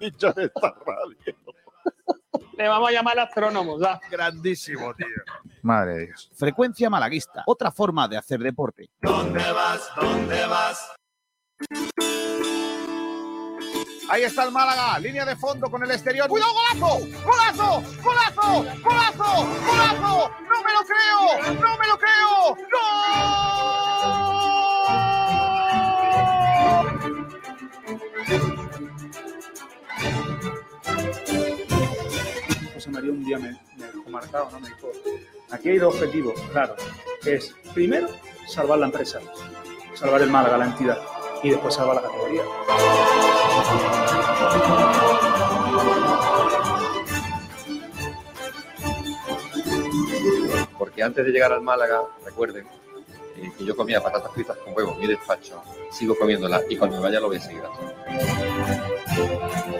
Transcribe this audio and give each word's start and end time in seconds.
dicho 0.00 0.32
en 0.36 0.44
esta 0.44 0.74
radio. 0.86 1.16
Le 2.56 2.68
vamos 2.68 2.88
a 2.88 2.92
llamar 2.92 3.18
astrónomo, 3.18 3.80
¿ya? 3.80 4.00
Grandísimo, 4.10 4.92
tío. 4.94 5.06
Madre 5.62 5.94
de 5.94 6.06
Dios. 6.06 6.30
Frecuencia 6.34 6.90
malaguista, 6.90 7.42
otra 7.46 7.70
forma 7.70 8.08
de 8.08 8.16
hacer 8.16 8.40
deporte. 8.40 8.90
¿Dónde 9.00 9.52
vas? 9.52 9.88
¿Dónde 9.96 10.46
vas? 10.46 10.92
Ahí 14.10 14.24
está 14.24 14.42
el 14.44 14.50
Málaga, 14.50 14.98
línea 14.98 15.24
de 15.24 15.36
fondo 15.36 15.70
con 15.70 15.84
el 15.84 15.90
exterior. 15.92 16.26
¡Cuidado, 16.28 16.52
golazo! 16.52 16.98
¡Golazo! 17.24 17.82
¡Golazo! 18.02 18.64
¡Golazo! 18.82 19.46
¡Golazo! 19.66 20.30
¡No 20.48 20.62
me 20.64 20.72
lo 20.72 20.82
creo! 20.84 21.54
¡No 21.54 21.78
me 21.78 21.86
lo 21.86 21.96
creo! 21.96 22.56
José 24.00 24.29
Un 33.08 33.24
día 33.24 33.38
me, 33.38 33.58
me 33.78 33.86
dejó 33.86 34.10
marcado, 34.10 34.50
¿no? 34.50 34.60
Me 34.60 34.68
dijo, 34.68 34.90
aquí 35.50 35.70
hay 35.70 35.78
dos 35.78 35.94
objetivos, 35.94 36.38
claro, 36.52 36.76
es 37.24 37.54
primero 37.72 38.08
salvar 38.46 38.78
la 38.78 38.86
empresa, 38.86 39.20
salvar 39.94 40.20
el 40.20 40.30
Málaga, 40.30 40.58
la 40.58 40.66
entidad, 40.66 40.98
y 41.42 41.50
después 41.50 41.74
salvar 41.74 41.96
la 41.96 42.02
categoría. 42.02 42.42
Porque 50.78 51.02
antes 51.02 51.24
de 51.24 51.32
llegar 51.32 51.52
al 51.52 51.62
Málaga, 51.62 52.02
recuerden 52.24 52.66
eh, 53.36 53.50
que 53.56 53.64
yo 53.64 53.74
comía 53.74 54.02
patatas 54.02 54.32
fritas 54.32 54.56
con 54.58 54.76
huevos 54.76 54.98
mi 54.98 55.06
despacho, 55.06 55.62
sigo 55.90 56.14
comiéndolas 56.16 56.62
y 56.68 56.76
cuando 56.76 56.98
me 56.98 57.04
vaya 57.04 57.20
lo 57.20 57.28
voy 57.28 57.38
a 57.38 57.40
seguir 57.40 57.62
haciendo. 57.64 59.79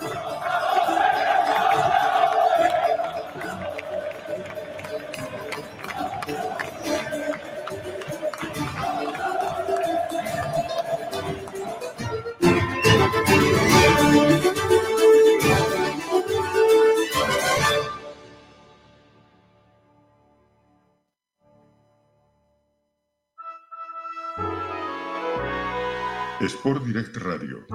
Sport 26.47 26.85
Direct 26.85 27.15
Radio. 27.17 27.67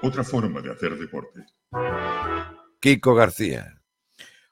Otra 0.00 0.22
forma 0.22 0.60
de 0.60 0.70
hacer 0.70 0.96
deporte. 0.96 1.44
Kiko 2.78 3.16
García. 3.16 3.80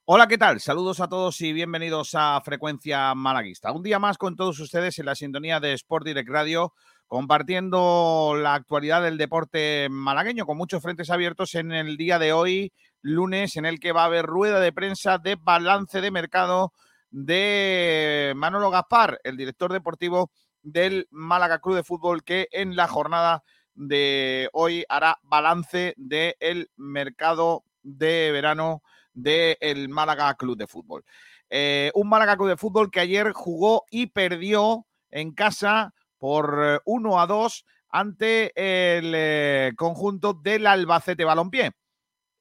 Hola, 0.05 0.27
¿qué 0.27 0.39
tal? 0.39 0.59
Saludos 0.59 0.98
a 0.98 1.09
todos 1.09 1.41
y 1.41 1.53
bienvenidos 1.53 2.17
a 2.17 2.41
Frecuencia 2.45 3.15
Malaguista. 3.15 3.70
Un 3.70 3.84
día 3.84 4.00
más 4.00 4.19
con 4.19 4.34
todos 4.34 4.59
ustedes 4.59 4.98
en 4.98 5.06
la 5.06 5.15
sintonía 5.15 5.61
de 5.61 5.73
Sport 5.75 6.06
Direct 6.06 6.28
Radio, 6.28 6.75
compartiendo 7.06 8.34
la 8.37 8.55
actualidad 8.55 9.05
del 9.05 9.19
deporte 9.19 9.87
malagueño 9.89 10.45
con 10.45 10.56
muchos 10.56 10.83
frentes 10.83 11.11
abiertos 11.11 11.55
en 11.55 11.70
el 11.70 11.97
día 11.97 12.19
de 12.19 12.33
hoy, 12.33 12.72
lunes, 13.03 13.56
en 13.56 13.67
el 13.67 13.78
que 13.78 13.93
va 13.93 14.03
a 14.03 14.06
haber 14.06 14.27
rueda 14.27 14.59
de 14.59 14.72
prensa 14.72 15.19
de 15.19 15.37
balance 15.37 16.00
de 16.00 16.11
mercado 16.11 16.72
de 17.11 18.33
Manolo 18.34 18.70
Gaspar, 18.70 19.20
el 19.22 19.37
director 19.37 19.72
deportivo 19.72 20.33
del 20.62 21.09
Málaga 21.11 21.61
Club 21.61 21.77
de 21.77 21.84
Fútbol, 21.84 22.25
que 22.25 22.48
en 22.53 22.77
la 22.77 22.89
jornada 22.89 23.42
de 23.75 24.48
hoy 24.53 24.84
hará 24.89 25.19
balance 25.23 25.95
del 25.97 26.70
mercado 26.77 27.65
de 27.83 28.33
verano 28.33 28.83
del 29.15 29.89
Málaga 29.89 30.34
Club 30.34 30.56
de 30.56 30.66
Fútbol. 30.66 31.05
Eh, 31.50 31.91
un 31.94 32.09
Málaga 32.09 32.37
Club 32.37 32.49
de 32.49 32.56
Fútbol 32.56 32.91
que 32.91 33.00
ayer 33.00 33.33
jugó 33.33 33.84
y 33.91 34.06
perdió 34.09 34.87
en 35.10 35.33
casa 35.33 35.94
por 36.19 36.83
1 36.84 37.21
a 37.21 37.27
2 37.27 37.65
ante 37.91 38.53
el 38.54 39.12
eh, 39.15 39.72
conjunto 39.77 40.34
del 40.34 40.66
Albacete 40.66 41.25
Balompié. 41.25 41.72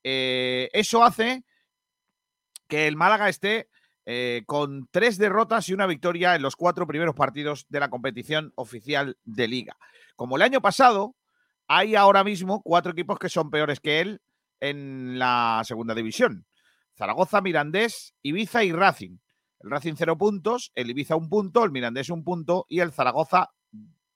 Eh, 0.04 0.70
eso 0.74 1.04
hace 1.04 1.44
que 2.68 2.88
el 2.88 2.96
Málaga 2.96 3.30
esté 3.30 3.70
eh, 4.10 4.44
con 4.46 4.88
tres 4.90 5.18
derrotas 5.18 5.68
y 5.68 5.74
una 5.74 5.86
victoria 5.86 6.34
en 6.34 6.42
los 6.42 6.56
cuatro 6.56 6.88
primeros 6.88 7.14
partidos 7.14 7.66
de 7.68 7.82
la 7.82 7.90
competición 7.90 8.54
oficial 8.56 9.18
de 9.26 9.50
liga. 9.50 9.76
Como 10.16 10.38
el 10.38 10.44
año 10.44 10.62
pasado, 10.62 11.14
hay 11.68 11.96
ahora 11.96 12.24
mismo 12.24 12.62
cuatro 12.62 12.94
equipos 12.94 13.20
que 13.20 13.28
son 13.28 13.52
peores 13.52 13.82
que 13.82 14.00
él 14.00 14.22
en 14.62 15.20
la 15.20 15.62
segunda 15.66 15.94
división. 15.94 16.46
Zaragoza, 16.98 17.42
Mirandés, 17.42 18.16
Ibiza 18.22 18.64
y 18.64 18.72
Racing. 18.72 19.18
El 19.60 19.72
Racing 19.72 19.96
cero 19.98 20.18
puntos, 20.18 20.72
el 20.76 20.90
Ibiza 20.90 21.18
un 21.18 21.28
punto, 21.28 21.66
el 21.66 21.72
Mirandés 21.72 22.10
un 22.10 22.24
punto 22.24 22.66
y 22.70 22.80
el 22.80 22.94
Zaragoza 22.94 23.50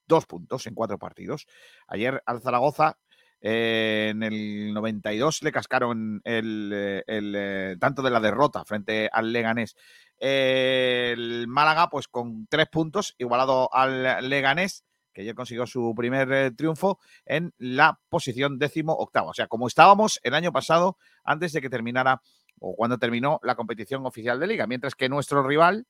dos 0.08 0.25
puntos 0.25 0.68
en 0.68 0.73
cuatro 0.73 1.00
partidos. 1.00 1.47
Ayer 1.88 2.23
al 2.25 2.41
Zaragoza 2.41 2.97
eh, 3.41 4.09
en 4.12 4.22
el 4.22 4.74
92 4.74 5.41
le 5.41 5.52
cascaron 5.52 6.22
el, 6.24 6.72
eh, 6.74 7.03
eh, 7.07 7.75
tanto 7.79 8.03
de 8.03 8.12
la 8.12 8.19
derrota 8.19 8.63
frente 8.66 9.09
al 9.12 9.34
Leganés. 9.34 9.75
el 10.19 11.47
Málaga, 11.47 11.90
pues 11.90 12.07
con 12.07 12.46
tres 12.47 12.68
puntos, 12.68 13.16
igualado 13.18 13.74
al 13.74 14.29
Leganés, 14.29 14.85
que 15.13 15.22
ayer 15.22 15.35
consiguió 15.35 15.66
su 15.66 15.94
primer 15.96 16.56
triunfo 16.56 17.00
en 17.25 17.53
la 17.57 18.00
posición 18.09 18.59
décimo 18.59 18.94
octava. 18.94 19.31
O 19.31 19.34
sea, 19.34 19.47
como 19.47 19.68
estábamos 19.68 20.19
el 20.23 20.35
año 20.35 20.52
pasado, 20.52 20.97
antes 21.23 21.52
de 21.52 21.62
que 21.62 21.69
terminara 21.69 22.22
o 22.59 22.75
cuando 22.75 23.00
terminó 23.00 23.40
la 23.41 23.56
competición 23.56 24.06
oficial 24.06 24.40
de 24.40 24.46
liga, 24.46 24.68
mientras 24.68 24.94
que 24.94 25.09
nuestro 25.09 25.41
rival, 25.46 25.88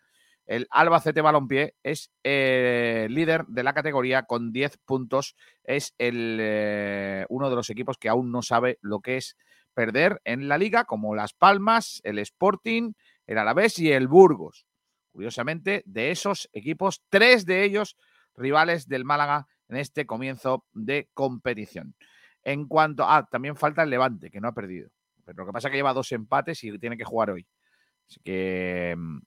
el 0.52 0.68
Albacete 0.70 1.22
Balompié 1.22 1.76
es 1.82 2.12
eh, 2.26 3.08
líder 3.10 3.46
de 3.46 3.64
la 3.64 3.74
categoría 3.74 4.24
con 4.24 4.52
10 4.52 4.80
puntos. 4.80 5.38
Es 5.64 5.96
el, 5.98 6.40
eh, 6.42 7.26
uno 7.30 7.50
de 7.50 7.56
los 7.56 7.70
equipos 7.70 7.98
que 7.98 8.10
aún 8.10 8.34
no 8.34 8.42
sabe 8.42 8.78
lo 8.82 9.00
que 9.00 9.16
es 9.16 9.38
perder 9.74 10.20
en 10.26 10.50
la 10.50 10.58
liga, 10.58 10.84
como 10.84 11.16
Las 11.16 11.32
Palmas, 11.32 12.02
el 12.04 12.20
Sporting, 12.20 12.92
el 13.28 13.38
Alavés 13.38 13.80
y 13.80 13.94
el 13.94 14.10
Burgos. 14.10 14.66
Curiosamente, 15.14 15.84
de 15.86 16.12
esos 16.12 16.50
equipos, 16.52 17.02
tres 17.08 17.46
de 17.46 17.64
ellos 17.64 17.96
rivales 18.36 18.90
del 18.90 19.06
Málaga 19.06 19.48
en 19.70 19.78
este 19.78 20.06
comienzo 20.06 20.66
de 20.74 21.08
competición. 21.14 21.96
En 22.44 22.68
cuanto 22.68 23.06
a, 23.06 23.16
ah, 23.16 23.26
también 23.32 23.56
falta 23.56 23.84
el 23.84 23.90
Levante, 23.90 24.30
que 24.30 24.42
no 24.42 24.50
ha 24.50 24.54
perdido. 24.54 24.90
Pero 25.24 25.44
lo 25.44 25.46
que 25.46 25.54
pasa 25.54 25.70
es 25.70 25.72
que 25.72 25.78
lleva 25.78 25.94
dos 25.94 26.12
empates 26.12 26.62
y 26.66 26.78
tiene 26.78 26.98
que 26.98 27.06
jugar 27.06 27.30
hoy. 27.30 27.48
Así 28.06 28.20
que 28.20 28.96
mm, 28.98 29.20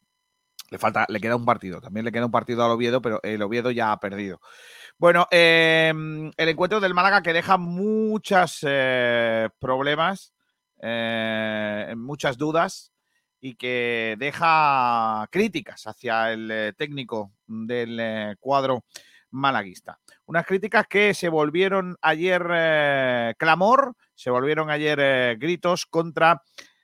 le 0.74 0.78
falta, 0.78 1.06
le 1.08 1.20
queda 1.20 1.36
un 1.36 1.44
partido. 1.44 1.80
También 1.80 2.04
le 2.04 2.10
queda 2.10 2.26
un 2.26 2.32
partido 2.32 2.64
al 2.64 2.72
Oviedo, 2.72 3.00
pero 3.00 3.20
el 3.22 3.40
Oviedo 3.42 3.70
ya 3.70 3.92
ha 3.92 4.00
perdido. 4.00 4.40
Bueno, 4.98 5.28
eh, 5.30 5.92
el 6.36 6.48
encuentro 6.48 6.80
del 6.80 6.94
Málaga 6.94 7.22
que 7.22 7.32
deja 7.32 7.58
muchos 7.58 8.58
eh, 8.62 9.48
problemas, 9.60 10.34
eh, 10.82 11.94
muchas 11.96 12.36
dudas 12.38 12.92
y 13.40 13.54
que 13.54 14.16
deja 14.18 15.28
críticas 15.30 15.86
hacia 15.86 16.32
el 16.32 16.50
eh, 16.50 16.72
técnico 16.76 17.34
del 17.46 18.36
cuadro 18.41 18.84
malaguista. 19.30 20.00
Unas 20.26 20.44
críticas 20.46 20.86
que 20.88 21.14
se 21.14 21.28
volvieron 21.28 21.96
ayer 22.02 23.36
clamor, 23.38 23.94
se 24.14 24.30
volvieron 24.30 24.70
ayer 24.70 25.36
gritos 25.38 25.86
contra 25.86 26.42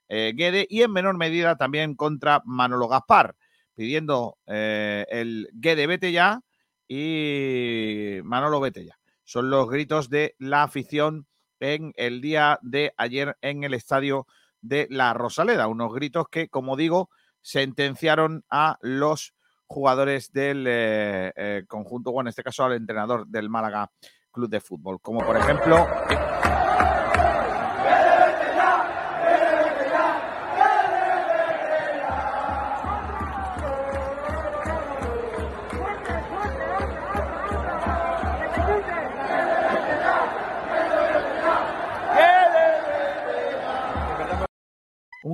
Guede 0.08 0.66
y 0.68 0.82
en 0.82 0.92
menor 0.92 1.16
medida 1.16 1.56
también 1.56 1.94
contra 1.94 2.42
Manolo 2.44 2.88
Gaspar, 2.88 3.36
pidiendo 3.80 4.36
eh, 4.46 5.06
el 5.08 5.48
Guede 5.54 5.86
vete 5.86 6.12
ya 6.12 6.42
y 6.86 8.18
Manolo 8.24 8.60
vete 8.60 8.84
ya. 8.84 8.98
Son 9.24 9.48
los 9.48 9.70
gritos 9.70 10.10
de 10.10 10.34
la 10.38 10.64
afición 10.64 11.26
en 11.60 11.94
el 11.96 12.20
día 12.20 12.58
de 12.60 12.92
ayer 12.98 13.38
en 13.40 13.64
el 13.64 13.72
estadio 13.72 14.26
de 14.60 14.86
la 14.90 15.14
Rosaleda. 15.14 15.66
Unos 15.66 15.94
gritos 15.94 16.28
que, 16.28 16.50
como 16.50 16.76
digo, 16.76 17.08
sentenciaron 17.40 18.44
a 18.50 18.76
los 18.82 19.32
jugadores 19.66 20.30
del 20.30 20.66
eh, 20.68 21.32
eh, 21.34 21.64
conjunto, 21.66 22.10
o 22.10 22.20
en 22.20 22.28
este 22.28 22.42
caso 22.42 22.64
al 22.64 22.74
entrenador 22.74 23.26
del 23.28 23.48
Málaga 23.48 23.90
Club 24.30 24.50
de 24.50 24.60
Fútbol. 24.60 25.00
Como 25.00 25.24
por 25.24 25.38
ejemplo. 25.38 25.86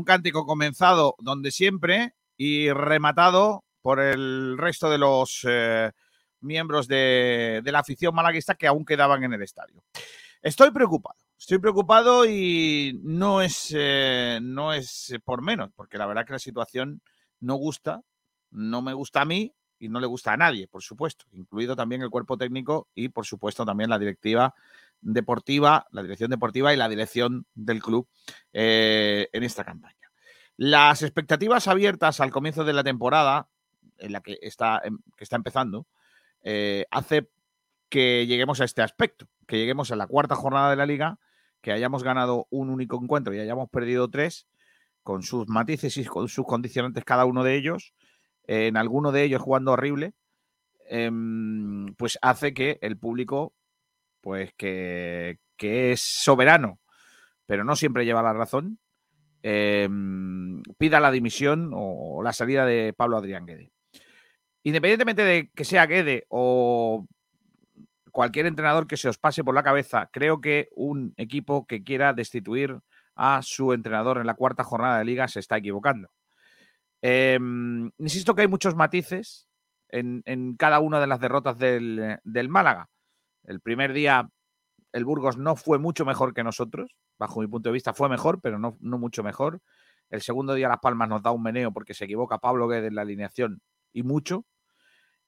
Cántico 0.06 0.46
comenzado 0.46 1.16
donde 1.18 1.50
siempre 1.50 2.14
y 2.38 2.70
rematado 2.70 3.64
por 3.82 4.00
el 4.00 4.56
resto 4.56 4.88
de 4.88 4.96
los 4.96 5.46
eh, 5.46 5.92
miembros 6.40 6.88
de, 6.88 7.62
la 7.64 7.80
afición 7.80 8.14
malaguista 8.14 8.54
que 8.54 8.66
aún 8.66 8.86
quedaban 8.86 9.22
en 9.24 9.34
el 9.34 9.42
estadio. 9.42 9.82
Estoy 10.40 10.70
preocupado, 10.70 11.18
estoy 11.38 11.58
preocupado 11.58 12.24
y 12.24 12.98
no 13.02 13.42
es, 13.42 13.74
eh, 13.76 14.38
no 14.42 14.72
es 14.72 15.14
por 15.24 15.42
menos, 15.42 15.70
porque 15.76 15.98
la 15.98 16.06
verdad 16.06 16.24
que 16.24 16.32
la 16.32 16.38
situación 16.38 17.02
no 17.40 17.56
gusta, 17.56 18.00
no 18.50 18.80
me 18.80 18.94
gusta 18.94 19.20
a 19.20 19.24
mí 19.24 19.52
y 19.78 19.88
no 19.88 20.00
le 20.00 20.06
gusta 20.06 20.32
a 20.32 20.36
nadie, 20.36 20.68
por 20.68 20.82
supuesto, 20.82 21.26
incluido 21.32 21.76
también 21.76 22.02
el 22.02 22.10
cuerpo 22.10 22.38
técnico 22.38 22.88
y, 22.94 23.08
por 23.08 23.26
supuesto, 23.26 23.64
también 23.64 23.90
la 23.90 23.98
directiva 23.98 24.54
deportiva, 25.00 25.86
la 25.90 26.02
dirección 26.02 26.30
deportiva 26.30 26.72
y 26.72 26.76
la 26.76 26.88
dirección 26.88 27.46
del 27.54 27.82
club 27.82 28.08
eh, 28.52 29.28
en 29.32 29.42
esta 29.42 29.64
campaña. 29.64 29.94
Las 30.56 31.02
expectativas 31.02 31.68
abiertas 31.68 32.20
al 32.20 32.30
comienzo 32.30 32.64
de 32.64 32.72
la 32.72 32.82
temporada, 32.82 33.48
en 33.98 34.12
la 34.12 34.20
que 34.20 34.38
está, 34.40 34.80
em, 34.84 34.98
que 35.16 35.24
está 35.24 35.36
empezando, 35.36 35.86
eh, 36.42 36.86
hace 36.90 37.28
que 37.88 38.26
lleguemos 38.26 38.60
a 38.60 38.64
este 38.64 38.82
aspecto, 38.82 39.28
que 39.46 39.58
lleguemos 39.58 39.90
a 39.90 39.96
la 39.96 40.06
cuarta 40.06 40.34
jornada 40.34 40.70
de 40.70 40.76
la 40.76 40.86
liga, 40.86 41.18
que 41.60 41.72
hayamos 41.72 42.02
ganado 42.02 42.46
un 42.50 42.70
único 42.70 43.00
encuentro 43.02 43.34
y 43.34 43.40
hayamos 43.40 43.68
perdido 43.70 44.08
tres, 44.08 44.46
con 45.02 45.22
sus 45.22 45.46
matices 45.48 45.96
y 45.98 46.04
con 46.04 46.28
sus 46.28 46.44
condicionantes 46.44 47.04
cada 47.04 47.26
uno 47.26 47.44
de 47.44 47.54
ellos, 47.54 47.94
en 48.46 48.76
alguno 48.76 49.12
de 49.12 49.24
ellos 49.24 49.42
jugando 49.42 49.72
horrible, 49.72 50.14
em, 50.88 51.94
pues 51.96 52.18
hace 52.22 52.54
que 52.54 52.78
el 52.80 52.98
público, 52.98 53.54
pues 54.26 54.52
que, 54.56 55.38
que 55.56 55.92
es 55.92 56.00
soberano, 56.00 56.80
pero 57.46 57.62
no 57.62 57.76
siempre 57.76 58.04
lleva 58.04 58.24
la 58.24 58.32
razón, 58.32 58.80
em, 59.40 60.64
pida 60.78 60.98
la 60.98 61.12
dimisión 61.12 61.70
o 61.72 62.24
la 62.24 62.32
salida 62.32 62.66
de 62.66 62.92
Pablo 62.92 63.18
Adrián 63.18 63.46
Guede. 63.46 63.70
Independientemente 64.64 65.22
de 65.22 65.48
que 65.54 65.64
sea 65.64 65.86
Guede 65.86 66.26
o 66.28 67.06
cualquier 68.10 68.46
entrenador 68.46 68.88
que 68.88 68.96
se 68.96 69.08
os 69.08 69.16
pase 69.16 69.44
por 69.44 69.54
la 69.54 69.62
cabeza, 69.62 70.10
creo 70.12 70.40
que 70.40 70.70
un 70.74 71.14
equipo 71.18 71.64
que 71.64 71.84
quiera 71.84 72.12
destituir 72.12 72.80
a 73.14 73.42
su 73.42 73.72
entrenador 73.72 74.18
en 74.18 74.26
la 74.26 74.34
cuarta 74.34 74.64
jornada 74.64 74.98
de 74.98 75.04
liga 75.04 75.28
se 75.28 75.38
está 75.38 75.56
equivocando. 75.58 76.08
Em, 77.00 77.92
insisto 77.98 78.34
que 78.34 78.42
hay 78.42 78.48
muchos 78.48 78.74
matices 78.74 79.46
en, 79.88 80.56
cada 80.56 80.80
una 80.80 80.98
de 80.98 81.06
las 81.06 81.20
derrotas 81.20 81.56
del, 81.58 82.48
Málaga. 82.48 82.88
El 83.46 83.60
primer 83.60 83.92
día 83.92 84.28
el 84.92 85.04
Burgos 85.04 85.36
no 85.36 85.56
fue 85.56 85.78
mucho 85.78 86.04
mejor 86.04 86.34
que 86.34 86.42
nosotros, 86.42 86.96
bajo 87.18 87.40
mi 87.40 87.46
punto 87.46 87.68
de 87.68 87.74
vista 87.74 87.92
fue 87.92 88.08
mejor, 88.08 88.40
pero 88.40 88.58
no, 88.58 88.76
mucho 88.80 89.22
mejor. 89.22 89.60
El 90.10 90.22
segundo 90.22 90.54
día 90.54 90.68
Las 90.68 90.80
Palmas 90.80 91.08
nos 91.08 91.22
da 91.22 91.32
un 91.32 91.42
meneo 91.42 91.72
porque 91.72 91.94
se 91.94 92.04
equivoca 92.04 92.38
Pablo 92.38 92.68
Guedes 92.68 92.88
en 92.88 92.94
la 92.94 93.02
alineación 93.02 93.60
y 93.92 94.02
mucho. 94.02 94.46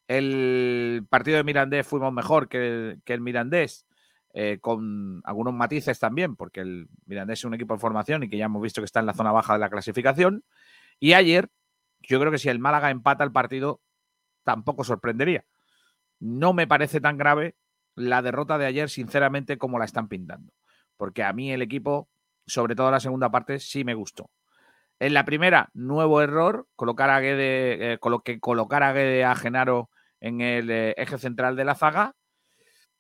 El 0.06 1.06
partido 1.11 1.37
de 1.37 1.44
Mirandés 1.44 1.87
fuimos 1.87 2.12
mejor 2.12 2.49
que, 2.49 2.99
el 3.05 3.20
Mirandés, 3.20 3.87
eh, 4.32 4.59
con 4.61 5.20
algunos 5.25 5.53
matices 5.53 5.99
también, 5.99 6.35
porque 6.35 6.61
el 6.61 6.88
Mirandés 7.05 7.41
es 7.41 7.44
un 7.44 7.55
equipo 7.55 7.75
de 7.75 7.81
formación 7.81 8.23
y 8.23 8.31
que 8.31 8.38
ya 8.38 8.47
hemos 8.47 8.62
visto 8.62 8.81
que 8.81 8.87
está 8.87 9.00
en 9.00 9.06
la 9.06 9.15
zona 9.15 9.32
baja 9.32 9.53
de 9.53 9.59
la 9.59 9.69
clasificación. 9.69 10.44
Y 10.99 11.12
ayer, 11.12 11.50
yo 12.00 12.19
creo 12.19 12.32
que 12.32 12.38
si 12.38 12.49
el 12.49 12.59
Málaga 12.59 12.91
empata 12.91 13.23
el 13.23 13.32
partido, 13.32 13.82
tampoco 14.44 14.82
sorprendería. 14.82 15.44
No 16.20 16.55
me 16.55 16.67
parece 16.67 17.03
tan 17.03 17.19
grave 17.19 17.55
la 17.98 18.22
derrota 18.22 18.58
de 18.58 18.66
ayer, 18.66 18.88
sinceramente, 18.88 19.58
como 19.58 19.78
la 19.78 19.84
están 19.84 20.08
pintando. 20.08 20.52
Porque 20.96 21.22
a 21.22 21.32
mí 21.32 21.52
el 21.52 21.62
equipo, 21.62 22.08
sobre 22.46 22.74
todo 22.74 22.90
la 22.90 23.00
segunda 23.00 23.30
parte, 23.30 23.58
sí 23.58 23.84
me 23.84 23.94
gustó. 23.94 24.30
En 25.00 25.14
la 25.14 25.24
primera, 25.24 25.70
nuevo 25.74 26.22
error, 26.22 26.66
colocar 26.74 27.10
a 27.10 27.20
Guede, 27.20 27.92
eh, 27.92 27.98
colocar 27.98 28.82
a 28.82 28.92
Guede 28.92 29.24
a 29.24 29.36
Genaro 29.36 29.90
en 30.20 30.40
el 30.40 30.70
eh, 30.70 30.94
eje 30.96 31.18
central 31.18 31.54
de 31.54 31.64
la 31.64 31.76
zaga, 31.76 32.14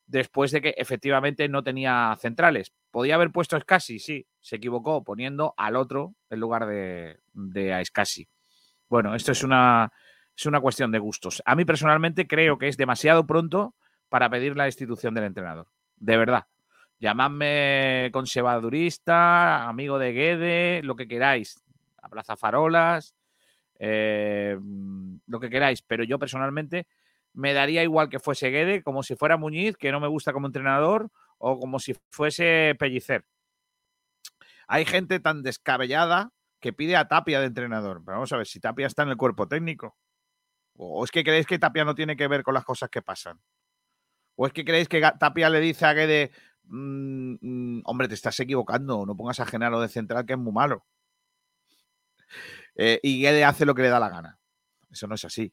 después 0.06 0.52
de 0.52 0.60
que 0.60 0.74
efectivamente 0.76 1.48
no 1.48 1.62
tenía 1.62 2.16
centrales. 2.20 2.72
¿Podía 2.90 3.16
haber 3.16 3.30
puesto 3.30 3.56
a 3.56 3.58
Escasi? 3.58 3.98
Sí, 3.98 4.26
se 4.40 4.56
equivocó 4.56 5.04
poniendo 5.04 5.54
al 5.56 5.76
otro 5.76 6.14
en 6.30 6.40
lugar 6.40 6.66
de, 6.66 7.18
de 7.32 7.72
a 7.72 7.80
Escasi. 7.80 8.28
Bueno, 8.88 9.14
esto 9.14 9.32
es 9.32 9.42
una, 9.42 9.92
es 10.36 10.46
una 10.46 10.60
cuestión 10.60 10.92
de 10.92 10.98
gustos. 10.98 11.42
A 11.44 11.54
mí 11.56 11.64
personalmente 11.64 12.26
creo 12.26 12.58
que 12.58 12.68
es 12.68 12.76
demasiado 12.76 13.26
pronto 13.26 13.74
para 14.08 14.30
pedir 14.30 14.56
la 14.56 14.64
destitución 14.64 15.14
del 15.14 15.24
entrenador. 15.24 15.66
De 15.96 16.16
verdad. 16.16 16.46
Llamadme 17.00 18.10
conservadurista, 18.12 19.68
amigo 19.68 19.98
de 19.98 20.12
Guede, 20.12 20.82
lo 20.82 20.96
que 20.96 21.06
queráis. 21.06 21.62
A 22.02 22.08
Plaza 22.08 22.36
Farolas, 22.36 23.14
eh, 23.78 24.58
lo 25.26 25.40
que 25.40 25.50
queráis. 25.50 25.82
Pero 25.82 26.04
yo 26.04 26.18
personalmente 26.18 26.86
me 27.32 27.52
daría 27.52 27.82
igual 27.82 28.08
que 28.08 28.18
fuese 28.18 28.50
Guede, 28.50 28.82
como 28.82 29.02
si 29.02 29.14
fuera 29.14 29.36
Muñiz, 29.36 29.76
que 29.76 29.92
no 29.92 30.00
me 30.00 30.08
gusta 30.08 30.32
como 30.32 30.46
entrenador, 30.46 31.10
o 31.38 31.58
como 31.60 31.78
si 31.78 31.94
fuese 32.10 32.74
Pellicer. 32.78 33.24
Hay 34.66 34.84
gente 34.84 35.20
tan 35.20 35.42
descabellada 35.42 36.32
que 36.60 36.72
pide 36.72 36.96
a 36.96 37.08
Tapia 37.08 37.40
de 37.40 37.46
entrenador. 37.46 38.02
Pero 38.04 38.16
vamos 38.16 38.32
a 38.32 38.36
ver 38.36 38.46
si 38.46 38.60
Tapia 38.60 38.86
está 38.86 39.02
en 39.04 39.10
el 39.10 39.16
cuerpo 39.16 39.46
técnico. 39.46 39.96
¿O 40.76 41.04
es 41.04 41.10
que 41.10 41.24
creéis 41.24 41.46
que 41.46 41.58
Tapia 41.58 41.84
no 41.84 41.94
tiene 41.94 42.16
que 42.16 42.28
ver 42.28 42.42
con 42.42 42.54
las 42.54 42.64
cosas 42.64 42.90
que 42.90 43.02
pasan? 43.02 43.40
¿O 44.40 44.46
es 44.46 44.52
que 44.52 44.64
creéis 44.64 44.86
que 44.86 45.02
Tapia 45.18 45.50
le 45.50 45.58
dice 45.58 45.84
a 45.84 45.92
Guede, 45.94 46.30
mm, 46.66 47.38
mm, 47.40 47.82
hombre, 47.84 48.06
te 48.06 48.14
estás 48.14 48.38
equivocando, 48.38 49.04
no 49.04 49.16
pongas 49.16 49.40
a 49.40 49.46
Genaro 49.46 49.80
de 49.80 49.88
central 49.88 50.24
que 50.26 50.34
es 50.34 50.38
muy 50.38 50.52
malo? 50.52 50.86
Eh, 52.76 53.00
y 53.02 53.20
Guede 53.20 53.44
hace 53.44 53.66
lo 53.66 53.74
que 53.74 53.82
le 53.82 53.88
da 53.88 53.98
la 53.98 54.08
gana. 54.08 54.38
Eso 54.92 55.08
no 55.08 55.16
es 55.16 55.24
así. 55.24 55.52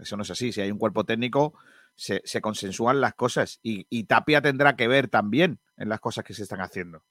Eso 0.00 0.16
no 0.16 0.24
es 0.24 0.30
así. 0.32 0.50
Si 0.50 0.60
hay 0.60 0.72
un 0.72 0.78
cuerpo 0.78 1.04
técnico, 1.04 1.54
se, 1.94 2.40
consensúan 2.40 3.00
las 3.00 3.14
cosas 3.14 3.60
y, 3.62 4.04
Tapia 4.04 4.42
tendrá 4.42 4.74
que 4.74 4.88
ver 4.88 5.06
también 5.06 5.60
en 5.76 5.88
las 5.88 6.00
cosas 6.00 6.24
que 6.24 6.34
se 6.34 6.42
están 6.42 6.60
haciendo. 6.60 7.04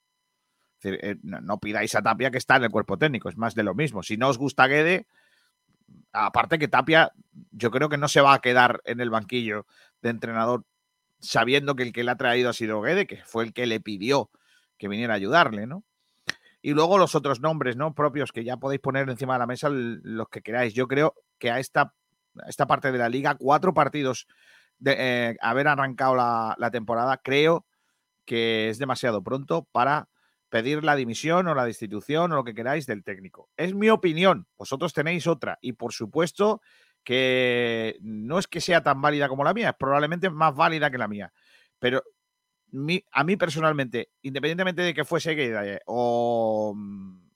Eh, 0.84 1.16
no, 1.24 1.58
pidáis 1.62 1.96
a 1.96 2.02
Tapia 2.02 2.32
que 2.32 2.38
está 2.38 2.58
en 2.58 2.66
el 2.66 2.70
cuerpo 2.70 2.98
técnico, 2.98 3.30
es 3.30 3.38
más 3.38 3.56
de 3.56 3.64
lo 3.64 3.76
mismo. 3.76 4.04
Si 4.04 4.18
no 4.18 4.28
os 4.28 4.38
gusta 4.38 4.68
Guede, 4.68 5.08
aparte 6.12 6.60
que 6.60 6.68
Tapia, 6.68 7.14
yo 7.52 7.72
creo 7.72 7.88
que 7.88 7.98
no 7.98 8.10
se 8.10 8.20
va 8.20 8.34
a 8.34 8.40
quedar 8.40 8.82
en 8.84 9.00
el 9.00 9.10
banquillo 9.10 9.66
de 10.02 10.10
entrenador 10.10 10.66
sabiendo 11.20 11.76
que 11.76 11.84
el 11.84 11.94
que 11.94 12.04
le 12.04 12.12
ha 12.12 12.16
traído 12.16 12.50
ha 12.50 12.54
sido 12.54 12.82
Guede, 12.82 13.08
que 13.08 13.24
fue 13.26 13.44
el 13.44 13.54
que 13.54 13.66
le 13.66 13.80
pidió 13.80 14.30
que 14.78 14.88
viniera 14.88 15.14
a 15.14 15.18
ayudarle, 15.18 15.66
¿no? 15.66 15.84
Y 16.62 16.72
luego 16.74 16.98
los 16.98 17.16
otros 17.16 17.40
nombres, 17.40 17.76
¿no? 17.78 17.94
Propios 17.94 18.32
que 18.32 18.44
ya 18.44 18.58
podéis 18.58 18.82
poner 18.82 19.10
encima 19.10 19.34
de 19.34 19.40
la 19.40 19.48
mesa 19.48 19.70
los 19.72 20.28
que 20.30 20.42
queráis. 20.42 20.74
Yo 20.74 20.88
creo 20.88 21.16
que 21.40 21.50
a 21.50 21.60
esta 21.60 21.94
esta 22.46 22.68
parte 22.68 22.92
de 22.92 22.98
la 22.98 23.10
liga, 23.10 23.36
cuatro 23.36 23.74
partidos 23.74 24.28
de 24.80 24.96
eh, 24.98 25.38
haber 25.42 25.68
arrancado 25.68 26.16
la, 26.16 26.70
temporada, 26.72 27.18
creo 27.18 27.66
que 28.26 28.70
es 28.70 28.78
demasiado 28.78 29.24
pronto 29.24 29.68
para 29.72 30.10
pedir 30.50 30.84
la 30.84 30.96
dimisión 30.96 31.48
o 31.48 31.56
la 31.56 31.66
destitución 31.66 32.32
o 32.32 32.36
lo 32.36 32.44
que 32.44 32.54
queráis 32.54 32.86
del 32.86 33.04
técnico. 33.04 33.50
Es 33.58 33.74
mi 33.74 33.90
opinión, 33.90 34.48
vosotros 34.58 34.94
tenéis 34.94 35.28
otra 35.28 35.58
y 35.62 35.74
por 35.74 35.94
supuesto 35.94 36.62
que 37.08 37.98
no 38.02 38.38
es 38.38 38.48
que 38.48 38.60
sea 38.60 38.84
tan 38.84 39.02
válida 39.02 39.30
como 39.30 39.46
la 39.46 39.54
mía, 39.54 39.70
es 39.70 39.76
probablemente 39.80 40.30
más 40.30 40.54
válida 40.54 40.92
que 40.92 40.98
la 40.98 41.08
mía, 41.08 41.32
pero 41.80 42.04
a 43.14 43.24
mí 43.24 43.38
personalmente, 43.38 44.10
independientemente 44.24 44.82
de 44.82 44.94
que 44.94 45.06
fuese 45.06 45.34
gay 45.36 45.80
o, 45.86 46.76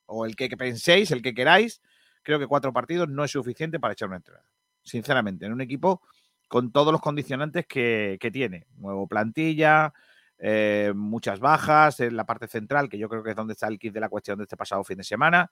o 0.08 0.26
el 0.26 0.36
que, 0.36 0.50
que 0.50 0.58
penséis, 0.58 1.12
el 1.12 1.22
que 1.22 1.34
queráis, 1.34 1.82
creo 2.22 2.38
que 2.38 2.48
cuatro 2.48 2.74
partidos 2.74 3.08
no 3.08 3.24
es 3.24 3.32
suficiente 3.32 3.80
para 3.80 3.94
echar 3.94 4.10
una 4.10 4.18
entrada 4.18 4.46
sinceramente, 4.84 5.46
en 5.46 5.54
un 5.54 5.62
equipo 5.62 6.02
con 6.48 6.72
todos 6.72 6.92
los 6.92 7.02
condicionantes 7.02 7.66
que, 7.66 8.30
tiene. 8.34 8.68
Nuevo 8.76 9.08
plantilla, 9.08 9.94
eh, 10.38 10.92
muchas 10.94 11.40
bajas 11.40 12.02
en 12.02 12.18
la 12.18 12.26
parte 12.26 12.48
central, 12.48 12.90
que 12.90 12.98
yo 12.98 13.08
creo 13.08 13.24
que 13.24 13.30
es 13.30 13.36
donde 13.36 13.54
está 13.54 13.68
el 13.68 13.80
kit 13.80 13.94
de 13.94 14.02
la 14.02 14.10
cuestión 14.10 14.38
de 14.38 14.44
este 14.44 14.58
pasado 14.58 14.84
fin 14.84 14.98
de 14.98 15.06
semana. 15.06 15.50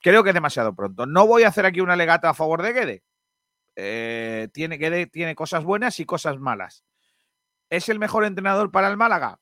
Creo 0.00 0.24
que 0.24 0.30
es 0.30 0.34
demasiado 0.34 0.74
pronto. 0.74 1.06
No 1.06 1.26
voy 1.26 1.44
a 1.44 1.48
hacer 1.48 1.66
aquí 1.66 1.80
una 1.80 1.96
legata 1.96 2.30
a 2.30 2.34
favor 2.34 2.62
de 2.62 2.72
Guede. 2.72 3.02
Eh, 3.80 4.48
tiene, 4.52 4.76
Guede 4.76 5.06
tiene 5.06 5.36
cosas 5.36 5.62
buenas 5.62 6.00
y 6.00 6.04
cosas 6.04 6.40
malas. 6.40 6.84
¿Es 7.70 7.88
el 7.88 8.00
mejor 8.00 8.24
entrenador 8.24 8.72
para 8.72 8.88
el 8.88 8.96
Málaga? 8.96 9.38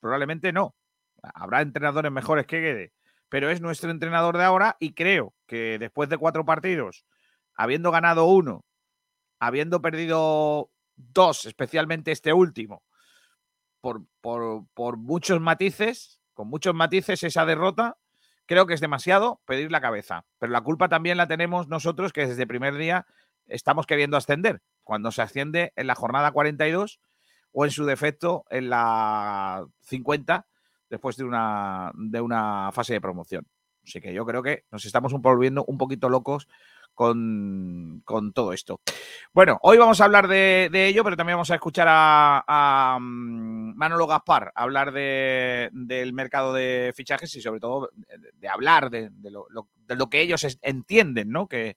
Probablemente 0.00 0.54
no. 0.54 0.74
Habrá 1.22 1.60
entrenadores 1.60 2.10
mejores 2.10 2.46
que 2.46 2.60
Guede, 2.60 2.92
pero 3.28 3.50
es 3.50 3.60
nuestro 3.60 3.90
entrenador 3.90 4.38
de 4.38 4.44
ahora 4.44 4.78
y 4.80 4.94
creo 4.94 5.34
que 5.46 5.78
después 5.78 6.08
de 6.08 6.16
cuatro 6.16 6.46
partidos 6.46 7.04
habiendo 7.54 7.90
ganado 7.90 8.24
uno, 8.24 8.64
habiendo 9.38 9.82
perdido 9.82 10.70
dos, 10.96 11.44
especialmente 11.44 12.10
este 12.10 12.32
último, 12.32 12.84
por, 13.82 14.04
por, 14.22 14.96
muchos 14.96 15.40
matices, 15.42 16.20
con 16.32 16.48
muchos 16.48 16.74
matices 16.74 17.22
esa 17.22 17.44
derrota, 17.44 17.98
creo 18.46 18.66
que 18.66 18.72
es 18.72 18.80
demasiado 18.80 19.42
pedir 19.44 19.70
la 19.70 19.82
cabeza. 19.82 20.24
Pero 20.38 20.52
la 20.52 20.62
culpa 20.62 20.88
también 20.88 21.18
la 21.18 21.28
tenemos 21.28 21.68
nosotros 21.68 22.14
que 22.14 22.26
desde 22.26 22.42
el 22.42 22.48
primer 22.48 22.76
día 22.76 23.06
estamos 23.48 23.86
queriendo 23.86 24.16
ascender. 24.16 24.62
Cuando 24.84 25.10
se 25.10 25.22
asciende 25.22 25.72
en 25.76 25.86
la 25.86 25.94
jornada 25.94 26.30
42 26.32 27.00
o 27.52 27.64
en 27.64 27.70
su 27.70 27.84
defecto 27.84 28.44
en 28.50 28.70
la 28.70 29.66
50 29.82 30.46
después 30.90 31.16
de 31.16 31.24
una, 31.24 31.90
de 31.94 32.20
una 32.20 32.70
fase 32.72 32.94
de 32.94 33.00
promoción. 33.00 33.46
Así 33.84 34.00
que 34.00 34.12
yo 34.12 34.24
creo 34.26 34.42
que 34.42 34.64
nos 34.70 34.84
estamos 34.84 35.12
volviendo 35.14 35.64
un 35.66 35.78
poquito 35.78 36.08
locos 36.08 36.46
con, 36.94 38.02
con 38.04 38.32
todo 38.32 38.52
esto. 38.52 38.80
Bueno, 39.32 39.58
hoy 39.62 39.78
vamos 39.78 40.00
a 40.00 40.04
hablar 40.04 40.26
de, 40.28 40.68
de 40.70 40.86
ello, 40.88 41.04
pero 41.04 41.16
también 41.16 41.36
vamos 41.36 41.50
a 41.50 41.54
escuchar 41.54 41.86
a, 41.88 42.98
mm, 43.00 43.76
Manolo 43.76 44.06
Gaspar 44.06 44.52
hablar 44.54 44.92
de, 44.92 45.70
del 45.72 46.12
mercado 46.12 46.52
de 46.52 46.92
fichajes 46.96 47.34
y 47.36 47.40
sobre 47.40 47.60
todo 47.60 47.90
de, 47.94 48.18
de 48.34 48.48
hablar 48.48 48.90
de, 48.90 49.10
lo, 49.30 49.46
lo- 49.50 49.68
de 49.86 49.96
lo 49.96 50.10
que 50.10 50.20
ellos 50.20 50.44
entienden, 50.62 51.30
¿no? 51.30 51.46
Que, 51.46 51.76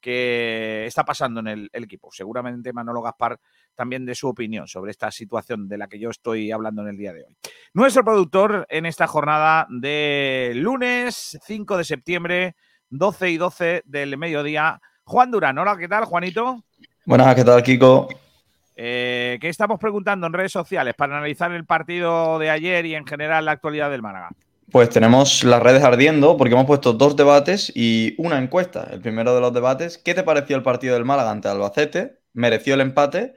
que 0.00 0.86
está 0.86 1.04
pasando 1.04 1.40
en 1.40 1.48
el, 1.48 1.70
el 1.72 1.84
equipo. 1.84 2.10
Seguramente 2.12 2.72
Manolo 2.72 3.02
Gaspar 3.02 3.38
también 3.74 4.04
de 4.06 4.14
su 4.14 4.28
opinión 4.28 4.66
sobre 4.66 4.90
esta 4.90 5.10
situación 5.10 5.68
de 5.68 5.78
la 5.78 5.88
que 5.88 5.98
yo 5.98 6.10
estoy 6.10 6.50
hablando 6.50 6.82
en 6.82 6.88
el 6.88 6.96
día 6.96 7.12
de 7.12 7.24
hoy. 7.24 7.36
Nuestro 7.74 8.04
productor 8.04 8.66
en 8.68 8.86
esta 8.86 9.06
jornada 9.06 9.66
de 9.70 10.52
lunes 10.54 11.38
5 11.44 11.76
de 11.76 11.84
septiembre, 11.84 12.56
12 12.90 13.30
y 13.30 13.36
12 13.36 13.82
del 13.84 14.18
mediodía, 14.18 14.80
Juan 15.04 15.30
Durán. 15.30 15.58
Hola, 15.58 15.76
¿qué 15.76 15.88
tal, 15.88 16.04
Juanito? 16.04 16.64
Buenas, 17.04 17.34
¿qué 17.34 17.44
tal, 17.44 17.62
Kiko? 17.62 18.08
Eh, 18.76 19.38
¿Qué 19.40 19.48
estamos 19.48 19.80
preguntando 19.80 20.26
en 20.26 20.32
redes 20.32 20.52
sociales 20.52 20.94
para 20.94 21.16
analizar 21.16 21.50
el 21.52 21.64
partido 21.64 22.38
de 22.38 22.50
ayer 22.50 22.86
y 22.86 22.94
en 22.94 23.06
general 23.06 23.44
la 23.44 23.52
actualidad 23.52 23.90
del 23.90 24.02
Málaga? 24.02 24.30
Pues 24.70 24.90
tenemos 24.90 25.44
las 25.44 25.62
redes 25.62 25.82
ardiendo 25.82 26.36
porque 26.36 26.52
hemos 26.52 26.66
puesto 26.66 26.92
dos 26.92 27.16
debates 27.16 27.72
y 27.74 28.14
una 28.18 28.38
encuesta. 28.38 28.86
El 28.92 29.00
primero 29.00 29.34
de 29.34 29.40
los 29.40 29.54
debates, 29.54 29.96
¿qué 29.96 30.12
te 30.14 30.22
pareció 30.22 30.56
el 30.56 30.62
partido 30.62 30.92
del 30.92 31.06
Málaga 31.06 31.30
ante 31.30 31.48
Albacete? 31.48 32.18
¿Mereció 32.34 32.74
el 32.74 32.82
empate? 32.82 33.34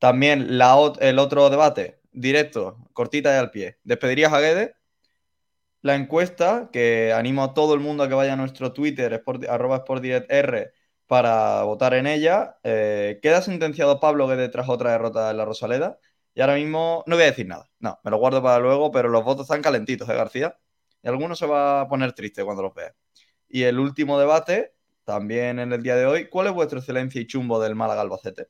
También 0.00 0.58
la 0.58 0.76
el 1.00 1.18
otro 1.20 1.50
debate, 1.50 2.00
directo, 2.12 2.78
cortita 2.92 3.32
y 3.34 3.38
al 3.38 3.50
pie. 3.52 3.78
¿Despedirías 3.84 4.32
a 4.32 4.40
Guede? 4.40 4.74
La 5.82 5.94
encuesta, 5.94 6.68
que 6.72 7.12
animo 7.12 7.44
a 7.44 7.54
todo 7.54 7.74
el 7.74 7.80
mundo 7.80 8.02
a 8.02 8.08
que 8.08 8.14
vaya 8.14 8.32
a 8.32 8.36
nuestro 8.36 8.72
Twitter, 8.72 9.22
arroba 9.48 9.78
sportdirectr, 9.78 10.72
para 11.06 11.62
votar 11.62 11.94
en 11.94 12.06
ella. 12.06 12.58
Eh, 12.64 13.20
¿Queda 13.22 13.40
sentenciado 13.42 14.00
Pablo 14.00 14.26
Guede 14.26 14.48
tras 14.48 14.68
otra 14.68 14.92
derrota 14.92 15.30
en 15.30 15.36
la 15.36 15.44
Rosaleda? 15.44 15.98
Y 16.34 16.40
ahora 16.40 16.54
mismo 16.56 17.04
no 17.06 17.16
voy 17.16 17.24
a 17.24 17.26
decir 17.26 17.46
nada. 17.46 17.70
No, 17.80 17.98
me 18.04 18.10
lo 18.10 18.18
guardo 18.18 18.42
para 18.42 18.58
luego, 18.58 18.90
pero 18.92 19.08
los 19.08 19.24
votos 19.24 19.42
están 19.44 19.62
calentitos, 19.62 20.08
¿eh, 20.08 20.14
García? 20.14 20.58
Y 21.02 21.08
alguno 21.08 21.34
se 21.34 21.46
va 21.46 21.82
a 21.82 21.88
poner 21.88 22.12
triste 22.12 22.44
cuando 22.44 22.62
los 22.62 22.74
vea. 22.74 22.94
Y 23.48 23.64
el 23.64 23.78
último 23.80 24.18
debate, 24.20 24.74
también 25.04 25.58
en 25.60 25.72
el 25.72 25.82
día 25.82 25.96
de 25.96 26.06
hoy, 26.06 26.28
¿cuál 26.30 26.48
es 26.48 26.54
vuestra 26.54 26.80
excelencia 26.80 27.20
y 27.20 27.26
chumbo 27.28 27.60
del 27.60 27.76
Málaga 27.76 28.02
Albacete? 28.02 28.48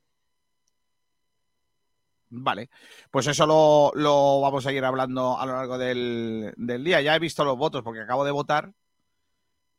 Vale, 2.33 2.71
pues 3.11 3.27
eso 3.27 3.45
lo, 3.47 3.91
lo 3.95 4.41
vamos 4.41 4.65
a 4.67 4.73
ir 4.73 4.85
hablando 4.85 5.39
a 5.39 5.47
lo 5.47 5.53
largo 5.55 5.79
del, 5.79 6.53
del 6.57 6.85
día. 6.85 7.01
Ya 7.01 7.17
he 7.17 7.19
visto 7.19 7.45
los 7.45 7.57
votos 7.57 7.83
porque 7.83 8.01
acabo 8.03 8.25
de 8.25 8.31
votar 8.31 8.73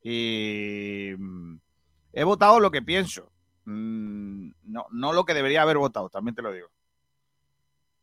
y 0.03 1.13
mm, 1.17 1.57
he 2.13 2.23
votado 2.23 2.59
lo 2.59 2.71
que 2.71 2.81
pienso. 2.81 3.31
Mm, 3.65 4.51
No, 4.63 4.87
no 4.91 5.13
lo 5.13 5.25
que 5.25 5.33
debería 5.33 5.61
haber 5.63 5.77
votado, 5.77 6.09
también 6.09 6.35
te 6.35 6.41
lo 6.41 6.51
digo. 6.53 6.69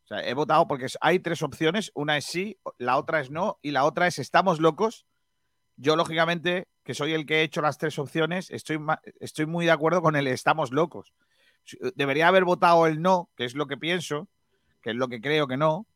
O 0.09 0.15
sea, 0.15 0.27
he 0.27 0.33
votado 0.33 0.67
porque 0.67 0.87
hay 1.03 1.19
tres 1.19 1.43
opciones. 1.43 1.93
Una 1.95 2.17
es 2.17 2.25
sí, 2.25 2.59
la 2.79 2.97
otra 2.97 3.21
es 3.21 3.31
no 3.31 3.59
y 3.61 3.73
la 3.73 3.85
otra 3.85 4.07
es 4.07 4.19
estamos 4.19 4.59
locos. 4.59 5.05
Yo, 5.77 5.97
lógicamente, 5.97 6.67
que 6.83 6.95
soy 6.95 7.13
el 7.13 7.27
que 7.27 7.41
he 7.41 7.43
hecho 7.43 7.61
las 7.61 7.77
tres 7.77 7.99
opciones, 7.99 8.51
estoy, 8.51 8.79
estoy 9.21 9.45
muy 9.45 9.67
de 9.67 9.71
acuerdo 9.71 10.01
con 10.01 10.17
el 10.17 10.27
estamos 10.27 10.73
locos. 10.73 11.13
Debería 11.95 12.29
haber 12.29 12.45
votado 12.45 12.87
el 12.87 13.03
no, 13.03 13.29
que 13.37 13.45
es 13.45 13.55
lo 13.55 13.67
que 13.67 13.77
pienso, 13.77 14.29
que 14.81 14.91
es 14.91 14.97
lo 14.97 15.09
que 15.09 15.21
creo 15.21 15.47
que 15.47 15.59
no, 15.59 15.87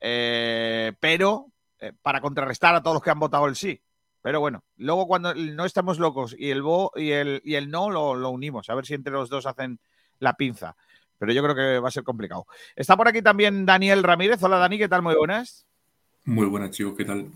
eh, 0.00 0.92
pero 1.00 1.48
eh, 1.80 1.92
para 2.00 2.20
contrarrestar 2.20 2.76
a 2.76 2.82
todos 2.84 2.94
los 2.94 3.02
que 3.02 3.10
han 3.10 3.18
votado 3.18 3.46
el 3.46 3.56
sí. 3.56 3.82
Pero 4.22 4.38
bueno, 4.38 4.62
luego 4.76 5.08
cuando 5.08 5.34
no 5.34 5.64
estamos 5.64 5.98
locos 5.98 6.36
y 6.38 6.50
el, 6.50 6.62
vo, 6.62 6.92
y 6.94 7.10
el, 7.10 7.42
y 7.44 7.56
el 7.56 7.68
no 7.68 7.90
lo 7.90 8.30
unimos, 8.30 8.70
a 8.70 8.76
ver 8.76 8.86
si 8.86 8.94
entre 8.94 9.12
los 9.12 9.28
dos 9.28 9.44
hacen 9.44 9.80
la 10.20 10.34
pinza. 10.34 10.76
Pero 11.18 11.32
yo 11.32 11.42
creo 11.42 11.54
que 11.54 11.78
va 11.78 11.88
a 11.88 11.92
ser 11.92 12.04
complicado. 12.04 12.46
Está 12.74 12.96
por 12.96 13.08
aquí 13.08 13.22
también 13.22 13.66
Daniel 13.66 14.02
Ramírez. 14.02 14.42
Hola 14.42 14.58
Dani, 14.58 14.78
¿qué 14.78 14.88
tal? 14.88 15.02
Muy 15.02 15.14
buenas. 15.14 15.66
Muy 16.24 16.46
buenas, 16.46 16.70
chicos, 16.70 16.94
¿qué 16.96 17.04
tal? 17.04 17.28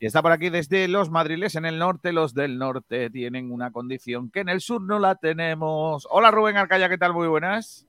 Y 0.00 0.06
está 0.06 0.20
por 0.22 0.32
aquí 0.32 0.50
desde 0.50 0.86
los 0.88 1.10
madriles 1.10 1.54
en 1.54 1.64
el 1.64 1.78
norte. 1.78 2.12
Los 2.12 2.34
del 2.34 2.58
norte 2.58 3.08
tienen 3.10 3.50
una 3.50 3.70
condición 3.70 4.30
que 4.30 4.40
en 4.40 4.48
el 4.50 4.60
sur 4.60 4.82
no 4.82 4.98
la 4.98 5.14
tenemos. 5.14 6.06
Hola 6.10 6.30
Rubén 6.30 6.56
Arcaya, 6.56 6.88
¿qué 6.88 6.98
tal? 6.98 7.14
Muy 7.14 7.28
buenas. 7.28 7.86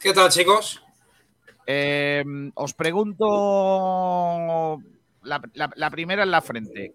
¿Qué 0.00 0.12
tal, 0.12 0.28
chicos? 0.30 0.82
Eh, 1.66 2.24
os 2.54 2.74
pregunto 2.74 4.78
la, 5.22 5.40
la- 5.54 5.70
la 5.74 5.90
primera 5.90 6.22
en 6.24 6.30
la 6.30 6.42
frente. 6.42 6.92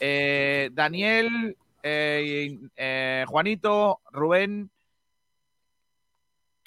Eh, 0.00 0.70
Daniel, 0.72 1.56
eh, 1.82 2.58
eh, 2.76 3.24
Juanito, 3.28 4.00
Rubén, 4.12 4.70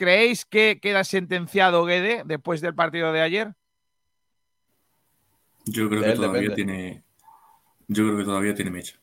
¿creéis 0.01 0.45
que 0.45 0.79
queda 0.81 1.03
sentenciado 1.03 1.85
Guede 1.85 2.23
después 2.25 2.59
del 2.61 2.73
partido 2.75 3.13
de 3.13 3.21
ayer? 3.21 3.53
Yo 5.65 5.89
creo 5.89 6.03
De 6.03 6.05
que 6.05 6.13
todavía 6.13 6.53
depende. 6.53 6.53
tiene. 6.53 7.03
Yo 7.87 8.05
creo 8.05 8.17
que 8.19 8.25
todavía 8.25 8.55
tiene 8.55 8.71
mecha. 8.71 8.99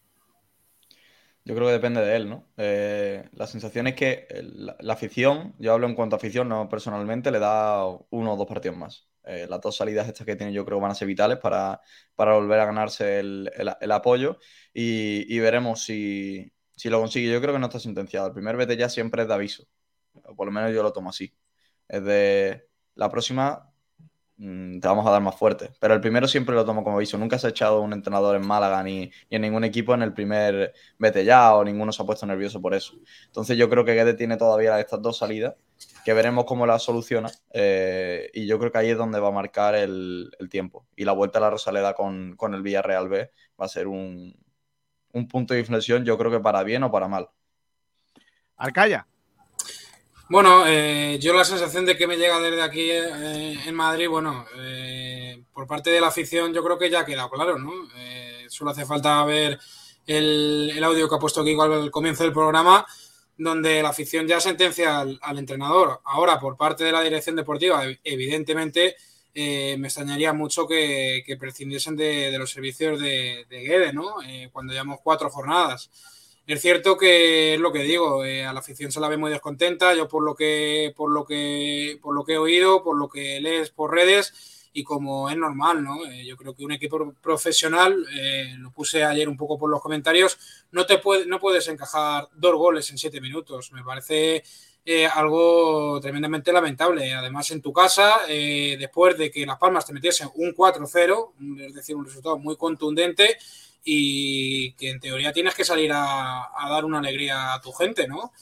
Yo 1.45 1.55
creo 1.55 1.67
que 1.69 1.73
depende 1.73 2.03
de 2.03 2.17
él, 2.17 2.29
¿no? 2.29 2.47
Eh, 2.59 3.29
la 3.33 3.47
sensación 3.47 3.87
es 3.87 3.95
que 3.95 4.27
la, 4.43 4.77
la 4.81 4.93
afición, 4.93 5.55
yo 5.59 5.73
hablo 5.73 5.87
en 5.87 5.95
cuanto 5.95 6.15
a 6.17 6.19
afición, 6.19 6.49
no 6.49 6.69
personalmente, 6.69 7.31
le 7.31 7.39
da 7.39 7.87
uno 8.11 8.35
o 8.35 8.37
dos 8.37 8.47
partidos 8.47 8.77
más. 8.77 9.09
Eh, 9.25 9.47
las 9.49 9.61
dos 9.61 9.77
salidas 9.77 10.07
estas 10.09 10.27
que 10.27 10.37
tiene 10.37 10.53
yo 10.53 10.65
creo 10.65 10.81
van 10.81 10.91
a 10.91 10.95
ser 10.95 11.09
vitales 11.09 11.39
para, 11.39 11.81
para 12.15 12.35
volver 12.35 12.61
a 12.61 12.67
ganarse 12.67 13.21
el, 13.21 13.51
el- 13.57 13.75
el 13.81 13.93
apoyo 13.93 14.39
y, 14.75 15.25
y 15.35 15.39
veremos 15.41 15.83
si, 15.85 16.53
si 16.77 16.91
lo 16.91 17.01
consigue. 17.01 17.33
Yo 17.33 17.41
creo 17.41 17.55
que 17.55 17.61
no 17.61 17.67
está 17.67 17.81
sentenciado. 17.81 18.27
El 18.29 18.35
primer 18.35 18.57
vete 18.57 18.77
ya 18.77 18.89
siempre 18.91 19.23
es 19.23 19.29
de 19.29 19.35
aviso. 19.35 19.65
O 20.27 20.35
por 20.37 20.47
lo 20.47 20.53
menos 20.53 20.73
yo 20.73 20.83
lo 20.83 20.93
tomo 20.93 21.11
así. 21.11 21.35
Es 21.89 22.05
de 22.05 22.69
la 22.95 23.11
próxima 23.11 23.71
mm, 24.37 24.81
te 24.81 24.89
vamos 24.89 25.07
a 25.07 25.11
dar 25.11 25.23
más 25.23 25.37
fuerte. 25.37 25.71
Pero 25.81 25.95
el 25.95 26.01
primero 26.01 26.29
siempre 26.29 26.55
lo 26.55 26.65
tomo 26.65 26.85
como 26.85 26.97
aviso. 26.97 27.19
Nunca 27.19 27.39
se 27.39 27.47
ha 27.49 27.51
echado 27.51 27.81
un 27.83 27.93
entrenador 27.93 28.37
en 28.37 28.47
Málaga 28.47 28.83
ni, 28.83 29.07
ni 29.31 29.37
en 29.37 29.43
ningún 29.43 29.65
equipo 29.65 29.95
en 29.95 30.03
el 30.03 30.13
primer 30.15 30.75
vete 30.99 31.25
ya 31.25 31.55
o 31.55 31.65
ninguno 31.65 31.93
se 31.93 32.03
ha 32.03 32.07
puesto 32.07 32.27
nervioso 32.27 32.61
por 32.61 32.75
eso. 32.75 32.95
Entonces 33.27 33.57
yo 33.57 33.69
creo 33.71 33.85
que 33.85 33.95
Guede 33.95 34.15
tiene 34.15 34.37
todavía 34.37 34.79
estas 34.81 35.03
dos 35.03 35.19
salidas 35.19 35.55
que 36.05 36.13
veremos 36.13 36.45
cómo 36.45 36.67
las 36.67 36.83
soluciona 36.83 37.31
eh, 37.53 38.31
y 38.35 38.47
yo 38.47 38.59
creo 38.59 38.73
que 38.73 38.79
ahí 38.79 38.91
es 38.91 38.99
donde 38.99 39.21
va 39.21 39.29
a 39.29 39.33
marcar 39.33 39.75
el, 39.75 40.31
el 40.39 40.49
tiempo. 40.49 40.87
Y 40.97 41.05
la 41.05 41.13
vuelta 41.13 41.39
a 41.39 41.43
la 41.43 41.51
Rosaleda 41.51 41.95
con, 41.95 42.37
con 42.37 42.55
el 42.55 42.63
Villarreal 42.63 43.09
B 43.09 43.31
va 43.61 43.67
a 43.67 43.69
ser 43.69 43.87
un, 43.87 44.35
un 45.13 45.29
punto 45.29 45.55
de 45.55 45.61
inflexión 45.61 46.05
yo 46.05 46.19
creo 46.19 46.31
que 46.31 46.41
para 46.41 46.63
bien 46.63 46.83
o 46.83 46.91
para 46.91 47.09
mal. 47.09 47.29
Arcaya. 48.57 49.08
Bueno, 50.31 50.65
eh, 50.67 51.19
yo 51.21 51.33
la 51.33 51.45
sensación 51.45 51.87
de 51.87 51.97
que 51.97 52.07
me 52.07 52.17
llega 52.19 52.39
desde 52.41 52.61
aquí 52.63 52.91
eh, 52.91 53.59
en 53.67 53.75
Madrid, 53.75 54.09
bueno, 54.09 54.45
eh, 54.59 55.43
por 55.55 55.67
parte 55.67 55.89
de 55.91 56.01
la 56.03 56.09
afición 56.09 56.53
yo 56.53 56.63
creo 56.63 56.79
que 56.79 56.91
ya 56.91 57.01
ha 57.01 57.07
quedado 57.07 57.31
claro, 57.31 57.59
¿no? 57.59 57.73
Eh, 57.97 58.45
solo 58.51 58.71
hace 58.73 58.85
falta 58.85 59.25
ver 59.25 59.59
el, 60.07 60.79
audio 60.85 61.09
que 61.09 61.15
ha 61.15 61.19
puesto 61.19 61.43
Kiko 61.45 61.63
al 61.63 61.91
comienzo 61.91 62.25
del 62.25 62.33
programa, 62.35 62.87
donde 63.39 63.83
la 63.83 63.89
afición 63.89 64.27
ya 64.27 64.39
sentencia 64.39 65.01
al, 65.01 65.39
entrenador. 65.39 66.01
Ahora, 66.05 66.39
por 66.39 66.59
parte 66.59 66.85
de 66.85 66.93
la 66.93 67.01
dirección 67.01 67.35
deportiva, 67.37 67.85
ev- 67.87 67.99
evidentemente 68.05 68.97
eh, 69.35 69.77
me 69.79 69.89
extrañaría 69.89 70.35
mucho 70.35 70.67
que, 70.67 71.25
prescindiesen 71.41 71.97
de, 71.97 72.37
los 72.39 72.51
servicios 72.51 73.01
de, 73.01 73.47
de 73.49 73.61
Guede, 73.63 73.93
¿no? 73.95 74.17
Cuando 74.53 74.73
llevamos 74.75 74.99
cuatro 75.03 75.31
jornadas. 75.31 75.91
Es 76.49 76.63
cierto 76.63 76.97
que 76.97 77.55
es 77.55 77.61
lo 77.61 77.71
que 77.71 77.85
digo, 77.85 78.25
eh, 78.25 78.45
a 78.45 78.53
la 78.53 78.59
afición 78.59 78.91
se 78.91 78.99
la 78.99 79.09
ve 79.09 79.17
muy 79.17 79.31
descontenta, 79.31 79.95
yo 79.95 80.09
por 80.09 80.25
lo 80.25 80.35
que, 80.35 80.93
por 80.97 81.13
lo 81.13 81.25
que, 81.25 82.01
por 82.03 82.13
lo 82.13 82.25
que 82.25 82.33
he 82.33 82.39
oído, 82.39 82.83
por 82.83 82.99
lo 82.99 83.09
que 83.09 83.41
lees 83.41 83.71
por 83.71 83.95
redes, 83.95 84.59
y 84.73 84.85
como 84.85 85.29
es 85.29 85.37
normal, 85.37 85.83
¿no? 85.83 86.07
Eh, 86.07 86.25
yo 86.25 86.37
creo 86.37 86.55
que 86.55 86.65
un 86.65 86.73
equipo 86.73 87.13
profesional, 87.21 88.05
eh, 88.17 88.55
lo 88.59 88.71
puse 88.71 89.05
ayer 89.05 89.29
un 89.29 89.37
poco 89.37 89.59
por 89.59 89.69
los 89.71 89.83
comentarios, 89.83 90.39
no 90.71 90.87
te 90.87 90.99
puede, 90.99 91.27
no 91.27 91.39
puedes 91.41 91.67
encajar 91.69 92.29
dos 92.35 92.55
goles 92.55 92.89
en 92.91 92.99
siete 92.99 93.21
minutos. 93.21 93.73
Me 93.73 93.83
parece 93.83 94.43
eh, 94.85 95.07
algo 95.07 95.99
tremendamente 96.01 96.53
lamentable. 96.53 97.13
Además, 97.13 97.51
en 97.51 97.61
tu 97.61 97.73
casa, 97.73 98.21
después 98.27 99.19
de 99.19 99.31
que 99.31 99.45
Las 99.45 99.59
Palmas 99.59 99.85
te 99.85 99.93
metiese 99.93 100.27
un 100.37 100.55
4-0, 100.55 101.33
es 101.67 101.75
decir, 101.75 101.97
un 101.97 102.05
resultado 102.05 102.39
muy 102.39 102.57
contundente, 102.57 103.37
y 103.85 104.73
que 104.73 104.91
en 104.91 105.01
teoría 105.01 105.33
tienes 105.33 105.55
que 105.55 105.65
salir 105.65 105.91
a, 105.95 106.51
dar 106.69 106.85
una 106.85 106.99
alegría 106.99 107.55
a 107.55 107.61
tu 107.61 107.73
gente, 107.73 108.07
¿no? 108.07 108.33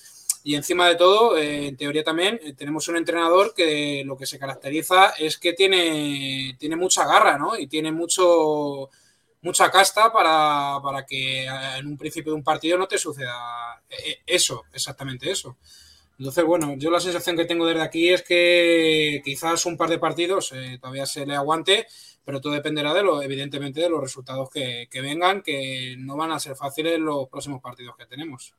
Y 0.43 0.55
encima 0.55 0.89
de 0.89 0.95
todo, 0.95 1.37
eh, 1.37 1.69
en 1.69 1.77
teoría 1.77 2.05
también 2.05 2.39
eh, 2.43 2.53
tenemos 2.53 2.87
un 2.89 2.97
entrenador 2.97 3.53
que 3.55 4.03
lo 4.07 4.17
que 4.17 4.27
se 4.27 4.39
caracteriza 4.39 5.11
es 5.19 5.39
que 5.39 5.53
tiene, 5.55 6.57
tiene 6.59 6.77
mucha 6.77 7.05
garra, 7.05 7.37
¿no? 7.37 7.59
Y 7.59 7.67
tiene 7.67 7.91
mucho, 7.91 8.89
mucha 9.43 9.71
casta 9.71 10.13
para, 10.13 10.79
para 10.83 11.05
que 11.05 11.45
eh, 11.47 11.49
en 11.79 11.87
un 11.89 11.99
principio 11.99 12.33
de 12.33 12.39
un 12.39 12.45
partido 12.45 12.79
no 12.79 12.87
te 12.87 12.99
suceda 12.99 13.83
eso, 14.25 14.65
exactamente 14.73 15.31
eso. 15.31 15.57
Entonces, 16.19 16.45
bueno, 16.45 16.75
yo 16.79 16.91
la 16.91 17.01
sensación 17.01 17.37
que 17.37 17.45
tengo 17.45 17.67
desde 17.67 17.83
aquí 17.83 18.09
es 18.09 18.23
que 18.23 19.21
quizás 19.25 19.67
un 19.67 19.77
par 19.77 19.91
de 19.91 19.99
partidos 19.99 20.53
todavía 20.81 21.07
se 21.07 21.27
le 21.27 21.35
aguante, 21.35 21.87
pero 22.27 22.41
todo 22.41 22.55
dependerá 22.55 22.93
de 22.93 23.05
lo, 23.05 23.23
evidentemente, 23.23 23.81
de 23.81 23.89
los 23.89 24.01
resultados 24.01 24.51
que, 24.51 24.89
que 24.91 25.01
vengan, 25.01 25.43
que 25.43 25.95
no 25.97 26.17
van 26.17 26.33
a 26.33 26.41
ser 26.41 26.57
fáciles 26.57 26.99
los 26.99 27.29
próximos 27.29 27.63
partidos 27.63 27.95
que 27.97 28.05
tenemos. 28.05 28.53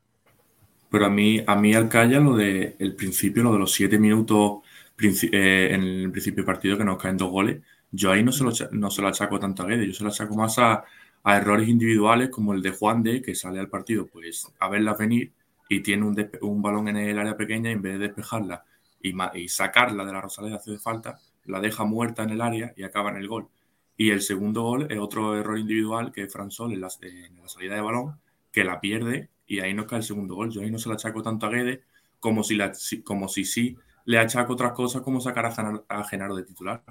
Pero 0.90 1.06
a 1.06 1.10
mí, 1.10 1.44
a 1.46 1.54
mí 1.58 1.74
Alcaya, 1.74 2.22
lo 2.22 2.38
de 2.38 2.78
el 2.80 2.96
principio, 2.96 3.44
lo 3.44 3.52
de 3.52 3.60
los 3.60 3.74
siete 3.74 4.00
minutos 4.00 4.60
eh, 4.98 5.70
en 5.74 5.84
el 5.84 6.12
principio 6.12 6.38
del 6.38 6.46
partido 6.46 6.78
que 6.78 6.86
nos 6.86 6.98
caen 6.98 7.18
dos 7.18 7.30
goles, 7.30 7.62
yo 7.92 8.10
ahí 8.10 8.24
no 8.24 8.32
se 8.32 8.46
lo, 8.46 8.52
no 8.72 8.90
se 8.90 9.02
lo 9.02 9.10
achaco 9.10 9.38
tanto 9.38 9.64
a 9.64 9.66
Guedes, 9.66 9.88
yo 9.88 9.94
se 9.94 10.04
lo 10.06 10.12
achaco 10.12 10.34
más 10.38 10.58
a, 10.60 10.86
a, 11.24 11.38
errores 11.38 11.68
individuales 11.68 12.30
como 12.30 12.54
el 12.54 12.62
de 12.62 12.72
Juan 12.72 13.04
de, 13.04 13.22
que 13.22 13.36
sale 13.36 13.60
al 13.60 13.68
partido 13.68 14.08
pues 14.08 14.48
a 14.60 14.70
verla 14.70 14.94
venir 14.94 15.34
y 15.68 15.82
tiene 15.82 16.06
un, 16.06 16.30
un 16.40 16.62
balón 16.62 16.88
en 16.88 16.96
el 16.96 17.20
área 17.20 17.36
pequeña 17.36 17.70
en 17.70 17.82
vez 17.82 18.00
de 18.00 18.08
despejarla 18.08 18.64
y, 19.02 19.14
y 19.34 19.50
sacarla 19.50 20.06
de 20.06 20.14
la 20.14 20.22
Rosaleda 20.22 20.56
hace 20.56 20.78
falta, 20.78 21.20
la 21.44 21.60
deja 21.60 21.84
muerta 21.84 22.24
en 22.24 22.30
el 22.30 22.40
área 22.40 22.74
y 22.78 22.84
acaba 22.84 23.10
en 23.10 23.18
el 23.18 23.28
gol. 23.28 23.50
Y 23.98 24.12
el 24.12 24.22
segundo 24.22 24.62
gol 24.62 24.88
es 24.92 25.00
otro 25.00 25.36
error 25.36 25.58
individual 25.58 26.12
que 26.12 26.24
es 26.24 26.32
Fran 26.32 26.52
Sol 26.52 26.72
en 26.72 26.82
la, 26.82 26.90
en 27.02 27.42
la 27.42 27.50
salida 27.50 27.76
de 27.76 27.82
balón, 27.82 28.20
que 28.52 28.64
la 28.64 28.80
pierde 28.80 29.30
y 29.48 29.60
ahí 29.60 29.74
nos 29.74 29.88
cae 29.88 30.00
el 30.00 30.04
segundo 30.04 30.36
gol. 30.36 30.52
Yo 30.52 30.62
ahí 30.62 30.70
no 30.70 30.78
se 30.78 30.88
la 30.88 30.96
achaco 30.96 31.24
tanto 31.24 31.48
a 31.48 31.50
Guedes 31.50 31.80
como 32.20 32.44
si, 32.44 32.56
la, 32.56 32.72
como 33.04 33.28
si 33.28 33.44
sí 33.44 33.76
le 34.06 34.20
achaco 34.20 34.54
otras 34.54 34.74
cosas 34.74 35.02
como 35.02 35.20
sacar 35.20 35.52
a, 35.90 36.04
Genaro 36.04 36.36
de 36.36 36.44
titular. 36.44 36.84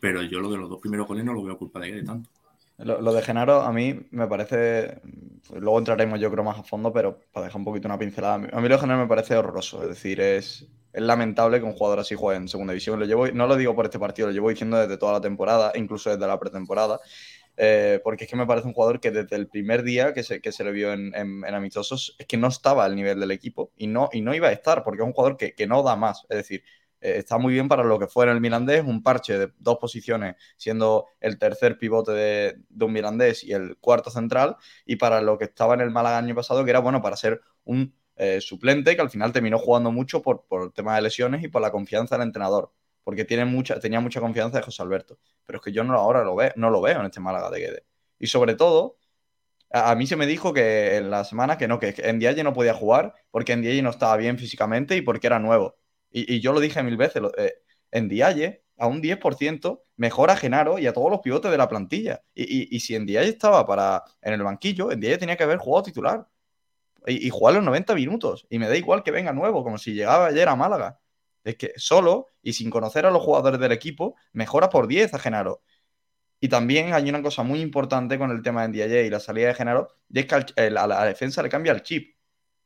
Pero 0.00 0.22
yo 0.22 0.40
lo 0.40 0.50
de 0.50 0.56
los 0.58 0.68
dos 0.68 0.80
primeros 0.80 1.06
goles 1.06 1.24
no 1.24 1.32
lo 1.32 1.44
veo 1.44 1.56
culpa 1.56 1.78
de 1.78 1.90
Guedes 1.90 2.06
tanto. 2.06 2.28
Lo, 2.78 3.12
de 3.12 3.22
Genaro 3.22 3.60
a 3.60 3.72
mí 3.72 4.08
me 4.10 4.26
parece, 4.26 5.00
luego 5.52 5.78
entraremos 5.78 6.18
yo 6.18 6.30
creo 6.32 6.42
más 6.42 6.58
a 6.58 6.64
fondo, 6.64 6.92
pero 6.92 7.20
para 7.30 7.46
dejar 7.46 7.60
un 7.60 7.64
poquito 7.64 7.86
una 7.86 7.98
pincelada, 7.98 8.34
a 8.34 8.60
mí 8.60 8.68
lo 8.68 8.74
de 8.74 8.80
Genaro 8.80 9.02
me 9.02 9.06
parece 9.06 9.36
horroroso, 9.36 9.82
es 9.82 9.90
decir, 9.90 10.20
es, 10.20 10.66
es 10.92 11.02
lamentable 11.02 11.58
que 11.58 11.64
un 11.64 11.72
jugador 11.72 12.00
así 12.00 12.14
juegue 12.14 12.38
en 12.38 12.48
segunda 12.48 12.72
división. 12.72 13.00
No 13.34 13.46
lo 13.46 13.56
digo 13.56 13.74
por 13.74 13.86
este 13.86 13.98
partido, 13.98 14.28
lo 14.28 14.34
llevo 14.34 14.50
diciendo 14.50 14.76
desde 14.78 14.96
toda 14.98 15.12
la 15.12 15.20
temporada, 15.20 15.72
incluso 15.74 16.10
desde 16.10 16.26
la 16.26 16.38
pretemporada. 16.38 17.00
Eh, 17.56 18.00
porque 18.02 18.24
es 18.24 18.30
que 18.30 18.36
me 18.36 18.46
parece 18.46 18.66
un 18.66 18.72
jugador 18.72 18.98
que 18.98 19.10
desde 19.10 19.36
el 19.36 19.46
primer 19.46 19.82
día 19.82 20.14
que 20.14 20.22
se, 20.22 20.40
que 20.40 20.52
se 20.52 20.64
le 20.64 20.72
vio 20.72 20.92
en, 20.94 21.14
en, 21.14 21.44
amistosos 21.54 22.16
es 22.18 22.26
que 22.26 22.38
no 22.38 22.48
estaba 22.48 22.82
al 22.86 22.96
nivel 22.96 23.20
del 23.20 23.30
equipo 23.30 23.72
y 23.76 23.88
no, 23.88 24.08
y 24.10 24.22
no 24.22 24.34
iba 24.34 24.48
a 24.48 24.52
estar, 24.52 24.82
porque 24.82 25.02
es 25.02 25.06
un 25.06 25.12
jugador 25.12 25.36
que, 25.36 25.54
que 25.54 25.66
no 25.66 25.82
da 25.82 25.94
más. 25.94 26.24
Es 26.30 26.38
decir, 26.38 26.64
eh, 27.00 27.18
está 27.18 27.36
muy 27.36 27.52
bien 27.52 27.68
para 27.68 27.84
lo 27.84 27.98
que 27.98 28.06
fuera 28.06 28.32
el 28.32 28.40
Mirandés, 28.40 28.82
un 28.84 29.02
parche 29.02 29.38
de 29.38 29.52
dos 29.58 29.78
posiciones, 29.78 30.36
siendo 30.56 31.08
el 31.20 31.38
tercer 31.38 31.78
pivote 31.78 32.12
de, 32.12 32.56
de, 32.68 32.84
un 32.84 32.92
Mirandés 32.92 33.44
y 33.44 33.52
el 33.52 33.76
cuarto 33.78 34.10
central, 34.10 34.56
y 34.86 34.96
para 34.96 35.20
lo 35.20 35.36
que 35.36 35.44
estaba 35.44 35.74
en 35.74 35.80
el 35.82 35.90
Málaga 35.90 36.18
año 36.18 36.34
pasado, 36.34 36.64
que 36.64 36.70
era 36.70 36.80
bueno 36.80 37.02
para 37.02 37.16
ser 37.16 37.42
un 37.64 37.94
eh, 38.16 38.40
suplente 38.40 38.94
que 38.94 39.02
al 39.02 39.10
final 39.10 39.32
terminó 39.32 39.58
jugando 39.58 39.90
mucho 39.92 40.22
por, 40.22 40.44
por 40.46 40.62
el 40.64 40.72
tema 40.72 40.96
de 40.96 41.02
lesiones 41.02 41.42
y 41.44 41.48
por 41.48 41.62
la 41.62 41.70
confianza 41.70 42.16
del 42.16 42.26
entrenador 42.26 42.72
porque 43.04 43.24
tiene 43.24 43.44
mucha, 43.44 43.78
tenía 43.80 44.00
mucha 44.00 44.20
confianza 44.20 44.58
de 44.58 44.64
José 44.64 44.82
Alberto. 44.82 45.18
Pero 45.44 45.58
es 45.58 45.64
que 45.64 45.72
yo 45.72 45.84
no 45.84 45.94
ahora 45.94 46.24
lo 46.24 46.36
veo, 46.36 46.52
no 46.56 46.70
lo 46.70 46.80
veo 46.80 47.00
en 47.00 47.06
este 47.06 47.20
Málaga 47.20 47.50
de 47.50 47.60
Guedes. 47.60 47.82
Y 48.18 48.26
sobre 48.28 48.54
todo, 48.54 48.98
a, 49.70 49.94
mí 49.96 50.06
se 50.06 50.16
me 50.16 50.26
dijo 50.26 50.52
que 50.52 50.96
en 50.96 51.10
la 51.10 51.24
semana 51.24 51.58
que 51.58 51.68
no, 51.68 51.78
que 51.78 51.94
en 51.98 52.16
Ndiaye 52.16 52.44
no 52.44 52.52
podía 52.52 52.74
jugar 52.74 53.14
porque 53.30 53.56
Ndiaye 53.56 53.82
no 53.82 53.90
estaba 53.90 54.16
bien 54.16 54.38
físicamente 54.38 54.96
y 54.96 55.02
porque 55.02 55.26
era 55.26 55.38
nuevo. 55.38 55.76
Y, 56.10 56.40
yo 56.40 56.52
lo 56.52 56.60
dije 56.60 56.82
mil 56.82 56.96
veces, 56.96 57.22
eh, 57.38 57.54
en 57.90 58.06
Ndiaye 58.06 58.64
a 58.78 58.86
un 58.86 59.00
10% 59.02 59.82
mejora 59.96 60.34
a 60.34 60.36
Genaro 60.36 60.78
y 60.78 60.86
a 60.86 60.92
todos 60.92 61.10
los 61.10 61.20
pivotes 61.20 61.50
de 61.50 61.58
la 61.58 61.68
plantilla. 61.68 62.22
Y, 62.34 62.74
y, 62.74 62.80
si 62.80 62.98
Ndiaye 62.98 63.30
estaba 63.30 63.66
para, 63.66 64.04
en 64.20 64.34
el 64.34 64.42
banquillo, 64.42 64.90
Ndiaye 64.94 65.18
tenía 65.18 65.36
que 65.36 65.44
haber 65.44 65.58
jugado 65.58 65.84
titular. 65.84 66.28
Y, 67.06 67.26
y 67.26 67.30
jugar 67.30 67.54
los 67.54 67.64
90 67.64 67.94
minutos. 67.94 68.46
Y 68.48 68.58
me 68.58 68.68
da 68.68 68.76
igual 68.76 69.02
que 69.02 69.10
venga 69.10 69.32
nuevo, 69.32 69.64
como 69.64 69.78
si 69.78 69.94
llegaba 69.94 70.26
ayer 70.26 70.48
a 70.48 70.56
Málaga. 70.56 71.00
Es 71.44 71.56
que 71.56 71.72
solo 71.76 72.28
y 72.42 72.52
sin 72.52 72.70
conocer 72.70 73.06
a 73.06 73.10
los 73.10 73.22
jugadores 73.22 73.60
del 73.60 73.72
equipo, 73.72 74.16
mejora 74.32 74.68
por 74.68 74.86
10 74.86 75.14
a 75.14 75.18
Genaro. 75.18 75.62
Y 76.40 76.48
también 76.48 76.92
hay 76.92 77.08
una 77.08 77.22
cosa 77.22 77.42
muy 77.44 77.60
importante 77.60 78.18
con 78.18 78.30
el 78.30 78.42
tema 78.42 78.62
de 78.62 78.68
Ndiaye 78.68 79.06
y 79.06 79.10
la 79.10 79.20
salida 79.20 79.48
de 79.48 79.54
Genaro, 79.54 79.88
y 80.08 80.20
es 80.20 80.26
que 80.26 80.34
a 80.34 80.70
la, 80.70 81.04
defensa 81.04 81.42
le 81.42 81.48
cambia 81.48 81.72
el 81.72 81.82
chip. 81.82 82.16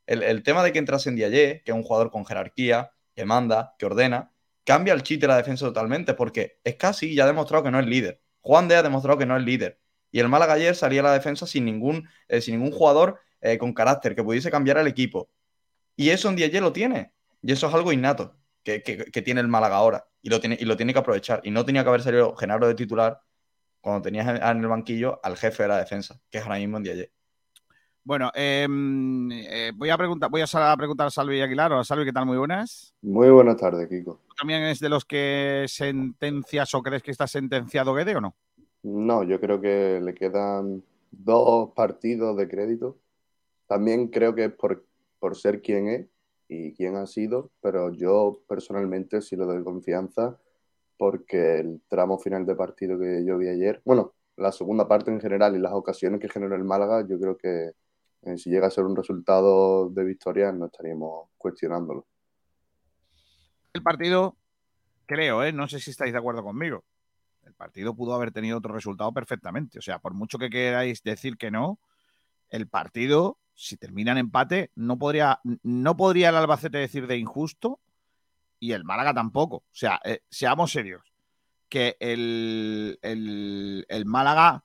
El, 0.07 0.43
tema 0.43 0.63
de 0.63 0.73
que 0.73 0.79
entras 0.79 1.07
en 1.07 1.15
Ndiaye, 1.15 1.63
que 1.65 1.73
es 1.73 1.75
un 1.75 1.83
jugador 1.83 2.11
con 2.11 2.25
jerarquía, 2.25 2.93
que 3.15 3.25
manda, 3.25 3.75
que 3.79 3.87
ordena, 3.87 4.33
cambia 4.65 4.95
el 4.95 5.03
chip 5.03 5.21
de 5.21 5.27
la 5.29 5.37
defensa 5.37 5.67
totalmente, 5.67 6.15
porque 6.15 6.59
es 6.65 6.77
casi 6.77 7.15
ya 7.15 7.25
ha 7.25 7.27
demostrado 7.27 7.65
que 7.65 7.71
no 7.71 7.79
es 7.81 7.87
líder. 7.87 8.23
Juan 8.41 8.69
de 8.69 8.77
ha 8.77 8.83
demostrado 8.83 9.19
que 9.19 9.27
no 9.27 9.37
es 9.37 9.45
líder. 9.45 9.79
Y 10.11 10.21
el 10.21 10.29
Málaga 10.29 10.55
ayer 10.55 10.75
salía 10.75 11.01
a 11.01 11.05
la 11.05 11.13
defensa 11.13 11.47
sin 11.47 11.65
ningún, 11.65 12.09
eh, 12.29 12.41
sin 12.41 12.59
ningún 12.59 12.73
jugador 12.73 13.21
eh, 13.47 13.59
con 13.59 13.73
carácter 13.73 14.15
que 14.15 14.25
pudiese 14.25 14.51
cambiar 14.51 14.79
el 14.79 14.87
equipo. 14.87 15.31
Y 15.97 16.11
eso 16.11 16.29
en 16.29 16.35
Ndiaye 16.35 16.61
lo 16.61 16.73
tiene. 16.73 17.13
Y 17.43 17.53
eso 17.53 17.69
es 17.69 17.75
algo 17.75 17.93
innato 17.93 18.37
que, 18.63 19.23
tiene 19.25 19.41
el 19.41 19.49
Málaga 19.49 19.77
ahora 19.77 20.07
y 20.21 20.29
lo, 20.29 20.41
tiene, 20.41 20.57
y 20.59 20.65
lo 20.65 20.77
tiene 20.77 20.93
que 20.93 20.99
aprovechar. 20.99 21.41
Y 21.45 21.51
no 21.51 21.65
tenía 21.65 21.83
que 21.83 21.89
haber 21.89 22.03
salido 22.03 22.35
Genaro 22.35 22.67
de 22.67 22.75
titular 22.75 23.21
cuando 23.81 24.03
tenías 24.03 24.27
en 24.27 24.61
el 24.61 24.67
banquillo 24.67 25.21
al 25.23 25.37
jefe 25.37 25.63
de 25.63 25.69
la 25.69 25.79
defensa, 25.79 26.21
que 26.29 26.39
es 26.39 26.45
ahora 26.45 26.59
mismo 26.59 26.77
en 26.79 26.83
Diaye. 26.83 27.13
Bueno, 28.03 28.31
em, 28.35 29.31
eh, 29.33 29.73
voy 29.75 29.91
a 29.91 29.97
preguntar, 29.97 30.31
voy 30.31 30.41
a 30.41 30.77
preguntar 30.77 31.09
a 31.09 31.11
Salvi 31.11 31.41
Aguilar. 31.41 31.73
Hola, 31.73 31.85
Salvi, 31.85 32.05
¿qué 32.05 32.13
tal? 32.13 32.27
Muy 32.27 32.39
buenas. 32.39 32.95
Muy 33.03 33.31
buenas 33.31 33.57
tardes, 33.57 33.89
Kiko. 33.89 34.21
¿Tú 34.29 34.35
también 34.39 34.63
es 34.65 34.81
de 34.81 34.89
los 34.89 35.05
que 35.05 35.65
sentencias 35.69 36.73
o 36.75 36.83
crees 36.83 37.03
que 37.03 37.11
está 37.11 37.27
sentenciado 37.27 37.95
Guede 37.95 38.17
o 38.17 38.21
no? 38.21 38.37
No, 38.83 39.25
yo 39.25 39.41
creo 39.41 39.61
que 39.61 40.01
le 40.01 40.15
quedan 40.15 40.85
dos 41.11 41.73
partidos 41.75 42.37
de 42.37 42.49
crédito. 42.49 42.99
También 43.67 44.09
creo 44.09 44.35
que 44.35 44.47
es 44.47 44.53
por, 44.53 44.87
por 45.19 45.37
ser 45.37 45.61
quien 45.63 45.89
es 45.89 46.07
y 46.49 46.73
quién 46.75 46.97
ha 46.97 47.07
sido, 47.07 47.51
pero 47.61 47.93
yo 47.93 48.43
personalmente 48.49 49.21
sí 49.21 49.37
le 49.37 49.45
doy 49.45 49.65
confianza 49.65 50.39
porque 50.97 51.59
el 51.59 51.83
tramo 51.89 52.19
final 52.19 52.47
de 52.47 52.55
partido 52.55 52.99
que 52.99 53.25
yo 53.25 53.37
vi 53.37 53.49
ayer, 53.49 53.83
bueno, 53.85 54.15
la 54.37 54.53
segunda 54.53 54.87
parte 54.87 55.11
en 55.11 55.21
general 55.21 55.57
y 55.57 55.59
las 55.59 55.73
ocasiones 55.73 56.21
que 56.21 56.29
generó 56.29 56.55
el 56.55 56.65
Málaga, 56.65 57.07
yo 57.07 57.19
creo 57.19 57.37
que 57.37 57.73
eh, 58.23 58.39
si 58.39 58.51
llega 58.51 58.67
a 58.67 58.71
ser 58.71 58.85
un 58.85 58.97
resultado 58.97 59.89
de 59.91 60.05
victoria 60.05 60.53
no 60.53 60.67
estaríamos 60.67 61.29
cuestionándolo. 61.37 62.07
El 63.73 63.83
partido, 63.83 64.37
creo, 65.07 65.45
¿eh? 65.45 65.53
no 65.53 65.69
sé 65.69 65.81
si 65.81 65.91
estáis 65.91 66.13
de 66.13 66.19
acuerdo 66.19 66.43
conmigo, 66.43 66.85
el 67.45 67.55
partido 67.55 67.95
pudo 67.95 68.15
haber 68.15 68.33
tenido 68.33 68.59
otro 68.59 68.75
resultado 68.75 69.13
perfectamente. 69.13 69.79
O 69.79 69.83
sea, 69.83 69.99
por 69.99 70.15
mucho 70.15 70.39
que 70.39 70.51
queráis 70.51 71.03
decir 71.03 71.37
que 71.37 71.51
no, 71.51 71.79
el 72.49 72.69
partido 72.69 73.39
si 73.57 73.77
termina 73.79 74.13
en 74.13 74.19
empate, 74.19 74.71
no 74.75 74.99
podría, 74.99 75.41
no 75.63 75.97
podría 75.97 76.29
el 76.29 76.37
Albacete 76.37 76.79
decir 76.79 77.07
de 77.07 77.17
injusto 77.17 77.81
y 78.61 78.73
el 78.73 78.85
Málaga 78.85 79.15
tampoco. 79.15 79.57
O 79.57 79.65
sea, 79.73 79.99
eh, 80.05 80.21
seamos 80.29 80.71
serios, 80.71 81.03
que 81.69 81.97
el, 81.99 82.99
el, 83.03 84.05
Málaga 84.05 84.65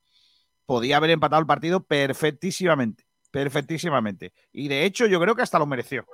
podía 0.66 0.98
haber 0.98 1.12
empatado 1.12 1.40
el 1.40 1.48
partido 1.48 1.84
perfectísimamente, 1.84 3.08
perfectísimamente. 3.32 4.34
Y 4.52 4.68
de 4.68 4.84
hecho 4.84 5.08
yo 5.08 5.22
creo 5.22 5.36
que 5.36 5.42
hasta 5.42 5.60
lo 5.60 5.66
mereció. 5.66 6.06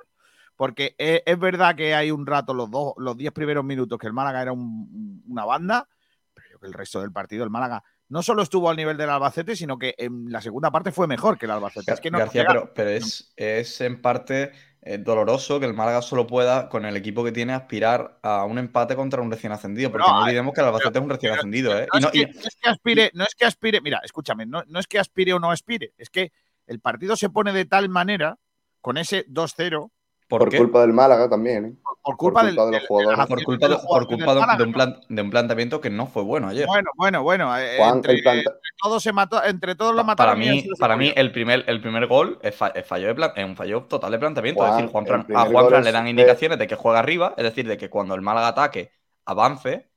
Porque 0.56 0.94
es, 0.98 1.38
verdad 1.38 1.76
que 1.76 1.94
hay 1.94 2.10
un 2.10 2.26
rato, 2.26 2.52
los 2.52 2.70
dos, 2.70 2.94
los 2.96 3.16
diez 3.16 3.32
primeros 3.32 3.64
minutos, 3.64 3.98
que 3.98 4.08
el 4.08 4.12
Málaga 4.12 4.42
era 4.42 4.52
una 4.52 5.44
banda, 5.44 5.88
pero 6.34 6.58
que 6.58 6.66
el 6.66 6.72
resto 6.72 7.00
del 7.00 7.12
partido, 7.12 7.44
el 7.44 7.50
Málaga 7.50 7.84
no 8.08 8.22
solo 8.22 8.42
estuvo 8.42 8.70
al 8.70 8.76
nivel 8.76 8.96
del 8.96 9.10
Albacete, 9.10 9.54
sino 9.54 9.78
que 9.78 9.94
en 9.98 10.30
la 10.32 10.40
segunda 10.40 10.70
parte 10.70 10.92
fue 10.92 11.06
mejor 11.06 11.38
que 11.38 11.46
el 11.46 11.52
Albacete. 11.52 11.92
Es 11.92 12.00
que 12.00 12.10
no 12.10 12.18
García, 12.18 12.46
pero, 12.74 12.90
es, 12.90 13.32
es, 13.36 13.80
en 13.80 14.00
parte 14.00 14.52
eh, 14.80 14.98
doloroso 14.98 15.60
que 15.60 15.66
el 15.66 15.74
Málaga 15.74 16.00
solo 16.00 16.26
pueda, 16.26 16.68
con 16.68 16.86
el 16.86 16.96
equipo 16.96 17.22
que 17.22 17.32
tiene, 17.32 17.52
aspirar 17.52 18.18
a 18.22 18.44
un 18.44 18.58
empate 18.58 18.96
contra 18.96 19.20
un 19.20 19.30
recién 19.30 19.52
ascendido. 19.52 19.90
Porque 19.92 20.06
no, 20.08 20.22
olvidemos 20.22 20.54
que 20.54 20.60
el 20.60 20.66
Albacete 20.68 20.98
es 20.98 21.04
un 21.04 21.10
recién 21.10 21.32
ascendido. 21.32 21.78
¿eh? 21.78 21.86
No, 22.00 22.08
es 22.08 22.56
que, 22.62 22.70
aspire, 22.70 23.10
no 23.12 23.24
es 23.24 23.34
que 23.34 23.44
aspire, 23.44 23.80
mira, 23.80 24.00
escúchame, 24.02 24.46
no, 24.46 24.62
no 24.66 24.78
es 24.78 24.86
que 24.86 24.98
aspire 24.98 25.34
o 25.34 25.38
no 25.38 25.50
aspire, 25.50 25.92
es 25.98 26.08
que 26.08 26.32
el 26.66 26.80
partido 26.80 27.16
se 27.16 27.28
pone 27.30 27.52
de 27.52 27.66
tal 27.66 27.88
manera, 27.88 28.38
con 28.80 28.96
ese 28.96 29.26
2-0, 29.26 29.90
por, 30.28 30.54
culpa 30.54 30.82
del 30.82 30.92
Málaga 30.92 31.28
también, 31.28 31.64
¿eh? 31.64 31.72
Por, 32.02 32.16
culpa, 32.16 32.44
de 32.44 32.52
los 32.52 32.86
jugadores. 32.86 33.26
por 33.26 33.44
culpa, 33.44 33.68
de, 33.68 34.62
un 34.64 34.72
plan, 34.72 35.00
de, 35.08 35.22
un 35.22 35.30
planteamiento 35.30 35.80
que 35.80 35.88
no 35.88 36.06
fue 36.06 36.22
bueno 36.22 36.48
ayer. 36.48 36.66
Bueno, 36.66 36.90
bueno, 36.96 37.22
bueno. 37.22 37.58
Eh, 37.58 37.78
entre, 37.82 38.22
todos 38.82 39.02
se 39.02 39.12
mató, 39.12 39.42
entre 39.42 39.74
todos 39.74 39.94
lo 39.94 40.04
mataron. 40.04 40.34
Para 40.34 40.52
mí, 40.52 40.64
para 40.78 40.96
mí 40.96 41.12
el, 41.16 41.32
primer, 41.32 41.64
el 41.66 41.80
primer 41.80 42.06
gol 42.06 42.38
es, 42.42 42.54
fallo 42.54 43.14
de 43.14 43.44
un 43.44 43.56
fallo 43.56 43.84
total 43.84 44.12
de 44.12 44.18
planteamiento. 44.18 44.66
es 44.66 44.76
decir, 44.76 44.90
Juan 44.90 45.26
a 45.34 45.44
Juan 45.46 45.84
le 45.84 45.92
dan 45.92 46.06
indicaciones 46.06 46.58
de 46.58 46.66
que 46.66 46.76
juega 46.76 46.98
arriba, 46.98 47.34
es 47.36 47.44
decir, 47.44 47.66
de 47.66 47.78
que 47.78 47.88
cuando 47.88 48.14
el 48.14 48.20
Málaga 48.20 48.48
ataque, 48.48 48.92
avance 49.24 49.88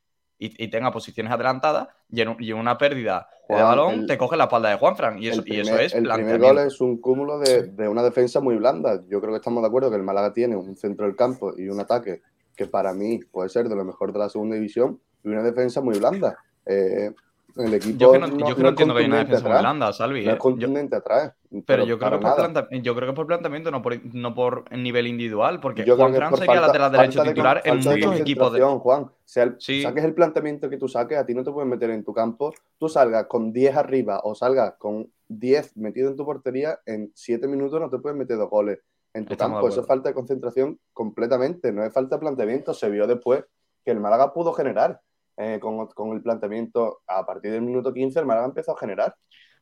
y, 0.43 0.67
tenga 0.69 0.91
posiciones 0.91 1.31
adelantadas 1.31 1.87
y 2.09 2.21
en, 2.21 2.53
una 2.55 2.77
pérdida 2.77 3.29
de 3.47 3.61
balón 3.61 4.07
te 4.07 4.17
coge 4.17 4.35
la 4.35 4.45
espalda 4.45 4.69
de 4.69 4.77
Juanfran 4.77 5.21
y 5.21 5.27
eso, 5.27 5.43
y 5.45 5.59
eso 5.59 5.77
es 5.77 5.93
El 5.93 6.09
primer 6.09 6.39
gol 6.39 6.57
es 6.59 6.81
un 6.81 6.97
cúmulo 6.97 7.37
de, 7.37 7.67
de, 7.67 7.87
una 7.87 8.01
defensa 8.01 8.39
muy 8.39 8.55
blanda. 8.55 9.03
Yo 9.07 9.21
creo 9.21 9.33
que 9.33 9.37
estamos 9.37 9.61
de 9.61 9.67
acuerdo 9.67 9.91
que 9.91 9.97
el 9.97 10.03
Málaga 10.03 10.33
tiene 10.33 10.55
un 10.55 10.75
centro 10.75 11.05
del 11.05 11.15
campo 11.15 11.53
y 11.55 11.69
un 11.69 11.79
ataque 11.79 12.21
que 12.55 12.65
para 12.65 12.93
mí 12.93 13.19
puede 13.31 13.49
ser 13.49 13.69
de 13.69 13.75
lo 13.75 13.85
mejor 13.85 14.13
de 14.13 14.19
la 14.19 14.29
segunda 14.29 14.55
división 14.55 14.99
y 15.23 15.29
una 15.29 15.43
defensa 15.43 15.79
muy 15.79 15.99
blanda. 15.99 16.37
Eh, 16.65 17.11
el 17.57 17.73
equipo 17.73 17.97
yo 17.97 18.11
que 18.11 18.19
no, 18.19 18.27
yo 18.47 18.55
que 18.55 18.63
no 18.63 18.69
entiendo 18.69 18.93
que 18.93 19.01
hay 19.01 19.05
una 19.07 19.19
defensa 19.19 19.47
muy 19.47 19.59
blanda, 19.59 19.93
Salvi. 19.93 20.23
No 20.23 20.31
es 20.31 20.35
eh. 20.35 20.39
contundente 20.39 20.95
atrás. 20.95 21.33
Pero, 21.65 21.85
yo, 21.85 21.99
creo 21.99 22.11
que 22.11 22.25
por 22.25 22.81
yo 22.81 22.95
creo 22.95 23.09
que 23.09 23.15
por 23.15 23.27
planteamiento, 23.27 23.71
no 23.71 23.81
por, 23.81 23.99
no 24.15 24.33
por 24.33 24.71
nivel 24.71 25.07
individual, 25.07 25.59
porque 25.59 25.83
Juan 25.89 26.13
Fran 26.13 26.37
sería 26.37 26.61
lateral 26.61 26.91
derecho 26.91 27.23
titular 27.23 27.61
en 27.65 27.77
muchos 27.79 28.19
equipos 28.19 28.53
de. 28.53 28.61
Juan, 28.61 29.11
si 29.57 29.81
saques 29.81 30.03
el 30.03 30.13
planteamiento 30.13 30.69
que 30.69 30.77
tú 30.77 30.87
saques, 30.87 31.17
a 31.17 31.25
ti 31.25 31.33
no 31.33 31.43
te 31.43 31.51
pueden 31.51 31.69
meter 31.69 31.89
en 31.89 32.03
tu 32.03 32.13
campo. 32.13 32.53
Tú 32.77 32.87
salgas 32.87 33.25
con 33.27 33.51
10 33.51 33.75
arriba 33.75 34.21
o 34.23 34.33
salgas 34.33 34.75
con 34.77 35.11
10 35.27 35.77
metido 35.77 36.09
en 36.09 36.15
tu 36.15 36.25
portería, 36.25 36.79
en 36.85 37.11
7 37.13 37.47
minutos 37.47 37.79
no 37.79 37.89
te 37.89 37.99
pueden 37.99 38.17
meter 38.17 38.37
dos 38.37 38.49
goles 38.49 38.79
en 39.13 39.25
tu 39.25 39.33
Estamos 39.33 39.57
de 39.57 39.61
campo. 39.61 39.69
Eso 39.69 39.81
es 39.81 39.87
falta 39.87 40.09
de 40.09 40.15
concentración 40.15 40.79
completamente, 40.93 41.71
no 41.71 41.83
es 41.83 41.93
falta 41.93 42.15
de 42.15 42.21
planteamiento. 42.21 42.73
Se 42.73 42.89
vio 42.89 43.07
después 43.07 43.43
que 43.83 43.91
el 43.91 43.99
Málaga 43.99 44.33
pudo 44.33 44.53
generar 44.53 45.01
eh, 45.41 45.59
con, 45.59 45.87
con 45.87 46.11
el 46.15 46.21
planteamiento. 46.21 47.01
A 47.07 47.25
partir 47.25 47.51
del 47.51 47.61
minuto 47.61 47.93
15 47.93 48.19
el 48.19 48.25
Málaga 48.25 48.47
empezó 48.47 48.73
a 48.73 48.77
generar. 48.79 49.15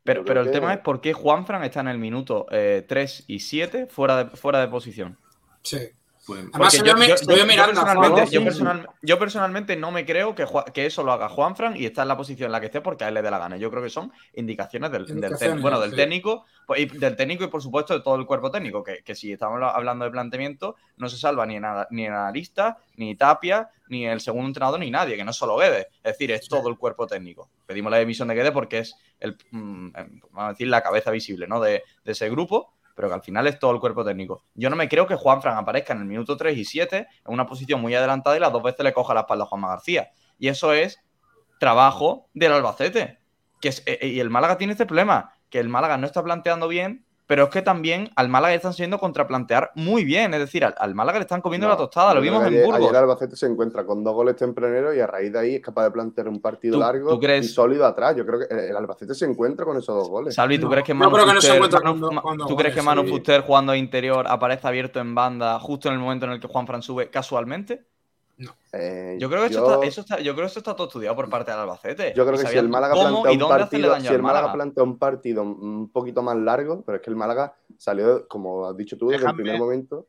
Pero, 0.03 0.23
pero 0.25 0.41
el 0.41 0.47
que- 0.47 0.53
tema 0.53 0.73
es 0.73 0.79
por 0.79 1.01
qué 1.01 1.13
Juanfran 1.13 1.63
está 1.63 1.81
en 1.81 1.89
el 1.89 1.97
minuto 1.97 2.45
eh, 2.51 2.85
3 2.87 3.25
y 3.27 3.39
7 3.39 3.87
fuera 3.87 4.23
de, 4.23 4.29
fuera 4.37 4.59
de 4.61 4.67
posición. 4.67 5.17
Sí. 5.63 5.77
Pues, 6.29 6.45
Además, 6.53 6.73
yo, 6.73 6.83
personalmente, 6.83 7.13
personal- 8.43 8.87
yo 9.01 9.79
no 9.79 9.91
me 9.91 10.05
creo 10.05 10.35
que, 10.35 10.85
eso 10.85 11.03
lo 11.03 11.11
haga 11.11 11.27
Juanfran 11.27 11.75
y 11.75 11.85
está 11.85 12.03
en 12.03 12.07
la 12.07 12.17
posición 12.17 12.47
en 12.47 12.51
la 12.51 12.59
que 12.59 12.67
esté 12.67 12.81
porque 12.81 13.03
a 13.03 13.07
él 13.07 13.15
le 13.15 13.23
dé 13.23 13.31
la 13.31 13.39
gana. 13.39 13.57
Yo 13.57 13.71
creo 13.71 13.81
que 13.81 13.89
son 13.89 14.11
indicaciones 14.35 14.91
del, 14.91 15.09
Indicaciones, 15.09 15.59
bueno, 15.59 15.79
del 15.79 15.89
sí. 15.89 15.95
técnico, 15.95 16.45
pues, 16.67 16.81
y 16.81 16.85
del 16.85 17.15
técnico 17.15 17.45
y 17.45 17.47
por 17.47 17.63
supuesto 17.63 17.95
de 17.95 18.01
todo 18.01 18.15
el 18.15 18.27
cuerpo 18.27 18.51
técnico, 18.51 18.83
que, 18.83 19.01
que 19.03 19.15
si 19.15 19.31
estamos 19.33 19.59
hablando 19.63 20.05
de 20.05 20.11
planteamiento, 20.11 20.75
no 20.97 21.09
se 21.09 21.17
salva 21.17 21.47
ni, 21.47 21.59
nada, 21.59 21.87
ni 21.89 22.05
el 22.05 22.13
analista, 22.13 22.77
ni 22.97 23.15
Tapia, 23.15 23.69
ni 23.87 24.05
el 24.05 24.21
segundo 24.21 24.49
entrenador, 24.49 24.79
ni 24.79 24.91
nadie, 24.91 25.17
que 25.17 25.23
no 25.23 25.33
solo 25.33 25.57
Guedes. 25.57 25.87
Es 26.03 26.13
decir, 26.13 26.29
es 26.31 26.47
todo 26.47 26.69
el 26.69 26.77
cuerpo 26.77 27.07
técnico. 27.07 27.49
Pedimos 27.65 27.91
la 27.91 27.97
dimisión 27.97 28.27
de 28.27 28.35
Guedes 28.35 28.51
porque 28.51 28.79
es 28.79 28.95
el, 29.19 29.35
mm, 29.49 29.89
vamos 29.93 30.21
a 30.35 30.49
decir, 30.49 30.67
la 30.67 30.83
cabeza 30.83 31.09
visible 31.09 31.47
¿no? 31.47 31.59
de, 31.59 31.83
de 32.03 32.11
ese 32.11 32.29
grupo 32.29 32.73
pero 32.99 33.07
que 33.07 33.15
al 33.15 33.21
final 33.21 33.47
es 33.47 33.57
todo 33.59 33.71
el 33.71 33.79
cuerpo 33.79 34.03
técnico. 34.03 34.43
Yo 34.55 34.69
no 34.69 34.75
me 34.75 34.89
creo 34.89 35.07
que 35.07 35.15
Juanfran 35.15 35.57
aparezca 35.57 35.93
en 35.93 35.99
el 35.99 36.05
minuto 36.05 36.35
3 36.35 36.57
y 36.57 36.65
7 36.65 37.07
en 37.25 37.33
una 37.33 37.45
posición 37.45 37.79
muy 37.79 37.95
adelantada 37.95 38.35
y 38.35 38.41
las 38.41 38.51
dos 38.51 38.61
veces 38.61 38.83
le 38.83 38.91
coja 38.91 39.13
la 39.13 39.21
espalda 39.21 39.45
a 39.45 39.47
Juanma 39.47 39.69
García. 39.69 40.09
Y 40.37 40.49
eso 40.49 40.73
es 40.73 40.99
trabajo 41.61 42.27
del 42.33 42.51
Albacete. 42.51 43.19
Es- 43.61 43.83
eh, 43.85 44.05
y 44.05 44.19
el 44.19 44.29
Málaga 44.29 44.57
tiene 44.57 44.73
este 44.73 44.85
problema, 44.85 45.31
que 45.49 45.61
el 45.61 45.69
Málaga 45.69 45.95
no 45.97 46.07
está 46.07 46.21
planteando 46.21 46.67
bien, 46.67 47.05
pero 47.29 47.43
es 47.43 47.49
que 47.51 47.61
también 47.61 48.09
al 48.15 48.27
Málaga 48.27 48.53
le 48.53 48.55
están 48.55 48.73
siendo 48.73 48.97
contraplantear 48.97 49.69
muy 49.75 50.03
bien. 50.03 50.33
Es 50.33 50.39
decir, 50.39 50.65
al, 50.65 50.73
al 50.79 50.95
Málaga 50.95 51.19
le 51.19 51.25
están 51.25 51.41
comiendo 51.41 51.67
No, 51.67 51.73
la 51.73 51.77
tostada, 51.77 52.15
lo 52.15 52.21
vimos 52.21 52.41
en 52.41 52.47
ayer, 52.47 52.65
Burgos. 52.65 52.81
Ayer 52.81 52.95
Albacete 52.95 53.35
se 53.35 53.45
encuentra 53.45 53.85
con 53.85 54.03
dos 54.03 54.15
goles 54.15 54.35
tempraneros 54.35 54.95
y 54.95 54.99
a 54.99 55.05
raíz 55.05 55.31
de 55.31 55.37
ahí 55.37 55.55
es 55.57 55.61
capaz 55.61 55.83
de 55.83 55.91
plantear 55.91 56.27
un 56.27 56.41
partido 56.41 56.73
¿Tú- 56.73 56.79
largo 56.79 57.07
tú 57.11 57.19
crees- 57.19 57.45
y 57.45 57.49
sólido 57.49 57.85
atrás. 57.85 58.15
Yo 58.15 58.25
creo 58.25 58.39
que 58.39 58.45
el 58.69 58.75
Albacete 58.75 59.13
se 59.13 59.25
encuentra 59.25 59.63
con 59.63 59.77
esos 59.77 59.95
dos 59.95 60.09
goles. 60.09 60.33
Salvi, 60.33 60.57
¿tú 60.57 60.65
No, 60.65 60.71
crees 60.71 60.85
que 60.87 60.93
Manu 60.95 61.11
creo 61.11 61.25
que 61.27 61.33
no 61.35 61.41
se 61.41 61.47
Fuster- 61.49 61.55
encuentra 61.57 61.79
Manu- 62.23 62.47
¿tú 62.47 62.55
crees 62.55 62.73
que 62.73 62.81
Manu 62.81 63.03
sí. 63.03 63.09
Fuster 63.09 63.41
jugando 63.41 63.73
de 63.73 63.77
interior 63.77 64.25
aparece 64.27 64.67
abierto 64.67 64.99
en 64.99 65.13
banda 65.13 65.59
justo 65.59 65.87
en 65.89 65.93
el 65.93 65.99
momento 65.99 66.25
en 66.25 66.31
el 66.31 66.39
que 66.39 66.47
Juanfran 66.47 66.81
sube 66.81 67.11
casualmente? 67.11 67.85
Eh, 68.71 69.17
Yo 69.19 69.29
creo 69.29 69.41
que 69.41 69.47
eso 69.47 69.59
yo- 69.65 69.73
está, 69.73 69.85
eso 69.87 70.01
está- 70.01 70.19
yo 70.19 70.33
creo 70.33 70.45
que 70.45 70.51
eso 70.51 70.59
está 70.59 70.75
todo 70.75 70.87
estudiado 70.87 71.15
por 71.15 71.29
parte 71.29 71.51
del 71.51 71.59
Albacete. 71.59 72.13
Yo 72.15 72.25
creo 72.25 72.37
que 72.39 72.45
si 72.47 72.57
el 72.57 72.69
Málaga 72.69 72.93
plantea 72.93 73.31
un 73.31 73.49
partido, 73.49 73.89
daño 73.89 74.01
si 74.01 74.07
al 74.07 74.15
el 74.15 74.21
Málaga 74.21 74.41
Málaga. 74.47 74.53
plantea 74.53 74.83
un 74.83 74.97
partido 74.99 75.43
un 75.43 75.89
poquito 75.91 76.21
más 76.21 76.37
largo, 76.37 76.83
pero 76.85 76.97
es 76.97 77.01
que 77.01 77.09
el 77.09 77.15
Málaga 77.15 77.55
salió, 77.77 78.27
como 78.27 78.67
has 78.67 78.77
dicho 78.77 78.97
tú, 78.97 79.09
desde 79.09 79.27
el 79.27 79.35
primer 79.35 79.57
momento. 79.59 80.07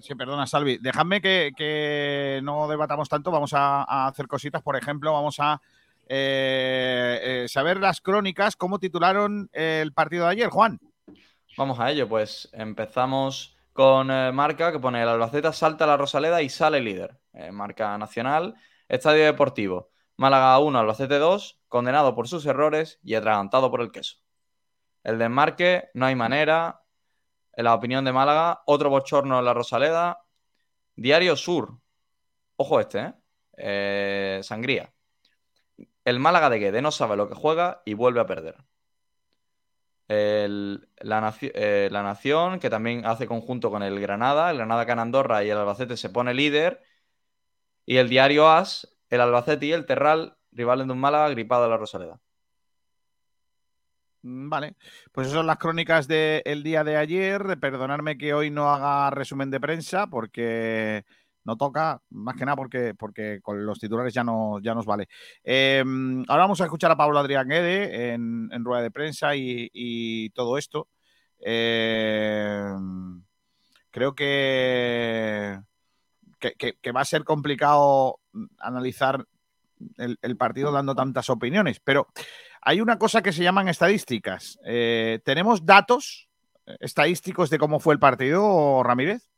Sí, 0.00 0.14
perdona, 0.16 0.46
Salvi. 0.46 0.78
Dejadme 0.78 1.20
que, 1.22 1.52
que 1.56 2.40
no 2.42 2.68
debatamos 2.68 3.08
tanto. 3.08 3.30
Vamos 3.30 3.54
a, 3.54 3.84
a 3.84 4.08
hacer 4.08 4.26
cositas. 4.26 4.60
Por 4.60 4.76
ejemplo, 4.76 5.12
vamos 5.12 5.36
a 5.38 5.62
eh, 6.08 7.20
eh, 7.44 7.48
saber 7.48 7.78
las 7.78 8.00
crónicas, 8.00 8.56
cómo 8.56 8.78
titularon 8.78 9.48
el 9.52 9.92
partido 9.92 10.24
de 10.26 10.32
ayer, 10.32 10.50
Juan. 10.50 10.78
Vamos 11.56 11.78
a 11.80 11.90
ello, 11.90 12.08
pues 12.08 12.50
empezamos 12.52 13.53
con 13.74 14.10
eh, 14.10 14.30
marca 14.32 14.72
que 14.72 14.78
pone 14.78 15.02
el 15.02 15.08
Albacete 15.08 15.52
salta 15.52 15.86
la 15.86 15.96
Rosaleda 15.96 16.40
y 16.40 16.48
sale 16.48 16.80
líder. 16.80 17.18
Eh, 17.32 17.50
marca 17.50 17.98
nacional, 17.98 18.54
Estadio 18.88 19.24
Deportivo. 19.24 19.90
Málaga 20.16 20.58
1, 20.60 20.78
Albacete 20.78 21.18
2, 21.18 21.60
condenado 21.68 22.14
por 22.14 22.28
sus 22.28 22.46
errores 22.46 23.00
y 23.02 23.14
atragantado 23.14 23.70
por 23.72 23.80
el 23.80 23.90
queso. 23.90 24.18
El 25.02 25.18
desmarque, 25.18 25.90
no 25.92 26.06
hay 26.06 26.14
manera. 26.14 26.82
En 27.52 27.64
la 27.64 27.74
opinión 27.74 28.04
de 28.04 28.12
Málaga, 28.12 28.62
otro 28.66 28.90
bochorno 28.90 29.40
en 29.40 29.44
la 29.44 29.54
Rosaleda. 29.54 30.24
Diario 30.94 31.36
Sur. 31.36 31.76
Ojo 32.56 32.78
este, 32.78 33.00
¿eh? 33.00 33.14
Eh, 33.56 34.40
Sangría. 34.44 34.94
El 36.04 36.20
Málaga 36.20 36.48
de 36.48 36.60
Guede 36.60 36.80
no 36.80 36.92
sabe 36.92 37.16
lo 37.16 37.28
que 37.28 37.34
juega 37.34 37.82
y 37.84 37.94
vuelve 37.94 38.20
a 38.20 38.26
perder. 38.26 38.56
La, 40.08 41.34
eh, 41.40 41.88
la 41.90 42.02
Nación, 42.02 42.60
que 42.60 42.70
también 42.70 43.06
hace 43.06 43.26
conjunto 43.26 43.70
con 43.70 43.82
el 43.82 44.00
Granada, 44.00 44.50
el 44.50 44.58
Granada 44.58 44.84
gana 44.84 45.02
Andorra 45.02 45.44
y 45.44 45.50
el 45.50 45.58
Albacete 45.58 45.96
se 45.96 46.10
pone 46.10 46.34
líder. 46.34 46.82
Y 47.86 47.96
el 47.98 48.08
diario 48.08 48.48
As, 48.48 48.96
el 49.10 49.20
Albacete 49.20 49.66
y 49.66 49.72
el 49.72 49.86
Terral, 49.86 50.36
rivales 50.52 50.86
de 50.86 50.92
un 50.92 51.00
Málaga 51.00 51.28
gripado 51.30 51.64
a 51.64 51.68
la 51.68 51.76
Rosaleda. 51.76 52.20
Mm, 54.22 54.48
Vale, 54.48 54.76
pues 55.12 55.26
esas 55.26 55.36
son 55.38 55.46
las 55.46 55.58
crónicas 55.58 56.08
del 56.08 56.62
día 56.62 56.84
de 56.84 56.96
ayer. 56.96 57.58
Perdonadme 57.60 58.16
que 58.18 58.34
hoy 58.34 58.50
no 58.50 58.70
haga 58.70 59.10
resumen 59.10 59.50
de 59.50 59.60
prensa 59.60 60.06
porque 60.08 61.04
no 61.44 61.56
toca, 61.56 62.00
más 62.10 62.36
que 62.36 62.44
nada 62.44 62.56
porque, 62.56 62.94
porque 62.94 63.40
con 63.42 63.64
los 63.64 63.78
titulares 63.78 64.14
ya, 64.14 64.24
no, 64.24 64.60
ya 64.60 64.74
nos 64.74 64.86
vale. 64.86 65.08
Eh, 65.42 65.84
ahora 66.28 66.42
vamos 66.42 66.60
a 66.60 66.64
escuchar 66.64 66.90
a 66.90 66.96
Pablo 66.96 67.18
Adrián 67.18 67.48
Guede 67.48 68.12
en, 68.12 68.64
rueda 68.64 68.82
de 68.82 68.90
prensa 68.90 69.34
y, 69.34 70.30
todo 70.30 70.58
esto. 70.58 70.88
Eh, 71.40 72.64
creo 73.90 74.14
que, 74.14 75.60
que, 76.38 76.92
va 76.92 77.02
a 77.02 77.04
ser 77.04 77.24
complicado 77.24 78.20
analizar 78.58 79.26
el, 79.98 80.18
el 80.22 80.36
partido 80.36 80.72
dando 80.72 80.94
tantas 80.94 81.28
opiniones, 81.30 81.80
pero 81.80 82.08
hay 82.66 82.80
una 82.80 82.98
cosa 82.98 83.22
que 83.22 83.32
se 83.32 83.42
llaman 83.42 83.68
estadísticas. 83.68 84.58
Eh, 84.64 85.20
¿Tenemos 85.22 85.66
datos 85.66 86.28
estadísticos 86.80 87.50
de 87.50 87.58
cómo 87.58 87.78
fue 87.78 87.92
el 87.92 88.00
partido, 88.00 88.82
Ramírez? 88.82 89.33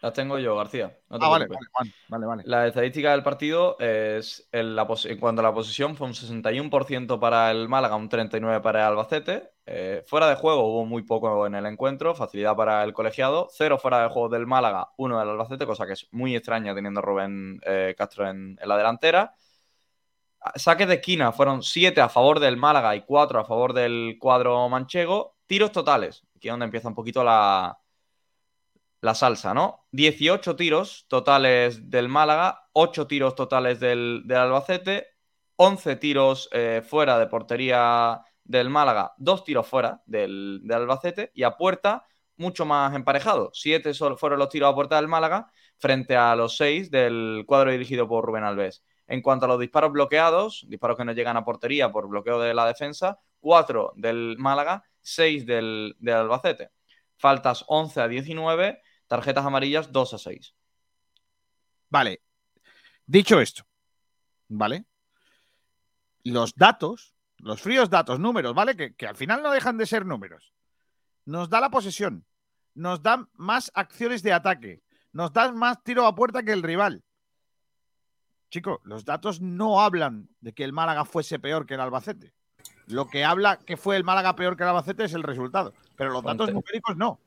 Las 0.00 0.12
tengo 0.12 0.38
yo, 0.38 0.56
García. 0.56 0.96
no 1.08 1.18
te 1.18 1.24
ah, 1.26 1.28
vale, 1.28 1.46
vale, 1.48 1.92
vale, 2.08 2.26
vale. 2.26 2.42
La 2.46 2.66
estadística 2.68 3.10
del 3.10 3.24
partido 3.24 3.76
es 3.80 4.48
en, 4.52 4.76
la 4.76 4.86
pos- 4.86 5.06
en 5.06 5.18
cuanto 5.18 5.40
a 5.40 5.42
la 5.42 5.52
posesión 5.52 5.96
fue 5.96 6.06
un 6.06 6.14
61% 6.14 7.18
para 7.18 7.50
el 7.50 7.68
Málaga, 7.68 7.96
un 7.96 8.08
39% 8.08 8.62
para 8.62 8.80
el 8.80 8.86
Albacete. 8.86 9.50
Eh, 9.66 10.04
fuera 10.06 10.28
de 10.28 10.36
juego 10.36 10.62
hubo 10.68 10.86
muy 10.86 11.02
poco 11.02 11.46
en 11.46 11.54
el 11.56 11.66
encuentro, 11.66 12.14
facilidad 12.14 12.54
para 12.54 12.84
el 12.84 12.92
colegiado. 12.92 13.48
Cero 13.50 13.76
fuera 13.78 14.02
de 14.02 14.08
juego 14.08 14.28
del 14.28 14.46
Málaga, 14.46 14.90
uno 14.98 15.18
del 15.18 15.30
Albacete, 15.30 15.66
cosa 15.66 15.84
que 15.86 15.94
es 15.94 16.06
muy 16.12 16.34
extraña 16.36 16.74
teniendo 16.76 17.00
a 17.00 17.02
Rubén 17.02 17.60
eh, 17.66 17.94
Castro 17.98 18.28
en, 18.28 18.56
en 18.60 18.68
la 18.68 18.76
delantera. 18.76 19.34
Saques 20.54 20.88
de 20.88 20.94
esquina 20.94 21.32
fueron 21.32 21.62
7 21.62 22.00
a 22.00 22.08
favor 22.08 22.38
del 22.40 22.56
Málaga 22.56 22.94
y 22.96 23.02
4 23.02 23.40
a 23.40 23.44
favor 23.44 23.72
del 23.72 24.16
cuadro 24.20 24.68
manchego. 24.68 25.36
Tiros 25.46 25.72
totales, 25.72 26.24
aquí 26.36 26.48
es 26.48 26.52
donde 26.52 26.64
empieza 26.66 26.88
un 26.88 26.94
poquito 26.94 27.24
la, 27.24 27.78
la 29.00 29.14
salsa, 29.14 29.54
¿no? 29.54 29.86
18 29.92 30.56
tiros 30.56 31.06
totales 31.08 31.90
del 31.90 32.08
Málaga, 32.08 32.68
8 32.72 33.06
tiros 33.06 33.34
totales 33.34 33.80
del, 33.80 34.24
Albacete, 34.30 35.08
11 35.56 35.96
tiros 35.96 36.48
eh, 36.52 36.82
fuera 36.86 37.18
de 37.18 37.26
portería 37.26 38.20
del 38.44 38.70
Málaga, 38.70 39.12
2 39.18 39.44
tiros 39.44 39.66
fuera 39.66 40.02
del, 40.06 40.60
del 40.64 40.76
Albacete 40.78 41.30
y 41.34 41.42
a 41.42 41.56
puerta 41.56 42.06
mucho 42.36 42.64
más 42.64 42.94
emparejado. 42.94 43.50
7 43.52 43.92
fueron 44.16 44.38
los 44.38 44.48
tiros 44.48 44.70
a 44.72 44.74
puerta 44.74 44.96
del 44.96 45.08
Málaga 45.08 45.50
frente 45.78 46.16
a 46.16 46.34
los 46.36 46.56
6 46.56 46.90
del 46.90 47.44
cuadro 47.46 47.70
dirigido 47.70 48.08
por 48.08 48.24
Rubén 48.24 48.44
Alves. 48.44 48.84
En 49.06 49.22
cuanto 49.22 49.46
a 49.46 49.48
los 49.48 49.58
disparos 49.58 49.92
bloqueados, 49.92 50.66
disparos 50.68 50.96
que 50.96 51.04
no 51.04 51.12
llegan 51.12 51.36
a 51.36 51.44
portería 51.44 51.90
por 51.90 52.08
bloqueo 52.08 52.40
de 52.40 52.54
la 52.54 52.66
defensa, 52.66 53.18
4 53.40 53.92
del 53.96 54.36
Málaga, 54.38 54.84
6 55.00 55.46
del, 55.46 55.96
del 55.98 56.14
Albacete. 56.14 56.70
Faltas 57.16 57.64
11 57.66 58.00
a 58.00 58.08
19, 58.08 58.80
tarjetas 59.08 59.44
amarillas 59.44 59.90
2 59.90 60.14
a 60.14 60.18
6. 60.18 60.54
Vale. 61.90 62.22
Dicho 63.06 63.40
esto, 63.40 63.64
¿vale? 64.48 64.84
Los 66.24 66.54
datos, 66.54 67.14
los 67.38 67.60
fríos 67.62 67.88
datos, 67.88 68.20
números, 68.20 68.54
¿vale? 68.54 68.76
Que, 68.76 68.94
que 68.94 69.06
al 69.06 69.16
final 69.16 69.42
no 69.42 69.50
dejan 69.50 69.78
de 69.78 69.86
ser 69.86 70.04
números. 70.04 70.52
Nos 71.24 71.48
da 71.48 71.60
la 71.60 71.70
posesión, 71.70 72.26
nos 72.74 73.02
dan 73.02 73.28
más 73.32 73.70
acciones 73.74 74.22
de 74.22 74.34
ataque, 74.34 74.82
nos 75.12 75.32
dan 75.32 75.56
más 75.56 75.82
tiro 75.82 76.06
a 76.06 76.14
puerta 76.14 76.42
que 76.42 76.52
el 76.52 76.62
rival. 76.62 77.02
Chico, 78.50 78.80
los 78.84 79.04
datos 79.04 79.40
no 79.40 79.80
hablan 79.80 80.28
de 80.40 80.52
que 80.52 80.64
el 80.64 80.72
Málaga 80.72 81.04
fuese 81.04 81.38
peor 81.38 81.66
que 81.66 81.74
el 81.74 81.80
Albacete. 81.80 82.34
Lo 82.86 83.08
que 83.08 83.24
habla 83.24 83.58
que 83.58 83.76
fue 83.76 83.96
el 83.96 84.04
Málaga 84.04 84.36
peor 84.36 84.56
que 84.56 84.62
el 84.62 84.70
Albacete 84.70 85.04
es 85.04 85.14
el 85.14 85.22
resultado. 85.22 85.74
Pero 85.96 86.10
los 86.10 86.22
datos 86.22 86.52
numéricos 86.52 86.96
no. 86.96 87.20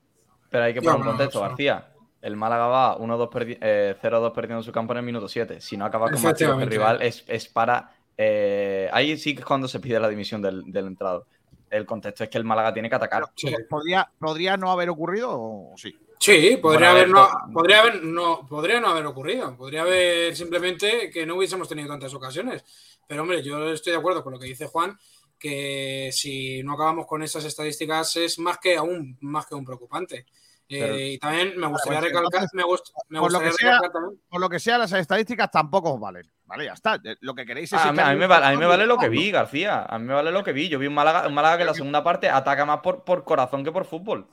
Pero 0.52 0.64
hay 0.64 0.74
que 0.74 0.80
poner 0.82 1.00
un 1.00 1.04
no, 1.06 1.10
contexto, 1.12 1.42
no. 1.42 1.48
García. 1.48 1.88
El 2.20 2.36
Málaga 2.36 2.66
va 2.68 2.98
1-2 2.98 3.28
perdi- 3.30 3.58
eh, 3.60 3.96
0-2 4.00 4.32
perdiendo 4.32 4.62
su 4.62 4.70
campo 4.70 4.92
en 4.92 4.98
el 4.98 5.04
minuto 5.04 5.26
7. 5.28 5.60
Si 5.60 5.76
no 5.76 5.84
acaba 5.84 6.08
con 6.08 6.22
más 6.22 6.34
tiros 6.36 6.56
que 6.56 6.62
el 6.62 6.70
rival, 6.70 7.02
es, 7.02 7.24
es 7.26 7.48
para. 7.48 7.92
eh, 8.16 8.88
ahí 8.92 9.16
sí 9.16 9.34
que 9.34 9.40
es 9.40 9.46
cuando 9.46 9.66
se 9.66 9.80
pide 9.80 9.98
la 9.98 10.08
dimisión 10.08 10.40
del, 10.40 10.62
del 10.70 10.86
entrado. 10.86 11.26
El 11.68 11.84
contexto 11.86 12.22
es 12.22 12.30
que 12.30 12.38
el 12.38 12.44
Málaga 12.44 12.72
tiene 12.72 12.88
que 12.88 12.94
atacar. 12.94 13.24
Sí. 13.34 13.52
¿Podría, 13.68 14.08
¿Podría 14.18 14.56
no 14.56 14.70
haber 14.70 14.90
ocurrido 14.90 15.30
o 15.32 15.72
sí? 15.76 15.96
Sí, 16.20 16.56
podría 16.62 16.92
haber, 16.92 17.08
no, 17.08 17.26
podría 17.52 17.80
haber 17.80 18.04
no, 18.04 18.46
podría 18.46 18.78
no 18.78 18.88
haber 18.90 19.06
ocurrido. 19.06 19.56
Podría 19.56 19.80
haber 19.82 20.36
simplemente 20.36 21.10
que 21.10 21.26
no 21.26 21.34
hubiésemos 21.34 21.68
tenido 21.68 21.88
tantas 21.88 22.14
ocasiones. 22.14 22.62
Pero 23.08 23.22
hombre, 23.22 23.42
yo 23.42 23.72
estoy 23.72 23.92
de 23.94 23.98
acuerdo 23.98 24.22
con 24.22 24.32
lo 24.34 24.38
que 24.38 24.46
dice 24.46 24.66
Juan, 24.68 24.96
que 25.36 26.10
si 26.12 26.62
no 26.62 26.74
acabamos 26.74 27.06
con 27.06 27.22
esas 27.24 27.44
estadísticas 27.44 28.14
es 28.16 28.38
más 28.38 28.58
que 28.58 28.76
aún 28.76 29.16
más 29.22 29.46
que 29.46 29.56
un 29.56 29.64
preocupante. 29.64 30.26
Eh, 30.74 31.12
y 31.12 31.18
también 31.18 31.54
me 31.58 31.66
gustaría 31.66 32.00
Pues 32.00 32.10
recalcar, 32.12 32.42
entonces, 32.42 32.50
me, 32.54 32.62
gust- 32.64 32.92
me 33.08 33.18
por, 33.20 33.32
lo 33.32 33.38
que 33.40 33.46
gustaría 33.46 33.70
sea, 33.70 33.78
recalcar 33.78 33.92
también. 33.92 34.20
por 34.28 34.40
lo 34.40 34.48
que 34.48 34.58
sea, 34.60 34.78
las 34.78 34.92
estadísticas 34.92 35.50
tampoco 35.50 35.94
os 35.94 36.00
valen. 36.00 36.30
Vale, 36.44 36.64
ya 36.66 36.72
está. 36.72 36.98
Lo 37.20 37.34
que 37.34 37.44
queréis 37.46 37.72
es. 37.72 37.78
Ah, 37.78 37.88
a, 37.88 37.92
mí, 37.92 37.98
echarle 37.98 38.10
a 38.10 38.14
mí 38.14 38.20
me 38.20 38.26
vale, 38.26 38.46
a 38.46 38.50
mí 38.50 38.56
me 38.58 38.66
vale 38.66 38.86
lo 38.86 38.98
que 38.98 39.08
vi, 39.08 39.30
García. 39.30 39.84
A 39.88 39.98
mí 39.98 40.06
me 40.06 40.14
vale 40.14 40.30
lo 40.32 40.42
que 40.44 40.52
vi. 40.52 40.68
Yo 40.68 40.78
vi 40.78 40.86
un 40.86 40.94
Málaga, 40.94 41.26
un 41.26 41.34
Málaga 41.34 41.56
que 41.56 41.62
en 41.62 41.68
la 41.68 41.74
segunda 41.74 42.04
parte 42.04 42.28
ataca 42.28 42.64
más 42.64 42.80
por, 42.80 43.04
por 43.04 43.24
corazón 43.24 43.64
que 43.64 43.72
por 43.72 43.84
fútbol. 43.84 44.28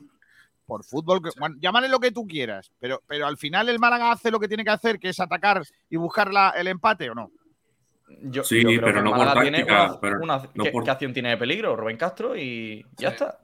Por 0.65 0.83
fútbol, 0.83 1.21
que- 1.23 1.31
bueno, 1.39 1.55
llámale 1.59 1.87
lo 1.89 1.99
que 1.99 2.11
tú 2.11 2.27
quieras, 2.27 2.71
pero, 2.79 3.01
pero 3.07 3.25
al 3.25 3.37
final 3.37 3.69
el 3.69 3.79
Málaga 3.79 4.11
hace 4.11 4.29
lo 4.31 4.39
que 4.39 4.47
tiene 4.47 4.63
que 4.63 4.69
hacer, 4.69 4.99
que 4.99 5.09
es 5.09 5.19
atacar 5.19 5.63
y 5.89 5.95
buscar 5.97 6.31
la- 6.33 6.51
el 6.51 6.67
empate 6.67 7.09
o 7.09 7.15
no. 7.15 7.31
Yo, 8.23 8.43
Sí, 8.43 8.61
yo 8.61 8.69
creo 8.69 8.81
pero 8.81 8.93
que 8.95 9.01
no 9.03 9.09
por 9.11 9.19
Málaga 9.19 9.41
tiene 9.41 9.59
táctica, 9.59 9.83
una- 9.91 9.99
pero 10.01 10.19
una- 10.21 10.37
no 10.53 10.63
¿qué, 10.63 10.71
por- 10.71 10.83
qué 10.83 10.91
acción 10.91 11.13
tiene 11.13 11.29
de 11.29 11.37
peligro? 11.37 11.75
Rubén 11.75 11.97
Castro 11.97 12.35
y 12.35 12.85
ya 12.97 13.09
está. 13.09 13.39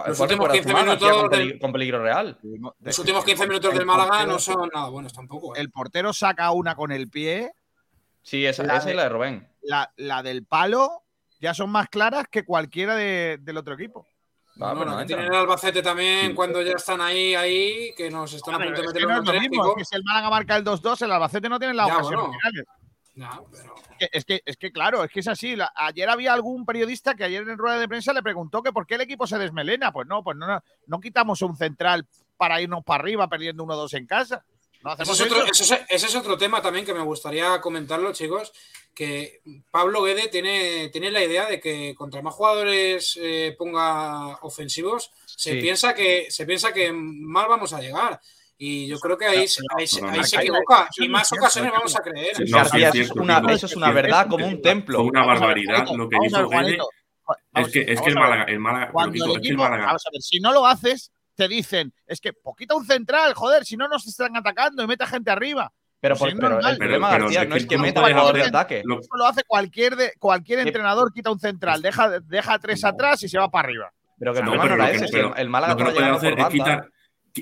¿Cuál- 0.00 0.08
Los 0.10 0.20
últimos 0.20 0.48
recuerdas 0.48 0.54
15 0.54 0.68
tú 0.68 0.72
más, 0.74 0.86
García, 0.86 1.08
minutos 1.08 1.22
con, 1.22 1.30
del- 1.30 1.38
peligro, 1.40 1.60
con 1.60 1.72
peligro 1.72 2.02
real. 2.02 2.38
Los 2.80 2.98
últimos 2.98 3.24
15 3.24 3.46
minutos 3.46 3.70
del 3.72 3.80
el 3.80 3.86
Málaga 3.86 4.10
portero- 4.10 4.32
no 4.32 4.38
son 4.38 4.70
nada 4.72 4.88
buenos 4.88 5.12
tampoco. 5.12 5.54
¿eh? 5.56 5.60
El 5.60 5.70
portero 5.70 6.12
saca 6.12 6.50
una 6.50 6.74
con 6.74 6.92
el 6.92 7.08
pie, 7.08 7.52
Sí, 8.22 8.44
esa, 8.44 8.62
La 8.64 8.76
esa 8.76 8.84
de- 8.86 8.90
es 8.90 8.96
la 8.96 9.02
de 9.04 9.08
Rubén. 9.08 9.48
la, 9.62 9.90
la 9.96 10.22
del 10.22 10.44
palo 10.44 11.04
ya 11.40 11.54
son 11.54 11.70
más 11.70 11.88
claras 11.88 12.26
que 12.30 12.44
cualquiera 12.44 12.94
de- 12.94 13.38
del 13.40 13.56
otro 13.56 13.74
equipo. 13.74 14.06
Ah, 14.60 14.74
Bueno, 14.74 14.86
no 14.90 14.96
que 14.96 15.02
entra. 15.02 15.16
tienen 15.18 15.32
el 15.32 15.38
Albacete 15.38 15.82
también 15.82 16.34
cuando 16.34 16.60
ya 16.60 16.72
están 16.72 17.00
ahí, 17.00 17.34
ahí, 17.36 17.94
que 17.96 18.10
nos 18.10 18.32
están 18.34 18.54
a 18.54 18.56
Hombre, 18.56 18.70
punto 18.70 18.82
de 18.82 18.86
es 18.88 18.92
meter 18.94 19.06
que 19.06 19.06
no 19.14 19.20
es 19.20 19.24
lo 19.26 19.32
mismo, 19.32 19.32
es 19.32 19.38
olímpico. 19.60 19.74
que 19.76 19.84
si 19.84 19.94
el 19.96 20.02
Málaga 20.04 20.30
marca 20.30 20.56
el 20.56 20.64
2-2, 20.64 21.00
el 21.02 21.12
Albacete 21.12 21.48
no 21.48 21.58
tiene 21.60 21.74
las 21.74 21.86
Ya, 21.86 21.94
ocasiones 21.94 22.20
bueno. 22.26 22.38
Pero- 23.50 23.74
Es 23.98 24.24
que, 24.24 24.42
es 24.44 24.56
que, 24.56 24.70
claro, 24.72 25.02
es 25.04 25.10
que 25.10 25.20
es 25.20 25.28
así. 25.28 25.56
La- 25.56 25.72
ayer 25.74 26.08
había 26.08 26.32
algún 26.32 26.64
periodista 26.64 27.14
que 27.14 27.24
ayer 27.24 27.42
en 27.48 27.58
rueda 27.58 27.78
de 27.78 27.88
prensa 27.88 28.12
le 28.12 28.22
preguntó 28.22 28.62
que 28.62 28.72
por 28.72 28.86
qué 28.86 28.94
el 28.94 29.00
equipo 29.02 29.26
se 29.26 29.38
desmelena. 29.38 29.92
Pues 29.92 30.06
no, 30.06 30.22
pues 30.22 30.36
no, 30.36 30.46
no, 30.46 30.62
no 30.86 31.00
quitamos 31.00 31.42
un 31.42 31.56
central 31.56 32.06
para 32.36 32.60
irnos 32.60 32.84
para 32.84 33.02
arriba 33.02 33.28
perdiendo 33.28 33.64
1-2 33.64 33.94
en 33.94 34.06
casa. 34.06 34.44
No 34.84 34.92
Ese 34.92 35.02
es, 35.10 35.20
otro, 35.22 35.38
eso. 35.44 35.50
ese 35.64 35.74
es- 35.74 35.80
ese 35.88 36.06
es 36.06 36.14
otro 36.14 36.38
tema 36.38 36.62
también 36.62 36.86
que 36.86 36.94
me 36.94 37.00
gustaría 37.02 37.60
comentarlo, 37.60 38.12
chicos, 38.12 38.52
que 38.94 39.40
Pablo 39.72 40.02
Guede 40.04 40.28
tiene, 40.28 40.88
tiene 40.90 41.10
la 41.10 41.22
idea 41.24 41.46
de 41.46 41.58
que 41.60 41.94
contra 41.96 42.22
más 42.22 42.34
jugadores 42.34 43.18
eh, 43.20 43.56
ponga 43.58 44.36
ofensivos, 44.42 45.10
se, 45.26 45.54
Sí. 45.54 45.60
piensa 45.60 45.94
que, 45.94 46.30
se 46.30 46.46
piensa 46.46 46.72
que 46.72 46.92
mal 46.92 47.48
vamos 47.48 47.72
a 47.72 47.80
llegar. 47.80 48.20
Y 48.60 48.88
yo 48.88 48.98
creo 48.98 49.16
que 49.16 49.24
ahí, 49.26 49.46
se- 49.46 49.62
ahí, 49.76 49.84
ahí 50.10 50.18
no, 50.18 50.24
se 50.24 50.36
no, 50.36 50.42
equivoca. 50.42 50.88
Y 50.96 51.08
más 51.08 51.32
ocasiones 51.32 51.70
vamos 51.72 51.96
a 51.96 52.00
creer. 52.00 52.34
Sí, 52.36 52.44
no, 52.50 52.56
García, 52.58 52.90
sí, 52.90 52.98
eso, 52.98 53.02
es 53.02 53.06
cierto, 53.14 53.22
una, 53.22 53.52
eso 53.52 53.66
es 53.66 53.76
una 53.76 53.92
verdad 53.92 54.26
como 54.28 54.46
un 54.46 54.60
templo. 54.60 54.98
Fue 54.98 55.06
una 55.08 55.20
ver, 55.20 55.28
barbaridad 55.28 55.86
lo 55.96 56.08
que 56.08 56.16
hizo. 56.26 56.46
Juanito. 56.48 56.88
Es 57.54 57.68
que, 57.68 57.80
es 57.92 58.00
que 58.00 58.08
el. 58.08 58.14
Málaga, 58.16 58.44
el 58.44 58.58
Málaga, 58.58 58.90
Cuando 58.90 59.12
digo, 59.12 59.26
el 59.26 59.30
es 59.32 59.36
que 59.36 59.40
el 59.40 59.46
equipo, 59.52 59.62
Málaga, 59.62 59.86
vamos 59.86 60.06
a 60.06 60.10
ver, 60.12 60.22
si 60.22 60.40
no 60.40 60.52
lo 60.52 60.66
haces, 60.66 61.12
te 61.36 61.46
dicen, 61.46 61.92
es 62.06 62.20
que 62.20 62.32
poquita 62.32 62.74
un 62.74 62.84
central, 62.86 63.34
joder, 63.34 63.64
si 63.64 63.76
no 63.76 63.86
nos 63.86 64.06
están 64.08 64.36
atacando 64.36 64.82
y 64.82 64.86
mete 64.88 65.04
a 65.04 65.06
gente 65.06 65.30
arriba. 65.30 65.72
Pero, 66.00 66.16
Pues 66.16 66.32
por- 66.32 66.40
pero 66.40 66.60
el 66.68 66.78
problema, 66.78 67.10
Pero- 67.10 67.24
García, 67.24 67.40
pero 67.40 67.50
no 67.50 67.56
es 67.56 67.66
que 67.66 67.78
meta 67.78 68.00
puedes 68.00 68.14
jugadores 68.16 68.42
de 68.44 68.48
ataque. 68.48 68.82
lo- 68.84 69.00
Eso 69.00 69.16
lo 69.16 69.26
hace 69.26 69.42
cualquier, 69.44 69.94
de, 69.96 70.12
cualquier 70.18 70.60
entrenador, 70.60 71.12
quita 71.12 71.30
un 71.30 71.38
central, 71.40 71.82
deja, 71.82 72.20
deja 72.20 72.58
tres 72.58 72.84
atrás 72.84 73.22
y 73.22 73.28
se 73.28 73.38
va 73.38 73.48
para 73.50 73.68
arriba. 73.68 73.92
Pero 74.18 74.32
que 74.32 74.38
el 74.40 74.44
No, 74.46 74.52
problema 74.52 74.76
no 74.76 74.76
pero 74.84 74.96
era 74.96 75.04
ese. 75.06 75.20
el, 75.20 75.32
el 75.36 75.48
Málaga 75.50 75.72
lo 75.74 75.76
que 75.92 76.00
no 76.00 76.16
hacer 76.16 76.38
es 76.38 76.46
quitar 76.48 76.88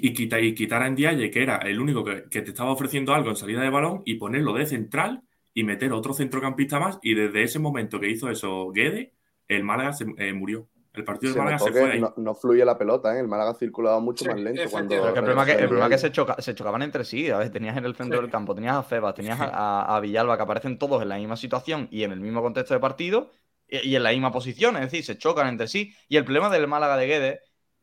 y 0.02 0.12
quitar, 0.12 0.42
y 0.42 0.54
quitar 0.54 0.82
a 0.82 0.90
Ndiaye, 0.90 1.30
que 1.30 1.42
era 1.42 1.56
el 1.58 1.80
único 1.80 2.04
que, 2.04 2.24
que 2.30 2.42
te 2.42 2.50
estaba 2.50 2.70
ofreciendo 2.72 3.14
algo 3.14 3.30
en 3.30 3.36
salida 3.36 3.60
de 3.60 3.70
balón, 3.70 4.02
y 4.04 4.14
ponerlo 4.16 4.54
de 4.54 4.66
central 4.66 5.22
y 5.54 5.64
meter 5.64 5.92
otro 5.92 6.12
centrocampista 6.14 6.78
más. 6.78 6.98
Y 7.02 7.14
desde 7.14 7.42
ese 7.42 7.58
momento 7.58 7.98
que 8.00 8.08
hizo 8.10 8.30
eso 8.30 8.70
Guede, 8.72 9.12
el 9.48 9.64
Málaga 9.64 9.92
se 9.92 10.06
eh, 10.18 10.32
murió. 10.32 10.68
El 10.92 11.04
partido 11.04 11.34
del 11.34 11.42
Málaga 11.42 11.58
se 11.58 11.72
fue 11.72 11.92
ahí. 11.92 12.00
no, 12.00 12.14
no 12.16 12.34
fluye 12.34 12.64
la 12.64 12.78
pelota, 12.78 13.14
¿eh? 13.14 13.20
El 13.20 13.28
Málaga 13.28 13.52
circulaba 13.54 14.00
mucho 14.00 14.24
Sí, 14.24 14.30
más 14.30 14.40
lento 14.40 14.62
cuando. 14.70 15.06
el 15.08 15.12
problema, 15.12 15.44
que, 15.44 15.52
el 15.52 15.66
problema 15.66 15.88
que 15.90 15.98
se, 15.98 16.10
choca- 16.10 16.40
se 16.40 16.54
chocaban 16.54 16.80
entre 16.80 17.04
sí. 17.04 17.28
A 17.30 17.36
ver, 17.36 17.50
tenías 17.50 17.76
en 17.76 17.84
el 17.84 17.94
centro 17.94 18.16
Sí. 18.18 18.22
del 18.22 18.30
campo, 18.30 18.54
tenías 18.54 18.76
a 18.76 18.82
Febas, 18.82 19.14
tenías 19.14 19.38
a, 19.38 19.94
a 19.94 20.00
Villalba, 20.00 20.38
que 20.38 20.42
aparecen 20.44 20.78
todos 20.78 21.02
en 21.02 21.10
la 21.10 21.18
misma 21.18 21.36
situación 21.36 21.86
y 21.90 22.02
en 22.04 22.12
el 22.12 22.20
mismo 22.20 22.40
contexto 22.40 22.72
de 22.72 22.80
partido 22.80 23.30
y, 23.68 23.90
y 23.90 23.96
en 23.96 24.02
la 24.04 24.10
misma 24.12 24.32
posición. 24.32 24.76
Es 24.76 24.82
decir, 24.90 25.04
se 25.04 25.18
chocan 25.18 25.48
entre 25.48 25.68
sí. 25.68 25.92
Y 26.08 26.16
el 26.16 26.24
problema 26.24 26.48
del 26.48 26.66
Málaga 26.66 26.96
de 26.96 27.06
Guedes 27.06 27.40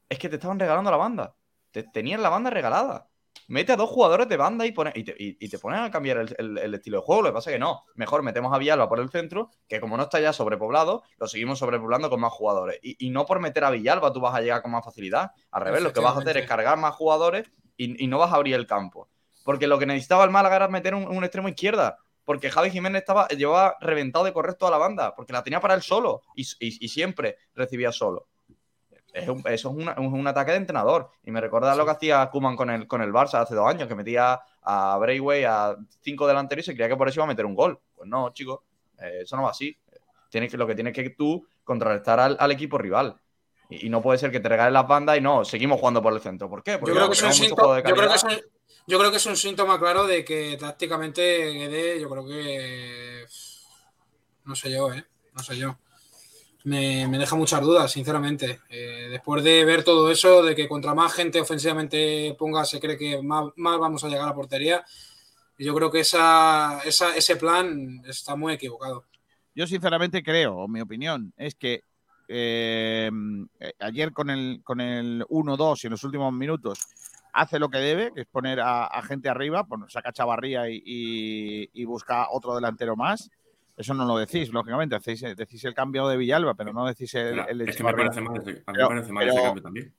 es 0.09 0.17
que 0.17 0.27
te 0.27 0.35
estaban 0.37 0.59
regalando 0.59 0.89
la 0.89 0.97
banda. 0.97 1.35
Te, 1.73 1.83
tenían 1.83 2.21
la 2.23 2.29
banda 2.29 2.49
regalada. 2.49 3.09
Mete 3.47 3.73
a 3.73 3.75
dos 3.75 3.89
jugadores 3.89 4.29
de 4.29 4.37
banda 4.37 4.65
y, 4.65 4.71
pone, 4.71 4.93
y, 4.95 5.03
te, 5.03 5.15
y- 5.19 5.37
y 5.45 5.49
te 5.49 5.59
ponen 5.59 5.81
a 5.81 5.91
cambiar 5.91 6.17
el, 6.19 6.35
el- 6.37 6.57
el 6.57 6.73
estilo 6.75 6.99
de 6.99 7.03
juego. 7.05 7.23
Lo 7.23 7.29
que 7.29 7.33
pasa 7.33 7.49
es 7.49 7.55
que 7.55 7.59
no. 7.59 7.83
Mejor 7.95 8.23
metemos 8.23 8.53
a 8.53 8.57
Villalba 8.59 8.87
por 8.87 9.01
el 9.01 9.09
centro, 9.09 9.49
que 9.67 9.81
como 9.81 9.97
no 9.97 10.03
está 10.03 10.21
ya 10.21 10.31
sobrepoblado, 10.31 11.03
lo 11.17 11.27
seguimos 11.27 11.59
sobrepoblando 11.59 12.09
con 12.09 12.21
más 12.21 12.31
jugadores. 12.31 12.79
Y, 12.81 13.09
no 13.09 13.25
por 13.25 13.41
meter 13.41 13.65
a 13.65 13.71
Villalba 13.71 14.13
tú 14.13 14.21
vas 14.21 14.35
a 14.35 14.41
llegar 14.41 14.61
con 14.61 14.71
más 14.71 14.85
facilidad. 14.85 15.31
Al 15.51 15.63
revés, 15.63 15.81
lo 15.83 15.91
que 15.93 15.99
vas 15.99 16.15
a 16.15 16.19
hacer 16.19 16.37
es 16.37 16.45
cargar 16.47 16.77
más 16.77 16.95
jugadores 16.95 17.51
y, 17.75 18.01
y 18.03 18.07
no 18.07 18.19
vas 18.19 18.31
a 18.31 18.35
abrir 18.35 18.55
el 18.55 18.67
campo. 18.67 19.09
Porque 19.43 19.67
lo 19.67 19.77
que 19.79 19.85
necesitaba 19.87 20.23
el 20.23 20.29
Málaga 20.31 20.55
era 20.55 20.67
meter 20.69 20.95
un, 20.95 21.03
un 21.07 21.23
extremo 21.25 21.49
izquierda. 21.49 21.97
Porque 22.23 22.49
Javi 22.49 22.69
Jiménez 22.69 23.01
estaba, 23.01 23.27
llevaba 23.27 23.75
reventado 23.81 24.23
de 24.23 24.31
correr 24.31 24.53
toda 24.55 24.71
la 24.71 24.77
banda. 24.77 25.13
Porque 25.15 25.33
la 25.33 25.43
tenía 25.43 25.59
para 25.59 25.73
él 25.73 25.81
solo. 25.81 26.21
Y, 26.35 26.43
y- 26.61 26.85
y 26.85 26.87
siempre 26.87 27.35
recibía 27.53 27.91
solo. 27.91 28.27
Es 29.13 29.29
un- 29.29 29.43
eso 29.45 29.69
es, 29.69 29.75
una- 29.75 29.91
es 29.93 29.97
un 29.99 30.27
ataque 30.27 30.51
de 30.51 30.57
entrenador. 30.57 31.09
Y 31.23 31.31
me 31.31 31.39
recuerda 31.39 31.75
lo 31.75 31.85
que 31.85 31.91
hacía 31.91 32.27
Kuman 32.31 32.55
con 32.55 32.69
el, 32.71 32.87
con 32.87 33.01
el 33.01 33.11
Barça 33.13 33.35
hace 33.41 33.53
dos 33.55 33.67
años, 33.67 33.87
que 33.87 33.95
metía 33.95 34.41
a 34.63 34.97
Brayway 34.97 35.43
a 35.45 35.75
cinco 36.01 36.25
delanteros 36.27 36.65
y 36.65 36.71
se 36.71 36.73
creía 36.73 36.89
que 36.89 36.97
por 36.97 37.07
eso 37.07 37.19
iba 37.19 37.25
a 37.25 37.27
meter 37.27 37.45
un 37.45 37.53
gol. 37.55 37.79
Pues 37.95 38.09
no, 38.09 38.31
chicos, 38.33 38.61
eh, 38.99 39.19
eso 39.21 39.35
no 39.37 39.43
va 39.43 39.51
así. 39.51 39.77
Tienes 40.29 40.49
que, 40.49 40.57
lo 40.57 40.65
que 40.65 40.73
tienes 40.75 40.93
que 40.93 41.11
tú 41.11 41.47
contrarrestar 41.63 42.19
al, 42.19 42.37
al 42.39 42.51
equipo 42.51 42.77
rival. 42.79 43.15
Y, 43.69 43.85
y 43.85 43.89
no 43.89 44.01
puede 44.01 44.17
ser 44.17 44.31
que 44.31 44.39
te 44.39 44.49
regalen 44.49 44.73
las 44.73 44.87
bandas 44.87 45.15
y 45.17 45.21
no, 45.21 45.45
seguimos 45.45 45.79
jugando 45.79 46.01
por 46.01 46.11
el 46.11 46.19
centro. 46.19 46.49
¿Por 46.49 46.63
qué? 46.63 46.79
Porque 46.79 46.91
Yo 46.91 46.95
creo, 46.95 47.07
que 47.09 47.13
es 47.13 47.23
un 47.23 47.33
síntoma, 47.33 47.61
juego 47.61 47.75
de 47.75 47.83
yo, 47.89 47.95
creo 47.95 48.09
que 48.09 48.15
es 48.15 48.23
calidad. 48.23 48.41
un, 48.43 48.51
yo 48.87 48.97
creo 48.99 49.11
que 49.11 49.17
es 49.17 49.25
un 49.27 49.37
síntoma 49.37 49.79
claro 49.79 50.07
de 50.07 50.25
que 50.25 50.57
tácticamente 50.59 51.21
Guede, 51.53 52.01
yo 52.01 52.09
creo 52.09 52.25
que. 52.25 53.25
No 54.45 54.55
sé 54.55 54.71
yo, 54.71 54.91
¿eh? 54.91 55.05
No 55.33 55.43
sé 55.43 55.55
yo. 55.57 55.77
Me, 56.65 57.05
deja 57.17 57.35
muchas 57.35 57.61
dudas, 57.61 57.91
sinceramente. 57.91 58.61
Eh, 58.69 59.07
después 59.11 59.43
de 59.43 59.65
ver 59.65 59.83
todo 59.83 60.09
eso, 60.09 60.43
de 60.43 60.55
que 60.55 60.67
contra 60.67 60.93
más 60.93 61.13
gente 61.13 61.41
ofensivamente 61.41 62.35
ponga, 62.39 62.63
se 62.63 62.79
cree 62.79 62.97
que 62.97 63.21
más, 63.21 63.45
más 63.57 63.77
vamos 63.79 64.03
a 64.03 64.07
llegar 64.07 64.23
a 64.23 64.27
la 64.27 64.35
portería. 64.35 64.85
Yo 65.57 65.75
creo 65.75 65.91
que 65.91 65.99
esa, 65.99 66.79
esa- 66.85 67.15
ese 67.15 67.35
plan 67.35 68.01
está 68.07 68.35
muy 68.35 68.53
equivocado. 68.53 69.05
Yo 69.53 69.67
sinceramente 69.67 70.23
creo, 70.23 70.67
mi 70.67 70.81
opinión, 70.81 71.33
es 71.37 71.53
que 71.55 71.81
eh, 72.27 73.11
ayer 73.79 74.13
con 74.13 74.29
el, 74.29 74.61
con 74.63 74.79
el 74.81 75.25
1-2 75.29 75.83
y 75.83 75.87
en 75.87 75.91
los 75.91 76.03
últimos 76.03 76.31
minutos 76.33 76.79
hace 77.33 77.59
lo 77.59 77.69
que 77.69 77.77
debe, 77.79 78.11
que 78.13 78.21
es 78.21 78.27
poner 78.27 78.59
a, 78.61 79.01
gente 79.03 79.27
arriba, 79.27 79.65
pues 79.65 79.81
saca 79.91 80.11
Chavarría 80.13 80.69
y- 80.69 81.69
y 81.73 81.85
busca 81.85 82.27
otro 82.31 82.55
delantero 82.55 82.95
más. 82.95 83.29
Eso 83.75 83.93
no 83.93 84.05
lo 84.05 84.17
decís, 84.17 84.51
lógicamente, 84.53 84.95
hacéis, 84.95 85.21
decís 85.35 85.63
el 85.65 85.73
cambio 85.73 86.07
de 86.07 86.15
Villalba, 86.17 86.53
pero 86.53 86.73
no 86.73 86.85
decís 86.85 87.13
el, 87.15 87.39
el 87.47 87.57
de 87.57 87.65
es 87.71 87.75
que 87.75 87.83
me 87.83 87.93
parece 87.93 88.21
mal 88.21 88.37
ese, 88.39 88.51
a 88.51 88.53
mí 88.53 88.61
Pero- 88.77 88.89
me 88.89 88.95
parece 88.95 89.11
mal 89.11 89.23
pero- 89.25 89.33
ese 89.35 89.43
cambio 89.43 89.63
también. 89.63 89.95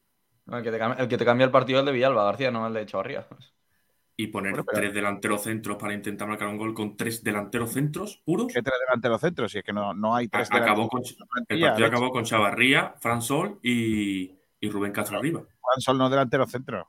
No, 0.47 0.59
el, 0.59 0.63
que 0.63 0.71
te 0.71 0.79
cambia, 0.79 1.03
el 1.03 1.09
que 1.09 1.19
te 1.19 1.25
cambia 1.25 1.45
el 1.47 1.51
partido 1.51 1.79
es 1.79 1.81
el 1.83 1.87
de 1.87 1.93
Villalba, 1.93 2.25
García, 2.25 2.51
no 2.51 2.67
el 2.67 2.75
de 2.75 2.87
Chavarría. 2.87 3.27
Y 4.17 4.29
poner 4.29 4.53
Bueno, 4.53 4.65
pero- 4.65 4.79
tres 4.81 4.95
delanteros 4.95 5.43
centros 5.43 5.77
para 5.77 5.93
intentar 5.95 6.29
marcar 6.29 6.47
un 6.49 6.57
gol 6.59 6.73
con 6.73 6.97
tres 6.97 7.25
delanteros 7.25 7.73
centros 7.73 8.23
puros. 8.25 8.47
¿Qué 8.53 8.63
tres 8.63 8.77
delanteros 8.87 9.21
centros? 9.21 9.51
Si 9.51 9.59
es 9.59 9.65
que 9.65 9.73
no, 9.73 9.93
no 9.93 10.15
hay 10.15 10.29
tres 10.29 10.49
Acabó 10.53 10.89
con, 10.89 11.03
el 11.49 11.61
partido 11.61 11.87
acabó 11.89 12.11
con 12.11 12.23
Chavarría, 12.25 12.95
Fran 13.01 13.23
Sol 13.23 13.59
y, 13.63 14.31
y 14.61 14.71
Rubén 14.71 14.93
Castro 14.93 15.19
arriba. 15.19 15.43
Juan 15.61 15.81
Sol 15.81 15.99
no 15.99 16.05
es 16.05 16.11
delantero 16.13 16.47
centro. 16.47 16.89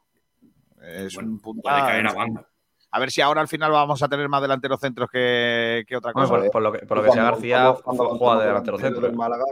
Es 0.83 1.15
Bueno, 1.15 1.31
un 1.31 1.39
punto. 1.39 1.61
Puede 1.63 1.79
caer 1.79 2.07
a 2.07 2.13
banda. 2.13 2.47
A 2.95 2.99
ver 2.99 3.11
si 3.11 3.19
ahora 3.19 3.41
al 3.41 3.49
final 3.49 3.73
vamos 3.73 4.01
a 4.01 4.07
tener 4.07 4.29
más 4.29 4.41
delanteros 4.41 4.79
centros 4.79 5.09
que, 5.11 5.83
que 5.85 5.97
otra 5.97 6.13
Bueno, 6.13 6.29
cosa. 6.29 6.41
por, 6.43 6.51
por 6.51 6.61
lo 6.61 6.71
que, 6.71 6.79
por 6.85 6.97
lo 6.97 7.03
que 7.03 7.11
sea, 7.11 7.23
Cuando- 7.23 7.31
García 7.35 7.75
cuando- 7.83 8.03
cuando 8.05 8.17
juega 8.17 8.39
de 8.39 8.47
delantero 8.47 8.77
delanteros 8.77 9.03
centro. 9.09 9.17
Málaga, 9.17 9.43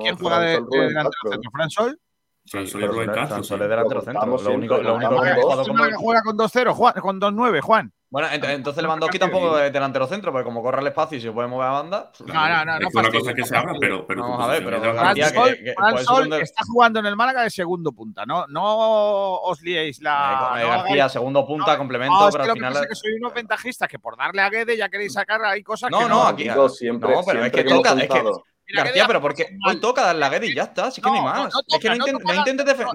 ¿Quién 0.00 0.16
juega 0.16 0.38
de, 0.38 0.46
delantero 0.70 1.12
centro? 1.32 1.50
¿Fran 1.50 1.70
Sol? 1.70 2.00
Fran 2.46 2.66
Sí, 2.66 2.72
sí. 2.72 2.84
es 2.84 3.60
delantero 3.60 3.94
Lo 3.94 4.00
centro. 4.02 4.20
contamos 4.20 4.42
Lo 4.44 4.52
único, 4.52 4.76
lo 4.76 4.82
lo 4.82 4.94
único 4.96 5.22
que 5.22 5.30
dos. 5.40 5.66
como- 5.68 5.74
Málaga 5.78 5.96
juega 5.96 6.22
con 6.22 6.36
2-0, 6.36 6.74
Juan, 6.74 6.94
con 7.00 7.18
2-9, 7.20 7.60
Juan. 7.62 7.92
Bueno, 8.10 8.28
ent- 8.28 8.48
entonces 8.50 8.80
Lewandowski 8.82 9.18
tampoco 9.18 9.58
es 9.58 9.72
delantero 9.72 10.06
centro, 10.06 10.30
porque 10.30 10.44
como 10.44 10.62
corre 10.62 10.78
al 10.78 10.86
espacio 10.86 11.18
y 11.18 11.20
se 11.20 11.32
puede 11.32 11.48
mover 11.48 11.66
a 11.66 11.70
banda. 11.72 12.12
No, 12.20 12.32
no, 12.32 12.64
no, 12.64 12.74
es 12.76 12.80
no 12.82 12.88
una 12.88 12.90
fastidies, 13.02 13.22
cosa 13.22 13.34
que 13.34 13.40
no 13.40 13.46
se 13.46 13.56
habla, 13.56 13.72
pero, 13.80 14.06
pero 14.06 14.22
Vamos 14.22 14.44
a 14.44 14.46
ver, 14.46 14.64
pero 14.64 14.76
es. 14.76 16.04
Sol, 16.04 16.24
que- 16.30 16.36
que 16.36 16.42
está 16.42 16.62
jugando 16.70 17.00
en 17.00 17.06
el 17.06 17.16
Málaga 17.16 17.42
de 17.42 17.50
segundo 17.50 17.90
punta. 17.92 18.24
No, 18.24 18.46
no 18.46 19.32
os 19.40 19.60
liéis 19.62 20.00
la. 20.00 20.52
Eh, 20.58 20.62
no 20.62 20.68
García, 20.68 21.08
segundo 21.08 21.44
punta, 21.46 21.72
no, 21.72 21.78
complemento, 21.78 22.14
no, 22.14 22.28
es 22.28 22.34
pero 22.34 22.44
que 22.44 22.44
al 22.44 22.48
lo 22.50 22.54
que 22.54 22.60
final. 22.60 22.72
pasa 22.74 22.84
es 22.84 22.88
que 22.90 22.94
soy 22.94 23.12
unos 23.20 23.34
ventajistas 23.34 23.88
que 23.88 23.98
por 23.98 24.16
darle 24.16 24.42
a 24.42 24.50
Guede 24.50 24.76
ya 24.76 24.88
queréis 24.88 25.12
sacar 25.12 25.42
ahí 25.44 25.62
cosas 25.64 25.90
No, 25.90 25.98
que 26.00 26.04
no, 26.04 26.10
no. 26.10 26.26
aquí- 26.28 26.44
No, 26.46 26.68
pero 27.26 27.44
es 27.46 27.52
que 27.52 27.64
toca, 27.64 27.94
García, 28.72 29.06
pero 29.06 29.20
porque 29.20 29.56
hoy 29.66 29.78
toca 29.80 30.02
darle 30.02 30.24
a 30.24 30.28
Guede 30.30 30.46
y 30.46 30.54
ya 30.54 30.62
está, 30.64 30.90
si 30.90 31.00
que 31.02 31.08
no 31.08 31.14
hay 31.14 31.20
No, 31.20 31.24
más. 31.26 31.36
no, 31.38 31.44
no 31.44 31.76
es 31.76 31.82
que 31.82 31.88
no, 31.88 31.94
no 31.96 32.06
no 32.06 32.06
defen- 32.06 32.22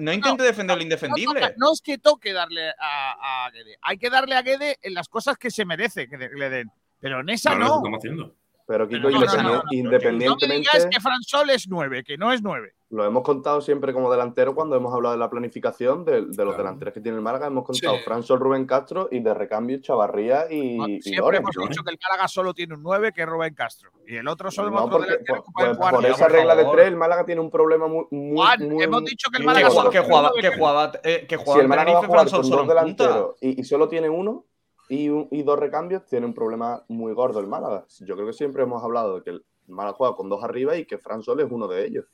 no 0.00 0.36
no, 0.36 0.44
defender 0.44 0.76
lo 0.76 0.80
No, 0.80 0.82
indefendible. 0.82 1.40
toca- 1.40 1.54
no 1.56 1.72
es 1.72 1.80
que 1.80 1.98
toque 1.98 2.32
darle 2.32 2.70
a, 2.78 3.44
a 3.46 3.50
Guede. 3.50 3.78
Hay 3.82 3.96
que 3.98 4.10
darle 4.10 4.34
a 4.34 4.42
Guede 4.42 4.78
en 4.82 4.94
las 4.94 5.08
cosas 5.08 5.36
que 5.38 5.50
se 5.50 5.64
merece 5.64 6.08
que 6.08 6.16
le 6.18 6.50
den. 6.50 6.70
Pero 6.98 7.20
en 7.20 7.28
esa 7.30 7.50
Ahora 7.52 7.64
lo 7.64 7.68
no. 7.70 7.76
estamos 7.76 7.98
haciendo. 7.98 8.34
Pero 8.66 8.88
Kiko, 8.88 9.10
No, 9.10 9.20
no, 9.20 9.26
no, 9.26 9.26
no, 9.26 9.42
no, 9.42 9.48
No 9.54 9.62
me 9.70 9.76
independientemente, 9.76 10.56
digas 10.72 10.86
que 10.90 11.00
Fran 11.00 11.22
Sol 11.22 11.50
es 11.50 11.66
9, 11.68 12.04
que 12.04 12.16
no 12.18 12.32
es 12.32 12.42
9. 12.42 12.74
Lo 12.92 13.04
hemos 13.04 13.22
contado 13.22 13.60
siempre 13.60 13.92
como 13.92 14.10
delantero 14.10 14.52
cuando 14.54 14.74
hemos 14.74 14.92
hablado 14.92 15.12
de 15.14 15.18
la 15.20 15.30
planificación 15.30 16.04
de, 16.04 16.26
de 16.26 16.44
los 16.44 16.56
delanteros 16.56 16.92
que 16.92 17.00
tiene 17.00 17.16
el 17.16 17.22
Málaga. 17.22 17.46
Hemos 17.46 17.64
contado 17.64 17.96
Sí. 17.96 18.02
Fran 18.04 18.22
Sol, 18.24 18.40
Rubén 18.40 18.66
Castro 18.66 19.08
y 19.12 19.20
de 19.20 19.32
recambio 19.32 19.78
Chavarría 19.80 20.46
y, 20.50 20.76
y 20.96 21.00
Siempre 21.00 21.20
Loren. 21.24 21.42
hemos 21.42 21.68
dicho 21.68 21.84
que 21.84 21.90
el 21.90 21.98
Málaga 22.02 22.26
solo 22.26 22.52
tiene 22.52 22.74
un 22.74 22.82
9, 22.82 23.12
que 23.14 23.22
es 23.22 23.28
Rubén 23.28 23.54
Castro. 23.54 23.92
Y 24.08 24.16
el 24.16 24.26
otro 24.26 24.50
solo 24.50 24.70
No, 24.70 24.78
otro 24.84 24.98
porque 24.98 25.10
delantero 25.12 25.36
por, 25.36 25.44
que 25.44 25.52
puede 25.52 25.66
pues, 25.68 25.76
jugar 25.78 25.94
por 25.94 26.06
esa 26.06 26.28
regla 26.28 26.56
de 26.56 26.64
tres, 26.64 26.86
el 26.88 26.96
Málaga 26.96 27.24
tiene 27.24 27.40
un 27.40 27.50
problema 27.50 27.86
muy. 27.86 28.06
muy, 28.10 28.36
Juan, 28.36 28.68
muy- 28.68 28.82
hemos 28.82 29.04
dicho 29.04 29.30
que 29.30 29.38
el 29.38 29.44
Málaga 29.44 29.68
que 29.90 30.00
jugaba, 30.00 30.32
que 30.40 30.48
jugaba, 30.56 30.92
eh, 31.04 31.26
que 31.28 31.36
Si 31.38 31.44
jugaba 31.44 31.62
el 31.62 31.68
Málaga 31.68 31.92
va 31.92 31.98
a 32.00 32.02
jugar 32.06 32.20
Fran 32.22 32.28
Sol 32.28 32.40
con 32.40 32.48
solo 32.50 32.62
dos 32.62 32.68
delanteros 32.68 33.36
y, 33.40 33.60
y 33.60 33.64
solo 33.64 33.88
tiene 33.88 34.10
uno 34.10 34.46
y, 34.88 35.08
un- 35.10 35.28
y 35.30 35.44
dos 35.44 35.60
recambios, 35.60 36.04
tiene 36.06 36.26
un 36.26 36.34
problema 36.34 36.82
muy 36.88 37.12
gordo 37.12 37.38
el 37.38 37.46
Málaga. 37.46 37.84
Yo 38.00 38.16
creo 38.16 38.26
que 38.26 38.32
siempre 38.32 38.64
hemos 38.64 38.82
hablado 38.82 39.14
de 39.16 39.22
que 39.22 39.30
el 39.30 39.44
Málaga 39.68 39.96
juega 39.96 40.16
con 40.16 40.28
dos 40.28 40.42
arriba 40.42 40.74
y 40.76 40.86
que 40.86 40.98
Fran 40.98 41.22
Sol 41.22 41.38
es 41.38 41.46
uno 41.48 41.68
de 41.68 41.86
ellos. 41.86 42.04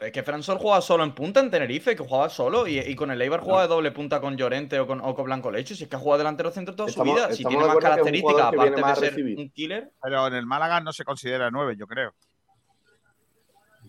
Es 0.00 0.12
que 0.12 0.22
Fran 0.22 0.42
Sol 0.42 0.58
jugaba 0.58 0.80
solo 0.82 1.04
en 1.04 1.14
punta 1.14 1.40
en 1.40 1.50
Tenerife, 1.50 1.94
que 1.96 2.02
jugaba 2.02 2.28
solo, 2.28 2.66
y, 2.66 2.78
y 2.78 2.94
con 2.96 3.10
el 3.10 3.22
Eibar 3.22 3.40
jugaba 3.40 3.62
de 3.62 3.68
doble 3.68 3.90
punta 3.92 4.20
con 4.20 4.36
Llorente 4.36 4.78
o 4.80 4.86
con, 4.86 5.00
o 5.00 5.14
con 5.14 5.24
Blanco 5.26 5.50
Lecho. 5.50 5.74
Si 5.74 5.84
es 5.84 5.88
que 5.88 5.96
ha 5.96 5.98
jugado 5.98 6.18
delantero 6.18 6.50
centro 6.50 6.74
toda 6.74 6.88
Estamos- 6.88 7.08
su 7.08 7.14
vida, 7.26 7.32
si 7.34 7.44
tiene 7.44 7.64
más 7.64 7.76
características, 7.76 8.42
aparte 8.44 8.80
más 8.80 9.00
de 9.00 9.06
ser 9.06 9.14
recibir. 9.14 9.38
un 9.38 9.50
killer. 9.50 9.90
Pero 10.02 10.26
en 10.26 10.34
el 10.34 10.44
Málaga 10.46 10.80
no 10.80 10.92
se 10.92 11.04
considera 11.04 11.50
9, 11.50 11.76
yo 11.78 11.86
creo. 11.86 12.12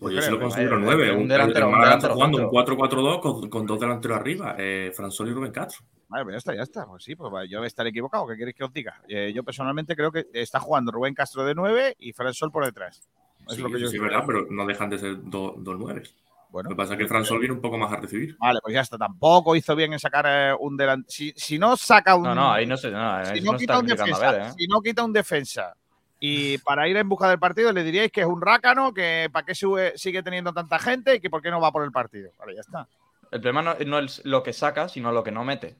Pues 0.00 0.14
yo 0.14 0.20
creo, 0.20 0.30
lo 0.32 0.40
considero 0.40 0.78
9. 0.78 1.12
un 1.16 1.28
delantero- 1.28 1.66
el 1.68 1.72
un 1.72 1.78
Málaga 1.78 1.94
está 1.96 2.10
jugando 2.10 2.38
un 2.38 2.50
4-4-2 2.50 3.20
con, 3.20 3.48
con 3.48 3.66
dos 3.66 3.78
delanteros 3.80 4.16
arriba, 4.18 4.54
eh, 4.58 4.92
Fransol 4.94 5.28
y 5.28 5.32
Rubén 5.32 5.52
Castro. 5.52 5.84
Vale, 6.08 6.24
pues 6.24 6.34
ya 6.34 6.38
está, 6.38 6.54
ya 6.54 6.62
está. 6.62 6.86
Pues 6.86 7.02
sí, 7.04 7.14
pues 7.16 7.30
vale, 7.30 7.48
yo 7.48 7.58
voy 7.58 7.64
a 7.64 7.68
estar 7.68 7.86
equivocado. 7.86 8.26
¿Qué 8.26 8.36
queréis 8.36 8.56
que 8.56 8.64
os 8.64 8.72
diga? 8.72 9.00
Eh, 9.08 9.32
yo 9.34 9.42
personalmente 9.44 9.94
creo 9.96 10.10
que 10.12 10.26
está 10.32 10.60
jugando 10.60 10.92
Rubén 10.92 11.14
Castro 11.14 11.44
de 11.44 11.54
9 11.54 11.96
y 11.98 12.12
Fran 12.12 12.34
Sol 12.34 12.50
por 12.52 12.64
detrás. 12.64 13.08
Es 13.48 13.56
Sí, 13.56 13.62
lo 13.62 13.70
que 13.70 13.80
yo 13.80 13.86
sí 13.88 13.96
es 13.96 14.02
verdad, 14.02 14.24
pero 14.26 14.46
no 14.50 14.66
dejan 14.66 14.90
de 14.90 14.98
ser 14.98 15.16
dos, 15.22 15.54
dos 15.58 15.78
nueves. 15.78 16.14
Bueno, 16.50 16.70
lo 16.70 16.76
que 16.76 16.78
pasa 16.78 16.92
es 16.94 16.98
que 17.00 17.08
Fransol 17.08 17.40
viene 17.40 17.54
un 17.54 17.60
poco 17.60 17.76
más 17.76 17.92
a 17.92 17.96
recibir. 17.96 18.36
Vale, 18.38 18.60
pues 18.62 18.74
ya 18.74 18.80
está. 18.82 18.96
Tampoco 18.96 19.56
hizo 19.56 19.74
bien 19.74 19.92
en 19.92 19.98
sacar 19.98 20.24
eh, 20.28 20.54
un 20.58 20.76
delantero. 20.76 21.10
Si, 21.10 21.32
si 21.36 21.58
no 21.58 21.76
saca 21.76 22.14
un. 22.14 22.22
No, 22.22 22.34
no, 22.34 22.52
ahí 22.52 22.64
no 22.64 22.76
se, 22.76 22.90
no, 22.90 23.24
si 23.24 23.40
no 23.40 23.56
quita 23.56 23.78
un 23.78 23.86
defensa, 23.86 24.30
ver, 24.30 24.42
¿eh? 24.42 24.50
si 24.56 24.66
no 24.68 24.80
quita 24.80 25.04
un 25.04 25.12
defensa 25.12 25.74
y 26.20 26.56
para 26.58 26.88
ir 26.88 26.96
en 26.96 27.08
busca 27.08 27.28
del 27.28 27.38
partido 27.38 27.72
le 27.72 27.82
diríais 27.82 28.10
que 28.10 28.22
es 28.22 28.26
un 28.26 28.40
rácano, 28.40 28.94
que 28.94 29.28
para 29.32 29.44
qué 29.44 29.52
sube- 29.54 29.92
sigue 29.96 30.22
teniendo 30.22 30.52
tanta 30.52 30.78
gente 30.78 31.16
y 31.16 31.20
que 31.20 31.28
por 31.28 31.42
qué 31.42 31.50
no 31.50 31.60
va 31.60 31.72
por 31.72 31.84
el 31.84 31.92
partido. 31.92 32.30
Vale, 32.38 32.54
ya 32.54 32.60
está. 32.60 32.88
El 33.30 33.40
problema 33.40 33.62
no, 33.62 33.74
no 33.84 33.98
es 33.98 34.24
lo 34.24 34.42
que 34.42 34.52
saca, 34.52 34.88
sino 34.88 35.10
lo 35.12 35.24
que 35.24 35.32
no 35.32 35.44
mete. 35.44 35.76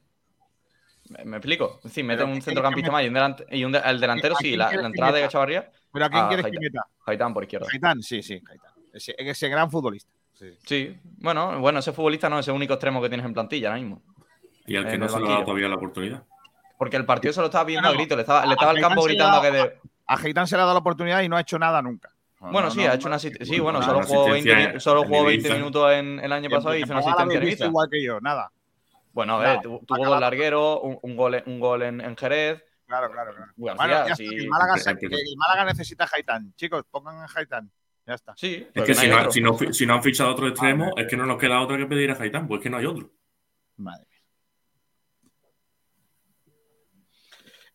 ¿Me, 1.09 1.23
me 1.25 1.37
explico? 1.37 1.77
Es 1.77 1.83
decir, 1.85 2.03
mete 2.03 2.23
un 2.23 2.31
¿quién 2.31 2.41
centrocampista 2.41 2.91
más 2.91 3.03
y, 3.03 3.07
un, 3.07 3.15
delant- 3.15 3.45
y 3.49 3.63
un 3.63 3.71
de- 3.71 3.79
el 3.85 3.99
delantero, 3.99 4.35
¿A 4.35 4.39
sí, 4.39 4.55
la, 4.55 4.71
entrada 4.71 5.11
de 5.13 5.21
meta? 5.21 5.31
Chavarría. 5.31 5.71
¿Pero 5.95 6.05
a 6.05 6.09
quién 6.11 6.27
quieres 6.27 6.45
que 6.45 6.51
Gaitán. 6.51 6.63
meta? 6.63 6.87
Gaitán 7.07 7.33
por 7.33 7.43
izquierda. 7.43 7.67
Gaitán, 7.71 8.03
sí, 8.03 8.21
sí, 8.21 8.39
Gaitán. 8.43 8.71
Ese, 8.93 9.15
ese 9.17 9.49
gran 9.49 9.71
futbolista. 9.71 10.11
Sí. 10.33 10.53
Sí, 10.65 10.97
bueno, 11.19 11.59
bueno, 11.59 11.79
ese 11.79 11.91
futbolista 11.93 12.29
no 12.29 12.37
es 12.39 12.47
el 12.47 12.53
único 12.53 12.73
extremo 12.73 13.01
que 13.01 13.09
tienes 13.09 13.25
en 13.25 13.33
plantilla 13.33 13.69
ahora 13.69 13.79
mismo. 13.81 14.01
Y 14.67 14.75
al 14.75 14.85
que 14.85 14.93
En 14.93 14.99
no 14.99 15.05
el 15.07 15.11
se 15.11 15.19
le 15.19 15.25
ha 15.25 15.29
dado 15.29 15.43
todavía 15.45 15.67
la 15.69 15.75
oportunidad. 15.75 16.23
Porque 16.77 16.97
el 16.97 17.05
partido 17.05 17.33
se 17.33 17.39
lo 17.39 17.45
estaba 17.47 17.63
viendo 17.63 17.87
No, 17.87 17.93
a 17.93 17.97
grito, 17.97 18.15
le 18.15 18.21
estaba, 18.21 18.45
le 18.45 18.53
estaba 18.53 18.73
Gaitán 18.73 18.89
campo 18.91 19.05
gritando 19.05 19.41
que 19.41 19.51
de. 19.51 19.79
A 20.07 20.17
Gaitán 20.17 20.45
se 20.47 20.55
le 20.55 20.61
ha 20.61 20.65
dado 20.65 20.73
la 20.75 20.79
oportunidad 20.81 21.21
y 21.21 21.29
no 21.29 21.37
ha 21.37 21.41
hecho 21.41 21.57
nada 21.57 21.81
nunca. 21.81 22.09
No, 22.41 22.51
Bueno, 22.51 22.67
no, 22.67 22.71
sí, 22.73 22.83
no, 22.83 22.91
ha 22.91 22.95
hecho 22.95 23.07
una 23.07 23.15
asistencia. 23.15 23.55
Sí, 23.55 23.59
bueno, 23.61 23.81
solo 23.81 24.03
jugó 24.03 24.25
20, 24.29 24.49
asistencia 24.51 24.73
mi- 24.73 24.79
solo 24.81 25.01
en 25.03 25.07
jugó 25.09 25.23
20 25.23 25.47
Ibiza. 25.47 25.55
minutos 25.57 25.93
en 25.93 26.19
el 26.19 26.31
año 26.33 26.49
pasado 26.49 26.75
y 26.75 26.81
hizo 26.81 26.91
una 26.91 26.99
asistencia 26.99 27.37
en 27.37 27.43
Ibiza. 27.43 27.65
igual 27.67 27.89
que 27.89 28.03
yo, 28.03 28.19
nada. 28.19 28.51
Bueno, 29.13 29.35
a 29.35 29.39
ver, 29.39 29.61
tuvo 29.61 29.79
dos 29.87 30.19
largueros, 30.19 30.79
un, 30.83 30.99
un 31.01 31.15
gol, 31.15 31.35
en- 31.35 31.43
un 31.47 31.59
gol 31.61 31.81
en, 31.83 32.01
en 32.01 32.17
Jerez. 32.17 32.61
Claro, 32.87 33.11
claro, 33.11 33.31
claro. 33.35 33.51
García, 33.57 33.73
Bueno, 33.75 33.93
ya 33.93 34.01
está, 34.03 34.15
sí. 34.15 34.29
que 34.29 34.35
el, 34.35 34.47
Málaga 34.47 34.77
se- 34.77 34.83
Perfecto. 34.85 35.15
que 35.15 35.21
el 35.21 35.37
Málaga 35.37 35.65
necesita 35.65 36.03
a 36.03 36.07
Gaitán. 36.07 36.53
Chicos, 36.55 36.83
pongan 36.91 37.17
a. 37.23 37.27
Ya 38.07 38.13
está. 38.13 38.33
Sí, 38.37 38.67
Es 38.73 38.83
que 38.83 38.93
si 38.93 39.07
no, 39.07 39.17
otro. 39.17 39.31
si, 39.31 39.41
no, 39.41 39.57
fi- 39.57 39.73
si 39.73 39.85
no 39.87 39.95
han 39.95 40.03
fichado 40.03 40.31
otro 40.31 40.47
extremo, 40.47 40.93
es 40.95 41.07
que 41.07 41.17
no 41.17 41.25
nos 41.25 41.39
queda 41.39 41.59
otra 41.61 41.77
que 41.77 41.87
pedir 41.87 42.11
a 42.11 42.15
Gaitán, 42.15 42.47
pues 42.47 42.59
es 42.59 42.63
que 42.63 42.69
no 42.69 42.77
hay 42.77 42.85
otro. 42.85 43.11
Madre 43.77 44.05
mía. 44.07 44.19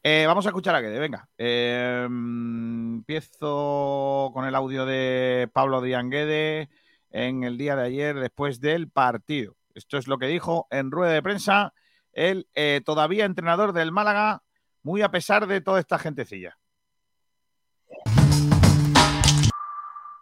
Eh, 0.02 0.24
vamos 0.26 0.46
a 0.46 0.48
escuchar 0.50 0.74
a 0.74 0.80
Guede, 0.80 0.98
venga. 0.98 1.28
Eh, 1.36 2.04
empiezo 2.06 4.30
con 4.32 4.46
el 4.46 4.54
audio 4.54 4.86
de 4.86 5.48
Pablo 5.52 5.82
Dianguede 5.82 6.70
en 7.10 7.44
el 7.44 7.58
día 7.58 7.76
de 7.76 7.84
ayer 7.84 8.18
después 8.18 8.60
del 8.60 8.88
partido. 8.88 9.56
Esto 9.74 9.98
es 9.98 10.08
lo 10.08 10.18
que 10.18 10.26
dijo 10.26 10.66
en 10.70 10.90
rueda 10.90 11.12
de 11.12 11.22
prensa 11.22 11.74
el 12.12 12.48
eh, 12.54 12.80
todavía 12.84 13.24
entrenador 13.26 13.72
del 13.72 13.92
Málaga, 13.92 14.42
muy 14.82 15.02
a 15.02 15.10
pesar 15.10 15.46
de 15.46 15.60
toda 15.60 15.80
esta 15.80 15.98
gentecilla. 15.98 16.56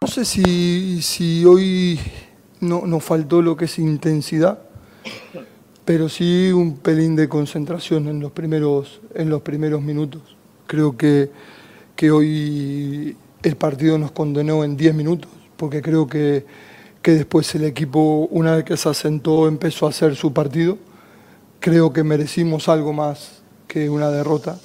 No 0.01 0.07
sé 0.07 0.25
si, 0.25 1.01
si 1.01 1.45
hoy 1.45 1.99
no, 2.61 2.85
nos 2.85 3.03
faltó 3.03 3.41
lo 3.41 3.55
que 3.55 3.65
es 3.65 3.79
intensidad, 3.79 4.59
pero 5.85 6.09
sí 6.09 6.51
un 6.51 6.77
pelín 6.77 7.15
de 7.15 7.29
concentración 7.29 8.07
en 8.07 8.19
los 8.19 8.31
primeros, 8.31 9.01
en 9.13 9.29
los 9.29 9.41
primeros 9.41 9.81
minutos. 9.81 10.37
Creo 10.67 10.97
que, 10.97 11.31
que 11.95 12.11
hoy 12.11 13.17
el 13.43 13.55
partido 13.55 13.97
nos 13.97 14.11
condenó 14.11 14.63
en 14.63 14.77
10 14.77 14.95
minutos, 14.95 15.29
porque 15.57 15.81
creo 15.81 16.07
que, 16.07 16.45
que 17.01 17.11
después 17.11 17.53
el 17.55 17.65
equipo, 17.65 18.27
una 18.31 18.55
vez 18.55 18.65
que 18.65 18.77
se 18.77 18.89
asentó, 18.89 19.47
empezó 19.47 19.85
a 19.85 19.89
hacer 19.89 20.15
su 20.15 20.33
partido. 20.33 20.77
Creo 21.59 21.91
que 21.91 22.03
merecimos 22.03 22.69
algo 22.69 22.93
más 22.93 23.38
que 23.69 23.89
una 23.89 24.09
derrota. 24.09 24.59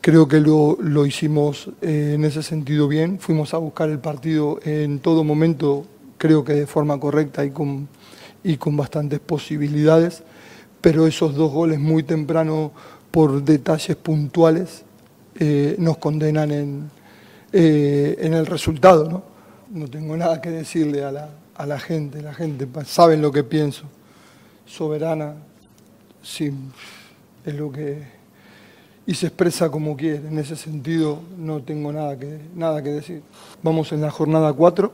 Creo 0.00 0.28
que 0.28 0.40
lo, 0.40 0.78
lo 0.80 1.04
hicimos 1.04 1.68
eh, 1.82 2.12
en 2.14 2.24
ese 2.24 2.42
sentido 2.42 2.86
bien. 2.88 3.18
Fuimos 3.18 3.52
a 3.52 3.58
buscar 3.58 3.90
el 3.90 3.98
partido 3.98 4.60
en 4.62 5.00
todo 5.00 5.24
momento, 5.24 5.84
creo 6.16 6.44
que 6.44 6.52
de 6.54 6.66
forma 6.66 6.98
correcta 7.00 7.44
y 7.44 7.50
con, 7.50 7.88
y 8.44 8.56
con 8.56 8.76
bastantes 8.76 9.18
posibilidades. 9.18 10.22
Pero 10.80 11.06
esos 11.06 11.34
dos 11.34 11.52
goles 11.52 11.80
muy 11.80 12.04
temprano 12.04 12.72
por 13.10 13.42
detalles 13.42 13.96
puntuales 13.96 14.84
eh, 15.38 15.74
nos 15.78 15.98
condenan 15.98 16.52
en, 16.52 16.90
eh, 17.52 18.16
en 18.20 18.34
el 18.34 18.46
resultado. 18.46 19.08
¿no? 19.08 19.22
no 19.70 19.88
tengo 19.88 20.16
nada 20.16 20.40
que 20.40 20.50
decirle 20.50 21.02
a 21.04 21.10
la, 21.10 21.30
a 21.56 21.66
la 21.66 21.80
gente. 21.80 22.22
La 22.22 22.34
gente 22.34 22.68
saben 22.84 23.20
lo 23.20 23.32
que 23.32 23.42
pienso. 23.42 23.84
Soberana, 24.66 25.34
sí, 26.22 26.52
es 27.44 27.54
lo 27.54 27.70
que 27.70 28.24
y 29.06 29.14
se 29.14 29.26
expresa 29.26 29.70
como 29.70 29.96
quiere. 29.96 30.28
En 30.28 30.38
ese 30.38 30.56
sentido 30.56 31.20
no 31.38 31.62
tengo 31.62 31.92
nada 31.92 32.18
que, 32.18 32.38
nada 32.54 32.82
que 32.82 32.90
decir. 32.90 33.22
Vamos 33.62 33.92
en 33.92 34.00
la 34.00 34.10
jornada 34.10 34.52
4, 34.52 34.92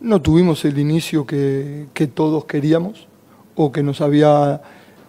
no 0.00 0.20
tuvimos 0.20 0.64
el 0.64 0.78
inicio 0.78 1.26
que, 1.26 1.86
que 1.94 2.06
todos 2.06 2.44
queríamos 2.44 3.06
o 3.54 3.72
que 3.72 3.82
nos 3.82 4.00
había 4.00 4.60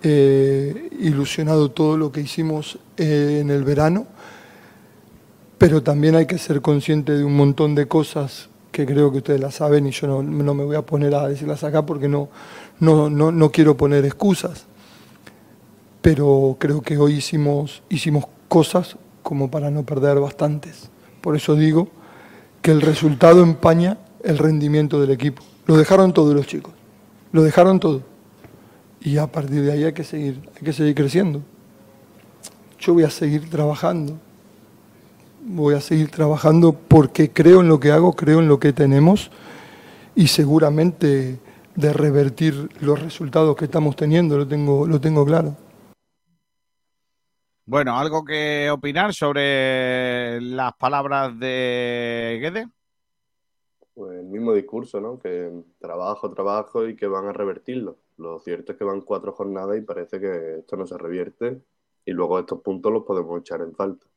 eh, 0.03 0.89
ilusionado 0.99 1.71
todo 1.71 1.97
lo 1.97 2.11
que 2.11 2.21
hicimos 2.21 2.79
eh, 2.97 3.39
en 3.41 3.49
el 3.49 3.63
verano, 3.63 4.05
pero 5.57 5.81
también 5.81 6.15
hay 6.15 6.27
que 6.27 6.37
ser 6.37 6.61
consciente 6.61 7.13
de 7.13 7.23
un 7.23 7.35
montón 7.35 7.75
de 7.75 7.87
cosas 7.87 8.49
que 8.71 8.85
creo 8.85 9.11
que 9.11 9.17
ustedes 9.17 9.41
las 9.41 9.55
saben 9.55 9.87
y 9.87 9.91
yo 9.91 10.05
no, 10.05 10.21
no 10.21 10.53
me 10.53 10.63
voy 10.63 10.75
a 10.75 10.83
poner 10.83 11.15
a 11.15 11.27
decirlas 11.27 11.63
acá 11.63 11.83
porque 11.83 12.07
no, 12.07 12.29
no, 12.79 13.09
no, 13.09 13.31
no 13.31 13.51
quiero 13.51 13.75
poner 13.75 14.05
excusas 14.05 14.66
pero 16.07 16.55
creo 16.57 16.81
que 16.81 16.97
hoy 16.97 17.15
hicimos, 17.15 17.83
hicimos 17.89 18.23
cosas 18.47 18.95
como 19.23 19.51
para 19.51 19.69
no 19.69 19.83
perder 19.83 20.21
bastantes. 20.21 20.89
Por 21.19 21.35
eso 21.35 21.53
digo 21.55 21.89
que 22.61 22.71
el 22.71 22.79
resultado 22.79 23.43
empaña 23.43 23.97
el 24.23 24.37
rendimiento 24.37 25.01
del 25.01 25.11
equipo. 25.11 25.43
Lo 25.65 25.75
dejaron 25.75 26.13
todos 26.13 26.33
los 26.33 26.47
chicos, 26.47 26.73
lo 27.33 27.43
dejaron 27.43 27.81
todo. 27.81 28.03
Y 29.01 29.17
a 29.17 29.27
partir 29.27 29.63
de 29.63 29.73
ahí 29.73 29.83
hay 29.83 29.91
que 29.91 30.05
seguir, 30.05 30.39
hay 30.55 30.61
que 30.63 30.71
seguir 30.71 30.95
creciendo. 30.95 31.41
Yo 32.79 32.93
voy 32.93 33.03
a 33.03 33.09
seguir 33.09 33.49
trabajando. 33.49 34.17
Voy 35.45 35.75
a 35.75 35.81
seguir 35.81 36.09
trabajando 36.09 36.71
porque 36.71 37.31
creo 37.31 37.59
en 37.59 37.67
lo 37.67 37.81
que 37.81 37.91
hago, 37.91 38.13
creo 38.13 38.39
en 38.39 38.47
lo 38.47 38.61
que 38.61 38.71
tenemos 38.71 39.29
y 40.15 40.27
seguramente 40.27 41.37
de 41.75 41.91
revertir 41.91 42.69
los 42.79 42.97
resultados 43.01 43.57
que 43.57 43.65
estamos 43.65 43.97
teniendo, 43.97 44.37
lo 44.37 44.47
tengo, 44.47 44.87
lo 44.87 45.01
tengo 45.01 45.25
claro. 45.25 45.66
Bueno, 47.69 47.97
¿algo 47.97 48.23
que 48.23 48.69
opinar 48.71 49.13
sobre 49.13 50.39
las 50.39 50.71
palabras 50.77 51.37
de 51.37 52.39
Guede? 52.41 52.69
Pues 53.93 54.19
el 54.19 54.25
mismo 54.27 54.53
discurso, 54.53 55.01
¿no? 55.01 55.19
Que 55.19 55.51
trabajo, 55.77 56.31
trabajo 56.31 56.87
y 56.87 56.95
que 56.95 57.07
van 57.07 57.25
a 57.25 57.33
revertirlo. 57.33 57.97
Lo 58.15 58.39
cierto 58.39 58.71
es 58.71 58.77
que 58.77 58.85
van 58.85 59.01
cuatro 59.01 59.33
jornadas 59.33 59.77
y 59.77 59.81
parece 59.81 60.17
que 60.17 60.59
esto 60.59 60.77
no 60.77 60.87
se 60.87 60.97
revierte 60.97 61.61
y 62.05 62.13
luego 62.13 62.39
estos 62.39 62.61
puntos 62.61 62.89
los 62.93 63.03
podemos 63.03 63.41
echar 63.41 63.59
en 63.59 63.75
falta. 63.75 64.07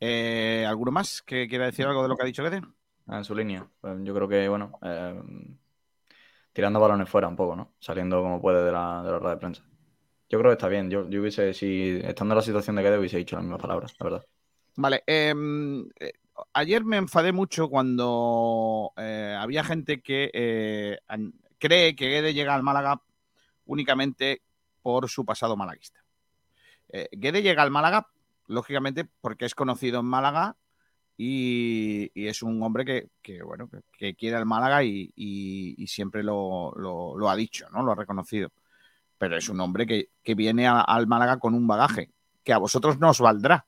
Eh, 0.00 0.66
¿Alguno 0.66 0.90
más 0.90 1.22
que 1.22 1.46
quiera 1.46 1.66
decir 1.66 1.86
algo 1.86 2.02
de 2.02 2.08
lo 2.08 2.16
que 2.16 2.24
ha 2.24 2.26
dicho 2.26 2.42
Guede? 2.42 2.62
Ah, 3.06 3.18
En 3.18 3.24
su 3.24 3.36
línea. 3.36 3.70
Pues 3.80 3.96
yo 4.02 4.12
creo 4.12 4.26
que, 4.26 4.48
bueno, 4.48 4.72
eh, 4.82 5.22
tirando 6.52 6.80
balones 6.80 7.08
fuera 7.08 7.28
un 7.28 7.36
poco, 7.36 7.56
¿no? 7.56 7.74
Saliendo 7.78 8.22
como 8.22 8.40
puede 8.40 8.64
de 8.64 8.72
la, 8.72 9.02
de 9.02 9.10
la 9.10 9.18
rueda 9.18 9.34
de 9.34 9.40
prensa. 9.40 9.64
Yo 10.28 10.38
creo 10.38 10.50
que 10.50 10.54
está 10.54 10.68
bien. 10.68 10.90
Yo, 10.90 11.08
yo 11.08 11.20
hubiese, 11.20 11.52
si 11.54 12.00
estando 12.04 12.34
en 12.34 12.36
la 12.36 12.42
situación 12.42 12.76
de 12.76 12.82
Guede, 12.82 12.98
hubiese 12.98 13.18
dicho 13.18 13.36
las 13.36 13.44
mismas 13.44 13.60
palabras, 13.60 13.94
la 13.98 14.04
verdad. 14.04 14.26
Vale, 14.76 15.02
em, 15.06 15.88
eh, 15.98 16.12
ayer 16.52 16.84
me 16.84 16.96
enfadé 16.96 17.32
mucho 17.32 17.68
cuando 17.68 18.92
eh, 18.96 19.36
había 19.38 19.64
gente 19.64 20.00
que 20.00 20.30
eh, 20.32 20.98
cree 21.58 21.96
que 21.96 22.08
Guede 22.08 22.32
llega 22.32 22.54
al 22.54 22.62
Málaga 22.62 23.02
únicamente 23.66 24.42
por 24.82 25.08
su 25.08 25.24
pasado 25.24 25.56
malaguista. 25.56 26.02
Guede 27.12 27.42
llega 27.42 27.62
al 27.62 27.70
Málaga, 27.70 28.08
lógicamente, 28.48 29.06
porque 29.20 29.44
es 29.44 29.54
conocido 29.54 30.00
en 30.00 30.06
Málaga 30.06 30.56
y, 31.22 32.10
y 32.14 32.28
es 32.28 32.42
un 32.42 32.62
hombre 32.62 32.86
que, 32.86 33.08
que, 33.20 33.42
bueno, 33.42 33.68
que, 33.68 33.80
que 33.98 34.14
quiere 34.14 34.36
al 34.36 34.46
Málaga 34.46 34.82
y, 34.82 35.12
y- 35.14 35.74
y 35.76 35.86
siempre 35.86 36.22
lo, 36.22 36.72
lo- 36.76 37.14
lo 37.18 37.28
ha 37.28 37.36
dicho, 37.36 37.68
¿no? 37.70 37.82
Lo 37.82 37.92
ha 37.92 37.94
reconocido. 37.94 38.50
Pero 39.18 39.36
es 39.36 39.48
un 39.50 39.60
hombre 39.60 39.86
que, 39.86 40.08
que 40.22 40.34
viene 40.34 40.66
a- 40.66 40.80
al 40.80 41.06
Málaga 41.06 41.38
con 41.38 41.54
un 41.54 41.66
bagaje 41.66 42.10
que 42.42 42.54
a 42.54 42.58
vosotros 42.58 42.98
no 42.98 43.10
os 43.10 43.20
valdrá. 43.20 43.66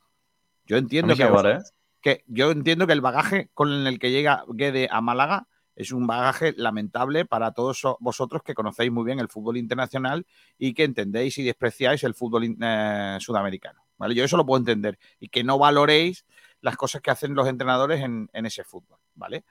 Yo 0.65 0.79
entiendo 0.79 1.15
que, 1.15 1.25
a 1.25 1.27
me 1.27 1.33
vale, 1.33 1.49
vosotros- 1.57 1.75
que 2.01 2.25
yo 2.27 2.51
entiendo 2.51 2.87
que 2.87 2.95
el 2.95 3.03
bagaje 3.03 3.51
con 3.53 3.71
el 3.87 3.99
que 3.99 4.11
llega 4.11 4.45
Guede 4.49 4.89
a 4.91 5.03
Málaga 5.03 5.47
es 5.77 5.93
un 5.93 6.07
bagaje 6.07 6.55
lamentable 6.57 7.27
para 7.27 7.53
todos 7.53 7.79
so- 7.81 7.99
vosotros 8.01 8.43
que 8.43 8.55
conocéis 8.55 8.91
muy 8.91 9.05
bien 9.05 9.19
el 9.21 9.29
fútbol 9.29 9.59
internacional 9.59 10.27
y 10.59 10.73
que 10.73 10.85
entendéis 10.85 11.37
y 11.37 11.43
despreciáis 11.43 12.03
el 12.05 12.15
fútbol 12.15 12.57
eh, 12.59 13.17
sudamericano. 13.21 13.85
¿vale? 13.99 14.15
Yo 14.15 14.25
eso 14.25 14.39
lo 14.39 14.47
puedo 14.47 14.59
entender 14.59 14.99
y 15.21 15.29
que 15.29 15.45
no 15.45 15.59
valoréis 15.59 16.25
las 16.63 16.77
cosas 16.77 17.03
que 17.03 17.11
hacen 17.11 17.35
los 17.35 17.47
entrenadores 17.47 18.01
en, 18.01 18.31
en 18.33 18.47
ese 18.47 18.65
fútbol, 18.65 18.99
¿vale? 19.15 19.45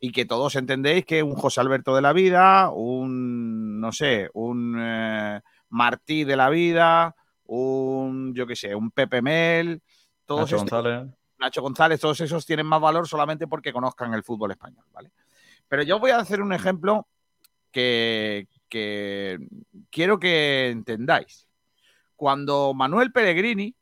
Y 0.00 0.10
que 0.10 0.24
todos 0.24 0.56
entendéis 0.56 1.04
que 1.04 1.22
un 1.22 1.34
José 1.34 1.60
Alberto 1.60 1.94
de 1.94 2.02
la 2.02 2.12
vida, 2.12 2.70
un, 2.70 3.80
no 3.80 3.92
sé, 3.92 4.28
un 4.32 4.76
eh, 4.78 5.40
Martí 5.68 6.24
de 6.24 6.36
la 6.36 6.50
vida, 6.50 7.14
un, 7.44 8.34
yo 8.34 8.46
qué 8.46 8.56
sé, 8.56 8.74
un 8.74 8.90
Pepe 8.90 9.22
Mel, 9.22 9.82
todos 10.24 10.50
Nacho 10.50 10.58
González. 10.58 11.08
Nacho 11.38 11.62
González, 11.62 12.00
todos 12.00 12.20
esos 12.20 12.46
tienen 12.46 12.66
más 12.66 12.80
valor 12.80 13.06
solamente 13.06 13.46
porque 13.46 13.72
conozcan 13.72 14.14
el 14.14 14.24
fútbol 14.24 14.50
español, 14.50 14.84
¿vale? 14.90 15.12
Pero 15.68 15.82
yo 15.82 15.98
voy 15.98 16.10
a 16.12 16.18
hacer 16.18 16.40
un 16.40 16.52
ejemplo 16.52 17.06
que, 17.70 18.48
que 18.68 19.38
quiero 19.90 20.18
que 20.18 20.70
entendáis. 20.70 21.46
Cuando 22.16 22.72
Manuel 22.72 23.12
Pellegrini, 23.12 23.74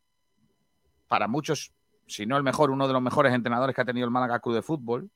para 1.07 1.29
muchos, 1.29 1.73
si 2.07 2.27
no 2.27 2.37
el 2.37 2.43
mejor, 2.43 2.71
uno 2.71 2.87
de 2.87 2.93
los 2.93 3.03
mejores 3.03 3.33
entrenadores 3.33 3.75
que 3.75 3.83
ha 3.83 3.87
tenido 3.87 4.05
el 4.05 4.11
Málaga 4.11 4.41
Club 4.41 4.55
de 4.57 4.63
Fútbol, 4.63 5.11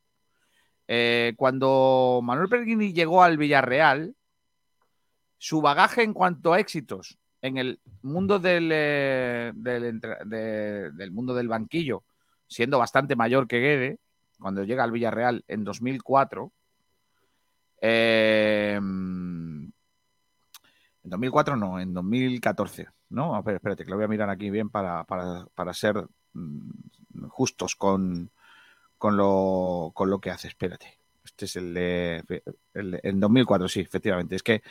eh, 0.89 1.35
cuando 1.37 2.21
Manuel 2.23 2.49
Pellegrini 2.49 2.93
llegó 2.93 3.23
al 3.23 3.37
Villarreal, 3.39 4.15
su 5.39 5.61
bagaje 5.61 6.03
en 6.03 6.15
cuanto 6.15 6.53
a 6.53 6.61
éxitos 6.61 7.19
en 7.43 7.59
el 7.59 7.81
mundo 8.03 8.39
del, 8.39 8.71
eh, 8.73 9.53
del, 9.55 11.11
mundo 11.13 11.35
del 11.35 11.49
banquillo, 11.49 12.05
siendo 12.47 12.79
bastante 12.79 13.17
mayor 13.17 13.47
que 13.47 13.61
Guede, 13.61 13.99
cuando 14.41 14.65
llega 14.65 14.85
al 14.85 14.93
Villarreal 14.93 15.45
en 15.49 15.65
2004, 15.65 16.53
eh, 17.83 18.75
en 18.77 19.73
2004 21.05 21.57
no, 21.57 21.79
en 21.79 21.93
2014, 21.93 22.89
¿no? 23.11 23.39
Espérate, 23.39 23.85
que 23.85 23.91
lo 23.91 23.97
voy 23.97 24.07
a 24.07 24.09
mirar 24.09 24.31
aquí 24.31 24.51
bien 24.51 24.71
para, 24.71 25.05
para- 25.05 25.47
para 25.55 25.73
ser 25.73 26.05
justos 27.29 27.77
con, 27.77 28.31
con, 28.99 29.17
lo, 29.17 29.93
con 29.95 30.11
lo 30.11 30.21
que 30.21 30.31
hace. 30.31 30.49
Espérate. 30.49 30.99
Este 31.25 31.47
es 31.47 31.57
el 31.57 31.75
de. 31.75 32.43
El, 32.73 33.01
en 33.03 33.21
2004, 33.21 33.69
sí, 33.69 33.81
efectivamente. 33.81 34.37
Es 34.37 34.43
que 34.43 34.63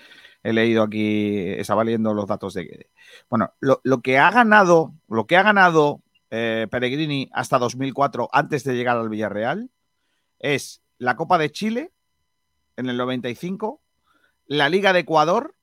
he 0.41 0.53
leído 0.53 0.83
aquí, 0.83 1.49
estaba 1.49 1.83
leyendo 1.83 2.13
los 2.13 2.27
datos 2.27 2.53
de. 2.53 2.89
Bueno, 3.29 3.53
lo, 3.59 3.81
lo 3.83 4.01
que 4.01 4.17
ha 4.17 4.31
ganado, 4.31 4.93
lo 5.09 5.27
que 5.27 5.37
ha 5.37 5.43
ganado 5.43 6.01
eh, 6.31 6.67
Pellegrini 6.71 7.29
hasta 7.33 7.59
2004, 7.59 8.29
antes 8.31 8.63
de 8.63 8.75
llegar 8.75 8.97
al 8.97 9.09
Villarreal, 9.09 9.69
es 10.39 10.81
la 10.97 11.15
Copa 11.15 11.37
de 11.37 11.51
Chile 11.51 11.91
en 12.77 12.89
el 12.89 12.97
95, 12.97 13.81
la 14.47 14.69
Liga 14.69 14.93
de 14.93 14.99
Ecuador, 14.99 15.55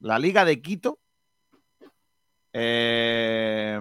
la 0.00 0.18
Liga 0.18 0.44
de 0.44 0.60
Quito 0.62 0.98
eh, 2.52 3.78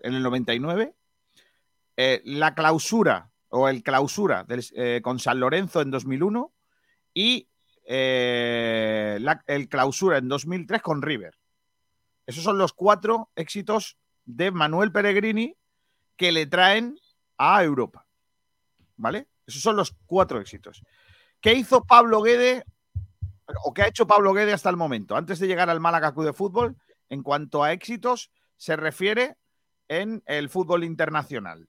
en 0.00 0.14
el 0.14 0.22
99, 0.22 0.94
eh, 1.96 2.22
la 2.24 2.54
clausura 2.54 3.30
o 3.48 3.68
el 3.68 3.82
clausura 3.82 4.46
eh, 4.48 5.00
con 5.02 5.18
San 5.18 5.40
Lorenzo 5.40 5.80
en 5.80 5.90
2001 5.90 6.52
y 7.14 7.48
eh, 7.84 9.18
la- 9.20 9.42
el 9.46 9.68
clausura 9.68 10.18
en 10.18 10.28
2003 10.28 10.82
con 10.82 11.02
River. 11.02 11.34
Esos 12.26 12.44
son 12.44 12.58
los 12.58 12.72
cuatro 12.74 13.30
éxitos 13.34 13.96
de 14.26 14.50
Manuel 14.50 14.92
Pellegrini 14.92 15.56
que 16.16 16.30
le 16.32 16.46
traen 16.46 16.98
a 17.38 17.62
Europa. 17.64 18.06
¿Vale? 18.96 19.28
Esos 19.46 19.62
son 19.62 19.76
los 19.76 19.96
cuatro 20.06 20.40
éxitos. 20.40 20.82
¿Qué 21.40 21.54
hizo 21.54 21.84
Pablo 21.84 22.20
Guede 22.20 22.64
o 23.64 23.72
qué 23.72 23.82
ha 23.82 23.88
hecho 23.88 24.06
Pablo 24.06 24.34
Guede 24.34 24.52
hasta 24.52 24.68
el 24.68 24.76
momento? 24.76 25.16
Antes 25.16 25.38
de 25.38 25.46
llegar 25.46 25.70
al 25.70 25.80
Málaga 25.80 26.12
Club 26.12 26.26
de 26.26 26.32
Fútbol, 26.32 26.76
en 27.08 27.22
cuanto 27.22 27.62
a 27.64 27.72
éxitos, 27.72 28.30
se 28.56 28.76
refiere 28.76 29.36
en 29.88 30.22
el 30.26 30.48
fútbol 30.48 30.84
internacional. 30.84 31.66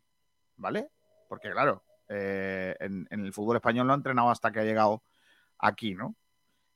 ¿Vale? 0.57 0.89
Porque, 1.28 1.51
claro, 1.51 1.84
eh, 2.09 2.76
en, 2.80 3.07
el 3.09 3.34
fútbol 3.34 3.57
español 3.57 3.88
lo 3.88 3.93
ha 3.93 3.97
entrenado 3.97 4.30
hasta 4.30 4.51
que 4.51 4.59
ha 4.59 4.63
llegado 4.65 5.03
aquí, 5.57 5.95
¿no? 5.95 6.15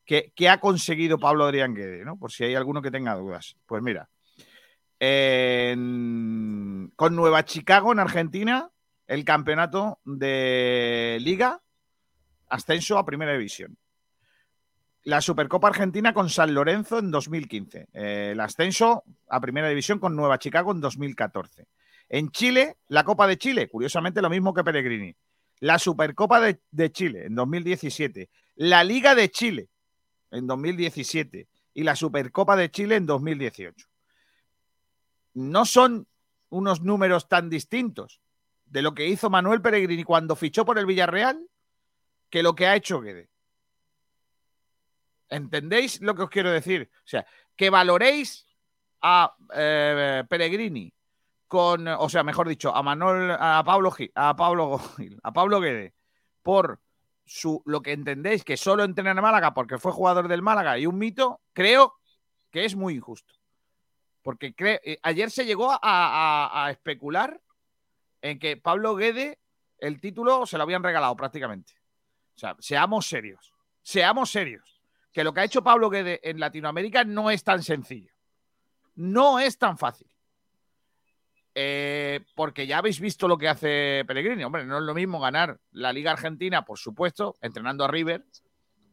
¿Qué, 0.06 0.32
qué 0.36 0.50
ha 0.50 0.60
conseguido 0.60 1.18
Pablo 1.18 1.46
Adrián 1.46 1.74
Guede, 1.74 2.04
¿no? 2.06 2.18
Por 2.18 2.32
si 2.32 2.44
hay 2.44 2.56
alguno 2.56 2.82
que 2.82 2.92
tenga 2.92 3.16
dudas. 3.16 3.56
Pues 3.66 3.82
mira, 3.82 4.10
en- 5.00 6.92
con 6.96 7.16
Nueva 7.16 7.44
Chicago 7.46 7.92
en 7.92 8.00
Argentina, 8.00 8.70
el 9.08 9.26
campeonato 9.26 10.00
de 10.06 11.18
liga, 11.22 11.62
ascenso 12.50 12.98
a 12.98 13.06
primera 13.06 13.34
división. 13.34 13.78
La 15.06 15.20
Supercopa 15.20 15.68
Argentina 15.68 16.14
con 16.14 16.30
San 16.30 16.54
Lorenzo 16.54 17.00
en 17.00 17.12
2015. 17.12 17.88
Eh, 17.94 18.30
el 18.32 18.40
ascenso 18.40 19.04
a 19.28 19.42
primera 19.42 19.68
división 19.68 20.00
con 20.00 20.16
Nueva 20.16 20.40
Chicago 20.40 20.72
en 20.72 20.80
2014. 20.80 21.68
En 22.08 22.32
Chile, 22.32 22.78
la 22.88 23.04
Copa 23.04 23.28
de 23.28 23.38
Chile, 23.38 23.68
curiosamente 23.68 24.22
lo 24.22 24.30
mismo 24.30 24.54
que 24.54 24.64
Pellegrini. 24.64 25.14
La 25.60 25.78
Supercopa 25.78 26.40
de, 26.40 26.62
de 26.72 26.92
Chile 26.92 27.26
en 27.26 27.36
2017. 27.36 28.30
La 28.56 28.84
Liga 28.84 29.14
de 29.14 29.30
Chile 29.30 29.68
en 30.32 30.48
2017. 30.48 31.48
Y 31.74 31.84
la 31.84 31.96
Supercopa 31.96 32.56
de 32.56 32.72
Chile 32.72 32.96
en 32.96 33.06
2018. 33.06 33.88
No 35.34 35.66
son 35.66 36.08
unos 36.50 36.82
números 36.82 37.28
tan 37.28 37.50
distintos 37.50 38.22
de 38.66 38.82
lo 38.82 38.94
que 38.94 39.08
hizo 39.08 39.30
Manuel 39.30 39.62
Pellegrini 39.62 40.04
cuando 40.04 40.36
fichó 40.36 40.66
por 40.66 40.80
el 40.80 40.86
Villarreal 40.86 41.46
que 42.30 42.42
lo 42.42 42.56
que 42.56 42.68
ha 42.68 42.76
hecho 42.76 43.02
Guede. 43.02 43.33
¿Entendéis 45.30 46.02
lo 46.02 46.16
que 46.16 46.24
os 46.24 46.30
quiero 46.30 46.52
decir? 46.52 46.90
O 46.98 47.08
sea, 47.08 47.26
que 47.56 47.70
valoréis 47.70 48.46
a 49.02 49.36
eh, 49.56 50.24
Pellegrini 50.30 50.94
con, 51.48 51.88
o 51.88 52.10
sea, 52.10 52.24
mejor 52.24 52.48
dicho, 52.48 52.76
a 52.76 52.82
Manuel, 52.82 53.32
a 53.40 53.64
Pablo 53.66 53.92
Gil, 53.92 54.12
a 54.16 54.36
Pablo 54.36 54.80
Gil, 54.98 55.20
a 55.24 55.32
Pablo 55.34 55.60
Guede 55.60 55.94
por 56.42 56.80
su 57.26 57.62
lo 57.66 57.82
que 57.82 57.94
entendéis 57.94 58.44
que 58.44 58.58
solo 58.58 58.84
entrena 58.84 59.12
en 59.12 59.22
Málaga 59.22 59.54
porque 59.54 59.78
fue 59.78 59.92
jugador 59.92 60.28
del 60.28 60.42
Málaga 60.42 60.78
y 60.78 60.86
un 60.88 60.98
mito, 60.98 61.42
creo 61.54 61.94
que 62.52 62.66
es 62.66 62.76
muy 62.76 62.96
injusto. 62.96 63.34
Porque 64.22 64.54
eh, 64.58 64.98
ayer 65.04 65.30
se 65.32 65.46
llegó 65.46 65.72
a, 65.72 65.80
a- 65.82 66.66
a 66.66 66.72
especular 66.72 67.42
en 68.22 68.40
que 68.40 68.58
Pablo 68.58 68.96
Guede 68.96 69.40
el 69.80 70.00
título 70.00 70.46
se 70.46 70.58
lo 70.58 70.64
habían 70.64 70.84
regalado 70.84 71.16
prácticamente. 71.16 71.74
O 72.36 72.40
sea, 72.40 72.56
seamos 72.60 73.06
serios. 73.08 73.54
Seamos 73.82 74.32
serios. 74.32 74.73
Que 75.14 75.24
lo 75.24 75.34
que 75.34 75.42
ha 75.42 75.46
hecho 75.46 75.64
Pablo 75.64 75.90
Guede 75.90 76.20
en 76.28 76.40
Latinoamérica 76.40 77.04
no 77.04 77.30
es 77.30 77.44
tan 77.44 77.64
sencillo. 77.64 78.12
No 78.96 79.40
es 79.40 79.58
tan 79.58 79.78
fácil. 79.78 80.08
Eh, 81.56 82.22
porque 82.36 82.66
ya 82.66 82.80
habéis 82.80 83.00
visto 83.00 83.28
lo 83.28 83.38
que 83.38 83.48
hace 83.48 84.04
Pellegrini. 84.08 84.44
Hombre, 84.44 84.66
no 84.66 84.80
es 84.80 84.84
lo 84.84 84.94
mismo 84.94 85.20
ganar 85.20 85.60
la 85.72 85.94
Liga 85.94 86.12
Argentina, 86.12 86.66
por 86.66 86.80
supuesto, 86.80 87.36
entrenando 87.42 87.86
a 87.86 87.88
River, 87.88 88.26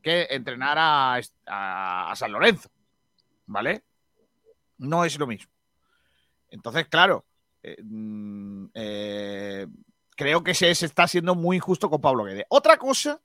que 0.02 0.26
entrenar 0.30 0.76
a, 0.78 2.12
San 2.14 2.32
Lorenzo. 2.32 2.70
¿Vale? 3.46 3.84
No 4.78 5.04
es 5.04 5.18
lo 5.18 5.26
mismo. 5.26 5.50
Entonces, 6.50 6.86
claro, 6.88 7.24
eh, 7.62 7.76
mm, 7.82 8.66
eh, 8.74 9.66
creo 10.16 10.44
que 10.44 10.54
se, 10.54 10.74
se 10.74 10.86
está 10.86 11.08
siendo 11.08 11.34
muy 11.34 11.56
injusto 11.56 11.88
con 11.88 12.00
Pablo 12.00 12.24
Guede. 12.24 12.44
Otra 12.50 12.76
cosa 12.76 13.20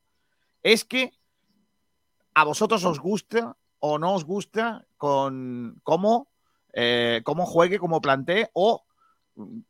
es 0.64 0.86
que 0.86 1.12
a 2.36 2.44
vosotros 2.44 2.84
os 2.84 3.00
gusta 3.00 3.58
o 3.80 3.98
no 3.98 4.14
os 4.14 4.26
gusta 4.26 4.86
con 4.98 5.80
cómo, 5.84 6.28
eh, 6.74 7.22
cómo 7.24 7.46
juegue, 7.46 7.80
cómo 7.80 8.02
plantee 8.02 8.50
o 8.54 8.86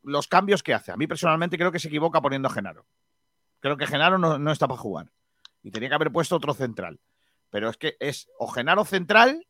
los 0.02 0.28
cambios 0.28 0.62
que 0.62 0.74
hace. 0.74 0.92
A 0.92 0.96
mí 0.96 1.06
personalmente 1.06 1.56
creo 1.56 1.72
que 1.72 1.78
se 1.78 1.88
equivoca 1.88 2.20
poniendo 2.20 2.48
a 2.48 2.52
Genaro. 2.52 2.86
Creo 3.60 3.76
que 3.76 3.86
Genaro 3.86 4.18
no, 4.18 4.52
está 4.52 4.66
para 4.68 4.80
jugar. 4.80 5.12
Y 5.62 5.70
tenía 5.70 5.88
que 5.88 5.94
haber 5.94 6.12
puesto 6.12 6.36
otro 6.36 6.54
central. 6.54 7.00
Pero 7.50 7.70
es 7.70 7.76
que 7.76 7.96
es 8.00 8.28
o 8.38 8.48
Genaro 8.48 8.84
central 8.84 9.46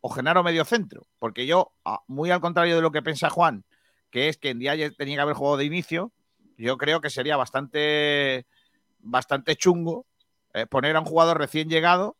o 0.00 0.08
Genaro 0.08 0.44
medio 0.44 0.64
centro, 0.64 1.08
porque 1.18 1.44
yo, 1.44 1.72
muy 2.06 2.30
al 2.30 2.40
contrario 2.40 2.76
de 2.76 2.82
lo 2.82 2.92
que 2.92 3.02
piensa 3.02 3.30
Juan, 3.30 3.64
que 4.10 4.28
es 4.28 4.38
que 4.38 4.50
en 4.50 4.60
día 4.60 4.74
tenía 4.92 5.16
que 5.16 5.22
haber 5.22 5.34
jugado 5.34 5.56
de 5.56 5.64
inicio, 5.64 6.12
yo 6.56 6.78
creo 6.78 7.00
que 7.00 7.10
sería 7.10 7.36
bastante, 7.36 8.46
bastante 9.00 9.56
chungo 9.56 10.06
eh, 10.54 10.66
poner 10.66 10.94
a 10.94 11.00
un 11.00 11.06
jugador 11.06 11.38
recién 11.38 11.68
llegado 11.68 12.17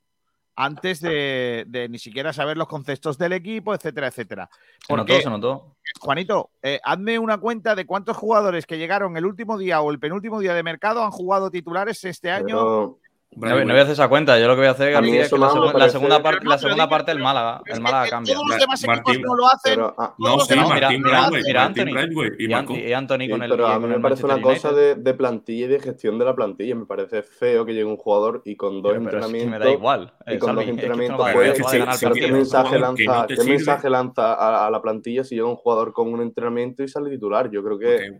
antes 0.60 1.00
de, 1.00 1.64
de 1.68 1.88
ni 1.88 2.00
siquiera 2.00 2.32
saber 2.32 2.56
los 2.56 2.66
conceptos 2.66 3.16
del 3.16 3.32
equipo, 3.32 3.74
etcétera, 3.74 4.08
etcétera. 4.08 4.50
Se 4.84 4.92
notó, 4.92 5.06
Porque, 5.06 5.22
se 5.22 5.30
notó. 5.30 5.76
Juanito, 6.00 6.50
eh, 6.60 6.80
hazme 6.82 7.16
una 7.20 7.38
cuenta 7.38 7.76
de 7.76 7.86
cuántos 7.86 8.16
jugadores 8.16 8.66
que 8.66 8.76
llegaron 8.76 9.16
el 9.16 9.24
último 9.24 9.56
día 9.56 9.80
o 9.80 9.92
el 9.92 10.00
penúltimo 10.00 10.40
día 10.40 10.54
de 10.54 10.64
mercado 10.64 11.04
han 11.04 11.12
jugado 11.12 11.52
titulares 11.52 12.02
este 12.04 12.32
año. 12.32 12.46
Pero 12.56 12.98
No, 13.36 13.50
voy- 13.54 13.64
no 13.66 13.72
voy 13.72 13.78
a 13.78 13.82
hacer 13.82 13.92
esa 13.92 14.08
cuenta. 14.08 14.38
Yo 14.40 14.48
lo 14.48 14.54
que 14.54 14.60
voy 14.62 14.66
a 14.68 14.70
hacer 14.72 14.96
A 14.96 14.98
es 15.00 15.04
que 15.30 15.38
la, 15.38 15.88
segunda 15.90 16.22
parte, 16.22 16.44
la 16.46 16.58
segunda 16.58 16.84
digo, 16.84 16.88
parte 16.90 17.12
el 17.12 17.18
Málaga, 17.20 17.60
el 17.66 17.80
Málaga 17.80 18.08
cambia. 18.08 18.34
Todos 18.34 18.46
los 18.48 18.56
equipos 18.56 18.84
Martín- 18.86 19.22
no 19.22 19.36
lo 19.36 19.46
hacen. 19.46 19.74
pero, 19.74 19.94
ah, 19.98 20.14
No, 20.18 20.40
sí, 20.40 20.56
Martín 20.56 21.02
mira, 21.02 21.28
Braithwaite, 21.28 21.46
mira, 21.46 21.64
Anthony. 21.64 22.34
Y. 22.38 22.52
Anthony, 22.52 22.76
y 22.78 22.92
Anthony 22.94 23.18
Sí, 23.20 23.28
con 23.30 23.42
el, 23.42 23.50
pero 23.50 23.66
a 23.68 23.78
mí 23.78 23.86
me 23.86 24.00
parece 24.00 24.24
una 24.24 24.40
cosa 24.40 24.72
de, 24.72 24.94
de 24.96 25.14
plantilla 25.14 25.66
y 25.66 25.68
de 25.68 25.78
gestión 25.78 26.18
de 26.18 26.24
la 26.24 26.34
plantilla. 26.34 26.74
Me 26.74 26.86
parece 26.86 27.22
feo 27.22 27.64
que 27.64 27.72
llegue 27.74 27.84
un 27.84 27.96
jugador 27.98 28.42
y 28.44 28.56
con 28.56 28.82
dos 28.82 28.92
Pero- 28.94 29.04
pero 29.04 29.18
es 29.18 29.26
que 29.26 29.36
entrenamientos. 29.38 29.58
me 29.60 29.64
da 29.66 29.70
igual, 29.72 30.12
Y 30.26 30.32
eh, 30.34 30.38
con 30.38 30.46
Salvi, 30.48 30.60
dos 30.62 30.70
entrenamientos 30.70 31.20
va 31.20 31.24
a- 31.24 31.26
Pero 31.26 31.38
puede- 31.38 31.48
es 31.50 31.54
que 31.54 31.58
no 31.60 31.64
va 31.64 31.68
a 31.68 31.72
si- 31.72 31.78
ganar 31.78 31.94
si 31.94 32.04
el 32.06 32.08
pero 32.08 32.14
tienes 32.14 32.30
¿qué 32.30 32.36
mensaje 32.38 32.68
jugador 32.68 32.86
que 32.88 32.88
lanza, 33.90 34.66
a, 34.66 34.70
la 34.70 34.82
plantilla 34.82 35.22
si 35.24 35.34
llega 35.36 35.46
un 35.46 35.56
jugador 35.56 35.92
con 35.92 36.12
un 36.12 36.22
entrenamiento 36.22 36.82
y 36.82 36.88
sale 36.88 37.10
titular? 37.10 37.50
Yo 37.50 37.62
creo 37.62 37.78
que 37.78 38.18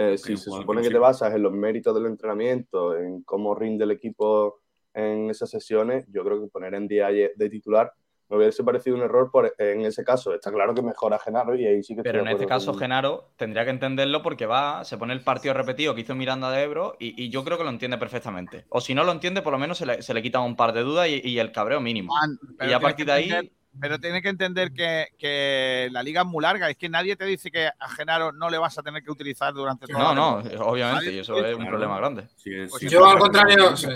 eh, 0.00 0.18
si 0.18 0.36
se 0.36 0.50
supone 0.60 0.80
que 0.82 0.88
te 0.88 0.98
basas 1.00 1.34
en 1.34 1.42
los 1.42 1.52
méritos 1.52 1.94
del 1.94 2.06
entrenamiento, 2.06 2.96
en 2.96 3.22
cómo 3.22 3.54
rinde 3.54 3.84
el 3.84 3.90
equipo 3.90 4.60
en 4.94 5.30
esas 5.30 5.50
sesiones, 5.50 6.06
yo 6.12 6.24
creo 6.24 6.40
que 6.40 6.48
poner 6.48 6.74
en 6.74 6.88
día 6.88 7.08
de 7.08 7.50
titular 7.50 7.92
me 8.28 8.36
hubiese 8.36 8.62
parecido 8.62 8.94
un 8.96 9.02
error 9.02 9.28
por, 9.32 9.52
en 9.58 9.80
ese 9.80 10.04
caso. 10.04 10.32
Está 10.32 10.52
claro 10.52 10.72
que 10.72 10.82
mejora 10.82 11.16
a 11.16 11.18
Genaro 11.18 11.56
y 11.56 11.66
ahí 11.66 11.82
sí 11.82 11.96
que 11.96 12.02
Pero 12.04 12.20
en 12.20 12.28
este 12.28 12.46
caso, 12.46 12.70
con- 12.70 12.78
Genaro 12.78 13.32
tendría 13.36 13.64
que 13.64 13.70
entenderlo 13.72 14.22
porque 14.22 14.46
va, 14.46 14.84
se 14.84 14.96
pone 14.98 15.12
el 15.14 15.22
partido 15.24 15.52
repetido 15.52 15.96
que 15.96 16.02
hizo 16.02 16.14
Miranda 16.14 16.48
de 16.52 16.62
Ebro 16.62 16.94
y, 17.00 17.20
y 17.20 17.28
yo 17.30 17.42
creo 17.42 17.58
que 17.58 17.64
lo 17.64 17.70
entiende 17.70 17.98
perfectamente. 17.98 18.66
O 18.68 18.80
si 18.80 18.94
no 18.94 19.02
lo 19.02 19.10
entiende, 19.10 19.42
por 19.42 19.52
lo 19.52 19.58
menos 19.58 19.78
se 19.78 19.86
le, 19.86 20.00
se 20.02 20.14
le 20.14 20.22
quita 20.22 20.38
un 20.38 20.54
par 20.54 20.72
de 20.72 20.82
dudas 20.82 21.08
y, 21.08 21.20
y 21.28 21.40
el 21.40 21.50
cabreo 21.50 21.80
mínimo. 21.80 22.14
Y 22.60 22.72
a 22.72 22.78
partir 22.78 23.04
de 23.06 23.12
ahí, 23.12 23.24
entender- 23.30 23.52
pero 23.78 24.00
tiene 24.00 24.20
que 24.20 24.28
entender 24.28 24.72
que, 24.72 25.08
que 25.18 25.88
la 25.92 26.02
liga 26.02 26.22
es 26.22 26.26
muy 26.26 26.42
larga. 26.42 26.68
Es 26.70 26.76
que 26.76 26.88
nadie 26.88 27.16
te 27.16 27.24
dice 27.24 27.50
que 27.50 27.66
a 27.66 27.88
Genaro 27.90 28.32
no 28.32 28.50
le 28.50 28.58
vas 28.58 28.76
a 28.78 28.82
tener 28.82 29.02
que 29.02 29.10
utilizar 29.10 29.54
durante 29.54 29.86
toda 29.86 30.14
no, 30.14 30.42
la 30.42 30.54
no, 30.54 30.64
obviamente, 30.66 31.12
y 31.12 31.18
eso 31.18 31.36
es 31.44 31.56
un 31.56 31.66
problema 31.66 31.96
grande. 31.98 32.28
Sí, 32.36 32.50
Pues 32.68 32.80
sí, 32.80 32.88
yo 32.88 33.06
al 33.06 33.18
contrario, 33.18 33.76
sí. 33.76 33.88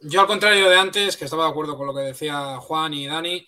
yo 0.00 0.20
al 0.20 0.26
contrario 0.26 0.68
de 0.68 0.76
antes, 0.76 1.16
que 1.16 1.24
estaba 1.24 1.44
de 1.44 1.50
acuerdo 1.50 1.76
con 1.76 1.86
lo 1.86 1.94
que 1.94 2.00
decía 2.00 2.56
Juan 2.56 2.94
y 2.94 3.06
Dani, 3.06 3.46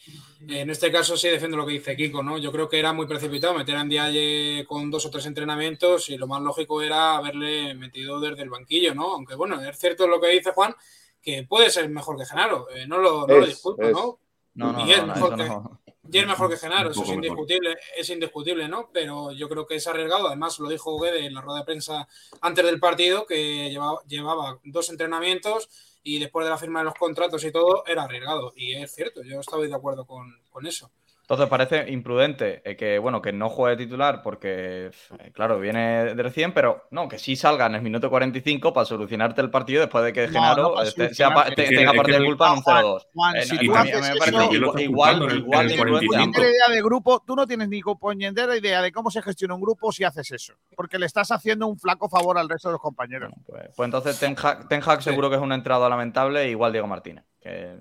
en 0.49 0.71
este 0.71 0.93
caso 0.93 1.17
sí 1.17 1.29
defiendo 1.29 1.57
lo 1.57 1.67
que 1.67 1.73
dice 1.73 1.97
Kiko, 1.97 2.23
¿no? 2.23 2.39
Yo 2.39 2.53
creo 2.53 2.69
que 2.69 2.79
era 2.79 2.93
muy 2.93 3.07
precipitado 3.07 3.55
meter 3.55 3.75
a 3.75 3.83
Ndiaye 3.83 4.65
con 4.67 4.91
dos 4.91 5.07
o 5.07 5.11
tres 5.11 5.27
entrenamientos 5.27 6.09
y 6.09 6.17
lo 6.17 6.29
más 6.29 6.41
lógico 6.41 6.81
era 6.81 7.17
haberle 7.17 7.75
metido 7.75 8.21
desde 8.21 8.43
el 8.43 8.51
banquillo, 8.51 8.95
¿no? 8.95 9.15
Aunque 9.15 9.35
bueno, 9.35 9.61
es 9.61 9.77
cierto 9.77 10.07
lo 10.07 10.21
que 10.21 10.29
dice 10.29 10.53
Juan, 10.53 10.75
que 11.21 11.43
puede 11.43 11.69
ser 11.69 11.89
mejor 11.89 12.17
que 12.17 12.25
Genaro, 12.27 12.69
eh, 12.71 12.87
no 12.87 12.99
lo, 12.99 13.27
no 13.27 13.39
lo 13.39 13.45
Es, 13.45 13.61
es. 13.79 13.93
¿no? 13.93 14.21
No, 14.59 14.73
no, 14.73 14.87
Y 14.87 14.93
es 14.93 14.99
no, 15.01 15.07
no, 15.07 15.15
mejor 15.15 15.37
que- 15.37 15.45
no. 15.49 15.81
Y 16.11 16.19
es 16.19 16.27
mejor 16.27 16.49
que 16.51 16.57
Genaro, 16.57 16.91
eso 16.91 17.03
es 17.03 17.09
mejor. 17.09 17.25
indiscutible, 17.25 17.77
es 17.97 18.09
indiscutible, 18.09 18.67
¿no? 18.67 18.89
Pero 18.95 19.31
yo 19.33 19.47
creo 19.49 19.67
que 19.67 19.75
es 19.75 19.87
arriesgado. 19.87 20.27
Además, 20.29 20.59
lo 20.59 20.69
dijo 20.71 20.99
Guede 20.99 21.27
en 21.27 21.35
la 21.35 21.43
rueda 21.43 21.59
de 21.59 21.65
prensa 21.67 22.09
antes 22.41 22.65
del 22.65 22.81
partido, 22.81 23.27
que 23.27 23.69
llevaba, 23.69 24.01
llevaba 24.07 24.59
dos 24.65 24.89
entrenamientos 24.89 25.69
y 26.03 26.19
después 26.19 26.47
de 26.47 26.51
la 26.51 26.57
firma 26.57 26.79
de 26.79 26.87
los 26.87 26.95
contratos 26.95 27.45
y 27.45 27.53
todo, 27.53 27.85
era 27.87 28.05
arriesgado. 28.05 28.55
Y 28.57 28.73
es 28.75 28.95
cierto, 28.95 29.23
yo 29.23 29.39
estaba 29.41 29.63
de 29.63 29.75
acuerdo 29.75 30.07
con, 30.07 30.35
con 30.51 30.67
eso. 30.67 30.91
Entonces 31.31 31.47
parece 31.51 31.91
imprudente 31.93 32.63
eh, 32.65 32.75
que, 32.75 32.99
bueno, 32.99 33.21
que 33.21 33.35
no 33.35 33.51
juegue 33.51 33.77
titular 33.77 34.23
porque, 34.23 34.87
eh, 35.19 35.31
claro, 35.35 35.61
viene 35.61 36.15
de 36.15 36.23
recién, 36.23 36.53
pero 36.55 36.87
no, 36.91 37.07
que 37.07 37.19
sí 37.19 37.37
salga 37.37 37.67
en 37.67 37.75
el 37.75 37.83
minuto 37.83 38.09
45 38.09 38.73
para 38.73 38.87
solucionarte 38.87 39.43
el 39.43 39.51
partido 39.51 39.83
después 39.83 40.03
de 40.07 40.15
que 40.15 40.27
No, 40.29 40.33
Genaro 40.33 40.63
no 40.77 40.83
este, 40.83 41.13
sea 41.13 41.29
te- 41.55 41.55
que- 41.67 41.77
tenga 41.77 41.93
parte 41.93 42.13
de 42.19 42.25
culpa 42.25 42.47
en 42.47 42.53
un 42.55 42.61
Juan, 42.63 42.83
0-2. 42.83 43.07
Juan, 43.13 43.37
Eh, 43.37 43.43
si 43.43 43.57
a 43.57 43.59
tú 43.59 43.65
mí- 43.67 43.77
a 43.77 43.83
mí 43.85 43.91
haces 43.91 44.01
me 44.01 44.09
eso- 44.09 44.19
parece 44.19 44.37
Yo 44.55 44.61
lo 44.61 44.79
igual, 44.81 44.83
igual, 44.83 45.37
igual 45.37 45.69
de 45.69 45.75
el 45.75 45.79
imprudente 45.81 46.07
45. 46.07 46.17
Ni 46.17 46.23
ambos. 46.25 46.41
idea 46.41 46.75
de 46.75 46.83
grupo, 46.83 47.23
tú 47.27 47.37
no 47.37 47.47
tienes 47.47 47.69
ni 47.69 47.83
puñetera 47.83 48.57
idea 48.57 48.81
de 48.81 48.91
cómo 48.91 49.11
se 49.11 49.21
gestiona 49.21 49.55
un 49.55 49.61
grupo 49.61 49.93
si 49.93 50.05
haces 50.05 50.31
eso, 50.33 50.55
porque 50.77 50.99
le 50.99 51.05
estás 51.05 51.31
haciendo 51.31 51.67
un 51.67 51.79
flaco 51.79 52.09
favor 52.09 52.39
al 52.39 52.49
resto 52.49 52.69
de 52.69 52.73
los 52.73 52.81
compañeros. 52.81 53.33
Pues, 53.47 53.65
pues 53.77 53.87
entonces 53.87 54.19
Ten 54.19 54.35
Hag, 54.43 54.67
Ten 54.69 54.81
Hag 54.83 55.03
seguro 55.03 55.29
que 55.29 55.37
es 55.37 55.43
un 55.43 55.53
entrado 55.53 55.87
lamentable, 55.91 56.49
igual 56.49 56.73
Diego 56.73 56.87
Martínez. 56.87 57.23
Que 57.39 57.77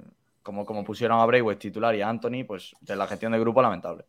como, 0.47 0.65
como 0.65 0.85
pusieron 0.85 1.19
a 1.19 1.25
Braithwaite 1.25 1.59
titular 1.59 1.93
y 1.93 2.01
a 2.01 2.07
Anthony, 2.07 2.45
pues 2.47 2.73
de 2.79 2.95
la 2.95 3.05
gestión 3.05 3.33
de 3.33 3.39
grupo 3.39 3.61
lamentable. 3.61 4.05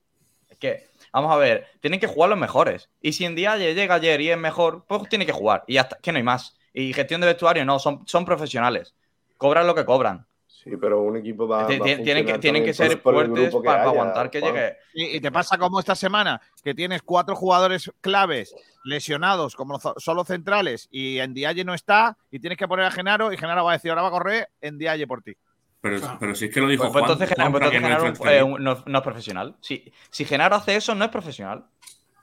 Es 0.48 0.56
que, 0.56 0.86
vamos 1.12 1.32
a 1.32 1.36
ver, 1.36 1.66
tienen 1.80 1.98
que 1.98 2.06
jugar 2.06 2.30
los 2.30 2.38
mejores. 2.38 2.90
Y 3.02 3.10
si 3.10 3.24
en 3.24 3.34
día 3.34 3.56
llega 3.56 3.96
ayer 3.96 4.20
y 4.20 4.30
es 4.30 4.38
mejor, 4.38 4.84
pues 4.86 5.08
tiene 5.08 5.26
que 5.26 5.32
jugar. 5.32 5.64
Y 5.66 5.74
ya 5.74 5.80
está, 5.80 5.98
que 6.00 6.12
no 6.12 6.18
hay 6.18 6.22
más. 6.22 6.56
Y 6.72 6.92
gestión 6.92 7.20
de 7.20 7.26
vestuario, 7.26 7.64
no, 7.64 7.80
son, 7.80 8.06
son 8.06 8.24
profesionales. 8.24 8.94
Cobran 9.36 9.66
lo 9.66 9.74
que 9.74 9.84
cobran. 9.84 10.28
Sí, 10.46 10.76
pero 10.80 11.02
un 11.02 11.16
equipo 11.16 11.48
va, 11.48 11.62
va 11.62 11.66
tienen 11.66 12.24
que, 12.24 12.38
tienen 12.38 12.64
que 12.64 12.72
ser 12.72 13.00
fuertes 13.00 13.52
que 13.52 13.60
para, 13.60 13.82
haya, 13.82 13.90
aguantar 13.90 14.30
que 14.30 14.38
Juan. 14.40 14.54
llegue. 14.54 14.76
Y, 14.94 15.16
y 15.16 15.20
te 15.20 15.32
pasa 15.32 15.58
como 15.58 15.80
esta 15.80 15.96
semana, 15.96 16.40
que 16.62 16.72
tienes 16.72 17.02
cuatro 17.02 17.34
jugadores 17.34 17.90
claves 18.00 18.54
lesionados 18.84 19.56
como 19.56 19.80
solo 19.96 20.24
centrales 20.24 20.86
y 20.90 21.18
en 21.18 21.34
Dialle 21.34 21.64
no 21.64 21.74
está 21.74 22.16
y 22.30 22.38
tienes 22.38 22.58
que 22.58 22.68
poner 22.68 22.86
a 22.86 22.90
Genaro 22.92 23.32
y 23.32 23.36
Genaro 23.36 23.64
va 23.64 23.72
a 23.72 23.74
decir, 23.74 23.90
ahora 23.90 24.02
va 24.02 24.08
a 24.08 24.12
correr 24.12 24.48
en 24.60 24.78
Dialle 24.78 25.06
por 25.06 25.22
ti. 25.22 25.36
Pero, 25.80 25.98
Claro. 26.00 26.16
pero 26.18 26.34
si 26.34 26.46
es 26.46 26.54
que 26.54 26.60
lo 26.60 26.68
dijo 26.68 26.82
Pues, 26.84 26.92
pues 26.92 27.04
Juan, 27.04 27.12
entonces, 27.12 27.36
Juan 27.36 27.52
pues 27.52 27.62
entonces 27.64 28.18
Genaro, 28.18 28.32
eh, 28.32 28.42
un- 28.42 28.64
no, 28.64 28.82
no 28.84 28.98
es 28.98 29.04
profesional. 29.04 29.56
Si, 29.60 29.92
si 30.10 30.24
Genaro 30.24 30.56
hace 30.56 30.74
eso, 30.76 30.94
no 30.94 31.04
es 31.04 31.10
profesional. 31.10 31.66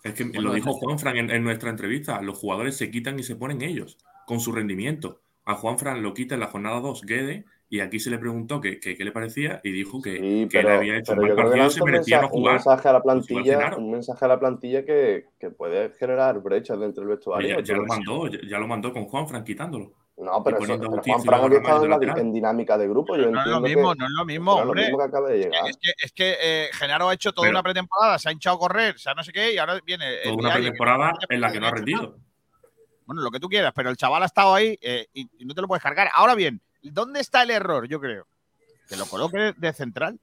Es 0.04 0.14
que 0.14 0.24
Bueno, 0.26 0.42
lo 0.42 0.54
dijo 0.54 0.72
es- 0.72 0.76
Juan 0.78 1.00
Fran 1.00 1.18
en, 1.18 1.32
en 1.32 1.44
nuestra 1.44 1.70
entrevista. 1.70 2.22
Los 2.22 2.38
jugadores 2.38 2.76
se 2.78 2.92
quitan 2.92 3.18
y 3.20 3.24
se 3.24 3.36
ponen 3.36 3.62
ellos, 3.62 3.98
con 4.28 4.40
su 4.40 4.52
rendimiento. 4.52 5.22
A 5.46 5.56
Juan 5.56 5.80
Fran 5.80 6.04
lo 6.04 6.14
quita 6.14 6.34
en 6.36 6.42
la 6.42 6.48
jornada 6.48 6.80
2 6.82 7.02
Guede, 7.04 7.46
y 7.70 7.80
aquí 7.80 8.00
se 8.00 8.10
le 8.12 8.18
preguntó 8.20 8.60
que, 8.62 8.80
que- 8.80 8.96
qué 8.96 9.04
le 9.06 9.12
parecía 9.12 9.60
y 9.64 9.72
dijo 9.72 10.02
que, 10.02 10.18
Sí, 10.20 10.48
que 10.52 10.60
él 10.60 10.68
había 10.68 10.98
hecho 10.98 11.14
un 11.14 11.28
que 11.28 11.34
partido 11.34 11.66
y 11.66 11.70
se 11.72 11.84
merecía 11.84 12.18
no 12.18 12.22
mensaje, 12.24 12.26
un 12.26 12.30
jugar. 12.42 12.54
mensaje 12.56 12.88
a 12.90 12.94
la 12.94 13.02
pues 13.02 13.26
plantilla, 13.26 13.76
un 13.78 13.92
mensaje 13.92 14.26
a 14.26 14.28
la 14.28 14.40
plantilla 14.40 14.86
que, 14.86 15.26
que 15.40 15.50
puede 15.50 15.90
generar 15.98 16.42
brechas 16.42 16.80
dentro 16.80 17.02
del 17.02 17.16
vestuario. 17.16 17.58
ya, 17.58 17.64
ya 17.64 17.76
lo 17.76 17.86
mandó, 17.86 18.28
ya, 18.28 18.40
ya 18.48 18.60
lo 18.60 18.68
mandó 18.68 18.92
con 18.94 19.06
Juan 19.06 19.28
Fran 19.28 19.44
quitándolo. 19.44 19.94
No, 20.18 20.42
pero, 20.44 20.60
eso, 20.60 20.80
pero 20.80 21.02
Juan 21.04 21.24
Fran 21.24 21.42
había 21.44 21.58
estado 21.58 21.86
en, 22.20 22.32
dinámica 22.32 22.78
de 22.78 22.88
grupo. 22.88 23.18
Yo 23.18 23.30
No 23.30 23.42
es 23.42 23.48
lo 23.48 23.60
mismo, 23.60 23.92
que, 23.94 24.00
no 24.00 24.06
es 24.06 24.12
lo 24.12 24.26
mismo, 24.26 24.52
es 24.54 24.58
lo 24.64 24.70
hombre. 24.70 24.82
mismo 24.84 24.98
que 24.98 25.04
acaba 25.04 25.28
de 25.30 25.38
llegar. 25.40 25.70
Es 25.70 25.78
que, 25.78 25.92
es 26.02 26.12
que 26.14 26.38
eh, 26.42 26.70
Genaro 26.72 27.10
ha 27.10 27.14
hecho 27.14 27.34
toda 27.34 27.46
Pero- 27.48 27.58
una 27.58 27.64
pretemporada, 27.64 28.18
se 28.18 28.30
ha 28.30 28.32
hinchado 28.32 28.56
a 28.56 28.60
correr, 28.60 28.96
o 28.96 28.98
sea, 28.98 29.14
no 29.14 29.24
sé 29.24 29.34
qué, 29.34 29.54
y 29.54 29.58
ahora 29.58 29.78
viene. 29.86 30.16
el 30.20 30.24
Toda 30.24 30.36
una 30.36 30.54
pretemporada 30.54 31.12
en 31.30 31.42
la 31.42 31.52
que 31.52 31.60
no 31.60 31.66
ha 31.66 31.70
hecho 31.70 31.76
rendido. 31.76 32.18
Bueno, 33.06 33.22
lo 33.22 33.30
que 33.30 33.40
tú 33.42 33.50
quieras, 33.50 33.74
pero 33.76 33.90
el 33.90 33.98
chaval 33.98 34.24
ha 34.24 34.28
estado 34.28 34.56
ahí 34.56 34.80
eh, 34.82 35.08
y, 35.14 35.30
y 35.38 35.46
no 35.46 35.54
te 35.54 35.62
lo 35.62 35.68
puedes 35.68 35.84
cargar. 35.84 36.10
Ahora 36.14 36.34
bien, 36.34 36.62
¿dónde 36.82 37.20
está 37.20 37.44
el 37.44 37.52
error? 37.52 37.88
Yo 37.88 38.00
creo. 38.00 38.26
Que 38.88 38.96
lo 38.96 39.06
coloque 39.08 39.54
de 39.58 39.74
central. 39.74 40.18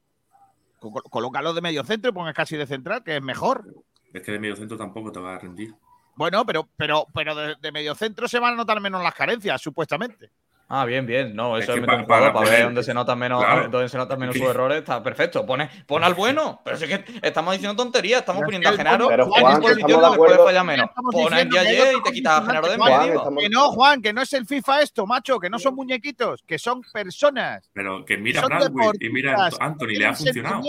Co- 0.79 0.91
Colócalo 1.03 1.53
de 1.53 1.61
medio 1.61 1.83
centro 1.83 2.09
y 2.09 2.13
pongas 2.13 2.33
casi 2.33 2.57
de 2.57 2.65
central, 2.65 3.03
que 3.03 3.17
es 3.17 3.21
mejor. 3.21 3.63
Es 4.11 4.21
que 4.23 4.31
de 4.31 4.39
medio 4.39 4.55
centro 4.55 4.75
tampoco 4.75 5.11
te 5.11 5.19
va 5.19 5.35
a 5.35 5.39
rendir. 5.39 5.73
Bueno, 6.15 6.45
pero, 6.45 6.67
pero, 6.77 7.07
pero 7.13 7.35
de, 7.35 7.55
de 7.59 7.71
medio 7.71 7.95
centro 7.95 8.27
se 8.27 8.39
van 8.39 8.53
a 8.53 8.57
notar 8.57 8.79
menos 8.79 9.01
las 9.01 9.13
carencias, 9.15 9.61
supuestamente. 9.61 10.29
Ah, 10.69 10.85
bien, 10.85 11.05
bien. 11.05 11.35
No, 11.35 11.57
Es 11.57 11.65
eso 11.65 11.73
que 11.73 11.79
es 11.79 11.85
meter 11.85 11.99
un 11.99 12.07
pa- 12.07 12.19
para 12.19 12.33
para 12.33 12.49
ver 12.49 12.63
dónde 12.63 12.83
se 12.83 12.93
notan 12.95 13.19
menos, 13.19 13.43
Claro. 13.43 13.67
dónde 13.69 13.89
se 13.89 13.97
notan 13.97 14.17
menos 14.17 14.33
sus 14.35 14.43
que- 14.43 14.49
errores. 14.49 14.79
Está 14.79 15.03
perfecto. 15.03 15.45
Pone, 15.45 15.69
pon 15.85 16.03
al 16.03 16.15
bueno. 16.15 16.61
Pero 16.63 16.77
si 16.77 16.85
es 16.85 16.99
que 17.03 17.19
estamos 17.21 17.53
diciendo 17.53 17.75
tonterías, 17.75 18.21
estamos 18.21 18.43
poniendo 18.43 18.69
a 18.69 18.71
que 18.71 18.77
Genaro 18.77 19.07
Pero, 19.07 19.23
en 19.25 19.29
Juan, 19.29 19.43
que 19.61 19.67
estamos 19.67 19.87
de 19.87 19.93
donde 19.93 20.17
puede 20.17 20.33
acuerdo- 20.33 20.45
fallar 20.45 20.65
menos. 20.65 20.89
Pon 21.11 21.33
a 21.33 21.37
que 21.37 21.45
Ndiaye 21.45 21.93
y 21.97 22.01
te 22.01 22.11
quitas 22.11 22.39
a 22.39 22.45
Genaro 22.45 22.67
de 22.69 22.77
medio. 22.77 23.13
estamos- 23.17 23.43
Que 23.43 23.49
no, 23.49 23.71
Juan, 23.71 24.01
que 24.01 24.13
no 24.13 24.21
es 24.23 24.33
el 24.33 24.45
FIFA 24.47 24.81
esto, 24.81 25.05
macho, 25.05 25.39
que 25.39 25.49
no 25.49 25.59
son 25.59 25.75
muñequitos, 25.75 26.41
que 26.47 26.57
son 26.57 26.81
personas. 26.91 27.69
Pero 27.73 28.03
que 28.05 28.17
mira 28.17 28.41
Bradway 28.45 28.91
y 28.99 29.09
mira 29.09 29.49
Anthony, 29.59 29.87
le 29.89 30.05
ha 30.07 30.13
funcionado. 30.15 30.61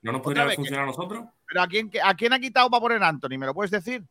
¿No 0.00 0.12
nos 0.12 0.20
Otra 0.20 0.22
podría 0.22 0.42
haber 0.42 0.52
que- 0.52 0.56
funcionado 0.56 0.84
a 0.84 0.86
nosotros? 0.86 1.24
Pero 1.46 1.62
¿a 1.62 1.66
quién, 1.68 1.90
¿a 2.02 2.14
quién 2.14 2.32
ha 2.32 2.40
quitado 2.40 2.70
para 2.70 2.80
poner 2.80 3.02
Anthony? 3.02 3.38
¿Me 3.38 3.46
lo 3.46 3.54
puedes 3.54 3.70
decir? 3.70 4.02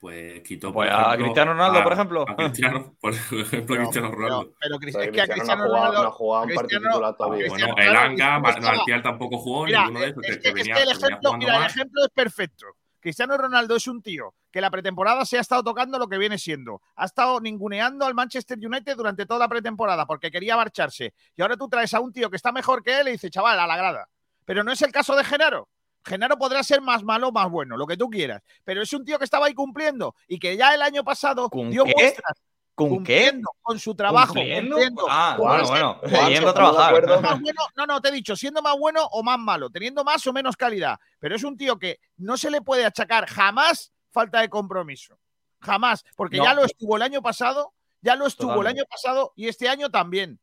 Pues 0.00 0.42
quitó. 0.42 0.72
Pues 0.72 0.88
por 0.90 0.96
a 0.96 1.00
ejemplo, 1.06 1.24
Cristiano 1.24 1.52
Ronaldo, 1.54 1.78
a- 1.80 1.82
por 1.84 1.92
ejemplo. 1.92 2.24
A 2.28 2.36
Cristiano, 2.36 2.94
por 3.00 3.12
ejemplo, 3.12 3.46
Pero- 3.66 3.82
Cristiano 3.82 4.10
Ronaldo. 4.12 4.54
Pero, 4.60 4.74
es 4.74 4.80
que 4.80 4.86
a 4.86 5.00
Cristiano 5.10 5.32
Cristiano 5.34 5.56
no 5.56 5.64
ha 5.64 5.66
jugado- 5.68 5.86
Ronaldo. 5.86 6.02
no 6.02 6.08
ha 6.08 6.12
jugado 6.12 6.44
un 6.44 6.54
partido 6.54 6.80
titular 6.82 7.16
todavía. 7.16 7.48
Bueno, 7.48 7.74
el 7.76 7.96
Anga, 7.96 8.34
no 8.34 8.40
Martial 8.40 9.02
tampoco 9.02 9.38
jugó, 9.38 9.64
Mira, 9.66 9.80
ninguno 9.82 10.00
de 10.00 10.06
es, 10.06 10.12
esos. 10.12 10.24
es 10.24 10.36
Que, 10.36 10.36
que, 10.36 10.42
que 10.42 10.48
es 10.48 10.54
venía, 10.54 10.74
que 10.76 10.82
el 10.82 10.90
ejemplo, 10.90 11.32
mira, 11.36 11.56
el 11.56 11.64
ejemplo 11.64 12.02
es 12.04 12.10
perfecto. 12.10 12.66
Cristiano 13.00 13.36
Ronaldo 13.36 13.76
es 13.76 13.86
un 13.86 14.02
tío 14.02 14.34
que 14.50 14.60
la 14.60 14.70
pretemporada 14.70 15.24
se 15.24 15.38
ha 15.38 15.40
estado 15.40 15.62
tocando 15.62 15.98
lo 15.98 16.08
que 16.08 16.18
viene 16.18 16.36
siendo. 16.36 16.80
Ha 16.96 17.04
estado 17.04 17.40
ninguneando 17.40 18.04
al 18.06 18.14
Manchester 18.14 18.58
United 18.60 18.96
durante 18.96 19.24
toda 19.24 19.38
la 19.40 19.48
pretemporada 19.48 20.04
porque 20.04 20.30
quería 20.32 20.56
marcharse. 20.56 21.14
Y 21.36 21.42
ahora 21.42 21.56
tú 21.56 21.68
traes 21.68 21.94
a 21.94 22.00
un 22.00 22.12
tío 22.12 22.28
que 22.28 22.36
está 22.36 22.50
mejor 22.50 22.82
que 22.82 23.00
él 23.00 23.08
y 23.08 23.12
dice, 23.12 23.30
chaval, 23.30 23.58
a 23.60 23.66
la 23.68 23.76
grada. 23.76 24.08
Pero 24.44 24.64
no 24.64 24.72
es 24.72 24.82
el 24.82 24.90
caso 24.90 25.14
de 25.14 25.22
Genaro. 25.24 25.68
Genaro 26.04 26.36
podrá 26.38 26.62
ser 26.62 26.80
más 26.80 27.02
malo 27.02 27.28
o 27.28 27.32
más 27.32 27.50
bueno, 27.50 27.76
lo 27.76 27.86
que 27.86 27.96
tú 27.96 28.08
quieras. 28.08 28.42
Pero 28.64 28.82
es 28.82 28.92
un 28.92 29.04
tío 29.04 29.18
que 29.18 29.24
estaba 29.24 29.46
ahí 29.46 29.54
cumpliendo 29.54 30.14
y 30.26 30.38
que 30.38 30.56
ya 30.56 30.74
el 30.74 30.82
año 30.82 31.04
pasado 31.04 31.48
¿Con 31.50 31.70
dio 31.70 31.84
qué? 31.84 31.94
muestras. 31.96 32.38
¿Con 32.74 32.88
qué? 32.88 32.94
Cumpliendo 32.94 33.50
Con 33.60 33.78
su 33.80 33.94
trabajo. 33.94 34.34
¿Cumpliendo? 34.34 34.76
cumpliendo. 34.76 35.04
Ah, 35.10 35.34
bueno, 35.38 35.66
bueno. 35.66 36.00
Yendo 36.28 36.50
a 36.50 36.54
trabajar. 36.54 36.92
bueno, 36.92 37.52
no, 37.76 37.86
no, 37.86 38.00
te 38.00 38.08
he 38.08 38.12
dicho, 38.12 38.36
siendo 38.36 38.62
más 38.62 38.76
bueno 38.78 39.04
o 39.10 39.22
más 39.24 39.38
malo, 39.38 39.68
teniendo 39.68 40.04
más 40.04 40.24
o 40.28 40.32
menos 40.32 40.56
calidad. 40.56 40.96
Pero 41.18 41.34
es 41.34 41.42
un 41.42 41.56
tío 41.56 41.76
que 41.78 41.98
no 42.18 42.36
se 42.36 42.50
le 42.50 42.62
puede 42.62 42.84
achacar 42.86 43.26
jamás 43.26 43.92
falta 44.10 44.40
de 44.40 44.48
compromiso. 44.48 45.18
Jamás. 45.60 46.04
Porque 46.16 46.36
No. 46.38 46.44
ya 46.44 46.54
lo 46.54 46.64
estuvo 46.64 46.96
el 46.96 47.02
año 47.02 47.20
pasado, 47.20 47.74
ya 48.00 48.14
lo 48.14 48.26
estuvo 48.28 48.50
Totalmente. 48.52 48.70
el 48.70 48.84
año 48.84 48.88
pasado 48.88 49.32
y 49.34 49.48
este 49.48 49.68
año 49.68 49.90
también. 49.90 50.38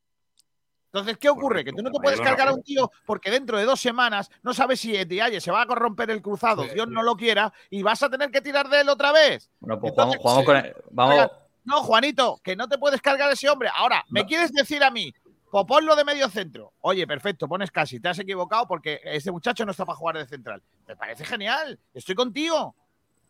Entonces, 0.96 1.18
¿qué 1.18 1.28
ocurre? 1.30 1.46
Correcto, 1.66 1.72
que 1.72 1.78
tú 1.78 1.84
no 1.84 1.92
te 1.92 2.00
puedes 2.02 2.22
cargar 2.22 2.48
a 2.48 2.54
un 2.54 2.64
tío 2.64 2.90
porque 3.06 3.30
dentro 3.30 3.58
de 3.58 3.66
dos 3.66 3.82
semanas 3.82 4.32
no 4.44 4.54
sabes 4.54 4.80
si 4.80 4.96
Etialle 4.96 5.42
se 5.42 5.52
va 5.52 5.62
a 5.64 5.66
corromper 5.66 6.10
el 6.10 6.22
cruzado, 6.22 6.64
Sí, 6.64 6.70
Dios 6.74 6.88
sí. 6.88 6.94
no 6.94 7.04
lo 7.04 7.18
quiera, 7.18 7.52
y 7.70 7.84
vas 7.84 8.02
a 8.02 8.10
tener 8.10 8.32
que 8.32 8.40
tirar 8.40 8.70
de 8.70 8.80
él 8.80 8.88
otra 8.90 9.12
vez. 9.12 9.50
Bueno, 9.60 9.80
pues 9.80 9.92
Entonces, 9.92 10.22
jugamos, 10.22 10.46
jugamos 10.46 10.64
sí. 10.64 10.72
con 10.74 10.82
el- 10.82 10.92
Vamos. 10.92 11.32
No, 11.66 11.84
Juanito, 11.84 12.40
que 12.44 12.56
no 12.56 12.70
te 12.70 12.78
puedes 12.78 13.02
cargar 13.02 13.30
a 13.30 13.34
ese 13.34 13.50
hombre. 13.50 13.70
Ahora, 13.76 14.06
¿me 14.10 14.22
No. 14.22 14.28
quieres 14.28 14.54
decir 14.54 14.84
a 14.84 14.90
mí? 14.92 15.14
Pues 15.52 15.66
ponlo 15.66 15.96
de 15.96 16.06
medio 16.06 16.30
centro. 16.30 16.74
Oye, 16.82 17.06
perfecto, 17.08 17.48
pones 17.48 17.72
casi. 17.72 18.00
Te 18.00 18.08
has 18.10 18.20
equivocado 18.20 18.68
porque 18.68 19.02
ese 19.04 19.32
muchacho 19.32 19.66
no 19.66 19.72
está 19.72 19.86
para 19.86 19.98
jugar 19.98 20.18
de 20.18 20.28
central. 20.28 20.62
Me 20.88 20.96
parece 20.96 21.26
genial. 21.26 21.80
Estoy 21.94 22.16
contigo. 22.16 22.76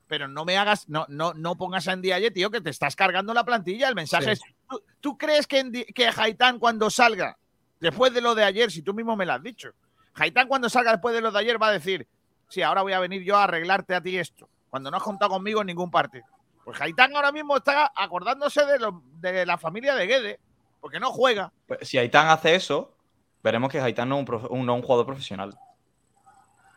Pero 0.08 0.28
no 0.28 0.46
me 0.46 0.56
hagas, 0.58 0.88
no, 0.88 1.06
no, 1.10 1.34
no 1.34 1.56
pongas 1.56 1.88
a 1.88 1.96
Ndiaye, 1.96 2.30
tío, 2.30 2.52
que 2.52 2.62
te 2.62 2.70
estás 2.70 2.96
cargando 2.96 3.34
la 3.34 3.44
plantilla. 3.44 3.88
El 3.90 3.96
mensaje 3.96 4.36
Sí. 4.36 4.42
es: 4.48 4.56
¿tú, 4.70 4.84
tú 5.02 5.18
crees 5.18 5.48
que, 5.48 5.86
que 5.96 6.10
Haitán 6.16 6.60
cuando 6.60 6.90
salga, 6.92 7.38
después 7.86 8.14
de 8.14 8.22
lo 8.22 8.36
de 8.36 8.44
ayer, 8.44 8.72
si 8.72 8.82
tú 8.82 8.94
mismo 8.94 9.16
me 9.16 9.26
lo 9.26 9.34
has 9.34 9.44
dicho, 9.44 9.70
Haitán 10.16 10.48
cuando 10.48 10.70
salga 10.70 10.92
después 10.92 11.14
de 11.16 11.22
lo 11.22 11.32
de 11.32 11.40
ayer 11.40 11.62
va 11.62 11.68
a 11.68 11.72
decir: 11.72 12.08
Sí, 12.48 12.62
ahora 12.62 12.82
voy 12.82 12.94
a 12.94 13.00
venir 13.00 13.24
yo 13.24 13.38
a 13.38 13.44
arreglarte 13.46 13.96
a 13.96 14.02
ti 14.02 14.18
esto, 14.18 14.48
cuando 14.70 14.90
no 14.92 14.98
has 14.98 15.04
contado 15.04 15.32
conmigo 15.32 15.62
en 15.62 15.68
ningún 15.68 15.92
partido. 15.92 16.26
Pues 16.64 16.80
Haitán 16.82 17.16
ahora 17.16 17.32
mismo 17.32 17.58
está 17.58 17.92
acordándose 17.96 18.66
de, 18.66 18.80
lo- 18.80 19.04
de 19.22 19.46
la 19.46 19.58
familia 19.58 19.94
de 19.96 20.08
Guede, 20.08 20.40
porque 20.82 21.00
no 21.00 21.12
juega. 21.12 21.52
Pues, 21.68 21.88
si 21.88 21.98
Aitán 21.98 22.28
hace 22.30 22.56
eso, 22.56 22.96
veremos 23.44 23.72
que 23.72 23.80
Aitán 23.80 24.10
no 24.10 24.20
es 24.20 24.28
un, 24.50 24.66
no 24.66 24.82
jugador 24.82 25.06
profesional. 25.06 25.58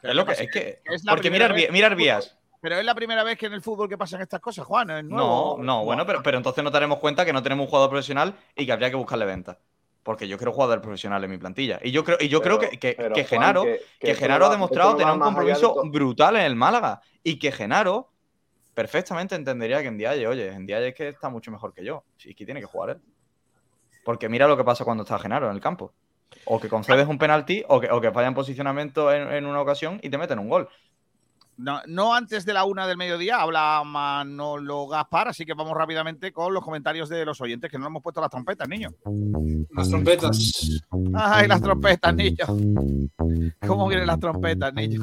Es 0.02 0.14
lo 0.14 0.26
que 0.26 0.32
es 0.32 0.50
que. 0.50 0.80
Es 0.84 1.04
la 1.04 1.12
Porque 1.12 1.30
mirar, 1.30 1.94
vías. 1.96 2.36
Pero 2.61 2.76
es 2.76 2.84
la 2.84 2.94
primera 2.94 3.22
vez 3.22 3.38
que 3.38 3.46
en 3.46 3.52
el 3.52 3.62
fútbol 3.62 3.88
que 3.88 3.96
pasan 3.96 4.20
estas 4.20 4.40
cosas, 4.40 4.66
Juan. 4.66 4.90
es 4.90 5.04
No, 5.04 5.16
nuevo. 5.16 5.59
no, 5.62 5.84
bueno, 5.84 6.04
pero, 6.04 6.22
pero 6.24 6.36
entonces 6.38 6.62
nos 6.64 6.72
daremos 6.72 6.98
cuenta 6.98 7.24
que 7.24 7.32
no 7.32 7.42
tenemos 7.42 7.64
un 7.64 7.70
jugador 7.70 7.88
profesional 7.90 8.34
y 8.56 8.66
que 8.66 8.72
habría 8.72 8.90
que 8.90 8.96
buscarle 8.96 9.24
venta. 9.26 9.59
Porque 10.09 10.26
yo 10.26 10.38
quiero 10.38 10.52
jugador 10.54 10.80
profesional 10.80 11.22
en 11.22 11.30
mi 11.30 11.36
plantilla. 11.36 11.78
Y 11.82 11.90
yo 11.90 12.02
creo, 12.02 12.16
y 12.18 12.28
yo 12.28 12.40
Pero- 12.40 12.56
creo 12.56 12.70
que, 12.70 12.78
que, 12.78 12.94
pero, 12.96 13.14
que 13.14 13.24
Juan, 13.26 13.40
Genaro, 13.42 13.62
que- 13.64 13.72
que 13.72 13.84
que 14.06 14.11
esto 14.12 14.22
Genaro 14.24 14.46
ha 14.46 14.50
demostrado 14.50 14.96
tener 14.96 15.12
un 15.12 15.20
compromiso 15.20 15.82
brutal 15.84 16.36
en 16.36 16.42
el 16.44 16.56
Málaga. 16.56 17.02
Y 17.22 17.38
que 17.38 17.52
Genaro 17.52 18.11
perfectamente 18.72 19.34
entendería 19.34 19.82
que 19.82 19.88
en 19.88 19.96
Ndiaye, 19.96 20.26
oye, 20.26 20.48
en 20.48 20.62
Ndiaye 20.62 20.88
es 20.88 20.94
que 20.94 21.09
está 21.09 21.28
mucho 21.28 21.50
mejor 21.50 21.74
que 21.74 21.84
yo. 21.84 22.04
Y 22.24 22.32
que 22.34 22.46
tiene 22.46 22.59
que 22.61 22.64
jugar 22.64 22.88
él. 22.96 23.02
Porque 24.02 24.30
mira 24.30 24.48
lo 24.48 24.56
que 24.56 24.64
pasa 24.64 24.82
cuando 24.82 25.02
está 25.02 25.18
Genaro 25.18 25.50
en 25.50 25.54
el 25.54 25.61
campo. 25.61 25.92
O 26.46 26.59
que 26.59 26.70
concedes 26.70 27.06
un 27.06 27.18
penalti 27.18 27.62
o 27.68 27.78
que, 27.78 27.90
o 27.90 28.00
que 28.00 28.11
falla 28.11 28.28
en 28.28 28.34
posicionamiento 28.34 29.12
en, 29.12 29.30
en 29.30 29.44
una 29.44 29.61
ocasión 29.61 30.00
y 30.02 30.09
te 30.09 30.16
meten 30.16 30.38
un 30.38 30.48
gol. 30.48 30.70
No, 31.59 32.14
antes 32.14 32.44
de 32.44 32.52
la 32.52 32.64
una 32.64 32.86
del 32.86 32.96
mediodía 32.96 33.40
habla 33.40 33.82
Manolo 33.84 34.86
Gaspar, 34.86 35.28
así 35.28 35.44
que 35.44 35.54
vamos 35.54 35.76
rápidamente 35.76 36.32
con 36.32 36.54
los 36.54 36.62
comentarios 36.62 37.09
de 37.09 37.24
los 37.24 37.40
oyentes, 37.40 37.68
que 37.68 37.78
no 37.78 37.88
hemos 37.88 38.00
puesto 38.00 38.20
las 38.20 38.30
trompetas, 38.30 38.68
niño. 38.68 38.90
Las 39.74 39.88
trompetas. 39.88 40.80
Ay, 41.14 41.48
las 41.48 41.61
trompetas, 41.61 42.14
niño. 42.14 42.46
¿Cómo 43.66 43.88
vienen 43.88 44.06
las 44.06 44.20
trompetas, 44.20 44.72
niño? 44.72 45.02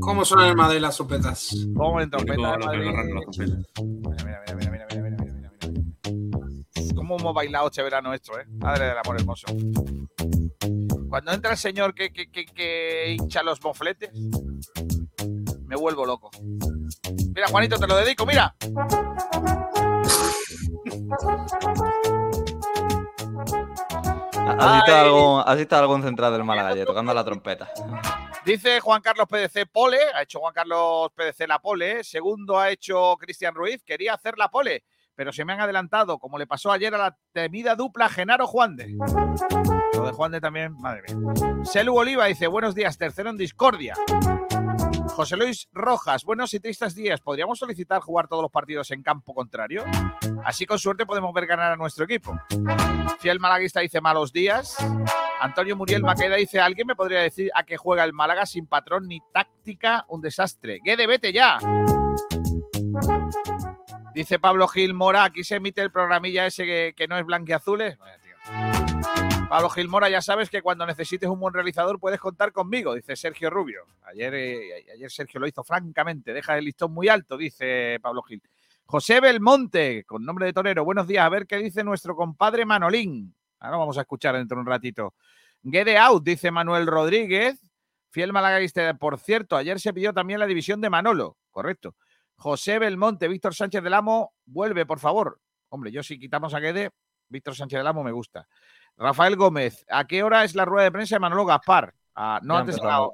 ¿Cómo 0.00 0.24
suenan 0.24 0.48
en 0.48 0.56
Madrid 0.56 0.80
las 0.80 0.96
trompetas? 0.96 1.54
¿Cómo 1.76 1.96
vienen 1.96 2.10
trompetas? 2.10 2.36
Mira, 2.38 2.72
mira, 4.24 4.54
mira, 4.56 4.70
mira, 4.70 4.70
mira, 4.70 4.86
mira, 5.02 5.16
mira, 5.18 5.50
mira. 5.52 6.94
¿Cómo 6.94 7.18
hemos 7.18 7.34
bailado 7.34 7.66
este 7.66 7.82
verano 7.82 8.14
esto, 8.14 8.38
eh? 8.40 8.46
Madre 8.48 8.86
del 8.86 8.98
amor 8.98 9.16
hermoso. 9.20 9.46
Cuando 11.10 11.32
entra 11.32 11.50
el 11.50 11.58
señor 11.58 11.92
que, 11.92 12.10
que, 12.12 13.16
hincha 13.18 13.42
los 13.42 13.60
bofletes? 13.60 14.10
Me 15.70 15.76
vuelvo 15.76 16.04
loco. 16.04 16.30
Mira, 17.32 17.46
Juanito, 17.46 17.78
te 17.78 17.86
lo 17.86 17.96
dedico, 17.96 18.26
mira. 18.26 18.56
¿Has 24.58 24.74
visto 24.74 24.92
Ay. 24.92 25.04
algún, 25.04 25.42
has 25.46 25.56
visto 25.56 25.76
algún 25.76 26.02
central 26.02 26.32
del 26.32 26.42
Málaga 26.42 26.70
ayer 26.70 26.84
tocando 26.84 27.14
la 27.14 27.24
trompeta? 27.24 27.70
Dice 28.44 28.80
Juan 28.80 29.00
Carlos 29.00 29.28
PDC 29.28 29.70
pole, 29.70 29.98
ha 30.12 30.22
hecho 30.22 30.40
Juan 30.40 30.52
Carlos 30.52 31.12
PDC 31.14 31.46
la 31.46 31.60
pole, 31.60 32.02
segundo 32.02 32.58
ha 32.58 32.70
hecho 32.70 33.16
Cristian 33.16 33.54
Ruiz, 33.54 33.84
quería 33.84 34.14
hacer 34.14 34.38
la 34.38 34.48
pole, 34.48 34.82
pero 35.14 35.32
se 35.32 35.44
me 35.44 35.52
han 35.52 35.60
adelantado, 35.60 36.18
como 36.18 36.36
le 36.36 36.48
pasó 36.48 36.72
ayer 36.72 36.92
a 36.96 36.98
la 36.98 37.18
temida 37.32 37.76
dupla 37.76 38.08
Genaro 38.08 38.48
Juande. 38.48 38.88
Lo 39.94 40.04
de 40.04 40.12
Juande 40.12 40.40
también, 40.40 40.72
madre 40.80 41.02
mía. 41.14 41.54
Selu 41.62 41.94
Oliva 41.94 42.24
dice, 42.24 42.48
buenos 42.48 42.74
días, 42.74 42.98
tercero 42.98 43.30
en 43.30 43.36
discordia. 43.36 43.94
José 45.20 45.36
Luis 45.36 45.68
Rojas, 45.74 46.24
buenos 46.24 46.54
y 46.54 46.60
tristes 46.60 46.94
días. 46.94 47.20
¿Podríamos 47.20 47.58
solicitar 47.58 48.00
jugar 48.00 48.26
todos 48.26 48.40
los 48.40 48.50
partidos 48.50 48.90
en 48.90 49.02
campo 49.02 49.34
contrario? 49.34 49.84
Así 50.46 50.64
con 50.64 50.78
suerte 50.78 51.04
podemos 51.04 51.34
ver 51.34 51.46
ganar 51.46 51.72
a 51.72 51.76
nuestro 51.76 52.06
equipo. 52.06 52.40
Fiel 53.18 53.38
Malaguista 53.38 53.80
dice 53.80 54.00
malos 54.00 54.32
días. 54.32 54.78
Antonio 55.38 55.76
Muriel 55.76 56.00
Maqueda 56.00 56.36
dice, 56.36 56.58
¿alguien 56.58 56.86
me 56.86 56.96
podría 56.96 57.20
decir 57.20 57.50
a 57.54 57.64
qué 57.64 57.76
juega 57.76 58.02
el 58.04 58.14
Málaga 58.14 58.46
sin 58.46 58.66
patrón 58.66 59.08
ni 59.08 59.20
táctica? 59.30 60.06
Un 60.08 60.22
desastre. 60.22 60.80
Guede, 60.82 61.06
vete 61.06 61.34
ya. 61.34 61.58
Dice 64.14 64.38
Pablo 64.38 64.68
Gil 64.68 64.94
Mora, 64.94 65.24
aquí 65.24 65.44
se 65.44 65.56
emite 65.56 65.82
el 65.82 65.92
programilla 65.92 66.46
ese 66.46 66.94
que, 66.96 67.06
no 67.10 67.18
es 67.18 67.26
blanquiazules. 67.26 67.98
Vaya, 67.98 68.18
tío. 68.20 68.89
Pablo 69.50 69.68
Gil 69.68 69.88
Mora, 69.88 70.08
ya 70.08 70.22
sabes 70.22 70.48
que 70.48 70.62
cuando 70.62 70.86
necesites 70.86 71.28
un 71.28 71.40
buen 71.40 71.52
realizador 71.52 71.98
puedes 71.98 72.20
contar 72.20 72.52
conmigo, 72.52 72.94
dice 72.94 73.16
Sergio 73.16 73.50
Rubio. 73.50 73.82
Ayer, 74.02 74.32
eh, 74.32 74.86
ayer 74.94 75.10
Sergio 75.10 75.40
lo 75.40 75.48
hizo 75.48 75.64
francamente, 75.64 76.32
deja 76.32 76.56
el 76.56 76.66
listón 76.66 76.92
muy 76.92 77.08
alto, 77.08 77.36
dice 77.36 77.98
Pablo 78.00 78.22
Gil. 78.22 78.40
José 78.84 79.20
Belmonte, 79.20 80.04
con 80.04 80.24
nombre 80.24 80.46
de 80.46 80.52
torero, 80.52 80.84
buenos 80.84 81.08
días, 81.08 81.24
a 81.24 81.28
ver 81.28 81.48
qué 81.48 81.56
dice 81.56 81.82
nuestro 81.82 82.14
compadre 82.14 82.64
Manolín. 82.64 83.34
Ahora 83.58 83.78
vamos 83.78 83.98
a 83.98 84.02
escuchar 84.02 84.36
dentro 84.36 84.54
de 84.54 84.60
un 84.60 84.66
ratito. 84.68 85.14
Get 85.64 85.88
out, 85.96 86.22
dice 86.22 86.52
Manuel 86.52 86.86
Rodríguez. 86.86 87.58
Fiel 88.10 88.32
malaguista, 88.32 88.94
por 88.94 89.18
cierto, 89.18 89.56
ayer 89.56 89.80
se 89.80 89.92
pidió 89.92 90.12
también 90.12 90.38
la 90.38 90.46
división 90.46 90.80
de 90.80 90.90
Manolo, 90.90 91.38
correcto. 91.50 91.96
José 92.36 92.78
Belmonte, 92.78 93.26
Víctor 93.26 93.52
Sánchez 93.56 93.82
del 93.82 93.94
Amo, 93.94 94.32
vuelve, 94.46 94.86
por 94.86 95.00
favor. 95.00 95.40
Hombre, 95.70 95.90
yo 95.90 96.04
si 96.04 96.20
quitamos 96.20 96.54
a 96.54 96.60
Guede, 96.60 96.90
Víctor 97.28 97.56
Sánchez 97.56 97.80
del 97.80 97.86
Amo 97.88 98.04
me 98.04 98.12
gusta. 98.12 98.46
Rafael 98.96 99.36
Gómez, 99.36 99.84
¿a 99.88 100.06
qué 100.06 100.22
hora 100.22 100.44
es 100.44 100.54
la 100.54 100.64
rueda 100.64 100.84
de 100.84 100.92
prensa 100.92 101.16
de 101.16 101.20
Manolo 101.20 101.46
Gaspar? 101.46 101.94
Ah, 102.14 102.38
no 102.42 102.54
ya, 102.54 102.60
antes 102.60 102.76
empezamos, 102.76 103.10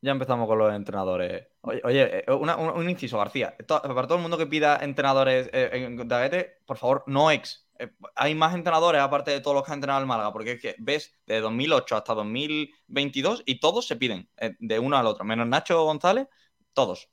ya 0.00 0.10
empezamos 0.12 0.46
con 0.48 0.58
los 0.58 0.72
entrenadores. 0.74 1.48
Oye, 1.60 1.80
oye, 1.84 2.18
eh, 2.20 2.32
una- 2.32 2.56
un, 2.56 2.70
un 2.70 2.88
inciso, 2.90 3.18
García. 3.18 3.54
To- 3.66 3.82
para 3.82 4.06
todo 4.06 4.16
el 4.16 4.22
mundo 4.22 4.38
que 4.38 4.46
pida 4.46 4.78
entrenadores 4.80 5.50
eh, 5.52 5.70
en 5.72 6.08
Daguete, 6.08 6.60
por 6.64 6.78
favor, 6.78 7.04
no 7.06 7.30
ex. 7.30 7.66
Eh, 7.78 7.90
hay 8.14 8.34
más 8.34 8.54
entrenadores 8.54 9.00
aparte 9.02 9.30
de 9.30 9.40
todos 9.40 9.54
los 9.54 9.64
que 9.64 9.72
han 9.72 9.76
entrenado 9.76 10.00
el 10.00 10.06
Málaga, 10.06 10.32
porque 10.32 10.52
es 10.52 10.62
que 10.62 10.74
ves 10.78 11.14
de 11.26 11.40
2008 11.40 11.96
hasta 11.96 12.14
2022 12.14 13.42
y 13.44 13.60
todos 13.60 13.86
se 13.86 13.96
piden 13.96 14.28
eh, 14.38 14.56
de 14.58 14.78
uno 14.78 14.96
al 14.96 15.06
otro, 15.06 15.24
menos 15.24 15.46
Nacho 15.46 15.84
González, 15.84 16.26
todos. 16.72 17.10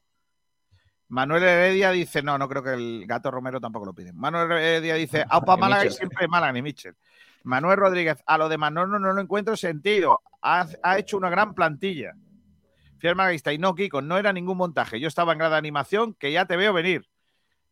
Manuel 1.07 1.43
Heredia 1.43 1.91
dice, 1.91 2.23
no, 2.23 2.37
no 2.37 2.49
creo 2.49 2.63
que 2.63 2.73
el 2.73 3.03
gato 3.05 3.29
Romero 3.29 3.59
tampoco 3.61 3.85
lo 3.85 3.93
piden. 3.93 4.15
Manuel 4.17 4.51
Heredia 4.53 4.95
dice, 4.95 5.23
Aupa 5.29 5.55
Málaga 5.57 5.85
y 5.85 5.91
siempre 5.91 6.27
Málaga 6.27 6.53
ni 6.53 6.61
Mitchell. 6.61 6.95
Manuel 7.45 7.77
Rodríguez, 7.77 8.23
a 8.25 8.37
lo 8.37 8.49
de 8.49 8.57
Manolo 8.57 8.99
no 8.99 9.13
lo 9.13 9.21
encuentro 9.21 9.55
sentido. 9.55 10.21
Ha, 10.41 10.67
ha 10.83 10.97
hecho 10.97 11.17
una 11.17 11.29
gran 11.29 11.53
plantilla. 11.53 12.13
Fiel 12.97 13.15
Malaguista, 13.15 13.53
y 13.53 13.57
no, 13.57 13.75
Kiko, 13.75 14.01
no 14.01 14.17
era 14.17 14.33
ningún 14.33 14.57
montaje. 14.57 14.99
Yo 14.99 15.07
estaba 15.07 15.33
en 15.33 15.39
grada 15.39 15.57
animación, 15.57 16.13
que 16.15 16.31
ya 16.31 16.45
te 16.45 16.57
veo 16.57 16.73
venir. 16.73 17.07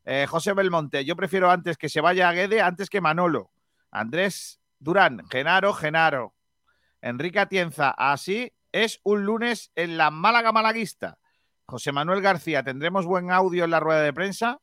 Eh, 0.05 0.27
José 0.29 0.53
Belmonte, 0.53 1.05
yo 1.05 1.15
prefiero 1.15 1.49
antes 1.49 1.77
que 1.77 1.89
se 1.89 2.01
vaya 2.01 2.29
a 2.29 2.33
Guede 2.33 2.61
antes 2.61 2.89
que 2.89 3.01
Manolo. 3.01 3.51
Andrés 3.89 4.61
Durán, 4.79 5.21
Genaro, 5.29 5.73
Genaro. 5.73 6.35
Enrique 7.01 7.39
Atienza, 7.39 7.89
así 7.91 8.53
es 8.71 8.99
un 9.03 9.23
lunes 9.25 9.71
en 9.75 9.97
la 9.97 10.11
Málaga 10.11 10.51
Malaguista. 10.51 11.19
José 11.65 11.91
Manuel 11.91 12.21
García, 12.21 12.63
¿tendremos 12.63 13.05
buen 13.05 13.31
audio 13.31 13.63
en 13.63 13.71
la 13.71 13.79
rueda 13.79 14.01
de 14.01 14.13
prensa? 14.13 14.59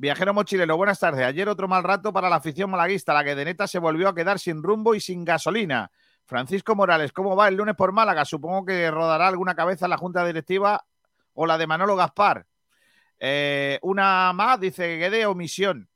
Viajero 0.00 0.32
mochilero, 0.32 0.78
buenas 0.78 0.98
tardes. 0.98 1.26
Ayer 1.26 1.46
otro 1.46 1.68
mal 1.68 1.82
rato 1.82 2.10
para 2.10 2.30
la 2.30 2.36
afición 2.36 2.70
malaguista. 2.70 3.12
La 3.12 3.22
que 3.22 3.34
de 3.34 3.44
neta 3.44 3.66
se 3.66 3.78
volvió 3.78 4.08
a 4.08 4.14
quedar 4.14 4.38
sin 4.38 4.62
rumbo 4.62 4.94
y 4.94 5.00
sin 5.00 5.26
gasolina. 5.26 5.90
Francisco 6.24 6.74
Morales, 6.74 7.12
¿cómo 7.12 7.36
va 7.36 7.48
el 7.48 7.56
lunes 7.56 7.76
por 7.76 7.92
Málaga? 7.92 8.24
Supongo 8.24 8.64
que 8.64 8.90
rodará 8.90 9.28
alguna 9.28 9.54
cabeza 9.54 9.88
la 9.88 9.98
junta 9.98 10.24
directiva 10.24 10.86
o 11.34 11.44
la 11.44 11.58
de 11.58 11.66
Manolo 11.66 11.96
Gaspar. 11.96 12.46
Eh, 13.18 13.78
una 13.82 14.32
más, 14.32 14.58
dice 14.58 14.96
Guede, 14.96 15.26
omisión. 15.26 15.86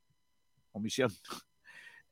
Omisión. 0.73 1.11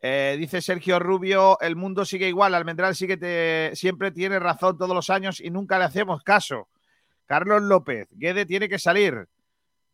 Eh, 0.05 0.35
dice 0.37 0.61
Sergio 0.61 0.99
Rubio, 0.99 1.61
el 1.61 1.77
mundo 1.77 2.05
sigue 2.05 2.27
igual, 2.27 2.57
Almendral 2.57 2.97
sigue 2.97 3.71
siempre 3.77 4.11
tiene 4.11 4.41
razón 4.41 4.77
todos 4.77 4.97
los 4.97 5.11
años 5.11 5.41
y 5.41 5.49
nunca 5.49 5.79
le 5.79 5.85
hacemos 5.85 6.25
caso. 6.25 6.67
Carlos 7.25 7.63
López, 7.63 8.09
Guede 8.11 8.45
tiene 8.45 8.69
que 8.69 8.81
salir. 8.81 9.29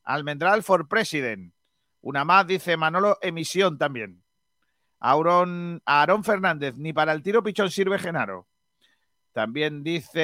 Almendral 0.04 0.62
for 0.62 0.88
president. 0.88 1.52
Una 2.00 2.24
más, 2.24 2.46
dice 2.46 2.76
Manolo, 2.76 3.18
emisión 3.20 3.78
también. 3.78 4.22
Aarón, 5.00 5.82
Aarón 5.84 6.24
Fernández, 6.24 6.74
ni 6.76 6.92
para 6.92 7.12
el 7.12 7.22
tiro 7.22 7.42
pichón 7.42 7.70
sirve 7.70 7.98
Genaro. 7.98 8.46
También 9.32 9.82
dice 9.84 10.18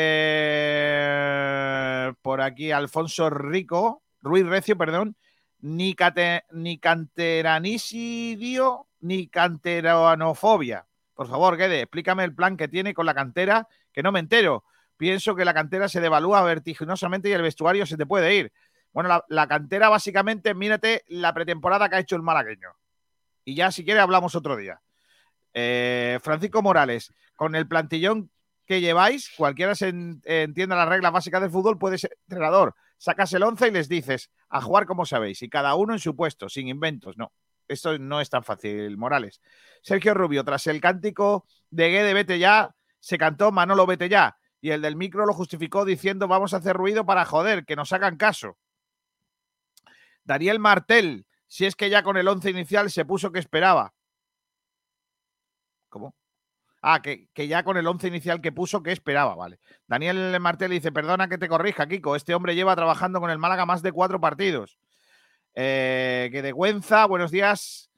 por 2.23 2.41
aquí 2.41 2.73
Alfonso 2.73 3.31
Rico, 3.31 4.03
Ruiz 4.23 4.47
Recio, 4.47 4.77
perdón, 4.77 5.17
ni, 5.61 5.95
cate, 5.95 6.45
ni 6.51 6.79
canteranicidio 6.79 8.89
ni 9.01 9.29
canteranofobia. 9.29 10.87
Por 11.15 11.29
favor, 11.29 11.57
Guede, 11.57 11.83
explícame 11.83 12.25
el 12.25 12.35
plan 12.35 12.57
que 12.57 12.69
tiene 12.69 12.95
con 12.95 13.07
la 13.07 13.15
cantera, 13.15 13.69
que 13.93 14.03
no 14.03 14.11
me 14.11 14.21
entero. 14.21 14.65
Pienso 14.97 15.37
que 15.37 15.45
la 15.45 15.55
cantera 15.55 15.89
se 15.89 16.01
devalúa 16.01 16.43
vertiginosamente 16.43 17.29
y 17.29 17.33
el 17.33 17.43
vestuario 17.43 17.87
se 17.87 17.97
te 17.97 18.07
puede 18.07 18.35
ir. 18.35 18.53
Bueno, 18.95 19.25
la, 19.27 19.47
cantera 19.49 19.89
básicamente, 19.89 20.55
mírate 20.55 21.05
la 21.09 21.35
pretemporada 21.35 21.89
que 21.89 21.97
ha 21.97 21.99
hecho 21.99 22.15
el 22.15 22.23
malagueño. 22.23 22.71
Y 23.45 23.57
ya, 23.57 23.73
si 23.73 23.85
quiere, 23.85 23.99
hablamos 23.99 24.37
otro 24.37 24.57
día. 24.57 24.81
Eh, 25.53 26.21
Francisco 26.23 26.63
Morales, 26.63 27.13
con 27.35 27.57
el 27.57 27.67
plantillón 27.67 28.31
que 28.67 28.81
lleváis, 28.81 29.33
cualquiera 29.37 29.75
se 29.75 29.89
en, 29.89 30.23
entienda 30.25 30.77
las 30.77 30.89
reglas 30.89 31.11
básicas 31.11 31.43
del 31.43 31.51
fútbol, 31.51 31.77
puede 31.77 31.99
ser 31.99 32.17
entrenador. 32.29 32.77
Sacas 32.97 33.33
el 33.33 33.43
11 33.43 33.67
y 33.67 33.71
les 33.73 33.89
dices 33.89 34.31
a 34.49 34.61
jugar 34.61 34.87
como 34.87 35.05
sabéis, 35.05 35.43
y 35.43 35.49
cada 35.49 35.75
uno 35.75 35.93
en 35.93 35.99
su 35.99 36.15
puesto, 36.15 36.49
sin 36.49 36.69
inventos. 36.69 37.19
No, 37.19 37.33
esto 37.67 37.99
no 37.99 38.21
es 38.21 38.31
tan 38.31 38.45
fácil, 38.45 38.97
Morales. 38.97 39.41
Sergio 39.83 40.15
Rubio, 40.15 40.45
tras 40.45 40.69
el 40.69 40.81
cántico 40.81 41.47
de 41.69 41.91
Guede 41.91 42.15
Vete 42.15 42.39
ya, 42.39 42.77
se 43.01 43.19
cantó 43.19 43.51
Manolo 43.51 43.87
Vete 43.87 44.09
ya, 44.09 44.37
y 44.61 44.71
el 44.71 44.83
del 44.83 44.95
micro 44.95 45.27
lo 45.27 45.35
justificó 45.35 45.85
diciendo 45.85 46.29
vamos 46.29 46.55
a 46.55 46.59
hacer 46.59 46.77
ruido 46.77 47.05
para 47.05 47.25
joder, 47.25 47.65
que 47.65 47.75
nos 47.75 47.93
hagan 47.93 48.17
caso. 48.17 48.57
Daniel 50.25 50.59
Martel, 50.59 51.27
si 51.47 51.67
es 51.67 51.77
que 51.77 51.91
ya 51.91 52.03
con 52.03 52.17
el 52.17 52.27
11 52.27 52.51
inicial 52.51 52.91
se 52.91 53.05
puso 53.05 53.31
que 53.31 53.39
esperaba. 53.39 53.95
¿Cómo? 55.89 56.15
Ah, 56.83 57.01
que, 57.01 57.29
que, 57.33 57.49
ya 57.49 57.63
con 57.63 57.77
el 57.77 57.87
11 57.87 58.09
inicial 58.09 58.41
que 58.41 58.53
puso, 58.53 58.83
que 58.83 58.93
esperaba, 58.93 59.35
vale. 59.35 59.59
Daniel 59.87 60.39
Martel 60.41 60.71
dice, 60.71 60.93
perdona 60.93 61.29
que 61.29 61.39
te 61.39 61.49
corrija, 61.49 61.87
Kiko, 61.87 62.17
este 62.17 62.35
hombre 62.35 62.55
lleva 62.55 62.77
trabajando 62.77 63.21
con 63.21 63.31
el 63.31 63.39
Málaga 63.39 63.65
más 63.65 63.83
de 63.83 63.93
cuatro 63.93 64.21
partidos. 64.21 64.79
Eh, 65.55 66.29
que 66.33 66.43
de 66.43 66.53
Güenza, 66.53 67.07
buenos 67.07 67.31
días, 67.31 67.91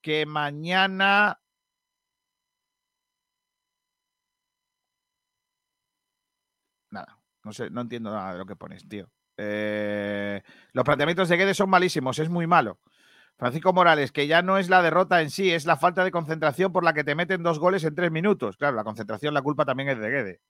que 0.00 0.26
mañana... 0.26 1.40
Nada, 6.90 7.18
no 7.44 7.52
sé, 7.52 7.70
no 7.70 7.82
entiendo 7.82 8.10
nada 8.10 8.32
de 8.32 8.38
lo 8.38 8.46
que 8.46 8.56
pones, 8.56 8.88
tío. 8.88 9.10
Eh, 9.42 10.42
los 10.72 10.84
planteamientos 10.84 11.30
de 11.30 11.36
Guedes 11.38 11.56
son 11.56 11.70
malísimos, 11.70 12.18
es 12.18 12.28
muy 12.28 12.46
malo. 12.46 12.78
Francisco 13.38 13.72
Morales, 13.72 14.12
que 14.12 14.26
ya 14.26 14.42
no 14.42 14.58
es 14.58 14.68
la 14.68 14.82
derrota 14.82 15.22
en 15.22 15.30
sí, 15.30 15.50
es 15.50 15.64
la 15.64 15.78
falta 15.78 16.04
de 16.04 16.10
concentración 16.10 16.72
por 16.72 16.84
la 16.84 16.92
que 16.92 17.04
te 17.04 17.14
meten 17.14 17.42
dos 17.42 17.58
goles 17.58 17.82
en 17.84 17.94
tres 17.94 18.10
minutos. 18.10 18.58
Claro, 18.58 18.76
la 18.76 18.84
concentración, 18.84 19.32
la 19.32 19.40
culpa 19.40 19.64
también 19.64 19.88
es 19.88 19.98
de 19.98 20.10
Guede. 20.10 20.40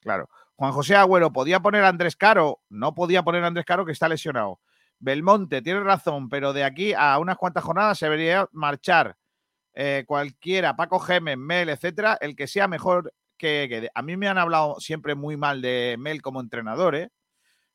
Claro. 0.00 0.30
Juan 0.54 0.70
José 0.70 0.94
Agüero, 0.94 1.32
¿podía 1.32 1.58
poner 1.58 1.82
a 1.82 1.88
Andrés 1.88 2.14
Caro? 2.14 2.60
No 2.68 2.94
podía 2.94 3.24
poner 3.24 3.42
a 3.42 3.48
Andrés 3.48 3.66
Caro, 3.66 3.84
que 3.84 3.90
está 3.90 4.08
lesionado. 4.08 4.60
Belmonte, 5.00 5.60
tiene 5.60 5.80
razón, 5.80 6.28
pero 6.28 6.52
de 6.52 6.62
aquí 6.62 6.94
a 6.94 7.18
unas 7.18 7.36
cuantas 7.36 7.64
jornadas 7.64 7.98
se 7.98 8.06
debería 8.06 8.48
marchar 8.52 9.16
eh, 9.74 10.04
cualquiera, 10.06 10.76
Paco 10.76 11.00
Gemes, 11.00 11.36
Mel, 11.36 11.68
etcétera, 11.68 12.16
el 12.20 12.36
que 12.36 12.46
sea 12.46 12.68
mejor 12.68 13.12
que 13.36 13.66
Guede. 13.66 13.90
A 13.92 14.02
mí 14.02 14.16
me 14.16 14.28
han 14.28 14.38
hablado 14.38 14.78
siempre 14.78 15.16
muy 15.16 15.36
mal 15.36 15.60
de 15.60 15.96
Mel 15.98 16.22
como 16.22 16.40
entrenador, 16.40 16.94
¿eh? 16.94 17.10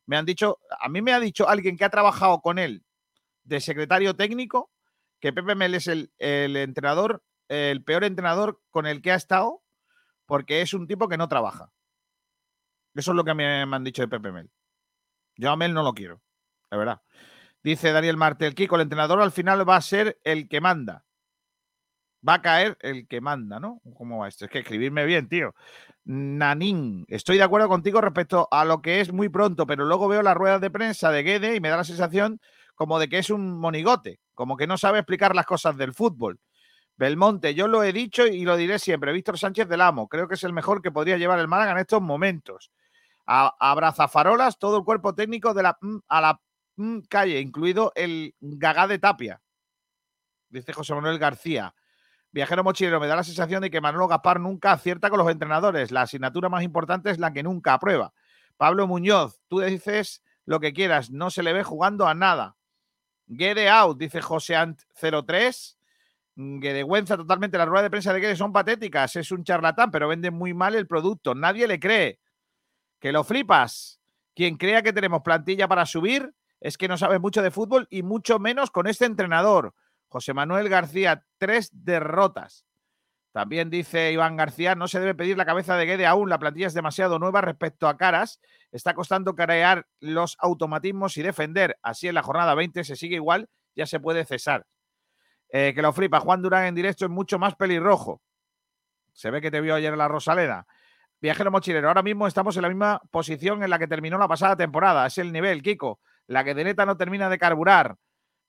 Me 0.09 0.17
han 0.17 0.25
dicho, 0.25 0.57
a 0.81 0.89
mí 0.89 1.03
me 1.03 1.13
ha 1.13 1.19
dicho 1.19 1.47
alguien 1.47 1.77
que 1.77 1.85
ha 1.85 1.91
trabajado 1.91 2.41
con 2.41 2.57
él 2.57 2.83
de 3.43 3.61
secretario 3.61 4.15
técnico, 4.15 4.71
que 5.19 5.31
Pepe 5.31 5.53
Mel 5.53 5.75
es 5.75 5.85
el, 5.85 6.11
el, 6.17 6.57
entrenador, 6.57 7.23
el 7.47 7.83
peor 7.83 8.03
entrenador 8.03 8.59
con 8.71 8.87
el 8.87 9.03
que 9.03 9.11
ha 9.11 9.15
estado, 9.15 9.61
porque 10.25 10.61
es 10.61 10.73
un 10.73 10.87
tipo 10.87 11.09
que 11.09 11.17
no 11.17 11.27
trabaja. 11.27 11.71
Eso 12.95 13.11
es 13.11 13.15
lo 13.15 13.23
que 13.23 13.35
me, 13.35 13.63
me 13.67 13.75
han 13.75 13.83
dicho 13.83 14.01
de 14.01 14.07
Pepe 14.07 14.31
Mel. 14.31 14.49
Yo 15.35 15.51
a 15.51 15.55
Mel 15.55 15.75
no 15.75 15.83
lo 15.83 15.93
quiero, 15.93 16.23
de 16.71 16.77
verdad. 16.77 17.03
Dice 17.61 17.91
Daniel 17.91 18.17
Martel, 18.17 18.55
Kiko, 18.55 18.77
el 18.77 18.81
entrenador 18.81 19.21
al 19.21 19.31
final 19.31 19.69
va 19.69 19.75
a 19.75 19.81
ser 19.81 20.19
el 20.23 20.49
que 20.49 20.59
manda. 20.59 21.05
Va 22.27 22.35
a 22.35 22.41
caer 22.41 22.77
el 22.81 23.07
que 23.07 23.21
manda, 23.21 23.59
¿no? 23.59 23.81
¿Cómo 23.95 24.19
va 24.19 24.27
esto? 24.27 24.45
Es 24.45 24.51
que 24.51 24.59
escribirme 24.59 25.05
bien, 25.05 25.29
tío. 25.29 25.55
Nanín, 26.03 27.05
estoy 27.07 27.37
de 27.37 27.43
acuerdo 27.43 27.69
contigo 27.69 28.01
respecto 28.01 28.47
a 28.51 28.65
lo 28.65 28.81
que 28.81 28.99
es 28.99 29.13
muy 29.13 29.29
pronto, 29.29 29.65
pero 29.65 29.85
luego 29.85 30.07
veo 30.07 30.21
las 30.21 30.35
ruedas 30.35 30.59
de 30.59 30.71
prensa 30.71 31.11
de 31.11 31.23
Guede 31.23 31.55
y 31.55 31.61
me 31.61 31.69
da 31.69 31.77
la 31.77 31.83
sensación 31.83 32.41
como 32.75 32.99
de 32.99 33.09
que 33.09 33.19
es 33.19 33.29
un 33.29 33.57
monigote, 33.59 34.19
como 34.33 34.57
que 34.57 34.67
no 34.67 34.77
sabe 34.77 34.99
explicar 34.99 35.35
las 35.35 35.45
cosas 35.45 35.77
del 35.77 35.93
fútbol. 35.93 36.39
Belmonte, 36.97 37.53
yo 37.55 37.67
lo 37.69 37.83
he 37.83 37.93
dicho 37.93 38.27
y 38.27 38.43
lo 38.43 38.57
diré 38.57 38.79
siempre. 38.79 39.13
Víctor 39.13 39.37
Sánchez 39.37 39.69
del 39.69 39.79
Amo, 39.81 40.09
creo 40.09 40.27
que 40.27 40.35
es 40.35 40.43
el 40.43 40.51
mejor 40.51 40.81
que 40.81 40.91
podría 40.91 41.17
llevar 41.17 41.39
el 41.39 41.47
Málaga 41.47 41.71
en 41.71 41.77
estos 41.77 42.01
momentos. 42.01 42.71
A, 43.25 43.55
abrazafarolas, 43.59 44.59
todo 44.59 44.77
el 44.79 44.83
cuerpo 44.83 45.15
técnico 45.15 45.53
de 45.53 45.63
la 45.63 45.77
a 46.07 46.21
la 46.21 46.41
calle, 47.07 47.39
incluido 47.39 47.91
el 47.95 48.35
Gagá 48.39 48.87
de 48.87 48.99
Tapia. 48.99 49.41
Dice 50.49 50.73
José 50.73 50.93
Manuel 50.93 51.19
García. 51.19 51.73
Viajero 52.31 52.63
mochilero, 52.63 52.99
me 52.99 53.07
da 53.07 53.15
la 53.15 53.23
sensación 53.23 53.61
de 53.61 53.71
que 53.71 53.81
Manolo 53.81 54.07
Gaspar 54.07 54.39
nunca 54.39 54.71
acierta 54.71 55.09
con 55.09 55.19
los 55.19 55.29
entrenadores. 55.29 55.91
La 55.91 56.03
asignatura 56.03 56.47
más 56.49 56.63
importante 56.63 57.09
es 57.09 57.17
la 57.17 57.33
que 57.33 57.43
nunca 57.43 57.73
aprueba. 57.73 58.13
Pablo 58.57 58.87
Muñoz, 58.87 59.41
tú 59.47 59.61
dices 59.61 60.21
lo 60.45 60.59
que 60.59 60.73
quieras, 60.73 61.09
no 61.11 61.31
se 61.31 61.43
le 61.43 61.53
ve 61.53 61.63
jugando 61.63 62.07
a 62.07 62.13
nada. 62.13 62.55
Guede 63.25 63.69
out, 63.69 63.97
dice 63.97 64.21
José 64.21 64.55
Ant 64.55 64.81
03. 64.99 65.77
Guedegüenza 66.35 67.17
totalmente. 67.17 67.57
Las 67.57 67.67
ruedas 67.67 67.83
de 67.83 67.89
prensa 67.89 68.13
de 68.13 68.19
Guede 68.19 68.35
son 68.35 68.53
patéticas. 68.53 69.15
Es 69.15 69.31
un 69.31 69.43
charlatán, 69.43 69.91
pero 69.91 70.07
vende 70.07 70.31
muy 70.31 70.53
mal 70.53 70.73
el 70.75 70.87
producto. 70.87 71.35
Nadie 71.35 71.67
le 71.67 71.79
cree. 71.79 72.19
Que 72.99 73.11
lo 73.11 73.23
flipas. 73.23 73.99
Quien 74.33 74.57
crea 74.57 74.81
que 74.81 74.93
tenemos 74.93 75.21
plantilla 75.21 75.67
para 75.67 75.85
subir 75.85 76.33
es 76.61 76.77
que 76.77 76.87
no 76.87 76.97
sabe 76.97 77.19
mucho 77.19 77.41
de 77.41 77.51
fútbol 77.51 77.87
y 77.89 78.03
mucho 78.03 78.39
menos 78.39 78.71
con 78.71 78.87
este 78.87 79.05
entrenador. 79.05 79.73
José 80.09 80.33
Manuel 80.33 80.69
García, 80.69 81.23
tres 81.37 81.69
derrotas. 81.71 82.65
También 83.31 83.69
dice 83.69 84.11
Iván 84.11 84.35
García, 84.35 84.73
no 84.73 84.87
se 84.87 84.99
debe 84.99 85.13
pedir 85.13 85.37
la 85.37 85.45
cabeza 85.45 85.77
de 85.77 85.85
Guede 85.85 86.07
aún, 86.07 86.29
la 86.29 86.39
plantilla 86.39 86.67
es 86.67 86.73
demasiado 86.73 87.19
nueva 87.19 87.41
respecto 87.41 87.87
a 87.87 87.95
Caras, 87.95 88.41
está 88.71 88.95
costando 88.95 89.35
carear 89.35 89.85
los 89.99 90.35
automatismos 90.39 91.15
y 91.17 91.21
defender, 91.21 91.77
así 91.83 92.07
en 92.07 92.15
la 92.15 92.23
jornada 92.23 92.55
20 92.55 92.83
se 92.83 92.95
sigue 92.95 93.15
igual, 93.15 93.47
ya 93.75 93.85
se 93.85 93.99
puede 93.99 94.25
cesar. 94.25 94.65
Eh, 95.51 95.73
que 95.75 95.81
lo 95.81 95.93
flipa, 95.93 96.19
Juan 96.19 96.41
Durán 96.41 96.65
en 96.65 96.75
directo 96.75 97.05
es 97.05 97.11
mucho 97.11 97.37
más 97.37 97.55
pelirrojo. 97.55 98.21
Se 99.13 99.29
ve 99.29 99.41
que 99.41 99.51
te 99.51 99.61
vio 99.61 99.75
ayer 99.75 99.93
en 99.93 99.99
la 99.99 100.07
Rosaleda. 100.07 100.65
Viajero 101.21 101.51
mochilero, 101.51 101.87
ahora 101.87 102.01
mismo 102.01 102.27
estamos 102.27 102.55
en 102.55 102.63
la 102.63 102.69
misma 102.69 103.01
posición 103.11 103.61
en 103.61 103.69
la 103.69 103.77
que 103.77 103.87
terminó 103.87 104.17
la 104.17 104.27
pasada 104.27 104.55
temporada, 104.55 105.05
es 105.05 105.17
el 105.17 105.31
nivel, 105.31 105.61
Kiko. 105.61 105.99
La 106.27 106.43
que 106.43 106.55
de 106.55 106.63
neta 106.63 106.85
no 106.85 106.97
termina 106.97 107.29
de 107.29 107.37
carburar. 107.37 107.95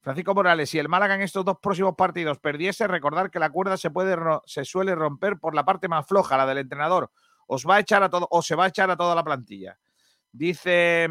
Francisco 0.02 0.34
Morales, 0.34 0.70
si 0.70 0.78
el 0.78 0.88
Málaga 0.88 1.14
en 1.14 1.20
estos 1.20 1.44
dos 1.44 1.58
próximos 1.60 1.94
partidos 1.94 2.38
perdiese, 2.38 2.86
recordar 2.86 3.30
que 3.30 3.38
la 3.38 3.50
cuerda 3.50 3.76
se, 3.76 3.90
puede, 3.90 4.16
se 4.46 4.64
suele 4.64 4.94
romper 4.94 5.38
por 5.38 5.54
la 5.54 5.64
parte 5.64 5.88
más 5.88 6.06
floja, 6.06 6.38
la 6.38 6.46
del 6.46 6.58
entrenador. 6.58 7.12
Os 7.46 7.66
va 7.66 7.76
a 7.76 7.80
echar 7.80 8.02
a 8.02 8.08
todo, 8.08 8.26
o 8.30 8.40
se 8.40 8.54
va 8.54 8.64
a 8.64 8.68
echar 8.68 8.90
a 8.90 8.96
toda 8.96 9.14
la 9.14 9.24
plantilla. 9.24 9.78
Dice 10.32 11.08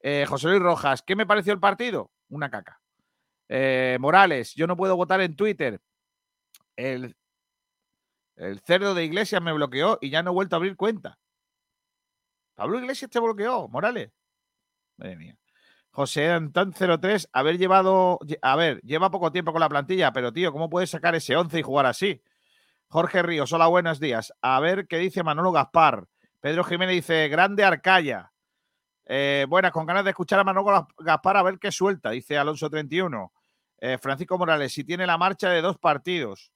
eh, 0.00 0.26
José 0.28 0.48
Luis 0.48 0.62
Rojas, 0.62 1.02
¿qué 1.02 1.14
me 1.14 1.26
pareció 1.26 1.52
el 1.52 1.60
partido? 1.60 2.10
Una 2.28 2.50
caca. 2.50 2.80
Eh, 3.48 3.98
Morales, 4.00 4.54
yo 4.54 4.66
no 4.66 4.76
puedo 4.76 4.96
votar 4.96 5.20
en 5.20 5.36
Twitter. 5.36 5.80
El, 6.74 7.16
el 8.36 8.60
cerdo 8.60 8.94
de 8.94 9.04
Iglesias 9.04 9.40
me 9.42 9.52
bloqueó 9.52 9.98
y 10.00 10.10
ya 10.10 10.22
no 10.22 10.30
he 10.30 10.34
vuelto 10.34 10.56
a 10.56 10.58
abrir 10.58 10.76
cuenta. 10.76 11.18
Pablo 12.56 12.80
Iglesias 12.80 13.10
te 13.10 13.20
bloqueó, 13.20 13.68
Morales. 13.68 14.10
Madre 14.96 15.16
mía. 15.16 15.36
José 15.90 16.30
Antón 16.30 16.72
03, 16.72 17.28
haber 17.32 17.58
llevado, 17.58 18.18
a 18.42 18.56
ver, 18.56 18.80
lleva 18.82 19.10
poco 19.10 19.32
tiempo 19.32 19.52
con 19.52 19.60
la 19.60 19.68
plantilla, 19.68 20.12
pero 20.12 20.32
tío, 20.32 20.52
¿cómo 20.52 20.70
puedes 20.70 20.90
sacar 20.90 21.14
ese 21.14 21.36
11 21.36 21.58
y 21.58 21.62
jugar 21.62 21.86
así? 21.86 22.22
Jorge 22.88 23.22
Ríos, 23.22 23.52
hola, 23.52 23.66
buenos 23.66 24.00
días. 24.00 24.32
A 24.40 24.60
ver 24.60 24.86
qué 24.86 24.98
dice 24.98 25.22
Manolo 25.22 25.52
Gaspar. 25.52 26.06
Pedro 26.40 26.64
Jiménez 26.64 26.94
dice, 26.94 27.28
grande 27.28 27.64
Arcaya. 27.64 28.32
Eh, 29.04 29.46
buenas, 29.48 29.72
con 29.72 29.86
ganas 29.86 30.04
de 30.04 30.10
escuchar 30.10 30.38
a 30.38 30.44
Manolo 30.44 30.86
Gaspar 30.98 31.36
a 31.36 31.42
ver 31.42 31.58
qué 31.58 31.72
suelta, 31.72 32.10
dice 32.10 32.38
Alonso 32.38 32.70
31. 32.70 33.32
Eh, 33.80 33.98
Francisco 33.98 34.38
Morales, 34.38 34.72
si 34.72 34.84
tiene 34.84 35.06
la 35.06 35.18
marcha 35.18 35.50
de 35.50 35.62
dos 35.62 35.78
partidos. 35.78 36.52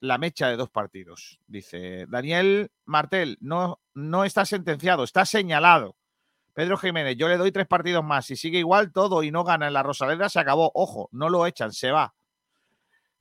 La 0.00 0.16
mecha 0.16 0.48
de 0.48 0.56
dos 0.56 0.70
partidos, 0.70 1.38
dice 1.46 2.06
Daniel 2.08 2.70
Martel. 2.86 3.36
No, 3.40 3.80
no 3.92 4.24
está 4.24 4.46
sentenciado, 4.46 5.04
está 5.04 5.26
señalado. 5.26 5.96
Pedro 6.54 6.76
Jiménez, 6.76 7.16
yo 7.16 7.28
le 7.28 7.36
doy 7.36 7.52
tres 7.52 7.66
partidos 7.66 8.04
más. 8.04 8.26
Si 8.26 8.36
sigue 8.36 8.58
igual 8.58 8.92
todo 8.92 9.22
y 9.22 9.30
no 9.30 9.44
gana 9.44 9.68
en 9.68 9.72
la 9.72 9.82
Rosaleda, 9.82 10.28
se 10.28 10.40
acabó. 10.40 10.70
Ojo, 10.74 11.08
no 11.12 11.28
lo 11.28 11.46
echan, 11.46 11.72
se 11.72 11.90
va. 11.90 12.14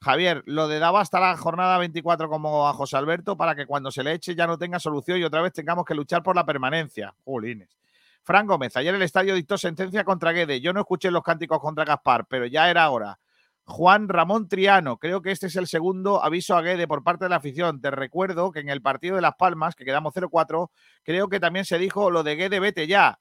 Javier, 0.01 0.43
lo 0.45 0.67
de 0.67 0.79
daba 0.79 1.01
hasta 1.01 1.19
la 1.19 1.35
jornada 1.35 1.77
24 1.77 2.29
como 2.29 2.67
a 2.67 2.73
José 2.73 2.95
Alberto 2.95 3.35
para 3.35 3.53
que 3.53 3.65
cuando 3.65 3.91
se 3.91 4.03
le 4.03 4.13
eche 4.13 4.33
ya 4.33 4.47
no 4.47 4.57
tenga 4.57 4.79
solución 4.79 5.19
y 5.19 5.23
otra 5.23 5.41
vez 5.41 5.51
tengamos 5.51 5.83
que 5.83 5.93
luchar 5.93 6.23
por 6.23 6.35
la 6.35 6.45
permanencia. 6.45 7.13
Julines. 7.25 7.77
Fran 8.23 8.47
Gómez, 8.47 8.77
ayer 8.77 8.93
el 8.95 9.01
estadio 9.01 9.35
dictó 9.35 9.57
sentencia 9.57 10.03
contra 10.03 10.31
Guede. 10.31 10.61
Yo 10.61 10.71
no 10.71 10.81
escuché 10.81 11.11
los 11.11 11.23
cánticos 11.23 11.59
contra 11.59 11.83
Gaspar, 11.83 12.25
pero 12.27 12.45
ya 12.45 12.69
era 12.69 12.89
hora. 12.89 13.19
Juan 13.69 14.09
Ramón 14.09 14.47
Triano, 14.49 14.97
creo 14.97 15.21
que 15.21 15.31
este 15.31 15.47
es 15.47 15.55
el 15.55 15.67
segundo 15.67 16.23
aviso 16.23 16.55
a 16.55 16.61
Guede 16.61 16.87
por 16.87 17.03
parte 17.03 17.25
de 17.25 17.29
la 17.29 17.35
afición. 17.35 17.79
Te 17.79 17.91
recuerdo 17.91 18.51
que 18.51 18.59
en 18.59 18.69
el 18.69 18.81
partido 18.81 19.15
de 19.15 19.21
Las 19.21 19.35
Palmas, 19.35 19.75
que 19.75 19.85
quedamos 19.85 20.13
0-4, 20.13 20.69
creo 21.03 21.29
que 21.29 21.39
también 21.39 21.65
se 21.65 21.77
dijo 21.77 22.09
lo 22.09 22.23
de 22.23 22.35
Guede, 22.35 22.59
vete 22.59 22.87
ya. 22.87 23.19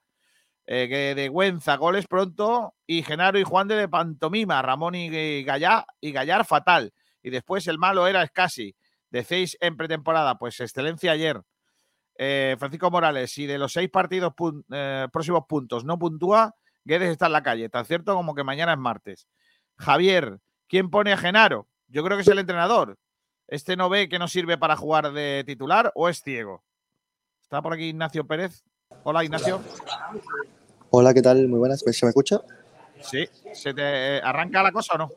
Eh, 0.67 0.89
que 0.89 1.15
de 1.15 1.29
Güenza, 1.29 1.77
goles 1.77 2.07
pronto, 2.07 2.75
y 2.87 3.03
Genaro 3.03 3.39
y 3.39 3.45
Juan 3.45 3.69
de, 3.69 3.77
de 3.77 3.89
pantomima, 3.89 4.61
Ramón 4.63 4.95
y, 4.95 5.43
Gallar, 5.45 5.85
y 6.01 6.13
Gallar 6.13 6.45
fatal. 6.45 6.93
Y 7.23 7.31
después 7.31 7.67
el 7.69 7.79
malo 7.79 8.07
era 8.07 8.23
Escasi, 8.23 8.75
de 9.11 9.49
en 9.61 9.77
pretemporada, 9.77 10.37
pues 10.37 10.61
excelencia 10.61 11.13
ayer. 11.13 11.43
Eh, 12.17 12.57
Francisco 12.59 12.91
Morales, 12.91 13.31
si 13.31 13.47
de 13.47 13.59
los 13.59 13.73
seis 13.73 13.89
partidos 13.91 14.33
eh, 14.73 15.07
próximos 15.13 15.45
puntos 15.49 15.85
no 15.85 15.99
puntúa, 15.99 16.55
Guedes 16.85 17.11
está 17.11 17.27
en 17.27 17.33
la 17.33 17.43
calle, 17.43 17.69
tan 17.69 17.85
cierto 17.85 18.15
como 18.15 18.35
que 18.35 18.45
mañana 18.45 18.73
es 18.73 18.79
martes. 18.79 19.29
Javier, 19.79 20.41
¿quién 20.69 20.91
pone 20.91 21.13
a 21.13 21.17
Genaro? 21.17 21.69
Yo 21.87 22.05
creo 22.05 22.17
que 22.17 22.23
es 22.23 22.29
el 22.29 22.39
entrenador. 22.39 22.99
¿Este 23.47 23.77
no 23.77 23.89
ve 23.89 24.09
que 24.09 24.19
no 24.19 24.29
sirve 24.29 24.59
para 24.59 24.77
jugar 24.77 25.13
de 25.13 25.45
titular 25.47 25.93
o 25.95 26.09
es 26.09 26.21
ciego? 26.23 26.63
Está 27.41 27.63
por 27.63 27.73
aquí 27.73 27.85
Ignacio 27.85 28.27
Pérez. 28.27 28.63
Hola, 29.05 29.25
Ignacio. 29.25 29.61
Hola, 30.91 31.15
¿qué 31.15 31.23
tal? 31.23 31.49
Muy 31.49 31.59
buenas. 31.59 31.81
¿Se 31.81 32.05
me 32.05 32.11
escucha? 32.11 32.41
Sí. 33.01 33.27
¿Se 33.55 33.73
te 33.73 34.17
eh, 34.17 34.21
arranca 34.23 34.63
la 34.63 34.73
cosa 34.73 34.95
o 34.97 34.99
no? 34.99 35.11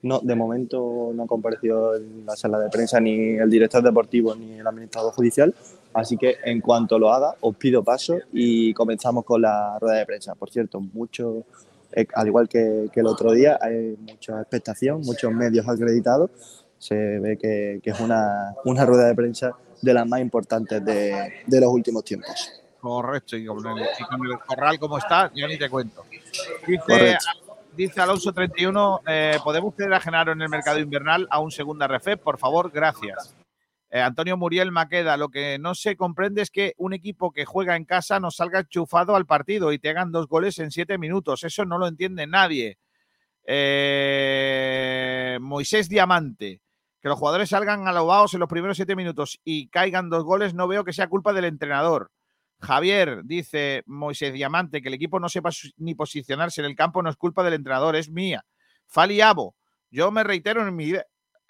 No, 0.00 0.20
de 0.20 0.34
momento 0.34 1.10
no 1.12 1.26
compareció 1.26 1.96
en 1.96 2.24
la 2.24 2.36
sala 2.36 2.60
de 2.60 2.70
prensa 2.70 3.00
ni 3.00 3.36
el 3.36 3.50
director 3.50 3.82
deportivo 3.82 4.34
ni 4.34 4.60
el 4.60 4.66
administrador 4.66 5.12
judicial. 5.12 5.54
Así 5.92 6.16
que 6.16 6.36
en 6.44 6.60
cuanto 6.60 6.98
lo 6.98 7.12
haga, 7.12 7.34
os 7.40 7.56
pido 7.56 7.82
paso 7.82 8.16
y 8.32 8.72
comenzamos 8.74 9.24
con 9.24 9.42
la 9.42 9.76
rueda 9.80 9.96
de 9.96 10.06
prensa. 10.06 10.36
Por 10.36 10.50
cierto, 10.50 10.80
mucho 10.80 11.44
al 12.14 12.26
igual 12.26 12.48
que, 12.48 12.90
el 12.92 13.06
otro 13.06 13.32
día, 13.32 13.58
hay 13.60 13.96
mucha 13.98 14.40
expectación, 14.40 15.00
muchos 15.02 15.32
medios 15.32 15.68
acreditados. 15.68 16.30
Se 16.78 16.94
ve 16.94 17.36
que, 17.36 17.80
es 17.82 18.00
una, 18.00 18.54
rueda 18.64 19.06
de 19.06 19.14
prensa 19.14 19.52
de 19.80 19.94
las 19.94 20.06
más 20.06 20.20
importantes 20.20 20.84
de, 20.84 21.60
los 21.60 21.70
últimos 21.70 22.04
tiempos. 22.04 22.52
Correcto, 22.80 23.36
y 23.36 23.46
con, 23.46 23.58
el, 23.78 24.38
corral 24.46 24.78
como 24.78 24.98
está, 24.98 25.30
ya 25.34 25.48
ni 25.48 25.58
te 25.58 25.68
cuento. 25.68 26.04
Dice, 26.66 27.18
dice 27.76 28.00
Alonso 28.00 28.32
31, 28.32 29.00
eh, 29.06 29.38
¿podemos 29.42 29.74
pedir 29.74 29.92
a 29.92 30.00
Genaro 30.00 30.32
en 30.32 30.42
el 30.42 30.48
mercado 30.48 30.78
invernal 30.78 31.26
a 31.30 31.40
un 31.40 31.50
segunda 31.50 31.88
refe? 31.88 32.16
Por 32.16 32.38
favor, 32.38 32.70
gracias. 32.70 33.34
Eh, 33.90 34.00
Antonio 34.00 34.36
Muriel 34.36 34.70
Maqueda, 34.70 35.16
lo 35.16 35.30
que 35.30 35.58
no 35.58 35.74
se 35.74 35.96
comprende 35.96 36.42
es 36.42 36.50
que 36.50 36.74
un 36.76 36.92
equipo 36.92 37.32
que 37.32 37.46
juega 37.46 37.74
en 37.76 37.86
casa 37.86 38.20
no 38.20 38.30
salga 38.30 38.60
enchufado 38.60 39.16
al 39.16 39.24
partido 39.26 39.72
y 39.72 39.78
te 39.78 39.88
hagan 39.88 40.12
dos 40.12 40.26
goles 40.28 40.58
en 40.58 40.70
siete 40.70 40.98
minutos. 40.98 41.42
Eso 41.44 41.64
no 41.64 41.78
lo 41.78 41.86
entiende 41.86 42.26
nadie. 42.26 42.78
Eh, 43.44 45.38
Moisés 45.40 45.88
Diamante, 45.88 46.60
que 47.00 47.08
los 47.08 47.18
jugadores 47.18 47.48
salgan 47.48 47.88
alobados 47.88 48.34
en 48.34 48.40
los 48.40 48.48
primeros 48.48 48.76
siete 48.76 48.94
minutos 48.94 49.40
y 49.42 49.68
caigan 49.68 50.10
dos 50.10 50.24
goles, 50.24 50.52
no 50.52 50.68
veo 50.68 50.84
que 50.84 50.92
sea 50.92 51.08
culpa 51.08 51.32
del 51.32 51.46
entrenador. 51.46 52.10
Javier 52.60 53.22
dice 53.24 53.84
Moisés 53.86 54.32
Diamante 54.34 54.82
que 54.82 54.88
el 54.88 54.94
equipo 54.94 55.20
no 55.20 55.28
sepa 55.28 55.50
ni 55.76 55.94
posicionarse 55.94 56.60
en 56.60 56.66
el 56.66 56.76
campo 56.76 57.02
no 57.02 57.08
es 57.08 57.16
culpa 57.16 57.42
del 57.42 57.54
entrenador, 57.54 57.96
es 57.96 58.10
mía. 58.10 58.44
Faliabo, 58.86 59.54
yo 59.90 60.10
me 60.10 60.24
reitero 60.24 60.66
en 60.66 60.74
mi, 60.74 60.92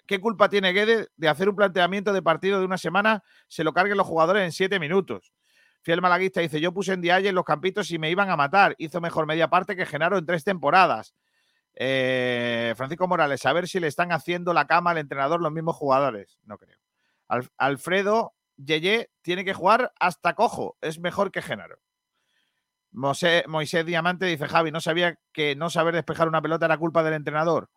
¿Qué 0.09 0.19
culpa 0.19 0.49
tiene 0.49 0.73
Guede 0.73 1.09
de 1.17 1.29
hacer 1.29 1.49
un 1.49 1.55
planteamiento 1.55 2.11
de 2.13 2.23
partido 2.23 2.57
de 2.57 2.65
una 2.65 2.79
semana? 2.79 3.23
Se 3.47 3.63
lo 3.63 3.73
carguen 3.73 3.95
los 3.95 4.07
jugadores 4.07 4.43
en 4.43 4.51
siete 4.51 4.79
minutos. 4.79 5.35
Fiel 5.83 6.01
Malaguista 6.01 6.41
dice: 6.41 6.59
Yo 6.59 6.73
puse 6.73 6.93
en 6.93 7.01
Dialle 7.01 7.29
en 7.29 7.35
los 7.35 7.45
campitos 7.45 7.91
y 7.91 7.99
me 7.99 8.09
iban 8.09 8.31
a 8.31 8.35
matar. 8.35 8.73
Hizo 8.79 9.01
mejor 9.01 9.27
media 9.27 9.51
parte 9.51 9.75
que 9.75 9.85
Genaro 9.85 10.17
en 10.17 10.25
tres 10.25 10.43
temporadas. 10.43 11.13
Eh, 11.75 12.73
Francisco 12.75 13.07
Morales, 13.07 13.45
a 13.45 13.53
ver 13.53 13.67
si 13.67 13.79
le 13.79 13.85
están 13.85 14.11
haciendo 14.11 14.51
la 14.51 14.65
cama 14.65 14.89
al 14.89 14.97
entrenador 14.97 15.43
los 15.43 15.51
mismos 15.51 15.75
jugadores. 15.75 16.39
No 16.43 16.57
creo. 16.57 16.79
Alfredo 17.59 18.33
Yeye 18.57 19.11
tiene 19.21 19.45
que 19.45 19.53
jugar 19.53 19.93
hasta 19.99 20.33
cojo. 20.33 20.75
Es 20.81 20.97
mejor 20.97 21.31
que 21.31 21.43
Genaro. 21.43 21.77
Moisés 22.89 23.85
Diamante 23.85 24.25
dice: 24.25 24.47
Javi, 24.47 24.71
no 24.71 24.81
sabía 24.81 25.19
que 25.33 25.55
no 25.55 25.69
saber 25.69 25.93
despejar 25.93 26.27
una 26.27 26.41
pelota 26.41 26.65
era 26.65 26.79
culpa 26.79 27.03
del 27.03 27.13
entrenador. 27.13 27.69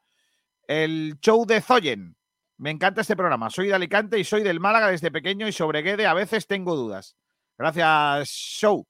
El 0.67 1.19
show 1.21 1.45
de 1.45 1.61
Zoyen. 1.61 2.17
Me 2.63 2.71
encanta 2.71 3.01
este 3.01 3.17
programa. 3.17 3.51
Soy 3.51 3.67
de 3.67 3.75
Alicante 3.75 4.21
y 4.21 4.23
soy 4.23 4.45
del 4.45 4.61
Málaga 4.61 4.87
desde 4.87 5.11
pequeño 5.11 5.49
y 5.49 5.53
sobre 5.53 5.83
Guede 5.83 6.07
a 6.07 6.15
veces 6.15 6.47
tengo 6.47 6.77
dudas. 6.77 7.17
Gracias, 7.59 8.29
Show. 8.29 8.87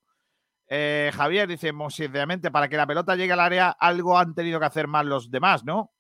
Eh, 0.69 1.11
Javier 1.15 1.49
dice, 1.49 1.73
sinceramente, 1.89 2.51
para 2.51 2.69
que 2.69 2.77
la 2.77 2.87
pelota 2.87 3.17
llegue 3.17 3.33
al 3.33 3.41
área, 3.41 3.71
algo 3.71 4.19
han 4.19 4.35
tenido 4.35 4.61
que 4.61 4.67
hacer 4.67 4.89
mal 4.89 5.09
los 5.09 5.31
demás, 5.31 5.65
¿no? 5.65 5.91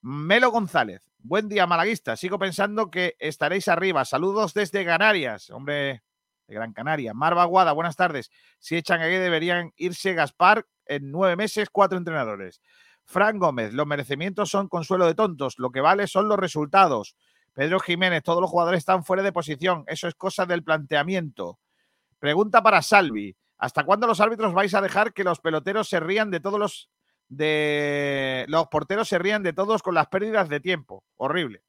Melo 0.00 0.50
González, 0.50 1.08
buen 1.18 1.48
día, 1.48 1.68
malaguista. 1.68 2.16
Sigo 2.16 2.40
pensando 2.40 2.90
que 2.90 3.14
estaréis 3.20 3.68
arriba. 3.68 4.04
Saludos 4.04 4.52
desde 4.52 4.84
Canarias, 4.84 5.48
hombre, 5.50 6.02
de 6.48 6.54
Gran 6.56 6.72
Canaria. 6.72 7.14
Marva 7.14 7.44
Guada, 7.44 7.70
buenas 7.70 7.94
tardes. 7.94 8.32
Si 8.58 8.76
echan 8.76 9.00
a 9.00 9.06
Guede, 9.06 9.20
deberían 9.20 9.70
irse 9.76 10.12
Gaspar 10.14 10.66
en 10.86 11.12
nueve 11.12 11.36
meses, 11.36 11.70
cuatro 11.70 11.98
entrenadores. 11.98 12.60
Fran 13.12 13.38
Gómez, 13.38 13.74
los 13.74 13.86
merecimientos 13.86 14.48
son 14.48 14.68
consuelo 14.68 15.06
de 15.06 15.14
tontos, 15.14 15.58
lo 15.58 15.70
que 15.70 15.82
vale 15.82 16.06
son 16.06 16.28
los 16.28 16.38
resultados. 16.38 17.14
Pedro 17.52 17.78
Jiménez, 17.78 18.22
todos 18.22 18.40
los 18.40 18.50
jugadores 18.50 18.78
están 18.78 19.04
fuera 19.04 19.22
de 19.22 19.32
posición, 19.32 19.84
eso 19.86 20.08
es 20.08 20.14
cosa 20.14 20.46
del 20.46 20.64
planteamiento. 20.64 21.58
Pregunta 22.18 22.62
para 22.62 22.80
Salvi, 22.80 23.36
¿hasta 23.58 23.84
cuándo 23.84 24.06
los 24.06 24.20
árbitros 24.20 24.54
vais 24.54 24.74
a 24.74 24.80
dejar 24.80 25.12
que 25.12 25.24
los 25.24 25.40
peloteros 25.40 25.90
se 25.90 26.00
rían 26.00 26.30
de 26.30 26.40
todos 26.40 26.58
los 26.58 26.90
de 27.28 28.44
los 28.48 28.68
porteros 28.68 29.08
se 29.08 29.18
rían 29.18 29.42
de 29.42 29.52
todos 29.52 29.82
con 29.82 29.94
las 29.94 30.08
pérdidas 30.08 30.48
de 30.48 30.60
tiempo? 30.60 31.04
Horrible. 31.16 31.62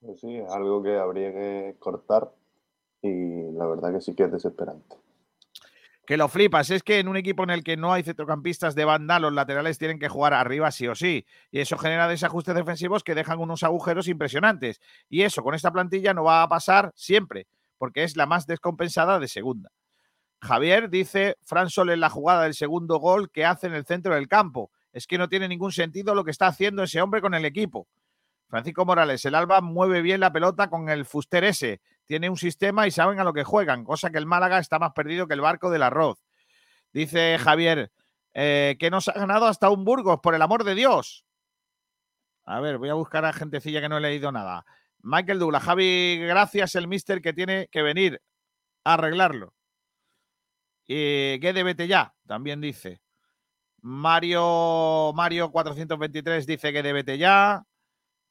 Pues 0.00 0.20
sí, 0.20 0.36
es 0.36 0.50
algo 0.50 0.82
que 0.82 0.96
habría 0.96 1.32
que 1.32 1.76
cortar 1.80 2.30
y 3.02 3.52
la 3.52 3.66
verdad 3.66 3.92
que 3.92 4.00
sí 4.00 4.14
que 4.14 4.24
es 4.24 4.32
desesperante 4.32 5.03
que 6.06 6.16
lo 6.16 6.28
flipas. 6.28 6.70
Es 6.70 6.82
que 6.82 6.98
en 6.98 7.08
un 7.08 7.16
equipo 7.16 7.42
en 7.44 7.50
el 7.50 7.64
que 7.64 7.76
no 7.76 7.92
hay 7.92 8.02
centrocampistas 8.02 8.74
de 8.74 8.84
banda, 8.84 9.18
los 9.18 9.32
laterales 9.32 9.78
tienen 9.78 9.98
que 9.98 10.08
jugar 10.08 10.34
arriba 10.34 10.70
sí 10.70 10.86
o 10.86 10.94
sí. 10.94 11.26
Y 11.50 11.60
eso 11.60 11.78
genera 11.78 12.08
desajustes 12.08 12.54
defensivos 12.54 13.02
que 13.02 13.14
dejan 13.14 13.40
unos 13.40 13.62
agujeros 13.62 14.08
impresionantes. 14.08 14.80
Y 15.08 15.22
eso 15.22 15.42
con 15.42 15.54
esta 15.54 15.72
plantilla 15.72 16.14
no 16.14 16.24
va 16.24 16.42
a 16.42 16.48
pasar 16.48 16.92
siempre, 16.94 17.46
porque 17.78 18.04
es 18.04 18.16
la 18.16 18.26
más 18.26 18.46
descompensada 18.46 19.18
de 19.18 19.28
segunda. 19.28 19.70
Javier 20.40 20.90
dice, 20.90 21.36
Fran 21.42 21.70
Sol 21.70 21.90
en 21.90 22.00
la 22.00 22.10
jugada 22.10 22.42
del 22.42 22.54
segundo 22.54 22.98
gol 22.98 23.30
que 23.30 23.46
hace 23.46 23.66
en 23.66 23.74
el 23.74 23.86
centro 23.86 24.14
del 24.14 24.28
campo. 24.28 24.70
Es 24.92 25.06
que 25.06 25.18
no 25.18 25.28
tiene 25.28 25.48
ningún 25.48 25.72
sentido 25.72 26.14
lo 26.14 26.24
que 26.24 26.30
está 26.30 26.46
haciendo 26.46 26.82
ese 26.82 27.00
hombre 27.00 27.20
con 27.20 27.34
el 27.34 27.44
equipo. 27.44 27.88
Francisco 28.48 28.84
Morales, 28.84 29.24
el 29.24 29.34
Alba 29.34 29.60
mueve 29.62 30.02
bien 30.02 30.20
la 30.20 30.32
pelota 30.32 30.68
con 30.68 30.88
el 30.88 31.06
Fuster 31.06 31.44
ese 31.44 31.80
tiene 32.06 32.28
un 32.28 32.36
sistema 32.36 32.86
y 32.86 32.90
saben 32.90 33.18
a 33.20 33.24
lo 33.24 33.32
que 33.32 33.44
juegan, 33.44 33.84
cosa 33.84 34.10
que 34.10 34.18
el 34.18 34.26
Málaga 34.26 34.58
está 34.58 34.78
más 34.78 34.92
perdido 34.92 35.26
que 35.26 35.34
el 35.34 35.40
barco 35.40 35.70
del 35.70 35.82
arroz. 35.82 36.22
Dice 36.92 37.38
Javier, 37.38 37.90
eh, 38.34 38.76
que 38.78 38.90
nos 38.90 39.08
ha 39.08 39.12
ganado 39.12 39.46
hasta 39.46 39.70
un 39.70 39.84
Burgos, 39.84 40.20
por 40.20 40.34
el 40.34 40.42
amor 40.42 40.64
de 40.64 40.74
Dios. 40.74 41.24
A 42.44 42.60
ver, 42.60 42.78
voy 42.78 42.90
a 42.90 42.94
buscar 42.94 43.24
a 43.24 43.32
gentecilla 43.32 43.80
que 43.80 43.88
no 43.88 43.98
he 43.98 44.00
leído 44.00 44.30
nada. 44.30 44.64
Michael 44.98 45.38
Dula, 45.38 45.60
Javi, 45.60 46.18
gracias 46.18 46.74
el 46.74 46.88
mister 46.88 47.20
que 47.20 47.32
tiene 47.32 47.68
que 47.70 47.82
venir 47.82 48.22
a 48.84 48.94
arreglarlo. 48.94 49.54
Y 50.86 51.40
que 51.40 51.52
vete 51.64 51.86
ya, 51.86 52.14
también 52.26 52.60
dice. 52.60 53.00
Mario, 53.80 55.12
Mario 55.14 55.50
423 55.50 56.46
dice 56.46 56.72
que 56.72 56.92
vete 56.92 57.18
ya. 57.18 57.64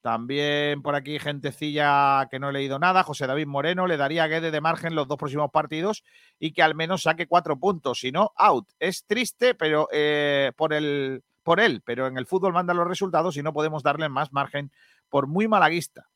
También 0.04 0.82
por 0.82 0.96
aquí 0.96 1.18
gentecilla 1.18 2.28
que 2.30 2.38
no 2.38 2.50
he 2.50 2.54
leído 2.54 2.78
nada. 2.78 3.04
José 3.04 3.26
David 3.26 3.48
Moreno 3.48 3.88
le 3.88 3.96
daría 3.96 4.26
a 4.26 4.28
Guede 4.28 4.52
de 4.52 4.60
margen 4.60 4.96
los 4.96 5.08
dos 5.08 5.18
próximos 5.18 5.50
partidos 5.50 6.04
y 6.38 6.52
que 6.52 6.62
al 6.62 6.76
menos 6.76 7.04
saque 7.04 7.26
cuatro 7.26 7.58
puntos. 7.58 8.02
Si 8.02 8.12
no, 8.12 8.34
out. 8.36 8.68
Es 8.80 9.06
triste 9.06 9.56
pero 9.56 9.88
eh, 9.94 10.52
por, 10.58 10.74
el, 10.74 11.24
por 11.42 11.62
él, 11.62 11.82
pero 11.86 12.08
en 12.08 12.18
el 12.18 12.26
fútbol 12.26 12.52
manda 12.52 12.74
los 12.74 12.86
resultados 12.86 13.38
y 13.38 13.44
no 13.44 13.54
podemos 13.54 13.82
darle 13.82 14.10
más 14.10 14.34
margen 14.34 14.74
por 15.08 15.28
muy 15.28 15.48
malaguista. 15.48 16.10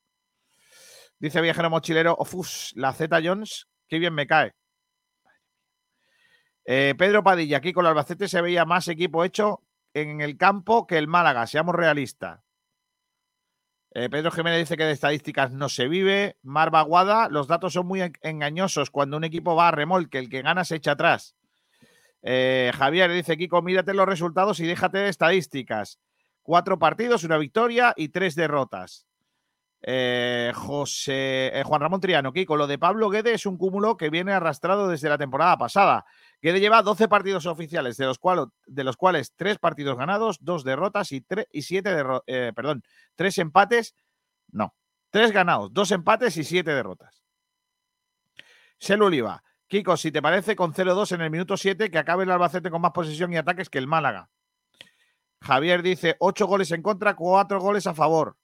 Dice 1.17 1.39
Viajero 1.39 1.69
Mochilero, 1.69 2.13
ofus, 2.19 2.73
la 2.75 2.91
Z 2.91 3.21
Jones, 3.23 3.69
qué 3.87 3.99
bien 3.99 4.13
me 4.13 4.27
cae. 4.27 4.53
Eh, 6.65 6.93
Pedro 6.97 7.23
Padilla, 7.23 7.59
aquí 7.59 7.71
con 7.71 7.85
el 7.85 7.91
Albacete 7.91 8.27
se 8.27 8.41
veía 8.41 8.65
más 8.65 8.89
equipo 8.89 9.23
hecho 9.23 9.61
en 9.93 10.19
el 10.19 10.35
campo 10.35 10.85
que 10.85 10.97
el 10.97 11.07
Málaga, 11.07 11.47
seamos 11.47 11.73
realistas. 11.73 12.41
Eh, 13.99 14.11
Pedro 14.11 14.29
Jiménez 14.29 14.59
dice 14.59 14.77
que 14.77 14.83
de 14.83 14.91
estadísticas 14.91 15.51
no 15.51 15.69
se 15.69 15.87
vive. 15.87 16.37
Marva 16.43 16.83
Guada, 16.83 17.29
los 17.29 17.47
datos 17.47 17.73
son 17.73 17.87
muy 17.87 18.03
engañosos. 18.21 18.91
Cuando 18.91 19.17
un 19.17 19.23
equipo 19.23 19.55
va 19.55 19.69
a 19.69 19.71
remolque, 19.71 20.19
el 20.19 20.29
que 20.29 20.43
gana 20.43 20.63
se 20.65 20.75
echa 20.75 20.91
atrás. 20.91 21.35
Eh, 22.21 22.71
Javier 22.77 23.11
dice, 23.11 23.37
Kiko, 23.37 23.63
mírate 23.63 23.95
los 23.95 24.05
resultados 24.05 24.59
y 24.59 24.67
déjate 24.67 24.99
de 24.99 25.09
estadísticas. 25.09 25.99
Cuatro 26.43 26.77
partidos, 26.77 27.23
una 27.23 27.39
victoria 27.39 27.95
y 27.97 28.09
tres 28.09 28.35
derrotas. 28.35 29.07
Eh, 29.81 30.51
José 30.53 31.63
Juan 31.65 31.81
Ramón 31.81 31.99
Triano, 31.99 32.33
Kiko, 32.33 32.55
lo 32.55 32.67
de 32.67 32.77
Pablo 32.77 33.09
Guede 33.09 33.33
es 33.33 33.47
un 33.47 33.57
cúmulo 33.57 33.97
que 33.97 34.11
viene 34.11 34.31
arrastrado 34.31 34.89
desde 34.89 35.09
la 35.09 35.17
temporada 35.17 35.57
pasada. 35.57 36.05
Guede 36.41 36.59
lleva 36.59 36.81
12 36.83 37.07
partidos 37.07 37.45
oficiales, 37.47 37.97
de 37.97 38.05
los, 38.05 38.19
cual, 38.19 38.47
de 38.65 38.83
los 38.83 38.95
cuales 38.95 39.33
3 39.35 39.57
partidos 39.57 39.97
ganados, 39.97 40.37
2 40.41 40.63
derrotas 40.63 41.11
y, 41.11 41.21
3, 41.21 41.47
y 41.51 41.63
7 41.63 41.89
derro- 41.89 42.23
eh, 42.27 42.51
perdón, 42.55 42.83
3 43.15 43.37
empates. 43.39 43.95
No, 44.51 44.75
3 45.09 45.31
ganados, 45.31 45.73
2 45.73 45.91
empates 45.91 46.37
y 46.37 46.43
7 46.43 46.71
derrotas. 46.73 47.23
Sel 48.79 49.01
Oliva. 49.01 49.43
Kiko, 49.67 49.97
si 49.97 50.11
te 50.11 50.21
parece, 50.21 50.55
con 50.55 50.73
0-2 50.73 51.11
en 51.13 51.21
el 51.21 51.29
minuto 51.31 51.57
7, 51.57 51.89
que 51.91 51.97
acabe 51.97 52.23
el 52.23 52.31
Albacete 52.31 52.69
con 52.69 52.81
más 52.81 52.91
posesión 52.91 53.33
y 53.33 53.37
ataques 53.37 53.69
que 53.69 53.79
el 53.79 53.87
Málaga. 53.87 54.29
Javier 55.41 55.81
dice 55.81 56.15
8 56.19 56.47
goles 56.47 56.71
en 56.71 56.81
contra, 56.81 57.15
4 57.15 57.59
goles 57.59 57.85
a 57.87 57.93
favor. 57.93 58.37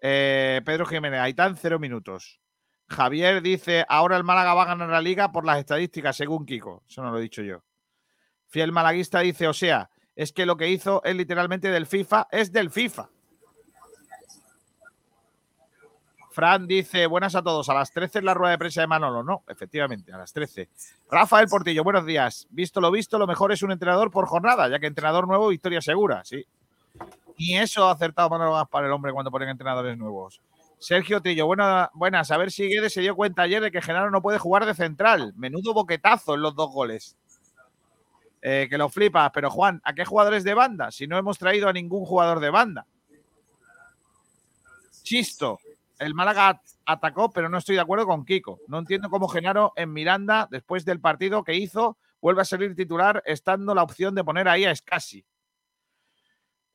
Eh, 0.00 0.60
Pedro 0.66 0.84
Jiménez, 0.84 1.20
Aitán, 1.20 1.56
0 1.56 1.78
minutos. 1.78 2.40
Javier 2.88 3.42
dice, 3.42 3.84
ahora 3.88 4.16
el 4.16 4.24
Málaga 4.24 4.54
va 4.54 4.62
a 4.62 4.66
ganar 4.66 4.88
la 4.88 5.00
liga 5.00 5.32
por 5.32 5.44
las 5.44 5.58
estadísticas, 5.58 6.16
según 6.16 6.46
Kiko. 6.46 6.84
Eso 6.88 7.02
no 7.02 7.10
lo 7.10 7.18
he 7.18 7.22
dicho 7.22 7.42
yo. 7.42 7.62
Fiel 8.48 8.72
malaguista 8.72 9.20
dice, 9.20 9.48
o 9.48 9.52
sea, 9.52 9.90
es 10.14 10.32
que 10.32 10.46
lo 10.46 10.56
que 10.56 10.70
hizo 10.70 11.02
es 11.04 11.16
literalmente 11.16 11.68
del 11.68 11.86
FIFA, 11.86 12.28
es 12.30 12.52
del 12.52 12.70
FIFA. 12.70 13.08
Fran 16.30 16.66
dice, 16.66 17.06
buenas 17.06 17.34
a 17.34 17.42
todos, 17.42 17.68
a 17.70 17.74
las 17.74 17.90
13 17.90 18.18
es 18.18 18.24
la 18.24 18.34
rueda 18.34 18.52
de 18.52 18.58
prensa 18.58 18.82
de 18.82 18.86
Manolo. 18.86 19.22
No, 19.22 19.42
efectivamente, 19.48 20.12
a 20.12 20.18
las 20.18 20.32
13. 20.34 20.68
Rafael 21.10 21.48
Portillo, 21.48 21.82
buenos 21.82 22.04
días. 22.04 22.46
Visto 22.50 22.80
lo 22.80 22.90
visto, 22.90 23.18
lo 23.18 23.26
mejor 23.26 23.52
es 23.52 23.62
un 23.62 23.72
entrenador 23.72 24.10
por 24.10 24.26
jornada, 24.26 24.68
ya 24.68 24.78
que 24.78 24.86
entrenador 24.86 25.26
nuevo, 25.26 25.48
victoria 25.48 25.80
segura, 25.80 26.24
sí. 26.24 26.44
Ni 27.38 27.56
eso 27.56 27.88
ha 27.88 27.92
acertado 27.92 28.28
Manolo 28.28 28.52
Gaspar 28.52 28.84
el 28.84 28.92
hombre 28.92 29.12
cuando 29.12 29.30
ponen 29.30 29.48
entrenadores 29.48 29.96
nuevos. 29.96 30.40
Sergio 30.78 31.20
Trillo, 31.22 31.46
buena- 31.46 31.90
buenas. 31.94 32.30
A 32.30 32.36
ver 32.36 32.50
si 32.52 32.68
Guedes 32.68 32.92
se 32.92 33.00
dio 33.00 33.16
cuenta 33.16 33.42
ayer 33.42 33.62
de 33.62 33.70
que 33.70 33.80
Genaro 33.82 34.10
no 34.10 34.22
puede 34.22 34.38
jugar 34.38 34.66
de 34.66 34.74
central. 34.74 35.32
Menudo 35.36 35.72
boquetazo 35.74 36.34
en 36.34 36.42
los 36.42 36.54
dos 36.54 36.70
goles. 36.70 37.16
Eh, 38.42 38.66
que 38.70 38.78
lo 38.78 38.88
flipas. 38.88 39.30
Pero 39.32 39.50
Juan, 39.50 39.80
¿a 39.84 39.94
qué 39.94 40.04
jugadores 40.04 40.44
de 40.44 40.54
banda? 40.54 40.90
Si 40.90 41.06
no 41.06 41.18
hemos 41.18 41.38
traído 41.38 41.68
a 41.68 41.72
ningún 41.72 42.04
jugador 42.04 42.40
de 42.40 42.50
banda. 42.50 42.86
Chisto, 45.02 45.58
el 45.98 46.14
Málaga 46.14 46.60
atacó, 46.84 47.30
pero 47.30 47.48
no 47.48 47.58
estoy 47.58 47.76
de 47.76 47.80
acuerdo 47.80 48.06
con 48.06 48.24
Kiko. 48.24 48.60
No 48.68 48.78
entiendo 48.78 49.08
cómo 49.08 49.28
Genaro 49.28 49.72
en 49.76 49.92
Miranda, 49.92 50.46
después 50.50 50.84
del 50.84 51.00
partido 51.00 51.42
que 51.44 51.54
hizo, 51.54 51.96
vuelve 52.20 52.42
a 52.42 52.44
salir 52.44 52.74
titular, 52.74 53.22
estando 53.26 53.74
la 53.74 53.82
opción 53.82 54.14
de 54.14 54.24
poner 54.24 54.48
ahí 54.48 54.64
a 54.64 54.74
Scassi. 54.74 55.24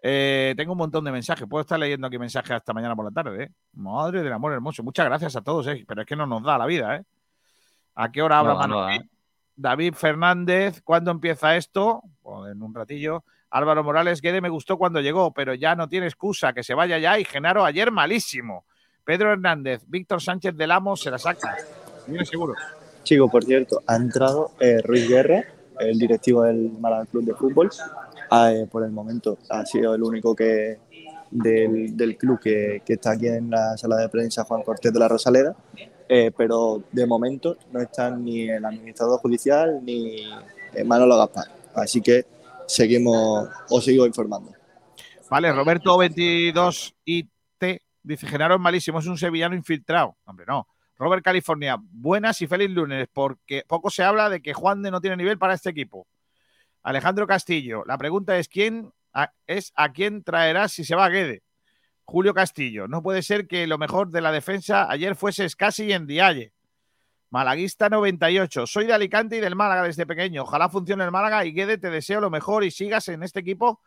Eh, 0.01 0.53
tengo 0.57 0.71
un 0.71 0.77
montón 0.79 1.03
de 1.05 1.11
mensajes. 1.11 1.47
Puedo 1.47 1.61
estar 1.61 1.79
leyendo 1.79 2.07
aquí 2.07 2.17
mensajes 2.17 2.51
hasta 2.51 2.73
mañana 2.73 2.95
por 2.95 3.05
la 3.05 3.11
tarde. 3.11 3.43
¿eh? 3.43 3.49
Madre 3.73 4.23
del 4.23 4.33
amor 4.33 4.53
hermoso. 4.53 4.83
Muchas 4.83 5.05
gracias 5.05 5.35
a 5.35 5.41
todos, 5.41 5.67
¿eh? 5.67 5.83
pero 5.87 6.01
es 6.01 6.07
que 6.07 6.15
no 6.15 6.25
nos 6.25 6.43
da 6.43 6.57
la 6.57 6.65
vida. 6.65 6.95
¿eh? 6.95 7.03
¿A 7.95 8.11
qué 8.11 8.21
hora 8.21 8.39
habla 8.39 8.53
No 8.53 8.59
da, 8.59 8.67
no 8.67 8.75
Manuel? 8.77 8.99
da. 8.99 9.05
David 9.55 9.93
Fernández, 9.93 10.81
¿cuándo 10.81 11.11
empieza 11.11 11.55
esto? 11.55 12.01
Pues 12.23 12.51
en 12.51 12.63
un 12.63 12.73
ratillo. 12.73 13.23
Álvaro 13.51 13.83
Morales, 13.83 14.21
Guede 14.21 14.41
me 14.41 14.49
gustó 14.49 14.77
cuando 14.77 15.01
llegó, 15.01 15.33
pero 15.33 15.53
ya 15.53 15.75
no 15.75 15.87
tiene 15.89 16.07
excusa, 16.07 16.53
que 16.53 16.63
se 16.63 16.73
vaya 16.73 16.97
ya. 16.97 17.19
Y 17.19 17.25
Genaro 17.25 17.63
ayer 17.65 17.91
malísimo. 17.91 18.65
Pedro 19.03 19.31
Hernández, 19.33 19.83
Víctor 19.87 20.21
Sánchez 20.21 20.55
del 20.55 20.71
Amo 20.71 20.95
se 20.95 21.11
la 21.11 21.17
saca. 21.19 21.57
Viene 22.07 22.25
seguro. 22.25 22.53
Chicos, 23.03 23.29
por 23.29 23.43
cierto, 23.43 23.81
ha 23.87 23.95
entrado 23.97 24.51
eh, 24.59 24.81
Ruiz 24.83 25.07
Guerra, 25.07 25.43
el 25.79 25.99
directivo 25.99 26.43
del 26.43 26.71
Málaga 26.79 27.05
Club 27.07 27.25
de 27.25 27.33
Fútbol. 27.33 27.69
Ah, 28.33 28.53
eh, 28.53 28.65
por 28.65 28.85
el 28.85 28.91
momento 28.91 29.37
ha 29.49 29.65
sido 29.65 29.93
el 29.93 30.01
único 30.01 30.33
que 30.33 30.79
del, 31.29 32.17
club 32.17 32.39
que, 32.39 32.81
está 32.87 33.11
aquí 33.11 33.27
en 33.27 33.49
la 33.49 33.75
sala 33.77 33.97
de 33.97 34.07
prensa, 34.07 34.45
Juan 34.45 34.63
Cortés 34.63 34.93
de 34.93 34.99
la 34.99 35.09
Rosaleda. 35.09 35.53
Eh, 36.07 36.31
pero 36.35 36.81
de 36.93 37.05
momento 37.05 37.57
no 37.73 37.81
están 37.81 38.23
ni 38.23 38.49
el 38.49 38.63
administrador 38.63 39.19
judicial 39.19 39.79
ni 39.83 40.23
eh, 40.73 40.83
Manolo 40.85 41.17
Gaspar. 41.17 41.45
Así 41.75 42.01
que 42.01 42.25
seguimos, 42.67 43.49
os 43.69 43.83
sigo 43.83 44.07
informando. 44.07 44.53
Vale, 45.29 45.51
Roberto 45.51 45.97
22 45.97 46.95
IT 47.03 47.29
dice: 48.01 48.27
Genaro 48.27 48.55
es 48.55 48.61
malísimo, 48.61 48.99
es 48.99 49.07
un 49.07 49.17
sevillano 49.17 49.55
infiltrado. 49.55 50.15
Hombre, 50.23 50.45
no. 50.47 50.67
Robert 50.95 51.23
California, 51.23 51.77
buenas 51.81 52.41
y 52.41 52.47
feliz 52.47 52.69
lunes, 52.69 53.09
porque 53.11 53.65
poco 53.67 53.89
se 53.89 54.03
habla 54.03 54.29
de 54.29 54.41
que 54.41 54.53
Juan 54.53 54.81
de 54.83 54.91
no 54.91 55.01
tiene 55.01 55.17
nivel 55.17 55.37
para 55.37 55.55
este 55.55 55.71
equipo. 55.71 56.07
Alejandro 56.83 57.27
Castillo, 57.27 57.83
la 57.85 57.97
pregunta 57.97 58.37
es: 58.37 58.47
¿quién 58.47 58.91
a- 59.13 59.31
es 59.47 59.71
a 59.75 59.91
quién 59.91 60.23
traerá 60.23 60.67
si 60.67 60.83
se 60.83 60.95
va 60.95 61.05
a 61.05 61.09
Guede? 61.09 61.43
Julio 62.05 62.33
Castillo, 62.33 62.87
no 62.87 63.01
puede 63.01 63.21
ser 63.21 63.47
que 63.47 63.67
lo 63.67 63.77
mejor 63.77 64.09
de 64.09 64.21
la 64.21 64.31
defensa 64.31 64.89
ayer 64.89 65.15
fuese 65.15 65.47
Scassi 65.47 65.85
y 65.85 65.93
en 65.93 66.07
Dialle. 66.07 66.51
Malaguista 67.29 67.87
98. 67.87 68.67
Soy 68.67 68.85
de 68.87 68.93
Alicante 68.93 69.37
y 69.37 69.39
del 69.39 69.55
Málaga 69.55 69.83
desde 69.83 70.05
pequeño. 70.05 70.43
Ojalá 70.43 70.67
funcione 70.67 71.05
el 71.05 71.11
Málaga 71.11 71.45
y 71.45 71.53
Guede, 71.53 71.77
te 71.77 71.89
deseo 71.89 72.19
lo 72.19 72.29
mejor 72.29 72.65
y 72.65 72.71
sigas 72.71 73.07
en 73.07 73.23
este 73.23 73.39
equipo 73.39 73.79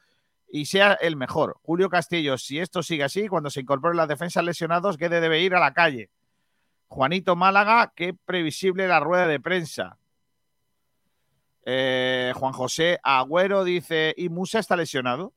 y 0.51 0.65
sea 0.65 0.95
el 0.95 1.17
mejor. 1.17 1.59
Julio 1.63 1.91
Castillo, 1.91 2.39
si 2.39 2.59
esto 2.59 2.83
sigue 2.83 3.05
así, 3.05 3.29
cuando 3.29 3.51
se 3.51 3.61
incorporen 3.61 3.99
las 3.99 4.09
defensas 4.09 4.45
lesionados, 4.45 4.97
Guede 4.97 5.21
debe 5.21 5.41
ir 5.43 5.55
a 5.55 5.61
la 5.61 5.75
calle. 5.75 6.09
Juanito 6.89 7.37
Málaga, 7.37 7.93
qué 7.95 8.15
previsible 8.15 8.89
la 8.89 9.01
rueda 9.01 9.27
de 9.27 9.41
prensa. 9.41 9.99
Eh, 11.67 12.33
Juan 12.37 12.53
José 12.53 13.01
Agüero 13.03 13.65
dice, 13.65 14.15
¿y 14.17 14.29
Musa 14.29 14.59
está 14.59 14.77
lesionado? 14.77 15.33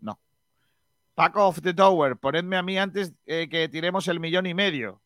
No. 0.00 0.18
Paco 1.14 1.46
of 1.46 1.60
the 1.62 1.72
Tower, 1.72 2.16
ponedme 2.16 2.56
a 2.56 2.62
mí 2.62 2.76
antes 2.76 3.14
eh, 3.24 3.48
que 3.48 3.68
tiremos 3.68 4.08
el 4.08 4.18
millón 4.18 4.46
y 4.46 4.54
medio. 4.54 5.00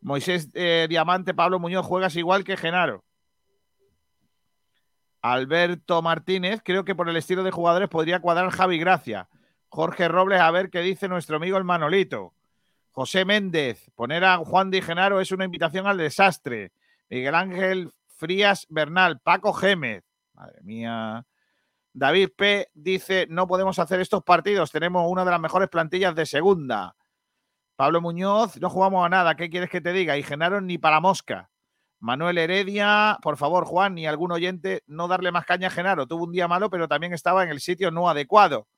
Moisés 0.00 0.48
eh, 0.54 0.86
Diamante, 0.88 1.34
Pablo 1.34 1.58
Muñoz, 1.58 1.86
juegas 1.86 2.16
igual 2.16 2.44
que 2.44 2.56
Genaro. 2.56 3.04
Alberto 5.20 6.02
Martínez, 6.02 6.60
creo 6.64 6.84
que 6.84 6.96
por 6.96 7.08
el 7.08 7.16
estilo 7.16 7.44
de 7.44 7.52
jugadores 7.52 7.88
podría 7.88 8.20
cuadrar 8.20 8.50
Javi 8.50 8.78
Gracia. 8.78 9.28
Jorge 9.68 10.08
Robles, 10.08 10.40
a 10.40 10.50
ver 10.50 10.68
qué 10.70 10.80
dice 10.80 11.08
nuestro 11.08 11.36
amigo 11.36 11.56
el 11.56 11.64
Manolito. 11.64 12.34
José 12.90 13.24
Méndez, 13.24 13.90
poner 13.94 14.24
a 14.24 14.38
Juan 14.38 14.70
Di 14.70 14.82
Genaro 14.82 15.20
es 15.20 15.30
una 15.30 15.44
invitación 15.44 15.86
al 15.86 15.96
desastre. 15.96 16.72
Miguel 17.12 17.34
Ángel 17.34 17.92
Frías 18.06 18.66
Bernal, 18.70 19.20
Paco 19.20 19.52
Gémez. 19.52 20.02
Madre 20.32 20.62
mía. 20.62 21.26
David 21.92 22.30
P. 22.34 22.70
dice, 22.72 23.26
no 23.28 23.46
podemos 23.46 23.78
hacer 23.78 24.00
estos 24.00 24.22
partidos, 24.22 24.72
tenemos 24.72 25.04
una 25.06 25.22
de 25.22 25.30
las 25.30 25.40
mejores 25.40 25.68
plantillas 25.68 26.14
de 26.14 26.24
segunda. 26.24 26.96
Pablo 27.76 28.00
Muñoz, 28.00 28.58
no 28.62 28.70
jugamos 28.70 29.04
a 29.04 29.10
nada, 29.10 29.34
¿qué 29.34 29.50
quieres 29.50 29.68
que 29.68 29.82
te 29.82 29.92
diga? 29.92 30.16
Y 30.16 30.22
Genaro 30.22 30.62
ni 30.62 30.78
para 30.78 31.00
mosca. 31.00 31.50
Manuel 32.00 32.38
Heredia, 32.38 33.18
por 33.20 33.36
favor, 33.36 33.66
Juan, 33.66 33.94
ni 33.94 34.06
algún 34.06 34.32
oyente, 34.32 34.82
no 34.86 35.06
darle 35.06 35.32
más 35.32 35.44
caña 35.44 35.66
a 35.66 35.70
Genaro. 35.70 36.06
Tuvo 36.06 36.24
un 36.24 36.32
día 36.32 36.48
malo, 36.48 36.70
pero 36.70 36.88
también 36.88 37.12
estaba 37.12 37.44
en 37.44 37.50
el 37.50 37.60
sitio 37.60 37.90
no 37.90 38.08
adecuado. 38.08 38.68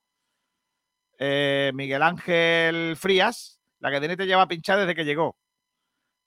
Eh, 1.17 1.71
Miguel 1.73 2.03
Ángel 2.03 2.97
Frías, 2.97 3.61
la 3.79 3.91
cadena 3.91 4.15
lleva 4.25 4.45
pinchada 4.45 4.81
desde 4.81 4.93
que 4.93 5.05
llegó. 5.05 5.37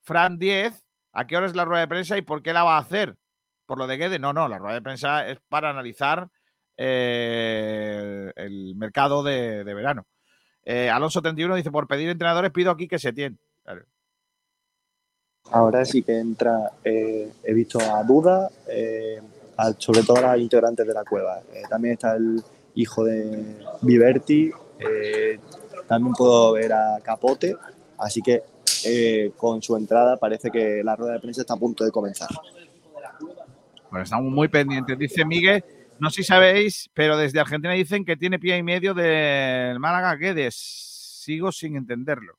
Fran 0.00 0.38
10, 0.38 0.87
¿a 1.18 1.26
qué 1.26 1.36
hora 1.36 1.46
es 1.46 1.56
la 1.56 1.64
rueda 1.64 1.80
de 1.80 1.88
prensa 1.88 2.16
y 2.16 2.22
por 2.22 2.42
qué 2.42 2.52
la 2.52 2.62
va 2.64 2.76
a 2.76 2.80
hacer? 2.80 3.16
¿Por 3.66 3.78
lo 3.78 3.86
de 3.86 3.96
Guede? 3.96 4.18
No, 4.18 4.32
no, 4.32 4.48
la 4.48 4.58
rueda 4.58 4.74
de 4.74 4.82
prensa 4.82 5.26
es 5.28 5.38
para 5.48 5.70
analizar 5.70 6.28
eh, 6.76 8.32
el 8.36 8.74
mercado 8.76 9.22
de, 9.22 9.64
de 9.64 9.74
verano. 9.74 10.06
Eh, 10.64 10.88
Alonso 10.90 11.20
31 11.22 11.54
dice, 11.56 11.70
por 11.70 11.86
pedir 11.86 12.08
entrenadores 12.08 12.50
pido 12.52 12.70
aquí 12.70 12.86
que 12.88 12.98
se 12.98 13.12
tiene. 13.12 13.36
Claro. 13.64 13.84
Ahora 15.50 15.84
sí 15.84 16.02
que 16.02 16.18
entra, 16.18 16.70
eh, 16.84 17.32
he 17.42 17.54
visto 17.54 17.78
a 17.80 18.02
Duda, 18.04 18.50
a- 19.56 19.72
sobre 19.78 20.02
todo 20.02 20.18
a 20.18 20.20
las 20.20 20.38
integrantes 20.38 20.86
de 20.86 20.92
la 20.94 21.04
cueva. 21.04 21.40
También 21.70 21.94
está 21.94 22.14
el 22.16 22.42
hijo 22.74 23.02
de 23.04 23.56
Viverti, 23.82 24.50
también 25.88 26.12
puedo 26.14 26.52
ver 26.52 26.72
a 26.72 26.98
Capote, 27.02 27.56
así 27.98 28.20
que 28.20 28.42
eh, 28.84 29.32
con 29.36 29.62
su 29.62 29.76
entrada 29.76 30.16
parece 30.16 30.50
que 30.50 30.82
la 30.84 30.96
rueda 30.96 31.14
de 31.14 31.20
prensa 31.20 31.42
está 31.42 31.54
a 31.54 31.58
punto 31.58 31.84
de 31.84 31.90
comenzar. 31.90 32.28
Bueno, 33.90 34.04
estamos 34.04 34.32
muy 34.32 34.48
pendientes. 34.48 34.98
Dice 34.98 35.24
Miguel, 35.24 35.64
no 35.98 36.10
sé 36.10 36.22
si 36.22 36.28
sabéis, 36.28 36.90
pero 36.94 37.16
desde 37.16 37.40
Argentina 37.40 37.72
dicen 37.72 38.04
que 38.04 38.16
tiene 38.16 38.38
pie 38.38 38.56
y 38.56 38.62
medio 38.62 38.94
del 38.94 39.78
Málaga 39.78 40.14
Guedes. 40.16 40.54
Sigo 40.56 41.52
sin 41.52 41.76
entenderlo. 41.76 42.38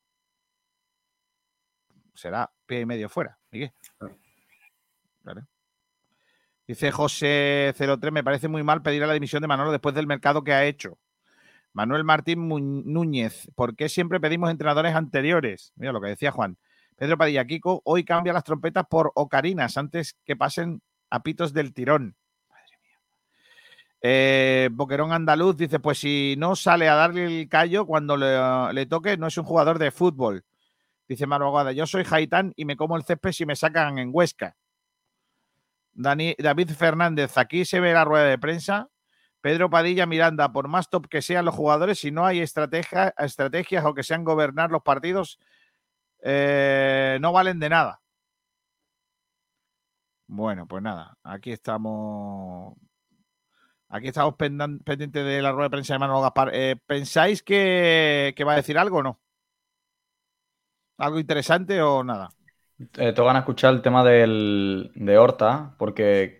Será 2.13 2.51
pie 2.65 2.81
y 2.81 2.85
medio 2.85 3.09
fuera, 3.09 3.37
Miguel. 3.51 3.71
Dice 6.67 6.91
José 6.91 7.73
03, 7.75 8.11
me 8.11 8.23
parece 8.23 8.47
muy 8.47 8.61
mal 8.61 8.81
pedir 8.81 9.03
a 9.03 9.07
la 9.07 9.13
dimisión 9.13 9.41
de 9.41 9.47
Manolo 9.47 9.71
después 9.71 9.95
del 9.95 10.05
mercado 10.05 10.43
que 10.43 10.53
ha 10.53 10.65
hecho. 10.65 10.99
Manuel 11.73 12.03
Martín 12.03 12.47
Núñez, 12.47 13.49
¿por 13.55 13.75
qué 13.75 13.89
siempre 13.89 14.19
pedimos 14.19 14.49
entrenadores 14.49 14.95
anteriores? 14.95 15.71
Mira 15.75 15.91
lo 15.91 16.01
que 16.01 16.09
decía 16.09 16.31
Juan. 16.31 16.57
Pedro 16.95 17.17
Padilla, 17.17 17.45
Kiko, 17.45 17.81
hoy 17.85 18.03
cambia 18.03 18.33
las 18.33 18.43
trompetas 18.43 18.85
por 18.89 19.11
ocarinas 19.15 19.77
antes 19.77 20.17
que 20.25 20.35
pasen 20.35 20.81
a 21.09 21.23
pitos 21.23 21.53
del 21.53 21.73
tirón. 21.73 22.15
Madre 22.49 22.77
mía. 22.83 22.99
Eh, 24.01 24.69
Boquerón 24.71 25.13
Andaluz 25.13 25.55
dice, 25.55 25.79
pues 25.79 25.99
si 25.99 26.35
no 26.37 26.55
sale 26.55 26.89
a 26.89 26.95
darle 26.95 27.25
el 27.25 27.47
callo 27.47 27.85
cuando 27.85 28.17
le, 28.17 28.85
toque, 28.87 29.15
no 29.15 29.27
es 29.27 29.37
un 29.37 29.45
jugador 29.45 29.79
de 29.79 29.91
fútbol. 29.91 30.43
Dice 31.07 31.23
Aguada, 31.23 31.71
yo 31.71 31.87
soy 31.87 32.05
Haitán 32.09 32.53
y 32.55 32.65
me 32.65 32.75
como 32.75 32.95
el 32.97 33.03
césped 33.03 33.31
si 33.31 33.45
me 33.45 33.55
sacan 33.55 33.97
en 33.97 34.09
Huesca. 34.11 34.57
Dani- 35.93 36.35
David 36.37 36.69
Fernández, 36.71 37.37
aquí 37.37 37.65
se 37.65 37.79
ve 37.79 37.93
la 37.93 38.05
rueda 38.05 38.25
de 38.25 38.37
prensa. 38.37 38.89
Pedro 39.41 39.69
Padilla 39.69 40.05
Miranda, 40.05 40.51
por 40.51 40.67
más 40.67 40.89
top 40.89 41.07
que 41.07 41.21
sean 41.21 41.45
los 41.45 41.55
jugadores, 41.55 41.99
si 41.99 42.11
no 42.11 42.25
hay 42.25 42.39
estrategia- 42.41 43.13
estrategias 43.17 43.85
o 43.85 43.93
que 43.93 44.03
sean 44.03 44.23
gobernar 44.23 44.69
los 44.71 44.81
partidos, 44.83 45.39
eh, 46.21 47.17
no 47.21 47.31
valen 47.31 47.59
de 47.59 47.69
nada. 47.69 48.01
Bueno, 50.27 50.67
pues 50.67 50.83
nada, 50.83 51.17
aquí 51.23 51.51
estamos. 51.51 52.77
Aquí 53.87 54.09
estamos 54.09 54.35
pendientes 54.35 55.25
de 55.25 55.41
la 55.41 55.51
rueda 55.51 55.65
de 55.65 55.69
prensa 55.71 55.93
de 55.93 55.99
Manolo 55.99 56.21
Gaspar. 56.21 56.51
Eh, 56.53 56.75
¿Pensáis 56.85 57.41
que, 57.41 58.33
que 58.37 58.43
va 58.43 58.53
a 58.53 58.57
decir 58.57 58.77
algo 58.77 58.97
o 58.97 59.03
no? 59.03 59.19
¿Algo 60.97 61.17
interesante 61.17 61.81
o 61.81 62.03
nada? 62.03 62.29
Eh, 62.79 63.11
te 63.13 63.21
a 63.35 63.39
escuchar 63.39 63.73
el 63.73 63.81
tema 63.81 64.05
del, 64.05 64.91
de 64.95 65.17
Horta, 65.17 65.75
porque 65.77 66.37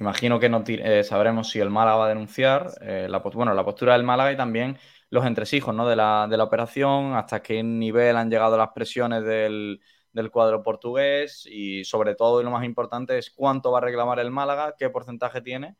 imagino 0.00 0.40
que 0.40 0.48
no 0.48 0.64
eh, 0.66 1.04
sabremos 1.04 1.50
si 1.50 1.60
el 1.60 1.68
Málaga 1.68 1.96
va 1.98 2.06
a 2.06 2.08
denunciar, 2.08 2.70
eh, 2.80 3.06
la, 3.10 3.18
bueno, 3.18 3.52
la 3.52 3.64
postura 3.64 3.92
del 3.92 4.02
Málaga 4.02 4.32
y 4.32 4.36
también 4.38 4.78
los 5.10 5.26
entresijos 5.26 5.74
¿no? 5.74 5.86
de, 5.86 5.96
la, 5.96 6.26
de 6.30 6.36
la 6.38 6.44
operación, 6.44 7.14
hasta 7.14 7.42
qué 7.42 7.62
nivel 7.62 8.16
han 8.16 8.30
llegado 8.30 8.56
las 8.56 8.70
presiones 8.70 9.22
del, 9.24 9.82
del 10.12 10.30
cuadro 10.30 10.62
portugués 10.62 11.46
y 11.46 11.84
sobre 11.84 12.14
todo, 12.14 12.40
y 12.40 12.44
lo 12.44 12.50
más 12.50 12.64
importante, 12.64 13.18
es 13.18 13.30
cuánto 13.30 13.70
va 13.70 13.78
a 13.78 13.82
reclamar 13.82 14.18
el 14.18 14.30
Málaga, 14.30 14.74
qué 14.78 14.88
porcentaje 14.88 15.42
tiene 15.42 15.76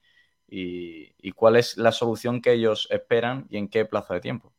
y, 0.46 1.14
y 1.26 1.32
cuál 1.32 1.56
es 1.56 1.78
la 1.78 1.90
solución 1.92 2.42
que 2.42 2.52
ellos 2.52 2.86
esperan 2.90 3.46
y 3.48 3.56
en 3.56 3.68
qué 3.68 3.86
plazo 3.86 4.12
de 4.12 4.20
tiempo. 4.20 4.52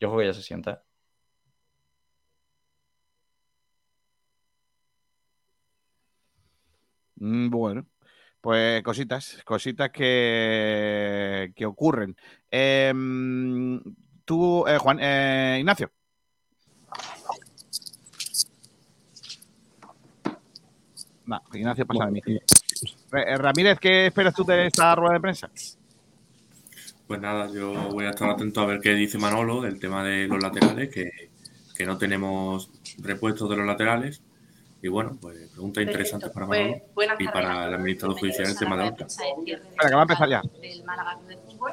Yo 0.00 0.08
creo 0.10 0.20
que 0.20 0.26
ya 0.28 0.34
se 0.34 0.42
sienta. 0.44 0.85
Bueno, 7.16 7.86
pues 8.40 8.82
cositas, 8.82 9.38
cositas 9.44 9.90
que, 9.90 11.52
que 11.56 11.66
ocurren. 11.66 12.16
Em, 12.50 13.80
tú, 14.24 14.66
eh, 14.66 14.78
Juan, 14.78 14.98
eh, 15.00 15.56
Ignacio. 15.60 15.90
No, 21.24 21.42
Ignacio 21.52 21.86
pasa 21.86 22.06
de 22.06 22.12
mí. 22.12 22.22
Re- 23.10 23.32
eh, 23.32 23.38
Ramírez, 23.38 23.78
¿qué 23.80 24.06
esperas 24.06 24.34
tú 24.34 24.44
de 24.44 24.66
esta 24.66 24.94
rueda 24.94 25.14
de 25.14 25.20
prensa? 25.20 25.50
Pues 27.06 27.20
nada, 27.20 27.50
yo 27.52 27.72
voy 27.90 28.04
a 28.04 28.10
estar 28.10 28.30
atento 28.30 28.60
a 28.60 28.66
ver 28.66 28.80
qué 28.80 28.94
dice 28.94 29.18
Manolo 29.18 29.60
del 29.60 29.78
tema 29.80 30.04
de 30.04 30.26
los 30.28 30.42
laterales, 30.42 30.90
que, 30.92 31.10
que 31.76 31.86
no 31.86 31.98
tenemos 31.98 32.70
repuestos 32.98 33.48
de 33.50 33.56
los 33.56 33.66
laterales. 33.66 34.22
Y 34.82 34.88
bueno, 34.88 35.16
pues 35.20 35.50
preguntas 35.50 35.82
interesantes 35.82 36.30
para 36.30 36.46
Pues, 36.46 36.66
Manolo 36.66 36.84
buenas 36.94 37.20
y 37.20 37.24
para 37.26 37.66
el 37.66 37.74
administrador 37.74 38.18
judicial 38.18 38.56
tema 38.58 38.76
de 38.76 38.84
Horta. 38.84 39.06
Espera, 39.06 39.88
que 39.88 39.94
va 39.94 40.00
a 40.00 40.02
empezar 40.02 40.28
ya. 40.28 40.42
del 40.60 40.84
Málaga 40.84 41.18
de 41.26 41.36
Fútbol. 41.38 41.72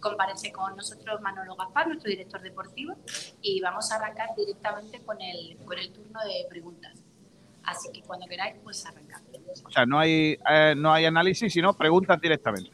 Comparece 0.00 0.50
con 0.52 0.76
nosotros 0.76 1.20
Manolo 1.20 1.54
Gaspar, 1.54 1.86
nuestro 1.86 2.10
director 2.10 2.40
deportivo, 2.42 2.96
y 3.40 3.60
vamos 3.60 3.90
a 3.92 3.96
arrancar 3.96 4.30
directamente 4.36 5.00
con 5.00 5.20
el, 5.20 5.56
con 5.64 5.78
el 5.78 5.92
turno 5.92 6.20
de 6.20 6.46
preguntas. 6.48 6.98
Así 7.62 7.88
que 7.92 8.02
cuando 8.02 8.26
queráis, 8.26 8.56
pues 8.64 8.84
arrancamos. 8.84 9.30
O 9.64 9.70
sea, 9.70 9.86
no 9.86 9.98
hay, 9.98 10.38
eh, 10.50 10.74
no 10.76 10.92
hay 10.92 11.04
análisis, 11.04 11.52
sino 11.52 11.72
preguntas 11.74 12.20
directamente. 12.20 12.70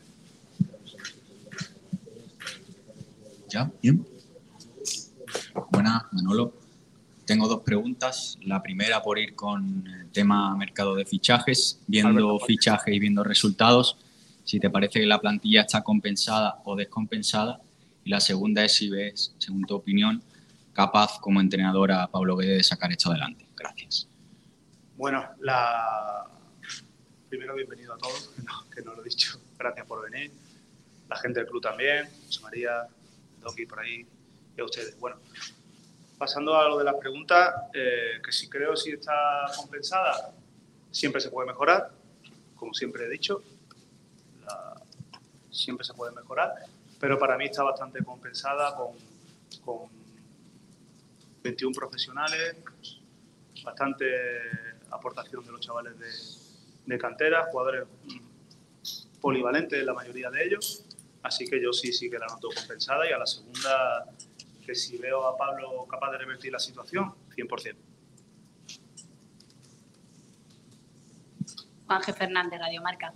¿Ya? 3.49 3.71
¿Bien? 3.83 4.05
Buenas, 5.71 6.03
Manolo. 6.13 6.66
Tengo 7.27 7.49
dos 7.49 7.63
preguntas. 7.63 8.39
La 8.43 8.63
primera 8.63 9.03
por 9.03 9.19
ir 9.19 9.35
con 9.35 9.85
el 9.89 10.11
tema 10.13 10.57
mercado 10.57 10.95
de 10.95 11.05
fichajes, 11.05 11.83
viendo 11.89 12.39
fichajes 12.39 12.95
y 12.95 13.01
viendo 13.01 13.25
resultados, 13.25 13.99
si 14.45 14.61
te 14.61 14.71
parece 14.71 15.01
que 15.01 15.07
la 15.07 15.21
plantilla 15.21 15.63
está 15.63 15.83
compensada 15.83 16.63
o 16.65 16.77
descompensada. 16.77 17.61
Y 18.05 18.11
la 18.11 18.21
segunda 18.21 18.65
es 18.65 18.75
si 18.75 18.89
ves, 18.89 19.35
según 19.39 19.65
tu 19.65 19.75
opinión, 19.75 20.23
capaz 20.73 21.19
como 21.19 21.41
entrenador 21.41 21.91
a 21.91 22.07
Pablo 22.07 22.37
Guede 22.37 22.59
de 22.59 22.63
sacar 22.63 22.93
esto 22.93 23.11
adelante. 23.11 23.45
Gracias. 23.57 24.07
Bueno, 24.97 25.25
la... 25.41 26.31
primero 27.29 27.57
bienvenido 27.57 27.95
a 27.95 27.99
todos, 27.99 28.31
no, 28.45 28.71
que 28.71 28.83
no 28.83 28.95
lo 28.95 29.01
he 29.03 29.09
dicho. 29.09 29.41
Gracias 29.59 29.85
por 29.85 30.09
venir. 30.09 30.31
La 31.09 31.17
gente 31.17 31.41
del 31.41 31.49
club 31.49 31.61
también, 31.61 32.09
José 32.27 32.41
María, 32.43 32.87
Doki 33.41 33.67
por 33.67 33.81
ahí 33.81 34.07
y 34.57 34.61
a 34.61 34.65
ustedes. 34.65 34.97
Bueno, 35.01 35.17
pasando 36.19 36.57
a 36.57 36.69
lo 36.69 36.79
de 36.79 36.85
las 36.85 36.95
preguntas, 36.97 37.55
eh, 37.75 38.21
que 38.25 38.33
si 38.33 38.49
creo 38.49 38.75
si 38.77 38.93
está 38.93 39.47
compensada, 39.57 40.33
siempre 40.91 41.21
se 41.21 41.31
puede 41.31 41.47
mejorar, 41.49 41.91
como 42.57 42.73
siempre 42.75 43.05
he 43.05 43.09
dicho. 43.09 43.43
La- 44.45 44.81
Siempre 45.51 45.87
se 45.87 45.95
puede 45.95 46.13
mejorar, 46.15 46.53
pero 47.01 47.19
para 47.19 47.39
mí 47.39 47.47
está 47.47 47.63
bastante 47.63 48.05
compensada 48.05 48.77
con, 48.77 48.89
con 49.65 49.89
21 51.43 51.75
profesionales, 51.75 52.57
bastante 53.65 54.05
aportación 54.91 55.43
de 55.47 55.53
los 55.53 55.61
chavales 55.61 55.99
de, 55.99 56.93
de 56.95 56.99
cantera, 56.99 57.47
jugadores 57.51 57.87
mm, 58.05 59.21
polivalentes 59.21 59.83
la 59.83 59.95
mayoría 59.95 60.29
de 60.31 60.45
ellos, 60.45 60.85
así 61.23 61.47
que 61.49 61.59
yo 61.63 61.73
sí, 61.73 61.91
sí 61.91 62.11
que 62.11 62.19
la 62.19 62.27
noto 62.27 62.49
compensada 62.55 63.09
y 63.09 63.13
a 63.15 63.19
la 63.19 63.27
segunda, 63.27 64.05
que 64.67 64.75
si 64.75 64.99
veo 64.99 65.25
a 65.27 65.37
Pablo 65.37 65.87
capaz 65.89 66.11
de 66.11 66.19
revertir 66.19 66.53
la 66.53 66.59
situación, 66.59 67.15
100%. 67.37 67.77
Juanje 71.87 72.13
Fernández, 72.13 72.59
Radio 72.59 72.83
Marca. 72.83 73.15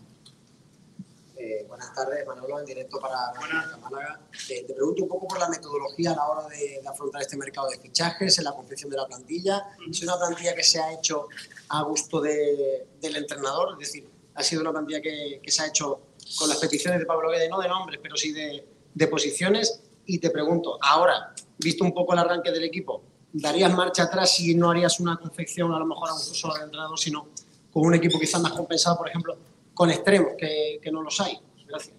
Eh, 1.37 1.65
buenas 1.67 1.93
tardes, 1.95 2.25
Manolo, 2.27 2.61
en 2.61 2.67
directo 2.67 3.01
para 3.01 3.33
Málaga. 3.35 3.77
Málaga. 3.79 4.21
Eh, 4.51 4.65
te 4.67 4.75
pregunto 4.75 5.03
un 5.05 5.09
poco 5.09 5.27
por 5.27 5.39
la 5.41 5.49
metodología 5.49 6.13
a 6.13 6.17
la 6.17 6.27
hora 6.29 6.49
de, 6.49 6.81
de 6.83 6.89
afrontar 6.89 7.23
este 7.23 7.37
mercado 7.37 7.69
de 7.69 7.79
fichajes, 7.79 8.39
en 8.39 8.45
la 8.45 8.53
confección 8.53 8.91
de 8.91 8.97
la 8.99 9.07
plantilla. 9.07 9.65
¿Es 9.91 10.03
una 10.03 10.19
plantilla 10.19 10.55
que 10.55 10.63
se 10.63 10.79
ha 10.81 10.93
hecho 10.93 11.29
a 11.71 11.83
gusto 11.83 12.21
de- 12.21 12.87
del 13.01 13.17
entrenador? 13.17 13.73
Es 13.81 13.89
decir, 13.89 14.09
¿ha 14.35 14.43
sido 14.43 14.61
una 14.61 14.71
plantilla 14.71 15.01
que, 15.01 15.41
que 15.43 15.51
se 15.51 15.63
ha 15.63 15.67
hecho 15.67 16.03
con 16.39 16.49
las 16.49 16.59
peticiones 16.59 17.01
de 17.01 17.07
Pablo 17.07 17.31
Guede, 17.31 17.49
no 17.49 17.59
de 17.61 17.69
nombres, 17.69 17.99
pero 18.03 18.17
sí 18.17 18.33
de, 18.33 18.69
de 18.95 19.07
posiciones? 19.09 19.81
Y 20.13 20.19
te 20.19 20.31
pregunto, 20.31 20.77
ahora, 20.83 21.33
visto 21.57 21.85
un 21.85 21.95
poco 21.95 22.15
el 22.15 22.19
arranque 22.19 22.51
del 22.51 22.65
equipo, 22.65 23.05
¿darías 23.33 23.73
marcha 23.73 24.03
atrás 24.03 24.35
si 24.35 24.57
no 24.57 24.69
harías 24.69 24.99
una 24.99 25.17
confección 25.17 25.73
a 25.73 25.79
lo 25.79 25.87
mejor 25.87 26.09
a 26.09 26.13
gusto 26.15 26.35
solo 26.35 26.61
entrenador, 26.61 26.99
sino 26.99 27.29
con 27.73 27.87
un 27.87 27.95
equipo 27.95 28.19
quizás 28.19 28.41
más 28.41 28.51
compensado, 28.51 28.99
por 28.99 29.09
ejemplo, 29.09 29.39
con 29.73 29.89
extremos, 29.89 30.33
que, 30.37 30.81
que 30.83 30.91
no 30.91 31.01
los 31.01 31.21
hay? 31.21 31.39
Gracias. 31.65 31.95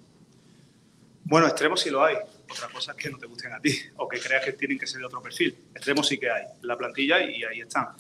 Bueno, 1.24 1.47
extremos 1.47 1.80
sí 1.80 1.89
lo 1.89 2.03
hay. 2.03 2.18
Otra 2.51 2.68
cosa 2.68 2.91
es 2.91 2.97
que 2.97 3.09
no 3.09 3.18
te 3.18 3.28
gusten 3.28 3.53
a 3.53 3.62
ti 3.62 3.74
o 3.95 4.09
que 4.09 4.20
creas 4.20 4.43
que 4.43 4.51
tienen 4.51 4.78
que 4.78 4.88
ser 4.88 4.99
de 4.99 5.05
otro 5.05 5.22
perfil. 5.22 5.57
Extremos 5.74 6.05
sí 6.05 6.18
que 6.18 6.30
hay 6.30 6.43
la 6.64 6.78
plantilla 6.78 7.24
y 7.24 7.45
ahí 7.45 7.62
están. 7.62 7.95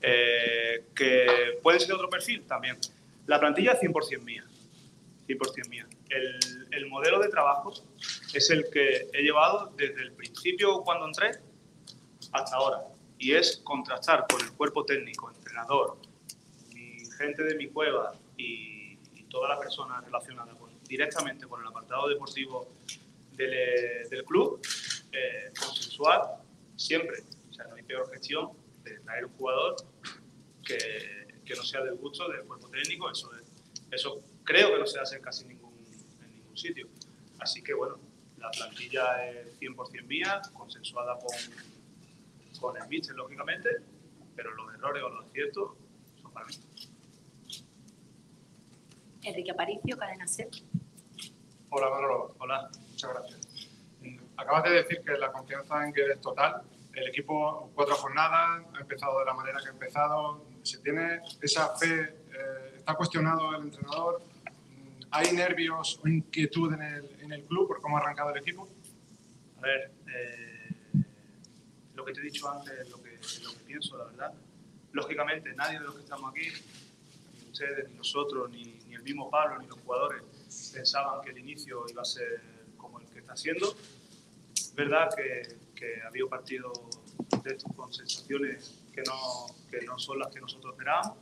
Eh, 0.00 0.86
¿Que 0.94 1.58
pueden 1.62 1.80
ser 1.80 1.88
de 1.88 1.94
otro 1.96 2.08
perfil? 2.08 2.46
También. 2.46 2.78
La 3.26 3.38
plantilla 3.38 3.72
es 3.72 3.80
100% 3.80 4.22
mía. 4.22 4.42
100% 5.28 5.68
mía. 5.68 5.86
El, 6.10 6.66
el 6.72 6.86
modelo 6.88 7.18
de 7.20 7.28
trabajo 7.28 7.72
es 8.34 8.50
el 8.50 8.68
que 8.70 9.08
he 9.12 9.22
llevado 9.22 9.72
desde 9.76 10.02
el 10.02 10.12
principio 10.12 10.82
cuando 10.82 11.06
entré 11.06 11.30
hasta 12.32 12.56
ahora. 12.56 12.82
Y 13.18 13.32
es 13.34 13.58
contrastar 13.64 14.26
con 14.30 14.40
el 14.40 14.52
cuerpo 14.54 14.84
técnico, 14.84 15.30
entrenador, 15.30 15.98
mi 16.74 17.04
gente 17.18 17.44
de 17.44 17.54
mi 17.54 17.68
cueva 17.68 18.14
y, 18.36 18.98
y 19.14 19.24
todas 19.28 19.50
las 19.50 19.58
personas 19.60 20.04
relacionadas 20.04 20.56
con- 20.56 20.70
directamente 20.84 21.46
con 21.46 21.60
el 21.60 21.66
apartado 21.68 22.08
deportivo 22.08 22.72
del, 23.32 23.52
eh, 23.52 24.08
del 24.10 24.24
club, 24.24 24.60
eh, 25.12 25.52
consensuar 25.58 26.38
siempre. 26.76 27.18
O 27.50 27.52
sea, 27.52 27.66
no 27.66 27.74
hay 27.74 27.82
peor 27.82 28.10
gestión 28.10 28.50
de 28.84 28.98
traer 29.00 29.26
un 29.26 29.32
jugador 29.34 29.76
que, 30.64 31.38
que 31.44 31.54
no 31.54 31.62
sea 31.62 31.82
del 31.82 31.94
gusto 31.96 32.26
del 32.28 32.42
cuerpo 32.44 32.68
técnico. 32.70 33.10
Eso, 33.10 33.30
es- 33.34 33.52
eso 33.92 34.22
creo 34.44 34.72
que 34.72 34.78
no 34.78 34.86
se 34.86 34.98
hace 34.98 35.20
casi 35.20 35.44
ningún 35.44 35.59
sitio. 36.60 36.86
Así 37.38 37.62
que 37.62 37.74
bueno, 37.74 37.96
la 38.38 38.50
plantilla 38.50 39.26
es 39.28 39.58
100% 39.60 40.06
mía, 40.06 40.40
consensuada 40.52 41.16
con, 41.18 42.60
con 42.60 42.76
el 42.80 42.88
míster, 42.88 43.14
lógicamente, 43.16 43.68
pero 44.36 44.54
los 44.54 44.72
errores 44.74 45.02
o 45.02 45.08
los 45.08 45.26
aciertos 45.26 45.72
son 46.22 46.32
para 46.32 46.46
mí. 46.46 46.54
Enrique 49.22 49.50
Aparicio, 49.50 49.96
Cadena 49.98 50.26
Ser. 50.26 50.48
Hola 51.70 51.90
Manolo. 51.90 52.34
Hola. 52.38 52.70
Muchas 52.90 53.10
gracias. 53.10 53.40
Acabas 54.36 54.64
de 54.64 54.70
decir 54.70 55.02
que 55.04 55.12
la 55.18 55.30
confianza 55.30 55.84
en 55.86 55.92
que 55.92 56.04
es 56.12 56.20
total. 56.20 56.62
El 56.94 57.08
equipo, 57.08 57.70
cuatro 57.74 57.94
jornadas, 57.96 58.64
ha 58.74 58.80
empezado 58.80 59.18
de 59.20 59.24
la 59.26 59.34
manera 59.34 59.58
que 59.62 59.68
ha 59.68 59.72
empezado. 59.72 60.42
¿Se 60.62 60.78
tiene 60.78 61.20
esa 61.40 61.76
fe? 61.76 62.00
eh, 62.02 62.74
¿Está 62.78 62.94
cuestionado 62.94 63.54
el 63.56 63.62
entrenador? 63.64 64.22
¿Hay 65.12 65.32
nervios 65.32 65.98
o 66.04 66.08
inquietud 66.08 66.72
en 66.72 66.82
el, 66.82 67.20
en 67.20 67.32
el 67.32 67.44
club 67.44 67.66
por 67.66 67.80
cómo 67.80 67.96
ha 67.96 68.00
arrancado 68.00 68.30
el 68.30 68.38
equipo? 68.38 68.68
A 69.58 69.60
ver, 69.62 69.92
eh, 70.06 71.02
lo 71.94 72.04
que 72.04 72.12
te 72.12 72.20
he 72.20 72.24
dicho 72.24 72.48
antes 72.48 72.72
es 72.78 72.88
lo 72.90 73.02
que, 73.02 73.18
lo 73.42 73.52
que 73.52 73.64
pienso, 73.66 73.98
la 73.98 74.04
verdad. 74.04 74.34
Lógicamente, 74.92 75.52
nadie 75.54 75.78
de 75.80 75.84
los 75.84 75.96
que 75.96 76.02
estamos 76.02 76.32
aquí, 76.32 76.48
ustedes, 77.50 77.90
ni 77.90 77.96
nosotros, 77.96 78.50
ni, 78.50 78.62
ni 78.86 78.94
el 78.94 79.02
mismo 79.02 79.28
Pablo, 79.28 79.58
ni 79.60 79.66
los 79.66 79.80
jugadores 79.80 80.22
pensaban 80.72 81.20
que 81.22 81.30
el 81.30 81.38
inicio 81.38 81.84
iba 81.88 82.02
a 82.02 82.04
ser 82.04 82.42
como 82.76 83.00
el 83.00 83.06
que 83.08 83.18
está 83.18 83.36
siendo. 83.36 83.74
Es 84.54 84.74
verdad 84.74 85.08
que, 85.16 85.58
que 85.74 86.02
ha 86.02 86.06
habido 86.06 86.28
partidos 86.28 86.78
de 87.42 87.50
estos 87.50 87.74
con 87.74 87.92
sensaciones 87.92 88.80
que 88.92 89.02
no, 89.02 89.46
que 89.68 89.84
no 89.84 89.98
son 89.98 90.20
las 90.20 90.32
que 90.32 90.40
nosotros 90.40 90.72
esperábamos, 90.72 91.18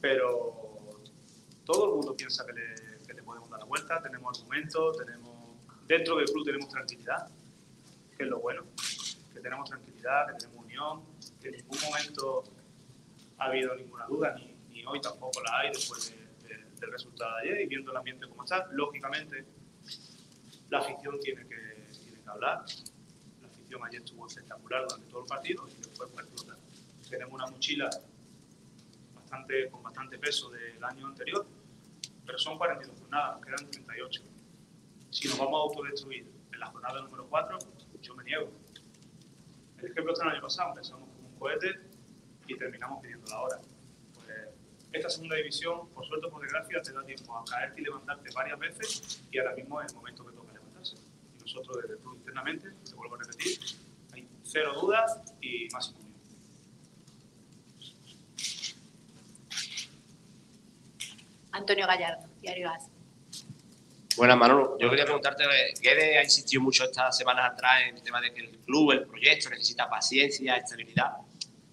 pero 0.00 1.00
todo 1.64 1.86
el 1.86 1.96
mundo 1.96 2.16
piensa 2.16 2.44
que 2.46 2.52
le, 2.52 2.74
que 3.72 3.82
le 3.82 3.88
podemos 3.88 3.92
dar 3.92 3.92
la 3.92 3.98
vuelta, 3.98 4.02
tenemos 4.02 4.38
argumentos, 4.38 4.96
tenemos, 4.98 5.86
dentro 5.86 6.16
del 6.16 6.26
club 6.26 6.44
tenemos 6.44 6.68
tranquilidad, 6.68 7.28
que 8.16 8.22
es 8.24 8.28
lo 8.28 8.40
bueno, 8.40 8.62
que 9.32 9.40
tenemos 9.40 9.68
tranquilidad, 9.68 10.26
que 10.28 10.34
tenemos 10.44 10.64
unión, 10.64 11.02
que 11.40 11.48
en 11.48 11.54
ningún 11.56 11.78
momento 11.80 12.44
ha 13.38 13.44
habido 13.46 13.74
ninguna 13.76 14.06
duda, 14.06 14.34
ni, 14.34 14.54
ni 14.70 14.84
hoy 14.84 15.00
tampoco 15.00 15.40
la 15.42 15.58
hay 15.60 15.68
después 15.70 16.10
de- 16.10 16.48
de- 16.48 16.64
del 16.80 16.92
resultado 16.92 17.36
de 17.36 17.42
ayer 17.42 17.60
y 17.62 17.66
viendo 17.66 17.90
el 17.90 17.96
ambiente 17.96 18.28
como 18.28 18.44
está. 18.44 18.66
Lógicamente, 18.72 19.44
la 20.70 20.78
afición 20.78 21.18
tiene 21.20 21.42
que, 21.46 21.88
tiene 22.04 22.22
que 22.22 22.28
hablar. 22.30 22.64
La 23.40 23.48
afición 23.48 23.84
ayer 23.84 24.02
estuvo 24.02 24.26
espectacular 24.26 24.82
durante 24.88 25.06
todo 25.10 25.22
el 25.22 25.26
partido 25.28 25.68
y 25.68 25.74
después 25.80 26.10
pues. 26.12 26.26
Tenemos 27.08 27.34
una 27.34 27.46
mochila 27.46 27.90
bastante, 29.14 29.68
con 29.68 29.82
bastante 29.82 30.18
peso 30.18 30.48
del 30.50 30.82
año 30.82 31.06
anterior, 31.08 31.46
pero 32.32 32.40
son 32.40 32.56
42 32.56 32.98
jornadas, 32.98 33.44
quedan 33.44 33.70
38. 33.70 34.22
Si 35.10 35.28
nos 35.28 35.38
vamos 35.38 35.54
a 35.54 35.62
autodestruir 35.64 36.32
en 36.50 36.60
la 36.60 36.66
jornada 36.68 37.02
número 37.02 37.26
4, 37.28 37.58
yo 38.00 38.14
me 38.14 38.24
niego. 38.24 38.50
El 39.76 39.90
ejemplo 39.90 40.14
está 40.14 40.24
el 40.24 40.30
año 40.30 40.40
pasado, 40.40 40.70
empezamos 40.70 41.10
con 41.10 41.26
un 41.26 41.38
cohete 41.38 41.78
y 42.46 42.56
terminamos 42.56 43.02
pidiendo 43.02 43.26
la 43.28 43.38
hora. 43.38 43.60
Pues, 44.14 44.28
esta 44.92 45.10
segunda 45.10 45.36
división, 45.36 45.90
por 45.90 46.06
suerte 46.06 46.26
o 46.26 46.30
por 46.30 46.40
desgracia, 46.40 46.80
te 46.80 46.92
da 46.94 47.04
tiempo 47.04 47.36
a 47.36 47.44
caerte 47.44 47.82
y 47.82 47.84
levantarte 47.84 48.30
varias 48.34 48.58
veces 48.58 49.22
y 49.30 49.38
ahora 49.38 49.54
mismo 49.54 49.82
es 49.82 49.92
el 49.92 49.96
momento 49.98 50.24
que 50.24 50.32
toca 50.32 50.54
levantarse. 50.54 50.96
Y 51.36 51.38
nosotros 51.38 51.82
desde 51.82 51.96
el 51.96 52.00
club 52.00 52.16
internamente, 52.16 52.70
te 52.70 52.94
vuelvo 52.94 53.16
a 53.16 53.18
repetir, 53.18 53.58
hay 54.14 54.26
cero 54.42 54.72
dudas 54.80 55.20
y 55.42 55.68
máximo 55.70 55.98
unión. 55.98 56.12
Antonio 61.52 61.86
Gallardo, 61.86 62.26
Diario 62.40 62.70
As. 62.70 62.88
Bueno, 64.16 64.36
Manolo, 64.36 64.76
yo 64.78 64.90
quería 64.90 65.04
preguntarte, 65.04 65.44
Guede 65.80 66.18
ha 66.18 66.22
insistido 66.22 66.62
mucho 66.62 66.84
estas 66.84 67.16
semanas 67.16 67.52
atrás 67.52 67.82
en 67.88 67.96
el 67.96 68.02
tema 68.02 68.20
de 68.20 68.32
que 68.32 68.40
el 68.40 68.58
club, 68.58 68.92
el 68.92 69.06
proyecto 69.06 69.48
necesita 69.48 69.88
paciencia, 69.88 70.56
estabilidad, 70.56 71.12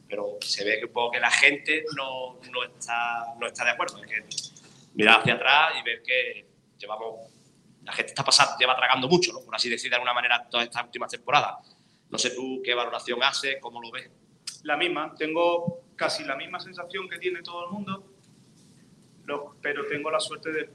pero 0.08 0.38
se 0.42 0.64
ve 0.64 0.80
que 0.80 0.86
un 0.86 0.94
poco 0.94 1.12
que 1.12 1.20
la 1.20 1.32
gente 1.32 1.84
no, 1.98 2.40
no, 2.50 2.64
está, 2.64 3.26
no 3.40 3.48
está 3.48 3.66
de 3.66 3.72
acuerdo. 3.72 3.98
Hay 3.98 4.08
que 4.08 4.24
mirar 4.94 5.20
hacia 5.20 5.34
atrás 5.34 5.74
y 5.80 5.84
ver 5.84 6.02
que 6.02 6.46
llevamos, 6.78 7.30
la 7.84 7.92
gente 7.92 8.12
está 8.12 8.24
pasando, 8.24 8.54
lleva 8.58 8.76
tragando 8.76 9.10
mucho, 9.10 9.34
¿no? 9.34 9.42
por 9.42 9.56
así 9.56 9.70
decir, 9.70 9.90
de 9.90 9.98
alguna 9.98 10.14
manera, 10.14 10.48
todas 10.50 10.66
estas 10.66 10.86
últimas 10.86 11.12
temporadas. 11.12 11.56
No 12.10 12.18
sé 12.18 12.32
tú 12.32 12.62
qué 12.64 12.74
valoración 12.74 13.22
haces, 13.22 13.58
cómo 13.60 13.82
lo 13.82 13.92
ves. 13.92 14.10
La 14.64 14.78
misma, 14.78 15.14
tengo 15.18 15.82
casi 15.96 16.24
la 16.24 16.36
misma 16.36 16.60
sensación 16.60 17.10
que 17.10 17.18
tiene 17.20 17.42
todo 17.42 17.66
el 17.66 17.72
mundo, 17.72 18.19
lo- 19.30 19.56
pero 19.62 19.86
tengo 19.88 20.12
la 20.12 20.20
suerte 20.20 20.52
de, 20.52 20.70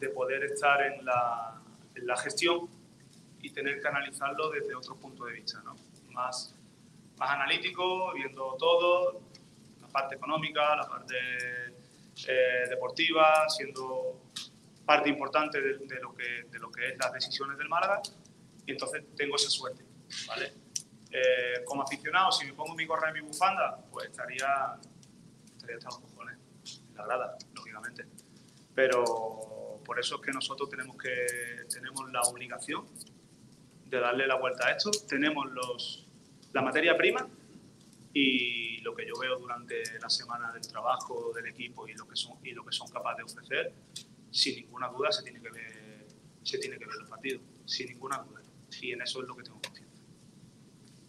de 0.00 0.08
poder 0.10 0.42
estar 0.44 0.80
en 0.82 1.04
la, 1.04 1.60
en 1.94 2.06
la 2.06 2.16
gestión 2.16 2.68
y 3.42 3.50
tener 3.50 3.80
que 3.80 3.88
analizarlo 3.88 4.48
desde 4.50 4.74
otro 4.74 4.94
punto 4.96 5.24
de 5.26 5.34
vista, 5.34 5.60
¿no? 5.62 5.76
más, 6.12 6.54
más 7.18 7.30
analítico, 7.30 8.12
viendo 8.14 8.56
todo, 8.58 9.20
la 9.82 9.88
parte 9.88 10.14
económica, 10.16 10.74
la 10.76 10.88
parte 10.88 11.14
eh, 12.26 12.64
deportiva, 12.70 13.48
siendo 13.48 14.22
parte 14.84 15.08
importante 15.10 15.60
de, 15.60 15.78
de 15.78 16.00
lo 16.00 16.14
que, 16.14 16.44
de 16.50 16.58
lo 16.58 16.70
que 16.70 16.88
es 16.88 16.98
las 16.98 17.12
decisiones 17.12 17.58
del 17.58 17.68
Málaga, 17.68 18.00
y 18.66 18.72
entonces 18.72 19.04
tengo 19.16 19.36
esa 19.36 19.50
suerte. 19.50 19.84
¿vale? 20.28 20.52
Eh, 21.10 21.64
como 21.64 21.82
aficionado, 21.82 22.32
si 22.32 22.46
me 22.46 22.52
pongo 22.52 22.74
mi 22.74 22.84
gorra 22.86 23.10
y 23.10 23.14
mi 23.14 23.20
bufanda, 23.20 23.78
pues 23.90 24.06
estaría, 24.10 24.76
estaría 25.56 25.76
hasta 25.76 25.88
los 25.90 25.98
cojones, 26.00 26.36
en 26.90 26.94
la 26.96 27.04
grada. 27.06 27.36
Pero 28.76 29.80
por 29.84 29.98
eso 29.98 30.16
es 30.16 30.20
que 30.20 30.32
nosotros 30.32 30.68
tenemos, 30.68 30.96
que, 30.98 31.64
tenemos 31.72 32.12
la 32.12 32.20
obligación 32.20 32.86
de 33.86 33.98
darle 33.98 34.26
la 34.26 34.36
vuelta 34.36 34.68
a 34.68 34.72
esto. 34.72 34.90
Tenemos 35.08 35.50
los, 35.50 36.06
la 36.52 36.60
materia 36.60 36.96
prima 36.96 37.26
y 38.12 38.80
lo 38.82 38.94
que 38.94 39.06
yo 39.06 39.14
veo 39.18 39.38
durante 39.38 39.82
la 39.98 40.10
semana 40.10 40.52
del 40.52 40.66
trabajo 40.68 41.32
del 41.34 41.46
equipo 41.46 41.88
y 41.88 41.94
lo 41.94 42.06
que 42.06 42.16
son, 42.16 42.36
y 42.44 42.52
lo 42.52 42.64
que 42.64 42.72
son 42.72 42.88
capaces 42.88 43.18
de 43.18 43.32
ofrecer, 43.32 43.72
sin 44.30 44.56
ninguna 44.56 44.88
duda 44.88 45.10
se 45.10 45.22
tiene 45.22 45.40
que 45.40 45.50
ver, 45.50 46.06
se 46.42 46.58
tiene 46.58 46.78
que 46.78 46.84
ver 46.84 46.96
el 47.00 47.08
partido, 47.08 47.40
sin 47.64 47.88
ninguna 47.88 48.18
duda. 48.18 48.42
Y 48.82 48.92
en 48.92 49.00
eso 49.00 49.22
es 49.22 49.26
lo 49.26 49.34
que 49.34 49.42
tengo 49.42 49.58
confianza. 49.62 50.02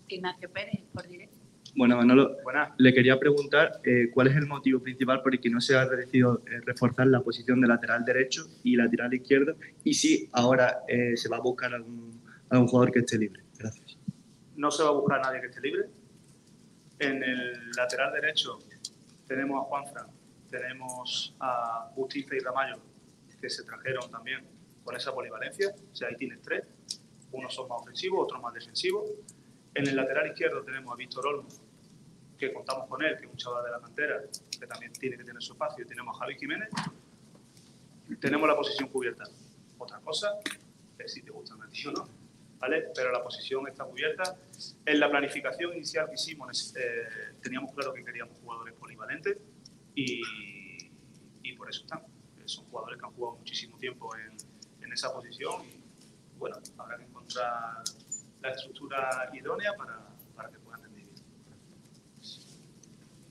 Ignacio 0.07 0.49
Pérez, 0.51 0.83
por 0.93 1.05
directo. 1.05 1.36
Bueno, 1.77 1.95
Manolo, 1.95 2.35
Buenas. 2.41 2.71
le 2.79 2.91
quería 2.91 3.19
preguntar 3.19 3.79
eh, 3.83 4.09
cuál 4.11 4.29
es 4.29 4.35
el 4.35 4.47
motivo 4.47 4.79
principal 4.81 5.21
por 5.21 5.35
el 5.35 5.39
que 5.39 5.51
no 5.51 5.61
se 5.61 5.75
ha 5.75 5.85
decidido 5.85 6.41
eh, 6.47 6.59
reforzar 6.65 7.05
la 7.05 7.21
posición 7.21 7.61
de 7.61 7.67
lateral 7.67 8.03
derecho 8.03 8.47
y 8.63 8.75
lateral 8.75 9.13
izquierdo 9.13 9.55
y 9.83 9.93
si 9.93 10.27
ahora 10.33 10.79
eh, 10.87 11.15
se 11.15 11.29
va 11.29 11.37
a 11.37 11.39
buscar 11.39 11.75
algún, 11.75 12.19
algún 12.49 12.67
jugador 12.67 12.91
que 12.91 12.99
esté 12.99 13.19
libre. 13.19 13.43
Gracias. 13.59 13.95
no 14.55 14.71
se 14.71 14.81
va 14.81 14.89
a 14.89 14.93
buscar 14.93 15.19
a 15.19 15.21
nadie 15.21 15.39
que 15.39 15.47
esté 15.47 15.61
libre. 15.61 15.83
En 16.97 17.21
el 17.21 17.69
lateral 17.77 18.11
derecho 18.11 18.57
tenemos 19.27 19.63
a 19.63 19.65
Juanfran, 19.65 20.07
tenemos 20.49 21.35
a 21.39 21.91
Justicia 21.93 22.37
y 22.37 22.39
Ramallo, 22.39 22.77
que 23.39 23.51
se 23.51 23.63
trajeron 23.63 24.09
también 24.09 24.43
con 24.83 24.95
esa 24.95 25.13
polivalencia. 25.13 25.75
O 25.91 25.95
sea, 25.95 26.07
ahí 26.07 26.15
tienes 26.15 26.41
tres. 26.41 26.63
Unos 27.31 27.53
son 27.53 27.69
más 27.69 27.83
ofensivos, 27.83 28.23
otros 28.23 28.41
más 28.41 28.55
defensivos. 28.55 29.11
En 29.75 29.87
el 29.87 29.95
lateral 29.95 30.25
izquierdo 30.25 30.63
tenemos 30.63 30.91
a 30.91 30.95
Víctor 30.95 31.27
Olmo, 31.27 31.47
que 32.37 32.53
contamos 32.53 32.87
con 32.87 33.03
él, 33.03 33.17
que 33.17 33.25
es 33.25 33.31
un 33.31 33.37
chaval 33.37 33.63
de 33.65 33.71
la 33.71 33.79
cantera, 33.79 34.21
que 34.59 34.67
también 34.67 34.91
tiene 34.93 35.17
que 35.17 35.23
tener 35.23 35.41
su 35.41 35.53
espacio. 35.53 35.85
Tenemos 35.85 36.15
a 36.15 36.19
Javi 36.19 36.35
Jiménez. 36.35 36.69
Tenemos 38.19 38.47
la 38.47 38.55
posición 38.55 38.89
cubierta. 38.89 39.25
Otra 39.77 39.99
cosa 39.99 40.39
es 40.97 41.13
si 41.13 41.21
te 41.21 41.31
gusta 41.31 41.55
a 41.55 41.69
ti 41.69 41.87
o 41.87 41.91
no. 41.91 42.27
¿vale? 42.59 42.89
Pero 42.95 43.11
la 43.11 43.23
posición 43.23 43.67
está 43.67 43.85
cubierta. 43.85 44.35
En 44.85 44.99
la 44.99 45.09
planificación 45.09 45.73
inicial 45.73 46.07
que 46.07 46.15
hicimos 46.15 46.75
eh, 46.75 47.35
teníamos 47.41 47.73
claro 47.73 47.93
que 47.93 48.03
queríamos 48.03 48.37
jugadores 48.39 48.73
polivalentes 48.75 49.37
y, 49.95 50.21
y 51.43 51.53
por 51.53 51.69
eso 51.69 51.81
están. 51.81 52.01
Son 52.45 52.63
jugadores 52.65 52.97
que 52.97 53.05
han 53.05 53.11
jugado 53.11 53.37
muchísimo 53.37 53.77
tiempo 53.77 54.09
en, 54.15 54.37
en 54.81 54.93
esa 54.93 55.13
posición 55.13 55.65
y 55.65 55.83
bueno, 56.37 56.57
habrá 56.77 56.97
que 56.97 57.03
encontrar 57.03 57.83
la 58.41 58.51
estructura 58.51 59.29
idónea 59.33 59.73
para, 59.73 60.07
para 60.35 60.49
que 60.49 60.57
puedan 60.59 60.81
rendir 60.83 61.07
bien. 61.07 61.23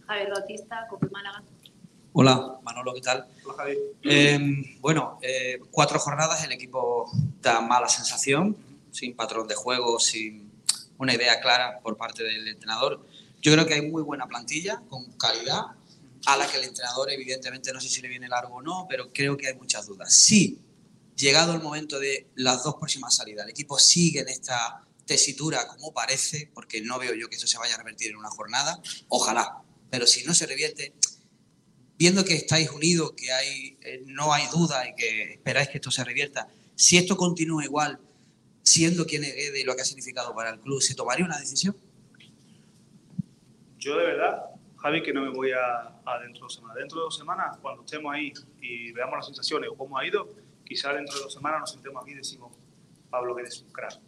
Javier 0.07 0.31
Bautista, 0.31 0.87
Copa 0.89 1.09
Málaga. 1.11 1.43
Hola, 2.13 2.59
Manolo, 2.63 2.95
¿qué 2.95 3.01
tal? 3.01 3.27
Hola, 3.45 3.55
Javi. 3.57 3.77
Eh, 4.05 4.39
bueno, 4.81 5.19
eh, 5.21 5.59
cuatro 5.71 5.99
jornadas, 5.99 6.45
el 6.45 6.53
equipo 6.53 7.11
da 7.43 7.61
mala 7.61 7.89
sensación, 7.89 8.57
sin 8.91 9.15
patrón 9.15 9.49
de 9.49 9.55
juego, 9.55 9.99
sin 9.99 10.51
una 10.99 11.15
idea 11.15 11.41
clara 11.41 11.81
por 11.83 11.97
parte 11.97 12.23
del 12.23 12.47
entrenador. 12.49 13.05
Yo 13.43 13.53
creo 13.53 13.67
que 13.67 13.75
hay 13.75 13.91
muy 13.91 14.03
buena 14.03 14.27
plantilla, 14.27 14.81
con 14.89 15.05
calidad, 15.13 15.63
a 16.27 16.37
la 16.37 16.47
que 16.47 16.57
el 16.57 16.65
entrenador, 16.65 17.11
evidentemente, 17.11 17.73
no 17.73 17.81
sé 17.81 17.89
si 17.89 18.01
le 18.01 18.09
viene 18.09 18.29
largo 18.29 18.57
o 18.57 18.63
no, 18.63 18.87
pero 18.89 19.13
creo 19.13 19.37
que 19.37 19.49
hay 19.49 19.55
muchas 19.55 19.87
dudas. 19.87 20.13
Sí, 20.15 20.61
llegado 21.17 21.53
el 21.53 21.63
momento 21.63 21.99
de 21.99 22.29
las 22.37 22.63
dos 22.65 22.77
próximas 22.77 23.15
salidas, 23.15 23.45
el 23.45 23.51
equipo 23.51 23.79
sigue 23.79 24.21
en 24.21 24.29
esta 24.29 24.83
tesitura 25.05 25.69
como 25.69 25.93
parece, 25.93 26.51
porque 26.53 26.81
no 26.81 26.99
veo 26.99 27.15
yo 27.15 27.29
que 27.29 27.37
eso 27.37 27.47
se 27.47 27.59
vaya 27.59 27.75
a 27.75 27.79
revertir 27.79 28.11
en 28.11 28.17
una 28.17 28.31
jornada, 28.31 28.81
ojalá, 29.09 29.63
pero 29.91 30.07
si 30.07 30.25
no 30.25 30.35
se 30.35 30.47
revierte, 30.47 30.93
viendo 31.99 32.25
que 32.25 32.35
estáis 32.35 32.71
unidos, 32.71 33.13
que 33.17 33.33
hay, 33.33 33.79
eh, 33.83 34.03
no 34.07 34.33
hay 34.33 34.45
duda 34.53 34.89
y 34.89 34.95
que 34.95 35.33
esperáis 35.35 35.69
que 35.69 35.79
esto 35.79 35.91
se 35.91 36.05
revierta, 36.05 36.49
si 36.75 36.99
esto 36.99 37.17
continúa 37.17 37.65
igual, 37.65 37.99
siendo 38.63 39.07
quien 39.07 39.25
es 39.25 39.59
y 39.59 39.65
lo 39.65 39.75
que 39.75 39.83
ha 39.83 39.85
significado 39.85 40.35
para 40.35 40.51
el 40.51 40.61
club, 40.61 40.83
¿se 40.83 40.95
tomaría 40.95 41.25
una 41.25 41.39
decisión? 41.39 41.77
Yo 43.79 43.97
de 43.97 44.07
verdad, 44.07 44.51
Javi, 44.77 45.03
que 45.03 45.13
no 45.13 45.23
me 45.23 45.31
voy 45.31 45.53
a, 45.53 46.01
a 46.05 46.19
dentro 46.21 46.41
de 46.41 46.41
dos 46.41 46.55
semanas. 46.55 46.77
Dentro 46.77 46.99
de 46.99 47.05
dos 47.05 47.17
semanas, 47.17 47.59
cuando 47.63 47.85
estemos 47.85 48.13
ahí 48.13 48.33
y 48.61 48.93
veamos 48.93 49.17
las 49.17 49.27
sensaciones 49.27 49.71
o 49.71 49.77
cómo 49.77 49.97
ha 49.97 50.07
ido, 50.07 50.35
quizá 50.65 50.93
dentro 50.93 51.17
de 51.17 51.23
dos 51.23 51.33
semanas 51.33 51.61
nos 51.61 51.73
sentemos 51.73 52.03
aquí 52.03 52.13
y 52.13 52.17
decimos, 52.17 52.53
Pablo 53.09 53.35
Guedes 53.35 53.55
es 53.55 53.63
un 53.63 53.73
crack. 53.73 54.01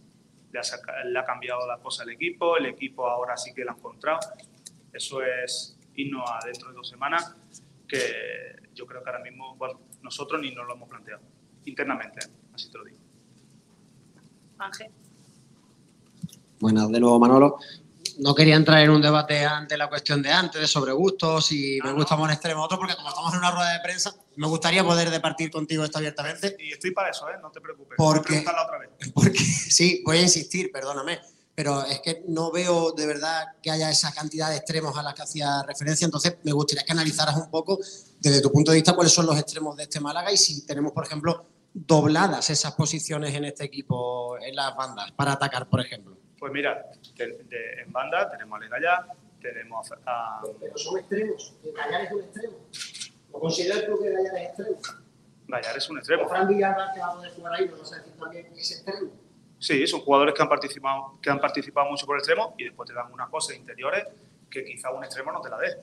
Le 0.53 0.59
ha, 0.59 1.05
le 1.05 1.19
ha 1.19 1.25
cambiado 1.25 1.67
la 1.67 1.79
cosa 1.79 2.03
al 2.03 2.11
equipo, 2.11 2.57
el 2.57 2.67
equipo 2.67 3.07
ahora 3.07 3.37
sí 3.37 3.55
que 3.55 3.65
lo 3.65 3.71
ha 3.73 3.75
encontrado. 3.75 4.19
Eso 4.99 5.23
es 5.23 5.77
irnos 5.95 6.29
a 6.29 6.45
dentro 6.45 6.71
de 6.71 6.75
dos 6.75 6.89
semanas, 6.89 7.33
que 7.87 8.57
yo 8.75 8.85
creo 8.85 9.01
que 9.01 9.09
ahora 9.11 9.23
mismo, 9.23 9.55
bueno, 9.55 9.81
nosotros 10.03 10.41
ni 10.41 10.51
nos 10.53 10.67
lo 10.67 10.75
hemos 10.75 10.89
planteado, 10.89 11.23
internamente, 11.67 12.19
¿eh? 12.27 12.31
así 12.53 12.69
te 12.69 12.79
lo 12.79 12.85
digo. 12.85 12.99
Ángel. 14.59 14.89
Buenas, 16.59 16.91
de 16.91 16.99
nuevo 16.99 17.21
Manolo. 17.21 17.59
no 18.19 18.35
quería 18.35 18.57
entrar 18.57 18.81
en 18.81 18.91
un 18.91 19.01
debate 19.01 19.45
ante 19.45 19.77
la 19.77 19.89
cuestión 19.89 20.21
de 20.21 20.33
antes, 20.33 20.61
de 20.61 20.67
sobre 20.67 20.91
gustos, 20.91 21.47
si 21.47 21.79
me 21.85 21.93
gusta 21.93 22.17
un 22.17 22.31
extremo 22.33 22.63
o 22.63 22.65
otro, 22.65 22.77
porque 22.77 22.97
como 22.97 23.09
estamos 23.09 23.33
en 23.35 23.39
una 23.39 23.53
rueda 23.53 23.73
de 23.75 23.81
prensa, 23.81 24.17
me 24.35 24.49
gustaría 24.49 24.83
poder 24.83 25.11
departir 25.11 25.53
contigo 25.53 25.85
esto 25.85 25.99
abiertamente. 25.99 26.57
Y 26.59 26.73
estoy 26.73 26.91
para 26.91 27.11
eso, 27.11 27.29
¿eh? 27.31 27.35
No 27.41 27.53
te 27.53 27.61
preocupes. 27.61 27.95
Porque- 27.97 28.41
otra 28.45 28.79
vez. 28.81 28.91
Porque 29.15 29.39
sí, 29.39 30.03
voy 30.05 30.17
a 30.19 30.23
insistir, 30.23 30.73
perdóname, 30.73 31.21
pero 31.59 31.83
es 31.85 31.99
que 31.99 32.23
no 32.29 32.53
veo 32.53 32.93
de 32.93 33.05
verdad 33.05 33.49
que 33.61 33.69
haya 33.73 33.91
esa 33.91 34.13
cantidad 34.13 34.49
de 34.49 34.59
extremos 34.59 34.97
a 34.97 35.03
las 35.03 35.13
que 35.13 35.23
hacía 35.23 35.61
referencia, 35.67 36.05
entonces 36.05 36.37
me 36.45 36.53
gustaría 36.53 36.85
que 36.85 36.93
analizaras 36.93 37.35
un 37.37 37.51
poco 37.51 37.81
desde 38.21 38.41
tu 38.41 38.53
punto 38.53 38.71
de 38.71 38.77
vista 38.77 38.93
cuáles 38.93 39.13
son 39.13 39.27
los 39.27 39.37
extremos 39.37 39.77
de 39.77 39.83
este 39.83 39.99
Málaga 39.99 40.31
y 40.31 40.37
si 40.37 40.65
tenemos, 40.65 40.93
por 40.93 41.05
ejemplo, 41.05 41.47
dobladas 41.75 42.49
esas 42.51 42.75
posiciones 42.75 43.35
en 43.35 43.45
este 43.45 43.65
equipo, 43.65 44.39
en 44.39 44.55
las 44.55 44.77
bandas, 44.77 45.11
para 45.11 45.33
atacar, 45.33 45.69
por 45.69 45.81
ejemplo. 45.81 46.17
Pues 46.39 46.53
mira, 46.53 46.87
de- 47.17 47.27
de- 47.27 47.83
en 47.85 47.91
banda 47.93 48.31
tenemos 48.31 48.57
a 48.57 48.61
Legallá, 48.63 49.07
tenemos 49.43 49.91
a... 50.07 50.41
Pero 50.61 50.79
son 50.79 50.97
extremos, 51.01 51.55
que 51.61 51.73
Gallar 51.73 52.03
es 52.03 52.13
un 52.13 52.21
extremo. 52.23 52.57
¿Lo 53.33 53.41
considera 53.41 53.85
tú 53.85 53.99
que 54.01 54.11
Gallar 54.13 54.37
es 54.37 54.49
extremo? 54.51 54.79
Gallar 55.49 55.77
es 55.77 55.91
un 55.91 55.99
extremo. 55.99 56.29
Fran 56.29 56.47
Villalba, 56.47 56.93
que 56.95 57.01
va 57.01 57.07
a 57.09 57.15
poder 57.17 57.33
jugar 57.35 57.53
ahí, 57.55 57.67
¿no 57.69 57.79
vas 57.79 57.93
a 57.93 57.97
decir 57.97 58.13
también 58.17 58.47
que 58.55 58.61
es 58.61 58.71
extremo? 58.71 59.11
Sí, 59.59 59.87
son 59.87 60.01
jugadores 60.01 60.35
que 60.35 60.43
han 60.43 60.49
participado, 60.49 61.19
que 61.21 61.31
han 61.31 61.41
participado 61.41 61.91
mucho 61.91 62.07
por 62.07 62.17
el 62.17 62.21
extremo 62.21 62.55
y 62.57 62.65
después 62.65 62.89
te 62.89 62.95
dan 62.95 63.13
unas 63.13 63.29
cosas 63.29 63.57
interiores 63.57 64.05
que 64.51 64.65
quizá 64.65 64.91
un 64.91 65.05
extremo 65.05 65.33
no 65.33 65.41
te 65.41 65.51
la 65.51 65.59
dé. 65.59 65.77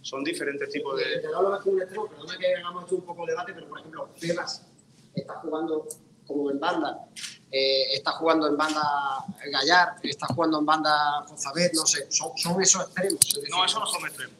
Son 0.00 0.24
diferentes 0.24 0.70
tipos 0.70 0.96
Te 0.96 1.20
de... 1.20 1.22
lo 1.28 1.36
hablo 1.36 1.60
de 1.60 1.70
un 1.70 1.82
extremo, 1.82 2.08
perdona 2.08 2.38
que 2.38 2.54
hagamos 2.54 2.84
hecho 2.84 2.94
un 2.96 3.02
poco 3.02 3.26
de 3.26 3.32
debate, 3.32 3.52
pero 3.52 3.68
por 3.68 3.78
ejemplo, 3.80 4.08
Febas 4.16 4.66
está 5.14 5.34
jugando 5.34 5.86
como 6.26 6.50
en 6.50 6.60
banda, 6.60 7.06
eh, 7.50 7.94
está 7.94 8.12
jugando 8.12 8.46
en 8.46 8.56
banda 8.56 9.24
Gallar, 9.50 9.96
está 10.02 10.26
jugando 10.28 10.58
en 10.60 10.66
banda 10.66 11.24
Jozabet, 11.28 11.72
no 11.74 11.86
sé, 11.86 12.10
son, 12.10 12.36
son 12.36 12.62
esos 12.62 12.82
extremos. 12.82 13.20
es 13.20 13.50
No, 13.50 13.64
esos 13.64 13.80
no 13.80 13.86
son 13.86 14.06
extremos. 14.06 14.36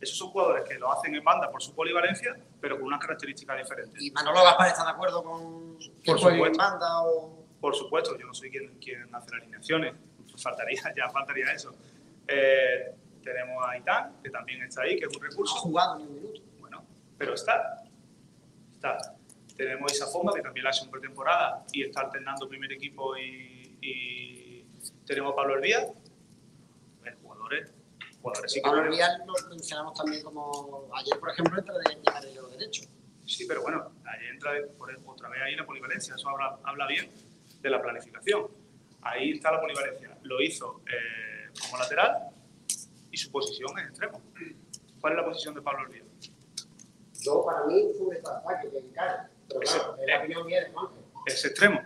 Esos 0.00 0.16
son 0.16 0.30
jugadores 0.30 0.64
que 0.66 0.78
lo 0.78 0.90
hacen 0.90 1.14
en 1.14 1.22
banda 1.22 1.50
por 1.50 1.62
su 1.62 1.74
polivalencia, 1.74 2.34
pero 2.58 2.76
con 2.76 2.86
unas 2.86 3.00
características 3.00 3.58
diferentes. 3.58 4.00
¿Y 4.02 4.10
Manolo 4.10 4.42
Gaspar 4.42 4.68
está 4.68 4.84
de 4.84 4.90
acuerdo 4.90 5.22
con 5.22 5.78
que 5.78 5.90
Por 6.06 6.20
jueguen 6.20 6.46
en 6.46 6.56
banda 6.56 7.02
o...? 7.04 7.39
Por 7.60 7.74
supuesto, 7.76 8.16
yo 8.18 8.26
no 8.26 8.34
soy 8.34 8.50
quien, 8.50 8.78
quien 8.78 9.02
hace 9.14 9.30
las 9.32 9.42
alineaciones, 9.42 9.94
faltaría, 10.42 10.80
ya 10.96 11.10
faltaría 11.10 11.52
eso. 11.52 11.74
Eh, 12.26 12.94
tenemos 13.22 13.62
a 13.66 13.76
Itán, 13.76 14.16
que 14.22 14.30
también 14.30 14.62
está 14.62 14.82
ahí, 14.82 14.98
que 14.98 15.04
es 15.06 15.16
un 15.16 15.22
recurso. 15.22 15.54
No 15.54 15.58
ha 15.58 15.62
jugado 15.62 15.98
ni 15.98 16.04
un 16.06 16.14
minuto. 16.14 16.40
Bueno, 16.58 16.84
pero 17.18 17.34
está. 17.34 17.82
Está. 18.72 18.96
Tenemos 19.56 19.92
a 19.92 19.94
Isafoma, 19.94 20.32
que 20.32 20.40
también 20.40 20.64
la 20.64 20.70
ha 20.70 20.72
hecho 20.72 20.84
en 20.86 20.90
pretemporada 20.90 21.64
y 21.72 21.82
está 21.84 22.00
alternando 22.02 22.48
primer 22.48 22.72
equipo 22.72 23.14
y, 23.18 23.76
y 23.82 24.64
tenemos 25.04 25.32
a 25.34 25.36
Pablo 25.36 25.56
Hervía. 25.56 25.80
Eh, 27.04 27.14
jugadores, 27.20 27.70
jugadores 28.22 28.52
sí 28.52 28.60
que 28.60 28.62
Pablo. 28.62 28.84
Rial 28.84 29.22
lo 29.26 29.48
mencionamos 29.50 29.94
también 29.94 30.22
como 30.22 30.88
ayer, 30.94 31.18
por 31.20 31.30
ejemplo, 31.30 31.58
entra 31.58 31.74
de 31.76 32.02
carrilero 32.02 32.48
derecho. 32.48 32.84
Sí, 33.26 33.44
pero 33.46 33.60
bueno, 33.60 33.92
ahí 34.06 34.28
entra 34.28 34.52
de- 34.54 34.62
por, 34.68 34.90
otra 35.06 35.28
vez 35.28 35.42
ahí 35.42 35.54
la 35.56 35.66
polivalencia. 35.66 36.14
Eso 36.14 36.28
habla, 36.30 36.58
habla 36.64 36.86
bien 36.86 37.10
de 37.60 37.70
la 37.70 37.80
planificación. 37.82 38.46
Ahí 39.02 39.32
está 39.32 39.52
la 39.52 39.60
polivalencia. 39.60 40.18
Lo 40.22 40.40
hizo 40.40 40.82
eh, 40.86 41.50
como 41.62 41.78
lateral 41.78 42.28
y 43.10 43.16
su 43.16 43.30
posición 43.30 43.78
es 43.78 43.88
extremo. 43.88 44.22
¿Cuál 45.00 45.14
es 45.14 45.18
la 45.18 45.24
posición 45.24 45.54
de 45.54 45.62
Pablo 45.62 45.82
Hervía? 45.86 46.04
Yo, 47.22 47.44
para 47.44 47.64
mí, 47.66 47.82
fue 47.98 48.06
un 48.08 48.16
ataque 48.16 48.70
que 48.70 48.78
encara. 48.78 49.30
Pero 49.48 49.60
claro, 49.60 49.96
es 50.00 50.06
la 50.06 50.18
opinión 50.18 50.46
mía 50.46 50.60
de. 50.60 50.72
Es 51.26 51.44
extremo. 51.44 51.80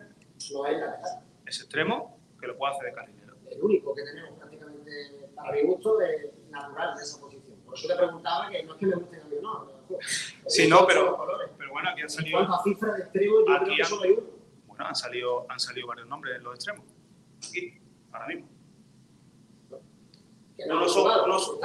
No 0.52 0.66
es 0.66 0.78
lateral. 0.78 1.24
Es 1.46 1.60
extremo 1.60 2.18
que 2.40 2.46
lo 2.46 2.56
puede 2.56 2.72
hacer 2.74 2.86
de 2.86 2.92
carrilero. 2.92 3.34
El 3.50 3.62
único 3.62 3.94
que 3.94 4.02
tenemos 4.02 4.38
prácticamente, 4.38 5.28
para 5.34 5.52
mi 5.52 5.62
gusto, 5.62 6.00
es 6.00 6.26
natural 6.50 6.96
de 6.96 7.02
esa 7.02 7.20
posición. 7.20 7.56
Por 7.64 7.74
eso 7.78 7.88
te 7.88 7.96
preguntaba 7.96 8.50
que 8.50 8.62
no 8.64 8.74
es 8.74 8.78
que 8.78 8.86
me 8.86 8.96
guste 8.96 9.16
a 9.20 9.24
mí 9.24 9.36
o 9.38 9.42
no. 9.42 9.66
pero- 9.88 10.00
Sí, 10.46 10.68
no, 10.68 10.86
pero, 10.86 11.16
pero 11.58 11.70
bueno, 11.72 11.88
aquí 11.90 12.00
han 12.00 12.04
En 12.04 12.10
salido. 12.10 12.38
cuanto 12.38 12.54
a 12.54 12.62
cifras 12.64 12.96
de 12.96 13.02
extremo, 13.02 13.34
yo 13.46 13.52
Aquí 13.54 13.64
creo 13.64 13.76
que 13.76 13.84
solo 13.84 14.02
hay 14.02 14.10
uno. 14.12 14.26
Bueno, 14.76 14.86
han 14.88 14.94
salido, 14.94 15.46
han 15.48 15.60
salido 15.60 15.86
varios 15.86 16.08
nombres 16.08 16.36
en 16.36 16.42
los 16.44 16.54
extremos. 16.54 16.84
Aquí, 17.48 17.80
ahora 18.12 18.26
mismo. 18.28 18.48
Que 20.56 20.66
no 20.66 20.76
Unos 20.76 20.92
son, 20.92 21.02
jugado, 21.02 21.24
unos- 21.24 21.58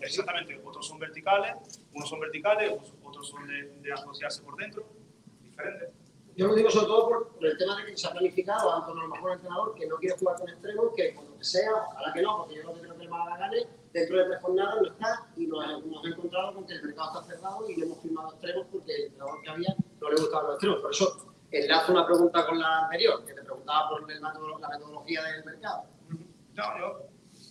exactamente, 0.00 0.60
otros 0.64 0.86
son 0.86 0.98
verticales, 0.98 1.80
unos 1.94 2.08
son 2.08 2.20
verticales, 2.20 2.72
otros- 3.02 3.28
son 3.28 3.46
de, 3.46 3.62
de 3.80 3.92
asociarse 3.92 4.42
por 4.42 4.56
dentro, 4.56 4.84
diferentes. 5.42 5.88
Yo 6.36 6.46
lo 6.48 6.54
digo 6.54 6.70
sobre 6.70 6.86
todo 6.86 7.08
por, 7.08 7.28
por 7.34 7.46
el 7.46 7.56
tema 7.58 7.76
de 7.76 7.86
que 7.86 7.96
se 7.96 8.06
ha 8.06 8.10
planificado, 8.12 8.72
a 8.72 8.88
lo 8.88 9.08
mejor 9.08 9.30
el 9.32 9.36
entrenador, 9.36 9.74
que 9.74 9.86
no 9.86 9.96
quiere 9.96 10.16
jugar 10.18 10.36
con 10.38 10.48
extremos, 10.48 10.86
que 10.96 11.14
cuando 11.14 11.36
que 11.38 11.44
sea, 11.44 11.70
ojalá 11.74 12.12
que 12.12 12.22
no, 12.22 12.36
porque 12.38 12.54
yo 12.56 12.62
no 12.64 12.72
creo 12.72 12.96
que 12.96 13.02
el 13.02 13.08
Málaga 13.10 13.36
gane, 13.38 13.66
dentro 13.92 14.16
de 14.18 14.24
tres 14.26 14.40
jornadas 14.42 14.74
no 14.82 14.88
está 14.88 15.26
y 15.36 15.46
nos 15.46 15.64
hemos 15.84 16.06
encontrado 16.06 16.54
con 16.54 16.66
que 16.66 16.72
el 16.74 16.82
mercado 16.84 17.20
está 17.20 17.34
cerrado 17.34 17.70
y 17.70 17.76
no 17.76 17.84
hemos 17.86 18.00
firmado 18.00 18.32
extremos 18.32 18.66
porque 18.72 18.94
el 18.94 19.02
entrenador 19.04 19.42
que 19.42 19.50
había 19.50 19.76
no 20.00 20.10
le 20.10 20.16
gustaban 20.20 20.46
los 20.46 20.54
extremos. 20.54 20.80
Por 20.80 20.90
eso 20.90 21.31
enlazo 21.60 21.92
una 21.92 22.06
pregunta 22.06 22.46
con 22.46 22.58
la 22.58 22.84
anterior, 22.84 23.24
que 23.24 23.34
te 23.34 23.42
preguntaba 23.42 23.88
por 23.90 24.10
el 24.10 24.20
la 24.20 24.68
metodología 24.68 25.22
del 25.24 25.44
mercado. 25.44 25.84
No, 26.54 26.78
yo 26.78 27.06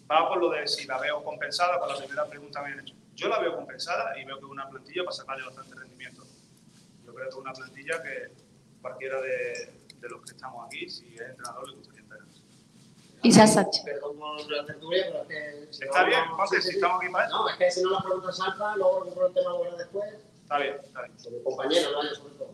va 0.09 0.27
por 0.27 0.37
lo 0.39 0.49
de 0.51 0.67
si 0.67 0.85
la 0.87 0.97
veo 0.99 1.23
compensada, 1.23 1.79
con 1.79 1.89
la 1.89 1.97
primera 1.97 2.25
pregunta 2.25 2.59
que 2.61 2.65
me 2.67 2.73
han 2.73 2.79
hecho. 2.81 2.95
Yo 3.15 3.27
la 3.27 3.39
veo 3.39 3.55
compensada 3.55 4.17
y 4.19 4.25
veo 4.25 4.37
que 4.39 4.45
es 4.45 4.51
una 4.51 4.69
plantilla 4.69 5.03
para 5.03 5.15
sacarle 5.15 5.45
bastante 5.45 5.75
rendimiento. 5.75 6.23
Yo 7.05 7.13
creo 7.13 7.25
que 7.25 7.29
es 7.29 7.35
una 7.35 7.53
plantilla 7.53 8.01
que 8.01 8.31
cualquiera 8.81 9.21
de, 9.21 9.73
de 9.99 10.09
los 10.09 10.21
que 10.21 10.31
estamos 10.31 10.65
aquí, 10.65 10.89
si 10.89 11.13
es 11.15 11.21
entrenador, 11.21 11.69
le 11.69 11.75
gustaría 11.77 12.01
tener. 12.07 12.21
Isa 13.23 13.45
Sánchez. 13.45 13.83
Perdón 13.83 14.17
por 14.17 14.51
la 14.51 14.65
tertulia, 14.65 15.05
pero 15.11 15.21
es 15.21 15.27
que... 15.27 15.73
si 15.73 15.83
Está 15.83 16.01
no- 16.01 16.07
bien, 16.07 16.25
José, 16.29 16.61
sí, 16.61 16.69
si 16.69 16.75
estamos 16.75 17.01
aquí 17.03 17.11
para 17.11 17.27
eso. 17.27 17.37
No, 17.37 17.49
es 17.49 17.55
que 17.57 17.71
si 17.71 17.83
no 17.83 17.89
las 17.91 18.03
preguntas 18.03 18.37
saltan, 18.37 18.77
luego 18.79 19.05
el 19.27 19.33
tema 19.33 19.51
laboral 19.51 19.77
después, 19.77 20.13
Está 20.41 20.57
bien, 20.57 20.77
está 20.83 21.01
bien. 21.03 21.13
mi 21.37 21.43
compañero, 21.43 21.89
vaya, 21.97 22.13
sobre 22.15 22.33
todo. 22.35 22.53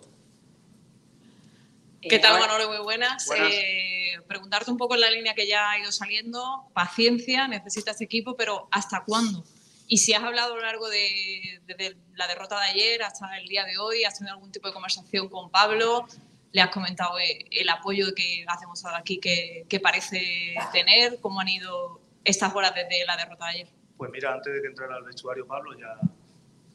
¿Qué 2.01 2.19
tal, 2.19 2.37
Eh, 2.37 2.39
Manolo? 2.39 2.67
Muy 2.69 2.83
buenas. 2.83 3.25
Buenas. 3.27 3.51
Eh, 3.51 4.13
preguntarte 4.27 4.71
un 4.71 4.77
poco 4.77 4.95
en 4.95 5.01
la 5.01 5.09
línea 5.09 5.33
que 5.33 5.47
ya 5.47 5.71
ha 5.71 5.79
ido 5.79 5.91
saliendo. 5.91 6.69
Paciencia, 6.73 7.47
necesita 7.47 7.91
este 7.91 8.05
equipo, 8.05 8.35
pero 8.35 8.67
¿hasta 8.71 9.03
cuándo? 9.03 9.43
Y 9.87 9.97
si 9.97 10.13
has 10.13 10.23
hablado 10.23 10.53
a 10.53 10.57
lo 10.57 10.61
largo 10.61 10.89
de, 10.89 11.61
de 11.65 11.97
la 12.15 12.27
derrota 12.27 12.59
de 12.59 12.67
ayer 12.67 13.03
hasta 13.03 13.37
el 13.37 13.47
día 13.47 13.63
de 13.65 13.77
hoy, 13.77 14.03
has 14.03 14.17
tenido 14.17 14.35
algún 14.35 14.51
tipo 14.51 14.67
de 14.67 14.73
conversación 14.73 15.29
con 15.29 15.49
Pablo, 15.49 16.05
le 16.51 16.61
has 16.61 16.69
comentado 16.69 17.17
eh, 17.19 17.45
el 17.51 17.69
apoyo 17.69 18.07
que 18.15 18.43
has 18.47 18.59
demostrado 18.59 18.97
aquí 18.97 19.19
que, 19.19 19.65
que 19.69 19.79
parece 19.79 20.55
tener, 20.73 21.19
cómo 21.21 21.39
han 21.39 21.47
ido 21.47 22.01
estas 22.25 22.53
horas 22.53 22.73
desde 22.75 23.05
la 23.05 23.15
derrota 23.15 23.45
de 23.45 23.51
ayer. 23.51 23.67
Pues 23.95 24.11
mira, 24.11 24.33
antes 24.33 24.53
de 24.53 24.61
que 24.61 24.67
entrara 24.67 24.95
al 24.97 25.03
vestuario 25.03 25.47
Pablo 25.47 25.71
ya, 25.79 25.97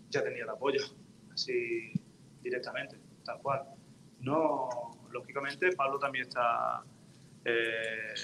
ya 0.08 0.22
tenía 0.22 0.44
el 0.44 0.48
apoyo, 0.50 0.80
así 1.32 1.92
directamente, 2.42 2.96
tal 3.24 3.38
cual. 3.42 3.62
No, 4.20 4.68
lógicamente 5.12 5.72
Pablo 5.72 5.98
también 5.98 6.26
está 6.26 6.82
eh, 7.44 8.14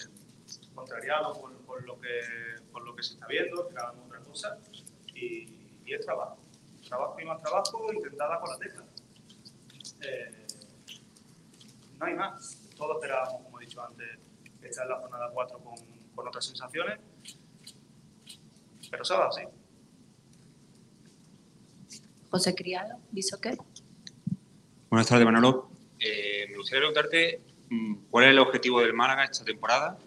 contrariado 0.74 1.40
por, 1.40 1.56
por 1.64 1.84
lo 1.84 2.00
que, 2.00 2.20
por 2.72 2.82
lo 2.82 2.94
que 2.96 3.02
se 3.02 3.14
está 3.14 3.26
viendo, 3.26 3.62
esperábamos 3.68 4.06
otra 4.06 4.20
cosa, 4.20 4.58
y, 5.14 5.80
y 5.84 5.94
es 5.94 6.04
trabajo. 6.04 6.38
Trabajo 6.86 7.20
y 7.20 7.24
más 7.24 7.42
trabajo, 7.42 7.92
intentada 7.92 8.40
con 8.40 8.50
la 8.50 8.58
tecla. 8.58 8.84
Eh, 10.02 10.46
no 11.98 12.06
hay 12.06 12.14
más. 12.14 12.68
Todos 12.76 12.96
esperábamos, 12.96 13.42
como 13.42 13.60
he 13.60 13.64
dicho 13.64 13.82
antes, 13.82 14.06
estar 14.62 14.84
en 14.84 14.90
la 14.90 15.00
jornada 15.00 15.30
4 15.32 15.58
con, 15.58 15.74
con 16.14 16.28
otras 16.28 16.44
sensaciones, 16.44 17.00
pero 18.90 19.04
se 19.04 19.14
ha 19.14 19.16
dado 19.16 19.28
así. 19.28 19.42
José 22.30 22.54
Criado, 22.54 23.00
¿Bisoquet? 23.10 23.58
Buenas 24.90 25.08
tardes, 25.08 25.24
Manolo. 25.24 25.77
Eh, 26.00 26.46
me 26.48 26.56
gustaría 26.56 26.80
preguntarte 26.80 27.40
mm, 27.70 28.06
cuál 28.10 28.26
es 28.26 28.30
el 28.30 28.38
objetivo 28.38 28.80
del 28.80 28.94
Málaga 28.94 29.24
esta 29.24 29.44
temporada. 29.44 29.98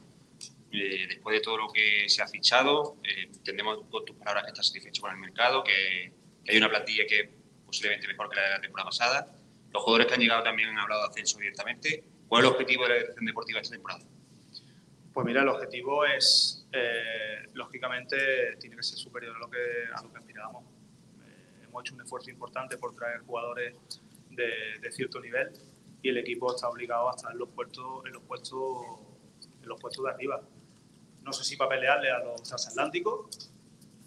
Eh, 0.71 1.05
después 1.07 1.35
de 1.35 1.41
todo 1.41 1.57
lo 1.57 1.67
que 1.67 2.07
se 2.07 2.21
ha 2.21 2.27
fichado, 2.27 2.97
eh, 3.03 3.23
entendemos 3.23 3.83
por 3.91 4.05
tus 4.05 4.15
palabras 4.15 4.45
que 4.45 4.51
estás 4.51 4.67
satisfecho 4.67 5.01
con 5.01 5.11
el 5.11 5.17
mercado, 5.17 5.63
que, 5.63 6.13
hay 6.47 6.57
una 6.57 6.69
plantilla 6.69 7.05
que 7.05 7.29
posiblemente 7.65 8.07
mejor 8.07 8.29
que 8.29 8.37
la 8.37 8.43
de 8.43 8.49
la 8.51 8.61
temporada 8.61 8.89
pasada. 8.89 9.35
Los 9.71 9.83
jugadores 9.83 10.07
que 10.07 10.13
han 10.15 10.21
llegado 10.21 10.43
también 10.43 10.69
han 10.69 10.79
hablado 10.79 11.03
de 11.03 11.09
ascenso 11.09 11.37
directamente. 11.39 12.03
¿Cuál 12.27 12.43
es 12.43 12.47
el 12.47 12.53
objetivo 12.53 12.83
de 12.83 12.89
la 12.89 12.95
dirección 12.95 13.25
deportiva 13.25 13.59
esta 13.59 13.75
temporada? 13.75 14.03
Pues 15.13 15.25
mira, 15.25 15.41
el 15.41 15.49
objetivo 15.49 16.05
es, 16.05 16.65
eh, 16.71 17.47
lógicamente, 17.53 18.55
tiene 18.59 18.77
que 18.77 18.83
ser 18.83 18.97
superior 18.97 19.35
a 19.35 19.39
lo 19.39 19.49
que, 19.49 19.59
a 19.93 20.01
lo 20.01 20.11
que 20.11 20.17
aspirábamos. 20.19 20.63
Hemos 21.63 21.83
hecho 21.83 21.95
un 21.95 22.01
esfuerzo 22.01 22.29
importante 22.31 22.77
por 22.77 22.95
traer 22.95 23.19
jugadores 23.21 23.75
de 24.29 24.91
cierto 24.91 25.19
nivel 25.19 25.51
y 26.01 26.09
el 26.09 26.17
equipo 26.17 26.53
está 26.53 26.67
obligado 26.67 27.09
a 27.09 27.15
estar 27.15 27.31
en 27.31 27.37
los 27.37 27.49
puestos, 27.49 28.05
en 28.05 28.13
los 28.13 28.23
puestos, 28.23 28.85
en 29.61 29.69
los 29.69 29.79
puestos 29.79 30.03
de 30.05 30.11
arriba. 30.11 30.41
No 31.21 31.31
sé 31.31 31.43
si 31.43 31.55
para 31.55 31.69
pelearle 31.69 32.11
a 32.11 32.19
los 32.19 32.41
transatlánticos, 32.41 33.51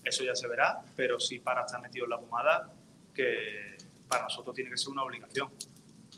eso 0.02 0.24
ya 0.24 0.34
se 0.34 0.48
verá, 0.48 0.82
pero 0.96 1.20
sí 1.20 1.38
para 1.38 1.64
estar 1.64 1.80
metido 1.80 2.04
en 2.04 2.10
la 2.10 2.18
pomada, 2.18 2.72
que 3.14 3.76
para 4.08 4.24
nosotros 4.24 4.54
tiene 4.54 4.70
que 4.70 4.76
ser 4.76 4.90
una 4.90 5.04
obligación. 5.04 5.52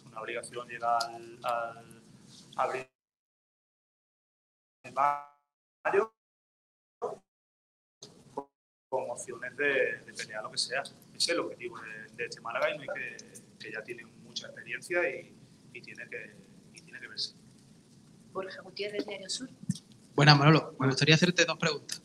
Una 0.07 0.21
obligación 0.21 0.67
llegar 0.67 0.99
al, 1.43 2.89
mayo 4.95 6.13
con 8.89 9.11
opciones 9.11 9.57
de, 9.57 9.99
de 10.07 10.13
pelear 10.15 10.43
lo 10.43 10.51
que 10.51 10.59
sea. 10.59 10.81
Ese 10.81 11.17
es 11.17 11.29
el 11.29 11.41
objetivo 11.41 11.79
de, 11.81 12.07
de 12.15 12.25
este 12.25 12.41
Málaga 12.41 12.71
y 12.71 12.79
no 12.79 12.83
hay 12.83 12.89
que, 12.99 13.17
que 13.59 13.73
ya 13.73 13.83
tiene 13.83 14.07
mucha 14.07 14.47
experiencia 14.47 15.09
y, 15.11 15.46
y 15.77 15.83
tiene 15.83 16.05
que, 16.09 16.35
y 16.75 16.81
tiene 16.83 17.01
que 17.01 17.09
verse. 17.09 17.35
Borja 18.33 18.61
Gutiérrez, 18.63 19.07
Diario 19.07 19.29
Sur. 19.29 19.49
Buenas, 20.15 20.39
Manolo. 20.39 20.75
Me 20.79 20.87
gustaría 20.87 21.15
hacerte 21.15 21.45
dos 21.45 21.59
preguntas. 21.59 22.03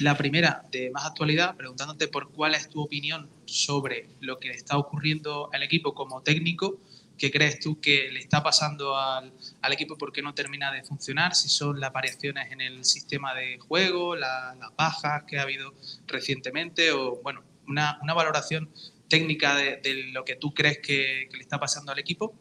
La 0.00 0.16
primera, 0.16 0.64
de 0.70 0.90
más 0.90 1.04
actualidad, 1.04 1.56
preguntándote 1.56 2.08
por 2.08 2.32
cuál 2.32 2.54
es 2.54 2.68
tu 2.70 2.80
opinión 2.80 3.28
sobre 3.44 4.08
lo 4.20 4.38
que 4.38 4.48
le 4.48 4.54
está 4.54 4.78
ocurriendo 4.78 5.50
al 5.52 5.62
equipo 5.62 5.92
como 5.94 6.22
técnico. 6.22 6.80
¿Qué 7.18 7.30
crees 7.30 7.60
tú 7.60 7.78
que 7.82 8.10
le 8.10 8.20
está 8.20 8.42
pasando 8.42 8.96
al, 8.96 9.34
al 9.60 9.72
equipo? 9.74 9.98
¿Por 9.98 10.10
qué 10.10 10.22
no 10.22 10.32
termina 10.34 10.72
de 10.72 10.82
funcionar? 10.84 11.34
Si 11.34 11.50
son 11.50 11.78
las 11.78 11.92
variaciones 11.92 12.50
en 12.50 12.62
el 12.62 12.82
sistema 12.86 13.34
de 13.34 13.58
juego, 13.58 14.16
la- 14.16 14.54
las 14.58 14.74
bajas 14.74 15.24
que 15.24 15.38
ha 15.38 15.42
habido 15.42 15.74
recientemente, 16.06 16.92
o 16.92 17.20
bueno, 17.22 17.42
una, 17.68 17.98
una 18.02 18.14
valoración 18.14 18.70
técnica 19.08 19.54
de, 19.54 19.76
de 19.82 20.04
lo 20.12 20.24
que 20.24 20.36
tú 20.36 20.54
crees 20.54 20.78
que, 20.78 21.28
que 21.30 21.36
le 21.36 21.42
está 21.42 21.60
pasando 21.60 21.92
al 21.92 21.98
equipo. 21.98 22.34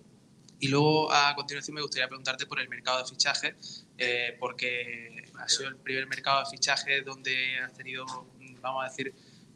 Y 0.60 0.68
luego, 0.68 1.11
a 1.11 1.34
continuación, 1.36 1.76
me 1.76 1.81
gustaría 1.81 2.07
preguntarte 2.07 2.45
por 2.45 2.60
el 2.60 2.68
mercado 2.68 2.99
de 2.99 3.06
fichajes, 3.06 3.86
eh, 3.98 4.36
porque 4.40 5.23
ha 5.40 5.48
sido 5.48 5.69
el 5.69 5.77
primer 5.77 6.07
mercado 6.07 6.40
de 6.44 6.49
fichajes 6.49 7.06
donde 7.06 7.60
has 7.60 7.73
tenido, 7.73 8.06
vamos 8.61 8.84
a 8.84 8.90
decir, 8.90 9.14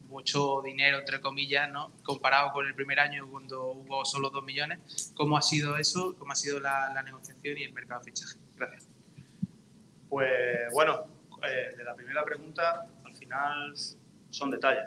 mucho 0.07 0.61
dinero, 0.63 0.99
entre 0.99 1.19
comillas, 1.19 1.69
¿no? 1.71 1.91
comparado 2.03 2.51
con 2.53 2.67
el 2.67 2.75
primer 2.75 2.99
año 2.99 3.27
cuando 3.29 3.71
hubo 3.71 4.05
solo 4.05 4.29
2 4.29 4.43
millones. 4.43 5.11
¿Cómo 5.15 5.35
ha 5.37 5.41
sido 5.41 5.77
eso? 5.77 6.15
¿Cómo 6.17 6.31
ha 6.31 6.35
sido 6.35 6.59
la, 6.59 7.01
negociación 7.03 7.57
y 7.57 7.63
el 7.63 7.73
mercado 7.73 8.01
de 8.01 8.11
fichajes? 8.11 8.39
Gracias. 8.55 8.87
Pues 10.07 10.71
bueno, 10.71 11.07
eh, 11.43 11.75
de 11.75 11.83
la 11.83 11.95
primera 11.95 12.23
pregunta, 12.23 12.87
al 13.03 13.15
final 13.15 13.73
son 14.29 14.51
detalles, 14.51 14.85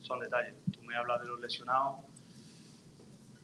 son 0.00 0.18
detalles. 0.18 0.54
Tú 0.72 0.82
me 0.82 0.96
hablas 0.96 1.20
de 1.22 1.28
los 1.28 1.40
lesionados. 1.40 2.00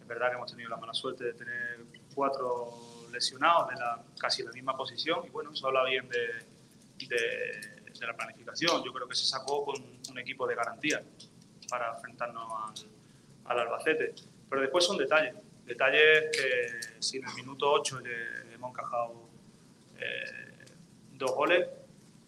Es 0.00 0.06
verdad 0.06 0.30
que 0.30 0.34
hemos 0.34 0.50
tenido 0.50 0.68
la 0.68 0.76
mala 0.76 0.92
suerte 0.92 1.24
de 1.24 1.34
tener 1.34 1.99
cuatro 2.20 2.74
lesionados 3.10 3.70
de 3.70 3.76
la, 3.76 3.98
casi 4.18 4.42
la 4.42 4.52
misma 4.52 4.76
posición 4.76 5.24
y 5.26 5.30
bueno, 5.30 5.52
eso 5.52 5.68
habla 5.68 5.84
bien 5.84 6.06
de, 6.10 6.18
de- 7.06 7.80
de 7.98 8.06
la 8.06 8.14
planificación. 8.14 8.82
Yo 8.84 8.92
creo 8.92 9.08
que 9.08 9.14
se 9.14 9.24
sacó 9.24 9.64
con 9.64 9.76
un 10.10 10.18
equipo 10.18 10.46
de 10.46 10.54
garantía 10.54 11.02
para 11.70 11.94
enfrentarnos 11.94 12.46
al, 12.52 12.88
al 13.58 13.58
Albacete. 13.60 14.14
Pero 14.50 14.60
después 14.60 14.84
son 14.84 14.98
detalles, 14.98 15.34
detalles 15.64 16.28
que 16.36 17.02
si 17.02 17.16
en 17.18 17.26
el 17.28 17.34
minuto 17.36 17.70
8 17.72 18.00
le 18.00 18.54
hemos 18.54 18.70
encajado 18.72 19.28
eh, 19.98 20.66
dos 21.14 21.34
goles 21.34 21.66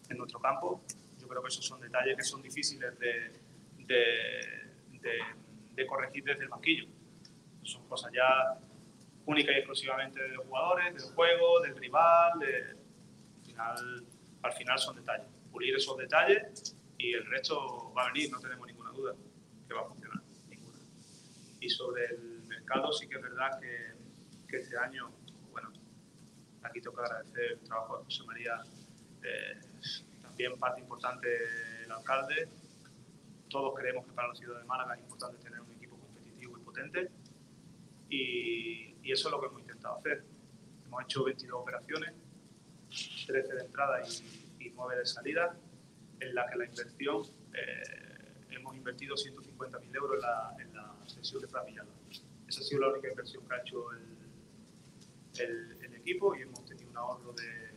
en 0.09 0.17
nuestro 0.17 0.41
campo, 0.41 0.81
yo 1.21 1.29
creo 1.29 1.43
que 1.43 1.49
esos 1.49 1.67
son 1.67 1.81
detalles 1.83 2.17
que 2.17 2.25
son 2.25 2.41
difíciles 2.41 2.99
de, 2.99 3.13
de- 3.87 4.71
de- 5.03 5.25
de 5.75 5.87
corregir 5.87 6.25
desde 6.25 6.45
el 6.45 6.49
banquillo. 6.49 6.87
Son 7.63 7.87
cosas 7.89 8.11
ya 8.13 8.59
únicas 9.27 9.55
y 9.55 9.59
exclusivamente 9.59 10.23
de 10.23 10.29
los 10.31 10.47
jugadores, 10.47 10.95
del 10.95 11.15
juego, 11.15 11.61
del 11.61 11.77
rival, 11.77 12.39
de- 12.41 12.77
al, 13.59 13.77
final, 13.79 14.07
al 14.43 14.53
final 14.53 14.79
son 14.79 14.97
detalles. 14.97 15.27
Pulir 15.51 15.75
esos 15.77 15.97
detalles 15.97 16.77
y 16.99 17.13
el 17.15 17.27
resto 17.27 17.93
va 17.97 18.05
a 18.05 18.13
venir, 18.13 18.31
no 18.31 18.41
tenemos 18.41 18.67
ninguna 18.67 18.91
duda 18.91 19.15
que 19.69 19.75
va 19.75 19.83
a 19.83 19.85
funcionar. 19.85 20.23
Ninguna. 20.49 20.79
Y 21.61 21.69
sobre 21.69 22.07
el 22.07 22.43
mercado 22.49 22.93
sí 22.93 23.09
que 23.09 23.17
es 23.17 23.23
verdad 23.23 23.61
que, 23.61 23.93
que 24.49 24.57
este 24.59 24.77
año, 24.79 25.11
bueno, 25.51 25.71
aquí 26.63 26.81
toca 26.81 27.03
agradecer 27.03 27.53
el 27.53 27.61
trabajo 27.61 27.99
de 27.99 28.05
José 28.05 28.25
María, 28.25 28.63
eh, 29.23 29.61
también 30.23 30.59
parte 30.59 30.81
importante 30.81 31.29
el 31.85 31.93
alcalde. 31.93 32.49
Todos 33.51 33.75
creemos 33.79 34.07
que 34.07 34.13
para 34.13 34.29
la 34.29 34.35
ciudad 34.35 34.59
de 34.59 34.65
Málaga 34.65 34.95
es 34.95 35.01
importante 35.03 35.43
tener 35.43 35.61
un 35.61 35.71
equipo 35.73 35.97
competitivo 35.99 36.57
y 36.59 36.61
potente 36.63 37.11
y, 38.09 38.92
y 39.03 39.13
eso 39.13 39.29
es 39.29 39.33
lo 39.33 39.41
que 39.41 39.47
hemos 39.47 39.61
intentado 39.61 39.99
hacer. 39.99 40.25
Hemos 40.87 41.03
hecho 41.05 41.25
22 41.25 41.61
operaciones, 41.61 42.13
13 43.27 43.55
de 43.55 43.61
entrada 43.63 44.01
y, 44.07 44.67
y 44.67 44.71
9 44.71 44.97
de 44.99 45.07
salida, 45.07 45.57
en 46.21 46.35
la 46.35 46.47
que 46.49 46.57
la 46.57 46.67
inversión, 46.67 47.23
eh, 47.55 48.47
hemos 48.51 48.77
invertido 48.77 49.17
150.000 49.17 49.97
euros 49.97 50.17
en 50.17 50.21
la, 50.21 50.57
en 50.59 50.75
la 50.75 51.09
sesión 51.09 51.43
de 51.43 51.49
Fran 51.49 51.67
Villalba. 51.67 51.93
Esa 52.47 52.61
ha 52.61 52.65
sido 52.65 52.81
la 52.83 52.89
única 52.89 53.09
inversión 53.09 53.47
que 53.47 53.55
ha 53.55 53.59
hecho 53.59 53.93
el, 53.93 54.19
el, 55.39 55.85
el 55.85 55.95
equipo 55.95 56.35
y 56.37 56.43
hemos 56.43 56.65
tenido 56.65 56.91
un 56.91 56.97
ahorro 56.97 57.33
de 57.33 57.73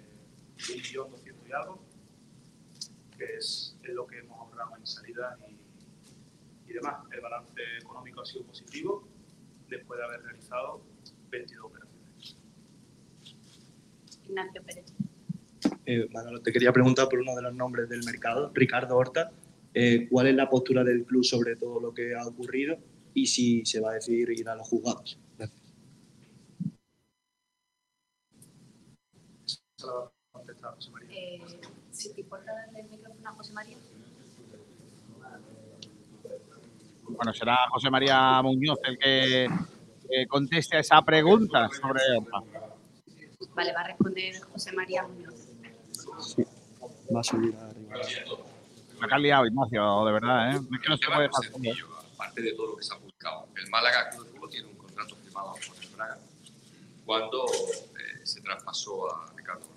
1.200.000 0.58 1.48
y 1.48 1.52
algo, 1.54 1.82
que 3.18 3.36
es, 3.36 3.78
es 3.82 3.94
lo 3.94 4.06
que 4.06 4.20
hemos 4.20 4.38
ahorrado 4.40 4.76
en 4.78 4.86
salida 4.86 5.38
y, 5.48 6.70
y 6.70 6.74
demás. 6.74 7.06
El 7.12 7.22
balance 7.22 7.62
económico 7.82 8.22
ha 8.22 8.26
sido 8.26 8.46
positivo 8.46 9.08
después 9.70 9.98
de 9.98 10.06
haber 10.06 10.22
realizado 10.24 10.95
22 11.30 11.66
operaciones. 11.66 12.38
Ignacio 14.28 14.64
Pérez. 14.64 14.86
Eh, 15.86 16.08
Manolo, 16.12 16.42
te 16.42 16.52
quería 16.52 16.72
preguntar 16.72 17.08
por 17.10 17.20
uno 17.20 17.36
de 17.36 17.42
los 17.42 17.54
nombres 17.54 17.90
del 17.90 18.04
mercado, 18.04 18.52
Ricardo 18.54 18.98
Horta. 18.98 19.32
Eh, 19.74 20.08
¿Cuál 20.10 20.28
es 20.28 20.36
la 20.36 20.50
postura 20.50 20.84
del 20.84 21.06
club 21.06 21.24
sobre 21.24 21.56
todo 21.56 21.80
lo 21.80 21.94
que 21.94 22.16
ha 22.16 22.26
ocurrido 22.26 22.78
y 23.14 23.26
si 23.28 23.66
se 23.66 23.80
va 23.80 23.92
a 23.92 23.94
decidir 23.96 24.30
ir 24.32 24.48
a 24.50 24.56
los 24.56 24.68
juzgados? 24.68 25.20
Gracias. 25.38 25.62
Eh, 31.10 31.42
si 31.92 32.14
te 32.14 32.22
importa 32.22 32.54
darle 32.54 32.82
el 32.82 32.90
micrófono 32.90 33.30
a 33.30 33.34
José 33.34 33.54
María. 33.54 33.78
Bueno, 37.04 37.34
será 37.34 37.58
José 37.70 37.90
María 37.90 38.42
Muñoz 38.42 38.80
el 38.84 38.98
que 38.98 39.48
eh, 40.10 40.28
conteste 40.28 40.78
a 40.78 40.80
esa 40.80 41.02
pregunta 41.02 41.70
sobre 41.70 42.02
Horta. 42.18 42.40
Vale, 43.54 43.74
va 43.74 43.82
a 43.82 43.88
responder 43.88 44.40
José 44.52 44.72
María 44.74 45.04
Muñoz. 45.04 45.48
Va 47.14 47.20
a 47.20 47.24
subir 47.24 47.56
arriba. 47.56 47.96
Me 49.00 49.08
has 49.14 49.22
liado, 49.22 49.46
Ignacio, 49.46 50.06
de 50.06 50.12
verdad, 50.12 50.52
¿eh? 50.52 50.60
Es 50.60 50.82
que 50.82 50.90
no 50.90 50.98
se 50.98 51.06
puede 51.08 51.22
dejar 51.24 51.52
todo. 51.52 51.96
aparte 52.14 52.42
de 52.42 52.54
todo 52.54 52.68
lo 52.68 52.78
que 52.78 52.84
se 52.84 52.94
ha 52.94 52.98
publicado. 52.98 53.48
El 53.56 53.70
Málaga 53.70 54.10
Club 54.10 54.50
tiene 54.50 54.68
un 54.68 54.78
contrato 54.78 55.16
firmado 55.16 55.52
con 55.52 55.84
el 55.84 55.90
Braga 55.90 56.18
cuando 57.06 57.46
eh, 57.46 58.26
se 58.26 58.42
traspasó 58.42 59.14
a 59.14 59.34
Ricardo. 59.36 59.68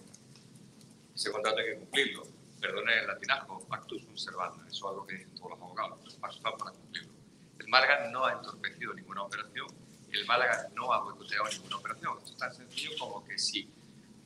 Ese 1.14 1.30
contrato 1.32 1.58
hay 1.58 1.66
que 1.66 1.74
cumplirlo. 1.78 2.22
Perdone 2.60 3.00
el 3.00 3.06
latinajo, 3.06 3.60
pactus 3.68 4.02
sunt 4.02 4.18
servanda. 4.18 4.64
Eso 4.66 4.86
es 4.86 4.90
algo 4.90 5.06
que 5.06 5.14
dicen 5.16 5.34
todos 5.34 5.50
los 5.50 5.60
abogados. 5.60 5.98
Los 6.04 6.14
están 6.14 6.56
para 6.56 6.70
cumplirlo. 6.72 7.12
El 7.58 7.68
Málaga 7.68 8.08
no 8.10 8.24
ha 8.24 8.32
entorpecido 8.32 8.94
ninguna 8.94 9.22
operación. 9.22 9.66
El 10.12 10.26
Málaga 10.26 10.68
no 10.74 10.92
ha 10.92 11.02
boicoteado 11.02 11.48
ninguna 11.48 11.76
operación. 11.76 12.18
Es 12.24 12.36
tan 12.36 12.54
sencillo 12.54 12.90
como 12.98 13.24
que 13.24 13.38
si 13.38 13.70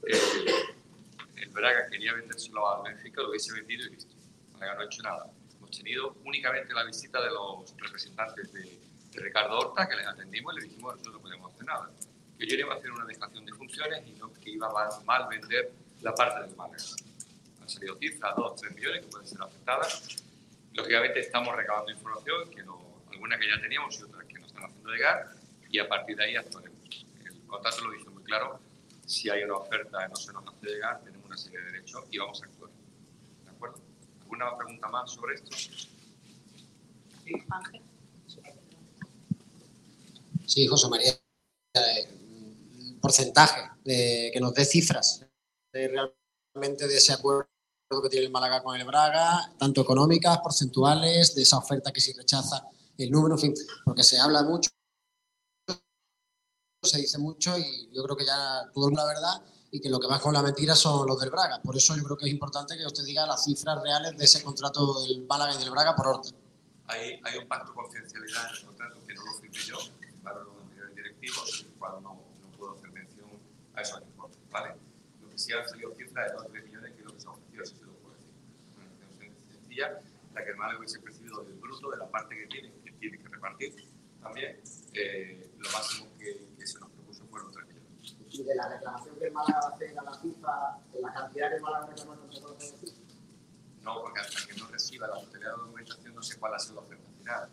eh, 0.07 0.19
el 1.37 1.49
Braga 1.51 1.87
quería 1.91 2.15
vendérselo 2.15 2.69
al 2.69 2.83
Benfica, 2.93 3.23
lo 3.23 3.31
hubiese 3.31 3.53
vendido 3.53 3.87
y 3.87 3.91
listo. 3.91 4.15
El 4.47 4.53
Málaga 4.53 4.75
no 4.75 4.81
ha 4.81 4.85
hecho 4.85 5.03
nada. 5.03 5.27
Hemos 5.57 5.71
tenido 5.71 6.17
únicamente 6.25 6.73
la 6.73 6.85
visita 6.85 7.21
de 7.21 7.31
los 7.31 7.77
representantes 7.77 8.53
de, 8.53 8.79
de 9.13 9.21
Ricardo 9.21 9.59
Horta, 9.59 9.89
que 9.89 9.97
les 9.97 10.07
atendimos 10.07 10.55
y 10.55 10.61
le 10.61 10.69
dijimos 10.69 10.93
nosotros 10.95 11.15
no 11.15 11.21
podemos 11.21 11.53
hacer 11.53 11.67
nada. 11.67 11.91
Que 12.39 12.47
yo 12.47 12.57
iba 12.57 12.75
a 12.75 12.77
hacer 12.77 12.91
una 12.91 13.05
dejación 13.05 13.45
de 13.45 13.53
funciones 13.53 14.07
y 14.07 14.13
no 14.13 14.33
que 14.33 14.51
iba 14.51 14.71
mal, 14.73 14.89
mal 15.05 15.29
vender 15.29 15.73
la 16.01 16.15
parte 16.15 16.47
del 16.47 16.57
Málaga. 16.57 16.83
Han 17.61 17.69
salido 17.69 17.97
cifras, 17.99 18.35
2, 18.37 18.61
3 18.61 18.75
millones 18.75 19.01
que 19.03 19.07
pueden 19.09 19.27
ser 19.27 19.43
afectadas. 19.43 20.17
Lógicamente 20.73 21.21
estamos 21.21 21.55
recabando 21.55 21.93
información, 21.93 22.51
que 22.51 22.63
no, 22.63 23.03
alguna 23.11 23.39
que 23.39 23.49
ya 23.49 23.61
teníamos 23.61 23.99
y 23.99 24.03
otras 24.03 24.25
que 24.25 24.35
nos 24.35 24.49
están 24.49 24.65
haciendo 24.65 24.91
llegar, 24.91 25.42
y 25.73 25.79
a 25.79 25.89
partir 25.89 26.17
de 26.17 26.25
ahí 26.25 26.37
actuaremos. 26.37 26.79
El 27.25 27.47
contrato 27.47 27.85
lo 27.85 27.93
dice 27.93 28.11
muy 28.11 28.23
claro, 28.23 28.61
si 29.07 29.31
hay 29.31 29.43
una 29.43 29.57
oferta 29.57 30.07
y 30.07 30.11
no 30.11 30.17
se 30.17 30.33
nos 30.33 30.45
hace 30.47 30.67
llegar, 30.67 31.03
tenemos 31.03 31.27
una 31.27 31.37
serie 31.37 31.59
de 31.59 31.73
derechos 31.73 32.05
y 32.11 32.19
vamos 32.19 32.43
a 32.43 32.47
actuar. 32.47 32.71
¿De 33.45 33.51
acuerdo? 33.51 33.81
¿Alguna 34.21 34.57
pregunta 34.57 34.89
más 34.89 35.11
sobre 35.11 35.35
esto? 35.35 35.57
Ángel. 37.51 37.83
Sí, 40.47 40.67
José 40.67 40.89
María. 40.89 41.13
eh, 41.75 42.19
porcentaje, 43.01 43.63
de, 43.85 44.31
que 44.33 44.41
nos 44.41 44.55
dé 44.55 44.65
cifras 44.65 45.27
de 45.73 45.89
realmente 46.55 46.87
de 46.87 46.97
ese 46.97 47.13
acuerdo 47.13 47.49
que 48.03 48.09
tiene 48.09 48.27
el 48.27 48.33
Málaga 48.33 48.63
con 48.63 48.79
el 48.79 48.87
Braga, 48.87 49.53
tanto 49.59 49.81
económicas, 49.81 50.39
porcentuales, 50.39 51.35
de 51.35 51.43
esa 51.43 51.59
oferta 51.59 51.93
que 51.93 52.01
si 52.01 52.13
rechaza 52.13 52.65
el 52.97 53.11
número, 53.11 53.35
en 53.35 53.41
fin, 53.41 53.55
porque 53.85 54.05
se 54.05 54.21
habla 54.21 54.45
mucho, 54.45 54.71
se 56.89 56.99
dice 56.99 57.19
mucho 57.19 57.57
y 57.57 57.89
yo 57.93 58.03
creo 58.03 58.17
que 58.17 58.27
ya 58.27 58.69
todo 58.75 58.89
es 58.89 58.97
la 58.97 59.07
verdad 59.07 59.43
y 59.71 59.81
que 59.81 59.89
lo 59.89 60.01
que 60.01 60.09
va 60.09 60.21
con 60.21 60.35
la 60.35 60.43
mentira 60.43 60.75
son 60.75 61.07
los 61.07 61.19
del 61.21 61.31
Braga. 61.31 61.61
Por 61.63 61.77
eso 61.77 61.97
yo 61.97 62.03
creo 62.03 62.17
que 62.17 62.27
es 62.27 62.33
importante 62.33 62.77
que 62.77 62.85
usted 62.85 63.05
diga 63.05 63.25
las 63.25 63.45
cifras 63.45 63.81
reales 63.83 64.17
de 64.19 64.25
ese 64.25 64.43
contrato 64.43 65.01
del 65.03 65.25
Málaga 65.27 65.55
y 65.55 65.59
del 65.59 65.71
Braga 65.71 65.95
por 65.95 66.09
orden. 66.09 66.35
Hay, 66.89 67.21
hay 67.23 67.39
un 67.39 67.47
pacto 67.47 67.71
de 67.71 67.75
confidencialidad 67.77 68.49
en 68.51 68.57
el 68.57 68.67
contrato 68.67 68.97
que 69.07 69.15
no 69.15 69.25
lo 69.25 69.33
firmé 69.35 69.59
yo, 69.59 69.77
firmaron 70.01 70.45
los 70.45 70.57
anteriores 70.63 70.97
directivos, 70.97 71.65
el 71.67 71.73
cual 71.79 72.03
no, 72.03 72.21
no 72.43 72.59
puedo 72.59 72.73
hacer 72.75 72.91
mención 72.91 73.31
a 73.75 73.81
esos 73.81 74.03
¿vale? 74.51 74.75
Lo 75.23 75.31
que 75.31 75.39
sí 75.39 75.53
han 75.53 75.67
salido 75.67 75.95
cifras 75.95 76.33
de 76.33 76.37
2 76.37 76.47
3 76.51 76.65
millones 76.65 76.93
que 76.93 76.99
es 76.99 77.05
lo 77.07 77.15
que 77.15 77.21
se 77.21 77.27
ha 77.29 77.31
ofrecido, 77.31 77.65
sí 77.65 77.75
lo 77.87 77.93
puedo 77.95 78.15
decir. 78.17 78.33
Una 78.77 78.85
negociación 78.85 79.35
sencilla 79.53 80.01
para 80.35 80.45
que 80.45 80.51
el 80.51 80.57
Málaga 80.57 80.79
hubiese 80.81 80.99
percibido 80.99 81.45
del 81.45 81.55
bruto, 81.55 81.91
de 81.91 81.97
la 81.97 82.11
parte 82.11 82.37
que 82.37 82.47
tiene, 82.47 82.73
que 82.85 82.93
tiene 82.93 83.19
que 83.19 83.29
repartir 83.29 83.93
también, 84.23 84.61
eh, 84.95 85.51
lo 85.59 85.71
máximo 85.71 86.07
que, 86.19 86.47
que 86.57 86.67
se 86.67 86.79
nos 86.79 86.91
propuso 86.91 87.27
fueron 87.27 87.51
3 87.53 87.67
millones. 87.67 88.17
Y 88.33 88.43
de 88.45 88.55
la 88.55 88.69
reclamación 88.69 89.19
que 89.19 89.27
el 89.27 89.33
Málaga 89.33 89.61
va 89.61 89.69
a 89.69 89.75
hacer 89.75 89.99
a 89.99 90.03
la 90.03 90.15
FIFA, 90.15 90.79
de 90.93 91.01
la 91.03 91.13
cantidad 91.13 91.51
que 91.51 91.57
el 91.57 91.63
Málaga 91.63 91.87
reclama, 91.87 92.17
no 92.17 92.33
se 92.33 92.41
puede 92.41 92.55
decir. 92.55 92.95
No, 93.83 94.01
porque 94.01 94.21
hasta 94.21 94.47
que 94.47 94.59
no 94.59 94.67
reciba 94.69 95.07
la 95.09 95.21
totalidad 95.21 95.51
de 95.51 95.57
documentación 95.59 96.15
no 96.15 96.23
sé 96.23 96.39
cuál 96.39 96.55
ha 96.55 96.59
sido 96.59 96.77
la 96.77 96.81
oferta 96.81 97.11
final. 97.19 97.51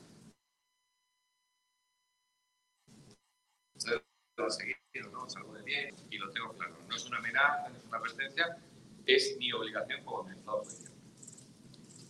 Entonces, 3.74 4.02
lo 4.38 4.48
he 4.48 4.52
seguido, 4.52 5.12
¿no? 5.12 5.30
Salgo 5.30 5.54
de 5.54 5.64
bien 5.64 5.96
y 6.10 6.18
lo 6.18 6.32
tengo 6.32 6.54
claro. 6.54 6.78
No 6.88 6.96
es 6.96 7.06
una 7.06 7.18
amenaza, 7.18 7.70
no 7.70 7.78
es 7.78 7.86
una 7.86 7.98
advertencia, 7.98 8.58
es 9.06 9.38
mi 9.38 9.52
obligación 9.52 10.04
como 10.06 10.22
administrador 10.22 10.64
judicial. 10.64 10.94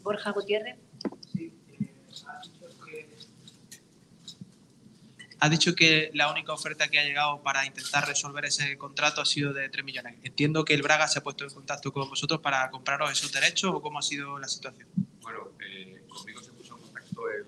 Borja 0.03 0.31
Gutiérrez. 0.31 0.77
Ha 5.41 5.47
dicho 5.47 5.73
que 5.73 6.11
la 6.13 6.29
única 6.29 6.51
oferta 6.51 6.89
que 6.89 6.99
ha 6.99 7.03
llegado 7.03 7.41
para 7.41 7.65
intentar 7.65 8.05
resolver 8.05 8.43
ese 8.45 8.77
contrato 8.77 9.21
ha 9.21 9.25
sido 9.25 9.53
de 9.53 9.69
3 9.69 9.85
millones. 9.85 10.17
Entiendo 10.23 10.65
que 10.65 10.73
el 10.73 10.81
Braga 10.81 11.07
se 11.07 11.19
ha 11.19 11.23
puesto 11.23 11.45
en 11.45 11.51
contacto 11.51 11.93
con 11.93 12.09
vosotros 12.09 12.41
para 12.41 12.69
compraros 12.69 13.11
esos 13.11 13.31
derechos 13.31 13.71
o 13.73 13.81
cómo 13.81 13.99
ha 13.99 14.01
sido 14.01 14.37
la 14.37 14.49
situación. 14.49 14.89
Bueno, 15.21 15.51
eh, 15.61 16.03
conmigo 16.09 16.41
se 16.41 16.51
puso 16.51 16.75
en 16.75 16.81
contacto 16.81 17.29
el, 17.29 17.45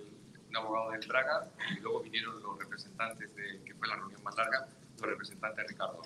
un 0.47 0.55
abogado 0.55 0.91
del 0.91 1.05
Braga 1.05 1.47
y 1.75 1.81
luego 1.81 2.01
vinieron 2.01 2.41
los 2.41 2.57
representantes 2.57 3.35
de, 3.35 3.61
que 3.65 3.73
fue 3.75 3.87
la 3.89 3.95
reunión 3.97 4.23
más 4.23 4.35
larga, 4.37 4.67
los 4.97 5.09
representantes 5.09 5.57
de 5.57 5.67
Ricardo. 5.67 6.01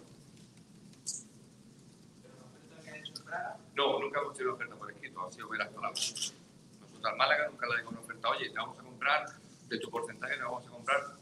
No, 3.76 4.00
nunca 4.00 4.22
hemos 4.22 4.34
tenido 4.34 4.56
una 4.56 4.64
oferta 4.64 4.76
por 4.76 4.92
escrito, 4.92 5.26
han 5.26 5.34
sido 5.34 5.50
veras 5.50 5.68
palabras. 5.70 6.34
Nosotros 6.80 7.06
al 7.06 7.18
Málaga 7.18 7.48
nunca 7.50 7.68
le 7.68 7.78
dimos 7.78 7.92
una 7.92 8.02
oferta, 8.02 8.30
oye, 8.30 8.50
te 8.50 8.58
vamos 8.58 8.80
a 8.80 8.84
comprar, 8.84 9.26
de 9.68 9.80
tu 9.80 9.90
porcentaje 9.92 10.38
le 10.38 10.44
vamos 10.44 10.66
a 10.66 10.70
comprar. 10.70 11.15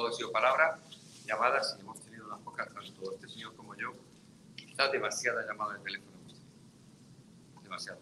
Todo 0.00 0.08
ha 0.08 0.12
sido 0.14 0.32
palabras, 0.32 0.80
llamadas 1.26 1.76
y 1.76 1.82
hemos 1.82 2.00
tenido 2.00 2.24
unas 2.26 2.40
pocas, 2.40 2.72
tanto 2.72 3.12
este 3.12 3.28
señor 3.28 3.54
como 3.54 3.76
yo, 3.76 3.92
quizás 4.56 4.90
demasiadas 4.90 5.44
llamadas 5.46 5.76
de 5.76 5.84
teléfono. 5.84 6.16
Demasiado. 7.62 8.00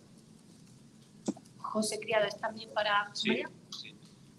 José 1.59 1.99
Criado 1.99 2.27
es 2.29 2.39
también 2.41 2.73
para 2.73 3.07
José 3.09 3.29
María. 3.31 3.51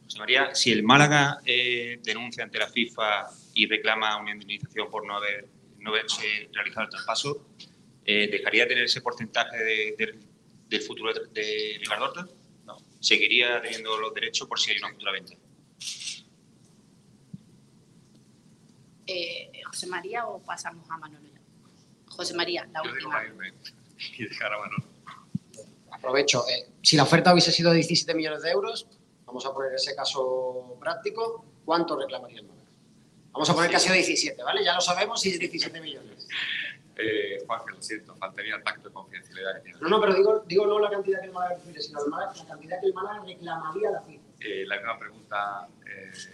José 0.06 0.20
María, 0.20 0.56
si 0.56 0.72
el 0.72 0.84
Málaga 0.84 1.42
eh, 1.44 2.00
denuncia 2.02 2.46
ante 2.46 2.60
la 2.60 2.68
FIFA 2.70 3.28
y 3.56 3.68
reclama 3.68 4.16
una 4.22 4.32
indemnización 4.32 4.90
por 4.90 5.06
no 5.06 5.18
haber 5.18 5.50
no 5.80 5.90
haberse 5.92 6.50
realizado 6.54 6.86
el 6.86 6.90
traspaso, 6.92 7.46
eh, 8.06 8.30
¿dejaría 8.32 8.64
de 8.64 8.70
tener 8.70 8.84
ese 8.86 9.02
porcentaje 9.02 9.58
de- 9.58 9.96
de- 9.98 10.20
del 10.70 10.82
futuro 10.82 11.14
de, 11.14 11.28
de 11.34 11.78
Ricardo 11.80 12.06
Horta? 12.06 12.26
No. 12.66 12.78
¿Seguiría 13.02 13.62
teniendo 13.62 13.98
los 13.98 14.14
derechos 14.14 14.48
por 14.48 14.58
si 14.60 14.72
hay 14.72 14.78
una 14.78 14.92
futura 14.92 15.12
venta? 15.12 15.34
Eh, 19.12 19.52
José 19.66 19.88
María 19.88 20.28
o 20.28 20.40
pasamos 20.40 20.88
a 20.90 20.98
Manolo 20.98 21.28
ya. 21.28 21.40
José 22.10 22.34
María, 22.36 22.68
la 22.72 22.84
Yo 22.84 22.92
última. 22.92 23.24
y 24.18 24.24
dejar 24.24 24.54
a 24.54 24.58
Manolo. 24.60 24.84
Aprovecho. 25.92 26.46
eh, 26.48 26.70
si 26.84 26.96
la 26.96 27.04
oferta 27.04 27.32
hubiese 27.34 27.52
sido 27.52 27.72
de 27.72 27.78
17 27.78 28.14
millones 28.14 28.42
de 28.44 28.52
euros, 28.52 28.88
vamos 29.26 29.46
a 29.46 29.54
poner 29.54 29.74
ese 29.74 29.96
caso 29.96 30.78
práctico, 30.80 31.44
¿cuánto 31.66 31.98
reclamaría 32.00 32.40
el 32.40 32.46
Málaga? 32.48 32.68
Vamos 33.32 33.50
a 33.50 33.54
poner 33.54 33.70
que 33.70 33.76
ha 33.78 33.80
sido 33.80 33.96
17, 33.96 34.44
¿vale? 34.44 34.64
Ya 34.64 34.76
lo 34.76 34.82
sabemos 34.82 35.22
si 35.22 35.32
es 35.32 35.40
17 35.40 35.82
millones. 35.82 36.28
Eh, 37.02 37.42
Juan, 37.48 37.62
que 37.66 37.76
lo 37.76 37.82
siento, 37.82 38.14
faltaría 38.18 38.58
el 38.58 38.62
pacto 38.62 38.90
de 38.90 38.94
confidencialidad 38.94 39.56
que 39.56 39.62
tiene. 39.62 39.80
No, 39.80 39.88
no, 39.88 40.02
pero 40.02 40.14
digo, 40.16 40.44
digo 40.46 40.68
no 40.68 40.80
la 40.80 40.90
cantidad 40.90 41.22
que 41.22 41.28
el 41.28 41.32
Málaga 41.32 41.56
recibe, 41.56 41.82
sino 41.82 42.04
el 42.04 42.10
Málaga- 42.12 42.34
la 42.36 42.46
cantidad 42.46 42.82
que 42.82 42.88
el 42.88 42.94
Málaga 42.94 43.24
reclamaría 43.26 43.88
a 43.88 43.92
la 43.94 44.02
FIFA. 44.02 44.24
Eh, 44.42 44.66
la 44.68 44.76
misma 44.76 45.00
pregunta, 45.00 45.68
eh, 45.88 46.12
es 46.12 46.30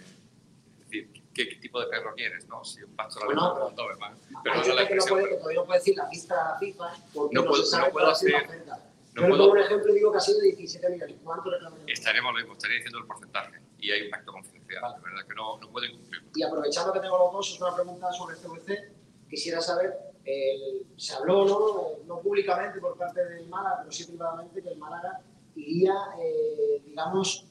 decir, 0.80 1.08
¿qué, 1.36 1.48
qué 1.50 1.56
tipo 1.56 1.78
de 1.80 1.86
perro 1.88 2.14
quieres? 2.14 2.46
¿no? 2.48 2.64
Si 2.64 2.82
un 2.82 2.96
pastor 2.96 3.26
Bueno, 3.26 3.42
alemán 3.42 3.62
o 3.62 3.68
un 3.68 3.76
Doberman. 3.76 4.12
Hay 4.14 4.42
Perdona 4.42 4.74
la 4.74 4.82
no 4.96 5.04
puede, 5.06 5.26
pero 5.36 5.52
no 5.60 5.64
puede 5.66 5.78
decir 5.78 5.96
la 5.96 6.08
pista 6.08 6.34
a 6.48 6.52
la 6.52 6.58
FIFA 6.58 6.92
porque 7.14 7.34
No 7.34 7.42
no, 7.42 7.48
puedo- 7.48 7.62
se 7.62 7.70
sabe 7.70 7.86
no 7.88 7.92
puedo 7.92 8.06
la 8.06 8.12
hacer- 8.12 8.34
oferta. 8.34 8.76
no 8.76 8.82
Yo 9.14 9.22
le 9.22 9.28
puedo- 9.28 9.38
pongo 9.42 9.52
un 9.52 9.58
ejemplo 9.58 9.92
digo 9.92 10.12
que 10.12 10.18
ha 10.18 10.20
sido 10.20 10.40
17 10.40 10.88
millones. 10.88 11.16
¿Cuánto 11.22 11.50
reclamaría? 11.50 11.92
estaremos 11.92 12.32
lo 12.32 12.38
mismo, 12.38 12.52
estaría 12.54 12.76
diciendo 12.76 12.98
el 12.98 13.06
porcentaje 13.06 13.60
y 13.78 13.90
hay 13.90 14.02
un 14.02 14.10
pacto 14.10 14.32
confidencial, 14.32 14.94
de 14.96 15.02
verdad 15.02 15.26
que 15.28 15.34
no, 15.34 15.58
no 15.58 15.70
pueden 15.70 15.92
cumplirlo. 15.96 16.28
Y 16.34 16.42
aprovechando 16.42 16.92
que 16.92 17.00
tengo 17.00 17.18
los 17.18 17.32
dos, 17.32 17.52
es 17.54 17.60
una 17.60 17.74
pregunta 17.74 18.12
sobre 18.12 18.36
CVC. 18.36 18.92
Quisiera 19.28 19.60
saber, 19.60 19.94
el- 20.24 20.86
se 20.96 21.14
habló, 21.14 21.44
¿no? 21.44 22.04
no 22.06 22.20
públicamente 22.20 22.80
por 22.80 22.96
parte 22.96 23.22
del 23.24 23.48
Málaga, 23.48 23.78
pero 23.80 23.92
sí 23.92 24.04
privadamente, 24.06 24.62
que 24.62 24.68
el 24.70 24.78
Málaga 24.78 25.20
iría, 25.54 25.94
eh, 26.20 26.82
digamos, 26.84 27.46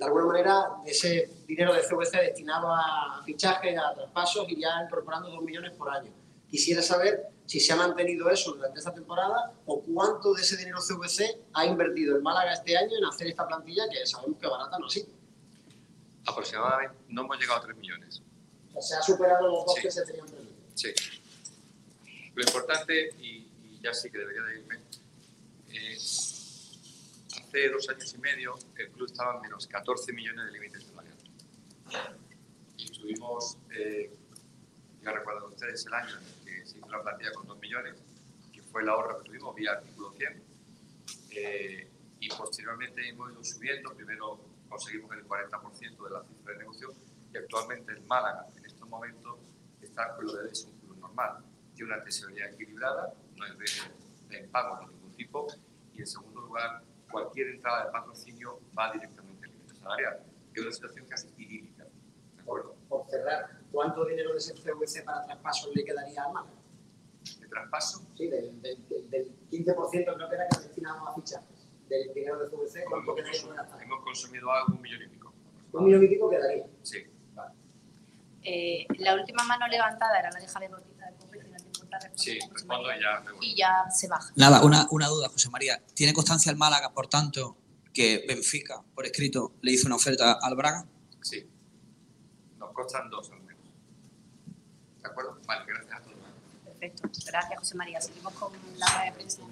de 0.00 0.06
alguna 0.06 0.24
manera, 0.24 0.66
ese 0.86 1.30
dinero 1.46 1.74
de 1.74 1.82
CVC 1.82 2.16
destinado 2.22 2.72
a 2.74 3.22
fichajes, 3.26 3.78
a 3.78 3.92
traspasos, 3.94 4.48
iría 4.48 4.70
incorporando 4.82 5.28
2 5.28 5.42
millones 5.42 5.72
por 5.76 5.90
año. 5.90 6.10
Quisiera 6.48 6.80
saber 6.80 7.26
si 7.44 7.60
se 7.60 7.74
ha 7.74 7.76
mantenido 7.76 8.30
eso 8.30 8.52
durante 8.54 8.78
esta 8.78 8.94
temporada 8.94 9.52
o 9.66 9.82
cuánto 9.82 10.32
de 10.32 10.40
ese 10.40 10.56
dinero 10.56 10.78
CVC 10.80 11.38
ha 11.52 11.66
invertido 11.66 12.16
el 12.16 12.22
Málaga 12.22 12.54
este 12.54 12.78
año 12.78 12.96
en 12.96 13.04
hacer 13.04 13.26
esta 13.26 13.46
plantilla, 13.46 13.82
que 13.90 14.06
sabemos 14.06 14.38
que 14.40 14.46
barata 14.46 14.78
no 14.78 14.86
así. 14.86 15.06
Aproximadamente 16.26 16.94
no 17.08 17.20
hemos 17.22 17.38
llegado 17.38 17.58
a 17.60 17.62
3 17.64 17.76
millones. 17.76 18.22
O 18.74 18.80
sea, 18.80 18.82
se 18.82 18.94
ha 18.96 19.02
superado 19.02 19.48
los 19.48 19.66
dos 19.66 19.74
Sí. 19.74 19.82
que 19.82 19.90
se 19.90 20.06
tenían 20.06 20.26
previstos. 20.28 20.56
Sí. 20.76 20.88
Lo 22.34 22.42
importante, 22.42 23.10
y, 23.18 23.48
y 23.64 23.80
ya 23.82 23.92
sí 23.92 24.10
que 24.10 24.16
debería 24.16 24.42
de 24.44 24.60
irme, 24.60 24.78
es 25.68 26.29
hace 27.50 27.68
dos 27.68 27.88
años 27.88 28.14
y 28.14 28.18
medio 28.18 28.54
el 28.76 28.90
club 28.90 29.06
estaba 29.06 29.34
en 29.34 29.42
menos 29.42 29.66
14 29.66 30.12
millones 30.12 30.46
de 30.46 30.52
límites 30.52 30.84
salariales. 30.84 31.24
Y 32.76 32.90
tuvimos, 32.92 33.58
eh, 33.76 34.14
ya 35.02 35.12
recuerdo 35.12 35.48
ustedes, 35.48 35.84
el 35.86 35.94
año 35.94 36.16
en 36.16 36.26
el 36.26 36.44
que 36.44 36.66
se 36.66 36.78
hizo 36.78 36.88
la 36.88 37.02
plantilla 37.02 37.32
con 37.32 37.48
2 37.48 37.58
millones, 37.58 37.96
que 38.52 38.62
fue 38.62 38.82
el 38.82 38.88
ahorro 38.88 39.18
que 39.18 39.24
tuvimos 39.24 39.54
vía 39.56 39.72
artículo 39.72 40.12
100. 40.12 40.42
eh, 41.32 41.88
y 42.20 42.28
posteriormente 42.28 43.08
hemos 43.08 43.32
ido 43.32 43.42
subiendo, 43.42 43.94
primero 43.94 44.38
conseguimos 44.68 45.10
el 45.12 45.26
40% 45.26 46.04
de 46.04 46.10
la 46.10 46.22
cifra 46.22 46.52
de 46.52 46.58
negocio 46.58 46.92
y 47.32 47.36
actualmente 47.38 47.92
el 47.92 48.02
Málaga 48.02 48.46
en 48.56 48.66
estos 48.66 48.86
momentos 48.88 49.38
está 49.80 50.14
con 50.14 50.26
lo 50.26 50.34
de 50.34 50.52
es 50.52 50.66
un 50.66 50.78
club 50.80 50.98
normal. 50.98 51.42
Tiene 51.74 51.94
una 51.94 52.04
tesorería 52.04 52.50
equilibrada, 52.50 53.14
no 53.36 53.44
hay 53.44 53.52
riesgo 53.52 53.88
de 54.28 54.38
impago 54.38 54.80
de 54.80 54.92
ningún 54.92 55.12
tipo 55.14 55.46
y 55.94 56.00
en 56.00 56.06
segundo 56.06 56.42
lugar 56.42 56.82
cualquier 57.10 57.48
entrada 57.48 57.86
de 57.86 57.92
patrocinio 57.92 58.60
va 58.78 58.92
directamente 58.92 59.46
al 59.46 59.52
límite 59.52 59.74
salarial. 59.74 60.22
Es 60.54 60.62
una 60.62 60.72
situación 60.72 61.06
casi 61.06 61.28
idílica. 61.36 61.84
¿De 62.36 62.42
acuerdo? 62.42 62.74
por 62.88 63.06
cerrar, 63.08 63.48
¿cuánto 63.70 64.04
dinero 64.04 64.32
de 64.32 64.38
ese 64.38 64.52
CVC 64.54 65.04
para 65.04 65.24
traspasos 65.24 65.70
le 65.76 65.84
quedaría 65.84 66.24
al 66.24 66.32
Málaga? 66.32 66.56
¿De 67.38 67.46
traspaso? 67.46 68.04
Sí, 68.16 68.26
del, 68.28 68.60
del, 68.62 68.88
del- 68.88 69.10
del 69.10 69.32
15% 69.48 70.14
creo 70.16 70.28
que 70.28 70.34
era 70.34 70.48
que 70.48 70.58
destinamos 70.60 71.08
a 71.08 71.14
fichajes. 71.14 71.68
Del 71.88 72.12
dinero 72.12 72.38
de 72.40 72.48
CVC, 72.48 72.84
¿cuánto 72.88 73.14
quedaría 73.14 73.54
gastar? 73.54 73.82
Hemos 73.82 74.02
consumido 74.02 74.50
algo, 74.50 74.74
un 74.74 74.82
millón 74.82 75.02
y 75.02 75.06
pico. 75.08 75.32
Un 75.72 75.84
millón 75.84 76.02
y 76.04 76.08
pico 76.08 76.28
quedaría. 76.30 76.66
Sí. 76.82 77.06
Eh, 78.42 78.86
la 78.98 79.14
última 79.14 79.44
mano 79.44 79.66
levantada 79.68 80.18
era 80.18 80.30
la 80.30 80.40
de 80.40 80.48
Javier 80.48 80.70
Bautista 80.70 81.06
de 81.10 81.12
Sí, 82.14 82.38
respondo 82.52 82.88
y 82.94 83.00
ya 83.00 83.20
me 83.20 83.32
voy. 83.32 83.46
Y 83.46 83.56
ya 83.56 83.90
se 83.90 84.08
baja. 84.08 84.32
Nada, 84.36 84.62
una, 84.62 84.86
una 84.90 85.08
duda, 85.08 85.28
José 85.28 85.50
María. 85.50 85.82
¿Tiene 85.94 86.12
constancia 86.12 86.50
el 86.50 86.56
Málaga, 86.56 86.92
por 86.92 87.08
tanto, 87.08 87.56
que 87.92 88.24
Benfica, 88.26 88.82
por 88.94 89.06
escrito, 89.06 89.52
le 89.62 89.72
hizo 89.72 89.86
una 89.86 89.96
oferta 89.96 90.38
al 90.40 90.54
Braga? 90.56 90.86
Sí. 91.22 91.46
Nos 92.58 92.72
costan 92.72 93.10
dos 93.10 93.30
al 93.30 93.40
menos. 93.42 93.62
¿De 95.02 95.08
acuerdo? 95.08 95.38
Vale, 95.46 95.64
gracias 95.66 95.94
a 95.94 96.02
todos. 96.02 96.16
Perfecto. 96.64 97.08
Gracias, 97.26 97.58
José 97.58 97.74
María. 97.74 98.00
Seguimos 98.00 98.32
con 98.34 98.52
la 98.76 98.86
rueda 98.86 99.04
de 99.04 99.12
prensa. 99.12 99.42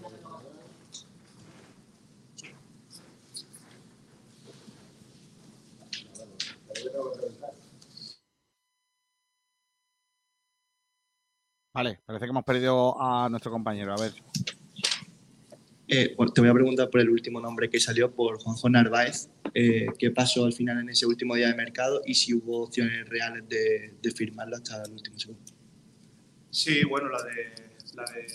Vale, 11.78 12.00
parece 12.04 12.24
que 12.24 12.30
hemos 12.30 12.42
perdido 12.42 13.00
a 13.00 13.28
nuestro 13.28 13.52
compañero. 13.52 13.92
A 13.92 13.96
ver. 13.96 14.12
Eh, 15.86 16.16
te 16.34 16.40
voy 16.40 16.50
a 16.50 16.52
preguntar 16.52 16.90
por 16.90 17.00
el 17.00 17.08
último 17.08 17.40
nombre 17.40 17.70
que 17.70 17.78
salió, 17.78 18.10
por 18.12 18.36
Juanjo 18.42 18.68
Narváez. 18.68 19.30
Eh, 19.54 19.86
¿Qué 19.96 20.10
pasó 20.10 20.44
al 20.44 20.52
final 20.52 20.80
en 20.80 20.88
ese 20.88 21.06
último 21.06 21.36
día 21.36 21.46
de 21.46 21.54
mercado 21.54 22.02
y 22.04 22.14
si 22.14 22.34
hubo 22.34 22.64
opciones 22.64 23.08
reales 23.08 23.48
de, 23.48 23.94
de 24.02 24.10
firmarlo 24.10 24.56
hasta 24.56 24.82
el 24.82 24.90
último 24.90 25.20
segundo? 25.20 25.52
Sí, 26.50 26.82
bueno, 26.82 27.10
la 27.10 27.22
de, 27.22 27.54
la 27.94 28.02
de 28.12 28.26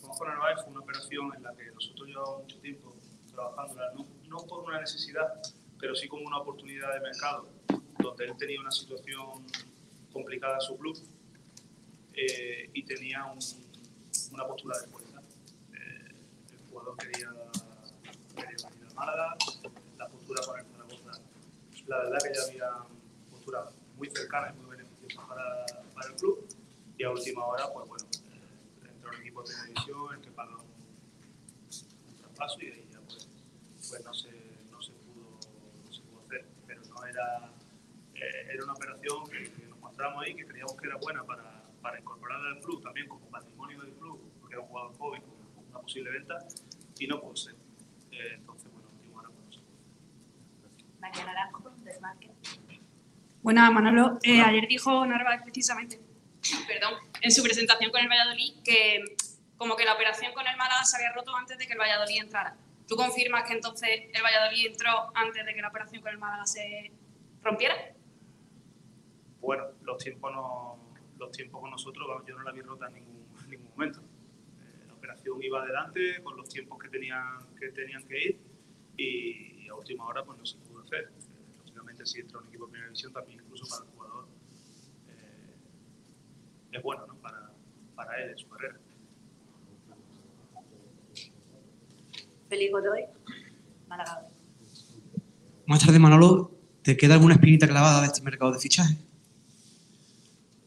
Juanjo 0.00 0.24
Narváez 0.26 0.64
fue 0.64 0.72
una 0.72 0.80
operación 0.80 1.32
en 1.36 1.42
la 1.44 1.54
que 1.54 1.70
nosotros 1.70 2.08
llevamos 2.08 2.42
mucho 2.42 2.58
tiempo 2.58 2.96
trabajándola, 3.32 3.92
no, 3.94 4.08
no 4.28 4.38
por 4.38 4.64
una 4.64 4.80
necesidad, 4.80 5.28
pero 5.78 5.94
sí 5.94 6.08
como 6.08 6.26
una 6.26 6.38
oportunidad 6.38 6.94
de 6.94 7.00
mercado, 7.00 7.48
donde 8.00 8.24
él 8.24 8.32
tenía 8.36 8.60
una 8.60 8.72
situación 8.72 9.46
complicada 10.12 10.56
en 10.56 10.62
su 10.62 10.76
club 10.76 10.98
eh, 12.14 12.70
y 12.72 12.82
tenía 12.84 13.24
un- 13.26 13.38
una 14.32 14.46
postura 14.46 14.78
de 14.78 14.86
fuerza. 14.88 15.20
Eh, 15.74 16.14
el 16.52 16.58
jugador 16.70 16.96
quería, 16.96 17.30
quería 18.34 18.56
venir 18.70 18.86
a 18.90 18.94
Málaga, 18.94 19.36
la 21.86 21.98
verdad 21.98 22.18
que 22.22 22.32
ya 22.34 22.42
había 22.42 22.70
posturas 23.30 23.66
muy 23.96 24.08
cercanas 24.10 24.54
y 24.54 24.60
muy 24.60 24.76
beneficiosas 24.76 25.26
para, 25.28 25.66
para 25.94 26.08
el 26.08 26.14
club 26.16 26.46
y 26.96 27.04
a 27.04 27.10
última 27.10 27.44
hora, 27.46 27.70
pues 27.72 27.88
bueno, 27.88 28.04
eh, 28.14 28.88
entró 28.88 29.10
un 29.10 29.16
equipo 29.20 29.42
de 29.42 29.54
televisión, 29.54 30.14
el 30.14 30.20
que 30.20 30.30
pagó 30.30 30.62
un, 30.62 32.08
un 32.08 32.16
traspaso 32.18 32.60
y 32.60 32.66
ahí 32.66 32.88
ya 32.92 33.00
pues, 33.00 33.28
pues 33.88 34.04
no, 34.04 34.14
se, 34.14 34.30
no, 34.70 34.80
se 34.82 34.92
pudo, 34.92 35.38
no 35.84 35.92
se 35.92 36.00
pudo 36.02 36.22
hacer. 36.26 36.46
Pero 36.66 36.82
no 36.86 37.04
era, 37.06 37.50
eh, 38.14 38.48
era 38.54 38.64
una 38.64 38.72
operación 38.74 39.28
que, 39.28 39.50
que 39.52 39.66
nos 39.66 39.78
mostramos 39.80 40.24
ahí, 40.24 40.34
que 40.34 40.46
creíamos 40.46 40.76
que 40.76 40.86
era 40.86 40.96
buena 40.96 41.24
para, 41.24 41.51
para 41.82 41.98
incorporarla 41.98 42.50
al 42.50 42.60
club 42.60 42.82
también 42.82 43.08
como 43.08 43.26
patrimonio 43.26 43.80
del 43.82 43.92
club, 43.94 44.20
porque 44.40 44.54
era 44.54 44.62
un 44.62 44.68
jugador 44.68 44.96
joven 44.96 45.22
con 45.22 45.66
una 45.68 45.80
posible 45.80 46.10
venta 46.10 46.38
y 46.98 47.06
no 47.06 47.20
pudo 47.20 47.36
ser. 47.36 47.54
Eh, 48.12 48.34
entonces, 48.34 48.70
bueno, 48.72 48.88
pues 48.90 49.56
no 49.56 49.62
pudo. 49.62 49.62
María 51.00 51.24
Naranjo, 51.24 51.70
Desmarque. 51.82 52.30
Bueno, 53.42 53.72
Manolo, 53.72 54.18
eh, 54.22 54.40
ayer 54.40 54.68
dijo 54.68 55.04
Narváez 55.04 55.42
precisamente, 55.42 56.00
perdón, 56.68 56.94
en 57.20 57.30
su 57.32 57.42
presentación 57.42 57.90
con 57.90 58.00
el 58.00 58.08
Valladolid 58.08 58.62
que 58.62 59.02
como 59.56 59.76
que 59.76 59.84
la 59.84 59.94
operación 59.94 60.32
con 60.32 60.46
el 60.46 60.56
Málaga 60.56 60.84
se 60.84 60.96
había 60.96 61.12
roto 61.12 61.34
antes 61.36 61.58
de 61.58 61.66
que 61.66 61.72
el 61.72 61.78
Valladolid 61.78 62.20
entrara. 62.20 62.56
¿Tú 62.86 62.96
confirmas 62.96 63.44
que 63.44 63.54
entonces 63.54 63.88
el 64.12 64.22
Valladolid 64.22 64.66
entró 64.66 65.10
antes 65.14 65.44
de 65.44 65.54
que 65.54 65.62
la 65.62 65.68
operación 65.68 66.02
con 66.02 66.10
el 66.10 66.18
Málaga 66.18 66.46
se 66.46 66.92
rompiera? 67.42 67.74
Bueno, 69.40 69.64
los 69.82 70.02
tiempos, 70.02 70.32
no, 70.32 70.78
los 71.22 71.32
tiempos 71.32 71.60
con 71.60 71.70
nosotros, 71.70 72.06
vamos, 72.06 72.26
yo 72.26 72.36
no 72.36 72.42
la 72.42 72.52
vi 72.52 72.60
rota 72.60 72.88
en 72.88 72.94
ningún, 72.94 73.26
en 73.44 73.50
ningún 73.50 73.70
momento. 73.70 74.00
Eh, 74.00 74.84
la 74.86 74.94
operación 74.94 75.42
iba 75.42 75.62
adelante 75.62 76.22
con 76.22 76.36
los 76.36 76.48
tiempos 76.48 76.78
que 76.78 76.88
tenían 76.88 77.54
que, 77.58 77.68
tenían 77.70 78.06
que 78.06 78.22
ir 78.22 78.40
y, 78.96 79.68
a 79.68 79.74
última 79.74 80.06
hora 80.06 80.22
pues 80.24 80.38
no 80.38 80.44
se 80.44 80.58
pudo 80.58 80.82
hacer. 80.82 81.04
Eh, 81.04 81.56
lógicamente 81.58 82.04
si 82.04 82.20
entra 82.20 82.38
un 82.38 82.48
equipo 82.48 82.66
de 82.66 82.72
primera 82.72 82.88
división 82.88 83.12
también 83.12 83.40
incluso 83.40 83.64
para 83.66 83.84
el 83.84 83.90
jugador 83.96 84.28
eh, 85.08 85.56
es 86.72 86.82
bueno 86.82 87.06
¿no? 87.06 87.14
para, 87.16 87.50
para 87.94 88.22
él 88.22 88.30
en 88.30 88.38
su 88.38 88.48
carrera. 88.48 88.78
Felipe 92.48 92.72
Godoy, 92.72 93.04
Málaga. 93.88 94.28
Buenas 95.66 95.86
tardes, 95.86 96.00
Manolo. 96.00 96.50
¿Te 96.82 96.96
queda 96.98 97.14
alguna 97.14 97.34
espinita 97.34 97.66
clavada 97.66 98.02
de 98.02 98.08
este 98.08 98.20
mercado 98.20 98.52
de 98.52 98.58
fichaje? 98.58 98.96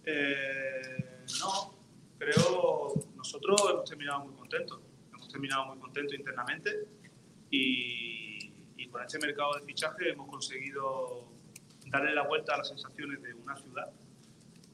Eh, 0.06 1.26
no, 1.40 1.74
creo 2.18 2.94
nosotros 3.16 3.62
hemos 3.72 3.90
terminado 3.90 4.26
muy 4.26 4.36
contentos. 4.36 4.80
Hemos 5.14 5.30
terminado 5.30 5.66
muy 5.66 5.80
contentos 5.80 6.14
internamente 6.14 6.88
y, 7.50 8.52
con 8.92 9.04
este 9.04 9.20
mercado 9.20 9.56
de 9.56 9.66
fichaje 9.66 10.12
hemos 10.12 10.30
conseguido 10.30 11.28
darle 11.88 12.14
la 12.14 12.24
vuelta 12.24 12.54
a 12.54 12.60
las 12.60 12.70
sensaciones 12.70 13.22
de 13.22 13.34
una 13.34 13.58
ciudad 13.58 13.92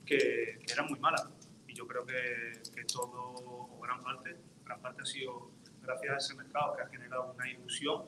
que, 0.06 0.60
que 0.64 0.74
eran 0.74 0.88
muy 0.88 0.99
malas. 0.99 1.28
Y 1.68 1.74
yo 1.74 1.88
creo 1.88 2.06
que, 2.06 2.62
que 2.76 2.84
todo, 2.84 3.34
o 3.34 3.80
gran 3.82 4.03
parte, 4.03 4.36
gran 4.64 4.80
parte 4.80 5.02
ha 5.02 5.06
sido 5.06 5.49
gracias 5.82 6.14
a 6.14 6.18
ese 6.18 6.36
mercado 6.36 6.76
que 6.76 6.84
ha 6.84 6.88
generado 6.88 7.34
una 7.34 7.49
ilusión 7.49 8.06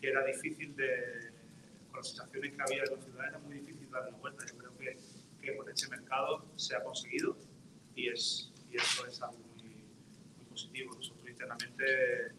que 0.00 0.08
era 0.08 0.24
difícil 0.24 0.74
de, 0.76 1.32
con 1.90 1.98
las 1.98 2.08
sensaciones 2.08 2.52
que 2.52 2.62
había 2.62 2.84
en 2.84 2.96
la 2.96 3.02
ciudad, 3.02 3.28
era 3.28 3.38
muy 3.38 3.54
difícil 3.54 3.90
darle 3.90 4.12
la 4.12 4.16
vuelta. 4.16 4.44
Yo 4.46 4.58
creo 4.58 4.73
que, 5.44 5.56
con 5.56 5.68
este 5.68 5.88
mercado 5.88 6.46
se 6.56 6.76
ha 6.76 6.82
conseguido 6.82 7.36
y, 7.94 8.08
es, 8.08 8.52
y 8.70 8.76
eso 8.76 9.06
es 9.06 9.22
algo 9.22 9.38
muy, 9.56 9.68
muy 10.36 10.44
positivo. 10.46 10.94
Nosotros 10.94 11.28
internamente 11.28 12.32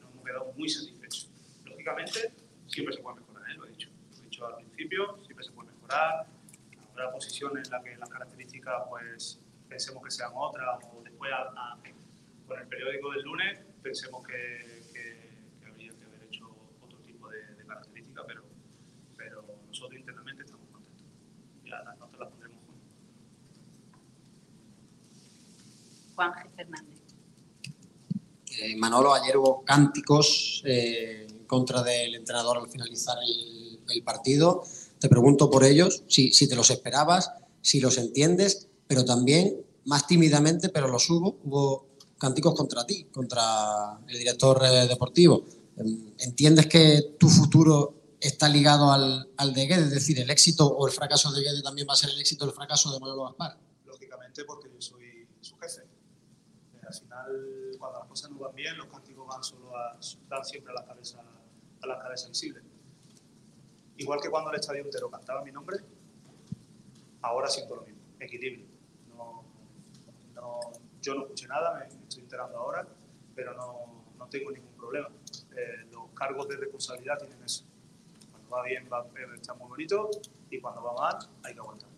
nos 0.00 0.10
hemos 0.12 0.24
quedado 0.24 0.52
muy 0.56 0.68
satisfechos. 0.68 1.30
Lógicamente, 1.64 2.32
siempre 2.66 2.94
se 2.94 3.02
puede 3.02 3.20
mejorar, 3.20 3.50
¿eh? 3.50 3.54
lo 3.54 3.66
he 3.66 3.70
dicho. 3.70 3.90
Lo 4.12 4.18
he 4.18 4.24
dicho 4.24 4.46
al 4.46 4.56
principio, 4.56 5.18
siempre 5.24 5.44
se 5.44 5.52
puede 5.52 5.70
mejorar. 5.72 6.26
Habrá 6.92 7.10
posiciones 7.10 7.68
en 7.68 7.72
las 7.72 7.84
que 7.84 7.96
las 7.96 8.08
características 8.08 8.82
pues, 8.88 9.40
pensemos 9.68 10.04
que 10.04 10.10
sean 10.10 10.30
otras 10.34 10.84
o 10.92 11.02
después 11.02 11.32
a, 11.32 11.42
a, 11.56 11.78
con 12.46 12.60
el 12.60 12.66
periódico 12.68 13.10
del 13.12 13.22
lunes 13.22 13.58
pensemos 13.82 14.26
que, 14.26 14.82
que 14.92 15.66
habría 15.66 15.92
que 15.92 16.04
haber 16.04 16.22
hecho 16.24 16.46
otro 16.80 16.98
tipo 16.98 17.28
de, 17.28 17.54
de 17.54 17.64
características, 17.64 18.24
pero, 18.26 18.44
pero 19.16 19.44
nosotros 19.66 19.98
internamente 19.98 20.42
estamos 20.44 20.68
contentos. 20.70 21.06
Notas 21.72 21.84
las 21.84 21.96
pondremos 21.96 22.34
juntos. 22.66 22.90
Juan 26.14 26.32
G. 26.32 26.50
Fernández. 26.54 26.98
Eh, 28.60 28.76
Manolo, 28.76 29.14
ayer 29.14 29.36
hubo 29.38 29.64
cánticos 29.64 30.62
eh, 30.66 31.26
en 31.28 31.44
contra 31.46 31.82
del 31.82 32.14
entrenador 32.14 32.58
al 32.58 32.68
finalizar 32.68 33.16
el, 33.26 33.80
el 33.88 34.02
partido. 34.02 34.62
Te 34.98 35.08
pregunto 35.08 35.50
por 35.50 35.64
ellos, 35.64 36.04
si, 36.08 36.32
si, 36.32 36.48
te 36.48 36.54
los 36.54 36.70
esperabas, 36.70 37.32
si 37.60 37.80
los 37.80 37.96
entiendes, 37.98 38.68
pero 38.86 39.04
también, 39.04 39.56
más 39.86 40.06
tímidamente, 40.06 40.68
pero 40.68 40.88
los 40.88 41.08
hubo, 41.10 41.38
hubo 41.44 41.86
cánticos 42.18 42.54
contra 42.54 42.86
ti, 42.86 43.04
contra 43.04 43.98
el 44.06 44.18
director 44.18 44.62
eh, 44.64 44.86
deportivo. 44.86 45.44
¿Entiendes 46.18 46.66
que 46.66 47.16
tu 47.18 47.28
futuro 47.28 48.01
está 48.22 48.48
ligado 48.48 48.92
al, 48.92 49.30
al 49.36 49.52
de 49.52 49.66
Guedes? 49.66 49.86
Es 49.86 49.90
decir, 49.90 50.18
el 50.20 50.30
éxito 50.30 50.66
o 50.66 50.86
el 50.86 50.92
fracaso 50.92 51.32
de 51.32 51.42
Guedes 51.42 51.62
también 51.62 51.86
va 51.88 51.94
a 51.94 51.96
ser 51.96 52.10
el 52.10 52.20
éxito 52.20 52.44
o 52.44 52.48
el 52.48 52.54
fracaso 52.54 52.92
de 52.92 53.00
Manolo 53.00 53.24
Gaspar. 53.24 53.58
Lógicamente, 53.84 54.44
porque 54.44 54.70
yo 54.72 54.80
soy 54.80 55.28
su 55.40 55.56
jefe. 55.58 55.82
Eh, 55.82 56.80
al 56.86 56.94
final, 56.94 57.76
cuando 57.78 57.98
las 57.98 58.08
cosas 58.08 58.30
no 58.30 58.38
van 58.38 58.54
bien, 58.54 58.76
los 58.78 58.86
cánticos 58.86 59.26
van 59.26 59.42
solo 59.42 59.76
a, 59.76 59.98
dan 60.28 60.44
siempre 60.44 60.72
a 60.72 60.80
la 60.80 60.84
cabeza, 60.84 61.20
a 61.82 61.86
la 61.86 61.98
cabeza 61.98 62.28
visible. 62.28 62.62
Igual 63.96 64.20
que 64.20 64.30
cuando 64.30 64.50
el 64.50 64.56
estadio 64.60 64.82
entero 64.82 65.10
cantaba 65.10 65.42
mi 65.42 65.52
nombre, 65.52 65.78
ahora 67.22 67.48
siento 67.48 67.76
lo 67.76 67.82
mismo, 67.82 68.00
equilibrio. 68.20 68.66
No, 69.08 69.44
no, 70.34 70.60
yo 71.00 71.14
no 71.14 71.22
escuché 71.22 71.46
nada, 71.48 71.74
me 71.74 72.02
estoy 72.04 72.22
enterando 72.22 72.56
ahora, 72.58 72.86
pero 73.34 73.54
no, 73.54 74.04
no 74.16 74.26
tengo 74.28 74.50
ningún 74.50 74.74
problema. 74.74 75.08
Eh, 75.56 75.86
los 75.90 76.10
cargos 76.14 76.48
de 76.48 76.56
responsabilidad 76.56 77.18
tienen 77.18 77.42
eso. 77.42 77.64
Va 78.52 78.62
bien, 78.64 78.86
va, 78.92 79.06
está 79.34 79.54
muy 79.54 79.68
bonito, 79.68 80.10
y 80.50 80.60
cuando 80.60 80.82
va 80.82 80.92
mal, 80.94 81.18
hay 81.42 81.54
que 81.54 81.60
aguantar. 81.60 81.88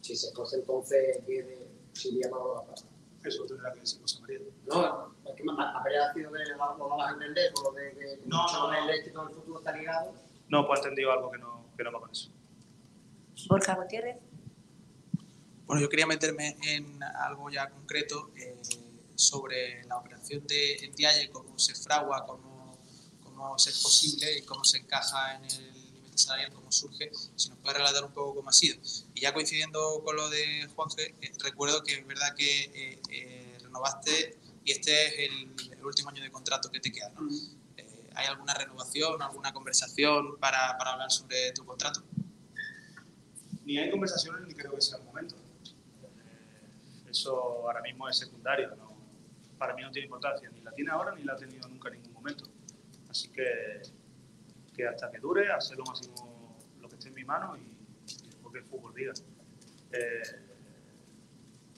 Si 0.00 0.16
se 0.16 0.32
coge 0.32 0.56
entonces, 0.56 1.20
¿qué 1.26 1.68
sería 1.92 2.28
Manolo 2.30 2.54
Gaspar? 2.54 2.90
Eso 3.22 3.44
tendrá 3.46 3.72
que 3.72 3.80
decir 3.80 4.00
José 4.00 4.20
María. 4.20 4.38
No, 4.66 5.14
es 5.24 5.34
que 5.36 5.44
habría 5.48 6.12
sido 6.14 6.30
de 6.32 6.46
lo 6.46 6.58
vamos 6.58 7.02
a 7.06 7.10
entender, 7.12 7.52
o 7.64 7.72
de 7.72 7.92
que 7.92 8.20
no, 8.26 8.46
no, 8.46 8.72
no. 8.72 8.74
el 8.74 8.90
éxito 8.90 9.24
del 9.24 9.34
futuro 9.34 9.58
está 9.58 9.76
ligado. 9.76 10.14
No, 10.48 10.66
pues 10.66 10.80
he 10.80 10.82
entendido 10.82 11.12
algo 11.12 11.30
que 11.30 11.38
no, 11.38 11.66
que 11.76 11.84
no 11.84 11.92
va 11.92 12.00
con 12.00 12.10
eso. 12.10 12.30
Borja 13.48 13.74
Gutiérrez. 13.74 14.16
Bueno, 15.66 15.82
yo 15.82 15.88
quería 15.88 16.06
meterme 16.06 16.56
en 16.62 17.02
algo 17.02 17.50
ya 17.50 17.68
concreto 17.68 18.30
eh, 18.36 18.56
sobre 19.14 19.84
la 19.84 19.98
operación 19.98 20.46
de 20.46 20.76
Entialle, 20.76 21.30
cómo 21.30 21.58
se 21.58 21.74
fragua, 21.74 22.24
cómo, 22.24 22.47
cómo 23.38 23.56
es 23.56 23.82
posible 23.82 24.38
y 24.38 24.42
cómo 24.42 24.64
se 24.64 24.78
encaja 24.78 25.36
en 25.36 25.44
el 25.44 25.92
límite 25.92 26.18
salarial, 26.18 26.52
cómo 26.52 26.70
surge. 26.72 27.10
Si 27.36 27.48
nos 27.48 27.58
puede 27.58 27.78
relatar 27.78 28.04
un 28.04 28.12
poco 28.12 28.34
cómo 28.36 28.50
ha 28.50 28.52
sido. 28.52 28.76
Y 29.14 29.20
ya 29.20 29.32
coincidiendo 29.32 30.02
con 30.04 30.16
lo 30.16 30.28
de 30.28 30.68
Juanje, 30.74 31.14
eh, 31.20 31.32
recuerdo 31.38 31.82
que 31.82 31.98
es 31.98 32.06
verdad 32.06 32.34
que 32.34 32.64
eh, 32.64 33.02
eh, 33.10 33.58
renovaste 33.62 34.38
y 34.64 34.72
este 34.72 35.06
es 35.06 35.30
el, 35.30 35.72
el, 35.72 35.84
último 35.84 36.10
año 36.10 36.22
de 36.22 36.30
contrato 36.30 36.70
que 36.70 36.80
te 36.80 36.92
queda. 36.92 37.10
¿no? 37.10 37.28
¿Hay 38.14 38.26
alguna 38.26 38.52
renovación, 38.52 39.22
alguna 39.22 39.52
conversación 39.52 40.38
para, 40.38 40.76
para 40.76 40.92
hablar 40.94 41.10
sobre 41.10 41.52
tu 41.52 41.64
contrato? 41.64 42.02
Ni 43.64 43.78
hay 43.78 43.90
conversaciones 43.90 44.46
ni 44.46 44.54
creo 44.54 44.74
que 44.74 44.82
sea 44.82 44.98
el 44.98 45.04
momento 45.04 45.36
eso 47.08 47.34
ahora 47.64 47.80
mismo 47.80 48.08
es 48.08 48.18
secundario, 48.18 48.74
no, 48.76 48.96
para 49.58 49.74
mí 49.74 49.82
no 49.82 49.90
tiene 49.90 50.06
importancia, 50.06 50.48
ni 50.50 50.60
la 50.60 50.72
tiene 50.72 50.90
ahora 50.90 51.14
ni 51.14 51.24
la 51.24 51.32
ha 51.32 51.36
tenido 51.36 51.68
nunca 51.68 51.88
en 51.88 51.94
ningún 51.94 52.12
momento. 52.12 52.44
Así 53.18 53.30
que, 53.30 53.82
que 54.76 54.86
hasta 54.86 55.10
que 55.10 55.18
dure, 55.18 55.50
hacer 55.50 55.76
lo 55.76 55.82
máximo 55.82 56.56
lo 56.80 56.88
que 56.88 56.94
esté 56.94 57.08
en 57.08 57.14
mi 57.14 57.24
mano 57.24 57.56
y, 57.56 57.62
y 57.62 58.52
que 58.52 58.58
el 58.58 58.64
fútbol 58.64 58.94
diga. 58.94 59.12
Eh, 59.90 60.22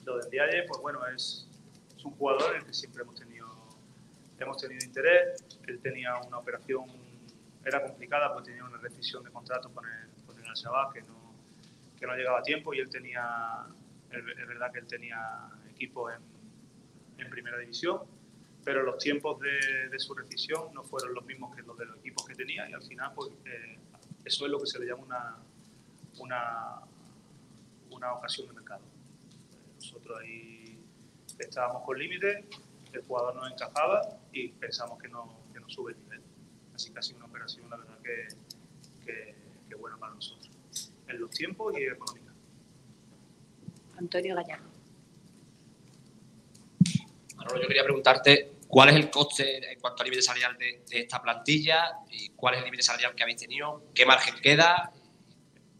lo 0.05 0.17
del 0.19 0.29
Dialle, 0.29 0.65
pues 0.67 0.79
bueno, 0.81 0.99
es, 1.07 1.49
es, 1.97 2.05
un 2.05 2.11
jugador 2.11 2.51
en 2.51 2.61
el 2.61 2.67
que 2.67 2.75
siempre 2.75 3.01
hemos 3.01 3.15
tenido, 3.15 3.47
hemos 4.37 4.57
tenido 4.57 4.85
interés, 4.85 5.43
él 5.65 5.79
tenía 5.81 6.15
una 6.17 6.37
operación, 6.37 6.85
era 7.65 7.81
complicada 7.81 8.31
porque 8.31 8.51
tenía 8.51 8.65
una 8.65 8.77
rescisión 8.77 9.23
de 9.23 9.31
contrato 9.31 9.73
con 9.73 9.83
el, 9.83 10.23
con 10.23 10.37
el 10.37 10.47
Al-Shabaab 10.47 10.93
que 10.93 11.01
no, 11.01 11.33
que 11.97 12.05
no 12.05 12.15
llegaba 12.15 12.37
a 12.37 12.43
tiempo 12.43 12.71
y 12.75 12.79
él 12.81 12.89
tenía 12.89 13.65
es 14.11 14.47
verdad 14.47 14.71
que 14.71 14.79
él 14.79 14.87
tenía 14.87 15.49
equipo 15.71 16.11
en, 16.11 16.21
en 17.17 17.29
primera 17.31 17.57
división, 17.57 18.01
pero 18.63 18.83
los 18.83 18.97
tiempos 18.97 19.39
de, 19.39 19.89
de, 19.89 19.99
su 19.99 20.13
rescisión 20.13 20.73
no 20.73 20.83
fueron 20.83 21.13
los 21.13 21.25
mismos 21.25 21.55
que 21.55 21.61
los 21.63 21.77
de 21.77 21.85
los 21.85 21.97
equipos 21.97 22.25
que 22.25 22.35
tenía 22.35 22.69
y 22.69 22.73
al 22.73 22.83
final 22.83 23.11
pues, 23.15 23.29
eh, 23.45 23.79
eso 24.23 24.45
es 24.45 24.51
lo 24.51 24.59
que 24.59 24.67
se 24.67 24.79
le 24.79 24.85
llama 24.85 25.03
una, 25.03 25.37
una, 26.19 26.81
una 27.89 28.13
ocasión 28.13 28.47
de 28.47 28.53
mercado. 28.53 28.83
Nosotros 29.75 30.19
ahí 30.19 30.79
estábamos 31.39 31.83
con 31.85 31.97
límites, 31.97 32.45
el 32.93 33.01
jugador 33.01 33.35
no 33.35 33.47
encajaba 33.47 34.01
y 34.31 34.49
pensamos 34.49 35.01
que 35.01 35.07
no, 35.07 35.43
que 35.53 35.59
no 35.59 35.67
sube 35.69 35.93
el 35.93 35.99
nivel. 35.99 36.21
Así 36.75 36.91
que 36.91 36.99
ha 36.99 37.01
sido 37.01 37.17
una 37.17 37.27
operación, 37.27 37.69
la 37.69 37.77
verdad, 37.77 37.97
que, 38.03 38.27
que, 39.05 39.35
que 39.67 39.75
buena 39.75 39.97
para 39.97 40.13
nosotros, 40.13 40.51
en 41.07 41.19
los 41.19 41.31
tiempos 41.31 41.77
y 41.77 41.83
económica. 41.83 42.31
Antonio 43.97 44.35
Gallardo. 44.35 44.70
Manolo, 47.41 47.61
yo 47.61 47.67
quería 47.67 47.83
preguntarte 47.83 48.53
cuál 48.67 48.89
es 48.89 48.95
el 48.95 49.09
coste 49.09 49.71
en 49.71 49.79
cuanto 49.79 50.03
al 50.03 50.05
límite 50.05 50.21
salarial 50.21 50.57
de, 50.57 50.83
de 50.87 50.99
esta 50.99 51.21
plantilla 51.21 51.91
y 52.09 52.29
cuál 52.29 52.53
es 52.53 52.59
el 52.59 52.65
límite 52.65 52.83
salarial 52.83 53.15
que 53.15 53.23
habéis 53.23 53.39
tenido, 53.39 53.85
qué 53.93 54.05
margen 54.05 54.35
queda, 54.41 54.91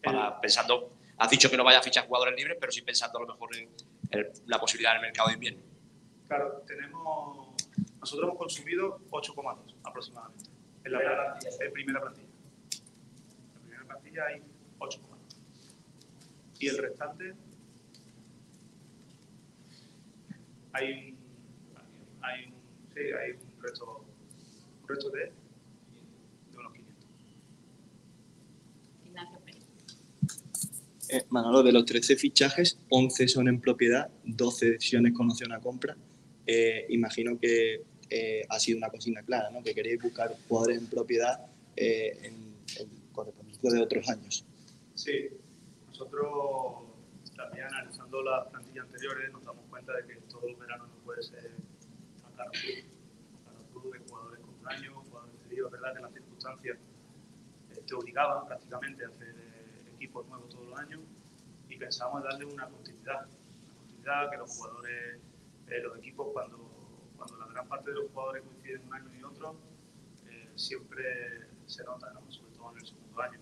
para, 0.03 0.41
pensando, 0.41 0.97
has 1.17 1.29
dicho 1.29 1.49
que 1.49 1.57
no 1.57 1.63
vaya 1.63 1.79
a 1.79 1.83
fichar 1.83 2.07
jugadores 2.07 2.35
libres, 2.35 2.57
pero 2.59 2.71
sí 2.71 2.81
pensando 2.81 3.19
a 3.19 3.21
lo 3.21 3.27
mejor 3.27 3.55
en, 3.55 3.69
en 4.09 4.31
la 4.47 4.59
posibilidad 4.59 4.93
del 4.93 5.01
mercado 5.01 5.29
de 5.29 5.35
invierno. 5.35 5.61
Claro, 6.27 6.63
tenemos, 6.65 7.55
nosotros 7.99 8.27
hemos 8.27 8.37
consumido 8.37 8.99
8,2 9.11 9.75
aproximadamente 9.83 10.49
en 10.83 10.91
la 10.91 10.99
plantilla, 10.99 11.51
en 11.59 11.73
primera 11.73 12.01
plantilla. 12.01 12.27
En 12.27 13.53
la 13.53 13.59
primera 13.59 13.85
plantilla 13.85 14.25
hay 14.25 14.41
8,2. 14.79 15.01
Y 16.59 16.67
el 16.67 16.77
restante 16.77 17.33
hay 20.73 21.17
hay 22.21 22.45
un, 22.45 22.53
sí, 22.93 22.99
hay 22.99 23.31
un 23.31 23.61
resto, 23.61 24.05
un 24.81 24.87
resto 24.87 25.09
de, 25.09 25.19
de 25.19 26.57
unos 26.57 26.73
500. 26.73 27.05
Ignacio 29.05 29.39
Pérez. 29.45 29.63
Eh, 31.09 31.25
Manolo, 31.29 31.63
de 31.63 31.71
los 31.71 31.85
13 31.85 32.15
fichajes, 32.15 32.79
11 32.89 33.27
son 33.27 33.47
en 33.47 33.59
propiedad, 33.59 34.09
12 34.23 34.71
decisiones 34.71 35.13
con 35.13 35.29
opción 35.29 35.51
a 35.51 35.59
compra. 35.59 35.95
Eh, 36.45 36.85
imagino 36.89 37.39
que 37.39 37.83
eh, 38.09 38.45
ha 38.49 38.59
sido 38.59 38.77
una 38.77 38.89
consigna 38.89 39.23
clara, 39.23 39.49
¿no? 39.51 39.63
que 39.63 39.73
queréis 39.73 40.01
buscar 40.01 40.35
jugadores 40.47 40.79
en 40.79 40.87
propiedad 40.87 41.45
eh, 41.75 42.17
en, 42.23 42.55
en 42.79 42.89
correspondencia 43.13 43.71
de 43.71 43.81
otros 43.81 44.09
años. 44.09 44.45
Sí, 44.95 45.29
nosotros 45.87 46.91
también 47.35 47.65
analizando 47.65 48.21
las 48.21 48.47
plantillas 48.47 48.85
anteriores 48.85 49.31
nos 49.31 49.43
damos 49.45 49.65
cuenta 49.69 49.95
de 49.95 50.05
que 50.05 50.15
todo 50.29 50.47
el 50.47 50.55
verano 50.55 50.87
no 50.87 51.03
puede 51.03 51.23
ser 51.23 51.51
Tan 52.49 53.43
caro 53.43 53.63
club 53.71 53.93
de 53.93 53.99
jugadores 53.99 54.39
con 54.39 54.71
años, 54.71 54.93
jugadores 55.07 55.41
cedidos, 55.43 55.71
verdad 55.71 55.93
que 55.95 56.01
las 56.01 56.13
circunstancias 56.13 56.77
eh, 57.69 57.83
te 57.85 57.95
obligaban 57.95 58.47
prácticamente 58.47 59.05
a 59.05 59.07
hacer 59.09 59.35
eh, 59.37 59.91
equipos 59.95 60.27
nuevos 60.27 60.49
todos 60.49 60.67
los 60.67 60.79
años 60.79 61.01
y 61.69 61.77
pensamos 61.77 62.23
en 62.23 62.29
darle 62.29 62.45
una 62.45 62.67
continuidad, 62.67 63.27
una 63.27 63.73
continuidad 63.75 64.29
que 64.31 64.37
los 64.37 64.57
jugadores, 64.57 65.19
eh, 65.67 65.79
los 65.81 65.97
equipos 65.97 66.27
cuando, 66.33 66.57
cuando 67.15 67.37
la 67.37 67.45
gran 67.47 67.67
parte 67.67 67.91
de 67.91 67.97
los 67.97 68.11
jugadores 68.11 68.43
coinciden 68.43 68.87
un 68.87 68.93
año 68.93 69.13
y 69.13 69.23
otro, 69.23 69.55
eh, 70.27 70.51
siempre 70.55 71.47
se 71.65 71.83
nota, 71.83 72.11
¿no? 72.13 72.29
sobre 72.31 72.51
todo 72.53 72.71
en 72.71 72.77
el 72.77 72.85
segundo 72.85 73.21
año. 73.21 73.39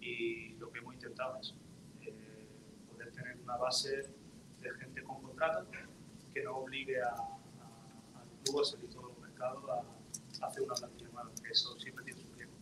Y 0.00 0.54
lo 0.54 0.70
que 0.72 0.78
hemos 0.78 0.94
intentado 0.94 1.38
es 1.38 1.54
eh, 2.02 2.48
poder 2.90 3.12
tener 3.12 3.36
una 3.36 3.56
base 3.56 4.14
de 4.60 4.70
gente 4.78 5.02
con 5.02 5.22
contrato 5.22 5.66
que 6.32 6.42
no 6.42 6.56
obligue 6.56 7.00
a, 7.02 7.39
a- 8.58 8.58
al 8.58 8.62
club 8.62 8.62
a 8.62 8.64
salir 8.64 8.90
todo 8.90 9.02
los 9.08 9.18
mercados 9.18 9.64
a, 9.68 10.44
a 10.44 10.48
hacer 10.48 10.62
una 10.62 10.74
plantilla 10.74 11.08
que 11.42 11.50
eso 11.50 11.76
siempre 11.78 12.04
tiene 12.04 12.20
su 12.20 12.26
riesgo. 12.34 12.54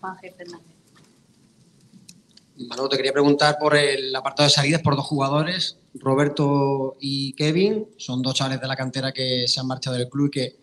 Juan 0.00 0.16
G. 0.16 0.34
Fernández. 0.36 0.66
Manolo, 2.68 2.88
te 2.90 2.96
quería 2.98 3.12
preguntar 3.12 3.56
por 3.58 3.74
el 3.74 4.14
apartado 4.14 4.46
de 4.46 4.50
salidas 4.50 4.82
por 4.82 4.94
dos 4.94 5.06
jugadores, 5.06 5.78
Roberto 5.94 6.96
y 7.00 7.32
Kevin. 7.32 7.88
Son 7.96 8.20
dos 8.20 8.34
chavales 8.34 8.60
de 8.60 8.66
la 8.68 8.76
cantera 8.76 9.12
que 9.12 9.48
se 9.48 9.60
han 9.60 9.66
marchado 9.66 9.96
del 9.96 10.08
club 10.10 10.26
y 10.26 10.30
que 10.30 10.60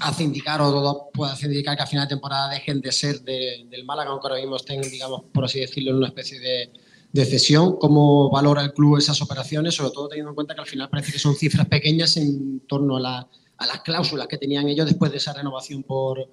hace 0.00 0.22
indicar 0.24 0.62
o 0.62 0.70
todo 0.70 1.10
puede 1.12 1.32
hacer 1.32 1.50
indicar 1.50 1.76
que 1.76 1.82
a 1.82 1.86
final 1.86 2.06
de 2.06 2.14
temporada 2.14 2.48
dejen 2.48 2.80
de 2.80 2.90
ser 2.90 3.20
de- 3.20 3.66
del 3.68 3.84
Málaga, 3.84 4.10
aunque 4.10 4.28
ahora 4.28 4.40
mismo 4.40 4.56
estén, 4.56 4.80
digamos, 4.80 5.24
por 5.32 5.44
así 5.44 5.60
decirlo, 5.60 5.90
en 5.90 5.96
una 5.98 6.06
especie 6.08 6.40
de, 6.40 6.72
de 7.12 7.24
cesión. 7.24 7.76
¿Cómo 7.78 8.30
valora 8.30 8.62
el 8.62 8.72
club 8.72 8.96
esas 8.98 9.20
operaciones? 9.22 9.74
Sobre 9.74 9.90
todo 9.92 10.08
teniendo 10.08 10.30
en 10.30 10.34
cuenta 10.34 10.54
que 10.54 10.60
al 10.60 10.66
final 10.66 10.88
parece 10.90 11.12
que 11.12 11.18
son 11.18 11.34
cifras 11.34 11.66
pequeñas 11.66 12.16
en 12.16 12.60
torno 12.66 12.96
a, 12.96 13.00
la- 13.00 13.28
a 13.58 13.66
las 13.66 13.80
cláusulas 13.82 14.26
que 14.28 14.38
tenían 14.38 14.68
ellos 14.68 14.86
después 14.86 15.10
de 15.10 15.18
esa 15.18 15.32
renovación 15.34 15.82
por, 15.82 16.30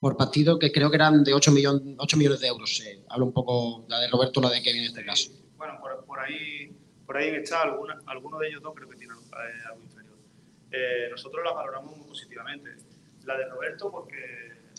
por 0.00 0.16
partido, 0.16 0.58
que 0.58 0.72
creo 0.72 0.90
que 0.90 0.96
eran 0.96 1.24
de 1.24 1.34
8, 1.34 1.50
millón- 1.52 1.96
8 1.98 2.16
millones 2.16 2.40
de 2.40 2.46
euros. 2.48 2.80
Eh, 2.86 3.04
hablo 3.08 3.26
un 3.26 3.32
poco 3.32 3.84
la 3.88 3.98
de 4.00 4.08
Roberto, 4.08 4.40
la 4.40 4.50
de 4.50 4.62
Kevin 4.62 4.82
en 4.82 4.86
este 4.88 5.04
caso. 5.04 5.30
Bueno, 5.56 5.74
por, 5.80 6.04
por 6.04 6.18
ahí 6.20 6.70
por 7.06 7.16
ahí 7.16 7.28
está, 7.36 7.62
alguna, 7.62 7.96
alguno 8.06 8.36
de 8.38 8.48
ellos 8.48 8.60
dos 8.62 8.74
creo 8.74 8.88
que 8.88 8.96
tienen 8.96 9.16
eh, 9.16 9.68
algo 9.70 9.84
inferior. 9.84 10.18
Eh, 10.72 11.06
nosotros 11.10 11.40
la 11.44 11.52
valoramos 11.52 11.96
muy 11.96 12.06
positivamente. 12.08 12.70
La 13.24 13.36
de 13.38 13.46
Roberto, 13.48 13.90
porque 13.92 14.16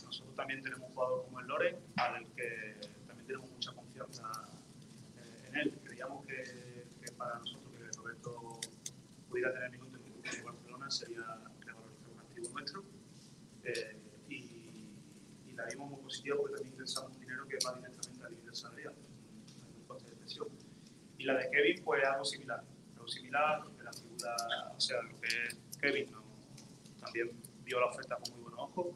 nosotros 0.04 0.36
también 0.36 0.62
tenemos 0.62 0.90
un 0.90 0.94
jugador 0.96 1.24
como 1.24 1.40
el 1.40 1.48
Lore, 1.48 1.80
al 1.96 2.26
que 2.36 2.76
eh, 4.20 5.48
en 5.48 5.56
él. 5.56 5.80
Creíamos 5.84 6.26
que, 6.26 6.88
para 7.18 7.40
nosotros 7.40 7.72
que 7.76 7.98
Roberto 7.98 8.60
pudiera 9.30 9.54
tener 9.54 9.72
minutos 9.72 10.00
en 10.02 10.14
el 10.14 10.22
de 10.22 10.44
Barcelona 10.44 10.92
sería 10.92 11.24
revalorizar 11.62 12.10
un 12.12 12.20
activo 12.20 12.50
nuestro. 12.50 12.84
Eh, 13.64 13.98
y, 14.30 15.54
la 15.56 15.66
vimos 15.66 15.90
muy 15.90 16.02
positiva 16.02 16.38
porque 16.38 16.56
también 16.56 16.78
pensamos 16.78 17.12
un 17.14 17.20
dinero 17.20 17.48
que 17.48 17.58
va 17.66 17.76
directamente 17.76 18.24
al 18.24 18.32
líder 18.32 18.56
salarial, 18.56 18.94
el 19.76 19.88
coste 19.88 20.10
de 20.12 20.16
presión. 20.18 20.48
Y 21.18 21.24
la 21.24 21.34
de 21.36 21.50
Kevin, 21.50 21.84
pues 21.84 22.04
algo 22.04 22.24
similar. 22.24 22.64
Algo 22.94 23.08
similar, 23.08 23.64
porque 23.64 23.84
la 23.84 23.92
figura, 23.92 24.36
o 24.76 24.80
sea, 24.80 25.02
lo 25.02 25.20
que 25.20 25.30
Kevin 25.82 26.12
¿no? 26.12 26.24
también 27.00 27.32
vio 27.64 27.80
la 27.80 27.88
oferta 27.88 28.18
con 28.18 28.34
muy 28.34 28.42
buenos 28.42 28.60
ojos, 28.60 28.96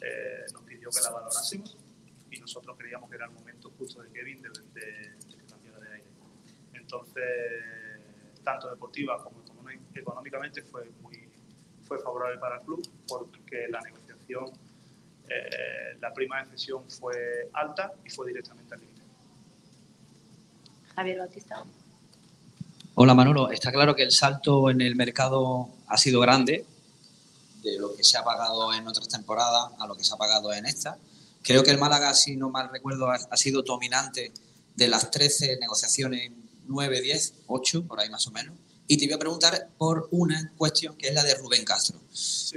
eh, 0.00 0.46
nos 0.52 0.62
pidió 0.62 0.88
que 0.88 1.00
la 1.02 1.10
valorásemos 1.10 1.76
nosotros 2.42 2.76
creíamos 2.78 3.08
que 3.08 3.16
era 3.16 3.24
el 3.26 3.32
momento 3.32 3.72
justo 3.78 4.02
de 4.02 4.10
Kevin 4.10 4.42
de, 4.42 4.48
de, 4.48 5.10
de 5.26 5.36
que 5.36 5.44
cambiara 5.46 5.78
de 5.80 5.94
aire. 5.94 6.06
Entonces, 6.74 7.24
tanto 8.44 8.68
deportiva 8.68 9.22
como 9.22 9.42
económi- 9.44 9.80
económicamente 9.94 10.62
fue 10.62 10.90
muy 11.00 11.28
fue 11.86 11.98
favorable 11.98 12.38
para 12.38 12.56
el 12.58 12.62
club 12.62 12.82
porque 13.08 13.66
la 13.68 13.80
negociación, 13.80 14.44
eh, 15.28 15.96
la 16.00 16.12
prima 16.12 16.42
de 16.42 16.50
cesión 16.50 16.88
fue 16.90 17.48
alta 17.52 17.92
y 18.04 18.10
fue 18.10 18.28
directamente 18.28 18.74
al 18.74 18.80
límite. 18.80 19.02
Javier 20.94 21.18
Bautista. 21.18 21.64
Hola 22.94 23.14
Manolo, 23.14 23.50
está 23.50 23.72
claro 23.72 23.94
que 23.96 24.02
el 24.02 24.10
salto 24.12 24.70
en 24.70 24.80
el 24.80 24.94
mercado 24.96 25.68
ha 25.86 25.96
sido 25.96 26.20
grande, 26.20 26.64
de 27.62 27.78
lo 27.78 27.94
que 27.94 28.04
se 28.04 28.18
ha 28.18 28.24
pagado 28.24 28.72
en 28.74 28.86
otras 28.86 29.08
temporadas 29.08 29.72
a 29.78 29.86
lo 29.86 29.94
que 29.96 30.04
se 30.04 30.12
ha 30.14 30.16
pagado 30.16 30.52
en 30.52 30.66
esta. 30.66 30.98
Creo 31.42 31.62
que 31.62 31.70
el 31.70 31.78
Málaga, 31.78 32.14
si 32.14 32.36
no 32.36 32.50
mal 32.50 32.70
recuerdo, 32.70 33.10
ha, 33.10 33.14
ha 33.14 33.36
sido 33.36 33.62
dominante 33.62 34.32
de 34.74 34.88
las 34.88 35.10
13 35.10 35.58
negociaciones, 35.60 36.32
9, 36.66 37.00
10, 37.00 37.34
8, 37.46 37.86
por 37.86 38.00
ahí 38.00 38.08
más 38.10 38.26
o 38.26 38.30
menos. 38.30 38.54
Y 38.86 38.96
te 38.98 39.06
voy 39.06 39.14
a 39.14 39.18
preguntar 39.18 39.68
por 39.78 40.08
una 40.10 40.52
cuestión 40.56 40.96
que 40.96 41.08
es 41.08 41.14
la 41.14 41.22
de 41.22 41.34
Rubén 41.36 41.64
Castro. 41.64 41.98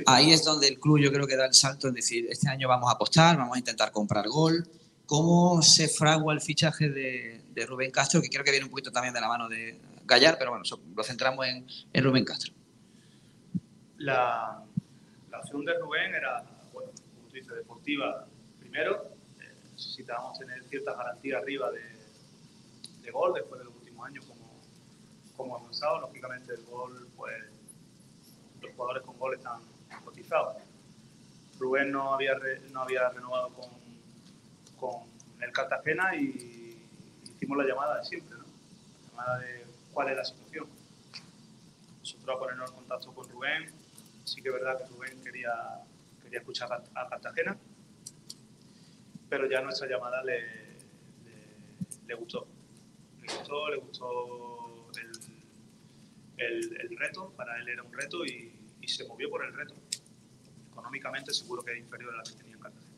Ahí 0.05 0.31
es 0.31 0.43
donde 0.43 0.67
el 0.67 0.79
club 0.79 0.99
yo 0.99 1.11
creo 1.11 1.27
que 1.27 1.37
da 1.37 1.45
el 1.45 1.53
salto 1.53 1.87
en 1.87 1.93
decir, 1.93 2.27
este 2.29 2.49
año 2.49 2.67
vamos 2.67 2.89
a 2.89 2.93
apostar, 2.93 3.37
vamos 3.37 3.55
a 3.55 3.59
intentar 3.59 3.91
comprar 3.91 4.27
gol. 4.27 4.67
¿Cómo 5.05 5.61
se 5.61 5.87
fragua 5.87 6.33
el 6.33 6.41
fichaje 6.41 6.89
de, 6.89 7.41
de 7.53 7.65
Rubén 7.65 7.91
Castro? 7.91 8.21
Que 8.21 8.29
creo 8.29 8.43
que 8.43 8.51
viene 8.51 8.65
un 8.65 8.71
poquito 8.71 8.91
también 8.91 9.13
de 9.13 9.21
la 9.21 9.27
mano 9.27 9.47
de 9.47 9.79
Gallar, 10.03 10.37
pero 10.37 10.51
bueno, 10.51 10.65
lo 10.95 11.03
centramos 11.03 11.45
en, 11.45 11.65
en 11.93 12.03
Rubén 12.03 12.25
Castro. 12.25 12.53
La, 13.97 14.63
la 15.31 15.39
opción 15.39 15.63
de 15.63 15.77
Rubén 15.79 16.15
era, 16.15 16.43
bueno, 16.73 16.91
como 17.15 17.27
tú 17.29 17.35
dices, 17.35 17.55
deportiva 17.55 18.27
primero. 18.75 19.09
eh, 19.39 19.53
necesitábamos 19.71 20.37
tener 20.37 20.61
ciertas 20.65 20.97
garantías 20.97 21.41
arriba 21.41 21.71
de, 21.71 21.81
de 23.01 23.11
gol 23.11 23.33
después 23.33 23.59
de 23.59 23.65
los 23.65 23.75
últimos 23.75 24.05
años 24.05 24.25
como, 24.25 24.61
como 25.37 25.55
avanzado. 25.57 26.01
Lógicamente 26.01 26.53
el 26.53 26.65
gol, 26.65 27.07
pues 27.15 27.33
los 28.61 28.73
jugadores 28.73 29.03
con 29.03 29.17
gol 29.17 29.33
están 29.35 29.61
cotizados. 30.03 30.57
Rubén 31.57 31.91
no 31.91 32.15
había, 32.15 32.33
no 32.71 32.81
había 32.81 33.09
renovado 33.09 33.49
con, 33.53 33.69
con 34.77 35.03
el 35.41 35.51
Cartagena 35.53 36.13
y 36.17 36.85
hicimos 37.23 37.57
la 37.57 37.63
llamada 37.63 37.99
de 37.99 38.05
siempre, 38.05 38.37
¿no? 38.37 38.43
La 38.43 39.09
llamada 39.09 39.39
de 39.39 39.65
cuál 39.93 40.09
es 40.09 40.17
la 40.17 40.25
situación. 40.25 40.67
Nosotros 41.99 42.35
a 42.35 42.39
ponernos 42.39 42.71
contacto 42.71 43.13
con 43.13 43.29
Rubén, 43.29 43.71
sí 44.25 44.41
que 44.41 44.49
es 44.49 44.53
verdad 44.53 44.77
que 44.79 44.85
Rubén 44.93 45.23
quería, 45.23 45.53
quería 46.21 46.39
escuchar 46.39 46.83
a 46.93 47.07
Cartagena, 47.07 47.57
pero 49.29 49.49
ya 49.49 49.61
nuestra 49.61 49.87
llamada 49.87 50.23
le, 50.23 50.77
le, 52.07 52.15
gustó. 52.15 52.47
Le 53.21 53.33
gustó, 53.33 53.69
le 53.69 53.77
gustó 53.77 54.91
el, 56.37 56.77
el, 56.79 56.97
reto, 56.97 57.31
para 57.35 57.59
él 57.59 57.69
era 57.69 57.83
un 57.83 57.93
reto 57.93 58.25
y, 58.25 58.53
y 58.81 58.87
se 58.87 59.05
movió 59.07 59.29
por 59.29 59.43
el 59.43 59.53
reto. 59.53 59.75
Económicamente 60.71 61.33
seguro 61.33 61.63
que 61.63 61.73
es 61.73 61.79
inferior 61.79 62.13
a 62.13 62.17
la 62.17 62.23
que 62.23 62.33
tenía 62.33 62.55
en 62.55 62.59
Cartagena. 62.59 62.95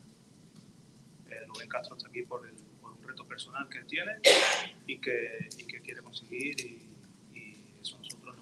Eh, 1.30 1.44
Rubén 1.46 1.68
Castro 1.68 1.96
está 1.96 2.08
aquí 2.08 2.22
por, 2.22 2.46
el, 2.46 2.54
por 2.80 2.92
un 2.92 3.02
reto 3.02 3.26
personal 3.26 3.68
que 3.68 3.82
tiene 3.84 4.12
y 4.86 4.98
que, 4.98 5.48
y 5.56 5.64
que 5.64 5.80
quiere 5.80 6.02
conseguir 6.02 6.60
y, 6.60 6.84
eso 7.80 7.96
nosotros 7.98 8.36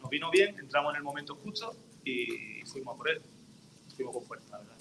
nos, 0.00 0.10
vino 0.10 0.30
bien, 0.30 0.58
entramos 0.58 0.92
en 0.92 0.96
el 0.96 1.02
momento 1.04 1.36
justo 1.36 1.76
y 2.04 2.62
fuimos 2.66 2.96
por 2.96 3.08
él. 3.10 3.20
Fuimos 3.94 4.14
con 4.14 4.24
fuerza, 4.24 4.50
la 4.50 4.58
verdad. 4.58 4.77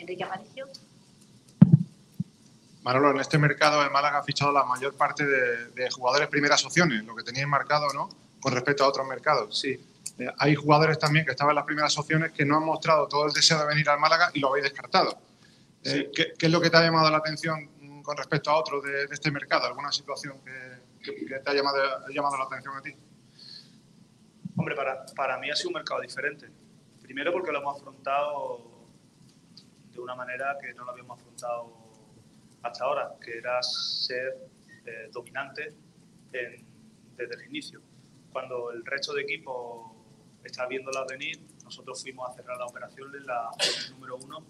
Enrique 0.00 0.24
Aparicio. 0.24 0.66
Manolo, 2.82 3.10
en 3.10 3.20
este 3.20 3.38
mercado 3.38 3.82
el 3.82 3.90
Málaga 3.90 4.18
ha 4.18 4.22
fichado 4.22 4.52
la 4.52 4.64
mayor 4.64 4.94
parte 4.94 5.24
de, 5.26 5.66
de 5.68 5.90
jugadores 5.90 6.28
primeras 6.28 6.64
opciones, 6.64 7.04
lo 7.04 7.14
que 7.14 7.22
teníais 7.22 7.46
marcado, 7.46 7.92
¿no? 7.92 8.08
Con 8.40 8.54
respecto 8.54 8.84
a 8.84 8.88
otros 8.88 9.06
mercados. 9.06 9.58
Sí. 9.58 9.78
Eh, 10.18 10.28
hay 10.38 10.54
jugadores 10.54 10.98
también 10.98 11.24
que 11.26 11.32
estaban 11.32 11.52
en 11.52 11.56
las 11.56 11.64
primeras 11.66 11.96
opciones 11.98 12.32
que 12.32 12.44
no 12.44 12.56
han 12.56 12.64
mostrado 12.64 13.06
todo 13.06 13.26
el 13.26 13.32
deseo 13.32 13.58
de 13.58 13.66
venir 13.66 13.88
al 13.90 13.98
Málaga 14.00 14.30
y 14.32 14.40
lo 14.40 14.48
habéis 14.48 14.64
descartado. 14.64 15.10
Eh, 15.82 15.90
Sí. 15.90 16.08
¿qué, 16.14 16.32
qué 16.38 16.46
es 16.46 16.52
lo 16.52 16.60
que 16.60 16.70
te 16.70 16.76
ha 16.78 16.82
llamado 16.82 17.10
la 17.10 17.18
atención 17.18 17.68
mm, 17.80 18.02
con 18.02 18.16
respecto 18.16 18.50
a 18.50 18.56
otros 18.56 18.82
de, 18.82 19.06
de 19.06 19.14
este 19.14 19.30
mercado? 19.30 19.66
¿Alguna 19.66 19.92
situación 19.92 20.38
que, 20.44 20.80
que- 21.02 21.26
que 21.26 21.38
te 21.38 21.50
ha 21.50 21.54
llamado, 21.54 21.78
ha 21.82 22.10
llamado 22.14 22.36
la 22.38 22.44
atención 22.44 22.76
a 22.76 22.82
ti? 22.82 22.94
Hombre, 24.56 24.74
para, 24.74 25.04
para 25.16 25.38
mí 25.38 25.50
ha 25.50 25.56
sido 25.56 25.68
un 25.70 25.74
mercado 25.74 26.00
diferente. 26.00 26.48
Primero 27.02 27.32
porque 27.32 27.50
lo 27.52 27.60
hemos 27.60 27.76
afrontado 27.78 28.79
de 30.00 30.04
una 30.04 30.14
manera 30.14 30.56
que 30.60 30.72
no 30.74 30.84
lo 30.84 30.92
habíamos 30.92 31.18
afrontado 31.18 31.72
hasta 32.62 32.84
ahora, 32.84 33.14
que 33.22 33.38
era 33.38 33.62
ser 33.62 34.48
eh, 34.86 35.08
dominante 35.12 35.74
en- 36.32 36.64
desde 37.16 37.34
el 37.34 37.46
inicio. 37.50 37.80
Cuando 38.32 38.70
el 38.70 38.84
resto 38.84 39.12
de 39.12 39.22
equipos 39.22 39.92
está 40.44 40.66
viéndola 40.66 41.04
venir, 41.08 41.38
nosotros 41.64 42.00
fuimos 42.02 42.30
a 42.30 42.32
cerrar 42.34 42.56
la 42.56 42.66
operación 42.66 43.14
en 43.14 43.26
la 43.26 43.50
en 43.86 43.92
número 43.92 44.16
uno 44.16 44.44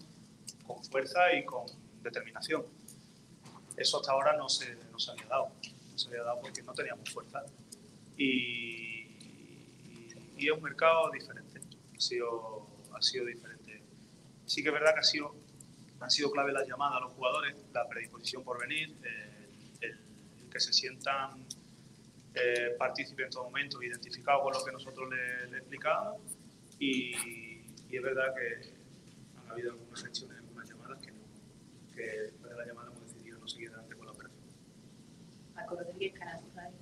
con 0.66 0.82
fuerza 0.84 1.32
y 1.34 1.44
con 1.44 1.66
determinación. 2.02 2.64
Eso 3.76 3.98
hasta 4.00 4.12
ahora 4.12 4.36
no 4.36 4.48
se, 4.48 4.74
no 4.92 4.98
se 4.98 5.10
había 5.10 5.26
dado. 5.26 5.50
No 5.90 5.98
se 5.98 6.08
había 6.08 6.22
dado 6.22 6.40
porque 6.40 6.62
no 6.62 6.72
teníamos 6.74 7.10
fuerza. 7.10 7.42
Y, 8.16 9.08
y 10.36 10.46
es 10.48 10.52
un 10.52 10.62
mercado 10.62 11.10
diferente. 11.10 11.60
Ha 11.96 12.00
sido, 12.00 12.66
ha 12.94 13.02
sido 13.02 13.24
diferente. 13.26 13.82
Sí 14.46 14.62
que 14.62 14.68
es 14.68 14.72
verdad 14.74 14.94
que 14.94 15.00
ha 15.00 15.04
sido, 15.04 15.34
han 16.00 16.10
sido 16.10 16.30
clave 16.30 16.52
las 16.52 16.66
llamadas 16.66 16.96
a 16.98 17.00
los 17.00 17.12
jugadores, 17.12 17.54
la 17.72 17.86
predisposición 17.88 18.42
por 18.42 18.60
venir, 18.60 18.96
eh, 19.04 19.48
el, 19.82 19.98
el 20.42 20.50
que 20.50 20.60
se 20.60 20.72
sientan 20.72 21.46
eh, 22.34 22.74
partícipes 22.78 23.26
en 23.26 23.30
todo 23.30 23.44
momento, 23.44 23.82
identificados 23.82 24.42
con 24.42 24.52
lo 24.52 24.64
que 24.64 24.72
nosotros 24.72 25.10
le, 25.10 25.50
le 25.50 25.58
explicábamos. 25.58 26.20
Y, 26.78 27.14
y 27.90 27.96
es 27.96 28.02
verdad 28.02 28.34
que 28.34 28.72
han 29.38 29.50
habido 29.50 29.72
algunas 29.72 30.04
acciones, 30.04 30.38
algunas 30.38 30.68
llamadas 30.68 30.98
que, 31.04 31.12
no, 31.12 31.18
que 31.94 32.02
después 32.02 32.50
de 32.50 32.56
la 32.56 32.66
llamada 32.66 32.90
hemos 32.90 33.02
decidido 33.02 33.38
no 33.38 33.48
seguir 33.48 33.68
adelante 33.68 33.96
con 33.96 34.06
la 34.06 34.12
operación. 34.12 34.44
Marco 35.54 35.76
Rodríguez, 35.76 36.18
Canal 36.18 36.40
Sur 36.40 36.54
Radio. 36.54 36.78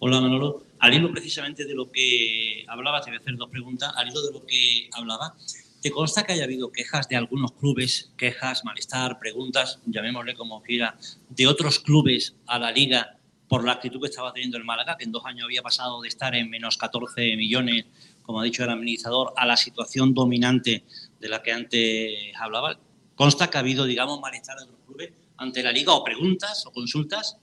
Hola 0.00 0.20
Manolo, 0.20 0.64
al 0.78 0.94
hilo 0.94 1.10
precisamente 1.10 1.64
de 1.64 1.74
lo 1.74 1.90
que 1.90 2.64
hablaba, 2.68 3.00
te 3.00 3.10
voy 3.10 3.18
a 3.18 3.20
hacer 3.20 3.36
dos 3.36 3.50
preguntas, 3.50 3.92
al 3.96 4.08
hilo 4.08 4.22
de 4.22 4.32
lo 4.32 4.46
que 4.46 4.88
hablaba, 4.92 5.36
¿te 5.80 5.90
consta 5.90 6.24
que 6.24 6.32
haya 6.32 6.44
habido 6.44 6.70
quejas 6.72 7.08
de 7.08 7.16
algunos 7.16 7.52
clubes, 7.52 8.12
quejas, 8.16 8.64
malestar, 8.64 9.18
preguntas, 9.18 9.80
llamémosle 9.86 10.34
como 10.34 10.62
quiera, 10.62 10.96
de 11.28 11.46
otros 11.46 11.78
clubes 11.78 12.34
a 12.46 12.58
la 12.58 12.70
liga 12.72 13.16
por 13.48 13.64
la 13.64 13.72
actitud 13.72 14.00
que 14.00 14.08
estaba 14.08 14.32
teniendo 14.32 14.58
el 14.58 14.64
Málaga, 14.64 14.96
que 14.98 15.04
en 15.04 15.12
dos 15.12 15.24
años 15.24 15.44
había 15.44 15.62
pasado 15.62 16.02
de 16.02 16.08
estar 16.08 16.34
en 16.34 16.50
menos 16.50 16.76
14 16.76 17.36
millones, 17.36 17.86
como 18.22 18.40
ha 18.40 18.44
dicho 18.44 18.62
el 18.64 18.70
administrador, 18.70 19.32
a 19.36 19.46
la 19.46 19.56
situación 19.56 20.12
dominante 20.12 20.84
de 21.18 21.28
la 21.28 21.42
que 21.42 21.52
antes 21.52 22.14
hablaba? 22.38 22.78
¿Consta 23.14 23.48
que 23.48 23.56
ha 23.56 23.60
habido, 23.60 23.84
digamos, 23.86 24.20
malestar 24.20 24.58
de 24.58 24.64
otros 24.64 24.78
clubes 24.86 25.12
ante 25.38 25.62
la 25.62 25.72
liga 25.72 25.92
o 25.94 26.04
preguntas 26.04 26.66
o 26.66 26.72
consultas? 26.72 27.38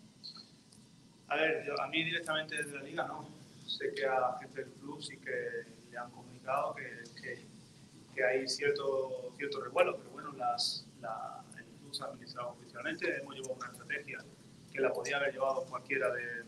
A 1.28 1.36
ver, 1.38 1.64
yo- 1.66 1.82
a 1.82 1.88
mí 1.88 2.04
directamente 2.04 2.56
desde 2.56 2.78
la 2.78 2.84
liga 2.84 3.08
no. 3.08 3.28
Sé 3.66 3.92
que 3.96 4.06
a 4.06 4.38
gente 4.40 4.62
del 4.64 4.72
club 4.74 5.02
sí 5.02 5.18
que 5.18 5.72
le 5.92 5.98
han 5.98 6.12
comunicado 6.12 6.76
que, 6.76 7.04
que, 8.16 8.24
hay 8.24 8.48
cierto, 8.48 9.34
cierto 9.38 9.62
revuelo, 9.62 9.98
pero 9.98 10.10
bueno, 10.12 10.32
las, 10.34 10.86
la, 11.02 11.44
el 11.58 11.66
club 11.80 11.94
se 11.94 12.04
ha 12.04 12.08
administrado 12.08 12.50
oficialmente, 12.52 13.18
hemos 13.18 13.36
llevado 13.36 13.54
una 13.56 13.68
estrategia 13.68 14.20
que 14.72 14.82
la 14.82 14.92
podía 14.92 15.18
haber 15.18 15.34
llevado 15.34 15.64
cualquiera 15.66 16.12
de, 16.14 16.44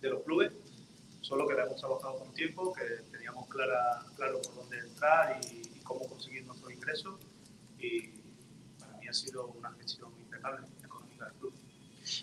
de 0.00 0.08
los 0.08 0.22
clubes, 0.22 0.52
solo 1.20 1.46
que 1.46 1.54
la 1.54 1.64
hemos 1.64 1.76
trabajado 1.80 2.18
con 2.18 2.32
tiempo, 2.32 2.72
que 2.72 3.02
teníamos 3.12 3.46
clara, 3.48 4.02
claro 4.16 4.40
por 4.42 4.54
dónde 4.56 4.78
entrar 4.78 5.40
y, 5.44 5.78
y 5.78 5.80
cómo 5.82 6.00
conseguir 6.08 6.44
nuestros 6.46 6.72
ingresos 6.72 7.20
y 7.78 8.08
para 8.78 8.96
mí 8.98 9.08
ha 9.08 9.12
sido 9.12 9.46
una 9.48 9.72
gestión 9.72 10.10
impecable 10.18 10.66
económica 10.82 11.26
del 11.26 11.34
club. 11.34 11.52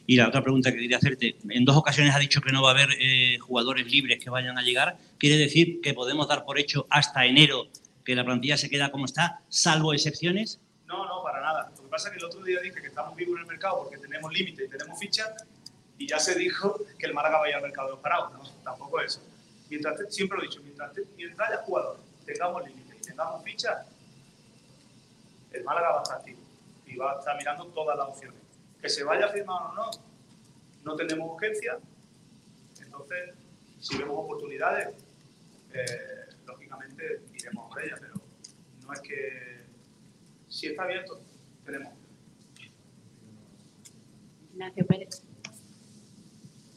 Y 0.07 0.17
la 0.17 0.27
otra 0.27 0.41
pregunta 0.41 0.71
que 0.71 0.79
quería 0.79 0.97
hacerte, 0.97 1.35
en 1.49 1.65
dos 1.65 1.77
ocasiones 1.77 2.13
ha 2.15 2.19
dicho 2.19 2.41
que 2.41 2.51
no 2.51 2.61
va 2.63 2.71
a 2.71 2.73
haber 2.73 2.89
eh, 2.99 3.37
jugadores 3.39 3.89
libres 3.89 4.19
que 4.19 4.29
vayan 4.29 4.57
a 4.57 4.61
llegar. 4.61 4.97
¿Quiere 5.17 5.37
decir 5.37 5.81
que 5.81 5.93
podemos 5.93 6.27
dar 6.27 6.43
por 6.45 6.59
hecho 6.59 6.87
hasta 6.89 7.25
enero 7.25 7.67
que 8.05 8.15
la 8.15 8.23
plantilla 8.23 8.55
se 8.55 8.69
queda 8.69 8.91
como 8.91 9.05
está, 9.05 9.41
salvo 9.49 9.91
excepciones? 9.93 10.61
No, 10.85 11.05
no, 11.07 11.23
para 11.23 11.41
nada. 11.41 11.71
Lo 11.75 11.83
que 11.83 11.89
pasa 11.89 12.07
es 12.07 12.13
que 12.13 12.19
el 12.19 12.25
otro 12.25 12.43
día 12.43 12.61
dije 12.61 12.79
que 12.79 12.87
estamos 12.87 13.15
vivos 13.15 13.35
en 13.35 13.41
el 13.41 13.47
mercado 13.47 13.83
porque 13.83 13.97
tenemos 13.97 14.31
límite 14.31 14.65
y 14.65 14.69
tenemos 14.69 14.97
ficha 14.99 15.35
y 15.97 16.07
ya 16.07 16.19
se 16.19 16.35
dijo 16.35 16.79
que 16.99 17.07
el 17.07 17.13
Málaga 17.13 17.39
vaya 17.39 17.57
al 17.57 17.63
mercado 17.63 17.87
de 17.87 17.93
los 17.93 18.01
parados. 18.01 18.31
No, 18.33 18.43
tampoco 18.63 19.01
eso. 19.01 19.21
Mientras, 19.69 20.13
siempre 20.13 20.37
lo 20.37 20.43
he 20.43 20.47
dicho, 20.47 20.61
mientras, 20.61 20.91
mientras 21.17 21.49
haya 21.49 21.57
jugadores, 21.63 22.01
tengamos 22.25 22.63
límite 22.63 22.95
y 22.95 23.01
tengamos 23.01 23.43
ficha, 23.43 23.85
el 25.51 25.63
Málaga 25.63 25.89
va 25.91 25.99
a 25.99 26.03
estar 26.03 26.17
activo 26.19 26.39
y 26.85 26.95
va 26.95 27.13
a 27.13 27.19
estar 27.19 27.35
mirando 27.37 27.65
todas 27.67 27.97
las 27.97 28.07
opciones. 28.07 28.39
Que 28.79 28.89
se 28.89 29.03
vaya 29.03 29.29
firmado 29.29 29.69
o 29.69 29.73
no, 29.73 29.89
no 30.83 30.95
tenemos 30.95 31.31
urgencia. 31.31 31.79
Entonces, 32.79 33.33
si 33.79 33.97
vemos 33.97 34.17
oportunidades, 34.19 34.89
eh, 35.73 36.25
lógicamente 36.45 37.21
ellas, 37.83 37.99
pero 37.99 38.13
no 38.85 38.93
es 38.93 39.01
que 39.01 39.65
si 40.47 40.67
está 40.67 40.83
abierto, 40.83 41.21
tenemos. 41.65 41.93
Ignacio 44.53 44.85
Pérez. 44.85 45.23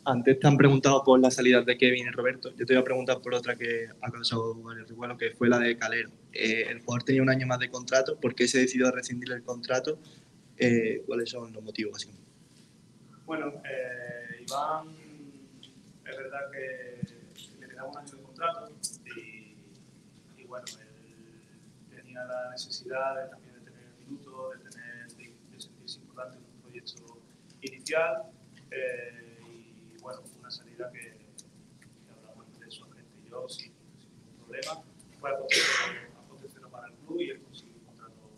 Antes 0.04 0.40
te 0.40 0.46
han 0.46 0.56
preguntado 0.56 1.04
por 1.04 1.20
la 1.20 1.30
salida 1.30 1.62
de 1.62 1.76
Kevin 1.76 2.06
y 2.06 2.10
Roberto. 2.10 2.50
Yo 2.56 2.64
te 2.64 2.72
voy 2.72 2.80
a 2.80 2.84
preguntar 2.84 3.20
por 3.20 3.34
otra 3.34 3.56
que 3.56 3.88
ha 4.00 4.10
causado 4.10 4.54
varios 4.54 4.88
revuelos, 4.88 5.18
que 5.18 5.32
fue 5.32 5.48
la 5.48 5.58
de 5.58 5.76
Calero. 5.76 6.10
Eh, 6.32 6.64
el 6.68 6.80
jugador 6.80 7.04
tenía 7.04 7.22
un 7.22 7.28
año 7.28 7.46
más 7.46 7.58
de 7.58 7.68
contrato. 7.68 8.18
¿Por 8.18 8.34
qué 8.34 8.48
se 8.48 8.58
decidió 8.58 8.90
rescindir 8.90 9.30
el 9.32 9.42
contrato? 9.42 9.98
Eh, 10.56 11.02
¿Cuáles 11.06 11.28
son 11.28 11.52
los 11.52 11.62
motivos? 11.62 11.92
básicamente? 11.92 12.26
Bueno, 13.26 13.52
eh, 13.70 14.44
Iván, 14.48 14.88
es 16.10 16.16
verdad 16.16 16.50
que 16.50 17.60
le 17.60 17.68
quedaba 17.68 17.90
un 17.90 17.98
año 17.98 18.10
de 18.10 18.22
contrato 18.22 18.77
bueno, 20.48 20.64
él 20.80 21.94
tenía 21.94 22.24
la 22.24 22.50
necesidad 22.50 23.28
también 23.30 23.54
de 23.54 23.70
tener 23.70 23.94
minutos, 23.98 24.58
de, 24.58 24.70
tener, 24.70 25.08
de, 25.16 25.60
sentirse 25.60 26.00
importante 26.00 26.38
en 26.38 26.44
un 26.44 26.60
proyecto 26.62 27.20
inicial 27.60 28.22
eh, 28.70 29.38
y 29.46 29.98
bueno, 30.00 30.22
fue 30.22 30.40
una 30.40 30.50
salida 30.50 30.90
que, 30.90 31.00
que 31.00 32.10
hablamos 32.10 32.46
entre 32.46 32.70
su 32.70 32.84
agente 32.84 33.18
y 33.24 33.28
yo 33.30 33.48
sin, 33.48 33.74
ningún 33.74 34.36
problema. 34.38 34.82
Fue 35.20 35.30
aconteciendo 35.30 36.70
para 36.70 36.86
el 36.88 36.94
club 36.94 37.20
y 37.20 37.30
él 37.30 37.42
consiguió 37.42 37.74
un 37.74 37.84
contrato 37.84 38.30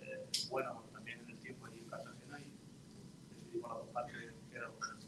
eh, 0.00 0.26
bueno 0.48 0.84
también 0.92 1.20
en 1.20 1.30
el 1.30 1.38
tiempo 1.40 1.66
allí 1.66 1.80
en 1.80 1.88
Cartagena 1.90 2.40
y 2.40 2.52
decidimos 3.34 3.70
las 3.70 3.78
dos 3.80 3.88
partes 3.88 4.16
que 4.50 4.56
era 4.56 4.68
lo 4.68 4.74
correcto. 4.78 5.06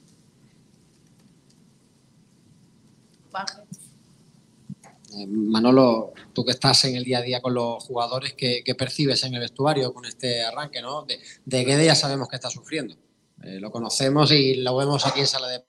Eh, 5.13 5.27
Manolo, 5.27 6.13
tú 6.33 6.45
que 6.45 6.53
estás 6.53 6.85
en 6.85 6.97
el 6.97 7.05
día 7.05 7.19
a 7.19 7.23
día 7.23 7.41
con 7.41 7.55
los 7.55 7.83
jugadores, 7.85 8.35
¿qué, 8.35 8.63
percibes 8.77 9.25
en 9.25 9.35
el 9.35 9.41
vestuario 9.41 9.93
con 9.93 10.05
este 10.05 10.43
arranque? 10.43 10.81
¿no? 10.81 11.03
De, 11.03 11.21
de 11.45 11.65
Guede 11.65 11.87
ya 11.87 11.95
sabemos 11.95 12.29
que 12.29 12.37
está 12.37 12.51
sufriendo. 12.51 12.95
Eh, 13.43 13.59
lo 13.59 13.71
conocemos 13.71 14.31
y 14.33 14.57
lo 14.57 14.77
vemos 14.77 15.07
aquí 15.07 15.21
en 15.21 15.27
sala 15.27 15.49
de 15.49 15.65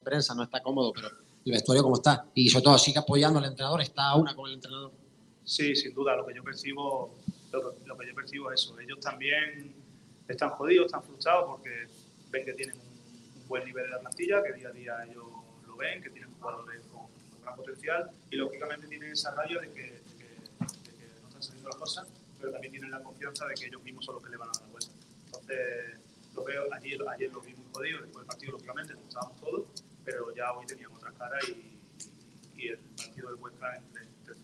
prensa, 0.00 0.34
no 0.34 0.44
está 0.44 0.62
cómodo, 0.62 0.92
pero 0.92 1.08
el 1.44 1.52
vestuario 1.52 1.82
cómo 1.82 1.96
está. 1.96 2.26
Y 2.34 2.48
sobre 2.50 2.64
todo 2.64 2.78
sigue 2.78 2.98
apoyando 2.98 3.38
al 3.38 3.46
entrenador, 3.46 3.80
está 3.80 4.10
a 4.10 4.16
una 4.16 4.34
con 4.34 4.48
el 4.48 4.54
entrenador. 4.54 4.92
Sí, 5.44 5.74
sin 5.74 5.94
duda, 5.94 6.16
lo 6.16 6.26
que 6.26 6.34
yo 6.34 6.44
percibo, 6.44 7.16
lo 7.52 7.60
que, 7.60 7.86
lo 7.86 7.96
que 7.96 8.06
yo 8.06 8.14
percibo 8.14 8.52
es 8.52 8.62
eso. 8.62 8.78
Ellos 8.78 9.00
también 9.00 9.74
están 10.28 10.50
jodidos, 10.50 10.86
están 10.86 11.02
frustrados 11.02 11.46
porque 11.46 11.86
ven 12.30 12.44
que 12.44 12.52
tienen 12.52 12.76
un, 12.76 13.48
buen 13.48 13.64
nivel 13.64 13.84
de 13.84 13.90
la 13.90 14.00
plantilla, 14.00 14.42
que 14.42 14.52
día 14.54 14.68
a 14.68 14.72
día 14.72 15.04
ellos 15.08 15.24
lo 15.66 15.76
ven, 15.76 16.02
que 16.02 16.10
tienen 16.10 16.32
jugadores 16.34 16.82
gran 17.46 17.56
potencial 17.56 18.10
y 18.30 18.36
lógicamente 18.36 18.88
tienen 18.88 19.12
esa 19.12 19.30
rabia 19.34 19.60
de 19.60 19.70
que, 19.72 19.82
de 19.82 20.00
que, 20.18 20.28
de 20.90 20.96
que 20.98 21.06
no 21.22 21.28
están 21.28 21.42
saliendo 21.42 21.68
las 21.68 21.78
cosas, 21.78 22.08
pero 22.38 22.52
también 22.52 22.72
tienen 22.72 22.90
la 22.90 23.00
confianza 23.02 23.46
de 23.46 23.54
que 23.54 23.66
ellos 23.66 23.82
mismos 23.82 24.04
son 24.04 24.16
los 24.16 24.24
que 24.24 24.30
le 24.30 24.36
van 24.36 24.48
a 24.48 24.52
dar 24.52 24.62
la 24.62 24.68
vuelta. 24.68 24.92
Entonces, 25.26 25.56
lo 26.34 26.44
veo, 26.44 26.64
ayer, 26.74 27.00
ayer 27.08 27.32
lo 27.32 27.40
vi 27.40 27.54
muy 27.54 27.66
jodido, 27.72 28.00
después 28.02 28.16
del 28.16 28.26
partido 28.26 28.52
lógicamente 28.52 28.94
nos 28.94 29.04
estábamos 29.04 29.40
todos, 29.40 29.62
pero 30.04 30.34
ya 30.34 30.52
hoy 30.52 30.66
tenían 30.66 30.92
otra 30.92 31.12
cara 31.12 31.38
y, 31.48 31.78
y 32.60 32.68
el 32.68 32.78
partido 32.78 33.30
del 33.30 33.36
Huesca 33.40 33.76
entre, 33.76 34.02
entre 34.02 34.34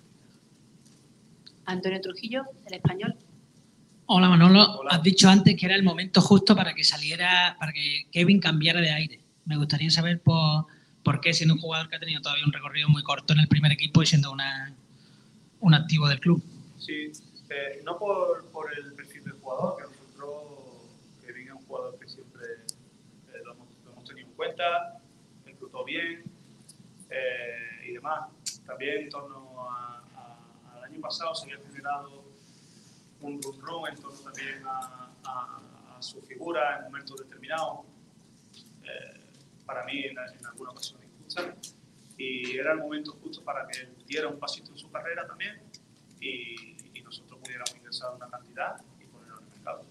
Antonio 1.65 2.01
Trujillo, 2.01 2.45
del 2.65 2.75
Español. 2.75 3.17
Hola 4.07 4.29
Manolo, 4.29 4.83
has 4.91 5.03
dicho 5.03 5.29
antes 5.29 5.57
que 5.57 5.67
era 5.67 5.75
el 5.75 5.83
momento 5.83 6.21
justo 6.21 6.55
para 6.55 6.75
que 6.75 6.85
saliera, 6.85 7.57
para 7.59 7.73
que 7.73 8.07
Kevin 8.11 8.41
cambiara 8.41 8.81
de 8.81 8.91
aire. 8.91 9.21
Me 9.45 9.57
gustaría 9.57 9.91
saber 9.91 10.21
por, 10.21 10.67
por 10.67 10.73
qué, 11.21 11.33
siendo 11.33 11.55
un 11.55 11.61
jugador 11.61 11.89
que 11.89 11.97
ha 11.97 12.01
tenido 12.01 12.21
todavía 12.21 12.45
un 12.45 12.53
recorrido 12.53 12.89
muy 12.89 13.03
corto 13.03 13.33
en 13.33 13.41
el 13.41 13.49
primer 13.49 13.73
equipo 13.73 14.03
y 14.03 14.07
siendo 14.07 14.31
una, 14.31 14.75
un 15.61 15.75
activo 15.75 16.09
del 16.09 16.21
club. 16.21 16.43
Sí, 16.79 17.13
Eh, 17.51 17.83
no 17.85 17.99
por, 17.99 18.47
por, 18.51 18.73
el 18.79 18.95
perfil 18.95 19.25
del 19.25 19.35
jugador, 19.35 19.77
que 19.77 19.83
nosotros, 19.83 20.89
Kevin 21.21 21.49
es 21.49 21.53
un 21.53 21.67
jugador 21.67 21.99
que 21.99 22.09
siempre 22.09 22.45
eh, 23.29 23.43
lo, 23.45 23.53
hemos, 23.53 23.69
lo, 23.85 23.93
hemos, 23.93 24.05
tenido 24.05 24.27
en 24.27 24.35
cuenta, 24.35 25.03
reclutó 25.45 25.85
bien 25.85 26.23
eh, 27.11 27.89
y 27.89 27.93
demás. 27.93 28.31
También 28.65 29.03
en 29.03 29.11
torno 29.11 29.69
al 29.71 30.83
año 30.83 31.01
pasado 31.01 31.35
se 31.35 31.45
había 31.45 31.63
generado 31.67 32.25
un 33.21 33.41
run 33.43 33.89
en 33.91 33.97
torno 33.97 34.19
también 34.21 34.63
a, 34.67 35.11
a, 35.25 35.61
a, 35.99 36.03
su 36.03 36.23
figura 36.23 36.79
en 36.79 36.85
momentos 36.85 37.19
determinados, 37.19 37.81
eh, 38.85 39.22
para 39.73 39.85
mí 39.87 40.05
en, 40.05 40.17
en 40.19 40.47
alguna 40.47 40.71
ocasión 40.71 41.01
injusta. 41.03 41.57
Y 42.19 42.57
era 42.57 42.73
el 42.73 42.79
momento 42.79 43.13
justo 43.23 43.43
para 43.43 43.67
que 43.67 43.81
él 43.81 43.97
diera 44.07 44.29
un 44.29 44.39
pasito 44.39 44.71
en 44.71 44.79
su 44.79 44.91
carrera 44.91 45.27
también 45.27 45.63
y, 46.21 46.77
y 46.95 47.03
nosotros 47.03 47.41
pudiéramos 47.43 47.75
ingresar 47.75 48.15
una 48.15 48.29
cantidad 48.29 48.77
y 49.01 49.05
ponerlo 49.07 49.39
en 49.39 49.45
el 49.45 49.51
mercado. 49.51 49.85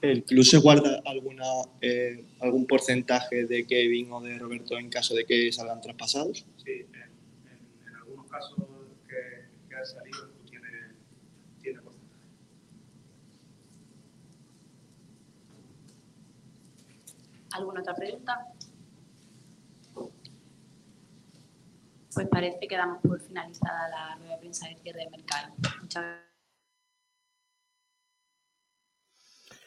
¿El 0.00 0.24
club 0.24 0.44
se 0.44 0.58
guarda 0.58 1.02
alguna, 1.04 1.44
eh, 1.80 2.24
algún 2.40 2.66
porcentaje 2.66 3.46
de 3.46 3.66
Kevin 3.66 4.12
o 4.12 4.20
de 4.20 4.38
Roberto 4.38 4.78
en 4.78 4.88
caso 4.90 5.14
de 5.14 5.26
que 5.26 5.52
salgan 5.52 5.80
traspasados? 5.80 6.46
Sí, 6.64 6.70
en, 6.70 6.94
en, 6.94 7.10
en 7.88 7.94
algunos 7.96 8.26
casos 8.30 8.56
que, 9.08 9.48
que 9.68 9.74
ha 9.74 9.84
salido 9.84 10.22
el 10.24 10.30
club 10.30 10.44
tiene, 10.48 10.68
tiene 11.60 11.82
porcentaje. 11.82 12.14
¿Alguna 17.58 17.80
otra 17.80 17.94
pregunta? 17.94 18.46
Pues 22.14 22.28
parece 22.28 22.68
que 22.68 22.76
damos 22.76 23.02
por 23.02 23.20
finalizada 23.20 23.88
la 23.88 24.14
rueda 24.14 24.32
de 24.34 24.38
prensa 24.38 24.68
de 24.68 24.76
cierre 24.76 25.00
de 25.00 25.10
mercado. 25.10 25.54
Muchas 25.80 26.02
gracias. 26.04 26.28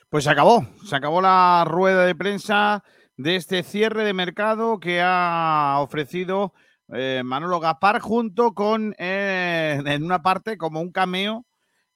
Pues 0.09 0.23
se 0.23 0.29
acabó, 0.29 0.65
se 0.85 0.95
acabó 0.95 1.21
la 1.21 1.65
rueda 1.65 2.05
de 2.05 2.15
prensa 2.15 2.83
de 3.17 3.35
este 3.35 3.61
cierre 3.63 4.05
de 4.05 4.13
mercado 4.13 4.79
que 4.79 5.01
ha 5.01 5.77
ofrecido 5.79 6.53
eh, 6.93 7.21
Manolo 7.25 7.59
Gaspar 7.59 7.99
junto 7.99 8.53
con, 8.53 8.95
eh, 8.97 9.81
en 9.85 10.03
una 10.03 10.21
parte, 10.21 10.57
como 10.57 10.79
un 10.79 10.91
cameo, 10.91 11.45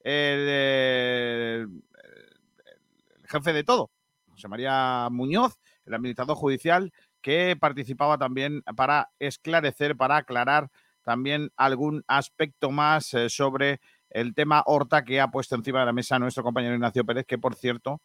el, 0.00 0.40
el, 0.40 1.68
el, 3.22 3.28
jefe 3.28 3.52
de 3.52 3.64
todo, 3.64 3.90
José 4.30 4.48
María 4.48 5.08
Muñoz, 5.10 5.58
el 5.86 5.94
administrador 5.94 6.36
judicial, 6.36 6.92
que 7.22 7.56
participaba 7.58 8.18
también 8.18 8.62
para 8.76 9.10
esclarecer, 9.18 9.96
para 9.96 10.16
aclarar 10.18 10.70
también 11.02 11.50
algún 11.56 12.04
aspecto 12.08 12.70
más 12.70 13.14
eh, 13.14 13.30
sobre 13.30 13.80
el 14.10 14.34
tema 14.34 14.62
Horta 14.66 15.04
que 15.04 15.20
ha 15.20 15.28
puesto 15.28 15.54
encima 15.54 15.80
de 15.80 15.86
la 15.86 15.92
mesa 15.92 16.18
nuestro 16.18 16.42
compañero 16.42 16.74
Ignacio 16.74 17.04
Pérez, 17.04 17.26
que 17.26 17.38
por 17.38 17.54
cierto 17.54 18.00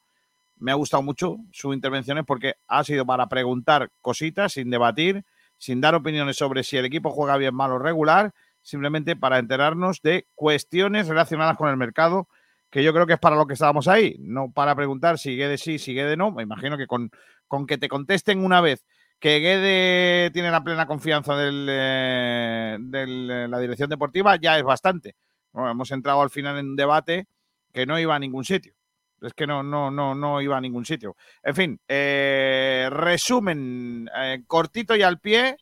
me 0.58 0.72
ha 0.72 0.76
gustado 0.76 1.02
mucho 1.02 1.38
sus 1.52 1.74
intervenciones 1.74 2.24
porque 2.26 2.54
ha 2.68 2.84
sido 2.84 3.06
para 3.06 3.28
preguntar 3.28 3.90
cositas 4.02 4.54
sin 4.54 4.70
debatir, 4.70 5.26
sin 5.58 5.82
dar 5.82 5.96
opiniones 5.96 6.38
sobre 6.38 6.64
si 6.64 6.78
el 6.78 6.86
equipo 6.86 7.10
juega 7.10 7.38
bien, 7.38 7.56
mal 7.56 7.72
o 7.72 7.80
regular, 7.80 8.34
simplemente 8.62 9.16
para 9.16 9.40
enterarnos 9.40 10.02
de 10.04 10.28
cuestiones 10.36 11.08
relacionadas 11.08 11.58
con 11.58 11.70
el 11.70 11.78
mercado, 11.78 12.28
que 12.72 12.84
yo 12.84 12.94
creo 12.94 13.06
que 13.06 13.14
es 13.14 13.20
para 13.20 13.36
lo 13.36 13.46
que 13.46 13.54
estábamos 13.54 13.88
ahí, 13.88 14.16
no 14.20 14.52
para 14.52 14.76
preguntar 14.76 15.20
si 15.20 15.36
Guede 15.36 15.58
sí, 15.58 15.78
si 15.78 15.94
Guede 15.94 16.18
no. 16.18 16.32
Me 16.32 16.44
imagino 16.44 16.78
que 16.78 16.88
con, 16.88 17.12
con 17.48 17.68
que 17.68 17.78
te 17.78 17.90
contesten 17.90 18.44
una 18.44 18.62
vez 18.62 18.86
que 19.20 19.40
Guede 19.40 20.32
tiene 20.32 20.50
la 20.50 20.64
plena 20.64 20.88
confianza 20.88 21.36
de 21.36 21.52
eh, 21.70 22.78
del, 22.80 23.52
la 23.52 23.60
dirección 23.60 23.90
deportiva 23.90 24.38
ya 24.38 24.58
es 24.58 24.64
bastante. 24.64 25.16
Hemos 25.54 25.92
entrado 25.92 26.22
al 26.22 26.30
final 26.30 26.58
en 26.58 26.70
un 26.70 26.76
debate 26.76 27.28
que 27.72 27.86
no 27.86 28.00
iba 28.00 28.16
a 28.16 28.20
ningún 28.20 28.46
sitio. 28.46 28.74
Es 29.22 29.34
que 29.34 29.46
no, 29.46 29.62
no, 29.62 29.92
no, 29.92 30.16
no 30.16 30.42
iba 30.42 30.58
a 30.58 30.62
ningún 30.62 30.86
sitio. 30.86 31.16
En 31.44 31.56
fin, 31.56 31.80
eh, 31.88 32.90
resumen 32.92 34.10
eh, 34.18 34.44
cortito 34.48 34.96
y 34.96 35.04
al 35.04 35.20
pie 35.20 35.58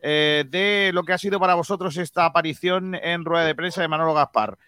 eh, 0.00 0.44
de 0.48 0.90
lo 0.92 1.04
que 1.04 1.12
ha 1.12 1.18
sido 1.18 1.38
para 1.38 1.54
vosotros 1.54 1.96
esta 1.98 2.24
aparición 2.24 2.96
en 2.96 3.24
rueda 3.24 3.44
de 3.44 3.54
prensa 3.54 3.80
de 3.80 3.88
Manolo 3.88 4.14
Gaspar. 4.14 4.58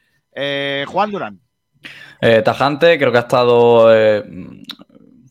Juan 0.86 1.10
Durán. 1.10 1.40
Tajante, 2.44 2.98
creo 2.98 3.12
que 3.12 3.18
ha 3.18 3.22
estado, 3.22 3.88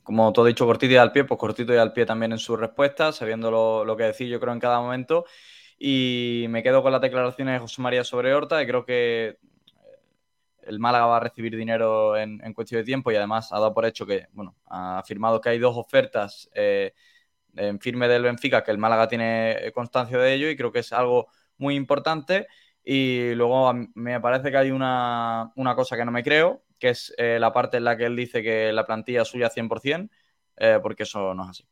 como 0.03 0.31
todo 0.31 0.45
dicho, 0.45 0.65
cortito 0.65 0.93
y 0.93 0.97
al 0.97 1.11
pie, 1.11 1.25
pues 1.25 1.37
cortito 1.37 1.73
y 1.73 1.77
al 1.77 1.91
pie 1.91 2.05
también 2.05 2.31
en 2.31 2.37
sus 2.37 2.57
respuestas, 2.57 3.17
sabiendo 3.17 3.51
lo, 3.85 3.97
que 3.97 4.03
decir 4.03 4.29
yo 4.29 4.39
creo 4.39 4.53
en 4.53 4.59
cada 4.59 4.79
momento. 4.79 5.25
Y 5.77 6.45
me 6.49 6.63
quedo 6.63 6.81
con 6.81 6.91
las 6.91 7.01
declaraciones 7.01 7.55
de 7.55 7.59
José 7.59 7.81
María 7.81 8.03
sobre 8.03 8.33
Horta 8.33 8.63
y 8.63 8.65
creo 8.65 8.85
que 8.85 9.37
el 10.63 10.79
Málaga 10.79 11.07
va 11.07 11.17
a 11.17 11.19
recibir 11.19 11.55
dinero 11.55 12.17
en, 12.17 12.53
cuestión 12.53 12.79
de 12.81 12.85
tiempo 12.85 13.11
y 13.11 13.15
además 13.15 13.51
ha 13.51 13.59
dado 13.59 13.73
por 13.73 13.85
hecho 13.85 14.05
que, 14.05 14.27
bueno, 14.31 14.55
ha 14.67 14.99
afirmado 14.99 15.41
que 15.41 15.49
hay 15.49 15.59
dos 15.59 15.75
ofertas 15.75 16.49
eh, 16.53 16.93
en 17.55 17.79
firme 17.79 18.07
del 18.07 18.23
Benfica, 18.23 18.63
que 18.63 18.71
el 18.71 18.77
Málaga 18.77 19.07
tiene 19.07 19.71
constancia 19.73 20.17
de 20.17 20.33
ello 20.33 20.49
y 20.49 20.55
creo 20.55 20.71
que 20.71 20.79
es 20.79 20.93
algo 20.93 21.27
muy 21.57 21.75
importante. 21.75 22.47
Y 22.89 23.35
luego 23.35 23.73
me 23.95 24.21
parece 24.21 24.49
que 24.49 24.55
hay 24.57 24.71
una, 24.71 25.51
una 25.57 25.75
cosa 25.75 25.97
que 25.97 26.05
no 26.05 26.11
me 26.11 26.23
creo, 26.23 26.63
que 26.79 26.89
es 26.89 27.13
eh, 27.17 27.37
la 27.37 27.51
parte 27.51 27.75
en 27.77 27.83
la 27.83 27.97
que 27.97 28.05
él 28.05 28.15
dice 28.15 28.41
que 28.41 28.71
la 28.71 28.85
plantilla 28.85 29.23
es 29.23 29.27
suya 29.27 29.49
100%, 29.49 30.09
eh, 30.55 30.79
porque 30.81 31.03
eso 31.03 31.33
no 31.33 31.43
es 31.43 31.49
así. 31.49 31.67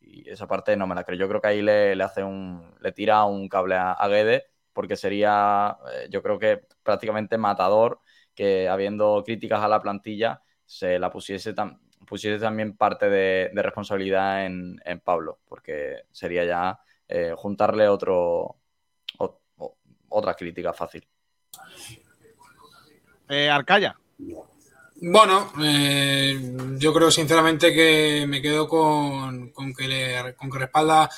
Y 0.00 0.26
esa 0.30 0.46
parte 0.46 0.74
no 0.76 0.86
me 0.86 0.94
la 0.94 1.04
creo. 1.04 1.18
Yo 1.18 1.28
creo 1.28 1.40
que 1.42 1.48
ahí 1.48 1.60
le, 1.62 1.94
le 1.94 2.02
hace 2.04 2.22
un, 2.24 2.74
le 2.80 2.92
tira 2.92 3.24
un 3.24 3.46
cable 3.50 3.74
a, 3.74 3.92
a 3.92 4.08
Guede, 4.08 4.46
porque 4.72 4.96
sería, 4.96 5.76
eh, 5.92 6.08
yo 6.10 6.22
creo 6.22 6.38
que 6.38 6.62
prácticamente 6.82 7.36
matador 7.36 8.00
que 8.34 8.66
habiendo 8.68 9.22
críticas 9.24 9.60
a 9.62 9.68
la 9.68 9.82
plantilla 9.82 10.42
se 10.64 10.98
la 10.98 11.10
pusiese, 11.10 11.52
tam 11.52 11.78
pusiese 12.06 12.38
también 12.42 12.74
parte 12.76 13.10
de, 13.10 13.50
de 13.52 13.62
responsabilidad 13.62 14.46
en, 14.46 14.80
en, 14.86 15.00
Pablo, 15.00 15.40
porque 15.46 16.04
sería 16.10 16.44
ya 16.44 16.80
eh, 17.08 17.34
juntarle 17.36 17.88
otro, 17.88 18.56
otra 20.14 20.34
crítica 20.34 20.72
fácil. 20.72 21.06
Eh, 23.28 23.48
Arcaya. 23.48 23.96
Bueno, 24.96 25.52
eh, 25.62 26.38
yo 26.78 26.92
creo 26.94 27.10
sinceramente 27.10 27.74
que 27.74 28.26
me 28.28 28.40
quedo 28.40 28.68
con, 28.68 29.50
con, 29.50 29.74
que, 29.74 29.88
le, 29.88 30.34
con 30.34 30.50
que 30.50 30.58
respalda 30.58 31.10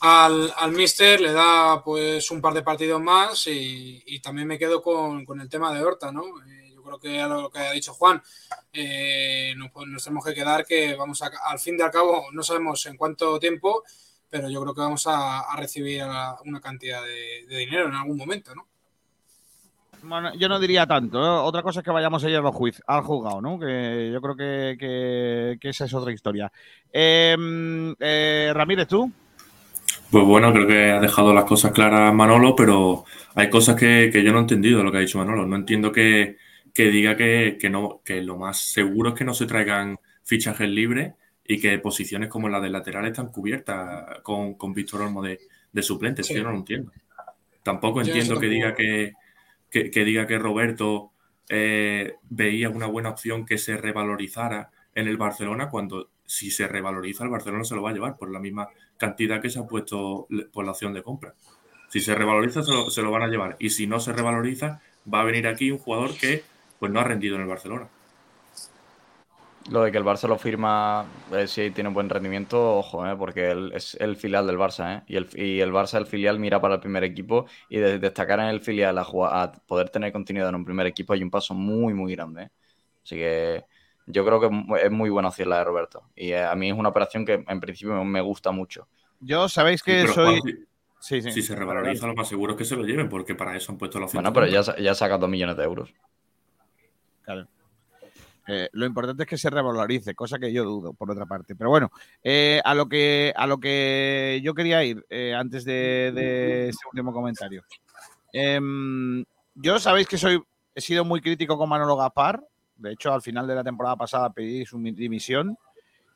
al, 0.00 0.52
al 0.56 0.72
Mister, 0.72 1.20
le 1.20 1.32
da 1.32 1.82
pues 1.84 2.30
un 2.30 2.40
par 2.40 2.54
de 2.54 2.62
partidos 2.62 3.00
más 3.00 3.46
y, 3.48 4.02
y 4.06 4.20
también 4.20 4.46
me 4.46 4.58
quedo 4.58 4.80
con, 4.80 5.24
con, 5.24 5.40
el 5.40 5.48
tema 5.48 5.74
de 5.74 5.82
Horta, 5.82 6.12
¿no? 6.12 6.22
Eh, 6.46 6.72
yo 6.74 6.82
creo 6.82 6.98
que 6.98 7.20
a 7.20 7.26
lo 7.26 7.50
que 7.50 7.58
ha 7.58 7.72
dicho 7.72 7.94
Juan, 7.94 8.22
eh, 8.72 9.54
nos, 9.56 9.70
nos, 9.86 10.04
tenemos 10.04 10.24
que 10.24 10.34
quedar 10.34 10.64
que 10.64 10.94
vamos 10.94 11.20
a, 11.22 11.30
al 11.46 11.58
fin 11.58 11.76
de 11.76 11.84
al 11.84 11.90
cabo, 11.90 12.26
no 12.32 12.42
sabemos 12.42 12.86
en 12.86 12.96
cuánto 12.96 13.40
tiempo, 13.40 13.82
pero 14.36 14.50
yo 14.50 14.60
creo 14.60 14.74
que 14.74 14.80
vamos 14.82 15.06
a, 15.06 15.40
a 15.40 15.56
recibir 15.56 16.02
una 16.44 16.60
cantidad 16.60 17.02
de, 17.02 17.46
de, 17.48 17.58
dinero 17.58 17.88
en 17.88 17.94
algún 17.94 18.18
momento, 18.18 18.54
¿no? 18.54 18.66
Bueno, 20.02 20.34
yo 20.34 20.48
no 20.48 20.60
diría 20.60 20.86
tanto. 20.86 21.18
¿no? 21.18 21.42
Otra 21.44 21.62
cosa 21.62 21.80
es 21.80 21.84
que 21.84 21.90
vayamos 21.90 22.22
a 22.22 22.28
ir 22.28 22.36
al, 22.36 22.44
juicio, 22.50 22.84
al 22.86 23.02
juzgado, 23.02 23.40
¿no? 23.40 23.58
Que 23.58 24.10
yo 24.12 24.20
creo 24.20 24.36
que, 24.36 24.76
que, 24.78 25.58
que 25.58 25.68
esa 25.70 25.86
es 25.86 25.94
otra 25.94 26.12
historia. 26.12 26.52
Eh, 26.92 27.34
eh, 27.98 28.52
Ramírez, 28.54 28.86
¿tú? 28.88 29.10
Pues 30.10 30.24
bueno, 30.24 30.52
creo 30.52 30.66
que 30.66 30.90
ha 30.90 31.00
dejado 31.00 31.32
las 31.32 31.44
cosas 31.44 31.72
claras 31.72 32.14
Manolo, 32.14 32.54
pero 32.54 33.04
hay 33.34 33.48
cosas 33.48 33.74
que, 33.74 34.10
que 34.12 34.22
yo 34.22 34.32
no 34.32 34.38
he 34.38 34.42
entendido 34.42 34.78
de 34.78 34.84
lo 34.84 34.92
que 34.92 34.98
ha 34.98 35.00
dicho 35.00 35.18
Manolo. 35.18 35.46
No 35.46 35.56
entiendo 35.56 35.90
que, 35.90 36.36
que 36.74 36.90
diga 36.90 37.16
que, 37.16 37.56
que, 37.58 37.70
no, 37.70 38.02
que 38.04 38.22
lo 38.22 38.36
más 38.36 38.58
seguro 38.58 39.10
es 39.10 39.14
que 39.16 39.24
no 39.24 39.32
se 39.32 39.46
traigan 39.46 39.98
fichajes 40.22 40.68
libres 40.68 41.14
y 41.48 41.60
que 41.60 41.78
posiciones 41.78 42.28
como 42.28 42.48
la 42.48 42.60
del 42.60 42.72
lateral 42.72 43.06
están 43.06 43.28
cubiertas 43.28 44.20
con, 44.22 44.54
con 44.54 44.72
Víctor 44.72 45.02
Olmo 45.02 45.22
de, 45.22 45.40
de 45.72 45.82
suplente. 45.82 46.22
Sí. 46.22 46.34
Yo 46.34 46.42
no 46.42 46.52
lo 46.52 46.58
entiendo. 46.58 46.92
Tampoco 47.62 48.00
entiendo 48.00 48.38
que 48.38 48.46
diga 48.46 48.74
que, 48.74 49.14
que, 49.70 49.90
que, 49.90 50.04
diga 50.04 50.26
que 50.26 50.38
Roberto 50.38 51.12
eh, 51.48 52.14
veía 52.28 52.68
una 52.70 52.86
buena 52.86 53.10
opción 53.10 53.44
que 53.44 53.58
se 53.58 53.76
revalorizara 53.76 54.70
en 54.94 55.08
el 55.08 55.16
Barcelona 55.16 55.68
cuando 55.68 56.10
si 56.24 56.50
se 56.50 56.66
revaloriza 56.66 57.24
el 57.24 57.30
Barcelona 57.30 57.64
se 57.64 57.74
lo 57.74 57.82
va 57.82 57.90
a 57.90 57.92
llevar 57.92 58.16
por 58.16 58.30
la 58.30 58.40
misma 58.40 58.68
cantidad 58.96 59.40
que 59.40 59.50
se 59.50 59.60
ha 59.60 59.66
puesto 59.66 60.26
por 60.52 60.64
la 60.64 60.72
opción 60.72 60.92
de 60.92 61.02
compra. 61.02 61.34
Si 61.88 62.00
se 62.00 62.14
revaloriza, 62.14 62.62
se 62.62 62.72
lo, 62.72 62.90
se 62.90 63.02
lo, 63.02 63.10
van 63.10 63.22
a 63.22 63.28
llevar. 63.28 63.56
Y 63.60 63.70
si 63.70 63.86
no 63.86 64.00
se 64.00 64.12
revaloriza, 64.12 64.80
va 65.12 65.20
a 65.20 65.24
venir 65.24 65.46
aquí 65.46 65.70
un 65.70 65.78
jugador 65.78 66.16
que 66.16 66.42
pues 66.78 66.90
no 66.90 67.00
ha 67.00 67.04
rendido 67.04 67.36
en 67.36 67.42
el 67.42 67.48
Barcelona. 67.48 67.88
Lo 69.70 69.82
de 69.82 69.90
que 69.90 69.98
el 69.98 70.04
Barça 70.04 70.28
lo 70.28 70.38
firma 70.38 71.06
eh, 71.32 71.46
si 71.48 71.70
tiene 71.72 71.88
un 71.88 71.94
buen 71.94 72.08
rendimiento, 72.08 72.76
ojo, 72.76 73.06
eh, 73.06 73.16
porque 73.16 73.50
él 73.50 73.72
es 73.74 73.96
el 74.00 74.16
filial 74.16 74.46
del 74.46 74.58
Barça. 74.58 74.98
Eh, 74.98 75.02
y, 75.08 75.16
el, 75.16 75.28
y 75.34 75.60
el 75.60 75.72
Barça, 75.72 75.98
el 75.98 76.06
filial, 76.06 76.38
mira 76.38 76.60
para 76.60 76.74
el 76.74 76.80
primer 76.80 77.02
equipo 77.02 77.46
y 77.68 77.78
de 77.78 77.98
destacar 77.98 78.38
en 78.38 78.46
el 78.46 78.60
filial 78.60 78.96
a, 78.98 79.04
jugar, 79.04 79.32
a 79.34 79.52
poder 79.52 79.90
tener 79.90 80.12
continuidad 80.12 80.50
en 80.50 80.54
un 80.54 80.64
primer 80.64 80.86
equipo 80.86 81.14
hay 81.14 81.22
un 81.22 81.30
paso 81.30 81.52
muy, 81.52 81.94
muy 81.94 82.14
grande. 82.14 82.44
Eh. 82.44 82.50
Así 83.02 83.16
que 83.16 83.64
yo 84.06 84.24
creo 84.24 84.40
que 84.40 84.84
es 84.84 84.90
muy 84.90 85.10
buena 85.10 85.28
opción 85.28 85.48
la 85.48 85.58
de 85.58 85.64
Roberto. 85.64 86.04
Y 86.14 86.32
a 86.32 86.54
mí 86.54 86.70
es 86.70 86.76
una 86.76 86.90
operación 86.90 87.24
que 87.24 87.44
en 87.46 87.60
principio 87.60 88.04
me 88.04 88.20
gusta 88.20 88.52
mucho. 88.52 88.86
Yo 89.20 89.48
sabéis 89.48 89.82
que 89.82 90.06
soy. 90.06 90.40
Juan, 90.40 90.66
Sí, 90.98 91.22
sí. 91.22 91.30
Si 91.30 91.42
se 91.42 91.54
revaloriza, 91.54 92.06
lo 92.06 92.14
más 92.14 92.28
seguro 92.28 92.54
es 92.54 92.58
que 92.58 92.64
se 92.64 92.74
lo 92.74 92.84
lleven, 92.84 93.08
porque 93.08 93.36
para 93.36 93.56
eso 93.56 93.70
han 93.70 93.78
puesto 93.78 94.00
la 94.00 94.06
opción. 94.06 94.22
Bueno, 94.22 94.32
pero 94.32 94.46
ya, 94.46 94.76
ya 94.76 94.92
saca 94.92 95.18
dos 95.18 95.28
millones 95.28 95.56
de 95.56 95.62
euros. 95.62 95.94
Claro. 97.22 97.46
Eh, 98.48 98.68
lo 98.72 98.86
importante 98.86 99.24
es 99.24 99.28
que 99.28 99.38
se 99.38 99.50
revalorice, 99.50 100.14
cosa 100.14 100.38
que 100.38 100.52
yo 100.52 100.64
dudo, 100.64 100.92
por 100.92 101.10
otra 101.10 101.26
parte. 101.26 101.56
Pero 101.56 101.70
bueno, 101.70 101.90
eh, 102.22 102.60
a, 102.64 102.74
lo 102.74 102.88
que, 102.88 103.32
a 103.36 103.46
lo 103.46 103.58
que 103.58 104.40
yo 104.42 104.54
quería 104.54 104.84
ir 104.84 105.04
eh, 105.10 105.34
antes 105.34 105.64
de, 105.64 106.68
este 106.68 106.86
último 106.92 107.12
comentario. 107.12 107.64
Em, 108.32 109.24
yo 109.54 109.78
sabéis 109.78 110.06
que 110.06 110.18
soy, 110.18 110.40
he 110.74 110.80
sido 110.80 111.04
muy 111.04 111.20
crítico 111.20 111.58
con 111.58 111.68
Manolo 111.68 111.96
Gaspar. 111.96 112.40
De 112.76 112.92
hecho, 112.92 113.12
al 113.12 113.22
final 113.22 113.46
de 113.46 113.54
la 113.54 113.64
temporada 113.64 113.96
pasada 113.96 114.30
pedí 114.30 114.64
su 114.64 114.78
mi- 114.78 114.92
dimisión, 114.92 115.56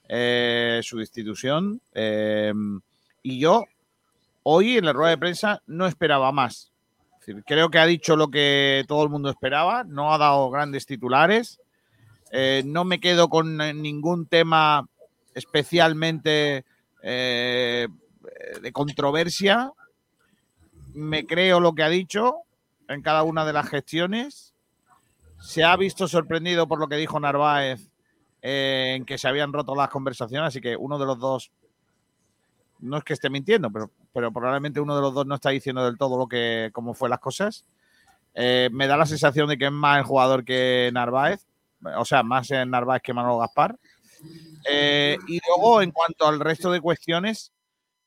su 0.06 0.98
destitución. 0.98 1.80
em, 1.94 2.80
y 3.22 3.38
yo, 3.38 3.64
hoy 4.44 4.76
en 4.78 4.84
la 4.84 4.92
rueda 4.92 5.10
de 5.10 5.18
prensa, 5.18 5.62
no 5.66 5.86
esperaba 5.86 6.32
más. 6.32 6.70
Creo 7.46 7.70
que 7.70 7.78
ha 7.78 7.86
dicho 7.86 8.16
lo 8.16 8.28
que 8.28 8.84
todo 8.88 9.02
el 9.04 9.08
mundo 9.10 9.30
esperaba, 9.30 9.84
no 9.84 10.12
ha 10.12 10.18
dado 10.18 10.50
grandes 10.50 10.86
titulares. 10.86 11.60
Eh, 12.30 12.62
no 12.64 12.84
me 12.84 13.00
quedo 13.00 13.28
con 13.28 13.60
eh, 13.60 13.74
ningún 13.74 14.26
tema 14.26 14.88
especialmente 15.34 16.64
eh, 17.02 17.88
de 18.62 18.72
controversia. 18.72 19.72
Me 20.94 21.26
creo 21.26 21.60
lo 21.60 21.74
que 21.74 21.82
ha 21.82 21.88
dicho 21.88 22.36
en 22.88 23.02
cada 23.02 23.24
una 23.24 23.44
de 23.44 23.52
las 23.52 23.68
gestiones. 23.68 24.54
Se 25.40 25.64
ha 25.64 25.76
visto 25.76 26.06
sorprendido 26.06 26.68
por 26.68 26.78
lo 26.78 26.88
que 26.88 26.96
dijo 26.96 27.18
Narváez 27.18 27.88
en 28.42 29.04
que 29.04 29.18
se 29.18 29.28
habían 29.28 29.52
roto 29.52 29.74
las 29.74 29.90
conversaciones, 29.90 30.48
así 30.48 30.60
que 30.60 30.76
uno 30.76 30.98
de 30.98 31.06
los 31.06 31.18
dos 31.18 31.50
no 32.78 32.96
es 32.96 33.04
que 33.04 33.12
esté 33.12 33.28
mintiendo, 33.28 33.70
pero, 33.70 34.32
probablemente 34.32 34.80
uno 34.80 34.96
de 34.96 35.02
los 35.02 35.12
dos 35.12 35.26
no 35.26 35.34
está 35.34 35.50
diciendo 35.50 35.84
del 35.84 35.98
todo 35.98 36.16
lo 36.16 36.26
que 36.26 36.70
cómo 36.72 36.94
fue 36.94 37.10
las 37.10 37.18
cosas. 37.18 37.66
Me 38.34 38.86
da 38.86 38.96
la 38.96 39.06
sensación 39.06 39.48
de 39.48 39.58
que 39.58 39.66
es 39.66 39.72
más 39.72 39.98
el 39.98 40.04
jugador 40.04 40.44
que 40.44 40.90
Narváez, 40.92 41.46
o 41.96 42.04
sea, 42.04 42.22
más 42.22 42.50
en 42.50 42.70
Narváez 42.70 43.02
que 43.02 43.14
Manolo 43.14 43.38
Gaspar. 43.38 43.76
Eh, 44.68 45.16
y 45.26 45.40
luego, 45.46 45.82
en 45.82 45.90
cuanto 45.90 46.26
al 46.26 46.40
resto 46.40 46.70
de 46.70 46.80
cuestiones, 46.80 47.52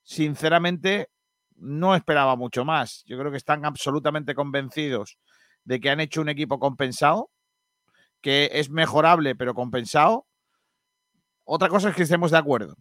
sinceramente, 0.04 1.10
no 1.56 1.96
esperaba 1.96 2.36
mucho 2.36 2.66
más. 2.66 3.04
Yo 3.06 3.18
creo 3.18 3.32
que 3.32 3.38
están 3.38 3.66
absolutamente 3.66 4.36
convencidos 4.36 5.18
de 5.64 5.80
que 5.80 5.90
han 5.90 6.00
hecho 6.00 6.22
un 6.22 6.30
equipo 6.30 6.60
compensado, 6.60 7.30
que 8.22 8.50
es 8.54 8.70
mejorable, 8.70 9.36
pero 9.36 9.54
compensado. 9.54 10.28
Otra 11.46 11.70
cosa 11.70 11.90
es 11.90 11.96
que 11.96 12.04
estemos 12.04 12.32
de 12.32 12.38
acuerdo 12.38 12.76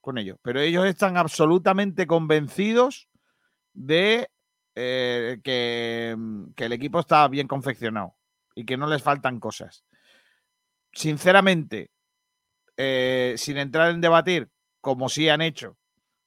con 0.00 0.18
ello, 0.18 0.38
pero 0.42 0.60
ellos 0.60 0.86
están 0.86 1.16
absolutamente 1.16 2.06
convencidos 2.06 3.08
de 3.74 4.30
eh, 4.74 5.40
que, 5.42 6.16
que 6.56 6.64
el 6.64 6.72
equipo 6.72 7.00
está 7.00 7.26
bien 7.28 7.46
confeccionado 7.46 8.14
y 8.54 8.64
que 8.64 8.76
no 8.76 8.86
les 8.86 9.02
faltan 9.02 9.40
cosas. 9.40 9.84
Sinceramente, 10.92 11.90
eh, 12.76 13.34
sin 13.36 13.56
entrar 13.58 13.90
en 13.90 14.00
debatir, 14.00 14.48
como 14.80 15.08
sí 15.08 15.28
han 15.28 15.42
hecho, 15.42 15.76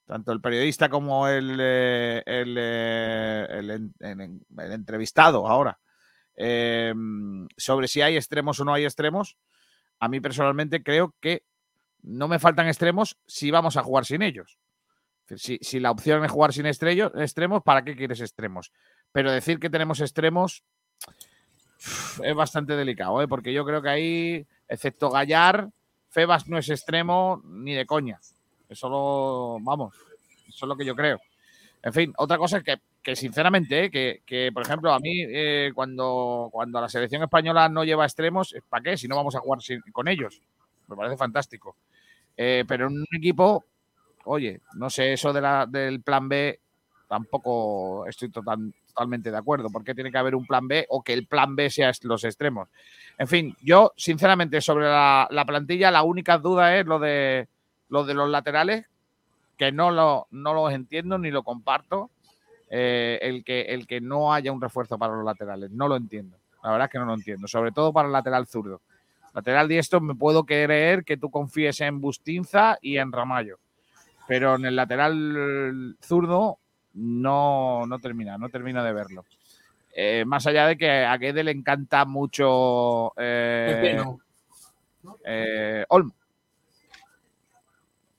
tanto 0.05 0.31
el 0.31 0.41
periodista 0.41 0.89
como 0.89 1.27
el, 1.27 1.57
eh, 1.59 2.23
el, 2.25 2.55
eh, 2.59 3.47
el 3.49 3.69
en- 3.71 3.93
en- 3.99 4.45
el 4.57 4.71
entrevistado 4.71 5.47
ahora, 5.47 5.79
sobre 7.57 7.87
si 7.87 8.01
hay 8.01 8.15
extremos 8.17 8.59
o 8.59 8.65
no 8.65 8.73
hay 8.73 8.85
extremos, 8.85 9.37
a 9.99 10.07
mí 10.07 10.19
personalmente 10.19 10.83
creo 10.83 11.15
que 11.21 11.43
no 12.01 12.27
me 12.27 12.39
faltan 12.39 12.67
extremos 12.67 13.17
si 13.27 13.51
vamos 13.51 13.77
a 13.77 13.83
jugar 13.83 14.05
sin 14.05 14.21
ellos. 14.21 14.57
Si, 15.37 15.59
si 15.61 15.79
la 15.79 15.91
opción 15.91 16.25
es 16.25 16.31
jugar 16.31 16.51
sin 16.51 16.65
estrellos, 16.65 17.11
extremos, 17.15 17.61
¿para 17.63 17.83
qué 17.83 17.95
quieres 17.95 18.19
extremos? 18.19 18.71
Pero 19.11 19.31
decir 19.31 19.59
que 19.59 19.69
tenemos 19.69 20.01
extremos 20.01 20.63
es 22.23 22.35
bastante 22.35 22.75
delicado, 22.75 23.21
¿eh? 23.21 23.27
porque 23.27 23.53
yo 23.53 23.65
creo 23.65 23.81
que 23.81 23.89
ahí, 23.89 24.47
excepto 24.67 25.09
Gallar, 25.09 25.69
Febas 26.09 26.47
no 26.47 26.57
es 26.57 26.69
extremo 26.69 27.41
ni 27.45 27.73
de 27.73 27.85
coña. 27.85 28.19
Eso 28.69 28.89
lo, 28.89 29.57
vamos, 29.61 29.95
eso 30.47 30.65
es 30.65 30.67
lo 30.67 30.75
que 30.75 30.85
yo 30.85 30.95
creo. 30.95 31.19
En 31.83 31.93
fin, 31.93 32.13
otra 32.17 32.37
cosa 32.37 32.57
es 32.57 32.63
que, 32.63 32.77
que 33.01 33.15
sinceramente, 33.15 33.85
¿eh? 33.85 33.91
que, 33.91 34.21
que, 34.25 34.51
por 34.53 34.63
ejemplo, 34.63 34.93
a 34.93 34.99
mí, 34.99 35.23
eh, 35.27 35.71
cuando, 35.73 36.51
la 36.71 36.89
selección 36.89 37.23
española 37.23 37.69
no 37.69 37.83
lleva 37.83 38.05
extremos, 38.05 38.55
¿para 38.69 38.83
qué? 38.83 38.97
Si 38.97 39.07
no 39.07 39.15
vamos 39.15 39.35
a 39.35 39.39
jugar 39.39 39.61
sin- 39.61 39.81
con 39.91 40.07
ellos. 40.07 40.41
Me 40.87 40.95
parece 40.95 41.17
fantástico. 41.17 41.75
Eh, 42.37 42.65
pero 42.67 42.87
en 42.87 42.93
un 42.93 43.05
equipo, 43.17 43.65
oye, 44.25 44.61
no 44.75 44.89
sé, 44.89 45.13
eso 45.13 45.33
de 45.33 45.41
la, 45.41 45.65
del 45.65 46.01
plan 46.01 46.29
B 46.29 46.59
tampoco 47.07 48.05
estoy 48.07 48.29
total- 48.29 48.73
totalmente 48.93 49.31
de 49.31 49.37
acuerdo. 49.37 49.69
¿Por 49.69 49.83
qué 49.83 49.95
tiene 49.95 50.11
que 50.11 50.17
haber 50.17 50.35
un 50.35 50.45
plan 50.45 50.67
B 50.67 50.85
o 50.89 51.01
que 51.01 51.13
el 51.13 51.25
plan 51.25 51.55
B 51.55 51.69
sea 51.69 51.91
los 52.03 52.23
extremos? 52.23 52.69
En 53.17 53.27
fin, 53.27 53.55
yo, 53.61 53.91
sinceramente, 53.95 54.61
sobre 54.61 54.85
la, 54.85 55.27
la 55.31 55.45
plantilla, 55.45 55.91
la 55.91 56.03
única 56.03 56.37
duda 56.37 56.77
es 56.77 56.85
lo 56.85 56.99
de, 56.99 57.47
lo 57.89 58.03
de 58.03 58.13
los 58.13 58.29
laterales, 58.29 58.85
que 59.57 59.71
no 59.71 59.91
lo, 59.91 60.27
no 60.31 60.53
los 60.53 60.73
entiendo 60.73 61.17
ni 61.17 61.31
lo 61.31 61.43
comparto. 61.43 62.09
eh, 62.73 63.19
el, 63.21 63.43
que, 63.43 63.61
el 63.63 63.85
que 63.85 63.99
no 63.99 64.33
haya 64.33 64.51
un 64.51 64.61
refuerzo 64.61 64.97
para 64.97 65.13
los 65.13 65.25
laterales, 65.25 65.69
no 65.71 65.87
lo 65.89 65.97
entiendo. 65.97 66.37
La 66.63 66.71
verdad 66.71 66.85
es 66.85 66.91
que 66.91 66.99
no 66.99 67.05
lo 67.05 67.13
entiendo, 67.13 67.47
sobre 67.47 67.71
todo 67.71 67.91
para 67.91 68.07
el 68.07 68.13
lateral 68.13 68.47
zurdo. 68.47 68.81
Lateral 69.33 69.67
diestro 69.67 69.99
me 69.99 70.15
puedo 70.15 70.45
creer 70.45 71.03
que 71.03 71.17
tú 71.17 71.29
confíes 71.29 71.81
en 71.81 71.99
Bustinza 71.99 72.77
y 72.81 72.97
en 72.97 73.11
Ramallo, 73.11 73.59
pero 74.25 74.55
en 74.55 74.65
el 74.65 74.75
lateral 74.77 75.97
zurdo 76.01 76.59
no, 76.93 77.85
no 77.85 77.99
termina, 77.99 78.37
no 78.37 78.49
termina 78.49 78.83
de 78.83 78.93
verlo. 78.93 79.25
Eh, 79.93 80.23
más 80.25 80.47
allá 80.47 80.67
de 80.67 80.77
que 80.77 80.89
a 80.89 81.17
Guede 81.17 81.43
le 81.43 81.51
encanta 81.51 82.05
mucho 82.05 83.13
eh, 83.17 84.03
eh, 85.25 85.85
Olmo. 85.89 86.13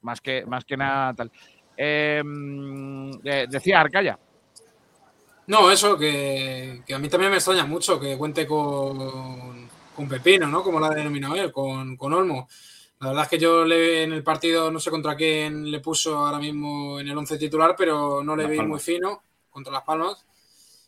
Más 0.03 0.21
que, 0.21 0.45
más 0.45 0.65
que 0.65 0.77
nada 0.77 1.15
tal. 1.15 1.31
Eh, 1.77 2.23
decía 3.49 3.81
Arcaya. 3.81 4.19
No, 5.47 5.71
eso, 5.71 5.99
que, 5.99 6.83
que 6.87 6.95
a 6.95 6.99
mí 6.99 7.09
también 7.09 7.31
me 7.31 7.39
extraña 7.39 7.65
mucho 7.65 7.99
que 7.99 8.17
cuente 8.17 8.47
con, 8.47 9.69
con 9.95 10.09
Pepino, 10.09 10.47
¿no? 10.47 10.63
Como 10.63 10.79
lo 10.79 10.87
ha 10.87 10.95
denominado 10.95 11.35
él, 11.37 11.51
con, 11.51 11.97
con 11.97 12.13
Olmo. 12.13 12.49
La 13.03 13.09
verdad 13.09 13.25
es 13.25 13.31
que 13.31 13.39
yo 13.39 13.65
le, 13.65 14.05
en 14.05 14.13
el 14.13 14.23
partido, 14.23 14.71
no 14.71 14.81
sé 14.81 14.91
contra 14.91 15.17
quién 15.17 15.71
le 15.71 15.81
puso 15.81 16.17
ahora 16.19 16.39
mismo 16.39 17.01
en 17.01 17.09
el 17.09 17.19
11 17.19 17.37
titular, 17.39 17.75
pero 17.77 18.23
no 18.25 18.37
le 18.37 18.45
Las 18.45 18.53
vi 18.53 18.57
Palmas. 18.59 18.71
muy 18.71 18.81
fino 18.81 19.23
contra 19.51 19.73
Las 19.73 19.83
Palmas. 19.83 20.25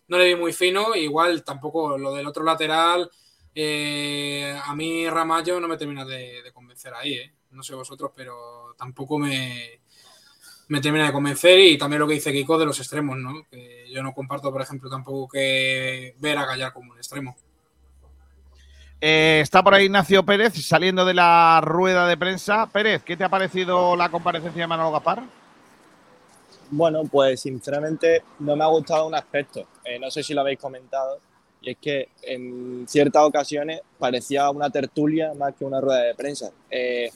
No 0.09 0.19
le 0.19 0.27
vi 0.27 0.37
muy 0.37 0.53
fino, 0.53 0.95
igual 0.95 1.45
tampoco 1.45 1.99
lo 1.99 2.15
del 2.15 2.27
otro 2.27 2.45
lateral. 2.45 3.11
eh, 3.55 4.59
a 4.65 4.75
mí 4.77 5.09
Ramallo 5.11 5.61
no 5.61 5.69
me 5.69 5.77
termina 5.77 6.05
de, 6.05 6.43
de 6.43 6.53
convencer 6.53 6.95
ahí, 6.95 7.15
¿eh? 7.15 7.35
No 7.53 7.63
sé 7.63 7.75
vosotros, 7.75 8.13
pero 8.17 8.75
tampoco 8.79 9.19
me, 9.19 9.81
me 10.69 10.81
termina 10.81 11.07
de 11.07 11.13
convencer 11.13 11.59
y 11.61 11.79
también 11.79 12.01
lo 12.01 12.09
que 12.09 12.15
dice 12.15 12.33
Kiko 12.33 12.59
de 12.59 12.67
los 12.67 12.79
extremos, 12.81 13.17
¿no? 13.19 13.45
Que 13.51 13.87
yo 13.91 14.03
no 14.03 14.15
comparto, 14.15 14.53
por 14.53 14.63
ejemplo, 14.63 14.91
tampoco 14.91 15.29
que 15.29 16.17
ver 16.19 16.39
a 16.39 16.47
Gallar 16.47 16.73
como 16.73 16.93
un 16.93 16.99
extremo. 16.99 17.37
Eh, 19.01 19.41
está 19.43 19.63
por 19.63 19.75
ahí 19.75 19.85
Ignacio 19.85 20.25
Pérez 20.25 20.55
saliendo 20.67 21.05
de 21.05 21.15
la 21.15 21.61
rueda 21.63 22.09
de 22.09 22.17
prensa. 22.17 22.67
Pérez, 22.67 23.03
¿qué 23.03 23.17
te 23.17 23.25
ha 23.25 23.29
parecido 23.29 23.97
la 23.97 24.09
comparecencia 24.09 24.63
de 24.63 24.67
Manolo 24.67 24.93
Gaspar? 24.93 25.23
Bueno, 26.71 27.03
pues 27.05 27.41
sinceramente 27.41 28.23
no 28.39 28.57
me 28.57 28.65
ha 28.65 28.69
gustado 28.69 29.07
un 29.07 29.15
aspecto. 29.15 29.67
Eh, 29.85 29.99
no 29.99 30.11
sé 30.11 30.23
si 30.23 30.35
lo 30.35 30.41
habéis 30.41 30.59
comentado. 30.59 31.19
Y 31.61 31.71
es 31.71 31.77
que 31.81 32.09
en 32.23 32.85
ciertas 32.89 33.23
ocasiones 33.23 33.81
parecía 33.99 34.51
una 34.51 34.71
tertulia 34.71 35.33
más 35.35 35.55
que 35.55 35.65
una 35.65 35.81
rueda 35.81 36.01
de 36.01 36.15
prensa. 36.15 36.51
Eh, 36.71 37.11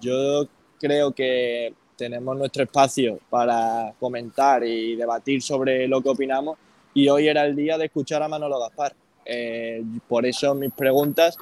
yo 0.00 0.46
creo 0.78 1.12
que 1.12 1.74
tenemos 1.96 2.36
nuestro 2.36 2.62
espacio 2.62 3.18
para 3.28 3.92
comentar 3.98 4.64
y 4.64 4.96
debatir 4.96 5.42
sobre 5.42 5.86
lo 5.86 6.00
que 6.00 6.08
opinamos. 6.08 6.56
Y 6.94 7.08
hoy 7.08 7.28
era 7.28 7.44
el 7.44 7.54
día 7.54 7.76
de 7.76 7.86
escuchar 7.86 8.22
a 8.22 8.28
Manolo 8.28 8.58
Gaspar. 8.58 8.94
Eh, 9.24 9.82
por 10.08 10.26
eso 10.26 10.54
mis 10.54 10.72
preguntas, 10.72 11.36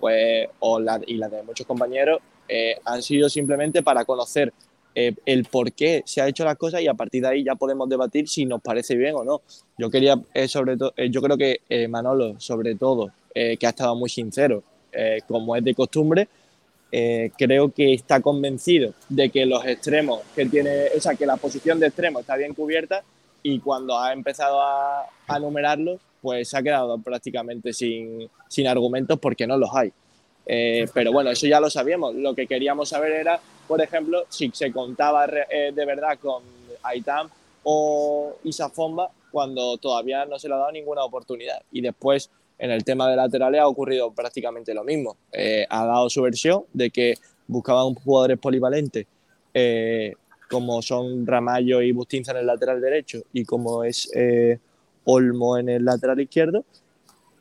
pues, 0.00 0.48
o 0.60 0.78
la- 0.80 1.00
y 1.06 1.14
las 1.16 1.30
de 1.30 1.42
muchos 1.42 1.66
compañeros, 1.66 2.20
eh, 2.48 2.76
han 2.84 3.02
sido 3.02 3.28
simplemente 3.28 3.82
para 3.82 4.04
conocer 4.04 4.52
eh, 4.94 5.14
el 5.26 5.44
por 5.44 5.70
qué 5.72 6.02
se 6.06 6.20
ha 6.20 6.26
hecho 6.26 6.44
las 6.44 6.56
cosas 6.56 6.80
y 6.80 6.88
a 6.88 6.94
partir 6.94 7.22
de 7.22 7.28
ahí 7.28 7.44
ya 7.44 7.54
podemos 7.54 7.88
debatir 7.88 8.28
si 8.28 8.44
nos 8.46 8.60
parece 8.60 8.96
bien 8.96 9.14
o 9.14 9.22
no. 9.22 9.42
Yo 9.76 9.90
quería, 9.90 10.16
eh, 10.34 10.48
sobre 10.48 10.76
todo, 10.76 10.92
yo 10.96 11.22
creo 11.22 11.36
que 11.36 11.60
eh, 11.68 11.86
Manolo, 11.86 12.40
sobre 12.40 12.74
todo, 12.74 13.12
eh, 13.32 13.56
que 13.58 13.66
ha 13.66 13.70
estado 13.70 13.94
muy 13.94 14.08
sincero, 14.10 14.62
eh, 14.90 15.20
como 15.28 15.54
es 15.54 15.62
de 15.62 15.74
costumbre, 15.74 16.26
eh, 16.90 17.30
creo 17.36 17.70
que 17.70 17.92
está 17.92 18.20
convencido 18.20 18.94
de 19.08 19.28
que 19.30 19.46
los 19.46 19.64
extremos 19.66 20.22
que 20.34 20.46
tiene, 20.46 20.86
o 20.96 21.00
sea, 21.00 21.14
que 21.14 21.26
la 21.26 21.36
posición 21.36 21.78
de 21.78 21.88
extremo 21.88 22.18
está 22.20 22.34
bien 22.36 22.54
cubierta 22.54 23.04
y 23.42 23.60
cuando 23.60 23.96
ha 23.98 24.12
empezado 24.12 24.60
a, 24.62 25.06
a 25.28 25.38
numerarlos, 25.38 26.00
pues 26.20 26.48
se 26.48 26.58
ha 26.58 26.62
quedado 26.62 26.98
prácticamente 26.98 27.72
sin, 27.72 28.28
sin 28.48 28.66
argumentos 28.66 29.18
porque 29.18 29.46
no 29.46 29.56
los 29.56 29.70
hay. 29.74 29.92
Eh, 30.50 30.86
pero 30.94 31.12
bueno, 31.12 31.30
eso 31.30 31.46
ya 31.46 31.60
lo 31.60 31.68
sabíamos. 31.68 32.14
Lo 32.14 32.34
que 32.34 32.46
queríamos 32.46 32.88
saber 32.88 33.12
era, 33.12 33.38
por 33.68 33.82
ejemplo, 33.82 34.24
si 34.30 34.50
se 34.54 34.72
contaba 34.72 35.26
eh, 35.26 35.72
de 35.74 35.84
verdad 35.84 36.18
con 36.18 36.42
Aitam 36.82 37.28
o 37.64 38.36
Isa 38.44 38.70
Fomba 38.70 39.10
cuando 39.30 39.76
todavía 39.76 40.24
no 40.24 40.38
se 40.38 40.48
le 40.48 40.54
ha 40.54 40.58
dado 40.58 40.72
ninguna 40.72 41.04
oportunidad. 41.04 41.60
Y 41.70 41.82
después, 41.82 42.30
en 42.58 42.70
el 42.70 42.82
tema 42.82 43.10
de 43.10 43.16
laterales, 43.16 43.60
ha 43.60 43.68
ocurrido 43.68 44.10
prácticamente 44.10 44.72
lo 44.72 44.84
mismo. 44.84 45.18
Eh, 45.32 45.66
ha 45.68 45.84
dado 45.84 46.08
su 46.08 46.22
versión 46.22 46.64
de 46.72 46.88
que 46.88 47.14
buscaban 47.46 47.94
jugadores 47.94 48.38
polivalentes, 48.38 49.06
como 50.48 50.80
son 50.80 51.26
Ramallo 51.26 51.82
y 51.82 51.92
Bustinza 51.92 52.32
en 52.32 52.38
el 52.38 52.46
lateral 52.46 52.80
derecho 52.80 53.20
y 53.32 53.44
como 53.44 53.84
es 53.84 54.08
Olmo 55.10 55.56
en 55.56 55.70
el 55.70 55.84
lateral 55.86 56.20
izquierdo. 56.20 56.64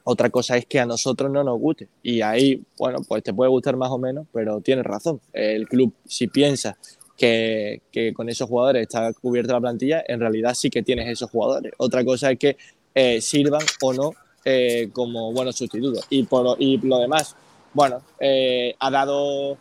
Otra 0.06 0.30
cosa 0.30 0.56
es 0.56 0.66
que 0.66 0.80
a 0.80 0.86
nosotros 0.86 1.30
no 1.30 1.44
nos 1.44 1.60
guste. 1.60 1.90
Y 2.02 2.22
ahí, 2.22 2.64
bueno, 2.78 3.00
pues 3.06 3.24
te 3.24 3.34
puede 3.34 3.50
gustar 3.50 3.76
más 3.76 3.92
o 3.92 3.98
menos, 3.98 4.26
pero 4.32 4.62
tienes 4.62 4.86
razón. 4.86 5.20
El 5.34 5.68
club, 5.68 5.94
si 6.06 6.28
piensa 6.28 6.78
que, 7.18 7.82
que, 7.92 8.14
con 8.14 8.30
esos 8.30 8.48
jugadores 8.48 8.84
está 8.84 9.12
cubierta 9.12 9.54
la 9.54 9.60
plantilla, 9.60 10.02
en 10.08 10.22
realidad 10.22 10.54
sí 10.54 10.70
que 10.70 10.82
tienes 10.82 11.10
esos 11.10 11.30
jugadores. 11.30 11.74
Otra 11.78 12.06
cosa 12.06 12.32
es 12.32 12.40
que 12.40 12.56
eh, 12.96 13.20
sirvan 13.20 13.64
o 13.82 13.94
no 13.94 14.12
eh, 14.46 14.90
como 14.94 15.34
buenos 15.34 15.58
sustitutos. 15.58 16.06
Y, 16.10 16.24
por, 16.24 16.56
y 16.62 16.78
lo 16.78 17.00
demás, 17.00 17.36
bueno, 17.74 18.02
eh, 18.20 18.76
ha 18.80 18.90
dado 18.90 19.58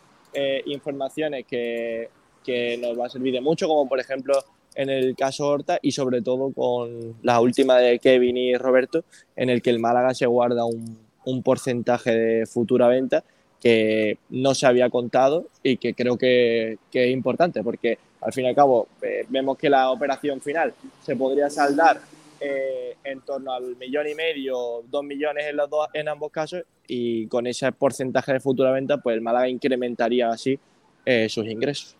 informaciones 0.65 1.45
que, 1.47 2.09
que, 2.43 2.77
nos 2.77 2.97
va 2.97 3.07
a 3.07 3.09
servir 3.09 3.33
de 3.33 3.41
mucho, 3.41 3.67
como 3.67 3.89
por 3.89 3.99
ejemplo 3.99 4.33
en 4.77 4.89
el 4.91 5.15
caso 5.15 5.47
Horta 5.47 5.79
y 5.81 5.91
sobre 5.91 6.21
todo 6.21 6.51
con 6.53 7.15
la 7.23 7.41
última 7.41 7.77
de 7.77 7.97
Kevin 7.97 8.37
y 8.37 8.55
Roberto, 8.55 9.03
en 9.35 9.49
el 9.49 9.61
que 9.61 9.71
el 9.71 9.79
Málaga 9.79 10.13
se 10.13 10.27
guarda 10.27 10.63
un, 10.65 11.05
porcentaje 11.43 12.11
de 12.11 12.45
futura 12.45 12.87
venta 12.87 13.21
que 13.59 14.17
no 14.29 14.55
se 14.55 14.65
había 14.65 14.89
contado 14.89 15.47
y 15.61 15.75
que 15.75 15.93
creo 15.93 16.17
que, 16.17 16.77
que 16.89 17.05
es 17.05 17.11
importante 17.11 17.61
porque 17.63 17.97
al 18.21 18.31
fin 18.31 18.45
y 18.45 18.47
al 18.47 18.55
cabo 18.55 18.87
eh, 19.01 19.25
vemos 19.27 19.57
que 19.57 19.69
la 19.69 19.91
operación 19.91 20.39
final 20.39 20.73
se 21.03 21.17
podría 21.17 21.49
saldar 21.49 21.99
eh, 22.39 22.95
en 23.03 23.19
torno 23.21 23.51
al 23.51 23.75
millón 23.75 24.07
y 24.07 24.15
medio, 24.15 24.83
dos 24.89 25.03
millones 25.03 25.47
en, 25.47 25.57
los 25.57 25.69
dos, 25.69 25.89
en 25.93 26.07
ambos 26.07 26.31
casos 26.31 26.63
y 26.87 27.27
con 27.27 27.45
ese 27.45 27.69
porcentaje 27.73 28.33
de 28.33 28.39
futura 28.39 28.71
venta 28.71 28.97
pues 28.99 29.15
el 29.15 29.21
Málaga 29.21 29.49
incrementaría 29.49 30.29
así 30.29 30.57
eh, 31.05 31.27
sus 31.27 31.45
ingresos. 31.45 31.97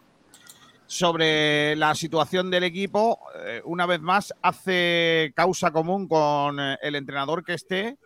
Sobre 0.88 1.76
la 1.76 1.94
situación 1.96 2.50
del 2.50 2.64
equipo, 2.64 3.20
eh, 3.46 3.62
una 3.66 3.86
vez 3.86 4.00
más 4.00 4.34
hace 4.42 5.34
causa 5.36 5.72
común 5.72 6.08
con 6.08 6.60
el 6.60 6.96
entrenador 6.96 7.44
que 7.44 7.54
esté, 7.54 7.98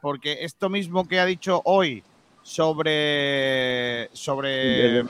porque 0.00 0.38
esto 0.40 0.70
mismo 0.70 1.06
que 1.06 1.20
ha 1.20 1.26
dicho 1.26 1.60
hoy 1.64 2.02
sobre, 2.42 4.08
sobre 4.14 5.04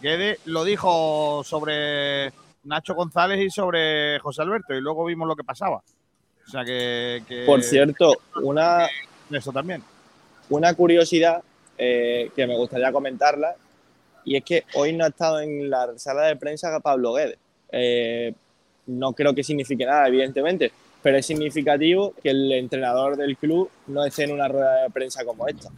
Guede, 0.00 0.38
lo 0.44 0.64
dijo 0.64 1.42
sobre 1.44 2.32
Nacho 2.64 2.94
González 2.94 3.40
y 3.40 3.50
sobre 3.50 4.18
José 4.20 4.42
Alberto, 4.42 4.74
y 4.74 4.80
luego 4.80 5.04
vimos 5.04 5.26
lo 5.26 5.36
que 5.36 5.44
pasaba. 5.44 5.82
O 6.46 6.50
sea 6.50 6.64
que. 6.64 7.22
que 7.28 7.44
Por 7.44 7.62
cierto, 7.62 8.16
una. 8.42 8.86
Eso 9.30 9.52
también. 9.52 9.82
Una 10.48 10.72
curiosidad 10.74 11.42
eh, 11.76 12.30
que 12.34 12.46
me 12.46 12.56
gustaría 12.56 12.90
comentarla, 12.90 13.54
y 14.28 14.36
es 14.36 14.44
que 14.44 14.64
hoy 14.74 14.92
no 14.92 15.04
ha 15.04 15.08
estado 15.08 15.40
en 15.40 15.70
la 15.70 15.88
sala 15.96 16.26
de 16.26 16.36
prensa 16.36 16.78
Pablo 16.80 17.14
Guedes. 17.14 17.38
Eh, 17.72 18.34
no 18.86 19.14
creo 19.14 19.34
que 19.34 19.42
signifique 19.42 19.86
nada, 19.86 20.06
evidentemente, 20.06 20.70
pero 21.02 21.16
es 21.16 21.24
significativo 21.24 22.12
que 22.22 22.28
el 22.28 22.52
entrenador 22.52 23.16
del 23.16 23.38
club 23.38 23.70
no 23.86 24.04
esté 24.04 24.24
en 24.24 24.32
una 24.32 24.46
rueda 24.46 24.82
de 24.82 24.90
prensa 24.90 25.24
como 25.24 25.48
esta. 25.48 25.70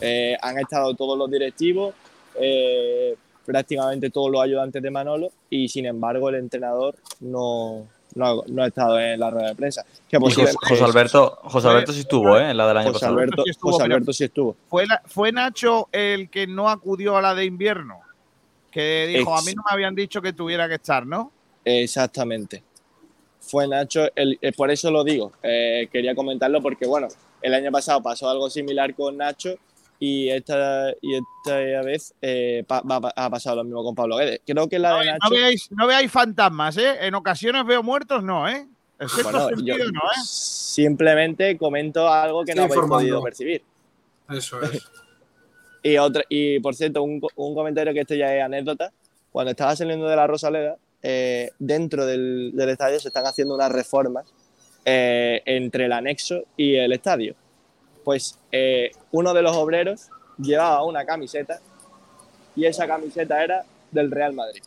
Eh, 0.00 0.36
han 0.40 0.60
estado 0.60 0.94
todos 0.94 1.18
los 1.18 1.28
directivos, 1.28 1.92
eh, 2.40 3.16
prácticamente 3.44 4.10
todos 4.10 4.30
los 4.30 4.42
ayudantes 4.42 4.80
de 4.80 4.90
Manolo 4.92 5.32
y 5.50 5.68
sin 5.68 5.86
embargo 5.86 6.28
el 6.28 6.36
entrenador 6.36 6.94
no, 7.18 7.84
no, 8.18 8.26
ha, 8.26 8.44
no 8.48 8.62
ha 8.62 8.66
estado 8.66 8.98
en 9.00 9.18
la 9.20 9.30
rueda 9.30 9.48
de 9.48 9.54
prensa. 9.54 9.84
Que 10.08 10.18
José, 10.18 10.52
José, 10.68 10.84
Alberto, 10.84 11.38
José 11.44 11.68
Alberto 11.68 11.92
sí 11.92 12.00
estuvo, 12.00 12.36
¿eh? 12.38 12.50
En 12.50 12.56
la 12.56 12.68
del 12.68 12.76
año 12.76 12.88
José 12.88 13.00
pasado. 13.00 13.12
Alberto, 13.18 13.42
sí 13.44 13.50
estuvo, 13.50 13.72
José 13.72 13.84
Alberto 13.84 14.12
sí 14.12 14.24
estuvo. 14.24 14.56
¿Fue, 14.68 14.86
la- 14.86 15.02
¿Fue 15.06 15.32
Nacho 15.32 15.88
el 15.92 16.28
que 16.28 16.46
no 16.46 16.68
acudió 16.68 17.16
a 17.16 17.22
la 17.22 17.34
de 17.34 17.44
invierno? 17.44 18.00
Que 18.70 19.06
dijo, 19.08 19.32
Ex- 19.34 19.42
a 19.42 19.44
mí 19.46 19.54
no 19.54 19.62
me 19.64 19.72
habían 19.72 19.94
dicho 19.94 20.20
que 20.20 20.32
tuviera 20.32 20.68
que 20.68 20.74
estar, 20.74 21.06
¿no? 21.06 21.32
Exactamente. 21.64 22.62
Fue 23.40 23.66
Nacho, 23.66 24.08
el- 24.14 24.38
eh, 24.42 24.52
por 24.52 24.70
eso 24.70 24.90
lo 24.90 25.04
digo. 25.04 25.32
eh, 25.42 25.88
quería 25.92 26.14
comentarlo 26.14 26.60
porque, 26.60 26.86
bueno, 26.86 27.08
el 27.40 27.54
año 27.54 27.70
pasado 27.70 28.02
pasó 28.02 28.28
algo 28.28 28.50
similar 28.50 28.94
con 28.94 29.16
Nacho 29.16 29.54
y 30.00 30.28
esta, 30.30 30.92
y 31.00 31.14
esta 31.16 31.56
vez 31.82 32.14
eh, 32.22 32.64
pa- 32.66 32.82
va- 32.82 33.12
ha 33.16 33.30
pasado 33.30 33.56
lo 33.56 33.64
mismo 33.64 33.82
con 33.82 33.94
Pablo 33.94 34.16
Guedes. 34.16 34.40
Creo 34.46 34.68
que 34.68 34.78
la 34.78 34.98
de 35.00 35.06
No 35.06 35.12
Nacho. 35.12 35.30
veáis, 35.34 35.70
no 35.72 35.86
veáis 35.86 36.10
fantasmas, 36.10 36.76
¿eh? 36.76 36.96
En 37.06 37.14
ocasiones 37.14 37.64
veo 37.66 37.82
muertos, 37.82 38.22
no, 38.22 38.48
¿eh? 38.48 38.66
En 39.00 39.08
cierto 39.08 39.30
Bueno, 39.32 39.48
sentido, 39.48 39.76
yo 39.78 39.84
no, 39.86 40.00
¿eh? 40.00 40.20
simplemente 40.24 41.56
comento 41.56 42.08
algo 42.12 42.44
que 42.44 42.54
no 42.54 42.62
habéis 42.62 42.76
informando. 42.76 42.96
podido 42.96 43.22
percibir. 43.22 43.62
Eso 44.30 44.60
es. 44.62 44.82
Y, 45.82 45.96
otra, 45.96 46.24
y 46.28 46.58
por 46.60 46.74
cierto, 46.74 47.02
un, 47.02 47.20
un 47.36 47.54
comentario 47.54 47.92
que 47.94 48.00
esto 48.00 48.14
ya 48.14 48.34
es 48.36 48.42
anécdota. 48.42 48.92
Cuando 49.30 49.50
estaba 49.52 49.76
saliendo 49.76 50.06
de 50.08 50.16
la 50.16 50.26
Rosaleda, 50.26 50.76
eh, 51.02 51.50
dentro 51.58 52.04
del, 52.06 52.50
del 52.54 52.68
estadio 52.70 52.98
se 52.98 53.08
están 53.08 53.24
haciendo 53.26 53.54
unas 53.54 53.70
reformas 53.70 54.26
eh, 54.84 55.42
entre 55.44 55.84
el 55.84 55.92
anexo 55.92 56.42
y 56.56 56.74
el 56.74 56.92
estadio. 56.92 57.34
Pues 58.08 58.38
eh, 58.50 58.90
uno 59.10 59.34
de 59.34 59.42
los 59.42 59.54
obreros 59.54 60.08
llevaba 60.38 60.82
una 60.82 61.04
camiseta 61.04 61.58
y 62.56 62.64
esa 62.64 62.86
camiseta 62.86 63.44
era 63.44 63.64
del 63.90 64.10
Real 64.10 64.32
Madrid. 64.32 64.62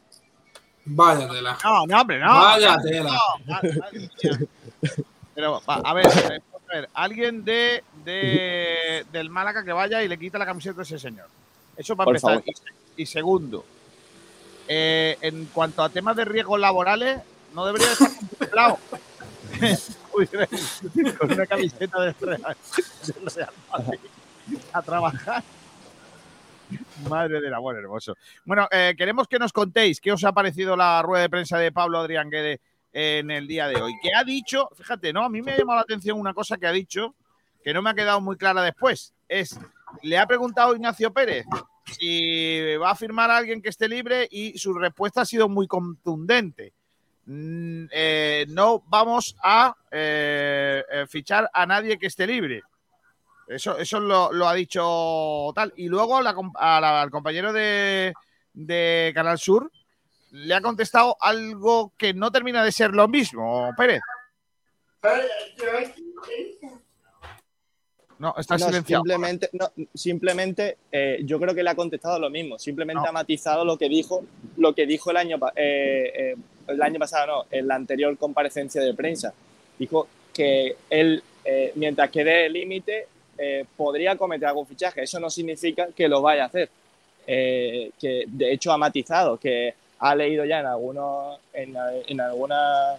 Vaya 0.85 1.27
tela. 1.27 1.57
No, 1.63 1.88
no, 1.88 2.01
hombre, 2.01 2.19
no. 2.19 2.27
Vaya 2.35 2.77
tela. 2.84 3.09
no. 3.47 3.57
Pero, 5.34 5.59
va, 5.68 5.73
a 5.84 5.91
ver, 5.95 6.05
a 6.07 6.72
ver, 6.72 6.89
alguien 6.93 7.43
de, 7.43 7.84
de- 8.05 9.07
del 9.11 9.31
Málaga 9.31 9.63
que 9.63 9.72
vaya 9.73 10.03
y 10.03 10.07
le 10.07 10.19
quita 10.19 10.38
la 10.38 10.45
camiseta 10.45 10.81
a 10.81 10.84
ese 10.84 10.99
señor. 10.99 11.26
Eso 11.76 11.95
para 11.95 12.05
Por 12.05 12.18
empezar. 12.18 12.43
Y, 12.45 12.53
se- 12.53 12.63
y 12.97 13.05
segundo, 13.07 13.65
eh, 14.68 15.18
en 15.19 15.45
cuanto 15.45 15.81
a 15.81 15.89
temas 15.89 16.15
de 16.15 16.26
riesgos 16.26 16.59
laborales, 16.59 17.19
no 17.55 17.65
debería 17.65 17.88
de 17.88 17.93
estar 17.93 18.11
contemplado. 18.15 18.77
Con 20.12 21.32
una 21.32 21.46
camiseta 21.46 22.02
del 22.02 22.16
Real, 22.20 22.58
a 24.74 24.82
trabajar. 24.82 25.44
Madre 27.10 27.42
del 27.42 27.54
amor 27.54 27.76
hermoso. 27.78 28.16
Bueno, 28.46 28.68
eh, 28.72 28.94
queremos 28.98 29.28
que 29.28 29.40
nos 29.40 29.52
contéis 29.52 30.00
qué 30.00 30.12
os 30.12 30.24
ha 30.24 30.32
parecido 30.32 30.76
la 30.76 31.02
rueda 31.02 31.24
de 31.24 31.30
prensa 31.30 31.58
de 31.58 31.72
Pablo 31.72 32.00
Adrián 32.00 32.30
Guede 32.30 32.62
en 32.94 33.32
el 33.32 33.48
día 33.48 33.68
de 33.68 33.82
hoy. 33.82 33.94
Que 34.02 34.14
ha 34.16 34.24
dicho, 34.24 34.70
fíjate, 34.76 35.14
¿no? 35.14 35.24
A 35.24 35.30
mí 35.30 35.42
me 35.42 35.52
ha 35.52 35.58
llamado 35.58 35.78
la 35.78 35.84
atención 35.84 36.20
una 36.20 36.34
cosa 36.34 36.58
que 36.58 36.68
ha 36.68 36.72
dicho 36.72 37.16
que 37.64 37.74
no 37.74 37.82
me 37.82 37.90
ha 37.90 37.94
quedado 37.94 38.22
muy 38.22 38.38
clara 38.38 38.62
después. 38.64 39.14
Es, 39.28 39.60
le 40.02 40.18
ha 40.18 40.26
preguntado 40.28 40.76
Ignacio 40.76 41.14
Pérez 41.14 41.46
si 41.86 42.76
va 42.78 42.92
a 42.92 42.96
firmar 42.96 43.30
alguien 43.32 43.62
que 43.62 43.70
esté 43.70 43.88
libre 43.88 44.28
y 44.30 44.58
su 44.58 44.74
respuesta 44.74 45.22
ha 45.22 45.26
sido 45.26 45.50
muy 45.50 45.68
contundente. 45.68 46.74
Mm, 47.26 47.85
eh, 47.91 48.45
no 48.49 48.84
vamos 48.88 49.35
a 49.43 49.76
eh, 49.91 50.84
eh, 50.91 51.06
fichar 51.07 51.49
a 51.53 51.65
nadie 51.65 51.98
que 51.99 52.07
esté 52.07 52.26
libre. 52.26 52.61
Eso, 53.48 53.77
eso 53.77 53.99
lo, 53.99 54.31
lo 54.31 54.48
ha 54.48 54.53
dicho 54.53 55.52
tal. 55.53 55.73
Y 55.76 55.88
luego 55.88 56.18
a 56.18 56.22
la 56.23 56.34
com- 56.34 56.53
a 56.56 56.80
la- 56.80 57.02
al 57.02 57.11
compañero 57.11 57.52
de, 57.53 58.14
de 58.53 59.11
Canal 59.14 59.38
Sur 59.38 59.72
le 60.31 60.53
ha 60.56 60.61
contestado 60.61 61.18
algo 61.19 61.91
que 61.98 62.14
no 62.14 62.31
termina 62.31 62.64
de 62.64 62.72
ser 62.72 62.91
lo 62.91 63.07
mismo, 63.10 63.69
Pérez. 63.76 64.02
No, 68.19 68.35
está 68.38 68.56
No, 68.57 68.65
silenciado. 68.68 69.02
Simplemente, 69.03 69.49
no, 69.53 69.72
simplemente 69.95 70.77
eh, 70.91 71.19
yo 71.23 71.39
creo 71.39 71.56
que 71.56 71.64
le 71.64 71.72
ha 71.72 71.76
contestado 71.76 72.19
lo 72.19 72.30
mismo. 72.30 72.60
Simplemente 72.60 73.07
ha 73.07 73.11
matizado 73.11 73.65
lo 73.65 73.77
que 73.77 73.89
dijo, 73.89 74.23
lo 74.57 74.76
que 74.76 74.85
dijo 74.85 75.10
el 75.10 75.18
año, 75.18 75.38
eh, 75.56 76.14
eh, 76.15 76.35
el 76.68 76.82
año 76.82 77.00
pasado, 77.00 77.28
no, 77.28 77.46
en 77.52 77.68
la 77.68 77.76
anterior 77.76 78.18
comparecencia 78.18 78.82
de 78.82 78.94
prensa. 78.94 79.34
Dijo 79.78 80.08
que 80.34 80.76
él, 80.90 81.24
eh, 81.44 81.72
mientras 81.76 82.10
quede 82.10 82.46
el 82.46 82.54
límite, 82.54 83.08
eh, 83.38 83.66
podría 83.76 84.16
cometer 84.16 84.48
algún 84.48 84.68
fichaje. 84.68 85.04
Eso 85.04 85.20
no 85.20 85.30
significa 85.30 85.88
que 85.96 86.08
lo 86.08 86.22
vaya 86.22 86.44
a 86.44 86.48
hacer. 86.48 86.70
Eh, 87.28 87.92
que 88.00 88.26
de 88.28 88.52
hecho 88.54 88.72
ha 88.72 88.78
matizado, 88.78 89.38
que 89.38 89.74
ha 90.00 90.16
leído 90.16 90.46
ya 90.46 90.60
en 90.60 90.66
algunos, 90.66 91.40
en, 91.54 92.22
alguna 92.22 92.96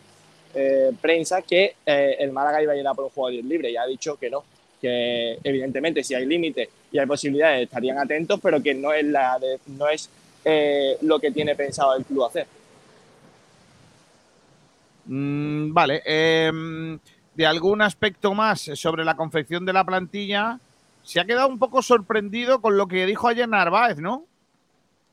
prensa 1.00 1.42
que 1.42 1.74
el 1.86 2.30
Málaga 2.30 2.62
iba 2.62 2.72
a 2.72 2.76
ir 2.76 2.86
a 2.86 2.94
por 2.94 3.04
un 3.06 3.10
jugador 3.10 3.42
libre 3.44 3.70
y 3.70 3.76
ha 3.76 3.86
dicho 3.86 4.16
que 4.16 4.30
no, 4.30 4.44
que 4.80 5.38
evidentemente 5.42 6.04
si 6.04 6.14
hay 6.14 6.26
límites 6.26 6.68
y 6.92 6.98
hay 6.98 7.06
posibilidades 7.06 7.62
estarían 7.62 7.98
atentos, 7.98 8.38
pero 8.40 8.62
que 8.62 8.74
no 8.74 8.92
es, 8.92 9.04
la 9.04 9.38
de- 9.38 9.58
no 9.66 9.88
es 9.88 10.10
lo 11.00 11.18
que 11.18 11.30
tiene 11.30 11.56
pensado 11.56 11.96
el 11.96 12.04
club 12.04 12.24
hacer. 12.24 12.46
Mm, 15.06 15.72
vale. 15.72 16.02
em, 16.04 16.98
de 17.34 17.46
algún 17.46 17.80
aspecto 17.82 18.34
más 18.34 18.60
sobre 18.74 19.04
la 19.04 19.16
confección 19.16 19.64
de 19.64 19.72
la 19.72 19.84
plantilla, 19.84 20.58
se 21.02 21.18
ha 21.18 21.24
quedado 21.24 21.48
un 21.48 21.58
poco 21.58 21.82
sorprendido 21.82 22.60
con 22.60 22.76
lo 22.76 22.86
que 22.86 23.06
dijo 23.06 23.26
ayer 23.28 23.48
Narváez, 23.48 23.98
¿no? 23.98 24.24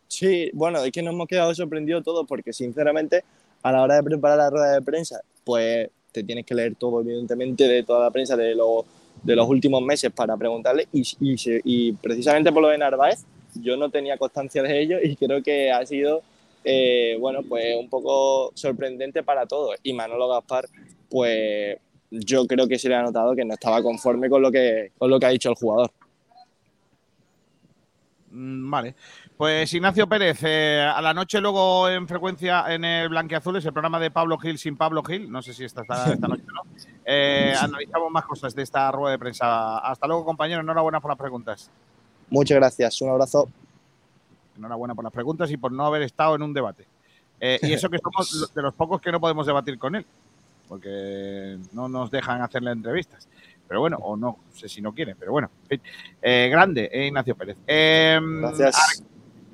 Sí, 0.08 0.50
bueno, 0.54 0.84
es 0.84 0.92
que 0.92 1.02
nos 1.02 1.14
hemos 1.14 1.28
quedado 1.28 1.54
sorprendidos 1.56 2.04
todos 2.04 2.26
porque 2.28 2.52
sinceramente 2.52 3.24
a 3.62 3.72
la 3.72 3.84
hora 3.84 3.96
de 3.96 4.04
preparar 4.04 4.38
la 4.38 4.50
rueda 4.50 4.74
de 4.74 4.82
prensa, 4.82 5.22
pues 5.44 5.90
te 6.12 6.24
tienes 6.24 6.46
que 6.46 6.56
leer 6.56 6.76
todo, 6.76 7.02
evidentemente, 7.02 7.68
de 7.68 7.84
toda 7.84 8.06
la 8.06 8.12
prensa 8.12 8.36
de 8.36 8.56
los, 8.56 8.86
últimos 9.48 9.82
meses 9.82 10.12
para 10.12 10.36
preguntarle. 10.36 10.88
Y, 10.92 11.04
y 11.20 11.94
precisamente 11.94 12.52
por 12.52 12.64
lo 12.64 12.70
de 12.70 12.78
Narváez, 12.78 13.24
yo 13.56 13.78
no 13.78 13.90
tenía 13.90 14.18
constancia 14.18 14.64
de 14.64 14.82
ello 14.82 14.98
y 15.02 15.16
creo 15.16 15.44
que 15.44 15.72
ha 15.72 15.86
sido, 15.86 16.22
eh, 16.64 17.18
bueno, 17.20 17.42
pues 17.44 17.76
un 17.78 17.90
poco 17.90 18.52
sorprendente 18.56 19.24
para 19.24 19.46
todos. 19.46 19.76
Y 19.84 19.94
Manolo 19.94 20.28
Gaspar, 20.28 20.68
pues 21.10 21.78
yo 22.12 22.46
creo 22.48 22.68
que 22.68 22.80
se 22.80 22.90
le 22.90 22.96
ha 22.96 23.04
notado 23.04 23.36
que 23.36 23.46
no 23.46 23.54
estaba 23.54 23.82
conforme 23.82 24.30
con 24.30 24.42
lo 24.42 24.52
que, 24.52 24.92
con 24.98 25.10
lo 25.10 25.20
que 25.20 25.26
ha 25.26 25.30
dicho 25.30 25.50
el 25.50 25.56
jugador. 25.56 25.92
Mm, 28.32 28.70
Vale. 28.70 28.96
Pues 29.38 29.74
Ignacio 29.74 30.08
Pérez, 30.08 30.40
eh, 30.44 30.82
a 30.82 31.02
la 31.02 31.14
noche 31.14 31.40
luego 31.40 31.88
en 31.88 32.08
frecuencia 32.08 32.66
en 32.68 32.84
el 32.84 33.08
Blanquiazules, 33.08 33.64
el 33.66 33.72
programa 33.72 33.98
de 34.00 34.12
Pablo 34.12 34.38
Gil 34.38 34.58
sin 34.58 34.76
Pablo 34.76 35.02
Gil, 35.02 35.32
no 35.32 35.42
sé 35.42 35.54
si 35.54 35.64
esta, 35.64 35.82
esta, 35.82 36.12
esta 36.12 36.28
noche 36.28 36.44
o 36.50 36.54
no, 36.54 36.62
eh, 37.06 37.54
analizamos 37.58 38.12
más 38.12 38.26
cosas 38.26 38.54
de 38.54 38.64
esta 38.64 38.92
rueda 38.92 39.12
de 39.12 39.20
prensa. 39.20 39.78
Hasta 39.78 40.08
luego, 40.08 40.26
compañero, 40.26 40.60
enhorabuena 40.60 41.00
por 41.00 41.10
las 41.10 41.18
preguntas. 41.18 41.72
Muchas 42.30 42.58
gracias, 42.58 43.02
un 43.02 43.12
abrazo. 43.12 43.48
Enhorabuena 44.60 44.94
por 44.96 45.04
las 45.04 45.14
preguntas 45.14 45.50
y 45.52 45.58
por 45.58 45.72
no 45.72 45.86
haber 45.86 46.04
estado 46.04 46.36
en 46.36 46.44
un 46.44 46.54
debate. 46.54 46.86
Eh, 47.40 47.60
y 47.64 47.74
eso 47.74 47.90
que 47.90 47.98
somos 48.04 48.54
de 48.54 48.62
los 48.62 48.74
pocos 48.74 49.02
que 49.02 49.12
no 49.12 49.20
podemos 49.20 49.46
debatir 49.48 49.80
con 49.80 49.96
él, 49.96 50.06
porque 50.68 51.58
no 51.74 51.90
nos 51.90 52.12
dejan 52.12 52.42
hacerle 52.42 52.72
entrevistas. 52.72 53.28
Pero 53.68 53.82
bueno, 53.82 53.98
o 54.02 54.16
no, 54.16 54.40
no 54.48 54.56
sé 54.56 54.68
si 54.68 54.82
no 54.82 54.94
quieren, 54.94 55.16
pero 55.20 55.32
bueno. 55.32 55.50
Eh, 56.22 56.48
grande, 56.52 56.90
eh, 56.92 57.08
Ignacio 57.08 57.36
Pérez. 57.36 57.58
Eh, 57.68 58.20
Gracias. 58.22 59.04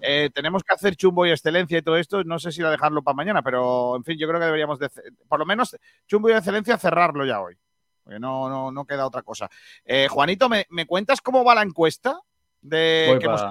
eh, 0.02 0.30
tenemos 0.34 0.64
que 0.64 0.74
hacer 0.74 0.96
chumbo 0.96 1.26
y 1.26 1.32
excelencia 1.32 1.78
y 1.78 1.82
todo 1.82 1.98
esto. 1.98 2.24
No 2.24 2.40
sé 2.40 2.52
si 2.52 2.62
a 2.64 2.70
dejarlo 2.70 3.02
para 3.02 3.16
mañana, 3.16 3.42
pero 3.42 3.96
en 3.98 4.04
fin, 4.06 4.18
yo 4.18 4.28
creo 4.28 4.40
que 4.40 4.46
deberíamos, 4.46 4.80
de, 4.80 4.90
por 5.28 5.40
lo 5.40 5.46
menos, 5.46 5.76
chumbo 6.08 6.30
y 6.30 6.34
excelencia 6.34 6.78
cerrarlo 6.78 7.26
ya 7.26 7.42
hoy. 7.42 7.58
Porque 8.04 8.20
no, 8.20 8.48
no, 8.50 8.72
no 8.72 8.86
queda 8.86 9.06
otra 9.06 9.22
cosa. 9.22 9.50
Eh, 9.84 10.08
Juanito, 10.10 10.48
¿me, 10.48 10.66
me 10.70 10.86
cuentas 10.86 11.20
cómo 11.22 11.44
va 11.44 11.56
la 11.56 11.64
encuesta? 11.64 12.18
De 12.62 13.06
Voy 13.10 13.20
que 13.20 13.26
hemos- 13.26 13.42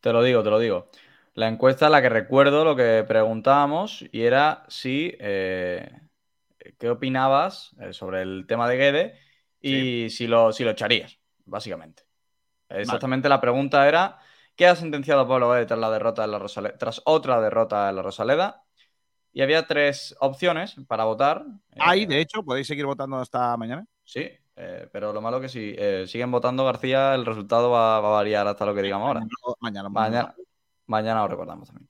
Te 0.00 0.12
lo 0.12 0.22
digo, 0.22 0.42
te 0.42 0.50
lo 0.50 0.58
digo. 0.58 0.88
La 1.34 1.48
encuesta, 1.48 1.88
la 1.88 2.02
que 2.02 2.08
recuerdo, 2.08 2.64
lo 2.64 2.76
que 2.76 3.04
preguntábamos 3.06 4.04
y 4.12 4.22
era 4.22 4.64
si 4.68 5.14
eh, 5.18 6.00
qué 6.78 6.90
opinabas 6.90 7.76
eh, 7.80 7.92
sobre 7.92 8.22
el 8.22 8.46
tema 8.48 8.68
de 8.68 8.76
Guede 8.76 9.18
y 9.60 10.08
si 10.10 10.26
lo, 10.26 10.52
si 10.52 10.64
lo 10.64 10.70
echarías, 10.70 11.18
básicamente. 11.44 12.04
Exactamente 12.68 13.28
la 13.28 13.40
pregunta 13.40 13.88
era 13.88 14.18
¿qué 14.56 14.66
ha 14.66 14.76
sentenciado 14.76 15.28
Pablo 15.28 15.50
Guede 15.52 15.66
tras 15.66 15.80
la 15.80 15.90
derrota 15.90 16.24
en 16.24 16.32
la 16.32 16.38
Rosale- 16.40 16.76
tras 16.78 17.02
otra 17.04 17.40
derrota 17.40 17.88
en 17.90 17.96
la 17.96 18.02
Rosaleda? 18.02 18.64
Y 19.32 19.42
había 19.42 19.66
tres 19.66 20.16
opciones 20.20 20.76
para 20.88 21.04
votar. 21.04 21.44
Ahí, 21.78 22.06
de 22.06 22.20
hecho, 22.20 22.42
podéis 22.42 22.66
seguir 22.66 22.86
votando 22.86 23.16
hasta 23.18 23.56
mañana. 23.56 23.86
Sí, 24.04 24.28
eh, 24.60 24.88
pero 24.90 25.12
lo 25.12 25.20
malo 25.20 25.40
que 25.40 25.48
si 25.48 25.74
eh, 25.78 26.04
siguen 26.08 26.32
votando 26.32 26.64
García, 26.64 27.14
el 27.14 27.24
resultado 27.24 27.70
va, 27.70 28.00
va 28.00 28.08
a 28.08 28.12
variar 28.12 28.46
hasta 28.48 28.66
lo 28.66 28.74
que 28.74 28.82
digamos 28.82 29.06
ahora. 29.06 29.20
Mañana, 29.60 29.88
mañana, 29.88 30.34
mañana 30.86 31.20
lo 31.22 31.28
recordamos 31.28 31.68
también. 31.68 31.88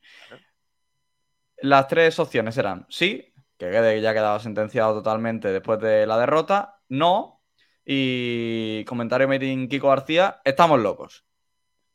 Las 1.62 1.88
tres 1.88 2.18
opciones 2.18 2.58
eran 2.58 2.86
sí, 2.90 3.32
que 3.56 3.70
Guede 3.70 4.00
ya 4.02 4.12
quedaba 4.12 4.38
sentenciado 4.38 4.94
totalmente 4.94 5.48
después 5.48 5.80
de 5.80 6.06
la 6.06 6.18
derrota, 6.18 6.80
no, 6.88 7.42
y 7.86 8.84
comentario 8.84 9.26
meeting 9.28 9.66
Kiko 9.68 9.88
García, 9.88 10.42
estamos 10.44 10.78
locos. 10.78 11.24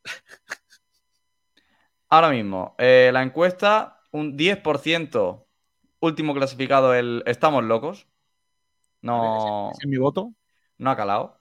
Ahora 2.09 2.31
mismo, 2.31 2.73
eh, 2.79 3.11
la 3.13 3.21
encuesta, 3.21 4.01
un 4.11 4.35
10% 4.35 5.45
último 5.99 6.33
clasificado 6.33 6.95
el 6.95 7.23
estamos 7.27 7.63
locos. 7.63 8.07
No. 9.01 9.69
¿Ese 9.71 9.83
es 9.83 9.87
mi 9.87 9.97
voto? 9.97 10.33
No 10.77 10.89
ha 10.89 10.95
calado. 10.95 11.39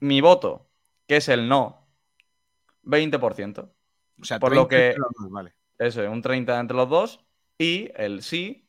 Mi 0.00 0.20
voto, 0.20 0.68
que 1.06 1.16
es 1.16 1.28
el 1.28 1.48
no, 1.48 1.86
20%. 2.84 3.70
O 4.20 4.24
sea, 4.24 4.40
por 4.40 4.54
lo 4.54 4.66
30 4.66 4.68
que. 4.68 4.86
entre 4.88 5.00
los 5.00 5.12
dos, 5.18 5.30
vale. 5.30 5.54
Eso, 5.78 6.02
es, 6.02 6.08
un 6.08 6.22
30 6.22 6.58
entre 6.58 6.76
los 6.76 6.88
dos. 6.88 7.20
Y 7.58 7.90
el 7.94 8.22
sí, 8.22 8.68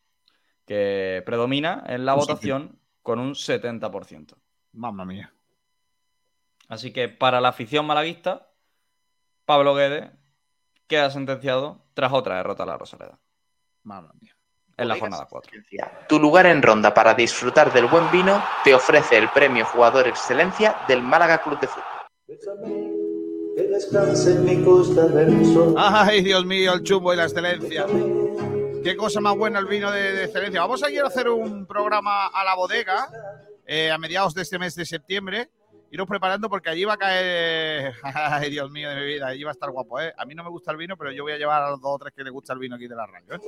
que 0.65 1.23
predomina 1.25 1.83
en 1.87 2.05
la 2.05 2.13
Un 2.13 2.19
votación 2.19 2.79
con 3.01 3.19
un 3.19 3.33
70%. 3.33 4.35
Mamma 4.73 5.05
mía. 5.05 5.33
Así 6.67 6.91
que 6.91 7.07
para 7.09 7.41
la 7.41 7.49
afición 7.49 7.85
malaguista, 7.85 8.51
Pablo 9.45 9.73
Guede 9.75 10.11
queda 10.87 11.09
sentenciado 11.09 11.85
tras 11.93 12.11
otra 12.11 12.37
derrota 12.37 12.63
a 12.63 12.65
la 12.65 12.77
Rosaleda. 12.77 13.19
Mamma 13.83 14.13
mía. 14.19 14.36
En 14.77 14.87
la 14.87 14.97
jornada 14.97 15.27
4. 15.29 15.51
Tu 16.07 16.19
lugar 16.19 16.45
en 16.45 16.61
ronda 16.61 16.93
para 16.93 17.15
disfrutar 17.15 17.73
del 17.73 17.87
buen 17.87 18.09
vino 18.11 18.43
te 18.63 18.75
ofrece 18.75 19.17
el 19.17 19.29
premio 19.29 19.65
Jugador 19.65 20.07
Excelencia 20.07 20.77
del 20.87 21.01
Málaga 21.01 21.41
Club 21.41 21.59
de 21.59 21.67
Fútbol. 21.67 21.83
Ay, 25.77 26.21
Dios 26.21 26.45
mío, 26.45 26.73
el 26.73 26.83
chumbo 26.83 27.11
y 27.11 27.17
la 27.17 27.23
excelencia. 27.23 27.87
Qué 28.83 28.95
cosa 28.95 29.19
más 29.19 29.35
buena 29.35 29.57
el 29.59 29.65
vino 29.65 29.91
de, 29.91 30.13
de 30.13 30.23
excelencia. 30.25 30.61
Vamos 30.61 30.83
a 30.83 30.91
ir 30.91 31.01
a 31.01 31.07
hacer 31.07 31.27
un 31.27 31.65
programa 31.65 32.27
a 32.27 32.43
la 32.43 32.55
bodega 32.55 33.09
eh, 33.65 33.91
a 33.91 33.97
mediados 33.97 34.33
de 34.33 34.43
este 34.43 34.57
mes 34.57 34.75
de 34.75 34.85
septiembre. 34.85 35.49
Iros 35.89 36.07
preparando 36.07 36.49
porque 36.49 36.69
allí 36.69 36.83
va 36.83 36.93
a 36.93 36.97
caer. 36.97 37.93
Ay, 38.03 38.49
Dios 38.49 38.69
mío 38.71 38.89
de 38.89 38.95
mi 38.95 39.05
vida, 39.05 39.27
allí 39.27 39.43
va 39.43 39.51
a 39.51 39.53
estar 39.53 39.71
guapo, 39.71 39.99
¿eh? 39.99 40.13
A 40.17 40.25
mí 40.25 40.35
no 40.35 40.43
me 40.43 40.49
gusta 40.49 40.71
el 40.71 40.77
vino, 40.77 40.97
pero 40.97 41.11
yo 41.11 41.23
voy 41.23 41.33
a 41.33 41.37
llevar 41.37 41.63
a 41.63 41.71
los 41.71 41.81
dos 41.81 41.95
o 41.95 41.97
tres 41.99 42.13
que 42.13 42.23
les 42.23 42.33
gusta 42.33 42.53
el 42.53 42.59
vino 42.59 42.75
aquí 42.75 42.87
de 42.87 42.95
la 42.95 43.05
radio, 43.05 43.35
¿eh? 43.35 43.39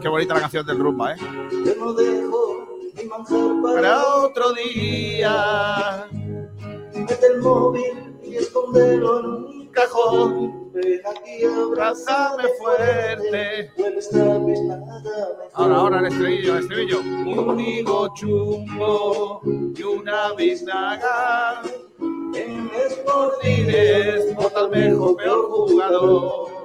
Qué 0.00 0.08
bonita 0.08 0.34
la 0.34 0.40
canción 0.40 0.66
del 0.66 0.78
rumba, 0.78 1.14
¿eh? 1.14 1.18
Para 3.74 4.06
otro 4.16 4.52
día. 4.52 6.06
Mete 6.94 7.26
el 7.26 7.40
móvil 7.40 8.09
y 8.30 8.36
escondelo 8.36 9.20
en 9.20 9.26
un 9.26 9.68
cajón. 9.68 10.72
Ven 10.72 11.00
aquí, 11.06 11.44
abrázame 11.44 12.44
fuerte. 12.58 13.70
Ahora, 15.54 15.76
ahora 15.76 15.98
el 16.00 16.06
estribillo, 16.06 16.56
el 16.56 16.62
estribillo. 16.62 17.00
Un 17.00 17.60
higo 17.60 18.14
chumbo 18.14 19.40
y 19.44 19.82
una 19.82 20.32
biznaga. 20.34 21.62
En 22.34 22.70
Sportines, 22.90 24.34
vota 24.36 24.60
el 24.60 24.70
mejor 24.70 25.16
peor 25.16 25.50
jugador. 25.50 26.59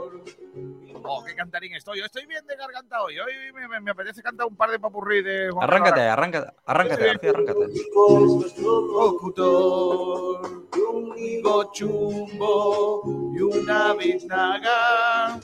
Oh, 1.08 1.24
qué 1.24 1.36
cantarín 1.36 1.74
estoy. 1.76 2.00
Yo 2.00 2.06
estoy 2.06 2.26
bien 2.26 2.46
de 2.48 2.56
garganta 2.56 3.02
hoy. 3.02 3.18
Hoy 3.20 3.32
me, 3.54 3.68
me- 3.68 3.80
me 3.80 3.92
apetece 3.92 4.22
cantar 4.24 4.48
un 4.48 4.56
par 4.56 4.70
de 4.72 4.80
papurrí 4.80 5.22
de 5.22 5.50
Juan 5.52 5.64
Arráncate, 5.64 6.02
arráncate, 6.02 6.52
arráncate, 6.66 7.06
García, 7.06 7.30
arráncate. 7.30 7.66
locutor, 9.16 10.68
un 10.94 11.18
higo 11.18 11.72
chumbo 11.72 13.02
y 13.36 13.42
una 13.42 13.94
biznaga. 13.94 15.40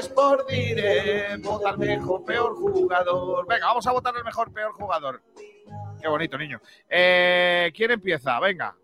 Sportine, 0.00 1.36
vota 1.38 1.70
el 1.70 1.78
mejor 1.78 2.24
peor 2.24 2.54
jugador. 2.56 3.46
Venga, 3.48 3.66
vamos 3.66 3.86
a 3.86 3.92
votar 3.92 4.14
el 4.16 4.24
mejor 4.24 4.52
peor 4.52 4.72
jugador. 4.72 5.22
Qué 6.00 6.08
bonito, 6.08 6.36
niño. 6.38 6.60
Eh, 6.88 7.72
¿Quién 7.74 7.90
empieza? 7.92 8.38
Venga, 8.40 8.74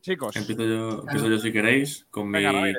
chicos. 0.00 0.34
Empiezo 0.36 0.62
yo, 0.64 0.88
empiezo 1.00 1.28
yo 1.28 1.38
si 1.38 1.52
queréis, 1.52 2.06
con 2.10 2.26
mi, 2.28 2.38
Venga, 2.38 2.52
Ramírez. 2.52 2.76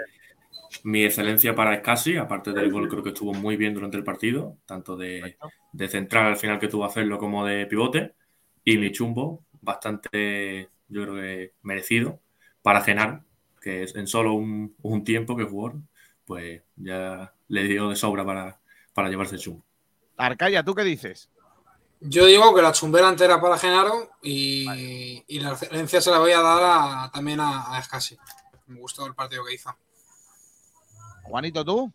Mi 0.84 1.03
excelencia 1.06 1.56
para 1.56 1.77
Scassi, 1.80 2.18
aparte 2.18 2.52
del 2.53 2.72
gol 2.72 2.88
creo 2.89 3.03
que 3.03 3.10
estuvo 3.10 3.34
muy 3.34 3.56
bien 3.57 3.73
durante 3.73 3.98
el 3.98 4.03
partido, 4.03 4.57
tanto 4.65 4.95
de, 4.98 5.38
de 5.72 5.88
central 5.88 6.27
al 6.27 6.38
final 6.38 6.60
que 6.60 6.68
tuvo 6.68 6.84
a 6.84 6.88
hacerlo 6.88 7.18
como 7.18 7.45
de 7.45 7.65
pivote, 7.68 8.15
y 8.64 8.77
mi 8.77 8.91
chumbo, 8.91 9.44
bastante, 9.61 10.69
yo 10.88 11.03
creo 11.03 11.15
que 11.15 11.53
merecido, 11.61 12.19
para 12.61 12.81
Genar, 12.81 13.23
que 13.61 13.84
es 13.84 13.95
en 13.95 14.07
solo 14.07 14.34
un, 14.34 14.76
un 14.81 15.03
tiempo 15.03 15.35
que 15.35 15.44
jugó, 15.45 15.73
pues 16.26 16.61
ya 16.76 17.34
le 17.48 17.64
dio 17.64 17.89
de 17.89 17.95
sobra 17.95 18.26
para, 18.26 18.60
para 18.94 19.10
llevarse 19.10 19.35
el 19.35 19.41
chumbo. 19.41 19.64
Arcaya, 20.18 20.64
¿tú 20.64 20.73
qué 20.76 20.84
dices? 20.84 21.30
Yo 21.99 22.26
digo 22.26 22.53
que 22.53 22.61
la 22.61 22.72
chumbera 22.72 23.10
entera 23.10 23.41
para 23.41 23.57
Genaro 23.57 24.11
y, 24.22 25.23
y 25.27 25.39
la 25.39 25.52
excelencia 25.52 25.99
se 25.99 26.11
la 26.11 26.19
voy 26.19 26.31
a 26.31 26.41
dar 26.41 26.61
a- 26.64 27.11
también 27.11 27.39
a, 27.39 27.73
a 27.76 27.80
Escasi. 27.80 28.18
Me 28.68 28.80
gustó 28.80 29.06
el 29.07 29.15
partido 29.15 29.44
que 29.45 29.56
hizo. 29.56 29.76
Juanito, 31.28 31.64
¿tú? 31.64 31.94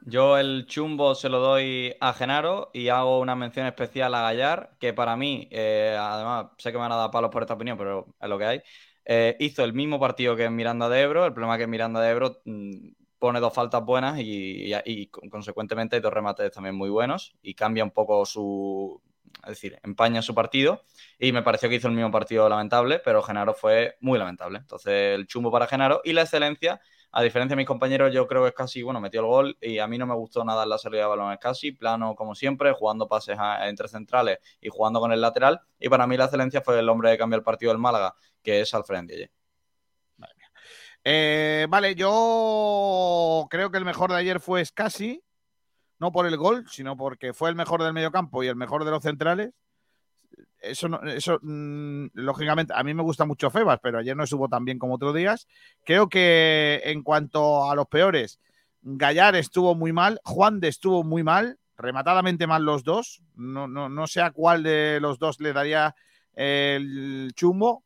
Yo 0.00 0.38
el 0.38 0.64
chumbo 0.66 1.14
se 1.14 1.28
lo 1.28 1.38
doy 1.40 1.94
a 2.00 2.12
Genaro 2.14 2.70
y 2.72 2.88
hago 2.88 3.20
una 3.20 3.34
mención 3.36 3.66
especial 3.66 4.14
a 4.14 4.22
Gallar, 4.22 4.70
que 4.80 4.94
para 4.94 5.16
mí, 5.16 5.48
eh, 5.50 5.96
además, 6.00 6.46
sé 6.58 6.70
que 6.70 6.78
me 6.78 6.82
van 6.82 6.92
a 6.92 6.96
dar 6.96 7.10
palos 7.10 7.30
por 7.30 7.42
esta 7.42 7.54
opinión, 7.54 7.76
pero 7.76 8.14
es 8.20 8.28
lo 8.28 8.38
que 8.38 8.44
hay. 8.44 8.62
eh, 9.04 9.36
hizo 9.40 9.64
el 9.64 9.72
mismo 9.72 9.98
partido 10.00 10.36
que 10.36 10.48
Miranda 10.50 10.88
de 10.88 11.00
Ebro. 11.02 11.26
El 11.26 11.32
problema 11.32 11.54
es 11.56 11.60
que 11.60 11.66
Miranda 11.66 12.00
de 12.00 12.10
Ebro 12.10 12.40
mm, 12.44 12.88
pone 13.18 13.40
dos 13.40 13.52
faltas 13.54 13.84
buenas 13.84 14.18
y, 14.20 14.72
y- 14.72 14.74
y, 14.84 15.06
con- 15.08 15.28
consecuentemente 15.30 15.96
hay 15.96 16.02
dos 16.02 16.12
remates 16.12 16.52
también 16.52 16.74
muy 16.74 16.90
buenos 16.90 17.34
y 17.42 17.54
cambia 17.54 17.84
un 17.84 17.90
poco 17.90 18.24
su, 18.26 19.00
es 19.42 19.48
decir, 19.50 19.78
empaña 19.82 20.22
su 20.22 20.34
partido 20.34 20.82
y 21.18 21.32
me 21.32 21.42
pareció 21.42 21.68
que 21.68 21.76
hizo 21.76 21.88
el 21.88 21.94
mismo 21.94 22.10
partido 22.10 22.48
lamentable, 22.48 23.00
pero 23.04 23.22
Genaro 23.22 23.54
fue 23.54 23.96
muy 24.00 24.18
lamentable. 24.18 24.58
Entonces, 24.58 25.14
el 25.16 25.26
chumbo 25.26 25.50
para 25.50 25.66
Genaro 25.66 26.00
y 26.04 26.12
la 26.12 26.22
excelencia, 26.22 26.80
a 27.10 27.22
diferencia 27.22 27.54
de 27.54 27.60
mis 27.60 27.66
compañeros, 27.66 28.12
yo 28.12 28.26
creo 28.26 28.42
que 28.42 28.48
es 28.48 28.54
casi, 28.54 28.82
bueno, 28.82 29.00
metió 29.00 29.20
el 29.20 29.26
gol 29.26 29.58
y 29.60 29.78
a 29.78 29.86
mí 29.86 29.98
no 29.98 30.06
me 30.06 30.14
gustó 30.14 30.44
nada 30.44 30.66
la 30.66 30.78
salida 30.78 31.02
de 31.02 31.08
balón, 31.08 31.32
es 31.32 31.38
casi 31.38 31.72
plano 31.72 32.14
como 32.14 32.34
siempre, 32.34 32.72
jugando 32.72 33.08
pases 33.08 33.38
entre 33.62 33.88
centrales 33.88 34.38
y 34.60 34.68
jugando 34.68 35.00
con 35.00 35.12
el 35.12 35.20
lateral. 35.20 35.60
Y 35.78 35.88
para 35.88 36.06
mí 36.06 36.16
la 36.16 36.24
excelencia 36.24 36.60
fue 36.60 36.78
el 36.78 36.88
hombre 36.88 37.10
que 37.12 37.18
cambió 37.18 37.38
el 37.38 37.44
partido 37.44 37.72
del 37.72 37.78
Málaga, 37.78 38.14
que 38.42 38.60
es 38.60 38.74
Alfred 38.74 39.02
Ndiaye. 39.02 39.30
Eh, 41.04 41.66
vale, 41.70 41.94
yo 41.94 43.46
creo 43.48 43.70
que 43.70 43.78
el 43.78 43.84
mejor 43.84 44.10
de 44.10 44.16
ayer 44.16 44.40
fue 44.40 44.64
Scassi, 44.64 45.22
no 45.98 46.12
por 46.12 46.26
el 46.26 46.36
gol, 46.36 46.66
sino 46.68 46.96
porque 46.96 47.32
fue 47.32 47.48
el 47.48 47.56
mejor 47.56 47.82
del 47.82 47.92
mediocampo 47.92 48.42
y 48.42 48.48
el 48.48 48.56
mejor 48.56 48.84
de 48.84 48.90
los 48.90 49.02
centrales. 49.02 49.50
Eso, 50.60 50.88
no- 50.88 51.00
eso 51.02 51.38
mm, 51.42 52.06
lógicamente, 52.14 52.72
a 52.74 52.82
mí 52.82 52.92
me 52.94 53.02
gusta 53.02 53.24
mucho 53.24 53.50
Febas, 53.50 53.78
pero 53.82 53.98
ayer 53.98 54.16
no 54.16 54.24
estuvo 54.24 54.48
tan 54.48 54.64
bien 54.64 54.78
como 54.78 54.94
otros 54.96 55.14
días. 55.14 55.46
Creo 55.84 56.08
que 56.08 56.80
en 56.84 57.02
cuanto 57.02 57.70
a 57.70 57.74
los 57.74 57.86
peores, 57.86 58.40
Gallar 58.82 59.36
estuvo 59.36 59.74
muy 59.74 59.92
mal, 59.92 60.20
Juan 60.24 60.60
de 60.60 60.68
estuvo 60.68 61.04
muy 61.04 61.22
mal, 61.22 61.58
rematadamente 61.76 62.46
mal 62.46 62.64
los 62.64 62.82
dos. 62.84 63.22
No, 63.36 63.68
no, 63.68 63.88
no 63.88 64.06
sé 64.06 64.20
a 64.20 64.30
cuál 64.30 64.62
de 64.62 64.98
los 65.00 65.18
dos 65.18 65.40
le 65.40 65.52
daría 65.52 65.94
el 66.34 67.32
chumbo. 67.34 67.84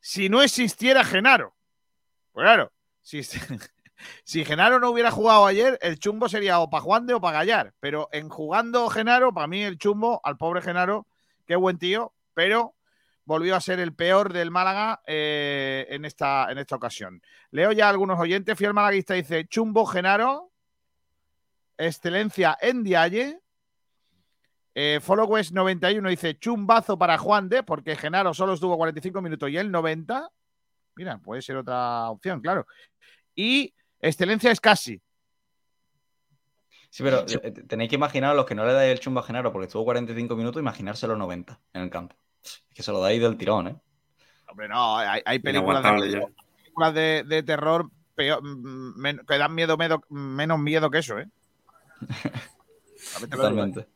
Si 0.00 0.28
no 0.28 0.42
existiera 0.42 1.04
Genaro. 1.04 1.54
Pues 2.32 2.44
claro, 2.44 2.72
si, 3.02 3.22
si 4.24 4.44
Genaro 4.44 4.78
no 4.80 4.90
hubiera 4.90 5.10
jugado 5.10 5.46
ayer, 5.46 5.78
el 5.82 5.98
chumbo 5.98 6.28
sería 6.28 6.60
o 6.60 6.70
para 6.70 6.82
Juan 6.82 7.06
de 7.06 7.14
o 7.14 7.20
para 7.20 7.38
Gallar. 7.38 7.74
Pero 7.80 8.08
en 8.12 8.28
jugando 8.28 8.88
Genaro, 8.88 9.32
para 9.32 9.46
mí 9.46 9.62
el 9.62 9.78
chumbo, 9.78 10.20
al 10.24 10.36
pobre 10.36 10.62
Genaro, 10.62 11.06
qué 11.50 11.56
buen 11.56 11.78
tío, 11.78 12.14
pero 12.32 12.76
volvió 13.24 13.56
a 13.56 13.60
ser 13.60 13.80
el 13.80 13.92
peor 13.92 14.32
del 14.32 14.52
Málaga 14.52 15.02
eh, 15.04 15.84
en, 15.90 16.04
esta, 16.04 16.46
en 16.48 16.58
esta 16.58 16.76
ocasión. 16.76 17.20
Leo 17.50 17.72
ya 17.72 17.86
a 17.86 17.90
algunos 17.90 18.20
oyentes. 18.20 18.56
Fiel 18.56 18.72
Malaguista 18.72 19.14
dice: 19.14 19.48
Chumbo 19.48 19.84
Genaro, 19.84 20.52
excelencia 21.76 22.56
en 22.60 22.84
Dialle. 22.84 23.40
Eh, 24.76 25.00
Followers 25.02 25.50
91 25.50 26.08
dice 26.08 26.38
chumbazo 26.38 26.96
para 26.96 27.18
Juan 27.18 27.48
de, 27.48 27.64
porque 27.64 27.96
Genaro 27.96 28.32
solo 28.32 28.52
estuvo 28.52 28.76
45 28.76 29.20
minutos 29.20 29.50
y 29.50 29.56
él 29.56 29.72
90. 29.72 30.30
Mira, 30.94 31.18
puede 31.18 31.42
ser 31.42 31.56
otra 31.56 32.10
opción, 32.10 32.40
claro. 32.40 32.64
Y 33.34 33.74
excelencia 33.98 34.52
es 34.52 34.60
casi. 34.60 35.02
Sí, 36.90 37.02
pero 37.04 37.24
eh, 37.26 37.52
tenéis 37.68 37.88
que 37.88 37.94
imaginar 37.96 38.32
a 38.32 38.34
los 38.34 38.44
que 38.46 38.54
no 38.54 38.66
le 38.66 38.72
dais 38.72 38.90
el 38.92 38.98
chumbo 39.00 39.20
a 39.20 39.22
Genaro 39.22 39.52
porque 39.52 39.66
estuvo 39.66 39.84
45 39.84 40.34
minutos, 40.36 40.60
imaginárselo 40.60 41.16
90 41.16 41.58
en 41.72 41.82
el 41.82 41.90
campo. 41.90 42.16
Es 42.42 42.62
que 42.74 42.82
se 42.82 42.90
lo 42.92 43.00
dais 43.00 43.20
del 43.20 43.36
tirón, 43.36 43.68
¿eh? 43.68 43.76
Hombre, 44.48 44.68
no, 44.68 44.98
hay, 44.98 45.22
hay 45.24 45.38
películas, 45.38 45.84
de, 45.84 46.10
ya. 46.10 46.26
películas 46.64 46.94
de, 46.94 47.24
de 47.26 47.42
terror 47.44 47.88
peor- 48.16 48.42
mm, 48.42 48.94
men- 49.00 49.20
que 49.26 49.38
dan 49.38 49.54
miedo, 49.54 49.78
menos 50.08 50.58
miedo 50.58 50.90
que 50.90 50.98
eso, 50.98 51.18
¿eh? 51.20 51.28
¿eh? 52.24 53.26
Totalmente. 53.30 53.86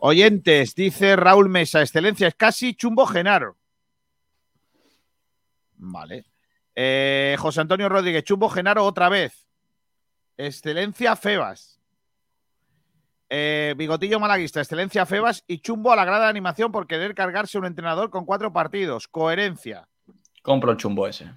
Oyentes, 0.00 0.74
dice 0.74 1.16
Raúl 1.16 1.48
Mesa, 1.48 1.80
excelencia 1.80 2.28
es 2.28 2.34
casi 2.34 2.74
chumbo 2.74 3.06
Genaro. 3.06 3.56
Vale. 5.76 6.26
Eh, 6.74 7.36
José 7.38 7.60
Antonio 7.62 7.88
Rodríguez, 7.88 8.24
chumbo 8.24 8.50
Genaro 8.50 8.84
otra 8.84 9.08
vez. 9.08 9.46
Excelencia 10.36 11.16
Febas. 11.16 11.73
Eh, 13.28 13.74
Bigotillo 13.76 14.20
Malaguista, 14.20 14.60
excelencia 14.60 15.06
Febas 15.06 15.44
y 15.46 15.58
chumbo 15.58 15.92
a 15.92 15.96
la 15.96 16.04
grada 16.04 16.24
de 16.24 16.30
animación 16.30 16.70
por 16.70 16.86
querer 16.86 17.14
cargarse 17.14 17.58
un 17.58 17.66
entrenador 17.66 18.10
con 18.10 18.24
cuatro 18.24 18.52
partidos. 18.52 19.08
Coherencia. 19.08 19.88
Compro 20.42 20.72
el 20.72 20.76
chumbo 20.76 21.06
ese. 21.06 21.32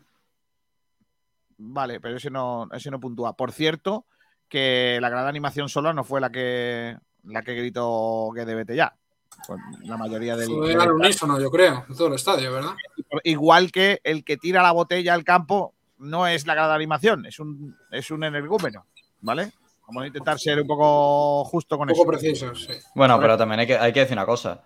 Vale, 1.58 2.00
pero 2.00 2.18
ese 2.18 2.30
no, 2.30 2.68
ese 2.72 2.92
no 2.92 3.00
puntúa. 3.00 3.36
Por 3.36 3.52
cierto, 3.52 4.06
que 4.48 5.00
la 5.02 5.10
gran 5.10 5.26
animación 5.28 5.70
sola 5.70 5.94
no 5.94 6.04
fue 6.04 6.22
la 6.22 6.30
que 6.30 6.98
la 7.24 7.42
que 7.42 7.56
gritó 7.56 8.30
que 8.36 8.46
debete 8.46 8.76
ya. 8.76 8.96
Pues 9.46 9.60
la 9.84 9.98
mayoría 9.98 10.36
del. 10.36 10.50
Fue 10.50 10.74
al 10.74 10.92
unísono, 10.92 11.40
yo 11.40 11.50
creo, 11.52 11.86
en 11.88 11.96
todo 11.96 12.08
el 12.08 12.14
estadio, 12.16 12.52
¿verdad? 12.52 12.76
Igual 13.24 13.72
que 13.72 14.00
el 14.04 14.24
que 14.24 14.38
tira 14.38 14.64
la 14.64 14.72
botella 14.72 15.14
al 15.14 15.24
campo 15.24 15.74
no 15.98 16.28
es 16.28 16.48
la 16.48 16.56
gran 16.56 16.72
animación, 16.72 17.26
es 17.26 17.40
un, 17.40 17.76
es 17.92 18.12
un 18.12 18.24
energúmeno, 18.24 18.86
¿vale? 19.22 19.52
Vamos 19.88 20.04
a 20.04 20.08
intentar 20.08 20.38
ser 20.38 20.60
un 20.62 20.68
poco 20.68 21.46
justo 21.46 21.78
con 21.78 21.90
Un 21.90 21.96
poco 21.96 22.12
eso. 22.14 22.20
preciso, 22.20 22.56
sí. 22.56 22.74
Bueno, 22.94 23.20
pero 23.20 23.38
también 23.38 23.62
hay 23.62 23.68
que, 23.68 23.78
hay 23.78 23.94
que 23.94 24.02
decir 24.02 24.14
una 24.18 24.26
cosa. 24.26 24.62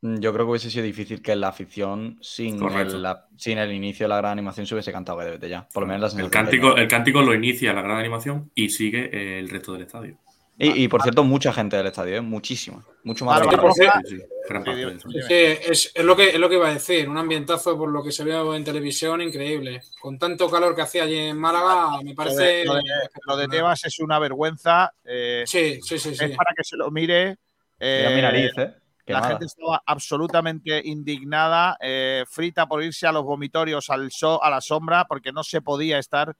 Mm, 0.00 0.18
Yo 0.18 0.32
creo 0.32 0.44
que 0.46 0.50
hubiese 0.50 0.70
sido 0.70 0.84
difícil 0.84 1.22
que 1.22 1.34
la 1.36 1.48
afición, 1.48 2.18
sin, 2.20 2.60
el, 2.72 3.02
la- 3.02 3.26
sin 3.36 3.58
el 3.58 3.72
inicio 3.72 4.04
de 4.04 4.08
la 4.08 4.16
gran 4.18 4.32
animación, 4.32 4.66
se 4.66 4.74
hubiese 4.74 4.92
cantado 4.92 5.18
debete 5.20 5.48
ya. 5.48 5.68
Por 5.72 5.84
lo 5.84 5.86
menos 5.88 6.14
la 6.14 6.20
El 6.22 6.30
cántico, 6.30 6.76
el 6.76 6.88
cántico 6.88 7.22
lo 7.22 7.32
inicia 7.34 7.72
la 7.72 7.82
gran 7.82 7.98
animación 7.98 8.50
y 8.54 8.70
sigue 8.70 9.38
el 9.38 9.48
resto 9.48 9.72
del 9.72 9.82
estadio. 9.82 10.16
Y, 10.60 10.84
y, 10.84 10.88
por 10.88 11.02
cierto, 11.02 11.22
mucha 11.22 11.52
gente 11.52 11.76
del 11.76 11.86
estadio, 11.86 12.16
¿eh? 12.16 12.20
muchísima. 12.20 12.84
Mucho 13.04 13.24
más. 13.24 13.40
De 13.48 13.56
por 13.56 13.72
Sí, 13.72 13.84
sí. 14.08 15.34
Es, 15.34 15.92
lo 16.02 16.16
que, 16.16 16.30
es 16.30 16.38
lo 16.38 16.48
que 16.48 16.56
iba 16.56 16.68
a 16.68 16.72
decir, 16.74 17.08
un 17.08 17.16
ambientazo 17.16 17.78
por 17.78 17.88
lo 17.90 18.02
que 18.02 18.10
se 18.10 18.24
vio 18.24 18.54
en 18.54 18.64
televisión 18.64 19.20
increíble. 19.22 19.82
Con 20.00 20.18
tanto 20.18 20.50
calor 20.50 20.74
que 20.74 20.82
hacía 20.82 21.04
allí 21.04 21.16
en 21.16 21.38
Málaga, 21.38 22.02
me 22.02 22.10
Lo 22.10 22.16
parece... 22.16 22.42
de, 22.42 22.64
lo 22.64 22.74
de- 22.74 22.82
lo 23.26 23.36
de 23.36 23.46
Tebas 23.48 23.84
es 23.84 23.98
una 24.00 24.18
vergüenza. 24.18 24.92
eh, 25.04 25.44
Sí, 25.46 25.80
sí, 25.82 25.98
sí, 25.98 26.14
sí. 26.14 26.24
Es 26.24 26.36
para 26.36 26.50
que 26.56 26.64
se 26.64 26.76
lo 26.76 26.90
mire. 26.90 27.36
Mira 27.78 28.10
mi 28.10 28.22
nariz, 28.22 28.50
¿eh? 28.58 28.74
Qué 29.06 29.12
la 29.12 29.20
mala. 29.20 29.30
gente 29.34 29.46
estaba 29.46 29.82
absolutamente 29.86 30.82
indignada, 30.84 31.76
eh, 31.80 32.24
frita 32.28 32.66
por 32.66 32.82
irse 32.82 33.06
a 33.06 33.12
los 33.12 33.22
vomitorios 33.24 33.88
al 33.90 34.10
sol, 34.10 34.38
a 34.42 34.50
la 34.50 34.60
sombra, 34.60 35.06
porque 35.06 35.32
no 35.32 35.44
se 35.44 35.62
podía 35.62 35.98
estar 35.98 36.34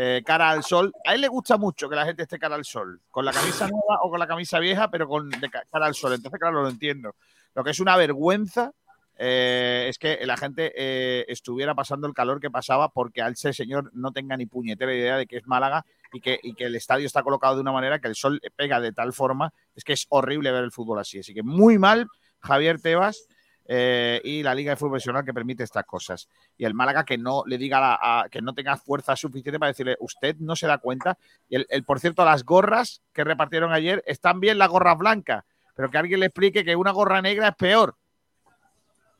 eh, 0.00 0.22
cara 0.24 0.50
al 0.50 0.62
sol. 0.62 0.92
A 1.04 1.14
él 1.14 1.20
le 1.20 1.28
gusta 1.28 1.56
mucho 1.56 1.88
que 1.88 1.96
la 1.96 2.04
gente 2.04 2.22
esté 2.22 2.38
cara 2.38 2.54
al 2.54 2.64
sol, 2.64 3.00
con 3.10 3.24
la 3.24 3.32
camisa 3.32 3.66
nueva 3.66 3.98
o 4.02 4.10
con 4.10 4.20
la 4.20 4.28
camisa 4.28 4.60
vieja, 4.60 4.88
pero 4.90 5.08
con 5.08 5.28
de 5.28 5.50
ca- 5.50 5.64
cara 5.72 5.86
al 5.86 5.94
sol. 5.94 6.12
Entonces, 6.12 6.38
claro, 6.38 6.62
lo 6.62 6.68
entiendo. 6.68 7.16
Lo 7.54 7.64
que 7.64 7.70
es 7.70 7.80
una 7.80 7.96
vergüenza 7.96 8.70
eh, 9.16 9.86
es 9.88 9.98
que 9.98 10.24
la 10.24 10.36
gente 10.36 10.72
eh, 10.76 11.24
estuviera 11.26 11.74
pasando 11.74 12.06
el 12.06 12.14
calor 12.14 12.40
que 12.40 12.50
pasaba 12.52 12.90
porque 12.90 13.20
al 13.20 13.32
ese 13.32 13.52
señor 13.52 13.90
no 13.92 14.12
tenga 14.12 14.36
ni 14.36 14.46
puñetera 14.46 14.94
idea 14.94 15.16
de 15.16 15.26
que 15.26 15.38
es 15.38 15.46
Málaga 15.48 15.84
y 16.12 16.20
que, 16.20 16.38
y 16.40 16.54
que 16.54 16.66
el 16.66 16.76
estadio 16.76 17.04
está 17.04 17.24
colocado 17.24 17.56
de 17.56 17.62
una 17.62 17.72
manera 17.72 17.98
que 17.98 18.06
el 18.06 18.14
sol 18.14 18.40
pega 18.54 18.80
de 18.80 18.92
tal 18.92 19.12
forma. 19.12 19.52
Es 19.74 19.82
que 19.82 19.94
es 19.94 20.06
horrible 20.10 20.52
ver 20.52 20.62
el 20.62 20.70
fútbol 20.70 21.00
así. 21.00 21.18
Así 21.18 21.34
que 21.34 21.42
muy 21.42 21.78
mal 21.78 22.06
Javier 22.40 22.80
Tebas 22.80 23.26
eh, 23.70 24.20
y 24.24 24.42
la 24.42 24.54
Liga 24.54 24.70
de 24.72 24.76
Fútbol 24.76 24.92
Profesional 24.92 25.24
que 25.24 25.34
permite 25.34 25.62
estas 25.62 25.84
cosas. 25.84 26.28
Y 26.56 26.64
el 26.64 26.72
Málaga 26.74 27.04
que 27.04 27.18
no 27.18 27.44
le 27.46 27.58
diga 27.58 27.78
la- 27.78 27.98
a- 28.00 28.28
que 28.30 28.40
no 28.42 28.54
tenga 28.54 28.76
fuerza 28.78 29.14
suficiente 29.14 29.58
para 29.58 29.68
decirle, 29.68 29.96
usted 30.00 30.36
no 30.38 30.56
se 30.56 30.66
da 30.66 30.78
cuenta. 30.78 31.18
Y 31.48 31.56
el, 31.56 31.66
el, 31.68 31.84
por 31.84 32.00
cierto, 32.00 32.24
las 32.24 32.44
gorras 32.44 33.02
que 33.12 33.22
repartieron 33.24 33.72
ayer 33.72 34.02
están 34.06 34.40
bien 34.40 34.56
las 34.58 34.68
gorras 34.70 34.96
blancas, 34.98 35.44
pero 35.74 35.90
que 35.90 35.98
alguien 35.98 36.20
le 36.20 36.26
explique 36.26 36.64
que 36.64 36.74
una 36.74 36.90
gorra 36.92 37.20
negra 37.22 37.48
es 37.48 37.54
peor. 37.56 37.94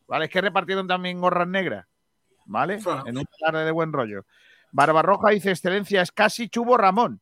¿Vale? 0.06 0.24
Es 0.24 0.30
que 0.30 0.40
repartieron 0.40 0.86
también 0.88 1.20
gorras 1.20 1.46
negras. 1.46 1.86
¿Vale? 2.46 2.78
En 3.06 3.18
un 3.18 3.26
tarde 3.38 3.64
de 3.66 3.70
buen 3.70 3.92
rollo. 3.92 4.24
Barbarroja 4.72 5.30
dice, 5.30 5.50
excelencia, 5.50 6.00
es 6.00 6.10
casi 6.10 6.48
Chubo 6.48 6.76
Ramón. 6.78 7.20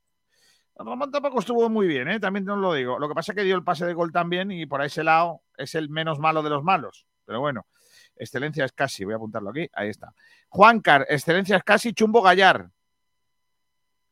Ramón 0.79 1.11
tampoco 1.11 1.41
estuvo 1.41 1.69
muy 1.71 1.87
bien, 1.87 2.07
¿eh? 2.09 2.21
también 2.21 2.49
os 2.51 2.59
lo 2.59 2.75
digo. 2.75 2.99
Lo 2.99 3.09
que 3.09 3.15
pasa 3.15 3.33
es 3.33 3.37
que 3.37 3.45
dio 3.45 3.57
el 3.57 3.65
pase 3.65 3.87
de 3.87 3.95
gol 3.95 4.13
también 4.13 4.53
y 4.53 4.67
por 4.67 4.83
ese 4.85 5.03
lado 5.03 5.41
es 5.57 5.75
el 5.75 5.89
menos 5.89 6.19
malo 6.19 6.43
de 6.43 6.51
los 6.51 6.63
malos. 6.63 7.07
Pero 7.27 7.41
bueno, 7.41 7.67
excelencia 8.15 8.65
es 8.65 8.73
casi, 8.73 9.05
voy 9.05 9.15
a 9.15 9.17
apuntarlo 9.17 9.51
aquí, 9.51 9.69
ahí 9.75 9.89
está. 9.89 10.15
Juancar, 10.49 11.07
excelencia 11.09 11.57
es 11.57 11.65
casi 11.65 11.93
Chumbo 11.93 12.23
Gallar. 12.23 12.71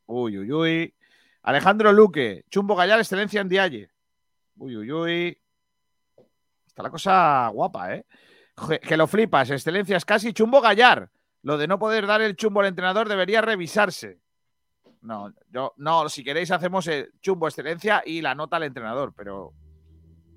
Uy, 0.05 0.37
uy, 0.37 0.51
uy. 0.51 0.95
Alejandro 1.41 1.91
Luque, 1.91 2.43
Chumbo 2.49 2.75
Gallar, 2.75 2.99
excelencia 2.99 3.41
en 3.41 3.49
Dialle. 3.49 3.89
Uy, 4.57 4.75
uy, 4.75 4.91
uy. 4.91 5.41
Está 6.67 6.83
la 6.83 6.89
cosa 6.89 7.47
guapa, 7.47 7.95
¿eh? 7.95 8.05
Que 8.81 8.97
lo 8.97 9.07
flipas, 9.07 9.49
excelencia 9.49 9.97
es 9.97 10.05
casi 10.05 10.33
Chumbo 10.33 10.61
Gallar. 10.61 11.09
Lo 11.45 11.57
de 11.57 11.67
no 11.67 11.77
poder 11.77 12.07
dar 12.07 12.21
el 12.21 12.35
chumbo 12.35 12.61
al 12.61 12.65
entrenador 12.65 13.07
debería 13.07 13.39
revisarse. 13.39 14.19
No, 15.01 15.31
yo, 15.51 15.73
no, 15.77 16.09
si 16.09 16.23
queréis 16.23 16.49
hacemos 16.49 16.87
el 16.87 17.13
chumbo 17.21 17.47
excelencia 17.47 18.01
y 18.03 18.21
la 18.21 18.33
nota 18.33 18.55
al 18.55 18.63
entrenador, 18.63 19.13
pero 19.15 19.53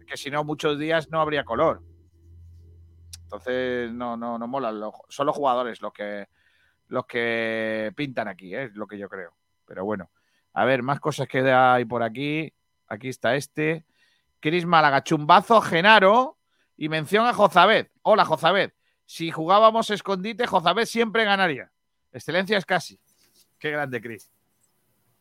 que 0.07 0.19
si 0.19 0.31
no, 0.31 0.45
muchos 0.45 0.79
días 0.79 1.09
no 1.11 1.23
habría 1.23 1.45
color. 1.45 1.83
Entonces, 3.29 3.93
no, 3.93 4.17
no, 4.17 4.39
no 4.39 4.47
mola. 4.49 4.73
Lo- 4.73 4.93
son 5.11 5.27
los 5.27 5.37
jugadores 5.37 5.83
los 5.83 5.93
que 5.93 6.27
los 6.89 7.05
que 7.05 7.93
pintan 7.95 8.29
aquí, 8.29 8.55
¿eh? 8.55 8.65
es 8.65 8.75
lo 8.75 8.87
que 8.87 8.97
yo 8.97 9.09
creo. 9.11 9.35
Pero 9.67 9.85
bueno, 9.85 10.11
a 10.55 10.65
ver, 10.65 10.83
más 10.83 10.99
cosas 10.99 11.29
que 11.29 11.41
hay 11.41 11.85
por 11.85 12.03
aquí. 12.03 12.51
Aquí 12.87 13.09
está 13.11 13.35
este. 13.37 13.85
Cris 14.41 14.65
Málaga, 14.65 15.03
chumbazo, 15.05 15.61
Genaro 15.61 16.39
y 16.77 16.89
mención 16.89 17.27
a 17.27 17.35
Jozabed. 17.35 17.89
Hola, 18.03 18.25
Jozabed. 18.25 18.73
Si 19.05 19.31
jugábamos 19.31 19.91
escondite, 19.91 20.47
Jozabed 20.47 20.87
siempre 20.87 21.25
ganaría. 21.25 21.71
Excelencia 22.13 22.57
es 22.57 22.65
casi. 22.65 22.99
Qué 23.59 23.71
grande, 23.71 24.01
Cris. 24.01 24.31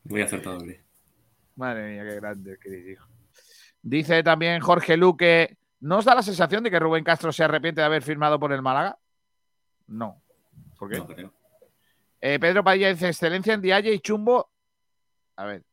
Muy 0.06 0.22
acertado, 0.22 0.60
Luis. 0.60 0.80
Madre 1.58 1.92
mía, 1.92 2.04
qué 2.04 2.16
grande, 2.16 2.58
Cris, 2.58 2.88
hijo. 2.88 3.08
Dice 3.82 4.24
también 4.24 4.62
Jorge 4.62 4.96
Luque, 4.96 5.58
¿No 5.80 5.98
os 5.98 6.06
da 6.06 6.16
la 6.16 6.24
sensación 6.24 6.64
de 6.64 6.72
que 6.72 6.80
Rubén 6.80 7.04
Castro 7.04 7.32
se 7.32 7.44
arrepiente 7.44 7.82
de 7.82 7.86
haber 7.86 8.02
firmado 8.02 8.40
por 8.40 8.52
el 8.52 8.62
Málaga? 8.62 8.98
No. 9.88 10.22
¿Por 10.78 10.90
qué? 10.90 10.98
No 10.98 11.08
creo. 11.08 11.34
Eh, 12.20 12.40
Pedro 12.40 12.64
Padilla 12.64 12.90
dice: 12.90 13.08
Excelencia 13.08 13.54
en 13.54 13.62
Dialle 13.62 13.94
y 13.94 14.00
Chumbo. 14.00 14.52
A 15.36 15.46
ver. 15.46 15.64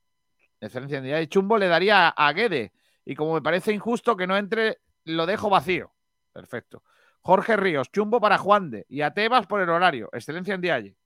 Excelencia 0.60 0.98
en 0.98 1.04
Dialle 1.04 1.22
y 1.22 1.28
Chumbo 1.28 1.58
le 1.58 1.68
daría 1.68 2.08
a 2.08 2.32
Guede. 2.32 2.72
Y 3.04 3.14
como 3.14 3.34
me 3.34 3.42
parece 3.42 3.72
injusto 3.72 4.16
que 4.16 4.26
no 4.26 4.36
entre, 4.36 4.80
lo 5.04 5.26
dejo 5.26 5.50
vacío. 5.50 5.92
Perfecto. 6.32 6.82
Jorge 7.20 7.56
Ríos, 7.56 7.90
Chumbo 7.90 8.20
para 8.20 8.38
Juan 8.38 8.70
de. 8.70 8.86
Y 8.88 9.00
a 9.00 9.12
Tebas 9.12 9.46
por 9.46 9.60
el 9.60 9.70
horario. 9.70 10.10
Excelencia 10.12 10.54
en 10.54 10.60
Dialle. 10.60 10.96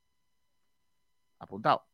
Apuntado. 1.39 1.87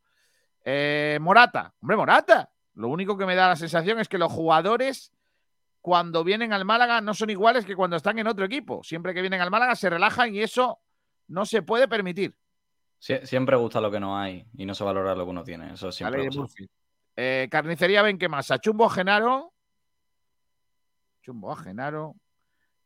Eh, 0.64 1.18
Morata. 1.20 1.74
Hombre, 1.80 1.96
Morata. 1.96 2.50
Lo 2.74 2.88
único 2.88 3.16
que 3.16 3.26
me 3.26 3.34
da 3.34 3.48
la 3.48 3.56
sensación 3.56 3.98
es 4.00 4.08
que 4.08 4.18
los 4.18 4.32
jugadores, 4.32 5.12
cuando 5.84 6.24
vienen 6.24 6.54
al 6.54 6.64
Málaga, 6.64 7.02
no 7.02 7.12
son 7.12 7.28
iguales 7.28 7.66
que 7.66 7.76
cuando 7.76 7.96
están 7.96 8.18
en 8.18 8.26
otro 8.26 8.46
equipo. 8.46 8.82
Siempre 8.82 9.12
que 9.12 9.20
vienen 9.20 9.42
al 9.42 9.50
Málaga 9.50 9.76
se 9.76 9.90
relajan 9.90 10.34
y 10.34 10.40
eso 10.40 10.80
no 11.28 11.44
se 11.44 11.60
puede 11.60 11.86
permitir. 11.88 12.34
Sie- 12.98 13.26
siempre 13.26 13.54
gusta 13.56 13.82
lo 13.82 13.90
que 13.90 14.00
no 14.00 14.16
hay 14.18 14.46
y 14.56 14.64
no 14.64 14.74
se 14.74 14.82
valora 14.82 15.14
lo 15.14 15.26
que 15.26 15.30
uno 15.30 15.44
tiene. 15.44 15.74
Eso 15.74 15.92
siempre. 15.92 16.26
Murphy. 16.30 16.66
Eh, 17.14 17.48
carnicería 17.50 18.02
Chumbo 18.60 18.88
Genaro. 18.88 19.52
Chumbo 21.20 21.52
a 21.52 21.56
Genaro. 21.56 22.14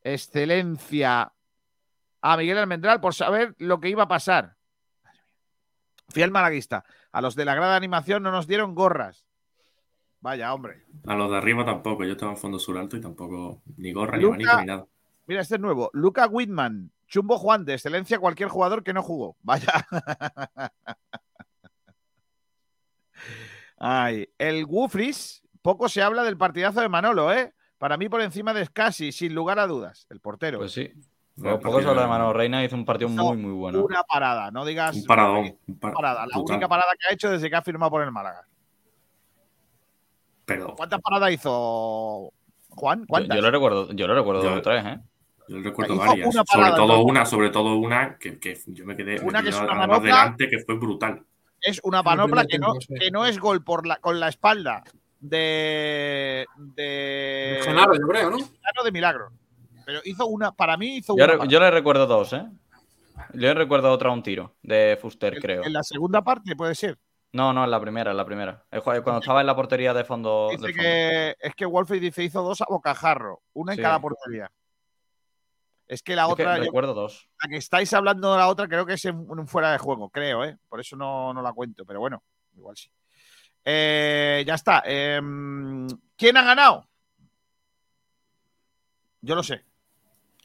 Excelencia 0.03 1.33
a 2.20 2.37
Miguel 2.37 2.59
Almendral 2.59 3.01
por 3.01 3.15
saber 3.15 3.55
lo 3.59 3.79
que 3.79 3.91
iba 3.91 4.03
a 4.03 4.09
pasar. 4.09 4.57
Fiel 6.09 6.33
malaguista. 6.33 6.85
A 7.12 7.20
los 7.20 7.37
de 7.37 7.45
la 7.45 7.55
grada 7.55 7.77
animación 7.77 8.25
no 8.25 8.33
nos 8.33 8.49
dieron 8.49 8.75
gorras. 8.75 9.28
Vaya, 10.20 10.53
hombre. 10.53 10.82
A 11.07 11.15
los 11.15 11.31
de 11.31 11.36
arriba 11.36 11.65
tampoco. 11.65 12.05
Yo 12.05 12.12
estaba 12.12 12.32
en 12.32 12.39
fondo 12.39 12.59
sur 12.59 12.77
alto 12.78 12.97
y 12.97 13.01
tampoco 13.01 13.62
ni 13.77 13.93
gorra, 13.93 14.16
ni 14.19 14.24
abanico, 14.24 14.61
ni 14.61 14.66
nada. 14.66 14.86
Mira, 15.27 15.40
este 15.43 15.55
es 15.57 15.61
nuevo. 15.61 15.90
Luca 15.93 16.27
Whitman. 16.27 16.90
Chumbo 17.07 17.39
Juan 17.39 17.65
de 17.65 17.73
excelencia 17.74 18.19
cualquier 18.19 18.49
jugador 18.51 18.82
que 18.82 18.93
no 18.93 19.03
jugó. 19.03 19.36
Vaya. 19.43 19.73
Ay, 23.78 24.28
el 24.39 24.65
Woofris, 24.65 25.43
poco 25.62 25.89
se 25.89 26.03
habla 26.03 26.23
del 26.24 26.36
partidazo 26.36 26.81
de 26.81 26.89
Manolo, 26.89 27.32
¿eh? 27.32 27.55
Para 27.78 27.97
mí 27.97 28.09
por 28.09 28.20
encima 28.20 28.53
de 28.53 28.66
Scassi, 28.66 29.12
sin 29.12 29.35
lugar 29.35 29.59
a 29.61 29.66
dudas. 29.66 30.07
El 30.11 30.20
portero. 30.20 30.59
Pues 30.59 30.73
sí. 30.73 30.93
Bueno, 31.36 31.61
Poco 31.61 31.81
se 31.81 31.86
habla 31.89 32.03
de 32.03 32.09
Manolo 32.09 32.32
Reina, 32.32 32.65
hizo 32.65 32.74
un 32.74 32.85
partido 32.85 33.09
muy, 33.09 33.36
muy 33.36 33.53
bueno. 33.53 33.85
Una 33.85 34.03
parada, 34.03 34.51
no 34.51 34.65
digas. 34.65 34.97
Un 34.97 35.05
paradón. 35.05 35.57
un 35.69 35.78
par- 35.78 35.93
parada, 35.93 36.27
la 36.27 36.36
única 36.40 36.66
parada 36.66 36.90
que 36.99 37.07
ha 37.09 37.15
hecho 37.15 37.31
desde 37.31 37.49
que 37.49 37.55
ha 37.55 37.62
firmado 37.62 37.90
por 37.93 38.03
el 38.03 38.11
Málaga. 38.11 38.45
Pero 40.49 40.75
¿Cuántas 40.75 41.01
paradas 41.01 41.31
hizo 41.31 42.33
Juan? 42.70 43.01
Yo, 43.03 43.07
¿Cuántas? 43.07 43.37
yo 43.37 43.43
lo 43.43 43.51
recuerdo, 43.53 43.93
yo 43.93 44.07
lo 44.09 44.15
recuerdo 44.16 44.43
Yo- 44.43 44.51
dos 44.51 44.59
o 44.59 44.62
tres, 44.62 44.85
¿eh? 44.85 44.99
yo 45.49 45.59
recuerdo 45.62 45.95
Hizo 45.95 46.05
varias. 46.07 46.35
una 46.35 46.45
Sobre 46.45 46.70
todo 46.73 47.01
una, 47.03 47.27
sobre 47.27 47.51
todo 47.51 47.77
una 47.77 48.19
que, 48.19 48.39
que 48.41 48.59
yo 48.66 48.85
me 48.85 48.97
quedé 48.97 49.20
Una 49.20 49.39
me 49.41 49.45
que 49.45 49.51
es 49.51 49.61
una 49.61 49.75
manopla. 49.75 50.01
delante 50.01 50.49
que 50.49 50.59
fue 50.61 50.77
brutal. 50.79 51.23
es 51.61 51.81
una 51.85 52.03
panopla 52.03 52.45
que 52.47 52.59
no, 52.59 52.73
que 52.75 53.11
es 53.29 53.39
gol 53.39 53.62
por 53.62 53.87
la, 53.87 53.97
con 53.97 54.19
la 54.19 54.29
espalda 54.29 54.83
de. 55.20 56.47
de. 56.57 57.61
Genaro, 57.65 57.95
yo 57.95 58.07
creo, 58.07 58.31
¿no? 58.31 58.39
Genaro 58.39 58.85
de 58.85 58.93
Milagro. 58.93 59.29
Pero 59.85 60.01
hizo 60.05 60.27
una, 60.27 60.53
para 60.53 60.77
mí 60.77 60.97
hizo 60.97 61.16
Yo, 61.16 61.25
una. 61.25 61.37
re- 61.45 61.49
yo 61.49 61.61
le 61.61 61.70
recuerdo 61.70 62.07
dos, 62.07 62.33
¿eh? 62.35 62.45
Yo 63.35 63.41
le 63.49 63.55
recuerdo 63.55 63.91
otra 63.91 64.11
a 64.11 64.12
un 64.12 64.23
tiro 64.23 64.55
de 64.62 64.99
Fuster, 65.01 65.35
En- 65.35 65.41
creo. 65.43 65.65
En 65.65 65.73
la 65.73 65.83
segunda 65.83 66.23
parte 66.23 66.55
puede 66.57 66.75
ser. 66.75 66.99
No, 67.33 67.53
no, 67.53 67.65
en 67.65 67.71
la 67.71 67.81
primera, 67.81 68.11
en 68.11 68.17
la 68.17 68.25
primera. 68.25 68.65
Cuando 68.83 69.19
estaba 69.21 69.41
en 69.43 69.47
la 69.47 69.55
portería 69.57 69.93
de 69.93 70.05
fondo. 70.05 70.49
Dice 70.51 70.61
fondo. 70.63 70.79
que 70.81 71.37
es 71.39 71.55
que 71.55 71.67
Wolfe 71.67 72.01
dice 72.01 72.25
hizo 72.25 72.43
dos 72.43 72.61
a 72.63 72.67
bocajarro, 72.69 73.43
una 73.53 73.73
en 73.73 73.77
Sí. 73.77 73.83
cada 73.83 74.01
portería. 74.01 74.51
Es 75.87 76.03
que 76.03 76.15
la 76.17 76.23
Es 76.23 76.29
que 76.29 76.33
otra, 76.43 76.57
yo- 76.59 76.65
recuerdo 76.65 76.95
dos. 76.95 77.29
la 77.43 77.49
que 77.51 77.57
estáis 77.57 77.93
hablando 77.95 78.33
de 78.33 78.39
la 78.39 78.49
otra, 78.49 78.67
creo 78.69 78.85
que 78.87 78.95
es 78.95 79.05
en, 79.05 79.27
en 79.31 79.47
fuera 79.47 79.73
de 79.73 79.79
juego, 79.79 80.09
creo, 80.11 80.45
¿eh? 80.45 80.57
Por 80.69 80.81
eso 80.81 80.97
no, 80.97 81.33
no 81.35 81.41
la 81.43 81.53
cuento, 81.53 81.85
pero 81.87 82.01
bueno, 82.01 82.23
igual 82.57 82.77
sí. 82.77 82.91
Eh, 83.65 84.43
ya 84.47 84.55
está. 84.55 84.83
Em, 84.87 85.87
¿Quién 86.17 86.37
ha 86.39 86.43
ganado? 86.43 86.89
Yo 89.21 89.35
lo 89.35 89.43
sé. 89.43 89.65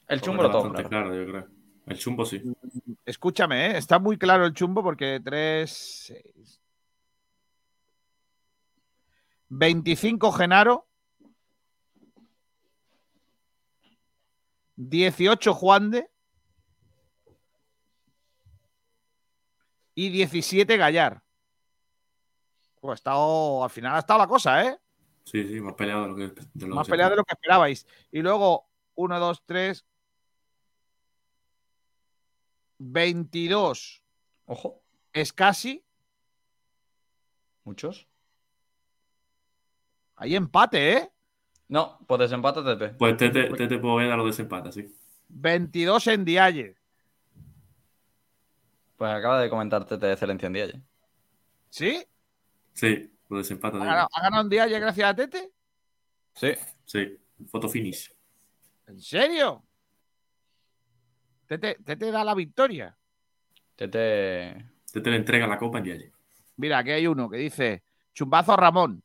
El 0.07 0.19
chumbo 0.21 0.43
lo 0.43 0.49
bastante 0.49 0.83
claro, 0.89 1.13
yo 1.15 1.29
creo. 1.31 1.47
El 1.87 1.97
chumbo 1.97 2.25
sí. 2.25 2.41
Escúchame, 3.05 3.67
¿eh? 3.67 3.77
está 3.77 3.99
muy 3.99 4.17
claro 4.17 4.45
el 4.45 4.53
chumbo 4.53 4.83
porque 4.83 5.21
3, 5.23 5.69
6. 6.07 6.59
25 9.55 10.31
Genaro. 10.31 10.87
18 14.75 15.53
Juan 15.53 15.91
de. 15.91 16.09
Y 19.95 20.09
17 20.09 20.75
Gallar. 20.77 21.21
Pues 22.81 22.93
ha 22.93 22.95
estado, 22.95 23.63
al 23.63 23.69
final 23.69 23.95
ha 23.95 23.99
estado 23.99 24.19
la 24.19 24.27
cosa, 24.27 24.65
¿eh? 24.65 24.77
Sí, 25.25 25.47
sí, 25.47 25.61
más 25.61 25.75
peleado 25.75 26.01
de 26.03 26.07
lo 26.09 26.15
que, 26.15 26.41
de 26.53 26.67
lo 26.67 26.75
Más 26.75 26.87
que 26.87 26.91
peleado 26.91 27.11
de 27.11 27.17
lo 27.17 27.23
que 27.23 27.33
esperabais. 27.33 27.87
Y 28.11 28.21
luego, 28.21 28.67
1, 28.95 29.19
2, 29.19 29.43
3. 29.45 29.85
22. 32.79 34.03
Ojo, 34.47 34.81
Es 35.13 35.31
casi. 35.31 35.85
muchos. 37.63 38.07
Hay 40.15 40.35
empate, 40.35 40.93
¿eh? 40.93 41.11
No, 41.69 41.97
pues 42.07 42.19
desempate 42.19 42.61
Tete. 42.63 42.89
Pues 42.89 43.17
Tete, 43.17 43.49
Tete 43.49 43.79
Poveda 43.79 44.15
lo 44.15 44.25
desempata, 44.25 44.71
sí. 44.71 44.95
22 45.29 46.07
en 46.07 46.25
Dialle. 46.25 46.75
Pues 48.95 49.11
acaba 49.11 49.41
de 49.41 49.49
comentar 49.49 49.85
Tete 49.85 50.05
de 50.05 50.13
excelencia 50.13 50.47
en. 50.47 50.55
¿eh? 50.55 50.81
¿Sí? 51.69 52.05
Sí, 52.73 53.11
lo 53.29 53.37
desempata. 53.37 53.77
¿Ha 53.77 53.85
ganado, 53.85 54.09
ha 54.13 54.21
ganado 54.21 54.43
en 54.43 54.49
Dialle 54.49 54.79
gracias 54.79 55.09
a 55.09 55.15
Tete? 55.15 55.51
Sí. 56.35 56.53
Sí, 56.85 57.17
foto 57.49 57.69
finish. 57.69 58.13
¿En 58.87 58.99
serio? 58.99 59.63
Tete, 61.47 61.77
Tete 61.83 62.11
da 62.11 62.23
la 62.23 62.35
victoria. 62.35 62.95
Tete. 63.75 64.71
Tete 64.91 65.09
le 65.09 65.17
entrega 65.17 65.47
la 65.47 65.57
copa 65.57 65.79
en 65.79 65.83
Dialle. 65.85 66.11
Mira, 66.57 66.77
aquí 66.79 66.91
hay 66.91 67.07
uno 67.07 67.29
que 67.29 67.37
dice: 67.37 67.83
Chumbazo 68.13 68.55
Ramón 68.55 69.03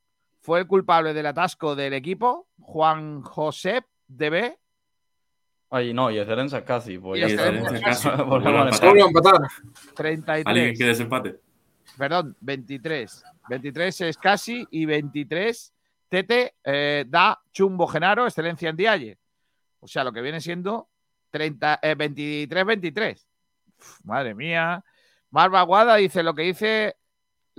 fue 0.49 0.61
el 0.61 0.67
culpable 0.67 1.13
del 1.13 1.27
atasco 1.27 1.77
del 1.77 1.93
equipo. 1.93 2.49
Juan 2.59 3.21
José 3.21 3.85
DB. 4.07 4.57
Ay, 5.69 5.93
no, 5.93 6.11
y 6.11 6.19
excelencia 6.19 6.65
casi. 6.65 6.97
Pues 6.97 7.31
Y 7.31 7.37
casi. 7.83 8.09
Volvemos 8.27 8.31
Vuelve 8.31 8.57
a 8.57 8.63
al 8.63 8.69
empatar. 8.69 8.89
Vuelve 8.89 9.03
a 9.03 9.07
empatar. 9.09 9.35
¿Alguien 9.35 10.25
33. 10.25 10.79
que 10.79 10.85
desempate? 10.87 11.41
Perdón, 11.99 12.35
23. 12.41 13.25
23 13.51 14.01
es 14.01 14.17
casi 14.17 14.67
y 14.71 14.87
23 14.87 15.75
Tete 16.09 16.55
eh, 16.65 17.05
da 17.07 17.39
Chumbo 17.53 17.87
Genaro, 17.87 18.25
excelencia 18.25 18.71
en 18.71 18.77
Dialle. 18.77 19.19
O 19.81 19.87
sea, 19.87 20.03
lo 20.03 20.15
que 20.15 20.23
viene 20.23 20.41
siendo 20.41 20.89
30, 21.29 21.81
eh, 21.83 21.95
23-23. 21.95 23.23
Uf, 23.79 24.01
Madre 24.03 24.35
mía. 24.35 24.83
Marva 25.29 25.61
Guada 25.61 25.97
dice 25.97 26.23
lo 26.23 26.35
que 26.35 26.45
dice 26.45 26.97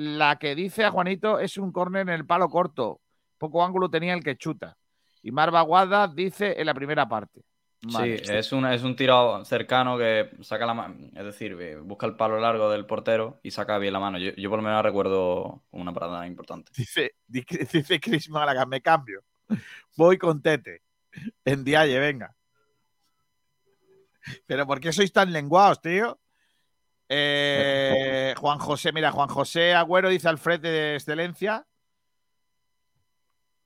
la 0.02 0.38
que 0.40 0.56
dice 0.56 0.86
a 0.86 0.92
Juanito 0.92 1.40
es 1.40 1.58
un 1.58 1.74
córner 1.74 2.04
en 2.04 2.10
el 2.16 2.26
palo 2.26 2.48
corto. 2.50 3.02
Poco 3.38 3.64
ángulo 3.66 3.90
tenía 3.90 4.14
el 4.14 4.24
que 4.24 4.38
chuta. 4.38 4.78
Y 5.22 5.32
Marva 5.32 5.60
Guada 5.62 6.08
dice 6.08 6.56
en 6.58 6.66
la 6.68 6.74
primera 6.74 7.08
parte. 7.10 7.42
Vale. 7.82 8.18
Sí, 8.20 8.32
es 8.32 8.52
un, 8.54 8.66
es 8.66 8.84
un 8.84 8.96
tiro 8.96 9.44
cercano 9.44 9.98
que 9.98 10.30
saca 10.42 10.66
la 10.66 10.74
mano, 10.74 10.96
es 11.16 11.24
decir, 11.26 11.58
eh, 11.60 11.76
busca 11.78 12.06
el 12.06 12.16
palo 12.16 12.40
largo 12.40 12.70
del 12.70 12.86
portero 12.86 13.40
y 13.44 13.52
saca 13.52 13.78
bien 13.78 13.92
la 13.94 14.00
mano. 14.00 14.18
Yo, 14.18 14.32
yo 14.38 14.50
por 14.50 14.60
lo 14.60 14.64
menos 14.64 14.84
recuerdo 14.84 15.64
una 15.72 15.92
parada 15.94 16.26
importante. 16.28 16.72
Dice, 16.78 17.16
di- 17.28 17.46
dice 17.74 18.00
Chris 18.00 18.30
Málaga, 18.30 18.66
me 18.66 18.82
cambio. 18.82 19.22
Voy 19.98 20.18
con 20.18 20.42
Tete. 20.42 20.82
En 21.44 21.64
Dialle, 21.66 22.00
venga. 22.00 22.34
Pero 24.46 24.66
¿por 24.68 24.80
qué 24.80 24.92
sois 24.94 25.12
tan 25.12 25.32
lenguados, 25.34 25.82
tío? 25.82 26.20
Eh, 27.10 28.36
Juan 28.38 28.60
José, 28.60 28.92
mira, 28.94 29.12
Juan 29.12 29.30
José 29.30 29.74
Agüero 29.74 30.10
dice 30.10 30.30
Alfred 30.30 30.60
de 30.62 30.96
excelencia. 30.96 31.66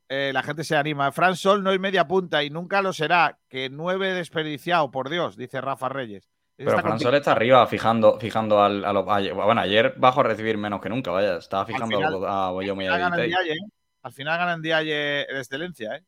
Eh, 0.10 0.32
la 0.34 0.44
gente 0.44 0.64
se 0.64 0.76
anima. 0.76 1.11
Fran 1.11 1.36
Sol 1.36 1.64
no 1.64 1.72
es 1.72 1.80
media 1.80 2.07
punta 2.07 2.44
y 2.44 2.49
nunca 2.49 2.82
lo 2.82 2.94
será. 2.94 3.40
Que 3.49 3.70
nueve 3.70 4.14
desperdiciado, 4.14 4.91
por 4.91 5.10
Dios, 5.10 5.36
dice 5.36 5.60
Rafa 5.60 5.90
Reyes. 5.90 6.30
Pero 6.56 6.80
Fran. 6.80 6.99
Sol 6.99 7.15
está 7.15 7.32
arriba 7.32 7.65
fijando, 7.68 8.20
fijando 8.20 8.61
al, 8.61 8.86
a 8.86 8.94
los- 8.94 9.06
bueno, 9.06 9.60
ayer 9.61 9.94
bajo 9.98 10.20
a 10.22 10.24
recibir 10.24 10.57
menos 10.57 10.82
que 10.82 10.90
nunca, 10.90 11.10
vaya, 11.11 11.38
estaba 11.38 11.65
fijando 11.65 11.98
a 12.28 12.48
Al 12.49 13.02
a 13.02 13.06
final 13.07 13.11
Vitei. 13.11 13.28
Dialle, 13.30 13.53
¿eh? 13.53 13.70
Al 14.03 14.11
final 14.14 14.38
ganan 14.38 14.61
Dialle 14.61 14.94
de 14.94 15.40
excelencia, 15.40 15.95
¿eh? 15.95 16.03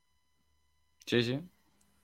Sí, 1.05 1.23
sí. 1.23 1.41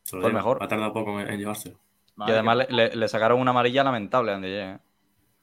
Fue 0.06 0.20
lleva. 0.20 0.34
mejor. 0.34 0.58
Ha 0.64 0.68
tardado 0.68 0.94
poco 0.94 1.20
en, 1.20 1.30
en 1.30 1.40
llevárselo. 1.40 1.78
Y 2.18 2.32
además 2.32 2.58
le, 2.58 2.68
le- 2.70 2.96
le 2.96 3.08
sacaron 3.08 3.40
una 3.40 3.52
amarilla 3.52 3.84
lamentable 3.84 4.32
a 4.32 4.36
Andy 4.36 4.48
Ye, 4.50 4.72
¿eh? 4.72 4.78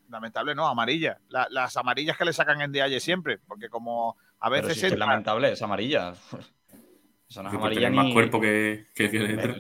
Lamentable, 0.09 0.55
no, 0.55 0.67
amarilla. 0.67 1.19
La- 1.29 1.49
las 1.51 1.77
amarillas 1.77 2.17
que 2.17 2.25
le 2.25 2.33
sacan 2.33 2.61
en 2.63 2.73
Dialle 2.73 2.99
siempre, 3.01 3.39
porque 3.47 3.69
como 3.69 4.17
a 4.41 4.49
Pero 4.51 4.67
veces 4.67 4.81
si 4.81 4.87
es 4.87 4.99
lamentable, 4.99 5.53
es 5.53 5.63
amarilla. 5.63 6.13
Eso 7.29 7.43
no 7.43 7.51
es 7.51 7.55
amarilla 7.55 7.81
tener 7.83 7.93
más 7.93 8.05
ni- 8.07 8.13
cuerpo 8.15 8.41
que, 8.41 8.87
que 8.95 9.09
tiene 9.09 9.37
detrás. 9.37 9.59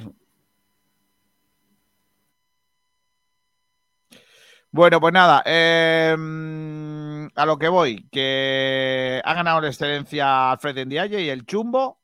Bueno, 4.70 5.00
pues 5.00 5.14
nada, 5.14 5.42
eh, 5.46 6.14
mm, 6.18 7.28
a 7.34 7.46
lo 7.46 7.58
que 7.58 7.68
voy, 7.68 8.06
que 8.10 9.20
ha 9.24 9.34
ganado 9.34 9.60
la 9.62 9.68
excelencia 9.68 10.50
Alfred 10.50 10.84
Ndiaye 10.86 11.22
y 11.22 11.28
el 11.30 11.46
chumbo 11.46 12.00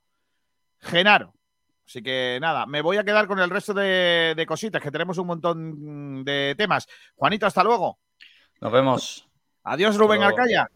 Genaro. 0.80 1.34
Así 1.86 2.02
que 2.02 2.38
nada, 2.40 2.64
me 2.64 2.80
voy 2.80 2.96
a 2.96 3.04
quedar 3.04 3.26
con 3.26 3.38
el 3.38 3.50
resto 3.50 3.74
de, 3.74 4.32
de 4.34 4.46
cositas, 4.46 4.80
que 4.82 4.90
tenemos 4.90 5.18
un 5.18 5.26
montón 5.26 6.24
de 6.24 6.54
temas. 6.56 6.86
Juanito, 7.14 7.46
hasta 7.46 7.62
luego. 7.62 7.98
Nos 8.64 8.72
vemos. 8.72 9.28
Adiós, 9.64 9.96
Rubén 9.98 10.20
luego. 10.20 10.36
Arcaya. 10.38 10.70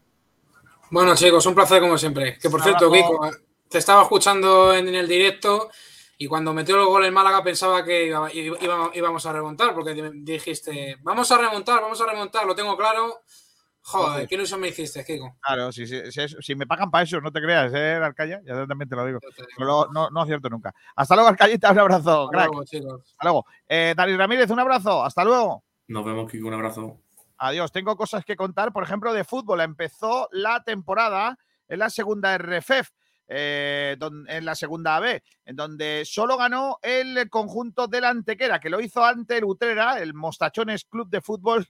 Bueno, 0.91 1.15
chicos, 1.15 1.43
un 1.47 1.55
placer 1.55 1.81
como 1.81 1.97
siempre. 1.97 2.37
Que 2.37 2.47
por 2.49 2.61
cierto. 2.61 2.91
Kiko, 2.91 3.31
te 3.67 3.79
estaba 3.79 4.03
escuchando 4.03 4.73
en 4.75 4.87
el 4.93 5.07
directo 5.07 5.69
y 6.19 6.27
cuando 6.27 6.53
metió 6.53 6.79
el 6.79 6.85
gol 6.85 7.05
en 7.05 7.13
Málaga 7.13 7.43
pensaba 7.43 7.83
que 7.83 8.05
iba- 8.05 8.31
iba- 8.31 8.91
íbamos 8.93 9.25
a 9.25 9.33
remontar, 9.33 9.73
porque 9.73 9.93
di- 9.95 10.21
dijiste, 10.23 10.97
vamos 11.01 11.31
a 11.31 11.37
remontar, 11.39 11.81
vamos 11.81 11.99
a 11.99 12.05
remontar, 12.05 12.45
lo 12.45 12.53
tengo 12.55 12.77
claro. 12.77 13.21
Joder, 13.81 14.27
qué 14.27 14.35
ilusión 14.35 14.59
me 14.59 14.67
hiciste, 14.67 15.03
Kiko. 15.03 15.37
Claro, 15.41 15.71
si, 15.71 15.87
si- 15.87 16.27
si 16.27 16.55
me 16.55 16.67
pagan 16.67 16.91
para 16.91 17.05
eso, 17.05 17.19
no 17.21 17.31
te 17.31 17.41
creas, 17.41 17.71
¿eh, 17.73 17.95
Arcaya? 17.95 18.39
Ya 18.45 18.67
también 18.67 18.87
te 18.87 18.95
lo 18.95 19.03
digo. 19.05 19.19
No, 19.57 19.87
no, 19.87 20.09
no 20.11 20.21
acierto 20.21 20.47
nunca. 20.47 20.71
Hasta 20.95 21.15
luego, 21.15 21.29
Arcayita, 21.29 21.71
un 21.71 21.79
abrazo, 21.79 22.25
Hasta 22.25 22.31
crack. 22.31 22.47
luego, 22.49 22.65
chicos. 22.65 23.01
Hasta 23.03 23.23
luego. 23.23 23.45
Eh, 23.67 23.93
Dani 23.97 24.15
Ramírez, 24.15 24.49
un 24.51 24.59
abrazo. 24.59 25.03
Hasta 25.03 25.23
luego. 25.23 25.63
Nos 25.87 26.05
vemos, 26.05 26.29
Kiko. 26.29 26.47
Un 26.49 26.53
abrazo. 26.53 26.99
Adiós. 27.39 27.71
Tengo 27.71 27.95
cosas 27.95 28.25
que 28.25 28.35
contar, 28.35 28.73
por 28.73 28.83
ejemplo, 28.83 29.13
de 29.13 29.23
fútbol. 29.23 29.61
Empezó 29.61 30.27
la 30.31 30.61
temporada 30.63 31.37
en 31.69 31.79
la 31.79 31.89
segunda 31.89 32.37
RFEF, 32.37 32.89
eh, 33.29 33.95
don- 33.97 34.29
en 34.29 34.43
la 34.43 34.55
segunda 34.55 34.97
AB, 34.97 35.21
en 35.45 35.55
donde 35.55 36.03
solo 36.05 36.35
ganó 36.35 36.79
el 36.81 37.29
conjunto 37.29 37.87
del 37.87 38.03
Antequera, 38.03 38.59
que 38.59 38.69
lo 38.69 38.81
hizo 38.81 39.05
ante 39.05 39.37
el 39.37 39.45
Utrera, 39.45 39.99
el 39.99 40.13
Mostachones 40.13 40.83
Club 40.85 41.09
de 41.09 41.21
Fútbol, 41.21 41.65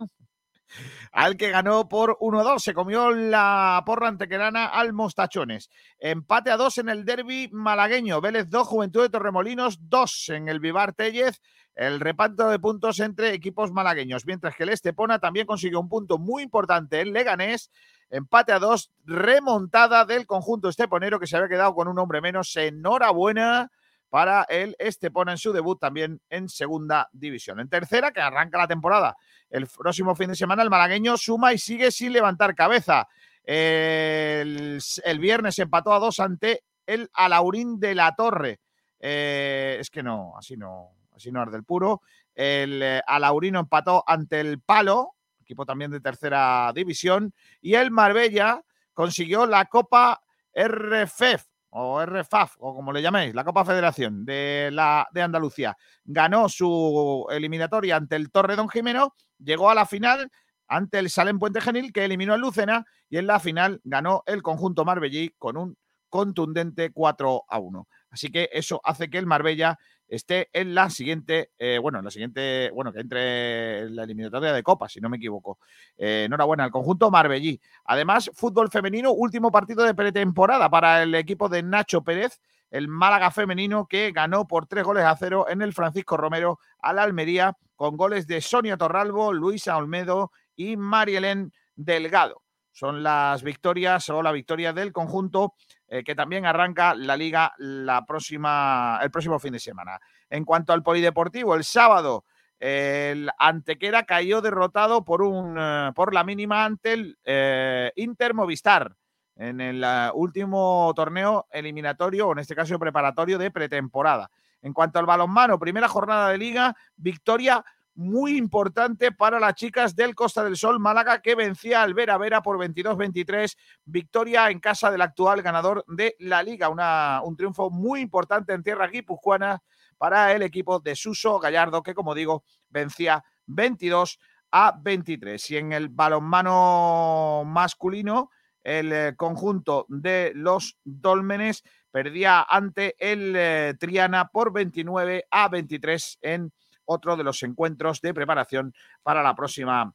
al 1.11 1.37
que 1.37 1.49
ganó 1.49 1.87
por 1.89 2.17
1-2. 2.19 2.59
Se 2.59 2.73
comió 2.73 3.11
la 3.11 3.81
porra 3.85 4.07
antequerana 4.07 4.65
al 4.65 4.93
Mostachones. 4.93 5.69
Empate 5.99 6.51
a 6.51 6.57
2 6.57 6.79
en 6.79 6.89
el 6.89 7.05
derby 7.05 7.49
malagueño. 7.51 8.21
Vélez 8.21 8.49
2, 8.49 8.67
Juventud 8.67 9.01
de 9.01 9.09
Torremolinos 9.09 9.79
2 9.89 10.29
en 10.29 10.49
el 10.49 10.59
Vivar 10.59 10.93
Tellez. 10.93 11.41
El 11.75 11.99
reparto 11.99 12.49
de 12.49 12.59
puntos 12.59 12.99
entre 12.99 13.33
equipos 13.33 13.71
malagueños. 13.71 14.25
Mientras 14.25 14.55
que 14.55 14.63
el 14.63 14.69
Estepona 14.69 15.19
también 15.19 15.45
consiguió 15.45 15.79
un 15.79 15.89
punto 15.89 16.17
muy 16.17 16.43
importante 16.43 16.99
en 16.99 17.13
Leganés. 17.13 17.71
Empate 18.09 18.51
a 18.51 18.59
2, 18.59 18.91
remontada 19.05 20.03
del 20.03 20.25
conjunto 20.25 20.67
esteponero 20.67 21.19
que 21.19 21.27
se 21.27 21.37
había 21.37 21.47
quedado 21.47 21.75
con 21.75 21.87
un 21.87 21.99
hombre 21.99 22.21
menos. 22.21 22.55
Enhorabuena 22.55 23.71
para 24.10 24.44
el 24.44 24.76
Estepona 24.80 25.31
en 25.31 25.38
su 25.38 25.53
debut 25.53 25.80
también 25.80 26.22
en 26.30 26.49
segunda 26.49 27.10
división. 27.14 27.60
En 27.60 27.69
tercera, 27.69 28.11
que 28.11 28.22
arranca 28.22 28.57
la 28.57 28.68
temporada. 28.68 29.15
El 29.49 29.68
próximo 29.68 30.15
fin 30.15 30.30
de 30.30 30.36
semana 30.36 30.64
el 30.64 30.69
malagueño 30.69 31.18
suma 31.18 31.53
y 31.53 31.57
sigue 31.57 31.91
sin 31.91 32.14
levantar 32.14 32.56
cabeza. 32.56 33.07
El, 33.44 34.80
el 35.03 35.19
viernes 35.19 35.60
empató 35.60 35.94
a 35.94 35.99
dos 35.99 36.19
ante 36.19 36.64
el 36.86 37.10
Alaurín 37.14 37.80
de 37.80 37.95
la 37.95 38.15
Torre. 38.15 38.60
Eh, 38.99 39.77
es 39.80 39.90
que 39.90 40.03
no, 40.03 40.34
así 40.38 40.57
no, 40.57 40.95
así 41.15 41.31
no 41.31 41.41
arde 41.41 41.57
el 41.57 41.64
puro. 41.64 42.02
El 42.34 42.81
eh, 42.81 43.02
Alaurino 43.06 43.60
empató 43.60 44.03
ante 44.06 44.40
el 44.40 44.60
Palo, 44.60 45.15
equipo 45.41 45.65
también 45.65 45.91
de 45.91 46.02
tercera 46.02 46.72
división, 46.73 47.34
y 47.61 47.76
el 47.76 47.91
Marbella 47.91 48.61
consiguió 48.94 49.45
la 49.45 49.65
Copa 49.65 50.22
RFEF 50.53 51.45
o 51.71 52.03
RFAF, 52.05 52.55
o 52.59 52.75
como 52.75 52.91
le 52.91 53.01
llaméis, 53.01 53.33
la 53.33 53.43
Copa 53.43 53.65
Federación 53.65 54.25
de, 54.25 54.69
la, 54.71 55.07
de 55.11 55.21
Andalucía. 55.21 55.77
Ganó 56.03 56.49
su 56.49 57.27
eliminatoria 57.29 57.95
ante 57.95 58.15
el 58.15 58.31
Torre 58.31 58.55
Don 58.55 58.69
Jimeno, 58.69 59.13
llegó 59.37 59.69
a 59.69 59.75
la 59.75 59.85
final 59.85 60.31
ante 60.67 60.99
el 60.99 61.09
Salem 61.09 61.39
Puente 61.39 61.61
Genil, 61.61 61.91
que 61.91 62.05
eliminó 62.05 62.33
al 62.33 62.41
Lucena, 62.41 62.85
y 63.09 63.17
en 63.17 63.27
la 63.27 63.39
final 63.39 63.81
ganó 63.83 64.23
el 64.25 64.41
conjunto 64.41 64.85
marbellí 64.85 65.33
con 65.37 65.57
un 65.57 65.77
contundente 66.09 66.91
4 66.91 67.43
a 67.47 67.59
1. 67.59 67.87
Así 68.11 68.31
que 68.31 68.49
eso 68.52 68.81
hace 68.84 69.10
que 69.10 69.18
el 69.18 69.26
Marbella 69.26 69.77
esté 70.07 70.49
en 70.53 70.73
la 70.73 70.90
siguiente, 70.90 71.52
eh, 71.57 71.77
bueno, 71.80 71.99
en 71.99 72.06
la 72.06 72.11
siguiente, 72.11 72.72
bueno, 72.72 72.91
que 72.91 72.99
entre 72.99 73.80
en 73.81 73.95
la 73.95 74.03
eliminatoria 74.03 74.52
de 74.52 74.64
Copa, 74.64 74.90
si 74.90 74.99
no 74.99 75.10
me 75.10 75.18
equivoco. 75.18 75.60
Eh, 75.98 76.23
enhorabuena 76.26 76.64
al 76.64 76.72
conjunto 76.72 77.11
marbellí. 77.11 77.61
Además, 77.86 78.30
fútbol 78.34 78.69
femenino, 78.69 79.11
último 79.11 79.52
partido 79.52 79.83
de 79.83 79.93
pretemporada 79.93 80.69
para 80.69 81.03
el 81.03 81.14
equipo 81.16 81.48
de 81.48 81.64
Nacho 81.64 82.03
Pérez, 82.03 82.42
el 82.72 82.88
Málaga 82.88 83.32
femenino 83.32 83.88
que 83.88 84.11
ganó 84.11 84.48
por 84.48 84.67
tres 84.67 84.83
goles 84.83 85.03
a 85.03 85.16
cero 85.16 85.45
en 85.50 85.61
el 85.61 85.74
Francisco 85.74 86.17
Romero 86.17 86.59
al 86.80 87.00
Almería, 87.00 87.58
con 87.75 87.98
goles 87.98 88.27
de 88.27 88.42
Sonia 88.42 88.77
Torralbo, 88.77 89.33
Luisa 89.33 89.77
Olmedo 89.77 90.32
y 90.56 90.75
Marielén 90.75 91.53
Delgado. 91.75 92.43
Son 92.72 93.03
las 93.03 93.43
victorias 93.43 94.09
o 94.09 94.22
la 94.22 94.32
victoria 94.32 94.74
del 94.74 94.93
conjunto 94.93 95.53
eh, 95.92 96.03
que 96.03 96.14
también 96.14 96.45
arranca 96.45 96.93
la 96.93 97.18
liga 97.18 97.51
la 97.58 98.06
próxima, 98.06 99.00
el 99.01 99.09
próximo 99.09 99.40
fin 99.40 99.53
de 99.53 99.59
semana. 99.59 100.00
En 100.30 100.45
cuanto 100.45 100.72
al 100.72 100.84
polideportivo, 100.84 101.56
el 101.56 101.64
sábado 101.64 102.26
el 102.59 103.30
Antequera 103.40 104.03
cayó 104.03 104.42
derrotado 104.42 105.03
por, 105.03 105.24
un, 105.24 105.58
eh, 105.59 105.92
por 105.95 106.14
la 106.14 106.24
mínima 106.24 106.64
ante 106.64 106.93
el 106.93 107.18
eh, 107.24 107.92
Inter 107.95 108.35
Movistar 108.35 108.95
en 109.35 109.61
el 109.61 109.84
último 110.14 110.92
torneo 110.95 111.48
eliminatorio, 111.50 112.27
o 112.27 112.32
en 112.34 112.40
este 112.40 112.56
caso 112.56 112.77
preparatorio 112.77 113.38
de 113.38 113.50
pretemporada. 113.50 114.30
En 114.61 114.74
cuanto 114.74 115.00
al 115.00 115.06
balonmano, 115.06 115.58
primera 115.58 115.88
jornada 115.88 116.30
de 116.30 116.38
liga, 116.38 116.76
victoria 116.98 117.64
muy 118.00 118.38
importante 118.38 119.11
para 119.11 119.42
las 119.42 119.56
chicas 119.56 119.94
del 119.94 120.16
Costa 120.16 120.42
del 120.42 120.56
Sol. 120.56 120.80
Málaga 120.80 121.22
que 121.22 121.36
vencía 121.36 121.84
al 121.84 121.94
Vera 121.94 122.18
Vera 122.18 122.42
por 122.42 122.58
22-23, 122.58 123.58
victoria 123.84 124.50
en 124.50 124.61
casa 124.61 124.90
del 124.90 125.02
actual 125.02 125.42
ganador 125.42 125.84
de 125.86 126.16
la 126.19 126.42
liga, 126.42 126.69
Una, 126.69 127.19
un 127.22 127.36
triunfo 127.36 127.69
muy 127.69 128.00
importante 128.00 128.53
en 128.53 128.64
tierra 128.64 128.88
guipuzcoana 128.88 129.61
para 129.98 130.32
el 130.32 130.44
equipo 130.44 130.80
de 130.80 130.95
Suso 130.95 131.40
Gallardo 131.40 131.84
que 131.84 131.94
como 131.94 132.16
digo 132.16 132.45
vencía 132.69 133.22
22 133.48 134.18
a 134.52 134.80
23 134.82 135.52
y 135.52 135.58
en 135.58 135.74
el 135.74 135.90
balonmano 135.90 137.44
masculino 137.45 138.32
el 138.64 138.94
eh, 138.94 139.14
conjunto 139.18 139.86
de 139.90 140.32
los 140.36 140.78
Dólmenes 140.86 141.64
perdía 141.92 142.45
ante 142.50 142.95
el 142.98 143.34
eh, 143.36 143.74
Triana 143.78 144.30
por 144.30 144.53
29 144.53 145.26
a 145.30 145.50
23 145.50 146.19
en 146.22 146.53
otro 146.90 147.16
de 147.16 147.24
los 147.24 147.42
encuentros 147.43 148.01
de 148.01 148.14
preparación 148.14 148.74
para 149.03 149.22
la 149.22 149.35
próxima 149.35 149.93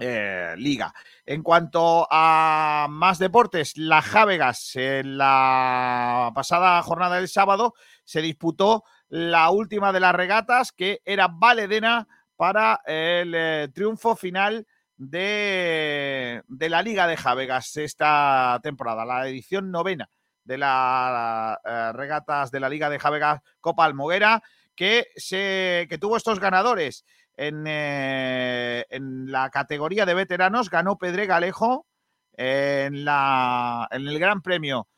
eh, 0.00 0.54
liga. 0.56 0.94
En 1.26 1.42
cuanto 1.42 2.06
a 2.10 2.86
más 2.88 3.18
deportes, 3.18 3.76
la 3.76 4.00
Jávegas 4.00 4.74
en 4.76 5.18
la 5.18 6.30
pasada 6.34 6.80
jornada 6.82 7.16
del 7.16 7.28
sábado 7.28 7.74
se 8.04 8.22
disputó 8.22 8.84
la 9.08 9.50
última 9.50 9.92
de 9.92 10.00
las 10.00 10.14
regatas 10.14 10.72
que 10.72 11.02
era 11.04 11.28
valedena 11.28 12.06
para 12.36 12.80
el 12.86 13.34
eh, 13.34 13.68
triunfo 13.74 14.16
final 14.16 14.66
de, 14.96 16.42
de, 16.46 16.68
la 16.70 16.82
Liga 16.82 17.06
de 17.06 17.16
Jávegas 17.16 17.76
esta 17.76 18.60
temporada, 18.62 19.04
la 19.04 19.28
edición 19.28 19.70
novena 19.70 20.08
de 20.44 20.58
las 20.58 21.58
eh, 21.64 21.92
regatas 21.92 22.50
de 22.50 22.60
la 22.60 22.68
Liga 22.68 22.88
de 22.88 22.98
Jávegas 22.98 23.40
Copa 23.60 23.84
Almoguera 23.84 24.42
que, 24.74 25.08
se, 25.16 25.86
que 25.88 25.98
tuvo 25.98 26.16
estos 26.16 26.40
ganadores. 26.40 27.04
En, 27.34 27.64
eh, 27.66 28.84
en, 28.90 29.30
la 29.30 29.48
categoría 29.50 30.04
de 30.04 30.14
veteranos 30.14 30.68
ganó 30.68 30.98
Pedre 30.98 31.26
Galejo 31.26 31.86
en, 32.32 33.04
la, 33.04 33.88
en 33.90 34.06
el 34.06 34.18
Gran 34.18 34.42
Premio 34.42 34.88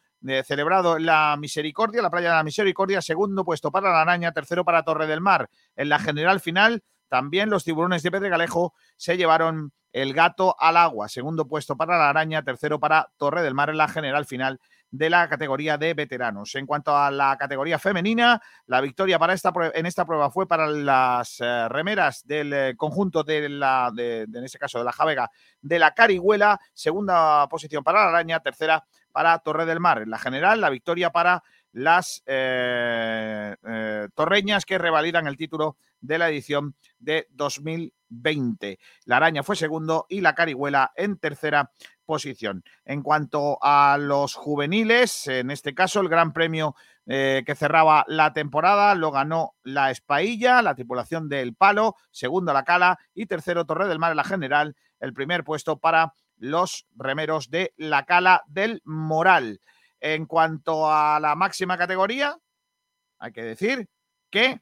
celebrado 0.45 0.97
en 0.97 1.07
la 1.07 1.37
Misericordia, 1.39 2.01
la 2.01 2.11
playa 2.11 2.31
de 2.31 2.37
la 2.37 2.45
Misericordia, 2.45 3.03
segundo 3.03 3.45
puesto 3.45 3.71
para 3.71 3.91
la 3.91 4.01
Araña, 4.01 4.33
tercero 4.33 4.65
para 4.65 4.83
Torre 4.83 5.07
del 5.07 5.21
Mar. 5.21 5.51
En 5.77 5.91
la 5.91 5.99
general 5.99 6.41
final, 6.41 6.83
también 7.09 7.51
los 7.51 7.65
tiburones 7.65 8.03
de 8.03 8.11
Pedre 8.11 8.31
Galejo 8.31 8.75
se 8.97 9.17
llevaron 9.17 9.73
el 9.93 10.15
gato 10.15 10.57
al 10.59 10.77
agua, 10.77 11.09
segundo 11.09 11.47
puesto 11.47 11.77
para 11.77 11.99
la 11.99 12.09
Araña, 12.09 12.43
tercero 12.43 12.81
para 12.81 13.09
Torre 13.17 13.43
del 13.43 13.55
Mar 13.55 13.71
en 13.71 13.77
la 13.77 13.89
general 13.89 14.25
final 14.25 14.61
de 14.97 15.11
la 15.11 15.29
categoría 15.29 15.77
de 15.77 15.93
veteranos. 15.93 16.55
En 16.55 16.67
cuanto 16.67 16.97
a 16.97 17.11
la 17.11 17.37
categoría 17.37 17.81
femenina, 17.81 18.41
la 18.67 18.81
victoria 18.81 19.19
para 19.19 19.33
esta 19.33 19.53
en 19.75 19.87
esta 19.87 20.05
prueba 20.05 20.31
fue 20.31 20.47
para 20.47 20.69
las 20.69 21.41
eh, 21.41 21.69
remeras 21.69 22.25
del 22.25 22.53
eh, 22.53 22.75
conjunto 22.77 23.25
de 23.25 23.49
la, 23.49 23.91
de, 23.93 24.23
en 24.23 24.45
este 24.45 24.59
caso, 24.59 24.79
de 24.79 24.85
la 24.85 24.93
Javega 24.93 25.29
de 25.61 25.81
la 25.81 25.95
Carihuela, 25.95 26.61
segunda 26.73 27.49
posición 27.49 27.83
para 27.83 28.05
la 28.05 28.11
Araña, 28.11 28.39
tercera 28.39 28.85
para 29.11 29.37
Torre 29.41 29.67
del 29.67 29.81
Mar. 29.81 30.03
En 30.03 30.11
la 30.11 30.19
general, 30.19 30.61
la 30.61 30.71
victoria 30.71 31.11
para 31.11 31.43
las 31.73 32.23
eh, 32.27 33.57
torreñas 34.15 34.65
que 34.65 34.79
revalidan 34.79 35.27
el 35.27 35.37
título 35.37 35.77
de 36.01 36.19
la 36.19 36.29
edición 36.29 36.77
de 37.01 37.27
2020. 37.31 38.79
La 39.07 39.17
Araña 39.17 39.43
fue 39.43 39.57
segundo 39.57 40.07
y 40.09 40.21
la 40.21 40.37
Carihuela 40.37 40.93
en 40.95 41.19
tercera 41.19 41.73
posición. 42.05 42.63
En 42.85 43.03
cuanto 43.03 43.59
a 43.63 43.97
los 43.99 44.35
juveniles, 44.35 45.27
en 45.27 45.51
este 45.51 45.75
caso 45.75 46.01
el 46.01 46.09
Gran 46.09 46.33
Premio 46.33 46.75
eh, 47.07 47.43
que 47.45 47.55
cerraba 47.55 48.05
la 48.09 48.33
temporada 48.33 48.95
lo 48.95 49.11
ganó 49.11 49.55
la 49.63 49.91
Espailla, 49.91 50.63
la 50.63 50.75
tripulación 50.75 51.29
del 51.29 51.55
Palo, 51.55 51.97
segundo 52.11 52.53
la 52.53 52.65
Cala 52.65 52.99
y 53.13 53.27
tercero 53.27 53.67
Torre 53.67 53.89
del 53.89 53.99
Mar 53.99 54.13
en 54.13 54.17
la 54.17 54.25
general, 54.25 54.77
el 55.01 55.13
primer 55.13 55.45
puesto 55.45 55.79
para 55.79 56.15
los 56.37 56.87
remeros 56.97 57.51
de 57.51 57.75
la 57.77 58.05
Cala 58.05 58.43
del 58.47 58.81
Moral. 58.85 59.61
En 60.01 60.27
cuanto 60.27 60.91
a 60.91 61.21
la 61.21 61.35
máxima 61.35 61.77
categoría, 61.77 62.39
hay 63.19 63.33
que 63.33 63.43
decir 63.43 63.89
que 64.31 64.61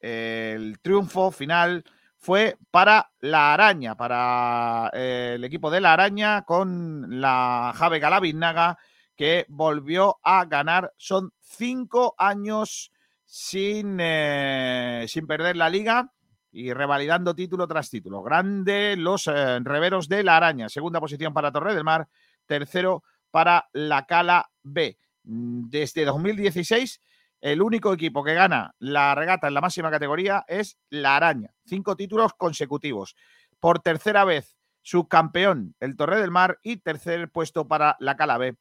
el 0.00 0.80
triunfo 0.80 1.30
final 1.30 1.84
fue 2.20 2.58
para 2.70 3.10
la 3.20 3.54
araña, 3.54 3.96
para 3.96 4.90
eh, 4.92 5.32
el 5.36 5.44
equipo 5.44 5.70
de 5.70 5.80
la 5.80 5.94
araña 5.94 6.42
con 6.42 7.20
la 7.20 7.72
Jave 7.74 7.98
Galavinaga 7.98 8.78
que 9.16 9.46
volvió 9.48 10.18
a 10.22 10.44
ganar. 10.44 10.92
Son 10.98 11.32
cinco 11.40 12.14
años 12.18 12.92
sin, 13.24 13.96
eh, 14.00 15.06
sin 15.08 15.26
perder 15.26 15.56
la 15.56 15.70
liga 15.70 16.12
y 16.52 16.74
revalidando 16.74 17.34
título 17.34 17.66
tras 17.66 17.88
título. 17.88 18.22
Grande 18.22 18.96
los 18.98 19.26
eh, 19.26 19.58
reveros 19.60 20.06
de 20.06 20.22
la 20.22 20.36
araña. 20.36 20.68
Segunda 20.68 21.00
posición 21.00 21.32
para 21.32 21.50
Torre 21.50 21.74
del 21.74 21.84
Mar. 21.84 22.06
Tercero 22.44 23.02
para 23.30 23.66
la 23.72 24.04
Cala 24.04 24.50
B. 24.62 24.98
Desde 25.22 26.04
2016 26.04 27.00
el 27.40 27.62
único 27.62 27.92
equipo 27.92 28.22
que 28.22 28.34
gana 28.34 28.74
la 28.78 29.14
regata 29.14 29.48
en 29.48 29.54
la 29.54 29.60
máxima 29.60 29.90
categoría 29.90 30.44
es 30.46 30.78
la 30.90 31.16
Araña. 31.16 31.54
Cinco 31.64 31.96
títulos 31.96 32.34
consecutivos. 32.34 33.16
Por 33.58 33.80
tercera 33.80 34.24
vez, 34.24 34.56
subcampeón 34.82 35.74
el 35.80 35.96
Torre 35.96 36.20
del 36.20 36.30
Mar 36.30 36.58
y 36.62 36.78
tercer 36.78 37.30
puesto 37.30 37.68
para 37.68 37.96
la 38.00 38.16
Calabe 38.16 38.56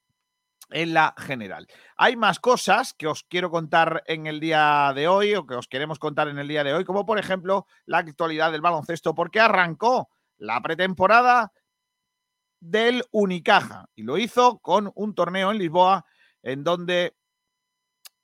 en 0.72 0.94
la 0.94 1.16
general. 1.18 1.68
Hay 1.98 2.16
más 2.16 2.40
cosas 2.40 2.94
que 2.94 3.08
os 3.08 3.24
quiero 3.24 3.50
contar 3.50 4.04
en 4.06 4.28
el 4.28 4.40
día 4.40 4.92
de 4.96 5.08
hoy 5.08 5.36
o 5.36 5.46
que 5.46 5.56
os 5.56 5.68
queremos 5.68 6.00
contar 6.00 6.28
en 6.28 6.38
el 6.38 6.48
día 6.48 6.64
de 6.64 6.74
hoy, 6.74 6.86
como 6.86 7.06
por 7.06 7.18
ejemplo 7.18 7.66
la 7.86 8.00
actualidad 8.00 8.52
del 8.52 8.62
baloncesto, 8.62 9.16
porque 9.16 9.40
arrancó 9.40 10.10
la 10.38 10.62
pretemporada 10.62 11.52
del 12.60 13.04
Unicaja 13.12 13.90
y 13.96 14.04
lo 14.04 14.18
hizo 14.18 14.60
con 14.60 14.92
un 14.96 15.16
torneo 15.16 15.52
en 15.52 15.58
Lisboa 15.58 16.06
en 16.44 16.64
donde 16.64 17.16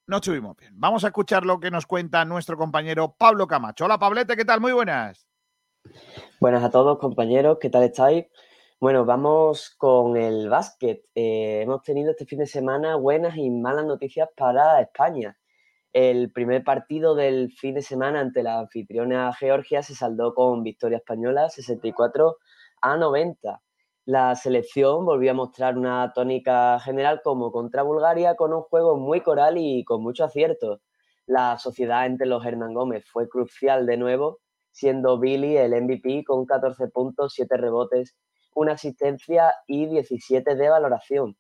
no 0.08 0.18
estuvimos 0.18 0.56
bien. 0.58 0.74
Vamos 0.76 1.04
a 1.04 1.08
escuchar 1.08 1.46
lo 1.46 1.60
que 1.60 1.72
nos 1.72 1.86
cuenta 1.86 2.26
nuestro 2.26 2.58
compañero 2.58 3.16
Pablo 3.18 3.48
Camacho. 3.48 3.86
Hola, 3.86 3.98
Pablete, 3.98 4.36
¿qué 4.36 4.46
tal? 4.46 4.62
Muy 4.62 4.72
buenas. 4.72 5.28
Buenas 6.40 6.64
a 6.64 6.70
todos, 6.70 7.00
compañeros, 7.00 7.58
¿qué 7.60 7.70
tal 7.70 7.84
estáis? 7.84 8.26
Bueno, 8.80 9.06
vamos 9.06 9.74
con 9.78 10.18
el 10.18 10.50
básquet. 10.50 11.06
Eh, 11.16 11.62
hemos 11.64 11.82
tenido 11.82 12.12
este 12.12 12.26
fin 12.26 12.40
de 12.40 12.48
semana 12.48 12.96
buenas 12.98 13.38
y 13.38 13.50
malas 13.50 13.86
noticias 13.86 14.30
para 14.36 14.82
España. 14.82 15.38
El 15.94 16.32
primer 16.32 16.64
partido 16.64 17.16
del 17.16 17.52
fin 17.52 17.76
de 17.76 17.82
semana 17.82 18.20
ante 18.20 18.44
la 18.44 18.60
anfitriona 18.60 19.34
Georgia 19.34 19.82
se 19.82 19.96
saldó 19.96 20.36
con 20.36 20.62
victoria 20.62 20.98
española 20.98 21.50
64 21.50 22.38
a 22.82 22.98
90 22.98 23.62
la 24.06 24.36
selección 24.36 25.04
volvió 25.04 25.32
a 25.32 25.34
mostrar 25.34 25.78
una 25.80 26.14
tónica 26.14 26.80
general 26.80 27.22
como 27.24 27.52
contra 27.52 27.82
Bulgaria 27.82 28.36
con 28.36 28.54
un 28.54 28.62
juego 28.62 28.98
muy 28.98 29.22
coral 29.22 29.58
y 29.58 29.84
con 29.84 30.04
mucho 30.04 30.24
acierto. 30.26 30.82
La 31.26 31.58
sociedad 31.58 32.06
entre 32.06 32.28
los 32.28 32.46
Hernán 32.46 32.76
Gómez 32.76 33.04
fue 33.12 33.28
crucial 33.28 33.88
de 33.88 33.98
nuevo, 33.98 34.42
siendo 34.72 35.20
Billy 35.20 35.58
el 35.58 35.72
MVP 35.82 36.24
con 36.24 36.46
14 36.46 36.88
puntos, 36.90 37.34
7 37.34 37.58
rebotes, 37.58 38.16
una 38.54 38.74
asistencia 38.74 39.56
y 39.66 39.88
17 39.88 40.54
de 40.54 40.70
valoración. 40.70 41.36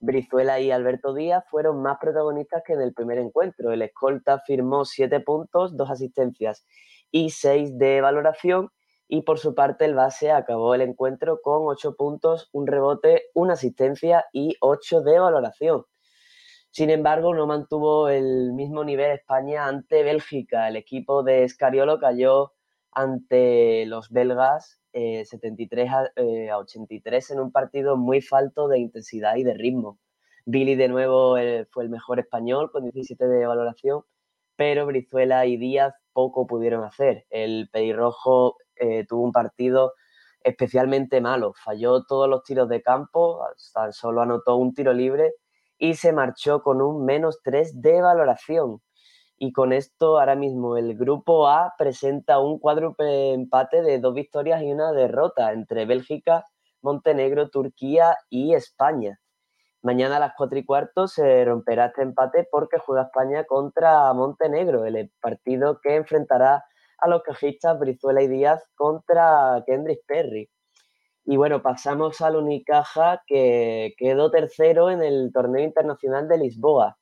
Brizuela 0.00 0.60
y 0.60 0.70
Alberto 0.70 1.14
Díaz 1.14 1.44
fueron 1.50 1.80
más 1.80 1.96
protagonistas 1.98 2.62
que 2.66 2.74
en 2.74 2.82
el 2.82 2.92
primer 2.92 3.16
encuentro. 3.16 3.72
El 3.72 3.80
escolta 3.80 4.40
firmó 4.40 4.84
7 4.84 5.20
puntos, 5.20 5.74
2 5.74 5.90
asistencias 5.90 6.66
y 7.10 7.30
6 7.30 7.78
de 7.78 8.02
valoración 8.02 8.68
y 9.08 9.22
por 9.22 9.38
su 9.38 9.54
parte 9.54 9.84
el 9.84 9.94
base 9.94 10.30
acabó 10.30 10.74
el 10.74 10.80
encuentro 10.80 11.40
con 11.42 11.62
8 11.66 11.96
puntos, 11.96 12.48
un 12.52 12.66
rebote, 12.66 13.24
una 13.34 13.54
asistencia 13.54 14.24
y 14.32 14.56
8 14.60 15.02
de 15.02 15.18
valoración. 15.18 15.84
Sin 16.70 16.90
embargo, 16.90 17.34
no 17.34 17.46
mantuvo 17.46 18.08
el 18.08 18.52
mismo 18.52 18.84
nivel 18.84 19.12
España 19.12 19.66
ante 19.66 20.02
Bélgica. 20.02 20.68
El 20.68 20.76
equipo 20.76 21.22
de 21.22 21.48
Scariolo 21.48 22.00
cayó 22.00 22.52
ante 22.90 23.86
los 23.86 24.10
belgas 24.10 24.80
73 24.92 25.90
eh, 26.16 26.50
a, 26.50 26.58
83 26.58 27.30
eh, 27.30 27.34
en 27.34 27.40
un 27.40 27.52
partido 27.52 27.96
muy 27.96 28.20
falto 28.20 28.68
de 28.68 28.78
intensidad 28.78 29.36
y 29.36 29.44
de 29.44 29.54
ritmo. 29.54 29.98
Billy 30.46 30.74
de 30.74 30.88
nuevo 30.88 31.38
eh, 31.38 31.66
fue 31.70 31.84
el 31.84 31.90
mejor 31.90 32.20
español 32.20 32.70
con 32.70 32.84
17 32.84 33.26
de 33.26 33.46
valoración, 33.46 34.02
pero 34.56 34.86
Brizuela 34.86 35.46
y 35.46 35.56
Díaz 35.56 35.94
poco 36.12 36.46
pudieron 36.46 36.84
hacer. 36.84 37.26
El 37.30 37.68
pelirrojo 37.72 38.56
eh, 38.76 39.04
tuvo 39.08 39.22
un 39.22 39.32
partido 39.32 39.94
especialmente 40.40 41.20
malo. 41.20 41.54
Falló 41.54 42.04
todos 42.04 42.28
los 42.28 42.42
tiros 42.44 42.68
de 42.68 42.82
campo, 42.82 43.40
solo 43.90 44.22
anotó 44.22 44.56
un 44.56 44.74
tiro 44.74 44.92
libre 44.92 45.34
y 45.78 45.94
se 45.94 46.12
marchó 46.12 46.62
con 46.62 46.80
un 46.80 47.04
menos 47.04 47.40
3 47.42 47.80
de 47.80 48.00
valoración. 48.00 48.80
Y 49.36 49.52
con 49.52 49.72
esto 49.72 50.18
ahora 50.18 50.36
mismo 50.36 50.76
el 50.76 50.96
grupo 50.96 51.48
A 51.48 51.74
presenta 51.76 52.38
un 52.38 52.58
cuádruple 52.58 53.32
empate 53.32 53.82
de 53.82 53.98
dos 53.98 54.14
victorias 54.14 54.62
y 54.62 54.72
una 54.72 54.92
derrota 54.92 55.52
entre 55.52 55.86
Bélgica, 55.86 56.44
Montenegro, 56.82 57.48
Turquía 57.48 58.16
y 58.30 58.54
España. 58.54 59.18
Mañana 59.82 60.16
a 60.16 60.20
las 60.20 60.32
4 60.36 60.58
y 60.58 60.64
cuarto 60.64 61.08
se 61.08 61.44
romperá 61.44 61.86
este 61.86 62.02
empate 62.02 62.48
porque 62.50 62.78
juega 62.78 63.02
España 63.02 63.44
contra 63.44 64.12
Montenegro, 64.14 64.86
el 64.86 65.10
partido 65.20 65.80
que 65.82 65.96
enfrentará 65.96 66.64
a 67.04 67.08
los 67.08 67.22
cajistas 67.22 67.78
Brizuela 67.78 68.22
y 68.22 68.28
Díaz 68.28 68.64
contra 68.74 69.62
Kendrick 69.66 70.00
Perry. 70.06 70.48
Y 71.26 71.36
bueno, 71.36 71.62
pasamos 71.62 72.22
al 72.22 72.36
Unicaja 72.36 73.22
que 73.26 73.92
quedó 73.98 74.30
tercero 74.30 74.90
en 74.90 75.02
el 75.02 75.30
torneo 75.32 75.62
internacional 75.62 76.28
de 76.28 76.38
Lisboa. 76.38 76.96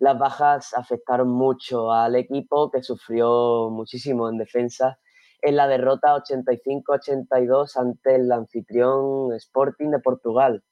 Las 0.00 0.18
bajas 0.18 0.74
afectaron 0.74 1.28
mucho 1.28 1.92
al 1.92 2.16
equipo 2.16 2.72
que 2.72 2.82
sufrió 2.82 3.70
muchísimo 3.70 4.28
en 4.28 4.38
defensa 4.38 4.98
en 5.42 5.54
la 5.54 5.68
derrota 5.68 6.16
85-82 6.16 7.76
ante 7.76 8.16
el 8.16 8.32
anfitrión 8.32 9.32
Sporting 9.32 9.90
de 9.90 10.00
Portugal. 10.00 10.64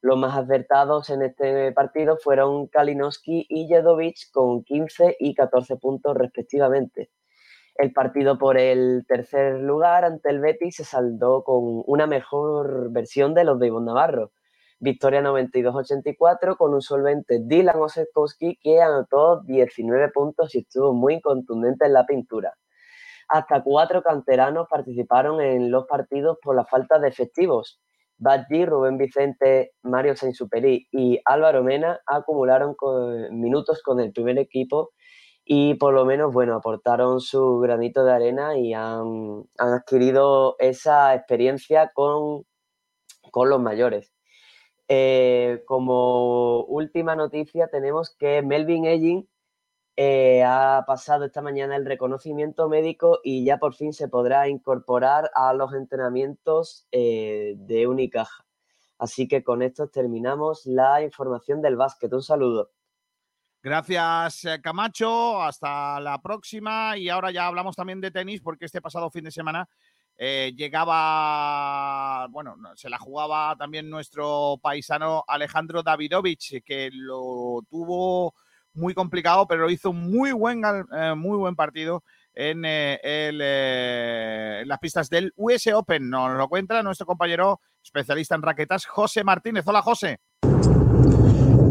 Los 0.00 0.16
más 0.16 0.36
acertados 0.36 1.10
en 1.10 1.22
este 1.22 1.72
partido 1.72 2.16
fueron 2.18 2.68
Kalinowski 2.68 3.46
y 3.48 3.66
Jedovic 3.66 4.30
con 4.32 4.62
15 4.62 5.16
y 5.18 5.34
14 5.34 5.76
puntos 5.76 6.16
respectivamente. 6.16 7.10
El 7.74 7.92
partido 7.92 8.38
por 8.38 8.58
el 8.58 9.04
tercer 9.08 9.60
lugar 9.60 10.04
ante 10.04 10.28
el 10.30 10.40
Betis 10.40 10.76
se 10.76 10.84
saldó 10.84 11.42
con 11.42 11.82
una 11.86 12.06
mejor 12.06 12.92
versión 12.92 13.34
de 13.34 13.44
los 13.44 13.58
de 13.58 13.68
Ivonne 13.68 13.86
Navarro. 13.86 14.32
Victoria 14.78 15.22
92-84 15.22 16.56
con 16.56 16.74
un 16.74 16.82
solvente 16.82 17.40
Dylan 17.40 17.80
Osetkowski 17.80 18.58
que 18.60 18.82
anotó 18.82 19.42
19 19.42 20.10
puntos 20.10 20.54
y 20.54 20.58
estuvo 20.58 20.92
muy 20.92 21.20
contundente 21.20 21.86
en 21.86 21.92
la 21.92 22.04
pintura. 22.04 22.52
Hasta 23.28 23.62
cuatro 23.62 24.02
canteranos 24.02 24.66
participaron 24.68 25.40
en 25.40 25.70
los 25.70 25.86
partidos 25.86 26.38
por 26.42 26.56
la 26.56 26.66
falta 26.66 26.98
de 26.98 27.08
efectivos. 27.08 27.80
Badji, 28.18 28.66
Rubén 28.66 28.98
Vicente, 28.98 29.72
Mario 29.82 30.14
Sainz-Superi 30.14 30.88
y 30.90 31.20
Álvaro 31.24 31.62
Mena 31.62 32.00
acumularon 32.06 32.76
minutos 33.30 33.82
con 33.82 34.00
el 34.00 34.12
primer 34.12 34.38
equipo 34.38 34.90
y 35.44 35.74
por 35.74 35.94
lo 35.94 36.04
menos, 36.04 36.32
bueno, 36.32 36.54
aportaron 36.56 37.20
su 37.20 37.58
granito 37.58 38.04
de 38.04 38.12
arena 38.12 38.56
y 38.56 38.74
han, 38.74 39.44
adquirido 39.58 40.56
esa 40.58 41.14
experiencia 41.14 41.90
con, 41.94 42.44
con 43.30 43.48
los 43.50 43.60
mayores. 43.60 44.12
Eh, 44.88 45.62
como 45.66 46.64
última 46.64 47.16
noticia 47.16 47.68
tenemos 47.68 48.14
que 48.18 48.42
Melvin 48.42 48.84
Edging 48.84 49.28
eh, 49.96 50.42
ha 50.44 50.84
pasado 50.86 51.24
esta 51.24 51.42
mañana 51.42 51.76
el 51.76 51.84
reconocimiento 51.86 52.68
médico 52.68 53.20
y 53.22 53.44
ya 53.44 53.58
por 53.58 53.74
fin 53.74 53.92
se 53.92 54.08
podrá 54.08 54.48
incorporar 54.48 55.30
a 55.34 55.52
los 55.54 55.74
entrenamientos 55.74 56.86
eh, 56.92 57.54
de 57.58 57.86
Unicaja. 57.86 58.44
Así 58.98 59.28
que 59.28 59.42
con 59.44 59.62
esto 59.62 59.88
terminamos 59.88 60.64
la 60.66 61.02
información 61.02 61.60
del 61.60 61.76
básquet. 61.76 62.12
Un 62.12 62.22
saludo. 62.22 62.70
Gracias, 63.62 64.44
eh, 64.44 64.60
Camacho. 64.60 65.40
Hasta 65.42 66.00
la 66.00 66.20
próxima. 66.20 66.96
Y 66.96 67.08
ahora 67.08 67.30
ya 67.30 67.46
hablamos 67.46 67.76
también 67.76 68.00
de 68.00 68.10
tenis, 68.10 68.40
porque 68.40 68.64
este 68.64 68.80
pasado 68.80 69.10
fin 69.10 69.24
de 69.24 69.30
semana 69.30 69.68
eh, 70.18 70.52
llegaba, 70.56 72.26
bueno, 72.28 72.56
se 72.76 72.88
la 72.90 72.98
jugaba 72.98 73.56
también 73.56 73.88
nuestro 73.88 74.58
paisano 74.62 75.24
Alejandro 75.26 75.82
Davidovich, 75.82 76.62
que 76.64 76.90
lo 76.92 77.60
tuvo 77.68 78.34
muy 78.74 78.94
complicado, 78.94 79.46
pero 79.46 79.68
hizo 79.70 79.92
muy 79.92 80.32
buen, 80.32 80.62
eh, 80.64 81.14
muy 81.16 81.36
buen 81.38 81.56
partido 81.56 82.04
en, 82.34 82.64
eh, 82.64 83.00
el, 83.02 83.40
en 83.40 84.68
las 84.68 84.78
pistas 84.78 85.10
del 85.10 85.32
US 85.36 85.66
Open. 85.68 86.08
Nos 86.08 86.36
lo 86.36 86.48
cuenta 86.48 86.82
nuestro 86.82 87.06
compañero 87.06 87.60
especialista 87.82 88.34
en 88.34 88.42
raquetas, 88.42 88.86
José 88.86 89.24
Martínez. 89.24 89.64
Hola, 89.66 89.82
José. 89.82 90.20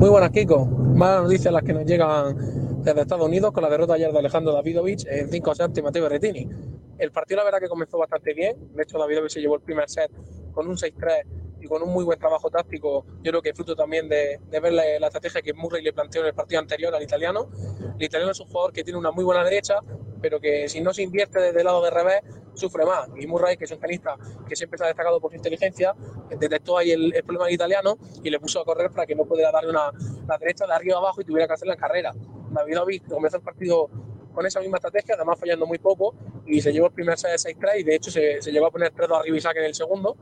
Muy 0.01 0.09
buenas, 0.09 0.31
Kiko. 0.31 0.65
Malas 0.65 1.21
noticias 1.21 1.53
las 1.53 1.61
que 1.61 1.73
nos 1.73 1.85
llegan 1.85 2.35
desde 2.83 3.01
Estados 3.01 3.23
Unidos 3.23 3.51
con 3.51 3.61
la 3.61 3.69
derrota 3.69 3.93
ayer 3.93 4.11
de 4.11 4.17
Alejandro 4.17 4.51
Davidovich 4.51 5.05
en 5.05 5.29
5 5.29 5.53
sets 5.53 5.77
y 5.77 5.81
Mateo 5.83 6.01
Berrettini. 6.01 6.49
El 6.97 7.11
partido, 7.11 7.37
la 7.37 7.43
verdad, 7.43 7.59
que 7.59 7.69
comenzó 7.69 7.99
bastante 7.99 8.33
bien. 8.33 8.73
De 8.73 8.81
hecho, 8.81 8.97
Davidovich 8.97 9.33
se 9.33 9.41
llevó 9.41 9.57
el 9.57 9.61
primer 9.61 9.87
set 9.87 10.09
con 10.53 10.67
un 10.67 10.75
6-3 10.75 11.59
y 11.61 11.67
con 11.67 11.83
un 11.83 11.93
muy 11.93 12.03
buen 12.03 12.17
trabajo 12.17 12.49
táctico. 12.49 13.05
Yo 13.21 13.31
creo 13.31 13.43
que 13.43 13.53
fruto 13.53 13.75
también 13.75 14.09
de, 14.09 14.39
de 14.49 14.59
ver 14.59 14.73
la, 14.73 14.81
la, 14.99 15.05
estrategia 15.05 15.43
que 15.43 15.53
Murray 15.53 15.83
le 15.83 15.93
planteó 15.93 16.21
en 16.21 16.29
el 16.29 16.33
partido 16.33 16.59
anterior 16.59 16.95
al 16.95 17.03
italiano. 17.03 17.51
El 17.99 18.03
italiano 18.03 18.31
es 18.31 18.39
un 18.39 18.47
jugador 18.47 18.73
que 18.73 18.83
tiene 18.83 18.97
una 18.97 19.11
muy 19.11 19.23
buena 19.23 19.43
derecha, 19.43 19.81
pero 20.21 20.39
que 20.39 20.69
si 20.69 20.81
no 20.81 20.93
se 20.93 21.03
invierte 21.03 21.39
desde 21.39 21.59
el 21.59 21.65
lado 21.65 21.83
de 21.83 21.89
revés, 21.89 22.21
sufre 22.53 22.85
más. 22.85 23.09
Y 23.17 23.27
Murray, 23.27 23.57
que 23.57 23.65
es 23.65 23.71
un 23.71 23.79
tenista 23.79 24.15
que 24.47 24.55
siempre 24.55 24.77
se 24.77 24.83
ha 24.83 24.87
destacado 24.87 25.19
por 25.19 25.31
su 25.31 25.37
inteligencia, 25.37 25.95
detectó 26.29 26.77
ahí 26.77 26.91
el, 26.91 27.11
problema 27.23 27.45
del 27.45 27.55
italiano 27.55 27.97
y 28.23 28.29
le 28.29 28.39
puso 28.39 28.61
a 28.61 28.65
correr 28.65 28.91
para 28.91 29.05
que 29.05 29.15
no 29.15 29.25
pudiera 29.25 29.51
darle 29.51 29.69
una, 29.69 29.91
la 30.27 30.37
derecha 30.37 30.65
de 30.65 30.73
arriba 30.73 30.97
abajo 30.97 31.21
y 31.21 31.25
tuviera 31.25 31.47
que 31.47 31.53
hacer 31.53 31.67
la 31.67 31.75
carrera. 31.75 32.13
Davidovich 32.51 33.07
comenzó 33.07 33.37
el 33.37 33.43
partido 33.43 33.89
con 34.33 34.45
esa 34.45 34.59
misma 34.59 34.77
estrategia, 34.77 35.15
además 35.15 35.39
fallando 35.39 35.65
muy 35.65 35.77
poco, 35.77 36.15
y 36.45 36.61
se 36.61 36.71
llevó 36.71 36.87
el 36.87 36.93
primer 36.93 37.17
set 37.17 37.31
de 37.31 37.55
6-3 37.55 37.79
y 37.79 37.83
de 37.83 37.95
hecho 37.95 38.11
se, 38.11 38.41
se 38.41 38.51
llegó 38.51 38.67
a 38.67 38.71
poner 38.71 38.93
3-2 38.93 39.19
arriba 39.19 39.37
y 39.37 39.41
saque 39.41 39.59
en 39.59 39.65
el 39.65 39.75
segundo 39.75 40.15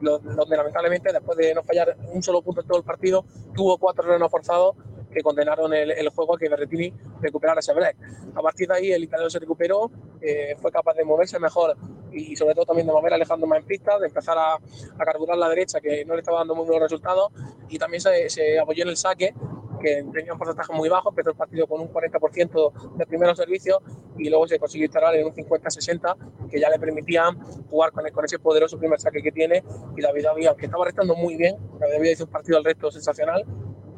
donde 0.00 0.56
lamentablemente 0.56 1.12
después 1.12 1.36
de 1.36 1.54
no 1.54 1.62
fallar 1.62 1.96
un 2.12 2.22
solo 2.22 2.42
punto 2.42 2.62
en 2.62 2.66
todo 2.66 2.78
el 2.78 2.84
partido, 2.84 3.24
tuvo 3.54 3.78
cuatro 3.78 4.04
renos 4.04 4.30
forzados 4.30 4.76
que 5.12 5.22
condenaron 5.22 5.72
el, 5.74 5.90
el, 5.90 6.08
juego 6.10 6.34
a 6.34 6.38
que 6.38 6.48
Berrettini 6.48 6.92
recuperara 7.20 7.60
ese 7.60 7.72
break. 7.74 7.96
A 8.34 8.42
partir 8.42 8.68
de 8.68 8.74
ahí 8.74 8.92
el 8.92 9.04
italiano 9.04 9.30
se 9.30 9.38
recuperó, 9.38 9.90
eh, 10.20 10.54
fue 10.60 10.70
capaz 10.70 10.94
de 10.94 11.04
moverse 11.04 11.38
mejor 11.38 11.76
y 12.12 12.36
sobre 12.36 12.54
todo 12.54 12.66
también 12.66 12.86
de 12.86 12.92
mover 12.92 13.12
a 13.12 13.16
Alejandro 13.16 13.46
más 13.46 13.60
en 13.60 13.66
pista, 13.66 13.98
de 13.98 14.06
empezar 14.06 14.36
a, 14.36 14.54
a, 14.54 15.04
carburar 15.04 15.38
la 15.38 15.48
derecha 15.48 15.80
que 15.80 16.04
no 16.04 16.14
le 16.14 16.20
estaba 16.20 16.38
dando 16.38 16.54
muy 16.54 16.64
buenos 16.64 16.82
resultados 16.82 17.32
y 17.68 17.78
también 17.78 18.00
se, 18.00 18.28
se 18.30 18.58
apoyó 18.58 18.82
en 18.82 18.90
el 18.90 18.96
saque 18.96 19.34
que 19.80 20.04
tenía 20.12 20.32
un 20.32 20.38
porcentaje 20.38 20.72
muy 20.72 20.88
bajo, 20.88 21.08
empezó 21.08 21.30
el 21.30 21.36
partido 21.36 21.66
con 21.66 21.80
un 21.80 21.88
40% 21.88 22.96
de 22.96 23.06
primeros 23.06 23.36
servicios 23.36 23.78
y 24.18 24.28
luego 24.28 24.46
se 24.46 24.58
consiguió 24.58 24.84
instalar 24.86 25.14
en 25.16 25.26
un 25.26 25.32
50-60 25.32 26.48
que 26.48 26.60
ya 26.60 26.68
le 26.68 26.78
permitían 26.78 27.40
jugar 27.68 27.90
con, 27.92 28.06
el, 28.06 28.12
con, 28.12 28.24
ese 28.24 28.38
poderoso 28.38 28.78
primer 28.78 29.00
saque 29.00 29.22
que 29.22 29.32
tiene 29.32 29.64
y 29.96 30.02
David 30.02 30.24
David, 30.24 30.46
aunque 30.48 30.66
estaba 30.66 30.84
restando 30.84 31.16
muy 31.16 31.36
bien, 31.36 31.56
David 31.78 32.10
hizo 32.10 32.24
un 32.24 32.30
partido 32.30 32.58
al 32.58 32.64
resto 32.64 32.90
sensacional, 32.90 33.44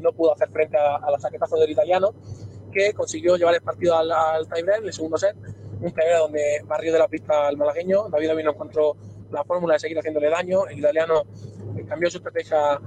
no 0.02 0.12
pudo 0.12 0.34
hacer 0.34 0.50
frente 0.50 0.76
a, 0.76 0.96
a 0.96 1.10
los 1.10 1.22
saquetazos 1.22 1.58
del 1.60 1.70
italiano, 1.70 2.12
que 2.72 2.92
consiguió 2.92 3.36
llevar 3.36 3.54
el 3.54 3.62
partido 3.62 3.96
al, 3.96 4.48
tiebreak, 4.48 4.84
el 4.84 4.92
segundo 4.92 5.16
set, 5.16 5.36
un 5.36 5.92
tiebreak 5.92 6.18
donde 6.18 6.62
barrió 6.64 6.92
de 6.92 6.98
la 6.98 7.08
pista 7.08 7.46
al 7.46 7.56
malagueño, 7.56 8.08
David 8.08 8.28
David 8.28 8.48
encontró 8.48 8.96
la 9.30 9.44
fórmula 9.44 9.74
de 9.74 9.80
seguir 9.80 9.98
haciéndole 9.98 10.28
daño, 10.28 10.66
el 10.66 10.78
italiano 10.78 11.22
cambió 11.88 12.10
su 12.10 12.18
estrategia 12.18 12.78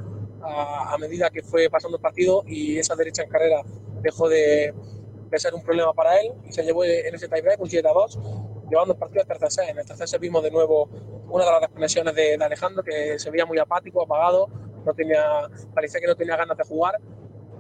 a, 0.42 0.98
medida 1.00 1.30
que 1.30 1.42
fue 1.42 1.70
pasando 1.70 1.98
el 1.98 2.02
partido 2.02 2.44
y 2.46 2.78
esa 2.78 2.96
derecha 2.96 3.24
en 3.24 3.30
carrera 3.30 3.62
dejó 4.02 4.30
de, 4.30 4.74
de 5.30 5.40
ser 5.40 5.54
un 5.54 5.64
problema 5.64 5.94
para 5.94 6.20
él 6.20 6.34
y 6.48 6.52
se 6.52 6.64
llevó 6.64 6.84
en 6.84 7.14
ese 7.14 7.28
tiebreak 7.28 7.60
un 7.60 7.70
7 7.70 7.88
a 7.88 7.92
2 7.92 8.20
llevando 8.70 8.94
el 8.94 9.00
partido 9.00 9.22
al 9.22 9.28
tercer 9.28 9.52
set. 9.52 9.70
En 9.70 9.80
el 9.80 9.86
tercer 9.86 10.08
set 10.08 10.20
vimos 10.22 10.44
de 10.44 10.52
nuevo 10.52 10.90
una 11.30 11.46
de 11.46 11.52
las 11.52 11.62
desconexiones 11.62 12.16
de, 12.16 12.38
de, 12.38 12.46
Alejandro 12.46 12.84
que 12.84 13.18
se 13.18 13.30
veía 13.32 13.46
muy 13.46 13.58
apático, 13.58 14.04
apagado, 14.04 14.50
no 14.86 14.94
tenía, 14.94 15.24
parecía 15.74 16.00
que 16.00 16.08
no 16.08 16.16
tenía 16.16 16.36
ganas 16.36 16.58
de 16.58 16.64
jugar, 16.64 17.00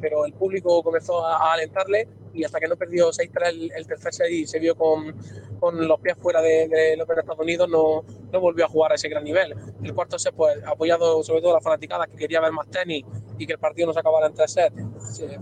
pero 0.01 0.25
el 0.25 0.33
público 0.33 0.83
comenzó 0.83 1.25
a, 1.25 1.37
a 1.37 1.53
alentarle 1.53 2.07
y 2.35 2.43
hasta 2.43 2.59
que 2.59 2.67
no 2.67 2.75
perdió 2.75 3.09
6-3 3.09 3.47
el, 3.47 3.71
el, 3.75 3.87
tercer 3.87 4.13
set 4.13 4.29
y 4.29 4.45
se 4.45 4.59
vio 4.59 4.75
con, 4.75 5.15
con 5.59 5.87
los 5.87 5.99
pies 5.99 6.17
fuera 6.17 6.41
de, 6.41 6.67
de 6.67 6.97
los 6.97 7.09
Estados 7.09 7.39
Unidos, 7.39 7.69
no, 7.69 8.03
no, 8.31 8.39
volvió 8.39 8.65
a 8.65 8.67
jugar 8.67 8.91
a 8.91 8.95
ese 8.95 9.07
gran 9.07 9.23
nivel. 9.23 9.55
El 9.81 9.93
cuarto 9.93 10.19
set, 10.19 10.33
pues 10.35 10.57
apoyado 10.65 11.23
sobre 11.23 11.41
todo 11.41 11.51
a 11.51 11.55
la 11.55 11.61
fanaticada 11.61 12.07
que 12.07 12.17
quería 12.17 12.41
ver 12.41 12.51
más 12.51 12.69
tenis 12.69 13.05
y 13.37 13.47
que 13.47 13.53
el 13.53 13.59
partido 13.59 13.87
no 13.87 13.93
se 13.93 13.99
acabara 13.99 14.27
en 14.27 14.33
tres 14.33 14.51
sets, 14.51 14.75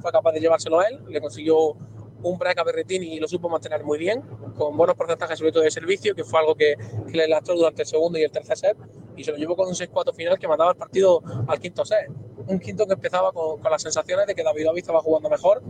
fue 0.02 0.12
capaz 0.12 0.32
de 0.34 0.40
llevárselo 0.40 0.80
a 0.80 0.88
él, 0.88 1.00
le 1.08 1.20
consiguió 1.20 1.76
un 2.24 2.38
break 2.38 2.58
a 2.60 2.64
Berrettini 2.64 3.16
y 3.16 3.20
lo 3.20 3.28
supo 3.28 3.50
mantener 3.50 3.84
muy 3.84 3.98
bien, 3.98 4.22
con 4.56 4.78
buenos 4.78 4.95
porcentajes 4.95 5.38
sobre 5.38 5.52
todo 5.52 5.64
de 5.64 5.72
servicio, 5.72 6.16
que 6.16 6.24
fue 6.24 6.40
algo 6.40 6.56
que, 6.56 6.76
que 7.12 7.18
le 7.18 7.28
lastró 7.28 7.56
durante 7.56 7.82
el 7.82 7.88
segundo 7.88 8.18
y 8.18 8.24
el 8.24 8.32
tercer 8.32 8.58
set, 8.58 8.78
y 9.16 9.24
se 9.24 9.32
lo 9.32 9.38
llevó 9.38 9.56
con 9.56 9.67
un 9.67 9.74
6-4 9.74 10.14
final 10.14 10.40
que 10.40 10.48
mandaba 10.48 10.72
el 10.72 10.77
partido 10.77 11.22
al 11.48 11.59
quinto 11.59 11.85
set. 11.85 12.09
Un 12.48 12.59
quinto 12.59 12.85
que 12.85 12.93
empezaba 12.93 13.32
con, 13.32 13.61
con 13.61 13.72
las 13.72 13.82
sensaciones 13.82 14.27
de 14.27 14.35
que 14.35 14.43
David 14.43 14.66
David 14.66 14.80
estaba 14.80 15.01
jugando 15.01 15.30
mejor, 15.30 15.61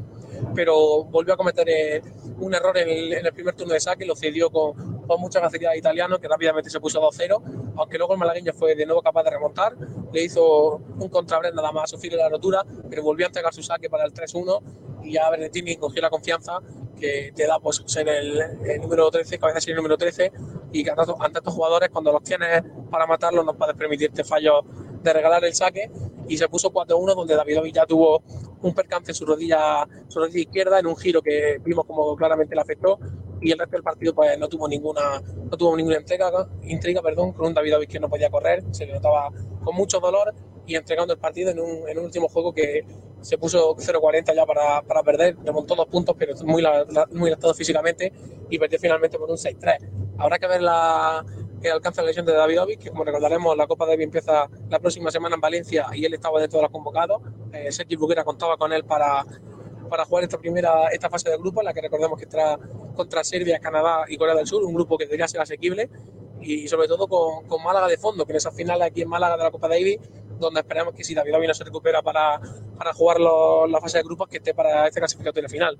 pero 0.55 1.03
volvió 1.03 1.33
a 1.33 1.37
cometer 1.37 1.67
eh, 1.69 2.01
un 2.39 2.53
error 2.53 2.77
en 2.77 2.89
el, 2.89 3.13
en 3.13 3.25
el, 3.25 3.33
primer 3.33 3.55
turno 3.55 3.73
de 3.73 3.79
saque 3.79 4.05
lo 4.05 4.15
cedió 4.15 4.49
con, 4.49 5.03
con 5.05 5.21
mucha 5.21 5.39
facilidad 5.39 5.73
italiano, 5.75 6.19
que 6.19 6.27
rápidamente 6.27 6.69
se 6.69 6.79
puso 6.79 7.01
2-0, 7.01 7.73
aunque 7.77 7.97
luego 7.97 8.13
el 8.13 8.19
malagueño 8.19 8.53
fue 8.53 8.75
de 8.75 8.85
nuevo 8.85 9.01
capaz 9.01 9.23
de 9.23 9.31
remontar, 9.31 9.75
le 10.11 10.23
hizo 10.23 10.77
un 10.77 11.09
contrabrend 11.09 11.55
nada 11.55 11.71
más 11.71 11.85
a 11.85 11.87
sufrir 11.87 12.13
la 12.13 12.29
rotura, 12.29 12.65
pero 12.89 13.03
volvió 13.03 13.25
a 13.25 13.27
entregar 13.27 13.53
su 13.53 13.63
saque 13.63 13.89
para 13.89 14.05
el 14.05 14.13
3-1 14.13 14.61
y 15.03 15.13
ya 15.13 15.29
Berrettini 15.29 15.75
cogió 15.75 16.01
la 16.01 16.09
confianza 16.09 16.59
que 17.03 17.33
te 17.35 17.45
da 17.45 17.59
pues, 17.59 17.83
ser 17.85 18.07
el, 18.07 18.39
el, 18.65 18.81
número 18.81 19.11
13, 19.11 19.37
que 19.37 19.45
a 19.45 19.47
veces 19.49 19.67
el 19.67 19.75
número 19.75 19.97
13, 19.97 20.31
y 20.71 20.85
que 20.85 20.91
ante 20.91 21.39
estos 21.39 21.53
jugadores, 21.53 21.89
cuando 21.89 22.13
los 22.13 22.23
tienes 22.23 22.63
para 22.89 23.05
matarlos, 23.05 23.43
no 23.43 23.57
puedes 23.57 23.75
permitirte 23.75 24.23
fallos 24.23 24.63
de 25.01 25.11
regalar 25.11 25.43
el 25.43 25.53
saque, 25.53 25.91
y 26.29 26.37
se 26.37 26.47
puso 26.47 26.71
4-1, 26.71 27.13
donde 27.13 27.35
David 27.35 27.73
ya 27.73 27.85
tuvo 27.85 28.23
un 28.61 28.73
percance 28.73 29.11
en 29.11 29.15
su 29.15 29.25
rodilla, 29.25 29.85
su 30.07 30.19
rodilla 30.19 30.39
izquierda, 30.39 30.79
en 30.79 30.87
un 30.87 30.95
giro 30.95 31.21
que 31.21 31.59
vimos 31.61 31.85
como 31.85 32.15
claramente 32.15 32.55
le 32.55 32.61
afectó, 32.61 32.97
y 33.41 33.51
el 33.51 33.59
resto 33.59 33.73
del 33.75 33.83
partido 33.83 34.15
pues 34.15 34.39
no 34.39 34.47
tuvo 34.47 34.69
ninguna 34.69 35.21
no 35.51 35.57
tuvo 35.57 35.75
ninguna 35.75 35.97
entrega, 35.97 36.31
intriga 36.61 37.01
perdón 37.01 37.33
con 37.33 37.47
un 37.47 37.53
David 37.53 37.89
que 37.89 37.99
no 37.99 38.09
podía 38.09 38.29
correr 38.29 38.63
se 38.71 38.85
le 38.85 38.93
notaba 38.93 39.29
con 39.61 39.75
mucho 39.75 39.99
dolor 39.99 40.33
y 40.65 40.75
entregando 40.75 41.13
el 41.13 41.19
partido 41.19 41.51
en 41.51 41.59
un, 41.59 41.89
en 41.89 41.99
un 41.99 42.05
último 42.05 42.29
juego 42.29 42.53
que 42.53 42.85
se 43.23 43.37
puso 43.37 43.75
0-40 43.75 44.35
ya 44.35 44.45
para, 44.45 44.81
para, 44.81 45.03
perder 45.03 45.37
remontó 45.43 45.75
dos 45.75 45.87
puntos 45.87 46.15
pero 46.17 46.35
muy, 46.43 46.63
muy 47.11 47.29
lastrado 47.29 47.53
físicamente 47.53 48.11
y 48.49 48.59
perdió 48.59 48.79
finalmente 48.79 49.17
por 49.17 49.29
un 49.29 49.37
6-3 49.37 49.77
habrá 50.17 50.39
que 50.39 50.47
ver 50.47 50.61
la 50.61 51.25
que 51.61 51.71
alcanza 51.71 52.01
la 52.01 52.07
lesión 52.07 52.25
de 52.25 52.33
David 52.33 52.61
Ovic, 52.61 52.79
que 52.79 52.89
como 52.89 53.05
recordaremos 53.05 53.55
la 53.55 53.65
Copa 53.67 53.85
de 53.85 53.93
David 53.93 54.03
empieza 54.03 54.49
la 54.69 54.79
próxima 54.79 55.09
semana 55.09 55.35
en 55.35 55.41
Valencia 55.41 55.87
y 55.93 56.03
él 56.03 56.13
estaba 56.13 56.41
dentro 56.41 56.59
de 56.59 56.63
los 56.63 56.71
convocados. 56.71 57.21
Eh, 57.53 57.71
Sergi 57.71 57.95
Buguera 57.95 58.25
contaba 58.25 58.57
con 58.57 58.73
él 58.73 58.83
para 58.83 59.25
para 59.89 60.05
jugar 60.05 60.23
esta 60.23 60.37
primera 60.37 60.87
esta 60.87 61.09
fase 61.09 61.29
del 61.29 61.39
grupo 61.39 61.61
en 61.61 61.65
la 61.65 61.73
que 61.73 61.81
recordemos 61.81 62.17
que 62.17 62.25
estará 62.25 62.59
contra 62.95 63.23
Serbia, 63.23 63.59
Canadá 63.59 64.05
y 64.07 64.17
Corea 64.17 64.35
del 64.35 64.45
Sur, 64.45 64.63
un 64.63 64.73
grupo 64.73 64.97
que 64.97 65.05
debería 65.05 65.27
ser 65.27 65.39
asequible 65.39 65.89
y 66.41 66.67
sobre 66.67 66.87
todo 66.87 67.07
con, 67.07 67.47
con 67.47 67.63
Málaga 67.63 67.87
de 67.87 67.97
fondo, 67.97 68.25
que 68.25 68.33
en 68.33 68.37
esa 68.37 68.51
final 68.51 68.81
aquí 68.81 69.01
en 69.01 69.09
Málaga 69.09 69.37
de 69.37 69.43
la 69.43 69.51
Copa 69.51 69.67
Davis, 69.67 69.99
donde 70.39 70.61
esperamos 70.61 70.93
que 70.93 71.03
si 71.03 71.13
David 71.13 71.35
Ovino 71.35 71.53
se 71.53 71.63
recupera 71.63 72.01
para, 72.01 72.39
para 72.77 72.93
jugar 72.93 73.19
los, 73.19 73.69
la 73.69 73.79
fase 73.79 73.99
de 73.99 74.03
grupos, 74.03 74.27
que 74.27 74.37
esté 74.37 74.53
para 74.53 74.87
este 74.87 74.99
clasificatorio 74.99 75.49
final. 75.49 75.77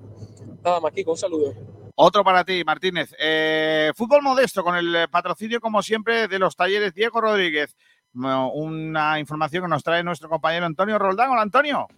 Nada 0.62 0.80
más, 0.80 0.92
Kiko, 0.92 1.12
un 1.12 1.16
saludo. 1.16 1.52
Otro 1.96 2.24
para 2.24 2.44
ti, 2.44 2.64
Martínez. 2.64 3.14
Eh, 3.18 3.92
fútbol 3.94 4.22
modesto, 4.22 4.64
con 4.64 4.74
el 4.74 5.08
patrocinio, 5.10 5.60
como 5.60 5.82
siempre, 5.82 6.26
de 6.26 6.38
los 6.38 6.56
talleres 6.56 6.94
Diego 6.94 7.20
Rodríguez. 7.20 7.76
Una 8.14 9.18
información 9.18 9.64
que 9.64 9.68
nos 9.68 9.82
trae 9.82 10.02
nuestro 10.02 10.28
compañero 10.28 10.66
Antonio 10.66 10.98
Roldán. 10.98 11.30
Hola, 11.30 11.42
Antonio. 11.42 11.88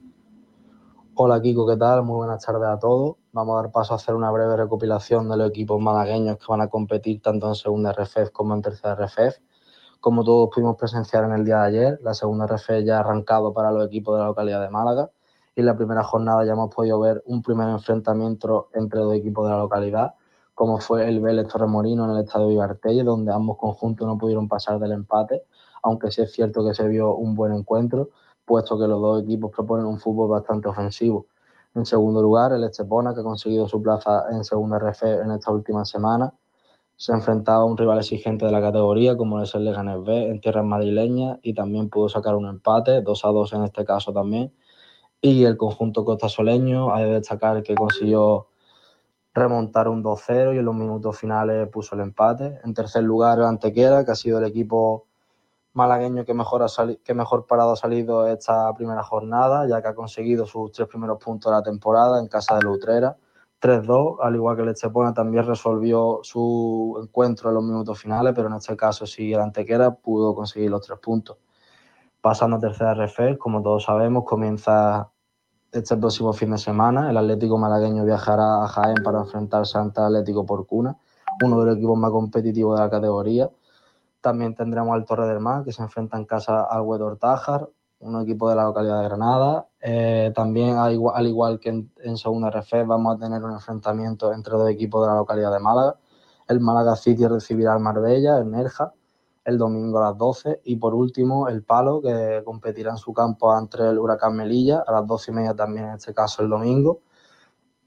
Hola 1.18 1.40
Kiko, 1.40 1.66
¿qué 1.66 1.78
tal? 1.78 2.02
Muy 2.02 2.16
buenas 2.16 2.44
tardes 2.44 2.68
a 2.68 2.78
todos. 2.78 3.16
Vamos 3.32 3.58
a 3.58 3.62
dar 3.62 3.72
paso 3.72 3.94
a 3.94 3.96
hacer 3.96 4.14
una 4.14 4.30
breve 4.30 4.54
recopilación 4.54 5.30
de 5.30 5.38
los 5.38 5.48
equipos 5.48 5.80
malagueños 5.80 6.36
que 6.36 6.44
van 6.46 6.60
a 6.60 6.68
competir 6.68 7.22
tanto 7.22 7.48
en 7.48 7.54
segunda 7.54 7.90
RFEF 7.94 8.30
como 8.32 8.54
en 8.54 8.60
tercera 8.60 8.94
RFEF. 8.96 9.38
Como 10.00 10.24
todos 10.24 10.50
pudimos 10.54 10.76
presenciar 10.76 11.24
en 11.24 11.32
el 11.32 11.44
día 11.44 11.62
de 11.62 11.66
ayer, 11.66 12.00
la 12.02 12.14
segunda 12.14 12.46
RFEF 12.46 12.84
ya 12.84 12.98
ha 12.98 13.00
arrancado 13.00 13.52
para 13.52 13.72
los 13.72 13.86
equipos 13.86 14.14
de 14.14 14.20
la 14.20 14.26
localidad 14.26 14.60
de 14.60 14.70
Málaga 14.70 15.10
y 15.54 15.60
en 15.60 15.66
la 15.66 15.76
primera 15.76 16.04
jornada 16.04 16.44
ya 16.44 16.52
hemos 16.52 16.74
podido 16.74 17.00
ver 17.00 17.22
un 17.26 17.42
primer 17.42 17.68
enfrentamiento 17.68 18.68
entre 18.74 19.00
dos 19.00 19.14
equipos 19.14 19.46
de 19.46 19.52
la 19.52 19.58
localidad, 19.58 20.14
como 20.54 20.78
fue 20.78 21.08
el 21.08 21.20
Vélez 21.20 21.48
Torremorino 21.48 22.04
en 22.04 22.12
el 22.12 22.24
estadio 22.24 22.48
Vivartelle, 22.48 23.02
donde 23.02 23.32
ambos 23.32 23.56
conjuntos 23.56 24.06
no 24.06 24.16
pudieron 24.16 24.48
pasar 24.48 24.78
del 24.78 24.92
empate, 24.92 25.44
aunque 25.82 26.10
sí 26.10 26.22
es 26.22 26.32
cierto 26.32 26.64
que 26.64 26.74
se 26.74 26.86
vio 26.86 27.14
un 27.14 27.34
buen 27.34 27.52
encuentro 27.52 28.10
puesto 28.46 28.78
que 28.78 28.86
los 28.86 29.00
dos 29.00 29.22
equipos 29.22 29.50
proponen 29.50 29.84
un 29.84 29.98
fútbol 29.98 30.28
bastante 30.28 30.68
ofensivo. 30.68 31.26
En 31.74 31.84
segundo 31.84 32.22
lugar, 32.22 32.52
el 32.52 32.64
Estepona, 32.64 33.12
que 33.12 33.20
ha 33.20 33.24
conseguido 33.24 33.68
su 33.68 33.82
plaza 33.82 34.26
en 34.30 34.44
segunda 34.44 34.78
RF 34.78 35.02
en 35.02 35.32
esta 35.32 35.50
última 35.50 35.84
semana, 35.84 36.32
se 36.96 37.12
enfrentaba 37.12 37.58
a 37.58 37.64
un 37.64 37.76
rival 37.76 37.98
exigente 37.98 38.46
de 38.46 38.52
la 38.52 38.60
categoría, 38.60 39.16
como 39.16 39.42
es 39.42 39.54
el 39.54 39.64
Leganés 39.64 40.02
B, 40.02 40.30
en 40.30 40.40
tierras 40.40 40.64
madrileñas, 40.64 41.38
y 41.42 41.54
también 41.54 41.90
pudo 41.90 42.08
sacar 42.08 42.34
un 42.34 42.46
empate, 42.46 43.02
2 43.02 43.24
a 43.24 43.28
2 43.28 43.52
en 43.52 43.64
este 43.64 43.84
caso 43.84 44.12
también. 44.12 44.52
Y 45.20 45.44
el 45.44 45.56
conjunto 45.56 46.04
costasoleño, 46.04 46.94
hay 46.94 47.04
que 47.04 47.10
destacar 47.12 47.62
que 47.62 47.74
consiguió 47.74 48.48
remontar 49.34 49.88
un 49.88 50.02
2-0 50.02 50.54
y 50.54 50.58
en 50.58 50.64
los 50.64 50.74
minutos 50.74 51.18
finales 51.18 51.68
puso 51.68 51.94
el 51.94 52.00
empate. 52.00 52.58
En 52.64 52.72
tercer 52.72 53.04
lugar, 53.04 53.38
el 53.38 53.44
Antequera, 53.44 54.04
que 54.04 54.12
ha 54.12 54.14
sido 54.14 54.38
el 54.38 54.44
equipo 54.46 55.06
malagueño 55.74 56.24
que 56.24 56.32
mejor, 56.32 56.62
ha 56.62 56.66
que 57.04 57.12
mejor 57.12 57.46
parado 57.46 57.72
ha 57.72 57.76
salido 57.76 58.26
esta 58.26 58.72
primera 58.72 59.02
jornada, 59.02 59.68
ya 59.68 59.82
que 59.82 59.88
ha 59.88 59.94
conseguido 59.94 60.46
sus 60.46 60.72
tres 60.72 60.88
primeros 60.88 61.22
puntos 61.22 61.52
de 61.52 61.56
la 61.58 61.62
temporada 61.62 62.18
en 62.18 62.28
casa 62.28 62.56
de 62.56 62.62
Lutrera, 62.62 63.18
3-2, 63.60 64.18
al 64.20 64.34
igual 64.34 64.56
que 64.56 64.62
el 64.62 64.68
Estepona 64.68 65.14
también 65.14 65.46
resolvió 65.46 66.20
su 66.22 66.98
encuentro 67.02 67.48
en 67.48 67.54
los 67.54 67.64
minutos 67.64 67.98
finales, 67.98 68.32
pero 68.34 68.48
en 68.48 68.54
este 68.54 68.76
caso 68.76 69.06
sí 69.06 69.32
el 69.32 69.40
Antequera 69.40 69.94
pudo 69.94 70.34
conseguir 70.34 70.70
los 70.70 70.82
tres 70.82 70.98
puntos. 70.98 71.38
Pasando 72.20 72.56
a 72.56 72.60
tercera 72.60 72.92
RF, 72.94 73.38
como 73.38 73.62
todos 73.62 73.84
sabemos, 73.84 74.24
comienza 74.24 75.10
este 75.72 75.96
próximo 75.96 76.32
fin 76.32 76.50
de 76.50 76.58
semana. 76.58 77.10
El 77.10 77.16
Atlético 77.16 77.58
malagueño 77.58 78.04
viajará 78.04 78.64
a 78.64 78.68
Jaén 78.68 79.02
para 79.02 79.20
enfrentarse 79.20 79.78
ante 79.78 80.00
el 80.00 80.06
Atlético 80.06 80.44
por 80.44 80.66
Cuna, 80.66 80.96
uno 81.44 81.60
de 81.60 81.66
los 81.66 81.76
equipos 81.76 81.98
más 81.98 82.10
competitivos 82.10 82.78
de 82.78 82.84
la 82.84 82.90
categoría. 82.90 83.50
También 84.20 84.54
tendremos 84.54 84.94
al 84.94 85.04
Torre 85.04 85.28
del 85.28 85.40
Mar, 85.40 85.64
que 85.64 85.72
se 85.72 85.82
enfrenta 85.82 86.16
en 86.16 86.24
casa 86.24 86.64
al 86.64 86.82
Huedor 86.82 87.16
Tájar, 87.18 87.68
un 88.06 88.22
equipo 88.22 88.48
de 88.48 88.56
la 88.56 88.64
localidad 88.64 89.00
de 89.00 89.08
Granada. 89.08 89.68
Eh, 89.80 90.32
también, 90.34 90.76
al 90.76 90.92
igual, 91.26 91.60
que 91.60 91.70
en, 91.70 92.16
segunda 92.16 92.50
RF, 92.50 92.86
vamos 92.86 93.16
a 93.16 93.18
tener 93.18 93.42
un 93.42 93.52
enfrentamiento 93.52 94.32
entre 94.32 94.56
dos 94.56 94.70
equipos 94.70 95.02
de 95.04 95.12
la 95.12 95.16
localidad 95.16 95.52
de 95.52 95.60
Málaga. 95.60 95.96
El 96.48 96.60
Málaga 96.60 96.96
City 96.96 97.26
recibirá 97.26 97.74
al 97.74 97.80
Marbella, 97.80 98.38
el 98.38 98.50
Nerja, 98.50 98.92
el 99.44 99.58
domingo 99.58 99.98
a 99.98 100.10
las 100.10 100.18
12. 100.18 100.60
Y 100.64 100.76
por 100.76 100.94
último, 100.94 101.48
el 101.48 101.64
Palo, 101.64 102.00
que 102.00 102.42
competirá 102.44 102.92
en 102.92 102.98
su 102.98 103.12
campo 103.12 103.56
entre 103.58 103.88
el 103.88 103.98
Huracán 103.98 104.36
Melilla, 104.36 104.84
a 104.86 104.92
las 104.92 105.06
12 105.06 105.30
y 105.30 105.34
media 105.34 105.54
también, 105.54 105.86
en 105.86 105.94
este 105.94 106.14
caso, 106.14 106.42
el 106.42 106.48
domingo. 106.48 107.00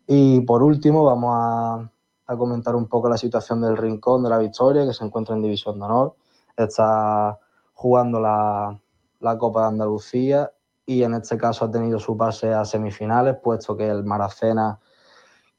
Y 0.08 0.42
por 0.42 0.64
último, 0.64 1.04
vamos 1.04 1.32
a, 1.36 1.92
a 2.28 2.38
comentar 2.38 2.76
un 2.76 2.88
poco 2.88 3.10
la 3.10 3.18
situación 3.18 3.62
del 3.62 3.78
Rincón 3.78 4.24
de 4.24 4.30
la 4.30 4.38
Victoria, 4.38 4.86
que 4.86 4.94
se 4.94 5.06
encuentra 5.06 5.36
en 5.36 5.42
División 5.42 5.80
de 5.80 5.86
Honor. 5.86 6.16
Está 6.58 7.40
jugando 7.74 8.20
la, 8.20 8.78
la 9.20 9.38
Copa 9.38 9.62
de 9.62 9.68
Andalucía 9.68 10.52
y 10.86 11.04
en 11.04 11.14
este 11.14 11.38
caso 11.38 11.66
ha 11.66 11.72
tenido 11.72 12.00
su 12.00 12.18
pase 12.18 12.54
a 12.54 12.66
semifinales, 12.66 13.38
puesto 13.44 13.78
que 13.78 13.88
el 13.88 14.04
Maracena, 14.04 14.80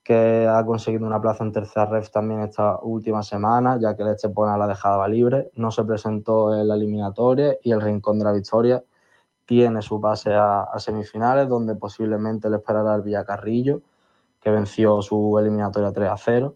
que 0.03 0.49
ha 0.49 0.65
conseguido 0.65 1.07
una 1.07 1.21
plaza 1.21 1.45
en 1.45 1.53
tercera 1.53 1.87
ref 1.87 2.11
también 2.11 2.41
esta 2.41 2.79
última 2.83 3.23
semana, 3.23 3.79
ya 3.81 3.95
que 3.95 4.03
el 4.03 4.09
Estepona 4.09 4.57
la 4.57 4.67
dejaba 4.67 5.07
libre, 5.07 5.51
no 5.55 5.71
se 5.71 5.85
presentó 5.85 6.55
en 6.55 6.67
la 6.67 6.75
eliminatoria 6.75 7.57
y 7.63 7.71
el 7.71 7.81
Rincón 7.81 8.19
de 8.19 8.25
la 8.25 8.33
Victoria 8.33 8.83
tiene 9.45 9.83
su 9.83 10.01
pase 10.01 10.35
a, 10.35 10.67
semifinales, 10.79 11.49
donde 11.49 11.75
posiblemente 11.75 12.49
le 12.49 12.57
esperará 12.57 12.95
el 12.95 13.03
Villacarrillo, 13.03 13.83
que 14.41 14.51
venció 14.51 15.03
su 15.03 15.39
eliminatoria 15.39 15.93
3 15.93 16.09
a 16.09 16.17
0. 16.17 16.55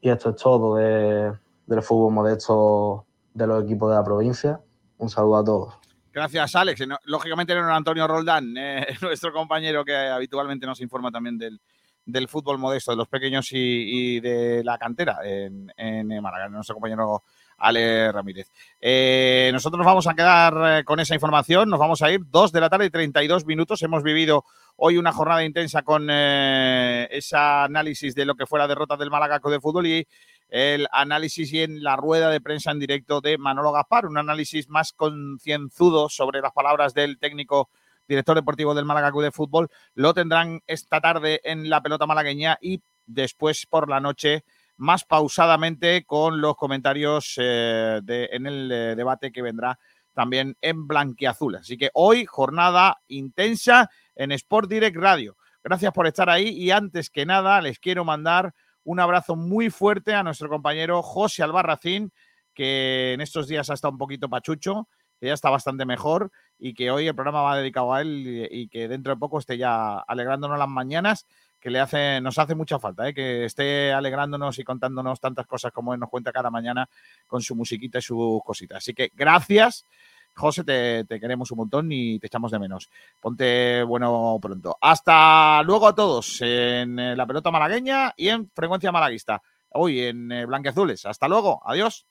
Y 0.00 0.10
esto 0.10 0.30
es 0.30 0.36
todo 0.36 0.76
de, 0.76 1.32
del 1.66 1.82
fútbol 1.82 2.12
modesto 2.12 3.04
de 3.34 3.46
los 3.46 3.64
equipos 3.64 3.90
de 3.90 3.96
la 3.96 4.04
provincia. 4.04 4.60
Un 4.98 5.08
saludo 5.08 5.36
a 5.36 5.44
todos. 5.44 5.85
Gracias, 6.16 6.56
Alex. 6.56 6.82
lógicamente 7.04 7.54
no 7.54 7.60
era 7.60 7.76
Antonio 7.76 8.06
Roldán, 8.06 8.54
eh, 8.56 8.86
nuestro 9.02 9.34
compañero 9.34 9.84
que 9.84 9.94
habitualmente 9.94 10.64
nos 10.64 10.80
informa 10.80 11.10
también 11.10 11.36
del, 11.36 12.28
fútbol 12.28 12.56
modesto, 12.56 12.92
de 12.92 12.96
los 12.96 13.06
pequeños 13.06 13.48
y, 13.50 14.18
de 14.20 14.64
la 14.64 14.78
cantera 14.78 15.18
en, 15.22 15.70
en, 15.76 16.08
Málaga, 16.22 16.48
nuestro 16.48 16.74
compañero 16.74 17.22
Ale 17.58 18.10
Ramírez. 18.12 18.50
Eh, 18.80 19.50
nosotros 19.52 19.76
nos 19.76 19.86
vamos 19.86 20.06
a 20.06 20.14
quedar 20.14 20.78
eh, 20.78 20.84
con 20.84 21.00
esa 21.00 21.12
información, 21.12 21.68
nos 21.68 21.78
vamos 21.78 22.00
a 22.00 22.10
ir 22.10 22.22
dos 22.30 22.50
de 22.50 22.62
la 22.62 22.70
tarde 22.70 22.86
y 22.86 22.90
32 22.90 23.44
minutos. 23.44 23.82
Hemos 23.82 24.02
vivido 24.02 24.46
hoy 24.76 24.98
una 24.98 25.12
jornada 25.12 25.44
intensa 25.44 25.82
con 25.82 26.08
ese 26.10 27.36
análisis 27.36 28.14
de 28.14 28.24
lo 28.24 28.34
que 28.34 28.46
fue 28.46 28.58
la 28.58 28.68
derrota 28.68 28.96
del 28.96 29.10
Málaga 29.10 29.40
de 29.42 29.60
fútbol 29.60 29.86
y 29.86 30.06
el 30.48 30.86
análisis 30.92 31.52
y 31.52 31.62
en 31.62 31.82
la 31.82 31.96
rueda 31.96 32.30
de 32.30 32.40
prensa 32.40 32.70
en 32.70 32.78
directo 32.78 33.20
de 33.20 33.38
Manolo 33.38 33.72
Gaspar, 33.72 34.06
un 34.06 34.18
análisis 34.18 34.68
más 34.68 34.92
concienzudo 34.92 36.08
sobre 36.08 36.40
las 36.40 36.52
palabras 36.52 36.94
del 36.94 37.18
técnico 37.18 37.70
director 38.06 38.36
deportivo 38.36 38.74
del 38.74 38.84
Málaga 38.84 39.10
de 39.10 39.32
Fútbol. 39.32 39.68
Lo 39.94 40.14
tendrán 40.14 40.62
esta 40.66 41.00
tarde 41.00 41.40
en 41.42 41.68
la 41.68 41.82
pelota 41.82 42.06
malagueña 42.06 42.58
y 42.60 42.80
después 43.06 43.66
por 43.66 43.88
la 43.88 44.00
noche 44.00 44.44
más 44.76 45.04
pausadamente 45.04 46.04
con 46.04 46.40
los 46.40 46.56
comentarios 46.56 47.34
eh, 47.38 48.00
de, 48.02 48.28
en 48.30 48.46
el 48.46 48.70
eh, 48.70 48.94
debate 48.94 49.32
que 49.32 49.42
vendrá 49.42 49.78
también 50.12 50.56
en 50.60 50.86
Blanquiazul. 50.86 51.56
Así 51.56 51.76
que 51.76 51.90
hoy 51.94 52.24
jornada 52.24 53.00
intensa 53.08 53.90
en 54.16 54.32
Sport 54.32 54.68
Direct 54.68 54.96
Radio. 54.96 55.36
Gracias 55.62 55.92
por 55.92 56.06
estar 56.06 56.28
ahí 56.28 56.48
y 56.48 56.70
antes 56.70 57.10
que 57.10 57.26
nada 57.26 57.60
les 57.60 57.78
quiero 57.78 58.04
mandar 58.04 58.54
un 58.84 59.00
abrazo 59.00 59.36
muy 59.36 59.68
fuerte 59.68 60.14
a 60.14 60.22
nuestro 60.22 60.48
compañero 60.48 61.02
José 61.02 61.42
Albarracín, 61.42 62.12
que 62.54 63.12
en 63.12 63.20
estos 63.20 63.48
días 63.48 63.68
ha 63.68 63.74
estado 63.74 63.92
un 63.92 63.98
poquito 63.98 64.28
pachucho, 64.28 64.88
que 65.18 65.26
ya 65.26 65.34
está 65.34 65.50
bastante 65.50 65.84
mejor 65.84 66.30
y 66.58 66.72
que 66.72 66.90
hoy 66.90 67.08
el 67.08 67.14
programa 67.14 67.42
va 67.42 67.58
dedicado 67.58 67.92
a 67.92 68.00
él 68.00 68.48
y, 68.50 68.68
que 68.68 68.86
dentro 68.86 69.12
de 69.12 69.18
poco 69.18 69.38
esté 69.38 69.58
ya 69.58 69.98
alegrándonos 69.98 70.58
las 70.58 70.68
mañanas, 70.68 71.26
que 71.60 71.70
le 71.70 71.80
hace, 71.80 72.20
nos 72.20 72.38
hace 72.38 72.54
mucha 72.54 72.78
falta, 72.78 73.08
¿eh? 73.08 73.14
que 73.14 73.44
esté 73.44 73.92
alegrándonos 73.92 74.58
y 74.60 74.64
contándonos 74.64 75.18
tantas 75.18 75.46
cosas 75.46 75.72
como 75.72 75.92
él 75.92 75.98
nos 75.98 76.08
cuenta 76.08 76.32
cada 76.32 76.50
mañana 76.50 76.88
con 77.26 77.42
su 77.42 77.56
musiquita 77.56 77.98
y 77.98 78.02
sus 78.02 78.40
cositas. 78.44 78.78
Así 78.78 78.94
que 78.94 79.10
gracias 79.14 79.84
José, 80.36 80.64
te, 80.64 81.20
queremos 81.20 81.50
un 81.50 81.58
montón 81.58 81.90
y 81.90 82.18
te 82.18 82.26
echamos 82.26 82.50
de 82.50 82.58
menos. 82.58 82.90
Ponte 83.20 83.82
bueno 83.84 84.38
pronto. 84.40 84.76
Hasta 84.80 85.62
luego 85.62 85.88
a 85.88 85.94
todos 85.94 86.42
en 86.42 86.98
eh, 86.98 87.16
la 87.16 87.26
pelota 87.26 87.50
malagueña 87.50 88.12
y 88.16 88.28
en 88.28 88.50
frecuencia 88.50 88.92
malaguista. 88.92 89.42
Hoy 89.70 90.00
en 90.00 90.30
eh, 90.30 90.44
Blanqueazules. 90.44 91.06
Hasta 91.06 91.26
luego. 91.26 91.62
Adiós. 91.64 92.06